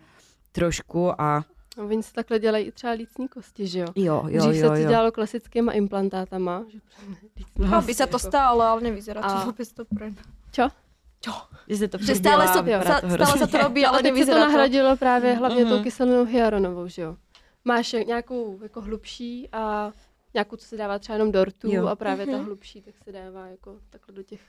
trošku 0.52 1.20
a 1.20 1.44
No, 1.78 1.86
oni 1.86 2.02
se 2.02 2.12
takhle 2.12 2.38
dělají 2.38 2.66
i 2.66 2.72
třeba 2.72 2.92
lícní 2.92 3.28
kosti, 3.28 3.66
že 3.66 3.78
jo? 3.78 3.86
jo, 3.96 4.24
jo, 4.28 4.48
Dřív 4.48 4.54
jo, 4.62 4.68
se 4.68 4.74
to 4.74 4.74
jo. 4.82 4.88
dělalo 4.88 5.12
klasickýma 5.12 5.72
implantátama. 5.72 6.64
Že 6.68 6.78
No, 7.58 7.82
by 7.82 7.94
sa 7.94 8.06
to 8.10 8.18
stalo, 8.18 8.62
ale 8.62 8.80
nevyzerá 8.90 9.20
A- 9.22 9.44
to 9.44 9.52
vôbec 9.54 9.68
dobré. 9.76 10.10
Čo? 10.50 10.66
Že 11.68 11.76
se 11.76 11.88
to 11.88 11.98
stále 11.98 12.20
dělá, 12.20 12.46
sa, 12.54 12.60
vypadá 12.60 12.84
sa, 12.84 13.00
to 13.00 13.08
stále 13.14 13.38
sa 13.38 13.46
to 13.46 13.58
robí, 13.58 13.86
ale 13.86 13.98
teď 14.02 14.06
se 14.06 14.10
to 14.10 14.14
nevyzerá 14.14 14.40
to. 14.40 14.46
nahradilo 14.48 14.96
právě 14.96 15.34
hlavně 15.34 15.64
tou 15.64 15.74
Mhm. 15.74 15.82
kyselinou 15.84 16.24
hyaluronovou, 16.24 16.88
že 16.88 17.02
jo? 17.02 17.16
Máš 17.64 17.92
nějakou 17.92 18.58
jako 18.62 18.80
hlubší 18.80 19.48
a 19.52 19.92
nějakou, 20.34 20.56
co 20.56 20.66
se 20.66 20.76
dává 20.76 20.98
třeba 20.98 21.14
jenom 21.16 21.32
do 21.32 21.44
rtu 21.44 21.68
Jo. 21.72 21.86
a 21.86 21.96
právě 21.96 22.26
ta 22.26 22.32
Mhm. 22.32 22.44
hlubší, 22.44 22.82
tak 22.82 22.94
se 23.04 23.12
dává 23.12 23.46
jako 23.46 23.76
takhle 23.90 24.14
do 24.14 24.22
těch 24.22 24.40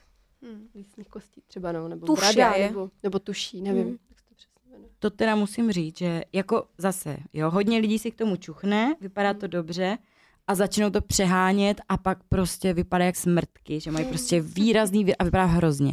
Hm. 0.42 0.66
lícních 0.74 1.08
kostí 1.08 1.42
třeba, 1.46 1.72
no, 1.72 1.88
nebo 1.88 2.06
Tuše 2.06 2.20
brada, 2.32 2.54
je. 2.56 2.68
nebo, 2.68 2.90
nebo 3.02 3.18
tuší, 3.18 3.60
nevím, 3.62 3.82
Mhm. 3.86 3.98
jak 4.10 4.18
se 4.20 4.24
to 4.28 4.34
přesně 4.34 4.70
jmenuje. 4.70 4.88
To 4.98 5.10
teda 5.10 5.34
musím 5.36 5.72
říct, 5.72 5.98
že 5.98 6.22
jako 6.32 6.64
zase, 6.78 7.16
jo, 7.32 7.50
hodně 7.50 7.78
lidí 7.78 7.98
si 7.98 8.10
k 8.10 8.14
tomu 8.18 8.36
čuchne, 8.36 8.94
vypadá 9.00 9.34
to 9.34 9.46
dobře 9.46 9.98
a 10.46 10.54
začnou 10.54 10.90
to 10.90 11.00
přehánět 11.00 11.80
a 11.88 11.96
pak 11.96 12.18
prostě 12.28 12.72
vypadá 12.72 13.04
jak 13.04 13.16
smrtky, 13.16 13.80
že 13.80 13.90
mají 13.90 14.06
prostě 14.06 14.40
výrazný 14.40 15.04
vý- 15.04 15.16
a 15.16 15.24
vypadá 15.24 15.44
hrozně. 15.44 15.92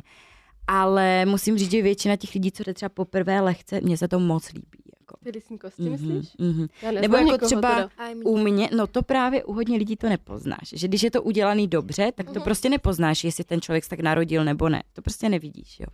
Ale 0.72 1.26
musím 1.26 1.58
říct, 1.58 1.72
že 1.72 1.82
většina 1.82 2.16
těch 2.16 2.34
lidí, 2.34 2.52
co 2.52 2.64
jde 2.64 2.74
třeba 2.74 2.90
poprvé 2.90 3.42
lehce, 3.42 3.82
mně 3.82 3.98
se 3.98 4.08
to 4.08 4.20
moc 4.20 4.54
líbí. 4.54 4.68
Jako. 5.00 5.42
Ty 5.50 5.58
kosti, 5.58 5.82
Mhm, 5.82 5.92
myslíš? 5.92 6.36
mhm. 6.40 6.68
Já 6.82 6.92
Nebo 6.92 7.16
jako 7.18 7.32
nikoho 7.32 7.48
třeba 7.48 7.76
teda. 7.76 7.90
U 8.24 8.38
mě, 8.38 8.70
no 8.76 8.88
to 8.88 9.02
právě 9.04 9.44
u 9.44 9.54
hodně 9.54 9.78
lidí 9.78 9.96
to 9.96 10.10
nepoznáš. 10.10 10.70
Že 10.74 10.88
když 10.88 11.04
je 11.04 11.12
to 11.12 11.24
udělaný 11.24 11.68
dobře, 11.68 12.12
tak 12.16 12.30
to 12.32 12.42
prostě 12.42 12.70
nepoznáš, 12.70 13.24
jestli 13.24 13.44
ten 13.44 13.62
člověk 13.62 13.84
se 13.84 13.90
tak 13.90 14.00
narodil 14.00 14.44
nebo 14.44 14.70
ne. 14.70 14.84
To 14.94 15.02
prostě 15.02 15.30
nevidíš, 15.30 15.80
jo. 15.80 15.88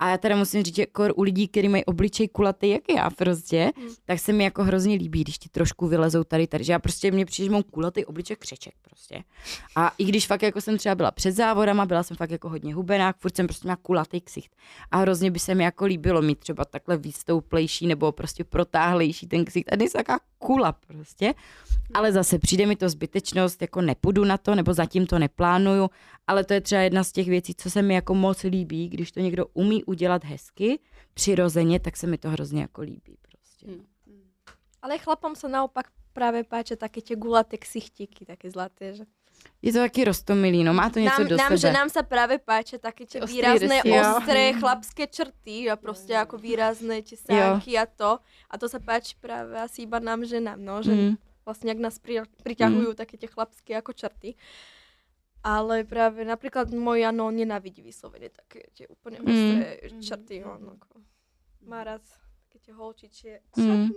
A 0.00 0.10
já 0.10 0.18
teda 0.18 0.36
musím 0.36 0.62
říct, 0.62 0.76
že 0.76 0.86
kor 0.86 1.12
u 1.16 1.22
lidí, 1.22 1.48
kteří 1.48 1.68
mají 1.68 1.84
obličej 1.84 2.28
kulatý, 2.28 2.68
jak 2.68 2.82
já 2.96 3.10
prostě, 3.10 3.72
tak 4.04 4.18
se 4.18 4.32
mi 4.32 4.44
jako 4.44 4.64
hrozně 4.64 4.94
líbí, 4.94 5.20
když 5.20 5.38
ti 5.38 5.48
trošku 5.48 5.86
vylezou 5.86 6.24
tady, 6.24 6.46
tady. 6.46 6.64
Že 6.64 6.72
já 6.72 6.78
prostě, 6.78 7.10
mě 7.10 7.26
přijde, 7.26 7.44
že 7.46 7.52
mám 7.52 7.62
kulatý 7.62 8.04
obličej 8.04 8.36
křeček 8.36 8.74
prostě. 8.82 9.24
A 9.76 9.92
i 9.98 10.04
když 10.04 10.26
fakt 10.26 10.42
jako 10.42 10.60
jsem 10.60 10.78
třeba 10.78 10.94
byla 10.94 11.10
před 11.10 11.32
závodama, 11.32 11.86
byla 11.86 12.02
jsem 12.02 12.16
fakt 12.16 12.30
jako 12.30 12.48
hodně 12.48 12.74
hubená, 12.74 13.14
furt 13.18 13.36
jsem 13.36 13.46
prostě 13.46 13.66
měla 13.66 13.76
kulatý 13.76 14.20
ksicht. 14.20 14.56
A 14.90 14.96
hrozně 14.96 15.30
by 15.30 15.38
se 15.38 15.54
mi 15.54 15.64
jako 15.64 15.84
líbilo 15.84 16.22
mít 16.22 16.38
třeba 16.38 16.64
takhle 16.64 16.96
výstouplejší 16.96 17.86
nebo 17.86 18.12
prostě 18.12 18.44
protáhlejší 18.44 19.26
ten 19.26 19.44
ksicht. 19.44 19.72
A 19.72 19.76
nejsem 19.76 19.98
taková 19.98 20.18
kula 20.40 20.72
prostě. 20.72 21.34
Ale 21.94 22.12
zase 22.12 22.38
přijde 22.38 22.66
mi 22.66 22.76
to 22.76 22.88
zbytečnost, 22.88 23.62
jako 23.62 23.80
nepůjdu 23.80 24.24
na 24.24 24.38
to, 24.38 24.54
nebo 24.54 24.74
zatím 24.74 25.06
to 25.06 25.18
neplánuju, 25.18 25.90
ale 26.26 26.44
to 26.44 26.54
je 26.54 26.60
třeba 26.60 26.80
jedna 26.80 27.04
z 27.04 27.12
těch 27.12 27.28
věcí, 27.28 27.54
co 27.54 27.70
se 27.70 27.82
mi 27.82 27.94
jako 27.94 28.14
moc 28.14 28.42
líbí, 28.42 28.88
když 28.88 29.12
to 29.12 29.20
někdo 29.20 29.46
umí 29.54 29.84
udělat 29.84 30.24
hezky, 30.24 30.78
přirozeně, 31.14 31.80
tak 31.80 31.96
se 31.96 32.06
mi 32.06 32.18
to 32.18 32.30
hrozně 32.30 32.60
jako 32.60 32.82
líbí 32.82 33.16
prostě. 33.22 33.66
Hm. 33.66 33.84
Ale 34.82 34.96
chlapom 34.96 35.36
sa 35.36 35.44
naopak 35.44 35.92
práve 36.16 36.40
páčia 36.40 36.76
také 36.80 37.04
tie 37.04 37.12
gulaté 37.12 37.60
ksichtíky, 37.60 38.24
také 38.24 38.48
zlaté. 38.48 38.96
Že... 38.96 39.04
Je 39.60 39.72
to 39.72 39.78
taky 39.84 40.04
rostomilý, 40.08 40.64
no 40.64 40.72
má 40.72 40.88
to 40.90 40.98
něco 40.98 41.20
nám, 41.20 41.28
do 41.28 41.36
nám, 41.36 41.48
sebe. 41.52 41.58
že 41.60 41.70
nám 41.72 41.88
sa 41.92 42.00
práve 42.00 42.40
páčia 42.40 42.80
také 42.80 43.04
tie 43.04 43.20
Ostrý 43.20 43.44
výrazné, 43.44 43.76
rysy, 43.84 43.92
jo. 43.92 44.02
ostré 44.16 44.42
chlapské 44.56 45.04
črty 45.06 45.68
a 45.68 45.76
proste 45.76 46.16
ako 46.16 46.40
výrazné 46.40 47.04
česánky 47.04 47.76
a 47.76 47.84
to. 47.84 48.24
A 48.48 48.54
to 48.56 48.72
sa 48.72 48.80
páči 48.80 49.20
práve 49.20 49.60
asi 49.60 49.84
iba 49.84 50.00
nám 50.00 50.24
ženám, 50.24 50.56
no, 50.56 50.80
že 50.80 50.96
Mm. 50.96 51.14
vlastne 51.44 51.68
jak 51.72 51.80
nás 51.80 52.00
pri, 52.00 52.24
priťahujú 52.40 52.96
také 52.96 53.20
tie 53.20 53.28
chlapské 53.28 53.76
ako 53.76 53.92
črty. 53.92 54.32
Ale 55.44 55.84
práve 55.88 56.24
napríklad 56.24 56.68
môj 56.72 57.00
Jano 57.04 57.28
nenávidí 57.32 57.80
vyslovene 57.84 58.28
také 58.28 58.68
tie 58.76 58.88
úplne 58.88 59.20
Mm. 59.20 59.28
ostré 59.28 59.66
črty. 60.00 60.34
On 60.44 60.72
ako 60.72 61.00
má 61.64 61.84
rád 61.84 62.04
holčičie. 62.72 63.40
Mm. 63.56 63.88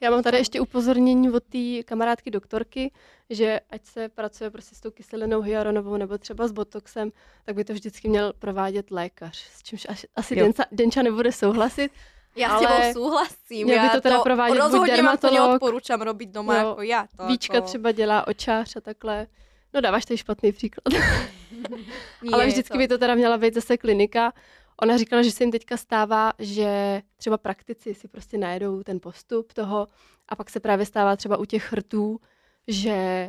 Já 0.00 0.10
mám 0.10 0.22
tady 0.22 0.36
ještě 0.36 0.60
upozornění 0.60 1.30
od 1.30 1.44
té 1.44 1.82
kamarádky 1.84 2.30
doktorky, 2.30 2.92
že 3.30 3.60
ať 3.70 3.84
se 3.84 4.08
pracuje 4.08 4.50
prostě 4.50 4.74
s 4.74 4.80
tou 4.80 4.90
kyselinou 4.90 5.40
hyaluronovou 5.40 5.96
nebo 5.96 6.18
třeba 6.18 6.48
s 6.48 6.52
botoxem, 6.52 7.12
tak 7.44 7.56
by 7.56 7.64
to 7.64 7.72
vždycky 7.72 8.08
měl 8.08 8.32
provádět 8.38 8.90
lékař, 8.90 9.36
s 9.36 9.62
čímž 9.62 9.86
až, 9.88 10.06
asi 10.16 10.38
Jo. 10.38 10.44
Denca, 10.44 10.64
Denča 10.72 11.02
nebude 11.02 11.32
souhlasit. 11.32 11.92
Ja 12.36 12.48
Ale 12.48 12.66
s 12.66 12.66
tebou 12.66 12.92
súhlasím. 12.92 13.66
měl 13.66 13.82
by 13.82 13.88
to 13.88 14.00
teda 14.00 14.18
provádět 14.22 14.52
buď 14.52 14.58
vám 14.58 14.70
to 14.70 14.86
dermatolog, 14.86 15.38
neodporúčam 15.38 16.02
robiť 16.02 16.28
doma 16.34 16.54
jo, 16.58 16.70
ako 16.74 16.82
ja. 16.82 17.06
To 17.16 17.26
Víčka 17.30 17.58
ako... 17.62 17.66
třeba 17.66 17.92
dělá 17.92 18.26
očář 18.26 18.76
a 18.76 18.80
takhle. 18.80 19.26
No 19.74 19.80
dáváš 19.80 20.04
tady 20.04 20.18
špatný 20.18 20.52
příklad. 20.52 20.90
Ale 22.32 22.46
vždycky 22.46 22.78
by 22.78 22.88
to 22.88 22.98
teda 22.98 23.14
měla 23.14 23.38
být 23.38 23.54
zase 23.54 23.76
klinika. 23.76 24.32
Ona 24.82 24.96
říkala, 24.96 25.22
že 25.22 25.30
se 25.30 25.44
jim 25.44 25.50
teďka 25.50 25.76
stává, 25.76 26.32
že 26.38 27.02
třeba 27.16 27.38
praktici 27.38 27.94
si 27.94 28.08
prostě 28.08 28.38
najedou 28.38 28.82
ten 28.82 29.00
postup 29.00 29.52
toho 29.52 29.88
a 30.28 30.36
pak 30.36 30.50
se 30.50 30.60
právě 30.60 30.86
stává 30.86 31.16
třeba 31.16 31.36
u 31.36 31.44
těch 31.44 31.64
chrtů, 31.64 32.20
že 32.68 33.28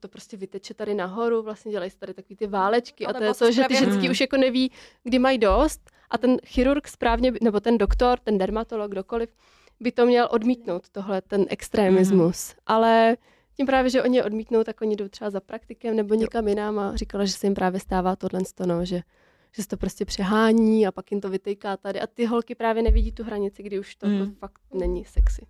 to 0.00 0.08
prostě 0.08 0.36
vyteče 0.36 0.74
tady 0.74 0.94
nahoru, 0.94 1.42
vlastně 1.42 1.72
dělají 1.72 1.90
se 1.90 1.98
tady 1.98 2.14
takový 2.14 2.36
ty 2.36 2.46
válečky 2.46 3.06
a 3.06 3.10
A 3.10 3.12
to 3.12 3.22
je 3.22 3.34
to, 3.34 3.52
že 3.52 3.64
ty 3.68 3.76
ženský 3.76 4.00
Hmm. 4.00 4.10
už 4.10 4.20
jako 4.20 4.36
neví, 4.36 4.72
kdy 5.04 5.18
mají 5.18 5.38
dost 5.38 5.90
a 6.10 6.18
ten 6.18 6.36
chirurg 6.46 6.88
správně, 6.88 7.32
nebo 7.42 7.60
ten 7.60 7.78
doktor, 7.78 8.18
ten 8.18 8.38
dermatolog, 8.38 8.90
kdokoliv, 8.90 9.30
by 9.80 9.92
to 9.92 10.06
měl 10.06 10.28
odmítnout, 10.30 10.90
tohle, 10.92 11.22
ten 11.22 11.46
extremismus. 11.48 12.54
Ale 12.66 13.16
tím 13.56 13.66
právě, 13.66 13.90
že 13.90 14.02
oni 14.02 14.16
je 14.16 14.24
odmítnou, 14.24 14.64
tak 14.64 14.80
oni 14.80 14.96
jdou 14.96 15.08
třeba 15.08 15.30
za 15.30 15.40
praktikem 15.40 15.96
nebo 15.96 16.14
někam 16.14 16.48
jinam 16.48 16.78
a 16.78 16.96
říkala, 16.96 17.24
že 17.24 17.32
se 17.32 17.46
jim 17.46 17.54
právě 17.54 17.80
stává 17.80 18.16
tohle, 18.16 18.40
no, 18.66 18.84
že, 18.84 19.02
že 19.58 19.62
se 19.62 19.68
to 19.68 19.76
prostě 19.76 20.04
přehání 20.04 20.86
a 20.86 20.92
pak 20.92 21.10
jim 21.10 21.20
to 21.20 21.28
vytejká 21.30 21.76
tady 21.76 22.00
a 22.00 22.06
ty 22.06 22.26
holky 22.26 22.54
právě 22.54 22.82
nevidí 22.82 23.12
tu 23.12 23.24
hranici, 23.24 23.62
kdy 23.62 23.78
už 23.78 23.96
to 23.96 24.06
Mm. 24.06 24.14
jako 24.14 24.32
fakt 24.38 24.62
není 24.74 25.04
sexy. 25.04 25.46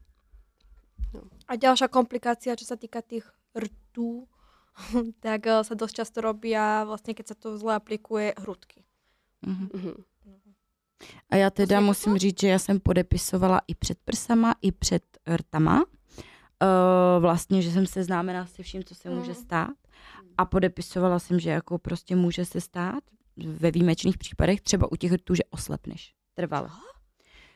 A 1.48 1.56
ďalšia 1.56 1.89
komplikácia, 1.89 2.52
čo 2.56 2.64
sa 2.68 2.76
týka 2.76 3.01
tých 3.01 3.24
rtú, 3.56 4.28
tak 5.24 5.40
eh, 5.48 5.64
sa 5.64 5.74
dosť 5.76 5.94
často 6.05 6.20
robia, 6.20 6.85
vlastne 6.85 7.12
keď 7.16 7.26
sa 7.32 7.36
to 7.36 7.56
zle 7.60 7.76
aplikuje, 7.76 8.32
hrudky. 8.40 8.85
Mhm. 9.47 9.68
Mhm. 9.74 9.94
A 11.30 11.36
já 11.36 11.51
teda 11.51 11.80
Vlastně 11.80 11.86
musím 11.86 12.18
říct, 12.18 12.40
že 12.40 12.48
já 12.48 12.59
jsem 12.59 12.80
podepisovala 12.80 13.60
i 13.68 13.74
před 13.74 13.98
prsama, 14.05 14.55
i 14.62 14.72
před 14.72 15.02
rtama. 15.36 15.85
Uh, 15.85 17.22
vlastně, 17.22 17.62
že 17.62 17.70
jsem 17.72 17.86
seznámena 17.86 18.47
se 18.47 18.62
vším, 18.62 18.85
co 18.85 18.94
se 18.94 19.10
může 19.10 19.32
Mhm. 19.32 19.40
stát. 19.40 19.76
A 20.39 20.44
podepisovala 20.44 21.18
jsem, 21.18 21.40
že 21.40 21.51
jako 21.51 21.78
prostě 21.78 22.16
může 22.16 22.44
se 22.44 22.60
stát 22.60 23.05
ve 23.47 23.70
výjimečných 23.70 24.19
případech, 24.19 24.60
třeba 24.60 24.93
u 24.93 24.97
těch 24.97 25.12
rtů, 25.12 25.35
že 25.35 25.43
oslepneš. 25.51 26.12
Trvale. 26.35 26.69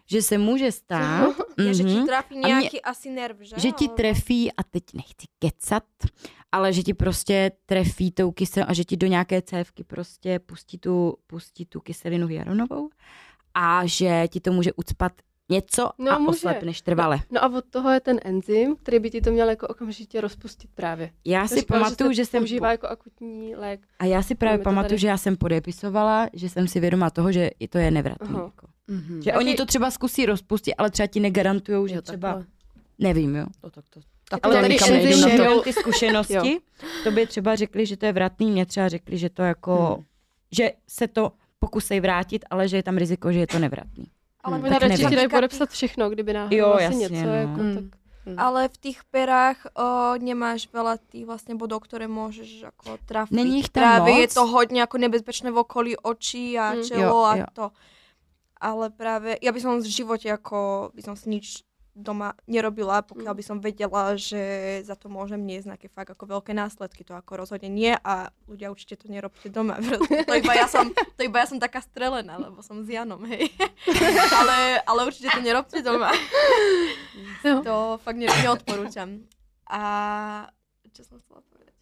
Že 0.07 0.23
se 0.23 0.39
může 0.39 0.73
stát, 0.73 1.35
Je, 1.59 1.75
že 1.75 1.83
ti 1.85 1.91
mhm, 1.95 2.07
tráfi 2.07 2.35
A 2.35 2.59
mě- 2.59 2.71
asi 2.81 3.11
nerv, 3.11 3.37
že? 3.41 3.57
že 3.59 3.73
ti 3.73 3.89
trefí, 3.89 4.53
a 4.53 4.63
teď 4.63 4.85
nechci 4.95 5.27
kecat, 5.39 5.85
ale 6.53 6.73
že 6.73 6.83
ti 6.83 6.95
prostě 6.95 7.53
trefí 7.67 8.11
tou 8.13 8.33
kyselinu 8.33 8.71
a 8.71 8.75
že 8.75 8.85
ti 8.85 8.97
do 8.97 9.07
nějaké 9.07 9.43
cévky 9.43 9.85
prostě 9.85 10.39
pustí 10.39 10.79
tu, 10.79 11.17
pustí 11.27 11.67
tu 11.67 11.81
kyselinu 11.81 12.27
hyaluronovou 12.27 12.89
a 13.55 13.87
že 13.87 14.25
ti 14.29 14.41
to 14.41 14.53
může 14.53 14.73
ucpat 14.73 15.13
něco 15.49 15.91
No, 15.99 16.13
a 16.13 16.19
může. 16.19 16.31
oslepneš 16.31 16.81
trvale. 16.83 17.21
No 17.31 17.45
a 17.45 17.49
od 17.59 17.65
toho 17.65 17.91
je 17.91 18.01
ten 18.01 18.21
enzym, 18.25 18.77
který 18.77 18.99
by 18.99 19.11
ti 19.11 19.21
to 19.21 19.31
měl 19.31 19.51
jako 19.51 19.67
okamžitě 19.69 20.21
rozpustit 20.21 20.71
právě. 20.75 21.11
Já 21.25 21.43
To 21.43 21.49
si 21.49 21.61
říkala, 21.61 21.81
pamatuju, 21.85 22.11
se 22.11 22.15
že 22.15 22.25
jsem... 22.25 22.41
používá 22.41 22.71
jako 22.71 22.87
akutní 22.87 23.55
lék. 23.57 23.81
A 23.99 24.05
já 24.05 24.23
si 24.23 24.35
právě 24.35 24.59
Máme 24.59 24.65
pamatuju, 24.65 24.89
tady. 24.89 24.99
že 24.99 25.09
já 25.09 25.17
jsem 25.17 25.37
podepisovala, 25.37 26.29
že 26.33 26.49
jsem 26.49 26.69
si 26.69 26.81
vědoma 26.81 27.11
toho, 27.11 27.33
že 27.33 27.51
i 27.61 27.69
to 27.69 27.79
je 27.79 27.91
nevratný. 27.91 28.29
Aha. 28.35 28.43
Jako. 28.45 28.67
Mhm. 28.89 29.23
Že 29.23 29.31
Taky- 29.31 29.39
oni 29.45 29.55
to 29.55 29.67
třeba 29.67 29.91
zkusí 29.91 30.27
rozpustit, 30.27 30.75
ale 30.79 30.91
třeba 30.91 31.07
ti 31.07 31.21
negarantujou, 31.21 31.87
že 31.87 31.95
Jo, 31.95 32.03
třeba... 32.03 32.29
takhle. 32.29 32.47
Nevím, 32.99 33.37
jo. 33.37 33.47
No, 33.65 33.71
tak 33.71 33.85
to, 33.91 34.01
Tak 34.31 34.41
to 34.41 34.47
ale 34.47 34.61
tady 34.63 34.75
enzym 34.81 34.95
nejdu 35.29 35.45
na 35.57 35.63
Ty 35.63 35.73
zkušenosti, 35.73 36.61
to 37.05 37.11
by 37.11 37.27
třeba 37.27 37.57
řekli, 37.57 37.87
že 37.87 37.97
to 37.97 38.07
je 38.07 38.13
vratný, 38.13 38.51
mě 38.51 38.67
třeba 38.67 38.89
řekli, 38.89 39.19
že 39.19 39.31
to 39.31 39.43
jako, 39.43 39.77
Hmm. 39.95 40.05
že 40.53 40.71
se 40.89 41.09
to 41.09 41.33
pokusej 41.59 42.01
vrátit, 42.01 42.45
ale 42.51 42.69
že 42.69 42.77
je 42.77 42.83
tam 42.83 42.97
riziko, 42.97 43.33
že 43.33 43.39
je 43.39 43.47
to 43.47 43.59
nevratný. 43.59 44.05
Ale 44.43 44.57
Hmm, 44.57 44.65
Oni 44.65 44.73
tak 44.75 44.83
radši 44.83 45.07
ti 45.07 45.17
dají 45.17 45.29
podepsat 45.29 45.71
všechno, 45.71 46.11
kdyby 46.11 46.33
náhodou 46.33 46.57
Jo, 46.57 46.77
jasně, 46.79 46.99
něco, 46.99 47.27
no. 47.27 47.35
jako, 47.35 47.61
Mm. 47.63 47.75
tak 47.75 47.85
tých- 48.25 48.39
Ale 48.39 48.69
v 48.69 48.77
tých 48.79 49.01
perách 49.05 49.67
o, 49.75 49.87
nemáš 50.19 50.71
veľa 50.71 50.99
tých 51.11 51.27
vlastne 51.27 51.55
bodov, 51.55 51.83
ktoré 51.83 52.07
môžeš 52.07 52.65
ako 52.65 53.03
trafiť. 53.03 53.35
Není 53.35 53.59
ich 53.59 53.71
tam 53.71 53.83
Práve 53.83 54.11
moc. 54.11 54.21
je 54.21 54.29
to 54.31 54.43
hodne 54.47 54.79
ako 54.79 54.97
nebezpečné 54.99 55.51
v 55.51 55.59
okolí 55.59 55.93
očí 55.97 56.55
a 56.55 56.71
Mm. 56.73 56.83
čelo 56.85 57.03
Jo, 57.03 57.19
a 57.25 57.33
jo. 57.37 57.47
to. 57.53 57.67
Ale 58.57 58.91
práve, 58.91 59.35
ja 59.43 59.51
by 59.51 59.59
som 59.59 59.75
v 59.75 59.91
živote 59.91 60.31
ako, 60.31 60.91
by 60.95 61.03
som 61.03 61.19
si 61.19 61.27
nič 61.29 61.47
doma 61.93 62.33
nerobila, 62.49 63.05
pokiaľ 63.05 63.37
Mm. 63.37 63.39
by 63.39 63.45
som 63.45 63.59
vedela, 63.61 64.17
že 64.17 64.41
za 64.89 64.97
to 64.97 65.13
môžem 65.13 65.45
niesť 65.45 65.77
nejaké 65.77 65.89
fakt 65.93 66.09
ako 66.09 66.25
veľké 66.25 66.57
následky. 66.57 67.05
To 67.05 67.13
ako 67.13 67.45
rozhodne 67.45 67.69
nie 67.69 67.93
a 67.93 68.33
ľudia 68.49 68.73
určite 68.73 68.97
to 68.97 69.13
nerobte 69.13 69.53
doma. 69.53 69.77
To 70.29 70.33
iba 70.33 70.55
ja 70.57 70.65
som, 70.65 70.89
to 70.93 71.21
iba 71.21 71.45
ja 71.45 71.47
som 71.47 71.61
taká 71.61 71.85
strelená, 71.85 72.41
lebo 72.41 72.65
som 72.65 72.81
s 72.81 72.89
Janom, 72.89 73.21
hej. 73.29 73.53
ale, 74.41 74.81
ale 74.89 75.01
určite 75.05 75.29
to 75.37 75.45
nerobte 75.45 75.85
doma. 75.85 76.17
Jo. 77.45 77.61
To 77.61 77.75
fakt 78.01 78.17
ne, 78.17 78.31
neodporúčam. 78.41 79.29
A 79.69 79.83
čo 80.97 81.05
som 81.05 81.21
chcela 81.21 81.45
povedať? 81.45 81.77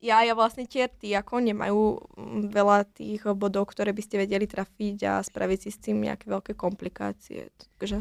Ja, 0.00 0.24
ja 0.24 0.32
vlastne 0.32 0.64
tie 0.64 0.88
rty 0.88 1.12
ako 1.12 1.44
nemajú 1.44 1.80
mm, 2.16 2.52
veľa 2.52 2.88
tých 2.88 3.20
bodov, 3.36 3.68
ktoré 3.68 3.92
by 3.92 4.00
ste 4.04 4.16
vedeli 4.20 4.48
trafiť 4.48 4.96
a 5.04 5.20
spraviť 5.20 5.58
si 5.60 5.70
s 5.72 5.78
tým 5.80 6.00
nejaké 6.00 6.24
veľké 6.28 6.52
komplikácie. 6.56 7.52
Takže 7.76 8.00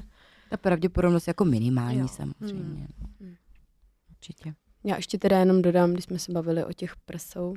Ta 0.49 0.57
pravděpodobnost 0.57 1.27
jako 1.27 1.45
minimální 1.45 1.99
Jo. 1.99 2.07
samozřejmě. 2.07 2.87
Hmm. 3.19 3.35
Určitě. 4.09 4.53
Já 4.83 4.95
ještě 4.95 5.17
teda 5.17 5.39
jenom 5.39 5.61
dodám, 5.61 5.93
když 5.93 6.05
jsme 6.05 6.19
se 6.19 6.31
bavili 6.31 6.65
o 6.65 6.73
těch 6.73 6.95
prsou. 6.95 7.53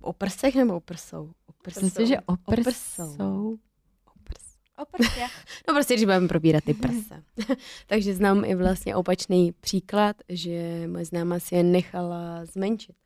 O 0.00 0.12
prsech 0.12 0.54
nebo 0.54 0.76
o 0.76 0.80
prsou? 0.80 1.32
O 1.46 1.52
prsou. 1.62 1.84
Myslím 1.84 2.06
si, 2.06 2.08
že 2.08 2.20
o 2.20 2.36
prsou. 2.36 2.62
prsou. 2.62 3.58
O 4.06 4.18
prs. 4.24 4.42
o. 4.78 4.84
No 5.68 5.74
prostě, 5.74 5.94
když 5.94 6.04
budeme 6.04 6.28
probírat 6.28 6.64
ty 6.64 6.74
prse. 6.74 7.22
Takže 7.86 8.14
znám 8.14 8.44
i 8.44 8.54
vlastně 8.54 8.96
opačný 8.96 9.52
příklad, 9.52 10.16
že 10.28 10.88
moje 10.88 11.04
známá 11.04 11.38
si 11.38 11.54
je 11.54 11.62
nechala 11.62 12.44
zmenšit 12.44 12.96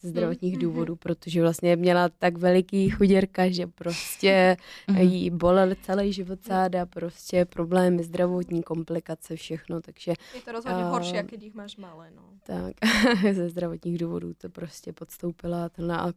ze 0.00 0.08
zdravotních 0.08 0.52
Mhm. 0.52 0.62
důvodů, 0.62 0.96
protože 0.96 1.42
vlastně 1.42 1.76
měla 1.76 2.08
tak 2.08 2.38
veliký 2.38 2.90
chuděrka, 2.90 3.50
že 3.50 3.66
prostě 3.66 4.56
Mhm. 4.88 5.00
jí 5.00 5.30
bolel 5.30 5.74
celý 5.82 6.12
život 6.12 6.38
záda, 6.46 6.86
prostě 6.86 7.44
problémy, 7.44 8.02
zdravotní 8.04 8.62
komplikace, 8.62 9.36
všechno, 9.36 9.80
takže 9.80 10.12
Je 10.34 10.40
to 10.44 10.52
rozhodne 10.52 10.84
A- 10.84 10.88
horšie, 10.90 11.22
keď 11.22 11.42
ich 11.42 11.54
máš 11.54 11.76
malé. 11.76 12.10
No. 12.16 12.22
tak 12.46 12.74
ze 13.34 13.48
zdravotních 13.48 13.98
důvodů 13.98 14.34
to 14.34 14.48
prostě 14.48 14.92
podstoupila 14.92 15.68
tenhle 15.68 15.98
a 15.98 16.12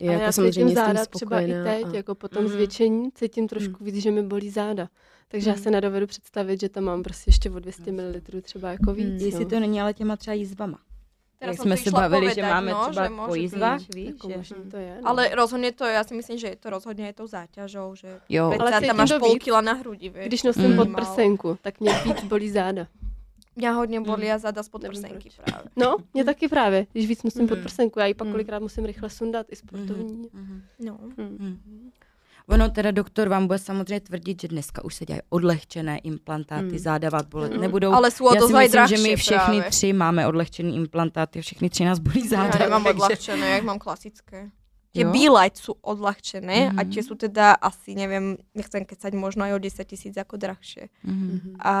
je 0.00 0.08
Ale 0.08 0.12
jako 0.12 0.24
já 0.24 0.32
samozřejmě 0.32 0.52
cítím 0.52 0.68
s 0.68 0.70
tím 0.70 0.74
záda 0.74 1.06
třeba 1.06 1.40
i 1.40 1.44
spokojená 1.44 1.64
teď, 1.64 1.86
a- 1.86 1.96
jako 1.96 2.14
po 2.14 2.28
tom 2.28 2.44
Mhm. 2.44 2.52
zvětšení, 2.52 3.12
cítím 3.14 3.48
trošku 3.48 3.84
víc, 3.84 3.94
že 3.96 4.10
mi 4.10 4.22
bolí 4.22 4.50
záda. 4.50 4.88
Takže 5.28 5.50
já 5.50 5.54
Mhm. 5.54 5.62
se 5.62 5.70
nedovedu 5.70 6.06
představit, 6.06 6.60
že 6.60 6.68
tam 6.68 6.84
mám 6.84 7.02
prostě 7.02 7.28
ještě 7.28 7.50
o 7.50 7.58
200 7.58 7.92
ml 7.92 8.20
třeba 8.42 8.70
jako 8.72 8.94
víc. 8.94 9.22
Jestli 9.22 9.44
no. 9.44 9.50
to 9.50 9.60
není 9.60 9.80
ale 9.80 9.94
těma 9.94 10.16
třeba 10.16 10.34
jízvama. 10.34 10.78
Teraz 11.40 11.56
Jak 11.56 11.60
som 11.64 11.66
jsme 11.66 11.76
to 11.76 11.82
se 11.82 11.88
išla 11.88 12.00
bavili, 12.04 12.26
že 12.28 12.34
povedať, 12.36 12.52
máme 12.52 12.70
no, 12.70 12.80
třeba 12.92 13.04
že 13.04 13.10
po 13.16 13.24
byť. 13.32 13.94
víš, 13.96 14.08
Jako 14.12 14.42
že... 14.44 14.54
to 14.70 14.76
je, 14.76 14.92
no. 15.00 15.08
Ale 15.08 15.22
rozhodne 15.32 15.70
to, 15.72 15.84
ja 15.88 16.02
si 16.04 16.12
myslím, 16.14 16.36
že 16.36 16.46
je 16.52 16.58
to 16.60 16.68
rozhodne 16.68 17.04
aj 17.08 17.14
tou 17.16 17.24
záťažou, 17.26 17.88
že 17.96 18.20
Jo, 18.28 18.52
Ale 18.60 18.68
tam 18.76 18.96
máš 18.96 19.16
to 19.16 19.24
víc, 19.24 19.40
kila 19.40 19.60
na 19.64 19.72
hrudi, 19.80 20.08
vieš. 20.12 20.26
Když 20.28 20.42
nosím 20.52 20.70
Mm. 20.70 20.76
podprsenku, 20.76 21.48
tak 21.64 21.80
mě 21.80 21.92
víc 22.04 22.20
bolí 22.28 22.50
záda. 22.52 22.84
Mňa 23.56 23.70
hodne 23.72 23.98
bolia 24.00 24.36
zada 24.38 24.60
z 24.62 24.68
Nevím 24.68 24.72
podprsenky 24.72 25.28
proč. 25.32 25.36
práve. 25.44 25.66
No, 25.76 25.96
mě 26.14 26.24
taky 26.24 26.48
právě, 26.48 26.86
když 26.92 27.06
víc 27.08 27.22
nosím 27.24 27.42
Mm. 27.42 27.48
podprsenku, 27.48 27.98
já 28.00 28.06
ji 28.06 28.14
pak 28.14 28.26
Mm. 28.26 28.32
kolikrát 28.32 28.60
musím 28.62 28.84
rychle 28.84 29.10
sundat, 29.10 29.46
i 29.48 29.56
sportovní. 29.56 30.28
Mhm. 30.32 30.62
No. 30.84 30.98
Mm. 31.16 31.90
Ono 32.50 32.68
teda 32.68 32.90
doktor 32.90 33.28
vám 33.28 33.46
bude 33.46 33.58
samozřejmě 33.58 34.00
tvrdit, 34.00 34.40
že 34.42 34.48
dneska 34.48 34.84
už 34.84 34.94
se 34.94 35.04
dělají 35.06 35.22
odlehčené 35.28 35.98
implantáty, 35.98 36.72
Mm. 36.72 36.78
záda 36.78 37.10
vás 37.10 37.26
bolet 37.26 37.52
Mm. 37.54 37.60
nebudou. 37.60 37.92
Ale 37.92 38.10
sú 38.10 38.24
o 38.26 38.34
Já 38.34 38.40
dosť 38.40 38.50
si 38.50 38.56
myslím, 38.58 38.86
že 38.88 38.98
my 38.98 39.16
všechny 39.16 39.56
práve. 39.60 39.70
tři 39.70 39.92
máme 39.92 40.26
odlehčený 40.26 40.76
implantáty, 40.76 41.40
všechny 41.40 41.70
tři 41.70 41.84
nás 41.84 41.98
bolí 41.98 42.28
záda. 42.28 42.58
Ja 42.58 42.66
nemám 42.68 42.84
takže- 42.84 42.94
odľahčené, 42.94 43.44
ja 43.50 43.56
ich 43.58 43.64
mám 43.64 43.78
klasické. 43.78 44.50
Tie 44.90 45.06
Jo? 45.06 45.12
B-Light 45.14 45.54
sú 45.54 45.78
odľahčené 45.86 46.74
a 46.74 46.82
Mhm. 46.82 46.90
tie 46.90 47.02
sú 47.06 47.14
teda 47.14 47.54
asi, 47.62 47.94
neviem, 47.94 48.34
nechcem 48.58 48.82
kecať, 48.82 49.14
možno 49.14 49.46
aj 49.46 49.52
o 49.54 49.58
10 49.62 49.86
tisíc 49.86 50.18
ako 50.18 50.34
drahšie. 50.34 50.90
Mhm. 51.06 51.62
A 51.62 51.74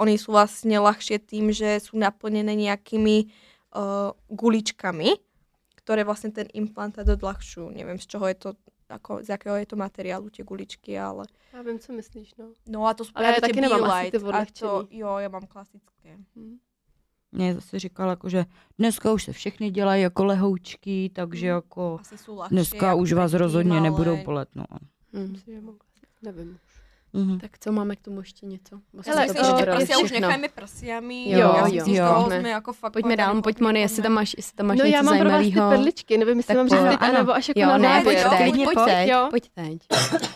oni 0.00 0.16
sú 0.16 0.32
vlastne 0.32 0.80
ľahšie 0.80 1.18
tým, 1.20 1.52
že 1.52 1.76
sú 1.84 2.00
naplnené 2.00 2.56
nejakými 2.56 3.28
uh, 3.76 4.14
guličkami, 4.30 5.18
ktoré 5.82 6.06
vlastne 6.06 6.30
ten 6.30 6.46
implantát 6.54 7.02
odľahčujú. 7.04 7.74
Neviem, 7.74 7.98
z 7.98 8.06
čoho 8.06 8.24
je 8.30 8.36
to, 8.38 8.48
ako, 8.88 9.22
z 9.22 9.28
jakého 9.28 9.56
je 9.56 9.66
to 9.66 9.76
materiálu 9.76 10.30
tie 10.30 10.44
guličky, 10.44 10.98
ale... 10.98 11.24
Já 11.52 11.62
vím, 11.62 11.78
co 11.78 11.92
myslíš, 11.92 12.34
no. 12.38 12.44
No 12.66 12.86
a 12.86 12.94
to 12.94 13.04
sú 13.04 13.12
Ale 13.14 13.26
já 13.26 13.40
taky 13.40 13.60
nemám 13.60 13.84
asi 13.84 14.10
ty 14.10 14.16
a 14.16 14.44
to, 14.58 14.88
jo, 14.90 15.16
ja 15.18 15.28
mám 15.28 15.46
klasické. 15.46 16.16
Mm. 16.34 16.58
Mě 17.32 17.54
zase 17.54 17.78
říkal, 17.78 18.08
jako, 18.08 18.28
že 18.28 18.44
dneska 18.78 19.12
už 19.12 19.24
se 19.24 19.32
všechny 19.32 19.70
dělají 19.70 20.02
jako 20.02 20.24
lehoučky, 20.24 21.10
takže 21.14 21.46
jako 21.46 21.98
Asi 22.00 22.14
sú 22.14 22.34
ľahšie. 22.38 22.50
dneska 22.50 22.90
ako 22.90 23.00
už 23.02 23.12
vás 23.12 23.32
rozhodně 23.32 23.70
malé. 23.70 23.80
nebudou 23.80 24.16
bolet. 24.24 24.48
No. 24.54 24.64
Mm. 25.12 25.32
Myslím, 25.32 25.54
že 25.54 25.60
mám 25.60 25.74
klasické. 25.78 26.18
Nevím. 26.22 26.58
Mhm. 27.14 27.38
Tak 27.40 27.58
co 27.58 27.72
máme 27.72 27.96
k 27.96 28.00
tomu 28.00 28.18
ještě 28.20 28.46
něco? 28.46 28.80
Vlastně 28.92 29.12
Ja 29.12 29.16
Hele, 29.16 29.28
si 29.28 29.34
to 29.34 29.40
myslím, 29.40 29.56
že 29.58 29.64
probrali 29.64 29.84
prsia 29.86 29.98
už 29.98 30.10
nechajme 30.10 30.48
prsiami. 30.48 31.30
Jo, 31.30 31.38
jo, 31.38 31.54
si 31.66 31.72
myslím, 31.74 31.94
že 31.94 32.00
jo. 32.00 32.06
toho 32.10 32.24
Pojďme. 32.26 32.40
sme 32.42 32.50
ako 32.58 32.70
fakt 32.74 32.92
Pojďme 32.92 33.16
dál, 33.16 33.32
pojď 33.42 33.56
Moni, 33.60 33.80
jestli 33.80 34.00
tam 34.02 34.12
máš, 34.18 34.30
jestli 34.34 34.52
tam 34.58 34.66
máš 34.66 34.78
no 34.78 34.84
něco 34.84 34.96
já 34.96 35.02
mám 35.02 35.18
pro 35.18 35.30
vás 35.30 35.46
ty 35.46 35.52
perličky, 35.54 36.12
nevím, 36.18 36.36
jestli 36.36 36.54
mám 36.54 36.68
říct 36.68 36.80
teď, 36.90 36.98
Ano. 37.00 37.14
anebo 37.14 37.30
až 37.34 37.44
jako 37.48 37.60
Jo, 37.60 37.66
na 37.66 37.78
ne, 37.78 38.02
pojď 38.02 38.18
jo. 38.18 38.30
pojď 38.38 38.64
pojď. 38.64 38.78
teď, 38.84 39.08
Jo. 39.08 39.26
pojď 39.30 39.44
teď. 39.54 39.78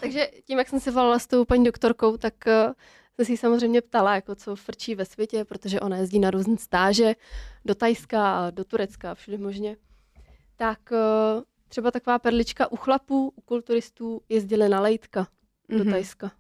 Takže 0.01 0.29
tím, 0.47 0.59
jak 0.59 0.69
jsem 0.69 0.81
se 0.81 0.91
volala 0.91 1.19
s 1.19 1.27
tou 1.27 1.45
paní 1.45 1.65
doktorkou, 1.65 2.17
tak 2.17 2.35
uh, 2.47 2.73
jsem 3.17 3.25
si 3.27 3.33
ji 3.33 3.37
samozřejmě 3.37 3.81
ptala, 3.81 4.15
jako 4.15 4.35
co 4.35 4.57
frčí 4.57 4.95
ve 4.95 5.05
světě, 5.05 5.45
protože 5.45 5.81
ona 5.81 5.97
jezdí 5.97 6.19
na 6.19 6.31
různé 6.31 6.57
stáže 6.57 7.15
do 7.65 7.75
Tajska 7.75 8.39
a 8.39 8.51
do 8.51 8.65
Turecka, 8.65 9.15
všude 9.15 9.39
možně. 9.39 9.77
Tak 10.57 10.79
eh, 10.93 11.43
třeba 11.69 11.91
taková 11.91 12.19
perlička 12.19 12.73
u 12.73 12.77
chlapů, 12.77 13.33
u 13.37 13.41
kulturistů 13.41 14.21
jezdili 14.29 14.69
na 14.69 14.81
lejtka 14.81 15.27
do 15.69 15.85
Mhm. 15.85 15.91
Tajska. 15.93 16.31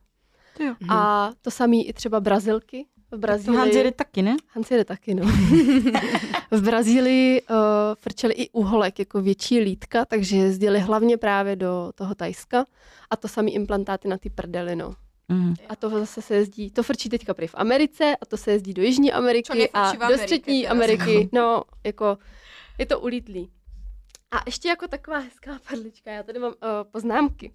Jo. 0.61 0.75
A 0.89 1.31
to 1.43 1.51
samý 1.51 1.89
i 1.89 1.93
třeba 1.93 2.21
Brazilky. 2.21 2.87
V 3.07 3.11
To 3.11 3.19
Brazílii. 3.19 3.59
Hans 3.59 3.75
jede 3.75 3.93
taky, 3.93 4.23
ne? 4.23 4.37
Jede 4.71 4.85
taky, 4.85 5.15
no. 5.15 5.27
v 6.51 6.63
Brazílii 6.63 7.43
uh, 7.43 7.57
frčeli 7.95 8.35
i 8.35 8.51
uholek, 8.51 8.99
jako 8.99 9.23
větší 9.23 9.61
lítka, 9.61 10.05
takže 10.05 10.37
jezdili 10.37 10.81
hlavně 10.81 11.17
právě 11.17 11.57
do 11.57 11.93
toho 11.95 12.15
Tajska 12.15 12.65
a 13.11 13.17
to 13.17 13.29
samý 13.29 13.55
implantáty 13.55 14.09
na 14.09 14.19
ty 14.19 14.31
prdely, 14.31 14.77
no. 14.77 14.95
Mhm. 15.29 15.55
A 15.69 15.77
to 15.77 15.91
zase 15.91 16.23
se 16.23 16.35
jezdí, 16.35 16.71
to 16.71 16.83
frčí 16.83 17.09
teďka 17.09 17.35
prý 17.35 17.47
v 17.47 17.55
Americe 17.55 18.17
a 18.21 18.27
to 18.27 18.37
se 18.37 18.51
jezdí 18.53 18.75
do 18.75 18.83
Jižní 18.83 19.13
Ameriky 19.13 19.71
a 19.73 20.09
do 20.09 20.19
Střední. 20.19 20.69
Ameriky. 20.69 21.29
No, 21.33 21.63
jako 21.85 22.19
je 22.79 22.87
to 22.87 23.01
ulítlý. 23.01 23.51
A 24.31 24.43
ještě 24.47 24.69
jako 24.69 24.89
taková 24.89 25.19
hezká 25.19 25.59
perlička, 25.69 26.11
já 26.11 26.23
tady 26.23 26.39
mám 26.39 26.53
uh, 26.53 26.69
poznámky. 26.91 27.53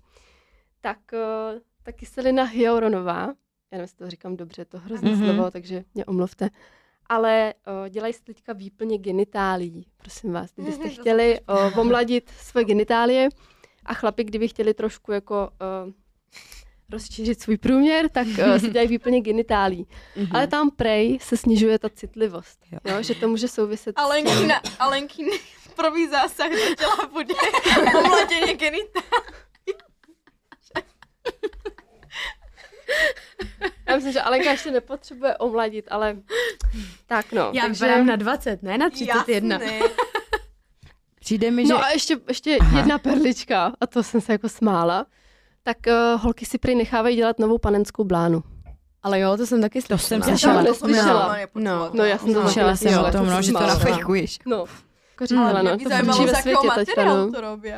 Tak 0.81 0.97
uh, 1.13 1.59
ta 1.83 1.91
kyselina 1.91 2.43
hyaluronová, 2.43 3.19
já 3.21 3.77
nevím, 3.77 3.81
jestli 3.83 3.97
to 3.97 4.09
říkám 4.09 4.37
dobře, 4.37 4.65
to 4.65 4.79
hrozný 4.79 5.11
Mhm. 5.11 5.21
mm-hmm. 5.21 5.33
slovo, 5.35 5.51
takže 5.51 5.83
mě 5.93 6.05
omluvte, 6.05 6.49
ale 7.09 7.53
uh, 7.83 7.89
dělají 7.89 8.13
se 8.13 8.23
teďka 8.23 8.53
výplně 8.53 8.97
genitálí, 8.97 9.87
prosím 9.97 10.31
vás. 10.31 10.49
Kdybyste 10.55 10.89
chtěli 11.01 11.39
uh, 11.73 11.79
omladit 11.79 12.29
svoje 12.37 12.65
genitálie 12.65 13.29
a 13.85 13.93
chlapi, 13.93 14.23
kdyby 14.23 14.47
chtěli 14.47 14.73
trošku 14.73 15.11
jako 15.11 15.49
uh, 15.85 15.91
rozšířit 16.91 17.41
svůj 17.41 17.57
průměr, 17.57 18.09
tak 18.09 18.27
uh, 18.27 18.57
si 18.57 18.69
dělají 18.69 18.87
výplně 18.87 19.21
genitálí. 19.21 19.87
Ale 20.31 20.47
tam 20.47 20.71
prej 20.71 21.19
se 21.21 21.37
snižuje 21.37 21.79
ta 21.79 21.89
citlivost, 21.89 22.59
Jo. 22.71 22.79
jo, 22.95 23.03
že 23.03 23.15
to 23.15 23.27
může 23.27 23.47
souviset 23.47 23.95
s 23.95 24.01
Alenkina, 24.01 24.61
Alenkin 24.79 25.27
prvý 25.75 26.07
zásah 26.09 26.49
do 26.51 26.75
těla 26.75 27.07
bude 27.13 27.33
omladění 28.05 28.53
genita. 28.53 28.99
Já 33.87 33.95
myslím, 33.95 34.13
že 34.13 34.21
Alenka 34.21 34.51
ještě 34.51 34.71
nepotřebuje 34.71 35.37
omladit, 35.37 35.85
ale 35.91 36.15
tak 37.07 37.31
no. 37.31 37.51
Já 37.53 37.63
takže... 37.63 37.85
vypadám 37.85 38.05
na 38.05 38.15
20, 38.15 38.63
ne 38.63 38.77
na 38.77 38.89
31. 38.89 39.55
Jasné. 39.59 39.79
Přijde 41.19 41.51
mi, 41.51 41.67
že... 41.67 41.73
No 41.73 41.83
a 41.83 41.89
ještě, 41.89 42.17
ještě 42.27 42.57
Aha. 42.61 42.77
jedna 42.79 42.97
perlička, 42.97 43.73
a 43.81 43.87
to 43.87 44.03
jsem 44.03 44.21
se 44.21 44.31
jako 44.31 44.49
smála. 44.49 45.05
Tak 45.63 45.77
uh, 45.87 46.21
holky 46.21 46.45
si 46.45 46.57
prý 46.57 46.75
nechávají 46.75 47.15
dělat 47.15 47.39
novou 47.39 47.57
panenskou 47.57 48.03
blánu. 48.03 48.43
Ale 49.03 49.19
jo, 49.19 49.37
to 49.37 49.45
jsem 49.45 49.61
taky 49.61 49.81
To 49.81 49.97
slyšela. 49.97 49.99
jsem 50.07 50.19
Já 50.19 50.23
slyšela. 50.37 50.53
jsem 50.55 50.65
to 50.65 50.71
To 50.73 50.79
jsem 50.79 50.89
slyšela. 50.89 51.13
normálně 51.19 51.47
počula. 51.47 51.91
No, 51.93 52.03
já 52.03 52.17
jsem 52.17 52.33
to 52.33 52.39
No. 52.39 52.45
Slyšela 52.45 52.75
jsem 52.75 52.99
o 52.99 53.03
tom, 53.03 53.11
to 53.11 53.17
no, 53.23 53.31
jsem 53.31 53.43
že 53.43 53.51
to 53.53 53.59
nafejkuješ. 53.59 54.39
No, 54.45 54.65
jako 55.11 55.25
říkala, 55.25 55.49
Ale 55.49 55.63
no, 55.63 55.69
mě 55.69 55.77
by 55.77 55.83
to 55.83 55.89
zajímalo, 55.89 56.17
frčí 56.23 56.29
z 56.29 56.31
ve 56.45 56.51
jakého 56.51 56.63
materiálu 56.63 57.25
no. 57.25 57.31
to 57.31 57.41
robí. 57.41 57.69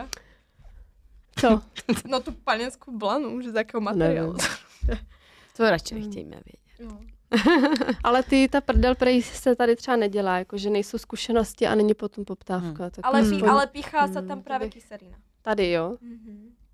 Co? 1.40 1.62
No 2.08 2.20
tu 2.20 2.32
panenskou 2.32 2.92
blanu, 2.98 3.42
že 3.42 3.52
z 3.52 3.56
jakého 3.56 3.82
materiálu. 3.82 4.34
Nevím. 4.34 4.56
To 5.58 5.70
radši 5.70 5.96
nechtějme 5.96 6.36
vědět. 6.46 6.92
No. 6.92 7.00
Ale 8.04 8.24
ty, 8.24 8.48
ta 8.48 8.62
prdel 8.62 8.96
prej 8.96 9.22
se 9.22 9.56
tady 9.56 9.76
třeba 9.76 9.98
nedělá, 9.98 10.38
jako 10.38 10.58
že 10.58 10.70
nejsou 10.70 10.98
zkušenosti 10.98 11.68
a 11.68 11.76
není 11.76 11.94
potom 11.94 12.26
poptávka. 12.26 12.68
Hmm. 12.84 12.92
Tak 12.92 13.00
Ale, 13.04 13.22
Hmm. 13.22 13.40
pí, 13.40 13.44
ale 13.44 13.68
píchá 13.68 14.08
se 14.08 14.20
Hmm, 14.20 14.28
tam 14.28 14.38
to 14.38 14.44
právě 14.44 14.70
kyselina. 14.70 15.18
Tady 15.42 15.72
jo, 15.72 15.98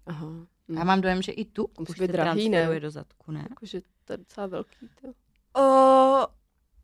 Aha. 0.06 0.28
Já 0.78 0.84
mám 0.84 1.02
dojem, 1.02 1.22
že 1.22 1.32
i 1.32 1.46
tu 1.46 1.66
už 1.80 1.90
být 1.90 1.98
se 1.98 2.08
drahý, 2.08 2.50
ne? 2.50 2.80
do 2.80 2.92
zadku, 2.92 3.32
ne? 3.32 3.46
jakože 3.50 3.82
to 4.06 4.14
je 4.14 4.18
docela 4.18 4.48
velký. 4.48 4.90
To. 5.02 5.08
Uh, 5.60 6.26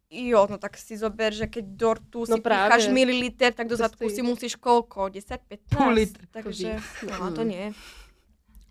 jo, 0.10 0.48
no 0.50 0.58
tak 0.58 0.78
si 0.78 0.98
zober, 0.98 1.34
že 1.34 1.48
keď 1.48 1.66
dortu 1.66 2.26
si 2.26 2.32
No 2.32 2.38
no 2.38 2.44
právě. 2.44 2.78
pícháš 2.78 2.94
mililiter, 2.94 3.54
tak 3.54 3.68
do 3.68 3.74
To 3.78 3.78
zadku 3.78 3.98
stojí. 3.98 4.16
si 4.16 4.22
musíš 4.22 4.56
koľko? 4.56 5.10
10-15? 5.10 5.38
Půl 5.78 5.90
litr. 5.92 6.26
Takže, 6.32 6.74
víc, 6.76 6.84
no. 7.12 7.20
no 7.30 7.36
to 7.36 7.44
nie. 7.44 7.72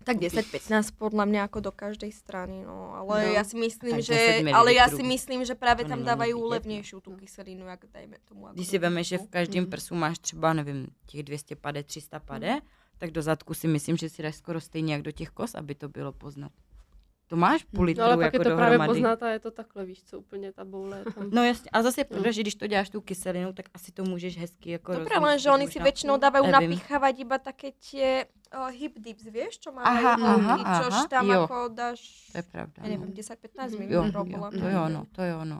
Tak 0.07 0.23
10-15 0.23 0.95
podľa 0.95 1.27
mňa 1.27 1.41
ako 1.51 1.59
do 1.67 1.71
každej 1.75 2.11
strany, 2.15 2.63
no. 2.63 2.95
Ale 2.95 3.27
No. 3.27 3.31
ja 3.35 3.43
si 3.43 3.59
myslím, 3.59 3.99
že, 3.99 4.39
10 4.47 4.55
ale 4.55 4.71
ja 4.71 4.87
si 4.87 5.03
myslím, 5.03 5.43
že 5.43 5.51
práve 5.51 5.83
To 5.83 5.91
tam 5.91 5.99
vidět, 5.99 6.47
levnějšiu 6.47 6.99
tu 7.03 7.11
kyselinu, 7.19 7.67
jak 7.67 7.83
dajme 7.91 8.15
tomu. 8.23 8.47
Ako 8.47 8.55
Když 8.55 8.67
si 8.67 8.77
vemeš, 8.79 9.07
že 9.07 9.17
v 9.17 9.27
každém 9.27 9.63
Mhm. 9.67 9.71
prsu 9.71 9.95
máš 9.95 10.19
třeba, 10.19 10.53
nevím, 10.53 10.87
těch 11.05 11.23
200 11.23 11.55
pade, 11.55 11.83
300 11.83 12.19
pade, 12.19 12.59
tak 12.97 13.11
do 13.11 13.21
zadku 13.21 13.53
si 13.53 13.67
myslím, 13.67 13.97
že 13.97 14.09
si 14.09 14.23
dáš 14.23 14.35
skoro 14.35 14.61
stejně 14.61 14.93
jak 14.93 15.01
do 15.01 15.11
těch 15.11 15.29
kos, 15.29 15.55
aby 15.55 15.75
to 15.75 15.89
bylo 15.89 16.11
poznat. 16.11 16.51
To 17.27 17.35
máš 17.35 17.63
půl 17.63 17.85
litru 17.85 18.01
No 18.01 18.05
ale 18.07 18.17
pak 18.17 18.23
jako 18.23 18.35
je 18.35 18.39
to 18.39 18.55
právě 18.55 18.77
dohromady. 18.77 18.87
poznat 19.01 19.23
a 19.23 19.29
je 19.29 19.39
to 19.39 19.51
takhle, 19.51 19.85
víš 19.85 20.03
co, 20.03 20.19
úplně 20.19 20.51
ta 20.53 20.65
boule 20.65 20.97
je 20.99 21.05
tam. 21.13 21.29
No 21.31 21.43
jasně, 21.43 21.69
a 21.73 21.83
zase 21.83 22.01
je 22.01 22.05
pravda, 22.05 22.27
No. 22.27 22.31
že 22.31 22.41
když 22.41 22.55
to 22.55 22.67
děláš 22.67 22.89
tou 22.89 23.01
kyselinou, 23.01 23.53
tak 23.53 23.65
asi 23.73 23.91
to 23.91 24.03
můžeš 24.03 24.37
hezky 24.37 24.71
jako 24.71 24.93
Dobre, 24.93 25.19
lenže 25.19 25.51
oni 25.51 25.67
si 25.67 25.79
dávajú 25.79 26.43
Nevím. 26.47 26.53
napíchávať 26.71 27.13
iba 27.19 27.37
také 27.37 27.71
tie 27.75 28.25
uh, 28.55 28.71
hip 28.71 28.95
dips, 28.99 29.27
vieš, 29.27 29.59
čo 29.59 29.75
Aha, 29.75 29.83
majú 29.83 30.05
aha, 30.07 30.31
holky, 30.55 30.63
čož 30.63 30.93
aha, 30.93 31.07
tam 31.11 31.25
jo. 31.27 31.43
ako 31.43 31.57
dáš, 31.75 31.99
To 32.31 32.37
je 32.37 32.43
pravda. 32.47 32.77
ja 32.83 32.87
neviem, 32.87 33.09
no. 33.11 33.15
10-15 33.15 33.75
Mhm. 33.75 33.91
Jo, 33.91 33.99
minút 34.03 34.15
jo, 34.15 34.23
bola. 34.23 34.47
to 34.51 34.65
jo, 34.71 34.83
no, 34.89 35.01
to 35.11 35.21
jo, 35.23 35.39
no. 35.43 35.57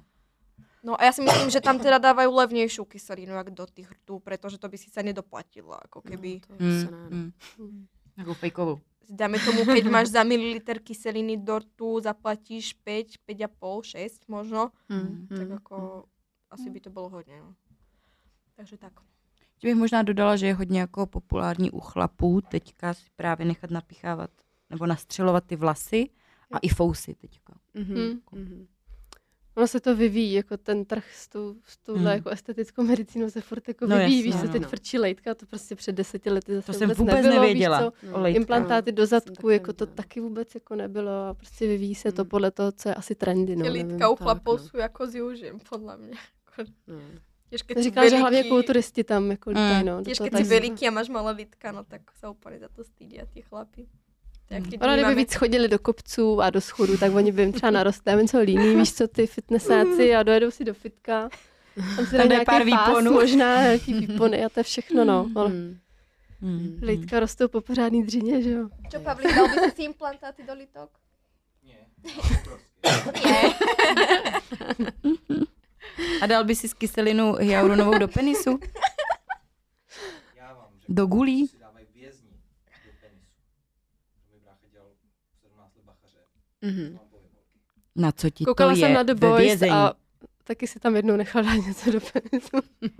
No 0.88 0.96
a 0.96 1.04
ja 1.04 1.12
si 1.12 1.20
myslím, 1.20 1.50
že 1.52 1.60
tam 1.60 1.76
teda 1.84 2.00
dávajú 2.00 2.32
levnejšiu 2.32 2.86
kyselinu, 2.88 3.36
jak 3.36 3.52
do 3.52 3.66
tých 3.68 3.92
rtů, 3.92 4.20
pretože 4.24 4.56
to 4.58 4.70
by 4.72 4.78
si 4.80 4.88
sa 4.88 5.04
nedoplatilo, 5.04 5.76
ako 5.76 6.00
keby. 6.00 6.40
No, 6.48 6.56
to 6.56 6.64
Mm, 6.64 6.80
se 6.80 6.92
ne. 6.92 6.98
mm. 7.12 7.32
Mm. 7.60 7.86
Jako 8.18 8.34
fejkovou. 8.34 8.80
Dáme 9.10 9.40
tomu, 9.40 9.66
keď 9.66 9.84
máš 9.96 10.08
za 10.08 10.24
mililiter 10.24 10.80
kyseliny 10.80 11.38
do 11.38 11.60
rtu, 11.60 12.00
zaplatíš 12.00 12.74
5, 12.74 13.08
5,5, 13.28 13.82
6 13.84 14.28
možno, 14.28 14.72
Mm, 14.90 15.28
tak 15.28 15.48
mm. 15.50 15.54
ako 15.58 16.06
asi 16.52 16.70
by 16.70 16.80
to 16.80 16.90
bylo 16.90 17.10
hodně. 17.10 17.40
No. 17.40 17.56
Takže 18.56 18.78
tak. 18.78 18.94
Ještě 19.56 19.68
bych 19.68 19.76
možná 19.76 20.04
dodala, 20.04 20.36
že 20.36 20.48
je 20.48 20.54
hodně 20.54 20.80
jako 20.80 21.06
populární 21.06 21.72
u 21.72 21.80
chlapů 21.80 22.42
teďka 22.42 22.94
si 22.94 23.06
právě 23.16 23.46
nechat 23.46 23.72
napichávat 23.72 24.30
nebo 24.70 24.86
nastřelovat 24.86 25.44
ty 25.46 25.56
vlasy 25.56 26.10
a 26.52 26.58
i 26.58 26.68
fousy 26.70 27.16
teďka. 27.16 27.54
Mhm, 27.74 28.22
Mm. 28.32 28.68
Mhm. 29.58 29.62
Ono 29.62 29.68
se 29.68 29.80
to 29.80 29.96
vyvíjí, 29.96 30.34
jako 30.34 30.58
ten 30.58 30.86
trh 30.86 31.06
s, 31.16 31.28
tou, 31.28 31.56
s 31.66 31.78
touhle 31.78 32.04
Hmm. 32.12 32.18
jako 32.18 32.30
estetickou 32.30 32.84
medicínou 32.84 33.30
se 33.30 33.42
furt 33.42 33.68
jako 33.68 33.88
No 33.88 33.98
vyvíjí, 33.98 34.24
víš, 34.24 34.36
se 34.36 34.46
no, 34.46 34.52
teď 34.52 34.62
no. 34.62 34.68
frčí 34.68 35.00
lejtka, 35.00 35.36
to 35.36 35.46
prostě 35.46 35.76
před 35.76 35.92
deseti 35.92 36.30
lety 36.30 36.56
zase 36.56 36.66
To 36.66 36.74
jsem 36.74 36.88
vůbec, 36.90 36.98
vůbec 36.98 37.16
nebylo, 37.16 37.34
nevěděla. 37.34 37.80
Víš 37.80 37.88
co? 38.12 38.18
O 38.18 38.22
lejtkách. 38.22 38.42
Implantáty 38.42 38.92
do 38.92 39.06
zadku, 39.06 39.50
jako 39.50 39.74
to 39.74 39.86
taky 39.86 40.20
vůbec 40.20 40.56
jako 40.56 40.76
nebylo 40.76 41.12
a 41.12 41.34
prostě 41.34 41.68
vyvíjí 41.68 41.96
se 41.96 42.12
to 42.12 42.22
Hmm. 42.22 42.30
podle 42.30 42.52
toho, 42.52 42.72
co 42.72 42.90
je 42.90 42.96
asi 42.96 43.16
trendy, 43.16 43.56
no, 43.56 43.64
Ty 43.66 43.70
lítka 43.70 44.10
u 44.10 44.16
chlapů 44.16 44.52
no. 44.52 44.58
jsou 44.58 44.78
jako 44.78 45.08
s 45.08 45.16
Južem, 45.16 45.60
podle 45.70 45.98
mě. 45.98 46.18
No. 46.88 47.00
Těž 47.50 47.62
keď 47.62 47.78
si 47.78 47.84
Říká, 47.84 48.10
že 48.10 48.18
hlavně 48.18 48.44
kulturisti 48.44 49.04
tam 49.04 49.32
jako 49.32 49.50
lítají, 49.50 49.84
no. 49.86 49.98
do 49.98 50.04
Těž 50.04 50.18
toho 50.18 50.26
keď 50.30 50.38
si 50.38 50.38
Tajska. 50.50 50.56
veliký 50.56 50.88
a 50.88 50.92
máš 50.92 51.10
malé 51.10 51.32
lítka, 51.32 51.72
no 51.72 51.84
tak 51.84 52.02
se 52.20 52.28
úplně 52.28 52.60
za 52.60 52.68
to 52.70 52.84
stydí 52.84 53.22
a 53.22 53.26
ty 53.26 53.42
chlapi. 53.42 53.88
Mm. 54.50 54.58
Ona 54.58 54.66
my 54.66 54.70
kdyby 54.94 55.02
máme- 55.02 55.16
víc 55.16 55.36
chodili 55.36 55.68
do 55.68 55.80
kopců 55.80 56.42
a 56.42 56.50
do 56.50 56.62
schodů, 56.62 56.98
tak 56.98 57.16
oni 57.16 57.32
by 57.32 57.42
jim 57.42 57.52
třeba 57.54 57.72
narostli 57.72 58.12
nevím 58.12 58.28
co 58.28 58.40
líný, 58.40 58.76
víš 58.76 58.94
co, 58.94 59.08
ty 59.08 59.28
fitnessáci 59.28 60.16
a 60.16 60.24
dojedou 60.24 60.52
si 60.52 60.64
do 60.64 60.74
fitka. 60.74 61.30
Tam 61.96 62.06
si 62.06 62.18
dají 62.18 62.30
dají 62.30 62.46
pár 62.46 62.64
výponů. 62.64 63.12
možná 63.14 63.62
nějaký 63.64 63.94
výpony 64.00 64.46
a 64.46 64.50
to 64.50 64.60
je 64.60 64.64
všechno, 64.64 65.06
no. 65.06 65.30
no. 65.36 65.48
Mm. 65.50 65.78
Mm, 66.42 66.80
Lítka 66.82 67.20
rostou 67.20 67.48
po 67.48 67.62
pořádný 67.62 68.04
dřině, 68.04 68.42
že 68.42 68.52
jo. 68.52 68.70
Čo, 68.92 69.00
Pavlík, 69.00 69.36
dal 69.36 69.48
by 69.48 69.72
si 69.76 69.84
implantáty 69.84 70.44
do 70.44 70.54
lítok? 70.54 70.90
A 76.22 76.26
dal 76.28 76.44
by 76.44 76.56
si 76.56 76.68
z 76.68 76.74
kyselinu 76.74 77.34
hyaluronovou 77.34 77.98
do 77.98 78.08
penisu? 78.08 78.60
Já 80.36 80.54
vám 80.54 80.68
řeknu, 80.80 80.96
Do 80.96 81.06
gulí? 81.08 81.48
si 81.48 81.58
dávají 81.60 81.86
vězni 81.96 82.30
do 82.86 82.92
penisu. 83.02 83.26
Můj 84.32 84.40
brácha 84.44 84.60
dělal 84.72 84.88
17 85.42 85.76
let 86.16 86.28
Mhm. 86.62 86.98
Holky. 86.98 87.28
Na 87.96 88.12
co 88.12 88.30
ti 88.30 88.46
Koukala 88.46 88.72
to 88.74 88.78
je 88.78 88.82
jsem 88.86 88.94
na 88.94 89.04
The 89.04 89.14
Boys 89.14 89.42
vězení? 89.44 89.72
a 89.72 89.94
taky 90.44 90.68
si 90.68 90.80
tam 90.80 90.96
jednou 90.96 91.16
nechal 91.16 91.44
dát 91.44 91.54
něco 91.68 91.92
do 91.92 92.00
penisu. 92.00 92.58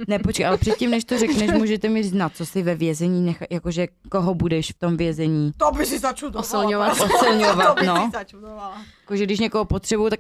Ne, 0.08 0.20
počkej, 0.20 0.46
ale 0.46 0.58
předtím, 0.58 0.90
než 0.90 1.04
to 1.06 1.18
řekneš, 1.18 1.52
můžete 1.52 1.90
mi 1.90 2.04
říct, 2.04 2.14
na 2.14 2.30
co 2.30 2.46
si 2.46 2.64
ve 2.64 2.76
vězení 2.76 3.22
nechá, 3.22 3.46
jakože 3.50 3.88
koho 4.12 4.34
budeš 4.36 4.72
v 4.72 4.80
tom 4.80 4.98
vězení 4.98 5.52
To 5.58 5.72
by 5.72 5.86
si 5.86 6.00
začudovala. 6.00 6.40
Osilňovat. 6.46 6.98
osilňovat, 7.02 7.68
to 7.76 7.82
by 7.82 7.88
no. 7.88 8.06
si 8.06 8.12
začudovala. 8.12 8.82
Jakože 9.02 9.24
když 9.24 9.40
někoho 9.40 9.66
potřebuju, 9.66 10.10
tak 10.10 10.20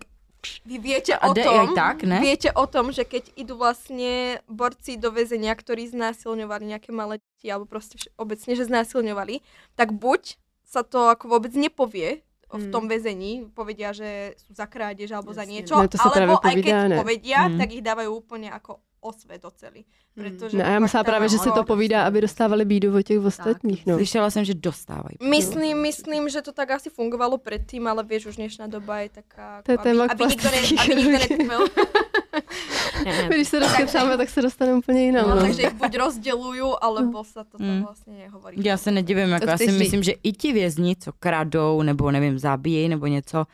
Vy 0.65 0.77
viete 0.79 1.19
o 1.19 1.33
tom, 1.33 1.75
tak, 1.75 2.03
ne? 2.03 2.19
viete 2.21 2.51
o 2.53 2.67
tom, 2.69 2.91
že 2.93 3.03
keď 3.03 3.35
idú 3.35 3.57
vlastne 3.57 4.39
borci 4.47 4.95
do 4.95 5.09
väzenia, 5.11 5.51
ktorí 5.51 5.89
znásilňovali 5.91 6.71
nejaké 6.71 6.93
malé 6.93 7.17
deti, 7.19 7.51
alebo 7.51 7.65
proste 7.67 7.97
vš- 7.99 8.13
obecne, 8.15 8.53
že 8.55 8.69
znásilňovali, 8.69 9.41
tak 9.75 9.91
buď 9.97 10.37
sa 10.63 10.85
to 10.87 11.09
ako 11.09 11.27
vôbec 11.35 11.51
nepovie 11.57 12.21
v 12.47 12.63
Mm. 12.67 12.71
tom 12.71 12.87
väzení, 12.87 13.31
povedia, 13.51 13.91
že 13.91 14.39
sú 14.39 14.55
za 14.55 14.63
krádež 14.65 15.11
alebo 15.11 15.35
za 15.35 15.43
Jasne. 15.43 15.51
niečo, 15.51 15.75
Ne, 15.75 15.91
to 15.91 15.99
sa 15.99 16.07
práve 16.07 16.31
alebo 16.31 16.39
aj 16.39 16.55
keď 16.63 16.75
povedia, 16.95 17.39
Mm. 17.43 17.57
tak 17.59 17.69
ich 17.75 17.83
dávajú 17.83 18.09
úplne 18.15 18.47
ako 18.47 18.79
osvet 19.07 19.41
celý. 19.55 19.85
Protože 20.15 20.57
Ne, 20.57 20.63
a 20.63 20.69
já 20.69 20.79
tam 20.87 21.05
právě, 21.05 21.29
že 21.29 21.37
se 21.37 21.51
to 21.51 21.63
povídá, 21.63 22.03
aby 22.07 22.21
dostávali 22.21 22.65
bídu 22.65 22.95
od 22.97 23.01
těch 23.01 23.19
ostatních. 23.19 23.85
No. 23.85 23.95
Slyšela 23.95 24.29
jsem, 24.29 24.45
že 24.45 24.53
dostávají. 24.53 25.17
Myslím, 25.29 25.77
myslím, 25.81 26.29
že 26.29 26.41
to 26.41 26.51
tak 26.51 26.71
asi 26.71 26.89
fungovalo 26.89 27.37
předtím, 27.37 27.87
ale 27.87 28.03
vieš, 28.03 28.25
už 28.25 28.35
dnešná 28.35 28.67
doba 28.67 28.99
je 28.99 29.09
taká... 29.09 29.61
To 29.61 29.71
je 29.71 29.77
téma 29.77 30.03
aby, 30.09 30.23
aby 30.23 30.33
nikdo, 30.33 30.49
ne, 30.51 30.59
aby 30.83 30.95
nikdo 30.95 31.57
Když 33.29 33.47
se 33.47 33.59
rozkecáme, 33.59 34.17
tak 34.17 34.29
se 34.29 34.41
dostaneme 34.41 34.77
úplně 34.77 35.05
jinam. 35.05 35.29
No, 35.29 35.35
No. 35.35 35.41
takže 35.41 35.61
ich 35.61 35.73
buď 35.73 35.95
rozdělujú, 35.97 36.75
alebo 36.81 37.23
sa 37.23 37.43
to 37.43 37.57
tam 37.57 37.67
Mm. 37.67 37.83
vlastně 37.83 38.13
nehovorí. 38.17 38.57
Já 38.63 38.77
se 38.77 38.91
nedivím, 38.91 39.29
jako 39.29 39.49
já 39.49 39.57
si 39.57 39.71
myslím, 39.71 40.03
že 40.03 40.11
i 40.23 40.31
ti 40.33 40.53
vězni, 40.53 40.95
co 40.95 41.11
kradou, 41.19 41.81
nebo 41.81 42.11
nevím, 42.11 42.39
zabíjejí, 42.39 42.89
nebo 42.89 43.07
něco, 43.07 43.45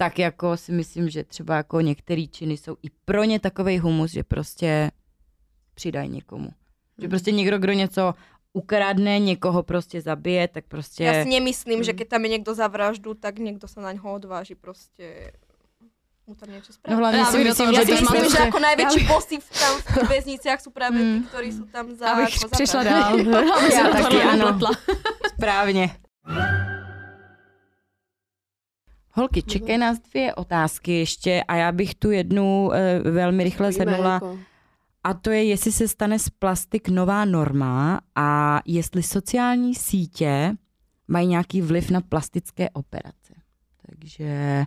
tak 0.00 0.18
jako 0.18 0.56
si 0.56 0.72
myslím, 0.72 1.08
že 1.12 1.24
třeba 1.24 1.56
jako 1.60 1.80
některé 1.80 2.24
činy 2.26 2.56
jsou 2.56 2.76
i 2.82 2.88
pro 3.04 3.24
ně 3.24 3.36
takový 3.40 3.78
humus, 3.78 4.10
že 4.16 4.24
prostě 4.24 4.90
přidají 5.74 6.08
někomu. 6.08 6.48
Že 6.98 7.04
Hmm. 7.04 7.10
prostě 7.10 7.30
někdo, 7.32 7.58
kdo 7.58 7.72
něco 7.72 8.14
ukradne, 8.52 9.18
někoho 9.18 9.62
prostě 9.62 10.00
zabije, 10.00 10.48
tak 10.48 10.64
prostě... 10.64 11.04
Ja 11.04 11.22
si 11.22 11.28
nemyslím, 11.28 11.78
Mm. 11.78 11.84
že 11.84 11.92
keď 11.92 12.06
tam 12.08 12.24
je 12.24 12.30
niekto 12.32 12.54
za 12.56 12.66
vraždu, 12.66 13.14
tak 13.14 13.36
niekto 13.38 13.68
sa 13.68 13.80
na 13.84 13.92
ňo 13.92 14.08
odváži 14.16 14.54
prostě 14.56 15.30
mu 16.26 16.34
tam 16.34 16.48
niečo 16.48 16.72
spraviť. 16.72 16.90
No 16.94 16.96
hlavně 16.98 17.20
Ja 17.20 17.26
si 17.30 17.38
myslím, 17.44 17.68
že 17.74 17.80
si 17.80 17.86
když 17.92 18.00
myslím, 18.00 18.24
že 18.24 18.28
prostě- 18.30 18.48
ako 18.48 18.58
najväčší 18.58 19.00
bossy 19.06 19.36
v, 19.38 19.46
tam 19.60 19.72
v 19.76 19.82
tých 19.84 20.08
väzniciach 20.14 20.60
sú 20.64 20.70
práve 20.70 20.96
tí, 20.98 21.16
ktorí 21.28 21.48
sú 21.52 21.64
tam 21.74 21.84
za... 21.94 22.06
Abych 22.16 22.36
ako 22.38 22.48
za 22.48 22.54
přešla 22.56 22.80
vraždu. 22.82 23.30
dál. 23.30 23.48
Já 23.62 23.70
se 23.70 24.02
taky, 24.02 24.18
ano. 24.22 24.58
Správně. 25.36 25.84
Holky, 29.12 29.42
čekají 29.42 29.78
nás 29.78 29.98
dvě 29.98 30.34
otázky 30.34 30.92
ještě 30.98 31.42
a 31.48 31.54
já 31.56 31.72
bych 31.72 31.94
tu 31.94 32.10
jednu 32.10 32.66
uh, 32.66 32.74
velmi 33.12 33.44
rychle 33.44 33.70
Víme, 33.70 33.84
sednula. 33.84 34.12
jako- 34.14 34.38
A 35.04 35.14
to 35.14 35.30
je, 35.30 35.44
jestli 35.44 35.72
se 35.72 35.88
stane 35.88 36.18
z 36.18 36.30
plastik 36.30 36.88
nová 36.88 37.24
norma 37.24 38.00
a 38.16 38.60
jestli 38.66 39.02
sociální 39.02 39.74
sítě 39.74 40.54
mají 41.08 41.26
nějaký 41.26 41.62
vliv 41.62 41.90
na 41.90 42.00
plastické 42.00 42.70
operace. 42.70 43.34
Takže 43.86 44.64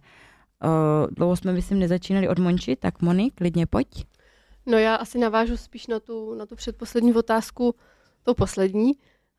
uh, 0.63 1.07
dlouho 1.11 1.35
jsme, 1.35 1.53
myslím, 1.53 1.79
nezačínali 1.79 2.27
od 2.29 2.39
Monči, 2.39 2.75
tak 2.75 3.01
Moni, 3.01 3.31
klidně 3.31 3.65
pojď. 3.65 4.05
No 4.65 4.77
já 4.77 4.95
asi 4.95 5.17
navážu 5.19 5.57
spíš 5.57 5.87
na 5.87 5.99
tu, 5.99 6.35
na 6.35 6.45
tu 6.45 6.55
předposlední 6.55 7.13
otázku, 7.13 7.75
to 8.23 8.33
poslední. 8.33 8.91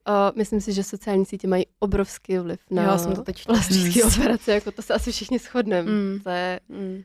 Uh, 0.08 0.36
myslím 0.38 0.60
si, 0.60 0.72
že 0.72 0.82
sociální 0.84 1.24
sítě 1.26 1.48
mají 1.48 1.66
obrovský 1.78 2.38
vliv 2.38 2.60
na 2.70 2.82
Já 2.82 2.98
jsem 2.98 3.12
to 3.14 3.22
teď 3.22 3.46
plastické 3.46 3.90
říct. 3.90 4.18
operace, 4.18 4.52
jako 4.52 4.72
to 4.72 4.82
se 4.82 4.94
asi 4.94 5.12
všichni 5.12 5.38
shodneme. 5.38 5.90
Mm. 5.92 6.20
To 6.20 6.30
je, 6.30 6.60
Mm. 6.68 7.02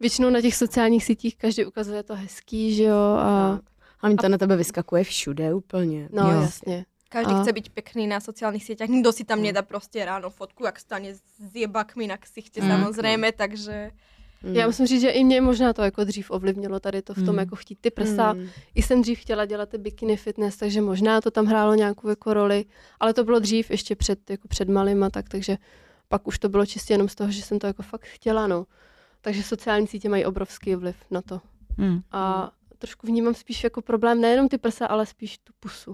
většinou 0.00 0.30
na 0.30 0.40
těch 0.40 0.54
sociálních 0.56 1.04
sítích 1.04 1.36
každý 1.36 1.64
ukazuje 1.64 2.02
to 2.02 2.14
hezký, 2.14 2.74
že 2.74 2.82
jo, 2.84 3.16
a 3.18 3.60
Hlavně 3.98 4.16
to 4.16 4.28
na 4.28 4.38
tebe 4.38 4.56
vyskakuje 4.56 5.04
všude 5.04 5.54
úplně. 5.54 6.08
no 6.12 6.30
Jo. 6.32 6.40
jasně. 6.42 6.84
Každý 7.08 7.32
A- 7.32 7.42
chce 7.42 7.52
byť 7.52 7.70
pekný 7.70 8.06
na 8.06 8.20
sociálnych 8.20 8.64
sieťach. 8.64 8.88
Nikto 8.88 9.12
si 9.12 9.24
tam 9.24 9.42
nedá 9.42 9.62
prostě 9.62 10.04
ráno 10.04 10.30
fotku, 10.30 10.64
jak 10.64 10.80
stane 10.80 11.14
s 11.14 11.54
jebakmi 11.54 12.06
na 12.06 12.16
ksichte, 12.16 12.60
Mm. 12.60 12.68
samozrejme, 12.70 13.32
takže... 13.32 13.90
Mm. 14.46 14.54
Já 14.54 14.66
musím 14.66 14.86
říct, 14.86 15.00
že 15.00 15.10
i 15.10 15.24
mě 15.24 15.40
možná 15.40 15.72
to 15.72 15.82
jako 15.82 16.04
dřív 16.04 16.30
ovlivnilo 16.30 16.80
tady 16.80 17.02
to 17.02 17.14
v 17.14 17.24
tom 17.24 17.34
Mm. 17.34 17.38
jako 17.38 17.56
chtít 17.56 17.78
ty 17.80 17.90
prsa. 17.90 18.32
Mm. 18.32 18.48
I 18.74 18.82
jsem 18.82 19.02
dřív 19.02 19.18
chtěla 19.18 19.44
dělat 19.44 19.68
ty 19.68 19.78
bikini 19.78 20.16
fitness, 20.16 20.56
takže 20.56 20.80
možná 20.80 21.20
to 21.20 21.30
tam 21.30 21.46
hrálo 21.46 21.74
nějakou 21.74 22.08
jako 22.08 22.34
roli, 22.34 22.64
ale 23.00 23.14
to 23.14 23.24
bylo 23.24 23.38
dřív 23.38 23.70
ještě 23.70 23.96
před, 23.96 24.30
jako 24.30 24.48
před 24.48 24.68
malým 24.68 25.02
a 25.04 25.10
tak, 25.10 25.28
takže 25.28 25.56
pak 26.08 26.26
už 26.26 26.38
to 26.38 26.48
bylo 26.48 26.66
čistě 26.66 26.94
jenom 26.94 27.08
z 27.08 27.14
toho, 27.14 27.30
že 27.30 27.42
jsem 27.42 27.58
to 27.58 27.66
jako 27.66 27.82
fakt 27.82 28.04
chtěla, 28.04 28.46
no. 28.46 28.66
Takže 29.20 29.42
sociální 29.42 29.86
sítě 29.86 30.08
mají 30.08 30.24
obrovský 30.24 30.74
vliv 30.74 30.96
na 31.10 31.22
to. 31.22 31.40
Hmm. 31.78 32.00
A 32.12 32.50
trošku 32.78 33.06
vnímám 33.06 33.34
spíš 33.34 33.64
jako 33.64 33.82
problém 33.82 34.20
nejenom 34.20 34.48
ty 34.48 34.58
prsa, 34.58 34.86
ale 34.86 35.06
spíš 35.06 35.38
tu 35.38 35.52
pusu. 35.60 35.92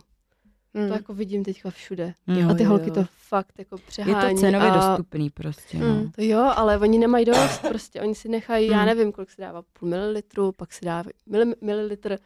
Mm. 0.74 0.88
To 0.88 0.94
jako 0.94 1.14
vidím 1.14 1.44
teďka 1.44 1.70
všude. 1.70 2.14
Hmm. 2.26 2.50
A 2.50 2.54
ty 2.54 2.62
jo, 2.62 2.68
holky 2.68 2.88
jo. 2.88 2.94
to 2.94 3.04
fakt 3.28 3.58
jako 3.58 3.76
Je 3.76 3.82
přehání. 3.86 4.34
to 4.34 4.40
cenově 4.40 4.70
a... 4.70 4.74
dostupný 4.76 5.30
prostě. 5.30 5.78
No. 5.78 5.86
Mm. 5.86 6.10
To 6.12 6.22
jo, 6.22 6.52
ale 6.56 6.78
oni 6.78 6.98
nemají 6.98 7.24
dost, 7.24 7.58
prostě 7.68 8.00
oni 8.00 8.14
si 8.14 8.28
nechají, 8.28 8.66
já 8.68 8.76
Hmm. 8.76 8.86
nevím, 8.86 9.12
kolik 9.12 9.30
se 9.30 9.42
dává, 9.42 9.62
půl 9.72 9.88
mililitru, 9.88 10.52
pak 10.52 10.72
si 10.72 10.84
dá 10.84 11.04
mili, 11.26 11.54
mililitr, 11.60 12.18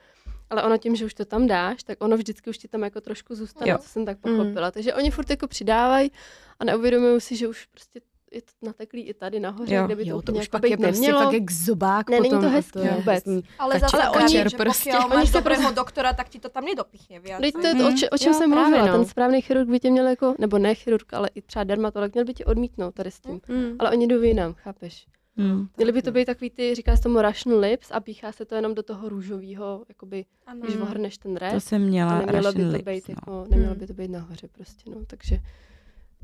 ale 0.51 0.63
ono 0.63 0.79
tím, 0.79 0.97
že 0.97 1.05
už 1.05 1.15
to 1.15 1.25
tam 1.25 1.47
dáš, 1.47 1.83
tak 1.83 2.05
ono 2.05 2.17
vždycky 2.17 2.51
už 2.51 2.59
ti 2.59 2.69
tam 2.69 2.83
jako 2.83 3.01
trošku 3.01 3.35
zůstane, 3.35 3.71
Jo. 3.71 3.79
co 3.79 3.89
jsem 3.89 4.05
tak 4.05 4.19
pochopila. 4.19 4.71
Takže 4.71 4.95
oni 4.95 5.11
furt 5.11 5.31
jako 5.31 5.47
přidávají 5.47 6.11
a 6.59 6.65
neuvědomují 6.65 7.21
si, 7.21 7.37
že 7.37 7.49
už 7.49 7.67
prostě 7.67 8.01
je 8.33 8.43
to 8.43 8.67
nateklý 8.67 9.03
i 9.03 9.15
tady 9.15 9.41
nahoře, 9.41 9.75
Jo. 9.75 9.87
kde 9.87 9.97
by 9.97 10.03
to, 10.05 10.11
Jo, 10.11 10.15
to 10.17 10.19
úplně 10.19 10.39
už 10.41 10.45
jako 10.47 10.59
pak 10.59 10.71
je 10.71 10.77
prostě 10.77 11.01
nemělo. 11.01 11.21
fakt 11.25 11.33
jak 11.33 11.51
zobák 11.51 12.11
Ne, 12.11 12.17
není 12.21 12.29
potom. 12.31 12.41
to 12.43 12.47
a 12.47 12.51
hezký 12.51 12.79
je 12.79 12.91
vůbec. 12.91 13.25
Ale 13.59 13.79
zase 13.79 13.97
ale 13.97 14.11
oni, 14.11 14.25
oni- 14.25 14.51
že 14.51 14.57
prostě. 14.57 14.93
Oni 14.93 15.09
máš 15.17 15.29
se 15.29 15.33
dobrého 15.39 15.61
prostě- 15.63 15.75
doktora, 15.77 16.13
tak 16.13 16.29
ti 16.29 16.39
to 16.39 16.49
tam 16.49 16.65
nedopichne 16.65 17.21
viac. 17.21 17.41
Teď 17.41 17.53
to 17.55 17.67
je 17.67 17.75
to, 17.75 17.89
o, 17.89 17.93
če, 17.93 18.11
o 18.11 18.19
čem 18.19 18.33
Jo, 18.33 18.39
jsem 18.39 18.51
právě, 18.53 18.69
mluvila. 18.71 18.93
no. 18.97 18.99
Ten 19.03 19.11
správný 19.11 19.41
chirurg 19.41 19.69
by 19.69 19.81
tě 19.81 19.91
měl 19.91 20.09
jako, 20.09 20.35
nebo 20.39 20.59
ne 20.59 20.75
chirurg, 20.75 21.15
ale 21.15 21.29
i 21.35 21.43
třeba 21.43 21.65
dermatolog, 21.65 22.13
měl 22.15 22.25
by 22.25 22.35
tě 22.35 22.45
odmítnout 22.45 22.95
tady 22.95 23.11
s 23.11 23.21
tím. 23.21 23.41
Mm. 23.49 23.77
Ale 23.79 23.91
oni 23.91 24.07
jdou 24.07 24.23
jinam, 24.23 24.55
chápeš? 24.55 25.07
Hmm. 25.39 25.69
Měly 25.77 25.93
by 25.93 26.03
to 26.03 26.13
být 26.13 26.25
takový 26.25 26.51
ty, 26.51 26.75
říká 26.75 26.97
se 26.97 27.03
tomu 27.03 27.23
Russian 27.23 27.59
lips 27.59 27.89
a 27.91 28.01
píchá 28.01 28.33
se 28.33 28.45
to 28.45 28.55
jenom 28.55 28.75
do 28.75 28.83
toho 28.83 29.09
růžového, 29.09 29.85
jakoby, 29.89 30.25
Ano. 30.47 30.61
když 30.61 30.77
Mm. 30.77 30.83
ohrneš 30.83 31.19
ten 31.19 31.35
To 31.35 31.39
rep. 31.39 31.61
jsem 31.61 31.83
měla 31.83 32.19
nemělo 32.19 32.53
by 32.53 32.63
to 32.65 32.69
lips, 32.71 32.85
být, 32.85 33.09
no. 33.09 33.15
jako, 33.17 33.47
nemělo 33.51 33.75
Mm. 33.75 33.81
by 33.81 33.87
to 33.87 33.93
být 33.93 34.11
nahoře 34.11 34.49
prostě, 34.53 34.91
no. 34.91 34.97
Takže 35.07 35.39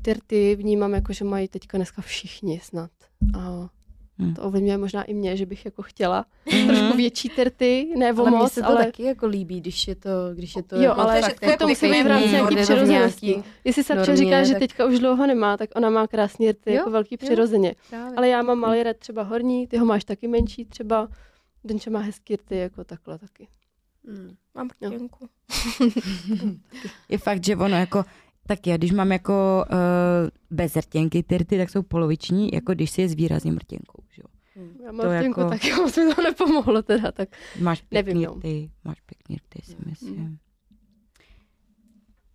ty 0.03 0.13
rty 0.13 0.55
vnímám 0.55 0.93
jako, 0.93 1.13
že 1.13 1.25
mají 1.25 1.47
teďka 1.47 1.77
dneska 1.77 2.01
všichni 2.01 2.59
snad. 2.63 2.91
A 3.39 3.69
Hmm. 4.19 4.33
to 4.33 4.41
ovlivňuje 4.41 4.77
možná 4.77 5.03
i 5.03 5.13
mě, 5.13 5.37
že 5.37 5.45
bych 5.45 5.65
jako 5.65 5.81
chtěla 5.81 6.25
Mhm. 6.51 6.67
trošku 6.67 6.97
větší 6.97 7.29
terty, 7.29 7.93
ne 7.97 8.13
o 8.13 8.19
Ale 8.19 8.29
mně 8.29 8.39
moc, 8.39 8.53
se 8.53 8.61
to 8.61 8.67
ale 8.67 8.85
taky 8.85 9.03
jako 9.03 9.27
líbí, 9.27 9.61
když 9.61 9.87
je 9.87 9.95
to, 9.95 10.09
když 10.33 10.55
je 10.55 10.63
to 10.63 10.75
Jo, 10.75 10.81
jako 10.81 11.01
ale 11.01 11.21
fakt 11.21 11.39
to 11.39 11.45
je 11.45 11.51
jako 11.51 11.63
to 11.63 11.67
musí 11.67 11.91
být 11.91 12.03
v 12.03 12.07
rámci 12.07 12.29
nějaký 12.29 12.55
přirozenosti. 12.55 13.43
jestli 13.63 13.95
normě, 13.95 14.15
říká, 14.15 14.43
že 14.43 14.51
tak- 14.53 14.59
teďka 14.59 14.85
už 14.85 14.99
dlouho 14.99 15.27
nemá, 15.27 15.57
tak 15.57 15.69
ona 15.75 15.89
má 15.89 16.07
krásný 16.07 16.51
rty, 16.51 16.69
Jo, 16.71 16.75
jako 16.75 16.91
velký 16.91 17.15
jo. 17.21 17.25
přirozeně. 17.25 17.75
Právě. 17.89 18.17
Ale 18.17 18.27
já 18.27 18.41
mám 18.41 18.59
malý 18.59 18.83
red 18.83 18.97
třeba 18.97 19.23
horní, 19.23 19.67
ty 19.67 19.77
ho 19.77 19.85
máš 19.85 20.03
taky 20.03 20.27
menší 20.27 20.65
třeba, 20.65 21.07
Denče 21.63 21.89
má 21.89 21.99
hezký 21.99 22.35
rty 22.35 22.57
jako 22.57 22.83
takhle 22.83 23.17
taky. 23.19 23.47
Mm. 24.07 24.35
Mám 24.55 24.69
Jo. 24.81 24.89
prtěnku. 24.89 25.27
Je 27.09 27.17
fakt, 27.17 27.45
že 27.45 27.55
ono 27.55 27.77
jako, 27.77 28.05
tak 28.47 28.67
já, 28.67 28.77
když 28.77 28.91
mám 28.91 29.11
jako 29.11 29.65
uh, 29.71 29.77
bez 30.51 30.75
rtěnky 30.75 31.23
ty 31.23 31.37
rty, 31.37 31.57
tak 31.57 31.69
jsou 31.69 31.83
poloviční, 31.83 32.49
jako 32.53 32.73
když 32.73 32.91
si 32.91 33.01
je 33.01 33.09
zvýrazním 33.09 33.57
rtěnkou. 33.57 34.03
Že? 34.15 34.21
jo. 34.25 34.29
Já 34.85 34.91
To 34.91 34.97
mám 34.97 35.17
rtěnku 35.19 35.39
jako- 35.39 35.49
taky, 35.49 35.73
moc 35.81 35.97
mi 35.97 36.15
to 36.15 36.21
nepomohlo 36.21 36.81
teda, 36.81 37.11
tak 37.11 37.29
Máš 37.61 37.81
pěkný 37.81 38.13
Nevím, 38.13 38.27
no. 38.27 38.33
rty, 38.35 38.69
máš 38.83 39.01
pěkný 39.01 39.35
rty, 39.35 39.59
si 39.63 39.71
Mm. 39.75 39.83
myslím. 39.89 40.37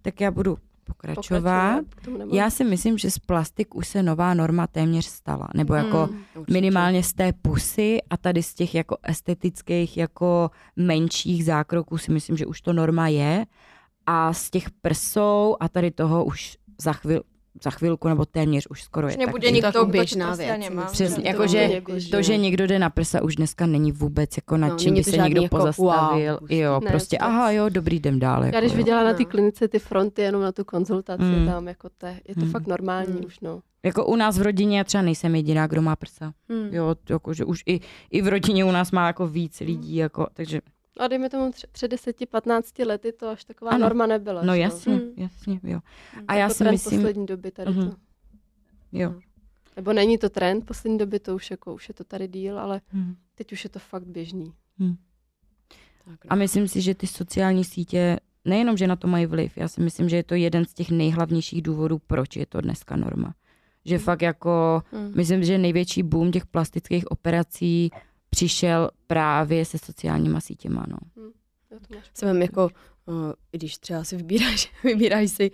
Tak 0.02 0.20
já 0.20 0.30
budu 0.30 0.58
pokračovat. 0.84 1.82
pokračovat. 1.90 2.34
Já 2.34 2.50
si 2.50 2.64
myslím, 2.64 2.98
že 2.98 3.10
z 3.10 3.18
plastik 3.18 3.74
už 3.74 3.88
se 3.88 4.02
nová 4.02 4.34
norma 4.34 4.66
téměř 4.66 5.04
stala. 5.06 5.48
Nebo 5.54 5.74
jako 5.74 6.08
Mm, 6.12 6.18
určitě. 6.34 6.52
minimálně 6.52 7.02
z 7.02 7.12
té 7.12 7.32
pusy 7.32 7.98
a 8.10 8.16
tady 8.16 8.42
z 8.42 8.54
těch 8.54 8.74
jako 8.74 8.96
estetických 9.02 9.96
jako 9.96 10.50
menších 10.76 11.44
zákroků 11.44 11.98
si 11.98 12.12
myslím, 12.12 12.36
že 12.36 12.46
už 12.46 12.60
to 12.60 12.72
norma 12.72 13.08
je. 13.08 13.46
A 14.10 14.32
z 14.32 14.50
těch 14.50 14.70
prsou 14.70 15.56
a 15.60 15.68
tady 15.68 15.90
toho 15.90 16.24
už 16.24 16.56
za, 16.80 16.92
chvil, 16.92 17.22
za 17.64 17.70
chvilku 17.70 18.08
nebo 18.08 18.24
téměř 18.24 18.66
už 18.70 18.82
skoro 18.82 19.06
Už 19.06 19.12
je 19.12 19.18
nebude 19.18 19.48
taky. 19.48 19.52
nikdo, 19.54 19.84
běžná 19.86 20.26
prostě 20.26 20.58
věc. 20.58 20.90
Přesně, 20.92 21.22
To 21.22 21.28
jako 21.28 21.42
je 21.42 21.48
že 21.48 21.66
úplně 21.66 21.80
běžné. 21.80 22.10
To, 22.18 22.22
že 22.22 22.36
někdo 22.36 22.66
jde 22.66 22.78
na 22.78 22.90
prsa, 22.90 23.22
už 23.22 23.36
dneska 23.36 23.66
není 23.66 23.92
vůbec 23.92 24.36
jako 24.36 24.56
nad 24.56 24.68
No, 24.68 24.76
čím 24.78 24.94
by 24.94 25.04
se 25.04 25.16
někdo 25.16 25.42
jako 25.42 25.56
pozastavil. 25.56 26.38
wow, 26.40 26.52
jo, 26.52 26.80
Ne, 26.84 26.90
prostě 26.90 27.16
vůbec. 27.22 27.28
aha, 27.34 27.50
jo, 27.50 27.68
dobrý, 27.68 27.96
jdem 27.96 28.18
dál. 28.18 28.44
Jako, 28.44 28.54
Já 28.56 28.60
když 28.60 28.72
jo. 28.72 28.76
viděla 28.78 29.04
na 29.04 29.12
té 29.12 29.22
No. 29.22 29.28
klinice 29.28 29.68
ty 29.68 29.78
fronty 29.78 30.22
jenom 30.22 30.42
na 30.42 30.52
tu 30.52 30.64
konzultaci 30.64 31.22
Mm. 31.22 31.46
tam, 31.46 31.68
jako 31.68 31.88
to, 31.98 32.06
je 32.06 32.34
to 32.34 32.44
Mm. 32.44 32.50
fakt 32.50 32.66
normální 32.66 33.12
Mm. 33.20 33.24
už, 33.26 33.40
no. 33.40 33.60
Jako 33.84 34.06
u 34.06 34.16
nás 34.16 34.38
v 34.38 34.42
rodině 34.42 34.78
já 34.78 34.84
třeba 34.84 35.02
nejsem 35.02 35.34
jediná, 35.34 35.66
kdo 35.66 35.82
má 35.82 35.96
prsa. 35.96 36.32
Mm. 36.48 36.68
Jo, 36.74 36.94
to 37.04 37.12
jako, 37.12 37.34
že 37.34 37.44
už 37.44 37.62
i, 37.66 37.80
i 38.10 38.22
v 38.22 38.28
rodině 38.28 38.64
u 38.64 38.70
nás 38.70 38.92
má 38.92 39.06
jako 39.06 39.26
víc 39.26 39.60
lidí, 39.60 39.96
jako, 39.96 40.26
takže 40.34 40.60
A 40.98 41.08
dejme 41.08 41.30
tomu 41.30 41.50
tři- 41.50 41.66
před 41.72 41.88
10-15 41.92 42.84
lety 42.86 43.12
to 43.12 43.28
až 43.28 43.44
taková 43.44 43.70
Ano. 43.70 43.78
norma 43.80 44.06
nebyla. 44.06 44.42
no 44.42 44.54
jasně, 44.54 44.94
Mm. 44.94 45.00
jasně, 45.16 45.60
jo. 45.62 45.80
A 46.28 46.34
Jako 46.34 46.40
já 46.40 46.48
si 46.48 46.64
myslím, 46.64 46.98
poslední 47.00 47.26
doby 47.26 47.50
tady 47.50 47.70
Mhm. 47.70 47.90
to. 47.90 47.96
jo. 48.92 49.14
Nebo 49.76 49.92
není 49.92 50.18
to 50.18 50.28
trend 50.28 50.66
poslední 50.66 50.98
doby, 50.98 51.18
to 51.20 51.34
už 51.34 51.50
jako, 51.50 51.74
už 51.74 51.88
je 51.88 51.94
to 51.94 52.04
tady 52.04 52.28
díl, 52.28 52.58
ale 52.58 52.80
Hm. 52.92 53.14
teď 53.34 53.52
už 53.52 53.64
je 53.64 53.70
to 53.70 53.78
fakt 53.78 54.06
běžný. 54.06 54.52
Tak, 56.04 56.24
no. 56.24 56.32
A 56.32 56.34
myslím 56.34 56.68
si, 56.68 56.80
že 56.80 56.94
ty 56.94 57.06
sociální 57.06 57.64
sítě 57.64 58.18
nejenom, 58.44 58.76
že 58.76 58.86
na 58.86 58.96
to 58.96 59.08
mají 59.08 59.26
vliv, 59.26 59.56
já 59.56 59.68
si 59.68 59.80
myslím, 59.80 60.08
že 60.08 60.16
je 60.16 60.22
to 60.22 60.34
jeden 60.34 60.64
z 60.64 60.74
těch 60.74 60.90
nejhlavnějších 60.90 61.62
důvodů, 61.62 62.00
proč 62.06 62.36
je 62.36 62.46
to 62.46 62.60
dneska 62.60 62.96
norma. 62.96 63.34
Že 63.84 63.98
fakt 63.98 64.22
jako, 64.22 64.82
Mm. 64.92 65.12
myslím, 65.16 65.44
že 65.44 65.58
největší 65.58 66.02
boom 66.02 66.32
těch 66.32 66.46
plastických 66.46 67.10
operací 67.10 67.90
přišel 68.30 68.90
právě 69.06 69.64
se 69.64 69.78
sociálníma 69.78 70.40
sítěma, 70.40 70.84
no. 70.88 70.96
Jo, 71.70 71.78
to 71.88 71.94
máš 71.94 72.04
Jsem 72.14 72.42
jako, 72.42 72.68
uh, 73.06 73.14
i 73.52 73.58
když 73.58 73.78
třeba 73.78 74.04
si 74.04 74.16
vybíráš, 74.16 74.72
vybíráš 74.84 75.30
si 75.30 75.50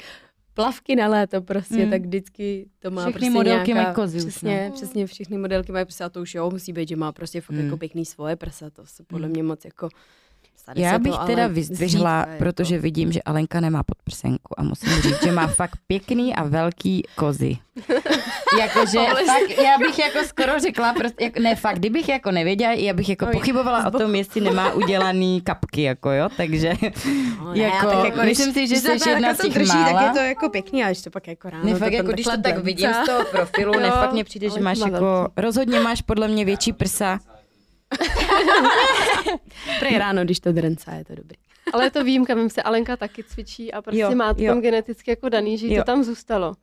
plavky 0.55 0.97
na 0.97 1.09
léto 1.09 1.43
prostě, 1.43 1.85
Mm. 1.85 1.91
tak 1.91 2.03
vždycky 2.03 2.69
to 2.79 2.91
má 2.91 3.03
Všechny 3.03 3.13
prostě 3.13 3.31
modelky 3.31 3.73
nějaká, 3.73 3.85
mají 3.85 3.95
kozy 3.95 4.19
Přesně, 4.19 4.67
no. 4.69 4.75
přesně 4.75 5.07
všechny 5.07 5.39
modelky 5.39 5.73
mají 5.73 5.85
prsa, 5.87 6.09
to 6.09 6.21
už 6.23 6.35
jo, 6.35 6.51
musí 6.51 6.73
být, 6.73 6.89
že 6.89 6.97
má 6.97 7.13
prostě 7.13 7.41
fakt 7.41 7.57
Mm. 7.57 7.65
jako 7.65 7.77
pěkný 7.77 8.05
svoje 8.05 8.37
prsa, 8.37 8.71
to 8.71 8.87
se 8.87 9.03
podle 9.05 9.27
Mm. 9.27 9.33
mě 9.33 9.43
moc 9.43 9.65
jako 9.65 9.89
stane 10.65 10.81
Já 10.81 10.99
bych 10.99 11.15
teda 11.27 11.47
vyzdvihla, 11.47 12.19
jako. 12.19 12.33
protože 12.39 12.79
vidím, 12.79 13.13
že 13.13 13.23
Alenka 13.23 13.61
nemá 13.61 13.83
podprsenku 13.83 14.61
a 14.61 14.63
musím 14.63 15.03
říct, 15.03 15.23
že 15.25 15.33
má 15.33 15.47
fakt 15.47 15.79
pěkný 15.87 16.35
a 16.35 16.43
velký 16.43 17.03
kozy. 17.17 17.57
Jakože 18.59 18.99
fakt, 19.27 19.59
já 19.65 19.79
bych 19.79 19.99
jako 19.99 20.19
skoro 20.27 20.61
řekla, 20.61 20.95
prostě, 20.95 21.25
jako, 21.25 21.41
ne 21.41 21.57
fakt, 21.57 21.77
kdybych 21.79 22.09
jako 22.09 22.31
nevěděla, 22.31 22.73
já 22.73 22.93
bych 22.93 23.09
jako 23.09 23.27
pochybovala 23.27 23.87
o 23.87 23.99
tom, 23.99 24.15
jestli 24.15 24.41
nemá 24.41 24.73
udělaný 24.73 25.41
kapky, 25.41 25.83
jako 25.83 26.11
jo, 26.11 26.29
takže 26.37 26.73
No, 27.39 27.53
ne, 27.53 27.59
jako, 27.63 27.87
tak 27.87 28.05
jako, 28.05 28.21
myslím 28.25 28.53
si, 28.53 28.69
že 28.69 28.77
jsi 28.77 29.09
jedna 29.09 29.35
z 29.35 29.39
těch 29.39 29.55
drží, 29.55 29.77
mála. 29.77 29.93
tak 29.93 30.03
je 30.03 30.21
to 30.21 30.27
jako 30.27 30.49
pěkný, 30.49 30.85
a 30.85 30.95
to 31.05 31.11
pak 31.11 31.29
jako 31.29 31.51
ráno. 31.51 31.65
Ne, 31.65 31.75
fakt 31.75 31.93
jako 31.93 32.13
když 32.13 32.27
to 32.27 32.43
tak 32.43 32.59
vidím 32.59 32.91
z 33.03 33.07
toho 33.07 33.25
profilu, 33.25 33.81
ne, 33.81 33.91
fakt 33.91 34.13
mně 34.13 34.25
přijde, 34.25 34.51
že 34.51 34.61
máš 34.61 34.79
má 34.79 34.89
jako, 34.89 35.29
rozhodně 35.37 35.81
máš 35.81 36.03
podle 36.03 36.29
mě 36.29 36.45
větší 36.45 36.73
prsa. 36.73 37.19
Prej 39.81 39.99
ráno, 39.99 40.25
když 40.25 40.41
to 40.41 40.53
drncá, 40.53 40.95
je 40.95 41.05
to 41.05 41.15
dobrý. 41.15 41.37
Ale 41.73 41.85
je 41.85 41.91
to 41.91 42.05
výjimka, 42.05 42.35
vím 42.35 42.51
se, 42.51 42.63
Alenka 42.63 42.97
taky 42.97 43.25
cvičí 43.25 43.73
a 43.73 43.83
prostě 43.83 44.01
Jo, 44.01 44.15
má 44.15 44.35
to 44.35 44.43
jo. 44.43 44.53
tam 44.53 44.61
geneticky 44.63 45.11
jako 45.11 45.29
daný, 45.29 45.59
že 45.59 45.67
jí 45.67 45.75
Jo. 45.75 45.83
to 45.83 45.87
tam 45.87 46.05
zůstalo. 46.05 46.55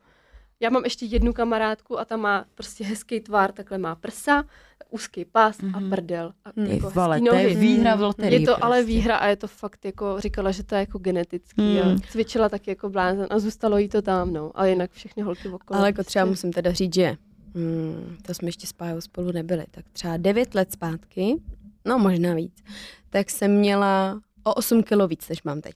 Já 0.60 0.70
mám 0.70 0.84
ještě 0.84 1.04
jednu 1.06 1.32
kamarádku 1.32 1.98
a 1.98 2.04
ta 2.04 2.16
má 2.16 2.44
prostě 2.54 2.84
hezký 2.84 3.20
tvar, 3.20 3.52
takhle 3.52 3.78
má 3.78 3.94
prsa, 3.94 4.44
úzký 4.90 5.24
pás 5.24 5.58
Mhm. 5.60 5.74
a 5.74 5.96
prdel. 5.96 6.32
A 6.44 6.52
Ty 6.52 6.74
jako 6.74 6.90
vole, 6.90 7.16
hezký 7.16 7.28
to 7.28 7.34
je 7.34 7.54
výhra 7.54 7.94
v 7.94 8.00
loterii. 8.00 8.40
Je 8.40 8.46
to 8.46 8.64
ale 8.64 8.76
prostě. 8.76 8.86
výhra 8.92 9.16
a 9.16 9.26
je 9.26 9.36
to 9.36 9.46
fakt 9.48 9.84
jako, 9.84 10.20
říkala, 10.20 10.50
že 10.50 10.62
to 10.62 10.74
je 10.74 10.78
jako 10.80 10.98
genetický 10.98 11.78
Hmm. 11.80 11.92
a 11.96 11.98
cvičila 12.10 12.48
taky 12.48 12.70
jako 12.70 12.90
blázen 12.90 13.26
a 13.30 13.38
zůstalo 13.38 13.78
jí 13.78 13.88
to 13.88 14.02
tam, 14.02 14.32
no. 14.32 14.50
Ale 14.54 14.70
jinak 14.70 14.90
všechny 14.90 15.22
holky 15.22 15.48
okolo. 15.48 15.78
Ale 15.80 15.88
jako 15.88 16.04
třeba 16.04 16.24
prostě. 16.24 16.30
musím 16.30 16.52
teda 16.52 16.72
říct, 16.72 16.94
že 16.94 17.16
hmm, 17.54 18.16
to 18.22 18.34
jsme 18.34 18.48
ještě 18.48 18.66
s 18.66 18.72
Pájou 18.72 19.00
spolu 19.00 19.32
nebyli, 19.32 19.64
tak 19.70 19.84
třeba 19.92 20.16
9 20.16 20.54
let 20.54 20.72
zpátky, 20.72 21.42
no 21.84 21.98
možná 21.98 22.34
víc, 22.34 22.64
tak 23.10 23.30
jsem 23.30 23.58
měla 23.58 24.20
o 24.44 24.54
8 24.54 24.82
kilo 24.82 25.08
víc, 25.08 25.28
než 25.28 25.42
mám 25.42 25.60
teď. 25.60 25.74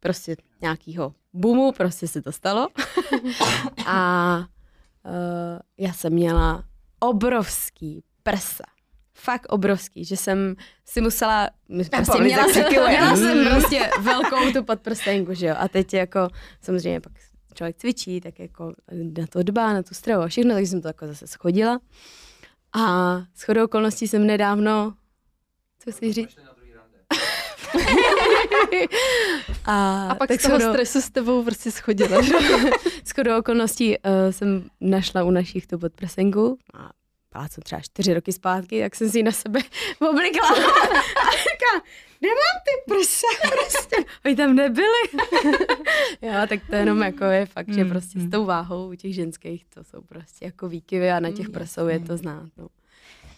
Prostě 0.00 0.36
nějakýho 0.60 1.14
boomu, 1.32 1.72
prostě 1.72 2.08
se 2.08 2.22
to 2.22 2.32
stalo. 2.32 2.68
A 3.86 4.38
uh, 4.38 5.58
já 5.78 5.92
jsem 5.92 6.12
měla 6.12 6.64
obrovský 7.00 8.02
prsa. 8.22 8.64
Fakt 9.18 9.46
obrovský, 9.48 10.04
že 10.04 10.16
jsem 10.16 10.56
si 10.84 11.00
musela, 11.00 11.50
prostě 11.90 12.22
měla, 12.22 12.48
jsem, 12.48 12.64
měla 12.68 13.16
jsem 13.16 13.38
Mm. 13.38 13.44
prostě 13.50 13.90
velkou 14.00 14.52
tu 14.52 14.64
podprstenku, 14.64 15.34
že 15.34 15.46
jo. 15.46 15.54
A 15.58 15.68
teď 15.68 15.94
jako 15.94 16.28
samozřejmě 16.60 17.00
pak 17.00 17.12
člověk 17.56 17.76
cvičí, 17.76 18.20
tak 18.20 18.38
jako 18.38 18.74
na 19.18 19.26
to 19.26 19.42
dbá, 19.42 19.72
na 19.72 19.82
tu 19.82 19.94
stravu 19.94 20.22
a 20.22 20.28
všechno, 20.28 20.54
takže 20.54 20.70
jsem 20.70 20.82
to 20.82 20.88
jako 20.88 21.06
zase 21.06 21.26
schodila. 21.26 21.78
A 22.72 23.16
s 23.34 23.42
chodou 23.42 23.64
okolností 23.64 24.08
jsem 24.08 24.26
nedávno, 24.26 24.94
co 25.78 25.92
si 25.92 26.12
říct? 26.12 26.36
a, 29.64 30.08
A 30.10 30.14
pak 30.14 30.28
tak 30.28 30.40
z 30.40 30.42
toho 30.42 30.58
shodou- 30.58 30.72
stresu 30.72 31.00
s 31.00 31.10
tebou 31.10 31.44
prostě 31.44 31.70
schodila. 31.70 32.22
že? 32.22 32.34
s 33.04 33.10
chodou 33.12 33.38
okolností 33.38 33.98
uh, 33.98 34.12
jsem 34.30 34.64
našla 34.80 35.24
u 35.24 35.30
našich 35.30 35.66
tu 35.66 35.78
podprsenku 35.78 36.58
a 36.74 36.90
jsem 37.48 37.62
třeba 37.62 37.80
čtyři 37.80 38.14
roky 38.14 38.32
zpátky, 38.32 38.82
tak 38.82 38.94
jsem 38.94 39.10
si 39.10 39.18
ji 39.18 39.22
na 39.22 39.32
sebe 39.32 39.60
oblikla 40.10 40.48
a 40.48 41.30
říká, 41.30 41.86
nemám 42.22 42.56
ty 42.64 42.92
prsa, 42.92 43.26
prostě, 43.50 43.96
oni 44.26 44.36
tam 44.36 44.54
nebyly. 44.54 45.02
jo, 46.22 46.32
tak 46.48 46.60
to 46.70 46.74
jenom 46.76 47.02
jako 47.02 47.24
je 47.24 47.46
fakt, 47.46 47.74
že 47.74 47.84
Mm, 47.84 47.90
prostě 47.90 48.20
s 48.20 48.22
mm. 48.22 48.30
tou 48.30 48.44
váhou 48.44 48.88
u 48.90 48.94
těch 48.94 49.14
ženských 49.14 49.64
to 49.64 49.84
jsou 49.84 50.00
prostě 50.00 50.44
jako 50.44 50.68
výkyvy 50.68 51.10
a 51.10 51.20
na 51.20 51.30
těch 51.30 51.46
Mm, 51.46 51.52
prsou 51.52 51.86
je 51.86 52.00
to 52.00 52.16
znát. 52.16 52.48
No. 52.56 52.68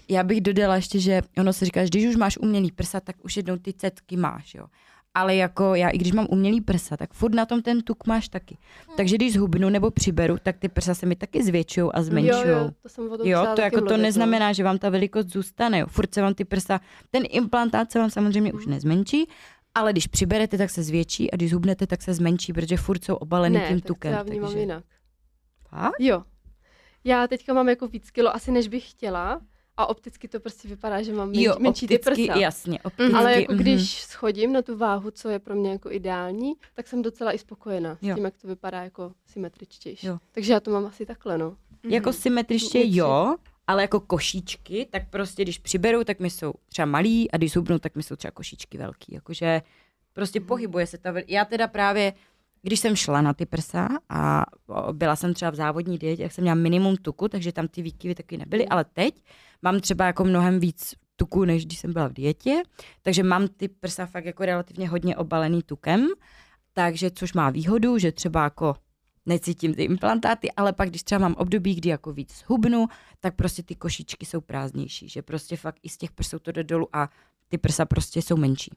Já 0.09 0.23
bych 0.23 0.41
dodala 0.41 0.77
ještě, 0.77 1.01
že 1.01 1.23
ono 1.39 1.53
se 1.53 1.65
říká, 1.65 1.83
že 1.85 1.89
když 1.89 2.07
už 2.07 2.17
máš 2.17 2.39
umělý 2.39 2.73
prsa, 2.73 3.01
tak 3.01 3.17
už 3.23 3.37
jednou 3.37 3.57
ty 3.57 3.73
cetky 3.73 4.17
máš, 4.17 4.55
jo. 4.55 4.67
Ale 5.15 5.37
jako 5.37 5.75
já, 5.75 5.89
i 5.89 5.99
když 5.99 6.13
mám 6.13 6.27
umělý 6.31 6.61
prsa, 6.61 6.97
tak 6.97 7.13
furt 7.13 7.35
na 7.35 7.47
tom 7.47 7.63
ten 7.63 7.83
tuk 7.83 8.07
máš 8.07 8.29
taky. 8.29 8.59
Takže 8.97 9.17
když 9.17 9.33
zhubnu 9.33 9.69
nebo 9.69 9.91
přiberu, 9.91 10.37
tak 10.43 10.59
ty 10.59 10.69
prsa 10.69 10.95
se 10.95 11.07
mi 11.07 11.17
taky 11.17 11.45
zvětšují 11.45 11.91
a 11.95 12.03
zmenšují. 12.03 12.49
Jo, 12.49 12.59
jo, 12.59 12.71
to 12.83 12.89
jsem 12.89 13.09
Jo, 13.25 13.47
to 13.57 13.61
jako 13.61 13.77
to 13.77 13.81
mluvit, 13.81 13.97
no. 13.97 14.03
neznamená, 14.03 14.53
že 14.53 14.65
vám 14.65 14.79
ta 14.79 14.89
velikost 14.89 15.27
zůstane. 15.27 15.79
Jo. 15.79 15.87
Furt 15.87 16.15
se 16.15 16.23
vám 16.23 16.35
ty 16.35 16.45
prsa, 16.45 16.81
ten 17.11 17.23
implantát 17.31 17.93
se 17.93 17.99
vám 17.99 18.11
samozřejmě 18.11 18.53
už 18.53 18.67
nezmenší, 18.67 19.29
ale 19.75 19.93
když 19.93 20.07
přiberete, 20.07 20.59
tak 20.59 20.71
se 20.71 20.83
zvětší 20.83 21.31
a 21.31 21.37
když 21.37 21.51
zhubnete, 21.51 21.87
tak 21.87 22.03
se 22.03 22.15
zmenší, 22.15 22.53
protože 22.53 22.77
furt 22.77 23.05
jsou 23.05 23.15
obalený 23.15 23.55
ne, 23.57 23.69
tím 23.69 23.81
tak 23.81 23.87
tukem. 23.89 24.13
to 24.13 24.17
já 24.17 24.23
vnímám 24.23 24.49
takže... 24.49 24.61
jinak. 24.61 24.85
Fakt? 25.69 25.95
Jo. 25.99 26.23
Já 27.05 27.27
teďka 27.27 27.55
mám 27.55 27.69
jako 27.69 27.89
víc 27.89 28.11
kilo 28.11 28.35
asi 28.35 28.51
než 28.51 28.69
bych 28.69 28.91
chtěla 28.91 29.41
a 29.79 29.87
opticky 29.87 30.29
to 30.29 30.41
prostě 30.41 30.69
vypadá, 30.69 31.03
že 31.03 31.13
mám 31.13 31.29
menší, 31.29 31.43
Jo, 31.43 31.55
menší 31.59 31.87
ty 31.87 31.99
opticky, 31.99 32.27
prsa. 32.27 32.39
jasně, 32.41 32.79
opticky. 32.83 33.13
Ale 33.13 33.41
jako 33.41 33.53
mhm. 33.53 33.61
když 33.63 34.03
schodím 34.03 34.53
na 34.53 34.63
tu 34.63 34.77
váhu, 34.77 35.11
co 35.11 35.29
je 35.29 35.39
pro 35.39 35.55
mě 35.55 35.71
jako 35.71 35.91
ideální, 35.91 36.53
tak 36.75 36.89
jsem 36.89 37.03
docela 37.03 37.33
i 37.33 37.39
spokojená 37.39 37.99
Jo. 38.03 38.15
s 38.15 38.17
tím, 38.17 38.25
jak 38.25 38.37
to 38.37 38.49
vypadá 38.49 38.83
jako 38.85 39.13
symetričtější. 39.27 40.07
Jo. 40.07 40.19
Takže 40.33 40.53
já 40.53 40.61
to 40.61 40.71
mám 40.71 40.87
asi 40.87 41.07
takhle, 41.07 41.39
no. 41.39 41.57
Jako 41.89 42.13
symetriště 42.13 42.79
Větší. 42.79 42.97
jo, 42.97 43.37
ale 43.67 43.83
jako 43.83 44.01
košíčky, 44.01 44.87
tak 44.91 45.11
prostě 45.11 45.43
když 45.43 45.59
přiberou, 45.59 46.05
tak 46.05 46.21
mi 46.21 46.31
jsou 46.31 46.53
třeba 46.69 46.87
malý 46.87 47.31
a 47.31 47.37
když 47.37 47.53
zhubnou, 47.53 47.79
tak 47.79 47.97
mi 47.97 48.03
jsou 48.03 48.17
třeba 48.17 48.31
košíčky 48.31 48.79
velký. 48.79 49.15
Jakože 49.15 49.63
prostě 50.13 50.41
pohybuje 50.41 50.87
se 50.87 50.99
ta... 50.99 51.13
vel- 51.13 51.25
Já 51.29 51.45
teda 51.45 51.69
právě, 51.69 52.13
když 52.63 52.81
jsem 52.81 52.97
šla 52.97 53.21
na 53.21 53.35
ty 53.35 53.47
prsa 53.47 53.89
a 54.09 54.45
byla 54.93 55.17
jsem 55.17 55.35
třeba 55.35 55.51
v 55.51 55.55
závodní 55.55 55.99
dietě, 55.99 56.23
tak 56.23 56.33
jsem 56.33 56.43
měla 56.43 56.55
minimum 56.55 56.97
tuku, 56.97 57.29
takže 57.29 57.53
tam 57.53 57.69
ty 57.69 57.83
výkyvy 57.83 58.15
taky 58.15 58.37
nebyly, 58.37 58.69
ale 58.69 58.85
teď 58.85 59.23
mám 59.63 59.81
třeba 59.81 60.07
jako 60.07 60.25
mnohem 60.25 60.61
víc 60.61 60.95
tuku, 61.17 61.45
než 61.45 61.67
když 61.67 61.79
jsem 61.79 61.93
byla 61.93 62.09
v 62.09 62.13
dietě, 62.13 62.63
takže 63.03 63.23
mám 63.23 63.49
ty 63.49 63.69
prsa 63.69 64.07
fakt 64.07 64.25
jako 64.25 64.45
relativně 64.45 64.89
hodně 64.89 65.17
obalený 65.17 65.63
tukem, 65.63 66.07
takže 66.73 67.11
což 67.11 67.33
má 67.33 67.51
výhodu, 67.51 67.99
že 67.99 68.13
třeba 68.13 68.45
jako 68.45 68.75
necítím 69.27 69.75
ty 69.75 69.83
implantáty, 69.83 70.53
ale 70.53 70.73
pak 70.73 70.89
když 70.89 71.03
třeba 71.03 71.19
mám 71.19 71.35
období, 71.35 71.75
kdy 71.75 71.89
jako 71.89 72.13
víc 72.13 72.45
hubnu, 72.47 72.87
tak 73.21 73.35
prostě 73.35 73.63
ty 73.63 73.75
košičky 73.75 74.27
jsou 74.27 74.41
prázdnější, 74.41 75.09
že 75.09 75.23
prostě 75.23 75.57
fakt 75.57 75.77
i 75.83 75.89
z 75.89 75.97
těch 75.97 76.13
prsou 76.13 76.39
to 76.39 76.53
jde 76.53 76.65
dolů 76.65 76.89
a 76.93 77.09
ty 77.49 77.59
prsa 77.59 77.85
prostě 77.85 78.23
jsou 78.23 78.37
menší. 78.37 78.71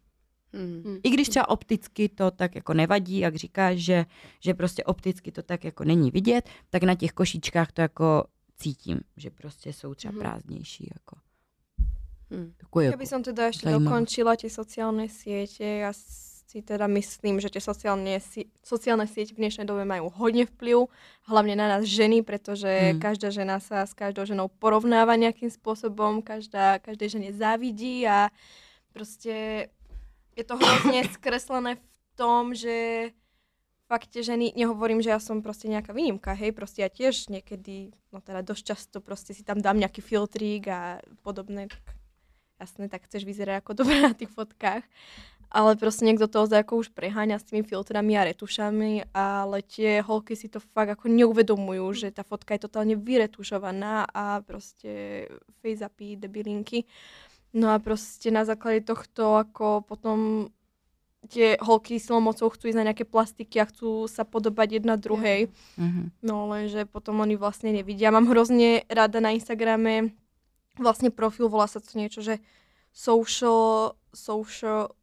Mm. 0.53 0.99
I 1.03 1.09
když 1.09 1.30
třeba 1.30 1.49
opticky 1.49 2.09
to 2.09 2.31
tak 2.31 2.55
jako 2.55 2.73
nevadí, 2.73 3.19
jak 3.19 3.35
říkáš, 3.35 3.77
že, 3.77 4.05
že 4.39 4.53
prostě 4.53 4.83
opticky 4.83 5.31
to 5.31 5.43
tak 5.43 5.63
jako 5.63 5.83
není 5.83 6.11
vidět, 6.11 6.49
tak 6.69 6.83
na 6.83 6.95
těch 6.95 7.11
košičkách 7.11 7.71
to 7.71 7.81
jako 7.81 8.23
cítím, 8.57 8.99
že 9.17 9.30
prostě 9.31 9.73
jsou 9.73 9.93
třeba 9.93 10.11
Mhm. 10.11 10.19
prázdnější. 10.21 10.89
Jako. 10.93 11.15
Mm. 12.30 12.53
Jako 12.61 12.80
Ja 12.81 12.95
by 12.97 13.07
som 13.07 13.23
teda 13.23 13.47
ešte 13.51 13.67
Zajímavé. 13.67 13.83
dokončila 13.83 14.31
tie 14.39 14.47
sociálne 14.47 15.11
siete. 15.11 15.83
Ja 15.83 15.91
si 15.91 16.63
teda 16.63 16.88
myslím, 16.88 17.39
že 17.39 17.51
tie 17.51 17.59
sociálne, 17.59 18.19
si- 18.19 18.47
sociálne 18.63 19.07
siete 19.07 19.35
v 19.35 19.43
dnešnej 19.43 19.67
dobe 19.67 19.83
majú 19.83 20.07
hodne 20.15 20.47
vplyv, 20.47 20.88
hlavne 21.27 21.55
na 21.55 21.67
nás 21.67 21.83
ženy, 21.83 22.23
pretože 22.23 22.67
Mm. 22.95 22.99
každá 22.99 23.31
žena 23.35 23.59
sa 23.59 23.83
s 23.83 23.91
každou 23.91 24.23
ženou 24.23 24.47
porovnáva 24.47 25.15
nejakým 25.15 25.51
spôsobom, 25.51 26.23
každá, 26.23 26.80
každej 26.80 27.07
žene 27.19 27.30
závidí 27.35 28.07
a 28.07 28.31
proste 28.91 29.67
je 30.35 30.43
to 30.43 30.56
hrozne 30.56 31.06
skreslené 31.16 31.77
v 31.77 31.85
tom, 32.16 32.56
že 32.56 33.11
fakt 33.92 34.16
ženy, 34.16 34.56
nehovorím, 34.56 35.03
že 35.03 35.11
ja 35.11 35.19
som 35.19 35.43
proste 35.43 35.68
nejaká 35.68 35.92
výnimka, 35.92 36.32
hej, 36.32 36.56
proste 36.56 36.80
ja 36.80 36.88
tiež 36.88 37.27
niekedy, 37.27 37.92
no 38.16 38.24
teda 38.24 38.40
dosť 38.40 38.64
často 38.64 38.98
proste 39.03 39.35
si 39.35 39.43
tam 39.43 39.60
dám 39.60 39.76
nejaký 39.76 40.00
filtrík 40.00 40.64
a 40.72 41.03
podobné, 41.27 41.68
tak 41.68 41.84
jasné, 42.56 42.88
tak 42.88 43.03
chceš 43.10 43.27
vyzerať 43.27 43.60
ako 43.60 43.72
dobre 43.84 44.00
na 44.00 44.14
tých 44.16 44.32
fotkách. 44.32 44.88
Ale 45.51 45.76
proste 45.76 46.08
niekto 46.08 46.32
to 46.32 46.48
ozaj 46.48 46.64
ako 46.64 46.80
už 46.80 46.95
preháňa 46.95 47.35
s 47.35 47.43
tými 47.43 47.68
filtrami 47.68 48.16
a 48.16 48.24
retušami, 48.32 49.11
ale 49.11 49.60
tie 49.60 50.00
holky 50.00 50.32
si 50.32 50.48
to 50.48 50.64
fakt 50.64 50.95
ako 50.95 51.11
neuvedomujú, 51.11 51.92
že 51.92 52.08
tá 52.16 52.24
fotka 52.24 52.56
je 52.56 52.64
totálne 52.64 52.95
vyretušovaná 52.95 54.08
a 54.08 54.40
proste 54.48 55.27
face 55.60 55.84
upy, 55.84 56.16
debilinky. 56.16 56.88
No 57.51 57.75
a 57.75 57.83
proste 57.83 58.31
na 58.31 58.47
základe 58.47 58.88
tohto 58.88 59.35
ako 59.35 59.83
potom 59.83 60.49
tie 61.30 61.59
holky 61.61 62.01
silou 62.01 62.23
mocou 62.23 62.49
chcú 62.49 62.71
ísť 62.71 62.80
na 62.81 62.88
nejaké 62.89 63.05
plastiky 63.05 63.61
a 63.61 63.69
chcú 63.69 64.09
sa 64.09 64.25
podobať 64.25 64.81
jedna 64.81 64.97
druhej. 64.97 65.51
Mhm. 65.77 66.15
No 66.25 66.49
lenže 66.49 66.88
potom 66.89 67.21
oni 67.21 67.38
vlastne 67.38 67.69
nevidia. 67.75 68.09
Mám 68.09 68.31
hrozne 68.31 68.88
rada 68.89 69.21
na 69.21 69.35
Instagrame 69.35 70.15
vlastne 70.80 71.11
profil, 71.11 71.51
volá 71.51 71.67
sa 71.67 71.83
to 71.83 71.93
niečo, 71.99 72.23
že 72.23 72.39
social, 72.95 73.99
social 74.15 74.95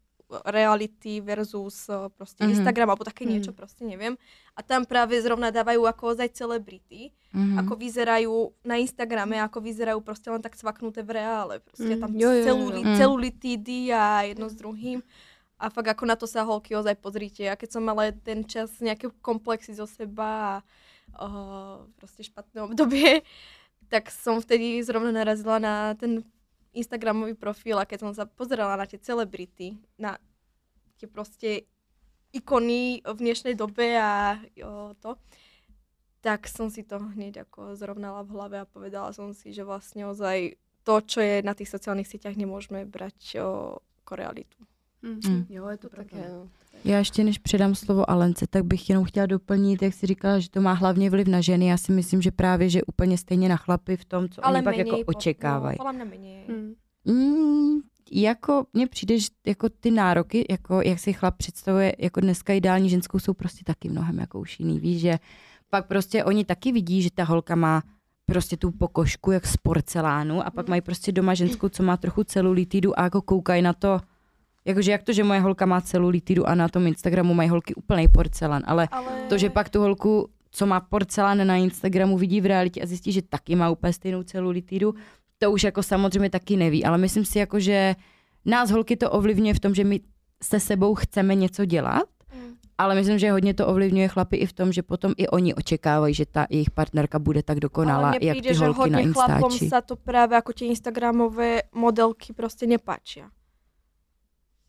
reality 0.44 1.20
versus 1.20 1.88
uh, 1.88 2.08
proste 2.08 2.44
Mhm. 2.44 2.50
Instagram, 2.52 2.88
alebo 2.90 3.02
také 3.02 3.24
Mhm. 3.24 3.30
niečo, 3.32 3.50
proste 3.52 3.82
neviem. 3.82 4.14
A 4.52 4.60
tam 4.60 4.84
práve 4.84 5.16
zrovna 5.18 5.48
dávajú 5.48 5.84
ako 5.84 6.02
ozaj 6.12 6.28
celebrity, 6.32 7.12
Mhm. 7.32 7.58
ako 7.58 7.72
vyzerajú 7.74 8.34
na 8.62 8.76
Instagrame, 8.76 9.40
ako 9.40 9.58
vyzerajú 9.60 10.00
proste 10.00 10.28
len 10.28 10.40
tak 10.40 10.52
svaknuté 10.52 11.00
v 11.00 11.16
reále. 11.16 11.54
Proste 11.60 11.96
Mm, 11.96 12.00
tam 12.00 12.10
jo, 12.12 12.28
jo, 12.28 12.32
jo. 12.34 12.44
celuli, 12.44 12.80
Mm. 12.84 12.96
celulitídy 12.96 13.78
a 13.90 14.04
jedno 14.24 14.48
s 14.48 14.54
druhým. 14.54 15.00
A 15.58 15.68
fakt 15.68 15.90
ako 15.90 16.04
na 16.06 16.14
to 16.14 16.24
sa 16.24 16.46
holky 16.46 16.70
ozaj 16.72 16.94
pozrite. 16.96 17.42
A 17.50 17.58
keď 17.58 17.74
som 17.74 17.82
mala 17.82 18.12
ten 18.12 18.44
čas 18.44 18.78
nejaké 18.78 19.10
komplexy 19.18 19.74
zo 19.74 19.90
seba 19.90 20.62
a 21.18 21.24
uh, 21.24 21.82
proste 21.98 22.22
špatné 22.22 22.62
obdobie, 22.62 23.24
tak 23.92 24.12
som 24.12 24.38
vtedy 24.38 24.78
zrovna 24.84 25.10
narazila 25.10 25.58
na 25.58 25.96
ten 25.96 26.20
Instagramový 26.76 27.34
profil 27.34 27.80
a 27.80 27.88
keď 27.88 27.98
som 28.08 28.12
sa 28.12 28.28
pozerala 28.28 28.76
na 28.76 28.84
tie 28.84 29.00
celebrity, 29.00 29.80
na 29.96 30.20
tie 31.00 31.08
proste 31.08 31.64
ikony 32.32 33.00
v 33.00 33.18
dnešnej 33.18 33.56
dobe 33.56 33.96
a 33.96 34.36
jo, 34.52 34.92
to, 35.00 35.16
tak 36.20 36.44
som 36.50 36.68
si 36.68 36.84
to 36.84 37.00
hneď 37.00 37.48
ako 37.48 37.72
zrovnala 37.78 38.20
v 38.26 38.32
hlave 38.36 38.56
a 38.60 38.68
povedala 38.68 39.14
som 39.16 39.32
si, 39.32 39.54
že 39.54 39.64
vlastne 39.64 40.04
ozaj 40.04 40.58
to, 40.84 40.94
čo 41.04 41.20
je 41.20 41.40
na 41.44 41.52
tých 41.56 41.72
sociálnych 41.72 42.08
sieťach, 42.08 42.36
nemôžeme 42.36 42.84
brať 42.84 43.40
o, 43.40 43.80
ako 44.04 44.12
realitu. 44.16 44.58
Mm. 45.04 45.46
Jo, 45.46 45.70
je 45.70 45.78
to 45.78 45.88
Tak 45.88 46.10
pravda. 46.10 46.26
jo. 46.26 46.40
Já 46.84 46.98
ještě 46.98 47.24
než 47.24 47.38
předám 47.38 47.74
slovo 47.74 48.10
Alence, 48.10 48.46
tak 48.50 48.64
bych 48.64 48.90
jenom 48.90 49.04
chtěla 49.04 49.26
doplnit, 49.26 49.82
jak 49.82 49.94
jsi 49.94 50.06
říkala, 50.06 50.38
že 50.38 50.50
to 50.50 50.60
má 50.60 50.72
hlavně 50.72 51.10
vliv 51.10 51.28
na 51.28 51.40
ženy. 51.40 51.66
Já 51.66 51.76
si 51.76 51.92
myslím, 51.92 52.22
že 52.22 52.30
právě, 52.30 52.68
že 52.70 52.82
úplně 52.82 53.18
stejně 53.18 53.48
na 53.48 53.56
chlapy 53.56 53.96
v 53.96 54.04
tom, 54.04 54.28
co 54.28 54.42
oni 54.42 54.62
pak 54.62 54.76
jako 54.76 54.96
po- 54.96 55.02
očekávají. 55.06 55.76
No, 55.78 55.84
podľa 55.84 55.94
mňa 55.94 56.04
menej. 56.04 56.44
Hm. 56.48 56.74
Mm, 57.04 57.80
jako 58.12 58.66
mně 58.72 58.86
přijde, 58.86 59.18
že 59.18 59.28
jako 59.46 59.68
ty 59.68 59.90
nároky, 59.90 60.46
jako 60.50 60.80
jak 60.82 60.98
si 60.98 61.12
chlap 61.12 61.36
představuje 61.36 61.94
jako 61.98 62.20
dneska 62.20 62.52
ideální 62.52 62.90
ženskou, 62.90 63.18
jsou 63.18 63.34
prostě 63.34 63.64
taky 63.64 63.88
mnohem 63.88 64.18
jako 64.18 64.40
už 64.40 64.60
jiný. 64.60 64.80
Víš, 64.80 65.00
že 65.00 65.18
pak 65.70 65.86
prostě 65.86 66.24
oni 66.24 66.44
taky 66.44 66.72
vidí, 66.72 67.02
že 67.02 67.10
ta 67.14 67.24
holka 67.24 67.54
má 67.54 67.82
prostě 68.26 68.56
tu 68.56 68.70
pokožku 68.70 69.30
jak 69.30 69.46
z 69.46 69.56
porcelánu 69.56 70.46
a 70.46 70.50
pak 70.50 70.68
mají 70.68 70.80
prostě 70.80 71.12
doma 71.12 71.34
ženskou, 71.34 71.68
co 71.68 71.82
má 71.82 71.96
trochu 71.96 72.24
celulitidu 72.24 72.98
a 72.98 73.02
jako 73.02 73.22
koukají 73.22 73.62
na 73.62 73.72
to, 73.72 74.00
jakože 74.68 74.90
jak 74.92 75.02
to, 75.02 75.12
že 75.16 75.24
moje 75.24 75.40
holka 75.40 75.64
má 75.66 75.80
celulitidu 75.80 76.44
a 76.44 76.52
na 76.54 76.68
tom 76.68 76.84
Instagramu 76.86 77.32
mají 77.34 77.48
holky 77.48 77.72
úplný 77.74 78.08
porcelán, 78.08 78.62
ale 78.68 78.88
Ale... 78.92 79.24
to, 79.28 79.38
že 79.40 79.48
pak 79.50 79.68
tu 79.72 79.80
holku, 79.80 80.28
co 80.52 80.66
má 80.66 80.80
porcelán 80.80 81.40
na 81.46 81.56
Instagramu, 81.56 82.18
vidí 82.18 82.40
v 82.40 82.46
realitě 82.46 82.82
a 82.82 82.86
zjistí, 82.86 83.12
že 83.12 83.22
taky 83.22 83.56
má 83.56 83.70
úplně 83.70 83.92
stejnou 83.92 84.22
celulitidu, 84.22 84.94
to 85.38 85.50
už 85.52 85.62
jako 85.72 85.82
samozřejmě 85.82 86.30
taky 86.30 86.56
neví, 86.56 86.84
ale 86.84 86.98
myslím 86.98 87.24
si 87.24 87.38
jako, 87.38 87.60
že 87.60 87.96
nás 88.44 88.70
holky 88.70 88.96
to 88.96 89.10
ovlivňuje 89.10 89.54
v 89.54 89.60
tom, 89.60 89.74
že 89.74 89.84
my 89.84 90.00
se 90.42 90.60
sebou 90.60 90.94
chceme 90.94 91.34
něco 91.34 91.64
dělat, 91.64 92.08
Mm. 92.28 92.54
ale 92.78 92.94
myslím, 92.94 93.18
že 93.18 93.32
hodně 93.32 93.54
to 93.54 93.66
ovlivňuje 93.66 94.08
chlapy 94.08 94.36
i 94.36 94.46
v 94.46 94.52
tom, 94.52 94.68
že 94.72 94.82
potom 94.84 95.16
i 95.16 95.28
oni 95.28 95.54
očekávají, 95.54 96.14
že 96.14 96.26
ta 96.26 96.46
jejich 96.50 96.70
partnerka 96.70 97.18
bude 97.18 97.42
tak 97.42 97.60
dokonalá, 97.60 98.08
Ale 98.08 98.18
jak 98.20 98.36
ty 98.44 98.54
že 98.54 98.64
holky 98.68 98.90
na 98.90 98.98
hodne 99.00 99.12
chlapom 99.12 99.48
Instači. 99.52 99.68
sa 99.72 99.80
to 99.80 99.96
práve 99.96 100.36
ako 100.36 100.52
tie 100.52 100.68
Instagramové 100.68 101.72
modelky 101.72 102.36
proste 102.36 102.68
nepáčia. 102.68 103.32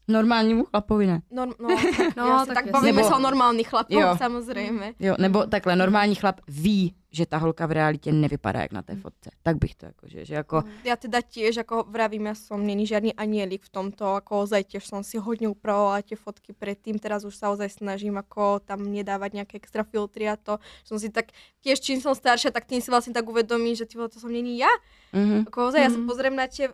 Normálnímu 0.10 0.66
chlapovi 0.66 1.06
ne. 1.08 1.22
Norm, 1.32 1.54
no, 1.62 1.70
tak, 1.98 2.18
No, 2.18 2.26
no, 2.28 2.46
tak 2.46 2.56
tak 2.56 2.66
bavíme 2.74 2.98
Nebo- 2.98 3.10
sa 3.10 3.16
o 3.16 3.22
normálnych 3.22 3.68
chlapoch, 3.70 3.94
Jo. 3.94 4.18
samozrejme. 4.18 4.98
Jo, 5.00 5.14
nebo 5.22 5.46
takhle, 5.46 5.76
normální 5.76 6.16
chlap 6.18 6.42
ví, 6.50 6.98
že 7.12 7.26
ta 7.26 7.38
holka 7.38 7.66
v 7.66 7.72
realitě 7.72 8.12
nevypadá 8.12 8.62
jak 8.62 8.72
na 8.72 8.82
té 8.82 8.96
fotce. 8.96 9.30
Tak 9.44 9.58
bych 9.58 9.76
to 9.76 9.86
jako, 9.86 10.04
že, 10.10 10.26
že 10.26 10.36
jako, 10.36 10.64
Ja 10.86 10.94
teda 10.98 11.22
tiež, 11.22 11.58
ako 11.66 11.86
vravím, 11.90 12.26
ja 12.30 12.36
som 12.38 12.62
není 12.62 12.86
žiadny 12.86 13.14
anielik 13.18 13.66
v 13.66 13.70
tomto, 13.70 14.14
ako 14.18 14.46
ozaj 14.46 14.66
tiež 14.66 14.86
som 14.86 15.02
si 15.02 15.18
hodne 15.18 15.50
upravovala 15.50 16.02
tie 16.06 16.14
fotky 16.18 16.54
predtým, 16.54 16.98
teraz 17.02 17.26
už 17.26 17.34
sa 17.34 17.50
ozaj 17.50 17.70
snažím 17.70 18.18
ako 18.18 18.62
tam 18.62 18.86
nedávať 18.86 19.42
nejaké 19.42 19.58
extra 19.58 19.82
filtry 19.82 20.30
a 20.30 20.38
to, 20.38 20.58
som 20.86 20.98
si 21.02 21.10
tak, 21.10 21.34
tiež 21.62 21.82
čím 21.82 21.98
som 21.98 22.14
staršia, 22.14 22.50
tak 22.54 22.66
tým 22.66 22.78
si 22.82 22.90
vlastne 22.94 23.14
tak 23.14 23.26
uvedomím, 23.26 23.74
že 23.74 23.90
ty 23.90 23.98
to 23.98 24.18
som 24.22 24.30
není 24.30 24.58
ja. 24.58 24.70
mhm. 25.14 25.50
Ako 25.50 25.70
ozaj, 25.70 25.82
ja 25.82 25.90
sa 25.90 25.98
Mhm. 25.98 26.06
pozriem 26.06 26.34
na 26.34 26.46
tie 26.46 26.70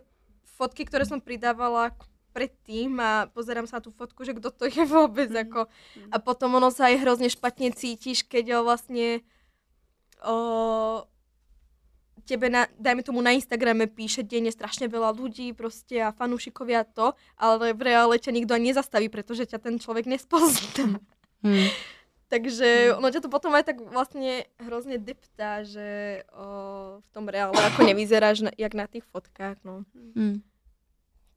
fotky, 0.56 0.84
ktoré 0.84 1.04
som 1.04 1.20
pridávala 1.20 1.92
k- 1.92 2.04
predtým 2.36 3.00
a 3.00 3.32
pozerám 3.32 3.64
sa 3.64 3.80
na 3.80 3.84
tú 3.84 3.88
fotku, 3.88 4.20
že 4.20 4.36
kto 4.36 4.52
to 4.52 4.68
je 4.68 4.84
vôbec, 4.84 5.32
Mhm. 5.32 5.40
ako. 5.48 5.60
A 6.12 6.16
potom 6.20 6.52
ono 6.52 6.68
sa 6.68 6.92
aj 6.92 7.00
hrozne 7.00 7.32
špatne 7.32 7.72
cítiš, 7.72 8.28
keď 8.28 8.60
o, 8.60 8.68
vlastne 8.68 9.24
o, 10.20 10.36
tebe, 12.26 12.50
na, 12.50 12.66
dajme 12.76 13.00
tomu 13.00 13.22
na 13.22 13.32
Instagrame 13.32 13.86
píše 13.86 14.20
denne 14.20 14.50
strašne 14.50 14.84
veľa 14.84 15.14
ľudí 15.14 15.54
proste 15.54 16.02
a 16.02 16.10
fanúšikovia 16.10 16.84
to, 16.84 17.14
ale 17.38 17.72
v 17.72 17.80
reále 17.86 18.18
ťa 18.18 18.34
nikto 18.34 18.52
ani 18.52 18.74
nezastaví, 18.74 19.06
pretože 19.08 19.46
ťa 19.46 19.62
ten 19.62 19.78
človek 19.78 20.04
nespozná. 20.04 21.00
Hmm. 21.40 21.68
Takže 22.26 22.98
ono 22.98 23.06
ťa 23.06 23.22
to 23.22 23.30
potom 23.30 23.54
aj 23.54 23.70
tak 23.70 23.78
vlastne 23.78 24.50
hrozne 24.58 24.98
deptá, 24.98 25.62
že 25.62 26.20
o, 26.34 26.98
v 26.98 27.08
tom 27.14 27.30
reále 27.30 27.54
ako 27.54 27.86
nevyzeráš 27.86 28.42
na, 28.42 28.50
jak 28.58 28.74
na 28.74 28.90
tých 28.90 29.06
fotkách, 29.14 29.62
no. 29.62 29.86
Hmm. 30.18 30.42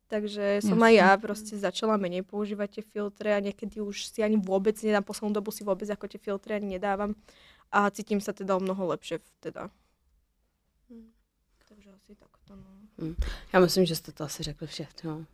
Takže 0.09 0.65
som 0.65 0.73
Jasne. 0.81 0.87
aj 0.89 0.93
ja 0.97 1.09
proste 1.21 1.53
začala 1.53 1.93
menej 2.01 2.25
používať 2.25 2.81
tie 2.81 2.83
filtre 2.83 3.29
a 3.29 3.39
niekedy 3.39 3.77
už 3.77 4.09
si 4.09 4.25
ani 4.25 4.41
vôbec 4.41 4.73
nedám, 4.81 5.05
poslednú 5.05 5.37
dobu 5.37 5.53
si 5.53 5.61
vôbec 5.61 5.85
ako 5.85 6.09
tie 6.09 6.17
filtre 6.17 6.57
ani 6.57 6.81
nedávam 6.81 7.13
a 7.69 7.85
cítim 7.93 8.17
sa 8.17 8.33
teda 8.33 8.57
o 8.57 8.61
mnoho 8.61 8.89
lepšie 8.89 9.21
v- 9.21 9.29
teda. 9.39 9.69
Takže 11.69 11.89
asi 11.93 12.15
takto, 12.15 12.55
no. 12.55 13.13
Já 13.53 13.59
myslím, 13.59 13.85
že 13.85 13.95
jste 13.95 14.11
to 14.11 14.23
asi 14.23 14.43
řekli 14.43 14.67
všechno. 14.67 15.25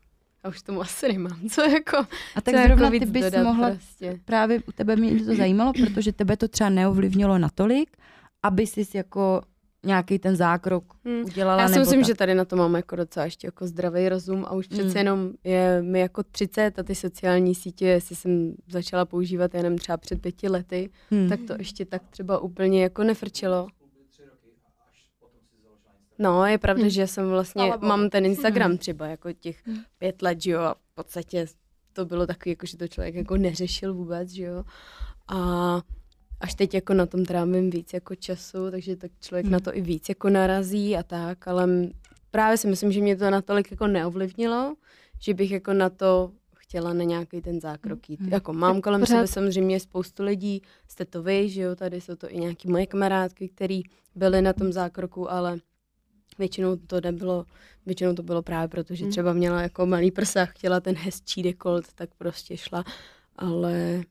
Já 0.43 0.49
už 0.49 0.61
tomu 0.61 0.81
asi 0.81 1.07
nemám, 1.07 1.49
co 1.49 1.61
jako, 1.61 1.97
A 2.35 2.41
tak 2.41 2.55
co 2.55 2.61
zrovna 2.67 2.85
jako 2.85 2.99
ty 2.99 3.05
bys 3.11 3.23
dodat 3.25 3.43
mohla 3.43 3.69
prostě. 3.69 4.19
právě 4.25 4.63
u 4.67 4.71
tebe 4.71 4.95
mě 4.95 5.25
to 5.25 5.35
zajímalo, 5.35 5.71
protože 5.83 6.11
tebe 6.11 6.37
to 6.37 6.47
třeba 6.47 6.69
neovlivnilo 6.69 7.37
natolik, 7.37 7.97
aby 8.43 8.67
jsi 8.67 8.85
jako 8.97 9.41
nějaký 9.85 10.19
ten 10.19 10.35
zákrok 10.35 10.83
Hmm. 11.05 11.25
udělala. 11.25 11.61
Já 11.61 11.67
si 11.67 11.71
nebo 11.73 11.79
myslím, 11.81 11.99
tak. 11.99 12.07
že 12.07 12.15
tady 12.15 12.35
na 12.35 12.45
to 12.45 12.55
máme 12.55 12.79
jako 12.79 12.95
docela 12.95 13.25
ještě 13.25 13.47
jako 13.47 13.67
zdravý 13.67 14.09
rozum 14.09 14.45
a 14.47 14.53
už 14.53 14.67
přece 14.67 14.89
Mm. 14.89 14.97
jenom 14.97 15.31
je 15.43 15.81
mi 15.81 15.99
jako 15.99 16.23
30 16.23 16.79
a 16.79 16.83
ty 16.83 16.95
sociální 16.95 17.55
sítě, 17.55 17.85
jestli 17.87 18.15
jsem 18.15 18.53
začala 18.69 19.05
používat 19.05 19.53
jenom 19.53 19.77
třeba 19.77 19.97
před 19.97 20.21
pěti 20.21 20.49
lety, 20.49 20.89
Hmm. 21.11 21.29
tak 21.29 21.39
to 21.47 21.53
ještě 21.59 21.85
tak 21.85 22.01
třeba 22.09 22.39
úplně 22.39 22.83
jako 22.83 23.03
nefrčelo. 23.03 23.67
No, 26.19 26.45
je 26.45 26.57
pravda, 26.57 26.81
Hmm. 26.81 26.89
že 26.89 27.07
jsem 27.07 27.29
vlastně, 27.29 27.71
Bohu. 27.71 27.87
mám 27.87 28.09
ten 28.09 28.25
Instagram 28.25 28.77
třeba 28.77 29.07
jako 29.07 29.33
těch 29.33 29.67
Hmm. 29.67 29.77
pět 29.97 30.21
let, 30.21 30.41
že 30.41 30.51
jo, 30.51 30.61
a 30.61 30.73
v 30.73 30.95
podstatě 30.95 31.45
to 31.93 32.05
bylo 32.05 32.27
takový, 32.27 32.49
jako, 32.51 32.65
že 32.65 32.77
to 32.77 32.87
člověk 32.87 33.15
jako 33.15 33.37
neřešil 33.37 33.93
vůbec, 33.93 34.29
že 34.29 34.43
jo. 34.43 34.63
A 35.27 35.81
až 36.39 36.53
teď 36.55 36.73
jako 36.73 36.93
na 36.93 37.05
tom 37.05 37.25
trávím 37.25 37.69
víc 37.69 37.93
jako 37.93 38.15
času, 38.15 38.71
takže 38.71 38.95
tak 38.95 39.11
člověk 39.21 39.45
Hmm. 39.45 39.51
na 39.53 39.59
to 39.59 39.77
i 39.77 39.81
víc 39.81 40.09
jako 40.09 40.29
narazí 40.29 40.97
a 40.97 41.03
tak, 41.03 41.47
ale 41.47 41.67
právě 42.31 42.57
si 42.57 42.67
myslím, 42.67 42.91
že 42.91 43.01
mě 43.01 43.15
to 43.15 43.29
natolik 43.29 43.71
jako 43.71 43.87
neovlivnilo, 43.87 44.75
že 45.19 45.33
bych 45.33 45.51
jako 45.51 45.73
na 45.73 45.89
to 45.89 46.31
chtěla 46.55 46.93
na 46.93 47.03
nějaký 47.03 47.41
ten 47.41 47.61
zákrok 47.61 48.09
jít. 48.09 48.19
Hmm. 48.21 48.31
Jako 48.33 48.53
mám 48.53 48.81
kolem 48.81 49.01
pořád- 49.01 49.15
sebe 49.15 49.27
samozřejmě 49.27 49.79
spoustu 49.79 50.23
lidí, 50.23 50.61
jste 50.87 51.05
to 51.05 51.23
vy, 51.23 51.49
že 51.49 51.61
jo, 51.61 51.75
tady 51.75 52.01
jsou 52.01 52.15
to 52.15 52.31
i 52.31 52.37
nějaký 52.37 52.67
moje 52.67 52.85
kamarádky, 52.85 53.49
který 53.49 53.81
byly 54.15 54.41
na 54.41 54.53
tom 54.53 54.71
zákroku, 54.73 55.31
ale 55.31 55.57
většinou 56.39 56.75
to 56.75 57.01
nebylo, 57.01 57.45
většinou 57.85 58.13
to 58.13 58.23
bylo 58.23 58.41
právě 58.41 58.67
proto, 58.67 58.95
že 58.95 59.03
Hmm. 59.03 59.11
třeba 59.11 59.33
měla 59.33 59.61
jako 59.61 59.85
malý 59.85 60.11
prsa, 60.11 60.45
chtěla 60.45 60.79
ten 60.79 60.95
hezčí 60.95 61.43
dekolt, 61.43 61.93
tak 61.93 62.09
prostě 62.17 62.57
šla, 62.57 62.83
ale 63.35 64.01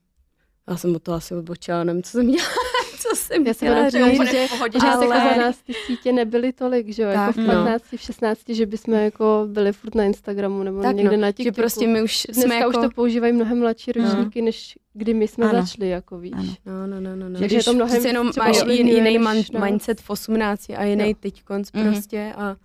já 0.69 0.77
jsem 0.77 0.95
od 0.95 1.03
toho 1.03 1.17
asi 1.17 1.35
odbočila, 1.35 1.83
nevím, 1.83 2.03
co 2.03 2.09
jsem 2.11 2.27
dělala, 2.31 2.49
co 2.99 3.15
jsem 3.15 3.47
Já 3.47 3.53
jsem 3.53 3.67
To 3.91 3.97
je 3.97 4.11
říct, 4.11 4.31
že. 4.31 4.47
Pořád 4.57 5.01
jako 5.01 5.13
Ale- 5.13 5.29
za 5.35 5.41
nás 5.41 5.57
ty 5.57 5.73
sítě 5.73 6.11
nebyly 6.11 6.53
tolik, 6.53 6.89
že 6.89 7.03
jo, 7.03 7.09
jako 7.09 7.31
v 7.33 7.37
no. 7.37 7.45
15, 7.45 7.83
v 7.95 7.99
16, 8.01 8.39
že 8.49 8.65
bychom 8.65 8.93
jako 8.93 9.43
byli 9.47 9.71
furt 9.73 9.95
na 9.95 10.03
Instagramu 10.03 10.63
nebo 10.63 10.81
Tak 10.81 10.95
někde 10.95 11.17
no, 11.17 11.21
na 11.21 11.27
že 11.27 11.33
TikToku. 11.33 11.55
prostě 11.55 11.87
my 11.87 12.01
už 12.03 12.23
Dneska 12.27 12.41
jsme 12.41 12.55
jako... 12.55 12.69
už 12.69 12.75
to 12.75 12.89
používají 12.95 13.33
mnohem 13.33 13.59
mladší 13.59 13.91
No. 13.95 14.03
ročníky, 14.05 14.41
než 14.41 14.77
kdy 14.93 15.13
my 15.13 15.27
jsme 15.27 15.49
Ano. 15.49 15.61
začali, 15.61 15.89
jako 15.89 16.17
víš. 16.17 16.33
Ano. 16.35 16.53
No, 16.65 16.87
no, 16.87 17.01
no, 17.01 17.15
no, 17.15 17.29
no. 17.29 17.39
Takže 17.39 17.55
je 17.57 17.63
to 17.63 17.73
mnohem 17.73 17.91
přece 17.93 18.07
jenom 18.09 18.31
máš 18.37 18.57
jiný 18.69 19.01
než 19.01 19.17
man, 19.19 19.37
nás. 19.53 19.63
mindset 19.63 20.01
v 20.01 20.09
18 20.09 20.69
a 20.77 20.83
jiný 20.83 21.09
Jo. 21.09 21.15
teď 21.19 21.43
konc 21.43 21.71
Mhm. 21.71 21.91
prostě 21.91 22.33
a, 22.37 22.41
a 22.47 22.55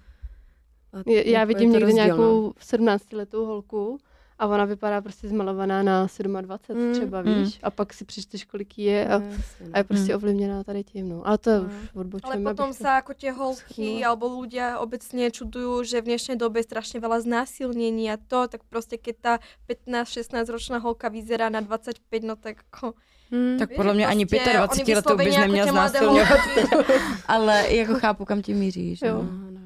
Já 1.06 1.40
jako 1.40 1.48
vidím 1.48 1.72
to 1.72 1.78
někde 1.78 1.92
no. 1.92 1.96
nějakou 1.96 2.52
17-letou 2.60 3.44
holku 3.46 3.98
a 4.40 4.46
ona 4.48 4.64
vypadá 4.64 5.00
prostě 5.00 5.28
zmalovaná 5.28 5.82
na 5.82 6.06
27 6.40 6.86
Mm, 6.86 6.92
třeba, 6.92 7.22
mm. 7.22 7.34
víš, 7.34 7.58
a 7.62 7.70
pak 7.70 7.92
si 7.94 8.04
přečteš, 8.04 8.44
kolik 8.44 8.78
je 8.78 9.08
a, 9.08 9.18
No, 9.18 9.26
no. 9.60 9.70
a 9.72 9.78
je 9.78 9.84
prostě 9.84 10.12
Mm. 10.12 10.16
ovlivněná 10.16 10.64
tady 10.64 10.84
tím, 10.84 11.08
no. 11.08 11.26
Ale 11.28 11.38
to 11.38 11.50
No. 11.50 11.62
už 11.64 11.72
Ale 11.72 12.00
odbočujeme. 12.00 12.50
potom 12.50 12.64
abych 12.72 12.78
to- 12.78 12.84
sa 12.84 12.90
ako 13.04 13.12
tie 13.14 13.30
holky 13.36 13.88
alebo 14.04 14.24
ľudia 14.32 14.80
obecne 14.80 15.28
čudujú, 15.30 15.84
že 15.84 16.00
v 16.00 16.04
dnešnej 16.16 16.36
dobe 16.40 16.64
je 16.64 16.68
strašne 16.72 16.98
veľa 17.04 17.20
znásilnení 17.20 18.08
a 18.08 18.16
to, 18.16 18.48
tak 18.48 18.64
proste 18.64 18.96
keď 18.96 19.14
tá 19.20 19.32
15-16 19.68 20.48
ročná 20.48 20.78
holka 20.80 21.08
vyzerá 21.12 21.52
na 21.52 21.60
25, 21.60 22.00
no 22.24 22.36
tak 22.40 22.64
ako... 22.72 22.96
Hmm. 23.32 23.58
Tak 23.58 23.70
podle 23.76 23.94
mě 23.94 24.06
ani 24.06 24.26
prostě 24.26 24.52
25 24.52 24.82
oni 24.82 24.94
letou 24.94 25.16
bys 25.16 25.26
vyslovene 25.26 25.46
neměl 25.46 25.66
znásilňovat. 25.70 26.38
Ale 27.28 27.74
jako 27.74 27.94
chápu, 27.94 28.24
kam 28.24 28.42
tím 28.42 28.56
míříš. 28.58 29.02
Jo. 29.02 29.14
No. 29.14 29.22
No, 29.22 29.50
no. 29.50 29.60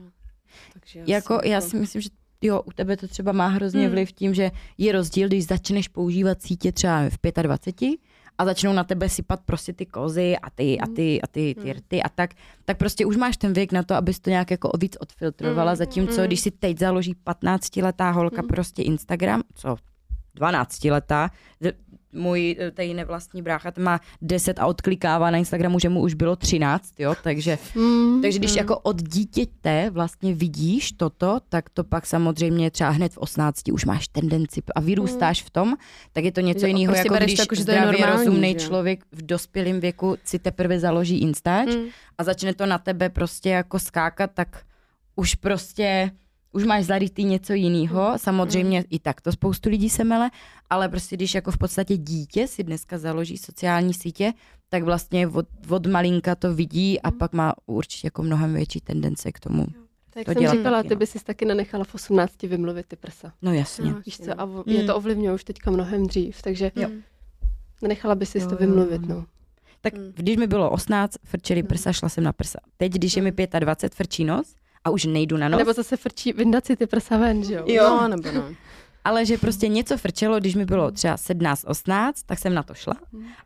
Takže 0.72 1.02
Jako, 1.06 1.34
asi 1.38 1.48
já 1.48 1.60
si 1.60 1.76
myslím, 1.76 2.02
že 2.02 2.08
jo, 2.42 2.62
u 2.66 2.72
tebe 2.72 2.96
to 2.96 3.08
třeba 3.08 3.32
má 3.32 3.46
hrozně 3.46 3.80
Hmm. 3.82 3.90
vliv 3.90 4.12
tím, 4.12 4.34
že 4.34 4.50
je 4.78 4.92
rozdíl, 4.92 5.28
když 5.28 5.46
začneš 5.46 5.88
používat 5.88 6.42
sítě 6.42 6.72
třeba 6.72 7.02
v 7.08 7.42
25 7.42 7.98
a 8.38 8.44
začnou 8.44 8.72
na 8.72 8.84
tebe 8.84 9.08
sypat 9.08 9.40
prostě 9.44 9.72
ty 9.72 9.86
kozy 9.86 10.36
a 10.42 10.50
ty 10.50 10.80
a 10.80 10.86
ty 10.86 11.22
a 11.22 11.26
ty, 11.26 11.54
ty 11.54 11.60
Hmm. 11.60 11.70
rty 11.78 12.02
a 12.02 12.08
tak, 12.08 12.30
tak 12.64 12.76
prostě 12.78 13.06
už 13.06 13.16
máš 13.16 13.36
ten 13.36 13.52
věk 13.52 13.72
na 13.72 13.82
to, 13.82 13.94
abys 13.94 14.20
to 14.20 14.30
nějak 14.30 14.50
jako 14.50 14.70
víc 14.80 14.96
odfiltrovala, 15.00 15.70
Hmm, 15.70 15.76
zatímco 15.76 16.22
když 16.26 16.40
si 16.40 16.50
teď 16.50 16.78
založí 16.78 17.14
15-letá 17.24 18.10
holka 18.10 18.40
Hmm. 18.40 18.48
prostě 18.48 18.82
Instagram, 18.82 19.42
co 19.54 19.76
12 20.34 20.84
letá, 20.90 21.30
můj 22.14 22.56
eh, 22.58 22.70
tady 22.70 22.94
nevlastní 22.94 23.42
brácha, 23.42 23.70
ten 23.70 23.84
má 23.84 24.00
10 24.22 24.58
a 24.58 24.66
odklikává 24.66 25.30
na 25.30 25.38
Instagramu, 25.38 25.78
že 25.78 25.88
mu 25.88 26.00
už 26.00 26.14
bylo 26.14 26.36
13, 26.36 27.00
jo, 27.00 27.14
takže, 27.22 27.58
Mm, 27.74 28.22
takže 28.22 28.38
když 28.38 28.50
mm. 28.50 28.58
jako 28.58 28.78
od 28.78 29.02
dítěte 29.02 29.90
vlastně 29.90 30.34
vidíš 30.34 30.92
toto, 30.92 31.40
tak 31.48 31.70
to 31.70 31.84
pak 31.84 32.06
samozřejmě 32.06 32.70
třeba 32.70 32.90
hned 32.90 33.12
v 33.12 33.18
18 33.18 33.68
už 33.72 33.84
máš 33.84 34.08
tendenci 34.08 34.62
a 34.74 34.80
vyrůstáš 34.80 35.42
v 35.42 35.50
tom, 35.50 35.74
tak 36.12 36.24
je 36.24 36.32
to 36.32 36.40
něco 36.40 36.60
Že 36.60 36.68
jiného, 36.68 36.92
prostě 36.92 37.08
jako 37.08 37.24
když 37.24 37.34
to 37.34 37.42
jako, 37.42 37.54
že 37.54 37.64
to 37.64 37.70
je 37.70 37.80
normální, 37.80 38.18
rozumný 38.18 38.52
že 38.52 38.66
člověk 38.66 39.04
v 39.12 39.26
dospělém 39.26 39.80
věku 39.80 40.16
si 40.24 40.38
teprve 40.38 40.80
založí 40.80 41.18
Instač 41.18 41.74
Mm. 41.74 41.84
a 42.18 42.24
začne 42.24 42.54
to 42.54 42.66
na 42.66 42.78
tebe 42.78 43.08
prostě 43.08 43.50
jako 43.50 43.78
skákat, 43.78 44.30
tak 44.34 44.62
už 45.16 45.34
prostě 45.34 46.10
už 46.54 46.64
máš 46.64 46.84
zarytý 46.84 47.24
něco 47.24 47.52
jiného. 47.52 48.12
Samozřejmě 48.16 48.84
i 48.90 48.98
tak 48.98 49.20
to 49.20 49.32
spoustu 49.32 49.68
lidí 49.68 49.90
se 49.90 50.04
mele, 50.04 50.30
ale 50.70 50.88
prostě 50.88 51.16
když 51.16 51.34
jako 51.34 51.50
v 51.50 51.58
podstatě 51.58 51.96
dítě 51.96 52.46
si 52.46 52.64
dneska 52.64 52.98
založí 52.98 53.38
sociální 53.38 53.94
sítě, 53.94 54.32
tak 54.68 54.82
vlastně 54.82 55.28
od, 55.28 55.46
od 55.68 55.86
malinka 55.86 56.34
to 56.34 56.54
vidí 56.54 57.00
a 57.00 57.10
pak 57.10 57.32
má 57.32 57.52
určitě 57.66 58.06
jako 58.06 58.22
mnohem 58.22 58.54
větší 58.54 58.80
tendence 58.80 59.32
k 59.32 59.40
tomu. 59.40 59.66
Tak 60.10 60.24
to 60.24 60.32
jsem 60.32 60.40
dělat 60.42 60.56
říkala, 60.56 60.78
taky, 60.78 60.88
ty 60.88 60.94
no. 60.94 60.98
by 60.98 61.06
si 61.06 61.24
taky 61.24 61.44
nenechala 61.44 61.84
v 61.84 61.94
18 61.94 62.42
vymluvit 62.42 62.86
ty 62.86 62.96
prsa. 62.96 63.32
No 63.42 63.52
jasně. 63.52 63.90
No. 63.92 64.00
Víš 64.06 64.18
co, 64.18 64.40
a 64.40 64.44
Mm. 64.46 64.62
je 64.66 64.84
to 64.84 64.96
ovlivňuje 64.96 65.32
už 65.34 65.44
teďka 65.44 65.70
mnohem 65.70 66.06
dřív, 66.06 66.42
takže 66.42 66.72
Jo. 66.76 66.88
nenechala 67.82 68.14
by 68.14 68.26
si 68.26 68.38
Jo, 68.38 68.46
to 68.46 68.54
jo, 68.54 68.58
vymluvit, 68.58 69.02
jo. 69.02 69.08
no. 69.08 69.26
Tak 69.80 69.94
Mm. 69.94 70.12
když 70.14 70.36
mi 70.36 70.46
bylo 70.46 70.70
18, 70.70 71.16
frčeli 71.24 71.62
prsa, 71.62 71.92
šla 71.92 72.08
jsem 72.08 72.24
na 72.24 72.32
prsa. 72.32 72.58
Teď, 72.76 72.92
když 72.92 73.16
je 73.16 73.22
mi 73.22 73.32
25, 73.58 73.94
frčí 73.94 74.24
nos 74.24 74.54
a 74.84 74.90
už 74.90 75.04
nejdu 75.04 75.36
na 75.36 75.48
nos. 75.48 75.58
Nebo 75.58 75.72
zase 75.72 75.96
frčí, 75.96 76.32
vyndat 76.32 76.66
si 76.66 76.76
ty 76.76 76.86
prsa 76.86 77.16
ven, 77.16 77.44
že 77.44 77.54
jo? 77.54 77.64
Jo. 77.66 77.84
No, 78.00 78.08
nebo 78.08 78.32
no. 78.32 78.44
Ale 79.06 79.26
že 79.26 79.38
prostě 79.38 79.68
něco 79.68 79.96
frčelo, 79.98 80.40
když 80.40 80.54
mi 80.54 80.64
bylo 80.64 80.90
třeba 80.90 81.16
17, 81.16 81.64
18, 81.66 82.22
tak 82.22 82.38
jsem 82.38 82.54
na 82.54 82.62
to 82.62 82.74
šla. 82.74 82.94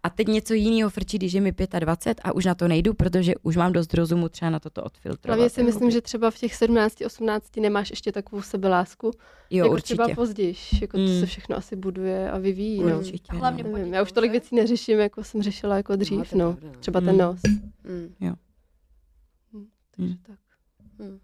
A 0.02 0.10
teď 0.10 0.28
něco 0.28 0.55
jiného 0.55 0.91
frčí, 0.91 1.18
když 1.18 1.33
je 1.33 1.41
mi 1.41 1.52
25 1.81 2.20
a 2.25 2.33
už 2.33 2.44
na 2.44 2.55
to 2.55 2.68
nejdu, 2.68 2.94
protože 2.94 3.34
už 3.42 3.57
mám 3.57 3.73
dost 3.73 3.94
rozumu 3.94 4.28
třeba 4.28 4.50
na 4.50 4.60
toto 4.60 4.83
odfiltrovat. 4.84 5.36
Hlavně 5.39 5.50
si 5.50 5.62
myslím, 5.62 5.91
že 5.91 6.00
třeba 6.00 6.31
v 6.31 6.39
těch 6.39 6.55
17, 6.55 6.97
18 7.07 7.57
nemáš 7.57 7.91
ještě 7.91 8.12
takovou 8.12 8.42
sebelásku, 8.42 9.10
jo, 9.50 9.65
jako 9.65 9.73
určitě. 9.73 9.94
třeba 9.94 10.15
později, 10.15 10.55
jako 10.81 10.97
to 10.97 11.02
Mm. 11.02 11.20
se 11.20 11.26
všechno 11.26 11.57
asi 11.57 11.76
buduje 11.76 12.31
a 12.31 12.39
vyvíjí, 12.39 12.81
no. 12.84 12.99
Určitě. 12.99 13.36
Hlavně 13.36 13.62
no. 13.65 13.73
Nevím, 13.73 13.94
já 13.94 14.02
už 14.02 14.12
tolik 14.12 14.31
věcí 14.31 14.57
neřeším, 14.57 14.99
jako 14.99 15.25
jsem 15.25 15.42
řešila 15.42 15.76
jako 15.76 15.97
dřív, 15.97 16.31
to 16.31 16.36
je 16.36 16.44
no. 16.44 16.57
no. 16.62 16.70
Třeba 16.81 17.00
ten 17.00 17.10
Mm. 17.12 17.18
nos. 17.18 17.41
Mm. 17.84 18.15
Takže 19.97 20.12
Mm. 20.12 20.17
tak. 20.26 20.39
Mm. 20.99 21.18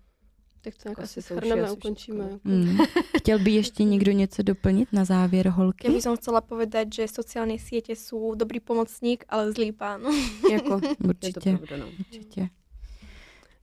Tak 0.64 0.74
to 0.74 0.88
nějak 0.88 0.98
Asi 0.98 1.20
asi 1.20 1.34
shrneme 1.34 1.70
ukončíme. 1.70 2.38
Mm. 2.44 2.78
Chtěl 3.18 3.38
by 3.38 3.50
ještě 3.50 3.84
někdo 3.94 4.12
něco 4.12 4.42
doplnit 4.42 4.88
na 4.92 5.04
závěr 5.04 5.48
holky? 5.48 5.88
Ja 5.88 5.92
by 5.92 6.00
som 6.00 6.16
chcela 6.16 6.40
povedať, 6.40 7.04
že 7.04 7.04
sociálne 7.04 7.60
siete 7.60 7.92
sú 7.92 8.32
dobrý 8.32 8.64
pomocník, 8.64 9.28
ale 9.28 9.52
zlý 9.52 9.76
pán. 9.76 10.00
Jako, 10.52 10.80
je 10.80 10.96
to 10.96 11.08
Určitě, 11.08 11.56
pravda, 11.60 11.76
no. 11.76 11.86
určitě. 12.00 12.48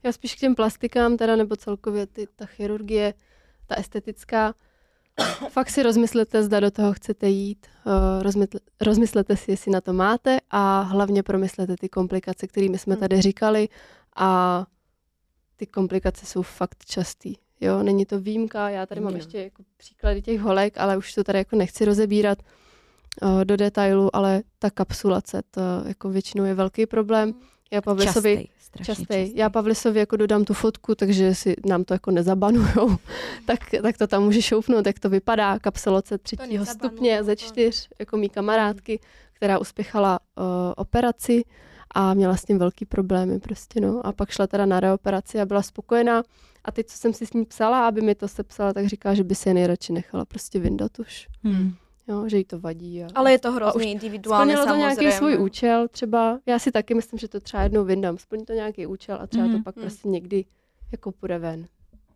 Já 0.02 0.12
spíš 0.12 0.34
k 0.34 0.38
těm 0.38 0.54
plastikám, 0.54 1.16
teda 1.16 1.36
nebo 1.36 1.56
celkově 1.56 2.06
ty, 2.06 2.26
ta 2.36 2.46
chirurgie, 2.46 3.14
ta 3.66 3.74
estetická. 3.74 4.54
Fakt 5.48 5.70
si 5.70 5.82
rozmyslete, 5.82 6.42
zda 6.42 6.60
do 6.60 6.70
toho 6.70 6.92
chcete 6.92 7.28
jít, 7.28 7.66
rozmysle, 8.22 8.60
rozmyslete 8.80 9.36
si, 9.36 9.50
jestli 9.50 9.70
na 9.72 9.80
to 9.80 9.92
máte 9.92 10.38
a 10.50 10.80
hlavně 10.80 11.22
promyslete 11.22 11.76
ty 11.76 11.88
komplikace, 11.88 12.46
kterými 12.46 12.78
jsme 12.78 12.96
tady 12.96 13.22
říkali 13.22 13.68
a 14.16 14.64
ty 15.62 15.66
komplikace 15.66 16.26
jsou 16.26 16.42
fakt 16.42 16.84
častý. 16.84 17.34
Jo, 17.60 17.82
není 17.82 18.06
to 18.06 18.20
výjimka, 18.20 18.68
já 18.70 18.86
tady 18.86 19.00
mám 19.00 19.12
Jo. 19.12 19.16
ještě 19.18 19.42
jako 19.42 19.62
příklady 19.76 20.22
těch 20.22 20.40
holek, 20.40 20.78
ale 20.78 20.96
už 20.96 21.14
to 21.14 21.24
tady 21.24 21.38
jako 21.38 21.56
nechci 21.56 21.84
rozebírat 21.84 22.38
uh, 23.22 23.44
do 23.44 23.56
detailu, 23.56 24.16
ale 24.16 24.42
ta 24.58 24.70
kapsulace, 24.70 25.42
to 25.50 25.60
jako 25.86 26.10
většinou 26.10 26.44
je 26.44 26.54
velký 26.54 26.86
problém. 26.86 27.34
Já 27.72 27.80
Pavlisovi, 27.82 28.36
Častej, 28.36 28.48
strašně 28.58 28.94
častej. 28.94 29.32
Já 29.34 29.50
Pavlisovi 29.50 29.98
jako 29.98 30.16
dodám 30.16 30.44
tu 30.44 30.54
fotku, 30.54 30.94
takže 30.94 31.34
si 31.34 31.54
nám 31.66 31.84
to 31.84 31.94
jako 31.94 32.10
nezabanujou, 32.10 32.96
tak, 33.46 33.58
tak 33.82 33.98
to 33.98 34.06
tam 34.06 34.22
může 34.24 34.42
šoupnout, 34.42 34.86
jak 34.86 34.98
to 34.98 35.08
vypadá. 35.08 35.58
Kapsulace 35.58 36.18
třetího 36.18 36.66
stupně 36.66 37.24
ze 37.24 37.36
to- 37.36 37.42
čtyř, 37.44 37.88
jako 37.98 38.16
mý 38.16 38.28
kamarádky, 38.28 39.00
která 39.32 39.58
uspěchala 39.58 40.20
uh, 40.38 40.44
operaci 40.76 41.42
a 41.94 42.14
měla 42.14 42.36
s 42.36 42.44
tím 42.44 42.58
velký 42.58 42.84
problémy 42.84 43.40
prostě, 43.40 43.80
no. 43.80 44.06
A 44.06 44.12
pak 44.12 44.30
šla 44.30 44.46
teda 44.46 44.66
na 44.66 44.80
reoperaci 44.80 45.40
a 45.40 45.46
byla 45.46 45.62
spokojená. 45.62 46.22
A 46.64 46.72
teď, 46.72 46.86
co 46.86 46.98
jsem 46.98 47.12
si 47.14 47.26
s 47.26 47.32
ní 47.32 47.44
psala, 47.44 47.88
aby 47.88 48.00
mi 48.00 48.14
to 48.14 48.28
sepsala, 48.28 48.72
tak 48.72 48.86
říká, 48.86 49.14
že 49.14 49.24
by 49.24 49.34
si 49.34 49.48
je 49.48 49.54
nejradši 49.54 49.92
nechala 49.92 50.24
prostě 50.24 50.58
vyndat 50.58 50.98
už. 50.98 51.28
Hmm. 51.42 51.74
Jo, 52.08 52.28
že 52.28 52.38
jí 52.38 52.44
to 52.44 52.58
vadí. 52.60 53.04
A... 53.04 53.08
Ale 53.14 53.32
je 53.32 53.38
to 53.38 53.48
A 53.48 53.50
hrozně 53.50 53.92
individuálne, 53.92 54.52
Splnilo 54.56 54.74
to 54.74 54.78
nějaký 54.78 55.12
svůj 55.12 55.38
účel, 55.38 55.88
třeba, 55.88 56.38
já 56.46 56.58
si 56.58 56.72
taky 56.72 56.94
myslím, 56.94 57.18
že 57.18 57.28
to 57.28 57.40
třeba 57.40 57.62
jednou 57.62 57.84
vyndám, 57.84 58.18
splní 58.18 58.44
to 58.44 58.52
nějaký 58.52 58.86
účel 58.86 59.18
a 59.20 59.26
třeba 59.26 59.44
Mhm. 59.46 59.56
to 59.56 59.62
pak 59.62 59.76
Mhm. 59.76 59.82
prostě 59.84 60.08
někdy 60.08 60.44
jako 60.92 61.12
půjde 61.12 61.38
ven. 61.38 61.66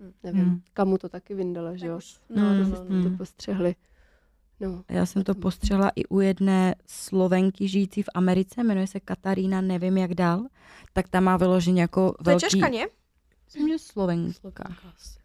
Mhm. 0.01 0.13
Nevím, 0.23 0.45
Mhm. 0.45 0.61
kamu 0.75 0.99
to 0.99 1.09
taky 1.09 1.35
vyndala, 1.35 1.77
že 1.77 1.87
jo? 1.87 2.01
No, 2.31 2.43
No, 2.43 2.55
no, 2.55 2.69
no, 2.69 2.85
no. 3.03 3.11
to 3.11 3.17
postřehli. 3.17 3.75
No. 4.60 4.83
Já 4.89 5.07
jsem 5.07 5.23
to 5.25 5.35
postřela 5.35 5.91
i 5.97 6.05
u 6.07 6.20
jedné 6.20 6.75
Slovenky 6.86 7.68
žijící 7.68 8.02
v 8.02 8.09
Americe, 8.15 8.65
jmenuje 8.65 8.86
se 8.86 9.01
Katarína, 9.01 9.60
nevím 9.60 9.97
jak 9.99 10.15
dál, 10.15 10.43
tak 10.93 11.09
ta 11.09 11.20
má 11.20 11.36
vyloženě 11.36 11.81
jako 11.83 12.12
To 12.25 12.31
je 12.31 12.35
velký... 12.35 12.41
Češka, 12.47 12.68
nie? 12.68 12.86
Myslím, 13.47 13.68
že 13.68 13.78
Slovenka. 13.78 14.65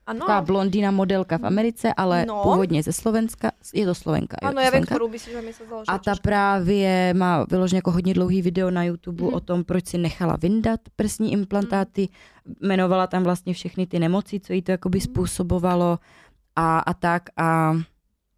Ano. 0.08 0.19
Taková 0.19 0.42
blondýna 0.42 0.92
modelka 0.92 1.38
v 1.38 1.45
Americe, 1.45 1.93
ale 1.93 2.26
No. 2.26 2.43
původně 2.43 2.84
ze 2.84 2.93
Slovenska. 2.93 3.51
Je 3.74 3.85
to 3.85 3.95
Slovenka. 3.95 4.38
Ano, 4.42 4.61
viem, 4.61 4.68
Slovenka. 4.69 4.95
ktorú 4.95 5.08
by 5.10 5.18
si 5.19 5.30
že 5.32 5.42
založila. 5.66 5.88
A 5.88 5.98
ta 5.98 6.14
právě 6.22 7.14
má 7.14 7.45
vyloženě 7.50 7.77
jako 7.77 7.92
hodně 7.92 8.14
dlouhý 8.14 8.42
video 8.42 8.72
na 8.72 8.84
YouTube 8.84 9.24
Mhm. 9.24 9.34
o 9.34 9.40
tom, 9.40 9.64
proč 9.64 9.88
si 9.88 9.98
nechala 9.98 10.35
vyndat 10.38 10.80
prsní 10.95 11.32
implantáty. 11.34 12.10
Jmenovala 12.61 13.08
tam 13.08 13.24
vlastně 13.24 13.53
všechny 13.53 13.88
ty 13.88 14.00
nemoci, 14.00 14.40
co 14.40 14.53
jí 14.53 14.61
to 14.61 14.72
jakoby 14.72 14.98
Mhm. 14.98 15.03
způsobovalo 15.06 16.00
a, 16.56 16.80
a 16.80 16.93
tak. 16.93 17.24
A 17.38 17.74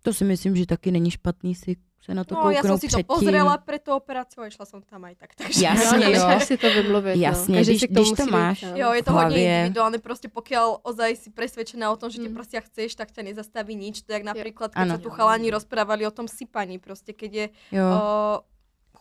to 0.04 0.14
si 0.14 0.24
myslím, 0.24 0.56
že 0.56 0.66
taky 0.68 0.92
není 0.92 1.12
špatný 1.12 1.56
si 1.56 1.76
se 2.04 2.12
na 2.12 2.28
to 2.28 2.36
No, 2.36 2.44
kouknout 2.44 2.60
ja 2.60 2.64
som 2.68 2.76
si 2.76 2.92
to 2.92 3.00
předtím. 3.00 3.08
pozrela 3.16 3.56
pre 3.64 3.80
tú 3.80 3.96
operáciu 3.96 4.44
a 4.44 4.52
išla 4.52 4.68
som 4.68 4.84
tam 4.84 5.08
aj 5.08 5.16
tak. 5.24 5.40
Takže... 5.40 5.56
Jasně, 5.64 6.06
jo. 6.12 6.20
jo. 6.20 6.40
Si 6.44 6.58
to 6.60 6.68
vymluvit, 6.68 7.16
Jasně, 7.16 7.56
no. 7.56 7.64
Když- 7.64 7.80
si 7.80 7.88
když 7.88 8.10
to 8.12 8.24
musí 8.28 8.32
máš. 8.32 8.62
dojít, 8.62 8.78
Jo, 8.78 8.88
je 8.92 9.04
to 9.04 9.12
hlavě. 9.12 9.40
individuálne, 9.40 9.98
proste 10.04 10.28
pokiaľ 10.28 10.84
ozaj 10.84 11.12
si 11.16 11.30
presvedčená 11.32 11.88
o 11.88 11.96
tom, 11.96 12.12
že 12.12 12.20
Mm. 12.20 12.36
prsia 12.36 12.60
chceš, 12.60 13.00
tak 13.00 13.08
ťa 13.16 13.24
nezastaví 13.24 13.72
nič. 13.80 14.04
To 14.04 14.12
napríklad, 14.20 14.76
keď 14.76 14.84
Áno. 14.84 14.94
sa 14.96 15.00
tu 15.00 15.10
chalani 15.16 15.48
rozprávali 15.48 16.04
o 16.04 16.12
tom 16.12 16.28
sypaní, 16.28 16.76
proste 16.76 17.16
keď 17.16 17.32
je 17.32 17.46
Jo. 17.72 17.88
o, 17.88 18.04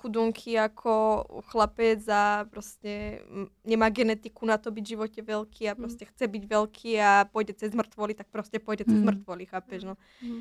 chudunky 0.03 0.59
ako 0.59 1.23
chlapec 1.47 2.03
a 2.11 2.43
proste 2.51 3.23
mm, 3.31 3.47
nemá 3.65 3.89
genetiku 3.89 4.47
na 4.47 4.59
to 4.59 4.71
byť 4.75 4.85
v 4.85 4.89
živote 4.89 5.21
veľký 5.23 5.71
a 5.71 5.75
proste 5.79 6.05
chce 6.11 6.27
byť 6.27 6.43
veľký 6.51 6.91
a 6.99 7.25
pôjde 7.31 7.55
cez 7.55 7.71
mŕtvoly, 7.75 8.15
tak 8.19 8.27
proste 8.35 8.59
pôjde 8.59 8.85
cez 8.85 8.99
Mm. 8.99 9.05
mŕtvoly, 9.07 9.47
chápeš? 9.47 9.85
No. 9.85 9.95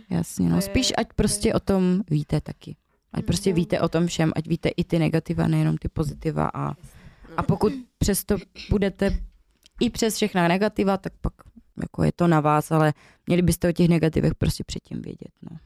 Jasně, 0.09 0.49
To 0.49 0.55
no 0.55 0.61
spíš 0.61 0.93
ať 0.97 1.07
prostě 1.13 1.53
o 1.53 1.59
tom 1.59 2.01
víte 2.09 2.41
taky. 2.41 2.75
Ať 3.13 3.25
prostě 3.25 3.49
Mhm. 3.49 3.55
víte 3.55 3.81
o 3.81 3.89
tom 3.89 4.07
všem, 4.07 4.31
ať 4.35 4.47
víte 4.47 4.69
i 4.69 4.83
ty 4.83 4.99
negativa, 4.99 5.47
nejenom 5.47 5.77
ty 5.77 5.87
pozitiva 5.87 6.49
a, 6.53 6.73
a 7.37 7.43
pokud 7.43 7.73
přesto 7.97 8.37
budete 8.69 9.11
i 9.79 9.89
přes 9.89 10.15
všechna 10.15 10.47
negativa, 10.47 10.97
tak 10.97 11.13
pak 11.21 11.33
jako 11.81 12.03
je 12.03 12.11
to 12.11 12.27
na 12.27 12.39
vás, 12.39 12.71
ale 12.71 12.93
měli 13.27 13.41
byste 13.41 13.69
o 13.69 13.71
těch 13.71 13.89
negativech 13.89 14.35
prostě 14.35 14.63
předtím 14.63 15.01
vědět, 15.01 15.31
no. 15.41 15.57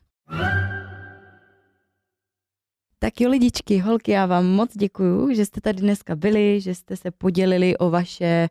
Tak 3.06 3.22
jo, 3.22 3.30
lidičky, 3.30 3.77
holky, 3.77 4.11
já 4.11 4.25
vám 4.25 4.45
moc 4.45 4.77
děkuju, 4.77 5.34
že 5.34 5.45
jste 5.45 5.61
tady 5.61 5.82
dneska 5.82 6.16
byli, 6.16 6.61
že 6.61 6.75
jste 6.75 6.98
se 6.98 7.11
podělili 7.11 7.77
o 7.77 7.90
vaše 7.90 8.50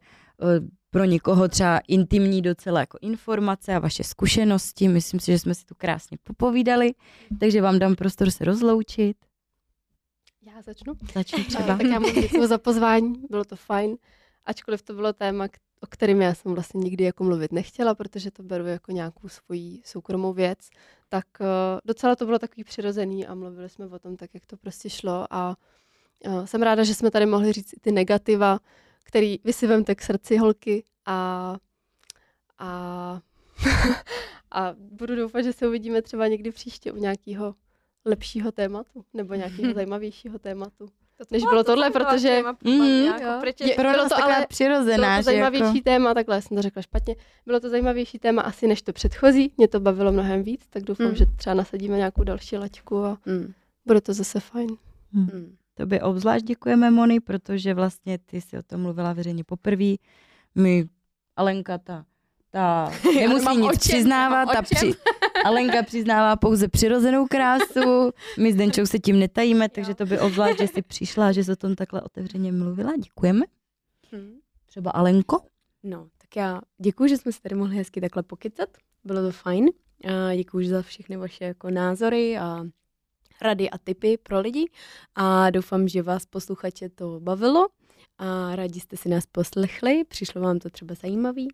pro 0.91 1.05
někoho 1.05 1.49
třeba 1.49 1.81
intimní 1.89 2.43
docela 2.43 2.81
jako 2.81 2.99
informace 3.01 3.75
a 3.75 3.79
vaše 3.79 4.05
zkušenosti. 4.05 4.89
Myslím 4.89 5.21
si, 5.21 5.33
že 5.33 5.39
jsme 5.39 5.55
si 5.55 5.65
tu 5.65 5.75
krásně 5.75 6.19
popovídali, 6.23 6.95
takže 7.41 7.63
vám 7.63 7.79
dám 7.79 7.95
prostor 7.95 8.31
se 8.31 8.45
rozloučit. 8.45 9.17
Já 10.47 10.63
začnu. 10.63 10.93
Začni 11.15 11.45
A, 11.45 11.45
třeba. 11.49 11.77
tak 11.77 11.87
já 11.87 11.99
moc 11.99 12.13
děkuji 12.13 12.47
za 12.47 12.59
pozvání, 12.59 13.15
bylo 13.31 13.45
to 13.45 13.57
fajn. 13.57 13.97
Ačkoliv 14.45 14.83
to 14.83 14.95
bylo 14.95 15.13
téma, 15.13 15.49
o 15.85 15.87
kterém 15.87 16.23
já 16.23 16.35
jsem 16.35 16.55
vlastně 16.55 16.81
nikdy 16.81 17.05
jako 17.05 17.25
mluvit 17.25 17.53
nechtěla, 17.53 17.95
protože 17.95 18.31
to 18.31 18.43
beru 18.43 18.67
jako 18.67 18.93
nějakou 18.93 19.29
svoji 19.29 19.81
soukromou 19.85 20.33
věc, 20.33 20.59
tak 21.09 21.25
uh, 21.41 21.47
docela 21.85 22.17
to 22.17 22.25
bylo 22.25 22.39
takový 22.39 22.65
přirozený 22.65 23.27
a 23.27 23.35
mluvili 23.35 23.69
jsme 23.69 23.87
o 23.87 23.99
tom 23.99 24.17
tak, 24.17 24.31
jak 24.35 24.47
to 24.47 24.57
prostě 24.57 24.91
šlo 24.91 25.27
a 25.31 25.57
uh, 26.27 26.45
jsem 26.45 26.63
ráda, 26.63 26.85
že 26.85 26.95
jsme 26.95 27.11
tady 27.11 27.27
mohli 27.27 27.53
říct 27.53 27.73
i 27.73 27.81
ty 27.81 27.93
negativa, 27.93 28.61
který 29.03 29.39
vy 29.45 29.53
si 29.53 29.67
vemte 29.67 29.95
k 29.95 30.03
srdci 30.03 30.37
holky 30.37 30.85
a, 31.07 31.57
a, 32.59 33.21
a 34.51 34.75
budu 34.79 35.17
doufat, 35.17 35.43
že 35.43 35.53
se 35.53 35.69
uvidíme 35.69 36.03
třeba 36.03 36.27
někdy 36.27 36.51
příště 36.51 36.93
u 36.93 36.97
nějakého 36.97 37.55
lepšího 38.05 38.53
tématu 38.53 39.05
nebo 39.13 39.35
nějakého 39.35 39.75
zajímavějšího 39.75 40.39
tématu. 40.39 40.89
Než 41.31 41.43
bylo 41.43 41.65
tohle, 41.65 41.91
protože 41.91 42.43
jo. 43.23 43.39
Pretě, 43.41 43.65
Je- 43.65 43.75
Pro 43.75 43.91
bylo 43.91 44.09
to 44.09 44.25
ale- 44.25 44.47
přirozená, 44.49 44.97
bylo 45.09 45.17
to 45.17 45.19
že 45.21 45.23
zajímavější 45.23 45.65
jako... 45.77 45.85
téma, 45.85 46.15
takhle 46.15 46.43
jsem 46.43 46.57
to 46.57 46.63
řekla 46.63 46.83
špatně. 46.83 47.17
Bylo 47.47 47.61
to 47.61 47.69
zajímavější 47.71 48.19
téma 48.19 48.43
asi 48.43 48.67
než 48.67 48.83
to 48.83 48.93
předchozí, 48.93 49.53
mě 49.57 49.69
to 49.69 49.81
bavilo 49.81 50.13
mnohem 50.13 50.43
víc, 50.43 50.67
tak 50.71 50.83
doufám, 50.83 51.07
Mm. 51.09 51.15
že 51.15 51.27
třeba 51.37 51.55
nasadíme 51.55 51.97
nějakou 51.97 52.25
další 52.25 52.57
laťku 52.57 53.05
a 53.05 53.19
Mm. 53.27 53.53
Bude 53.87 54.01
to 54.01 54.13
zase 54.15 54.41
fajn. 54.41 54.77
Hmm. 55.13 55.57
Tobě 55.75 56.03
obzvlášť 56.03 56.45
děkujeme, 56.45 56.91
Moni, 56.91 57.21
protože 57.21 57.75
vlastně 57.75 58.19
ty 58.19 58.41
si 58.41 58.59
o 58.59 58.63
tom 58.63 58.81
mluvila 58.81 59.13
veřejně 59.13 59.45
poprvé. 59.45 59.95
My, 60.55 60.89
Alenka, 61.37 61.79
ta, 61.79 62.05
ta 62.55 62.91
nemusí 63.15 63.57
nic 63.57 63.67
o 63.67 63.71
čem, 63.71 63.79
přiznávat, 63.79 64.49
ta 64.53 64.63
při, 64.63 64.95
Alenka 65.45 65.83
přiznává 65.83 66.37
pouze 66.37 66.69
přirozenou 66.69 67.27
krásu, 67.27 68.13
my 68.39 68.53
s 68.53 68.57
Denčou 68.57 68.87
se 68.87 68.99
tím 68.99 69.19
netajíme, 69.19 69.69
takže 69.69 69.95
to 69.95 70.07
by 70.07 70.19
obzvlášť, 70.19 70.59
že 70.59 70.69
jsi 70.69 70.83
přišla, 70.83 71.33
že 71.33 71.45
jsi 71.45 71.53
o 71.53 71.57
tom 71.57 71.75
takhle 71.75 72.03
otevřeně 72.03 72.53
mluvila. 72.53 72.93
Děkujeme. 72.97 73.47
Hmm. 74.13 74.39
Třeba 74.67 74.91
Alenko. 74.91 75.41
No, 75.83 76.09
tak 76.19 76.37
já 76.37 76.61
děkuji, 76.79 77.09
že 77.09 77.17
jsme 77.17 77.33
se 77.33 77.43
tady 77.43 77.55
mohli 77.55 77.77
hezky 77.77 78.01
takhle 78.01 78.23
pokycat. 78.23 78.69
Bylo 79.05 79.23
to 79.23 79.31
fajn. 79.31 79.69
A 80.05 80.35
děkuji 80.35 80.69
za 80.69 80.83
všechny 80.83 81.17
vaše 81.17 81.45
jako 81.45 81.71
názory 81.71 82.39
a 82.39 82.65
rady 83.43 83.71
a 83.71 83.79
tipy 83.79 84.17
pro 84.17 84.41
lidi. 84.41 84.71
A 85.15 85.51
doufám, 85.51 85.89
že 85.89 86.03
vás 86.03 86.27
posluchače 86.27 86.89
to 86.89 87.21
bavilo 87.21 87.69
a 88.25 88.57
rádi 88.57 88.81
jste 88.81 88.97
si 88.97 89.09
nás 89.09 89.27
poslechli. 89.27 90.05
Přišlo 90.05 90.41
vám 90.41 90.59
to 90.59 90.71
třeba 90.71 90.95
zajímavý 90.95 91.49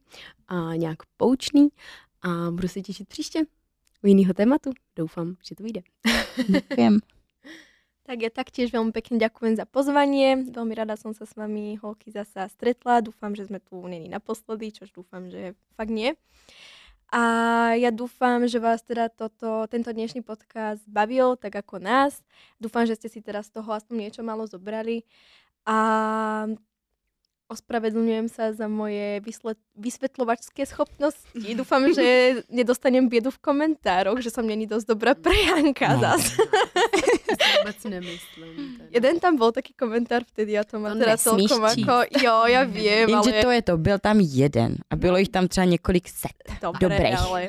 a 0.49 0.75
nějak 0.75 0.99
poučný. 1.17 1.69
A 2.23 2.51
budu 2.51 2.69
se 2.69 2.81
těšit 2.81 3.09
příště 3.09 3.41
u 4.05 4.07
jiného 4.07 4.35
tématu. 4.35 4.71
Doufám, 4.97 5.37
že 5.45 5.55
to 5.55 5.63
vyjde. 5.63 5.81
Děkujem. 6.49 6.99
Tak 8.11 8.27
ja 8.27 8.31
taktiež 8.35 8.75
veľmi 8.75 8.91
pekne 8.91 9.23
ďakujem 9.23 9.55
za 9.55 9.71
pozvanie. 9.71 10.35
Veľmi 10.51 10.75
rada 10.75 10.99
som 10.99 11.15
sa 11.15 11.31
s 11.31 11.39
vami, 11.39 11.79
holky, 11.79 12.11
zasa 12.11 12.51
stretla. 12.51 13.07
Dúfam, 13.07 13.39
že 13.39 13.47
sme 13.47 13.63
tu 13.63 13.79
není 13.87 14.11
naposledy, 14.11 14.75
čož 14.75 14.91
dúfam, 14.91 15.31
že 15.31 15.55
fakt 15.79 15.95
nie. 15.95 16.19
A 17.15 17.23
ja 17.79 17.95
dúfam, 17.95 18.51
že 18.51 18.59
vás 18.59 18.83
teda 18.83 19.15
toto, 19.15 19.67
tento 19.71 19.95
dnešný 19.95 20.27
podcast 20.27 20.83
bavil, 20.91 21.39
tak 21.39 21.55
ako 21.55 21.79
nás. 21.79 22.19
Dúfam, 22.59 22.83
že 22.83 22.99
ste 22.99 23.07
si 23.07 23.23
teda 23.23 23.47
z 23.47 23.63
toho 23.63 23.71
aspoň 23.71 24.11
niečo 24.11 24.27
malo 24.27 24.43
zobrali. 24.43 25.07
A 25.63 25.77
ospravedlňujem 27.47 28.31
sa 28.31 28.55
za 28.55 28.67
moje 28.67 29.19
vysle- 29.21 29.59
vysvetľovačské 29.75 30.63
schopnosti. 30.65 31.35
Dúfam, 31.59 31.83
že 31.91 32.07
nedostanem 32.47 33.05
biedu 33.05 33.29
v 33.29 33.43
komentároch, 33.43 34.23
že 34.23 34.31
som 34.31 34.43
není 34.43 34.65
dosť 34.65 34.87
dobrá 34.89 35.13
prejanka 35.15 35.99
No. 35.99 36.01
zase. 36.01 36.39
Vůbec 37.61 37.85
nemyslím. 37.85 38.55
Teda. 38.79 38.89
Jeden 38.91 39.15
tam 39.19 39.35
bol 39.35 39.51
taký 39.51 39.75
komentár 39.75 40.23
vtedy 40.25 40.55
a 40.55 40.63
to 40.63 40.79
má 40.79 40.95
To 40.95 40.99
teda 40.99 41.13
nesmíš 41.13 41.51
celkom 41.51 41.61
číst. 41.69 41.83
ako, 41.83 41.95
jo, 42.17 42.35
ja 42.47 42.63
viem, 42.65 43.07
Jenže 43.09 43.31
ale 43.31 43.43
to 43.43 43.51
je 43.51 43.63
to, 43.63 43.75
byl 43.77 43.99
tam 43.99 44.17
jeden 44.21 44.71
a 44.87 44.97
bylo 44.97 45.17
jich 45.17 45.29
tam 45.29 45.49
třeba 45.49 45.65
několik 45.67 46.07
set. 46.09 46.39
dobre, 46.63 46.81
dobrých. 46.81 47.19
ale 47.21 47.41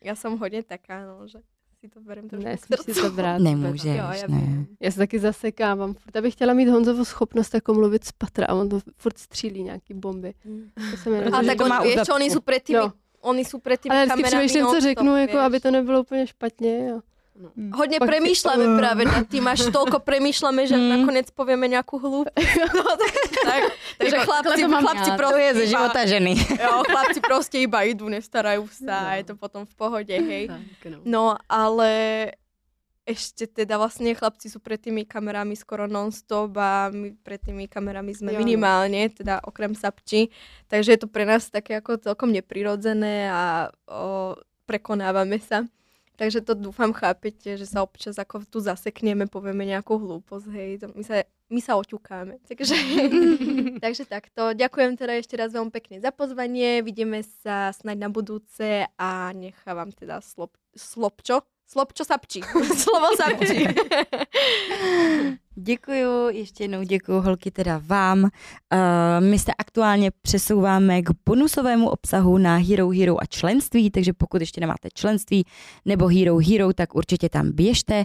ja 0.00 0.14
som 0.14 0.38
hodne 0.38 0.62
taká, 0.62 1.04
no, 1.04 1.26
že 1.26 1.42
si 1.80 1.88
to 1.88 2.00
berem 2.00 2.28
trošku 2.28 2.44
k 2.44 2.48
Nesmíš 2.70 2.80
si 2.96 3.02
to 3.02 3.10
brát. 3.10 3.38
Nemůžeš, 3.40 3.84
Jo, 3.84 4.08
já 4.12 4.26
ne. 4.28 4.66
Já 4.80 4.90
se 4.90 4.98
taky 4.98 5.18
zasekávám. 5.18 5.94
Furt 5.94 6.16
abych 6.16 6.34
chtěla 6.34 6.52
mít 6.52 6.68
Honzovu 6.68 7.04
schopnost 7.04 7.54
jako 7.54 7.74
mluvit 7.74 8.04
z 8.04 8.12
patra 8.12 8.46
a 8.46 8.54
on 8.54 8.68
to 8.68 8.80
furt 8.96 9.18
střílí 9.18 9.62
nějaký 9.62 9.94
bomby. 9.94 10.34
To 10.90 10.96
se 10.96 11.24
A 11.24 11.42
tak 11.42 11.58
to 11.58 11.68
má 11.68 11.80
on, 11.80 11.86
už 11.86 11.94
čo, 12.04 12.14
oni 12.14 12.28
sú 12.30 12.40
pred 12.44 12.62
tými, 12.62 12.78
No. 12.84 12.92
oni 13.20 13.44
sú 13.44 13.58
pred 13.64 13.80
tými 13.80 13.96
Ale 13.96 14.06
vždycky 14.06 14.22
přemýšlím, 14.22 14.64
co 14.64 14.72
non-stop, 14.72 14.82
řeknu, 14.82 15.16
jako, 15.16 15.32
vieš. 15.36 15.46
aby 15.46 15.60
to 15.60 15.70
nebylo 15.70 16.00
úplně 16.00 16.26
špatně. 16.26 16.92
A... 16.92 16.96
Hodne 17.70 17.96
Pak 17.96 18.04
si- 18.04 18.10
premýšľame 18.10 18.66
práve 18.74 19.02
nad 19.04 19.24
tým, 19.24 19.44
až 19.44 19.60
toľko 19.68 20.00
premýšľame, 20.00 20.62
že 20.62 20.74
Mm. 20.74 20.88
nakoniec 20.94 21.28
povieme 21.30 21.66
nejakú 21.66 21.96
hlúposť. 21.96 22.36
No, 22.70 22.84
tak, 22.94 23.14
tak, 23.40 23.62
takže 23.98 24.16
Jako, 24.16 24.26
chlapci, 24.26 24.62
chlapci 24.62 25.10
já. 25.10 25.16
proste 25.16 25.32
To 25.32 25.38
je 25.38 25.50
ze 25.50 25.60
iba- 25.60 25.70
života 25.70 26.00
ženy. 26.04 26.32
Jo, 26.62 26.72
chlapci 26.82 27.20
proste 27.20 27.56
iba 27.58 27.80
idú, 27.82 28.06
nestarajú 28.06 28.68
sa 28.68 29.08
a 29.08 29.16
je 29.16 29.24
to 29.24 29.34
potom 29.34 29.62
v 29.62 29.74
pohode, 29.74 30.12
hej. 30.12 30.46
Tak, 30.46 30.60
no. 30.86 30.98
No, 31.02 31.22
ale 31.46 31.90
ešte 33.02 33.48
teda 33.48 33.74
vlastne 33.74 34.12
chlapci 34.12 34.46
sú 34.46 34.58
pred 34.58 34.78
tými 34.78 35.02
kamerami 35.02 35.54
skoro 35.54 35.84
non-stop 35.84 36.54
a 36.54 36.70
my 36.88 37.10
pred 37.16 37.40
tými 37.40 37.66
kamerami 37.66 38.12
sme 38.12 38.30
Jo, 38.30 38.36
no. 38.36 38.40
minimálne, 38.40 39.08
teda 39.08 39.42
okrem 39.42 39.72
sapči. 39.72 40.30
Takže 40.66 40.94
je 40.94 41.00
to 41.00 41.08
pre 41.08 41.24
nás 41.24 41.46
také 41.46 41.74
ako 41.74 41.98
celkom 41.98 42.30
neprirodzené 42.30 43.26
a 43.26 43.42
o, 43.84 44.36
prekonávame 44.62 45.40
sa. 45.40 45.66
Takže 46.20 46.44
to 46.44 46.52
dúfam 46.52 46.92
chápete, 46.92 47.56
že 47.56 47.64
sa 47.64 47.80
občas 47.80 48.20
ako 48.20 48.44
tu 48.44 48.60
zasekneme, 48.60 49.24
povieme 49.24 49.64
nejakú 49.64 49.96
hlúposť, 49.96 50.46
hej, 50.52 50.70
to 50.84 50.92
my 50.92 51.00
sa, 51.00 51.24
my 51.48 51.60
sa 51.64 51.80
oťukáme. 51.80 52.36
Takže, 52.44 52.76
takže 53.88 54.04
takto. 54.04 54.52
Ďakujem 54.52 55.00
teda 55.00 55.16
ešte 55.16 55.40
raz 55.40 55.56
veľmi 55.56 55.72
pekne 55.72 55.96
za 55.96 56.12
pozvanie, 56.12 56.84
vidíme 56.84 57.24
sa 57.40 57.72
snaď 57.72 58.04
na 58.04 58.08
budúce 58.12 58.84
a 59.00 59.32
nechávam 59.32 59.88
teda 59.96 60.20
slop, 60.20 60.52
slopčo, 60.76 61.40
slopčo 61.72 62.04
sapči, 62.04 62.40
slovo 62.76 63.06
sapči. 63.16 63.66
Děkuju, 65.54 66.28
ještě 66.28 66.64
jednou 66.64 66.82
děkuju 66.82 67.20
holky 67.20 67.50
teda 67.50 67.80
vám. 67.86 68.22
Uh, 68.22 68.28
my 69.20 69.38
se 69.38 69.52
aktuálně 69.58 70.10
přesouváme 70.22 71.02
k 71.02 71.10
bonusovému 71.26 71.88
obsahu 71.88 72.38
na 72.38 72.56
Hero 72.56 72.88
Hero 72.88 73.22
a 73.22 73.26
členství, 73.26 73.90
takže 73.90 74.12
pokud 74.12 74.40
ještě 74.40 74.60
nemáte 74.60 74.88
členství 74.94 75.44
nebo 75.84 76.08
Hero 76.08 76.38
Hero, 76.38 76.72
tak 76.72 76.94
určitě 76.94 77.28
tam 77.28 77.52
běžte. 77.52 78.04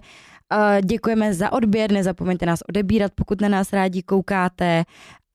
Uh, 0.53 0.82
děkujeme 0.82 1.34
za 1.34 1.52
odběr, 1.52 1.92
nezapomeňte 1.92 2.45
nás 2.45 2.60
odebírat, 2.69 3.11
pokud 3.16 3.42
na 3.42 3.50
nás 3.50 3.74
rádi 3.74 4.03
koukáte. 4.03 4.84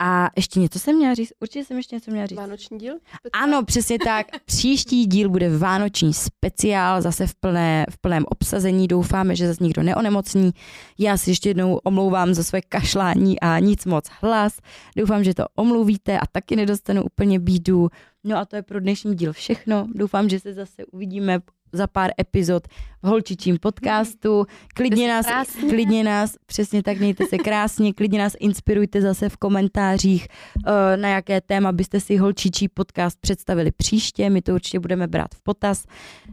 A 0.02 0.30
ještě 0.36 0.60
něco 0.60 0.78
jsem 0.78 0.96
měla 0.96 1.14
říct? 1.14 1.32
Určitě 1.40 1.64
jsem 1.64 1.76
ještě 1.76 1.96
něco 1.96 2.10
měla 2.10 2.26
říct. 2.26 2.38
Vánoční 2.38 2.78
díl? 2.78 2.94
Ano, 3.32 3.64
přesně 3.64 3.98
tak. 3.98 4.26
Příští 4.44 5.06
díl 5.06 5.28
bude 5.30 5.58
vánoční 5.58 6.14
speciál, 6.14 7.02
zase 7.02 7.26
v, 7.26 7.34
plné, 7.34 7.86
v 7.90 7.98
plném 7.98 8.24
obsazení. 8.28 8.88
Doufáme, 8.88 9.36
že 9.36 9.48
zase 9.48 9.64
nikdo 9.64 9.82
neonemocní. 9.82 10.50
Já 10.98 11.16
si 11.16 11.30
ještě 11.30 11.50
jednou 11.50 11.76
omlouvám 11.76 12.34
za 12.34 12.42
své 12.42 12.60
kašlání 12.62 13.40
a 13.40 13.58
nic 13.58 13.84
moc 13.84 14.04
hlas. 14.20 14.58
Doufám, 14.96 15.24
že 15.24 15.34
to 15.34 15.44
omluvíte 15.54 16.18
a 16.18 16.26
taky 16.32 16.56
nedostanu 16.56 17.04
úplně 17.04 17.38
bídu. 17.38 17.88
No 18.24 18.36
a 18.36 18.44
to 18.44 18.56
je 18.56 18.62
pro 18.62 18.80
dnešní 18.80 19.14
díl 19.14 19.32
všechno. 19.32 19.86
Doufám, 19.94 20.28
že 20.28 20.40
se 20.40 20.54
zase 20.54 20.84
uvidíme 20.84 21.40
za 21.72 21.86
pár 21.86 22.10
epizod 22.20 22.68
v 23.02 23.06
holčičím 23.06 23.58
podcastu. 23.58 24.46
Klidně 24.74 25.08
nás, 25.08 25.26
klidně 25.68 26.04
nás, 26.04 26.34
přesně 26.46 26.82
tak, 26.82 26.98
mějte 26.98 27.26
se 27.26 27.38
krásně, 27.38 27.92
klidně 27.92 28.18
nás 28.18 28.32
inspirujte 28.40 29.00
zase 29.00 29.28
v 29.28 29.36
komentářích, 29.36 30.28
eh, 30.66 30.96
na 30.96 31.08
jaké 31.08 31.40
téma 31.40 31.72
byste 31.72 32.00
si 32.00 32.16
holčičí 32.16 32.68
podcast 32.68 33.20
představili 33.20 33.70
příště, 33.72 34.30
my 34.30 34.42
to 34.42 34.54
určitě 34.54 34.80
budeme 34.80 35.06
brát 35.06 35.34
v 35.34 35.42
potaz. 35.42 35.84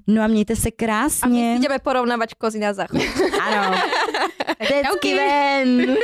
No 0.07 0.23
a 0.23 0.27
mějte 0.27 0.55
se 0.55 0.67
A 0.67 0.71
my 0.71 0.71
krásně. 0.71 1.53
si 1.53 1.59
ideme 1.59 1.79
porovnávať 1.79 2.33
kozy 2.33 2.59
na 2.59 2.73
záchod. 2.73 3.01
Ano. 3.41 3.77
Tecky 4.57 5.15
ven. 5.15 5.95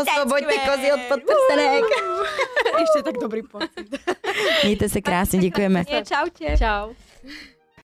Osvoboďte 0.00 0.54
kozy 0.58 0.92
od 0.92 1.00
podprsenek. 1.08 1.84
Ešte 2.82 3.02
tak 3.02 3.14
dobrý 3.20 3.42
pocit. 3.42 3.88
Mějte 4.64 4.88
se 4.88 5.00
krásně, 5.00 5.38
děkujeme. 5.38 5.84
Nie, 5.90 6.04
čaute. 6.04 6.56
Čau. 6.58 6.92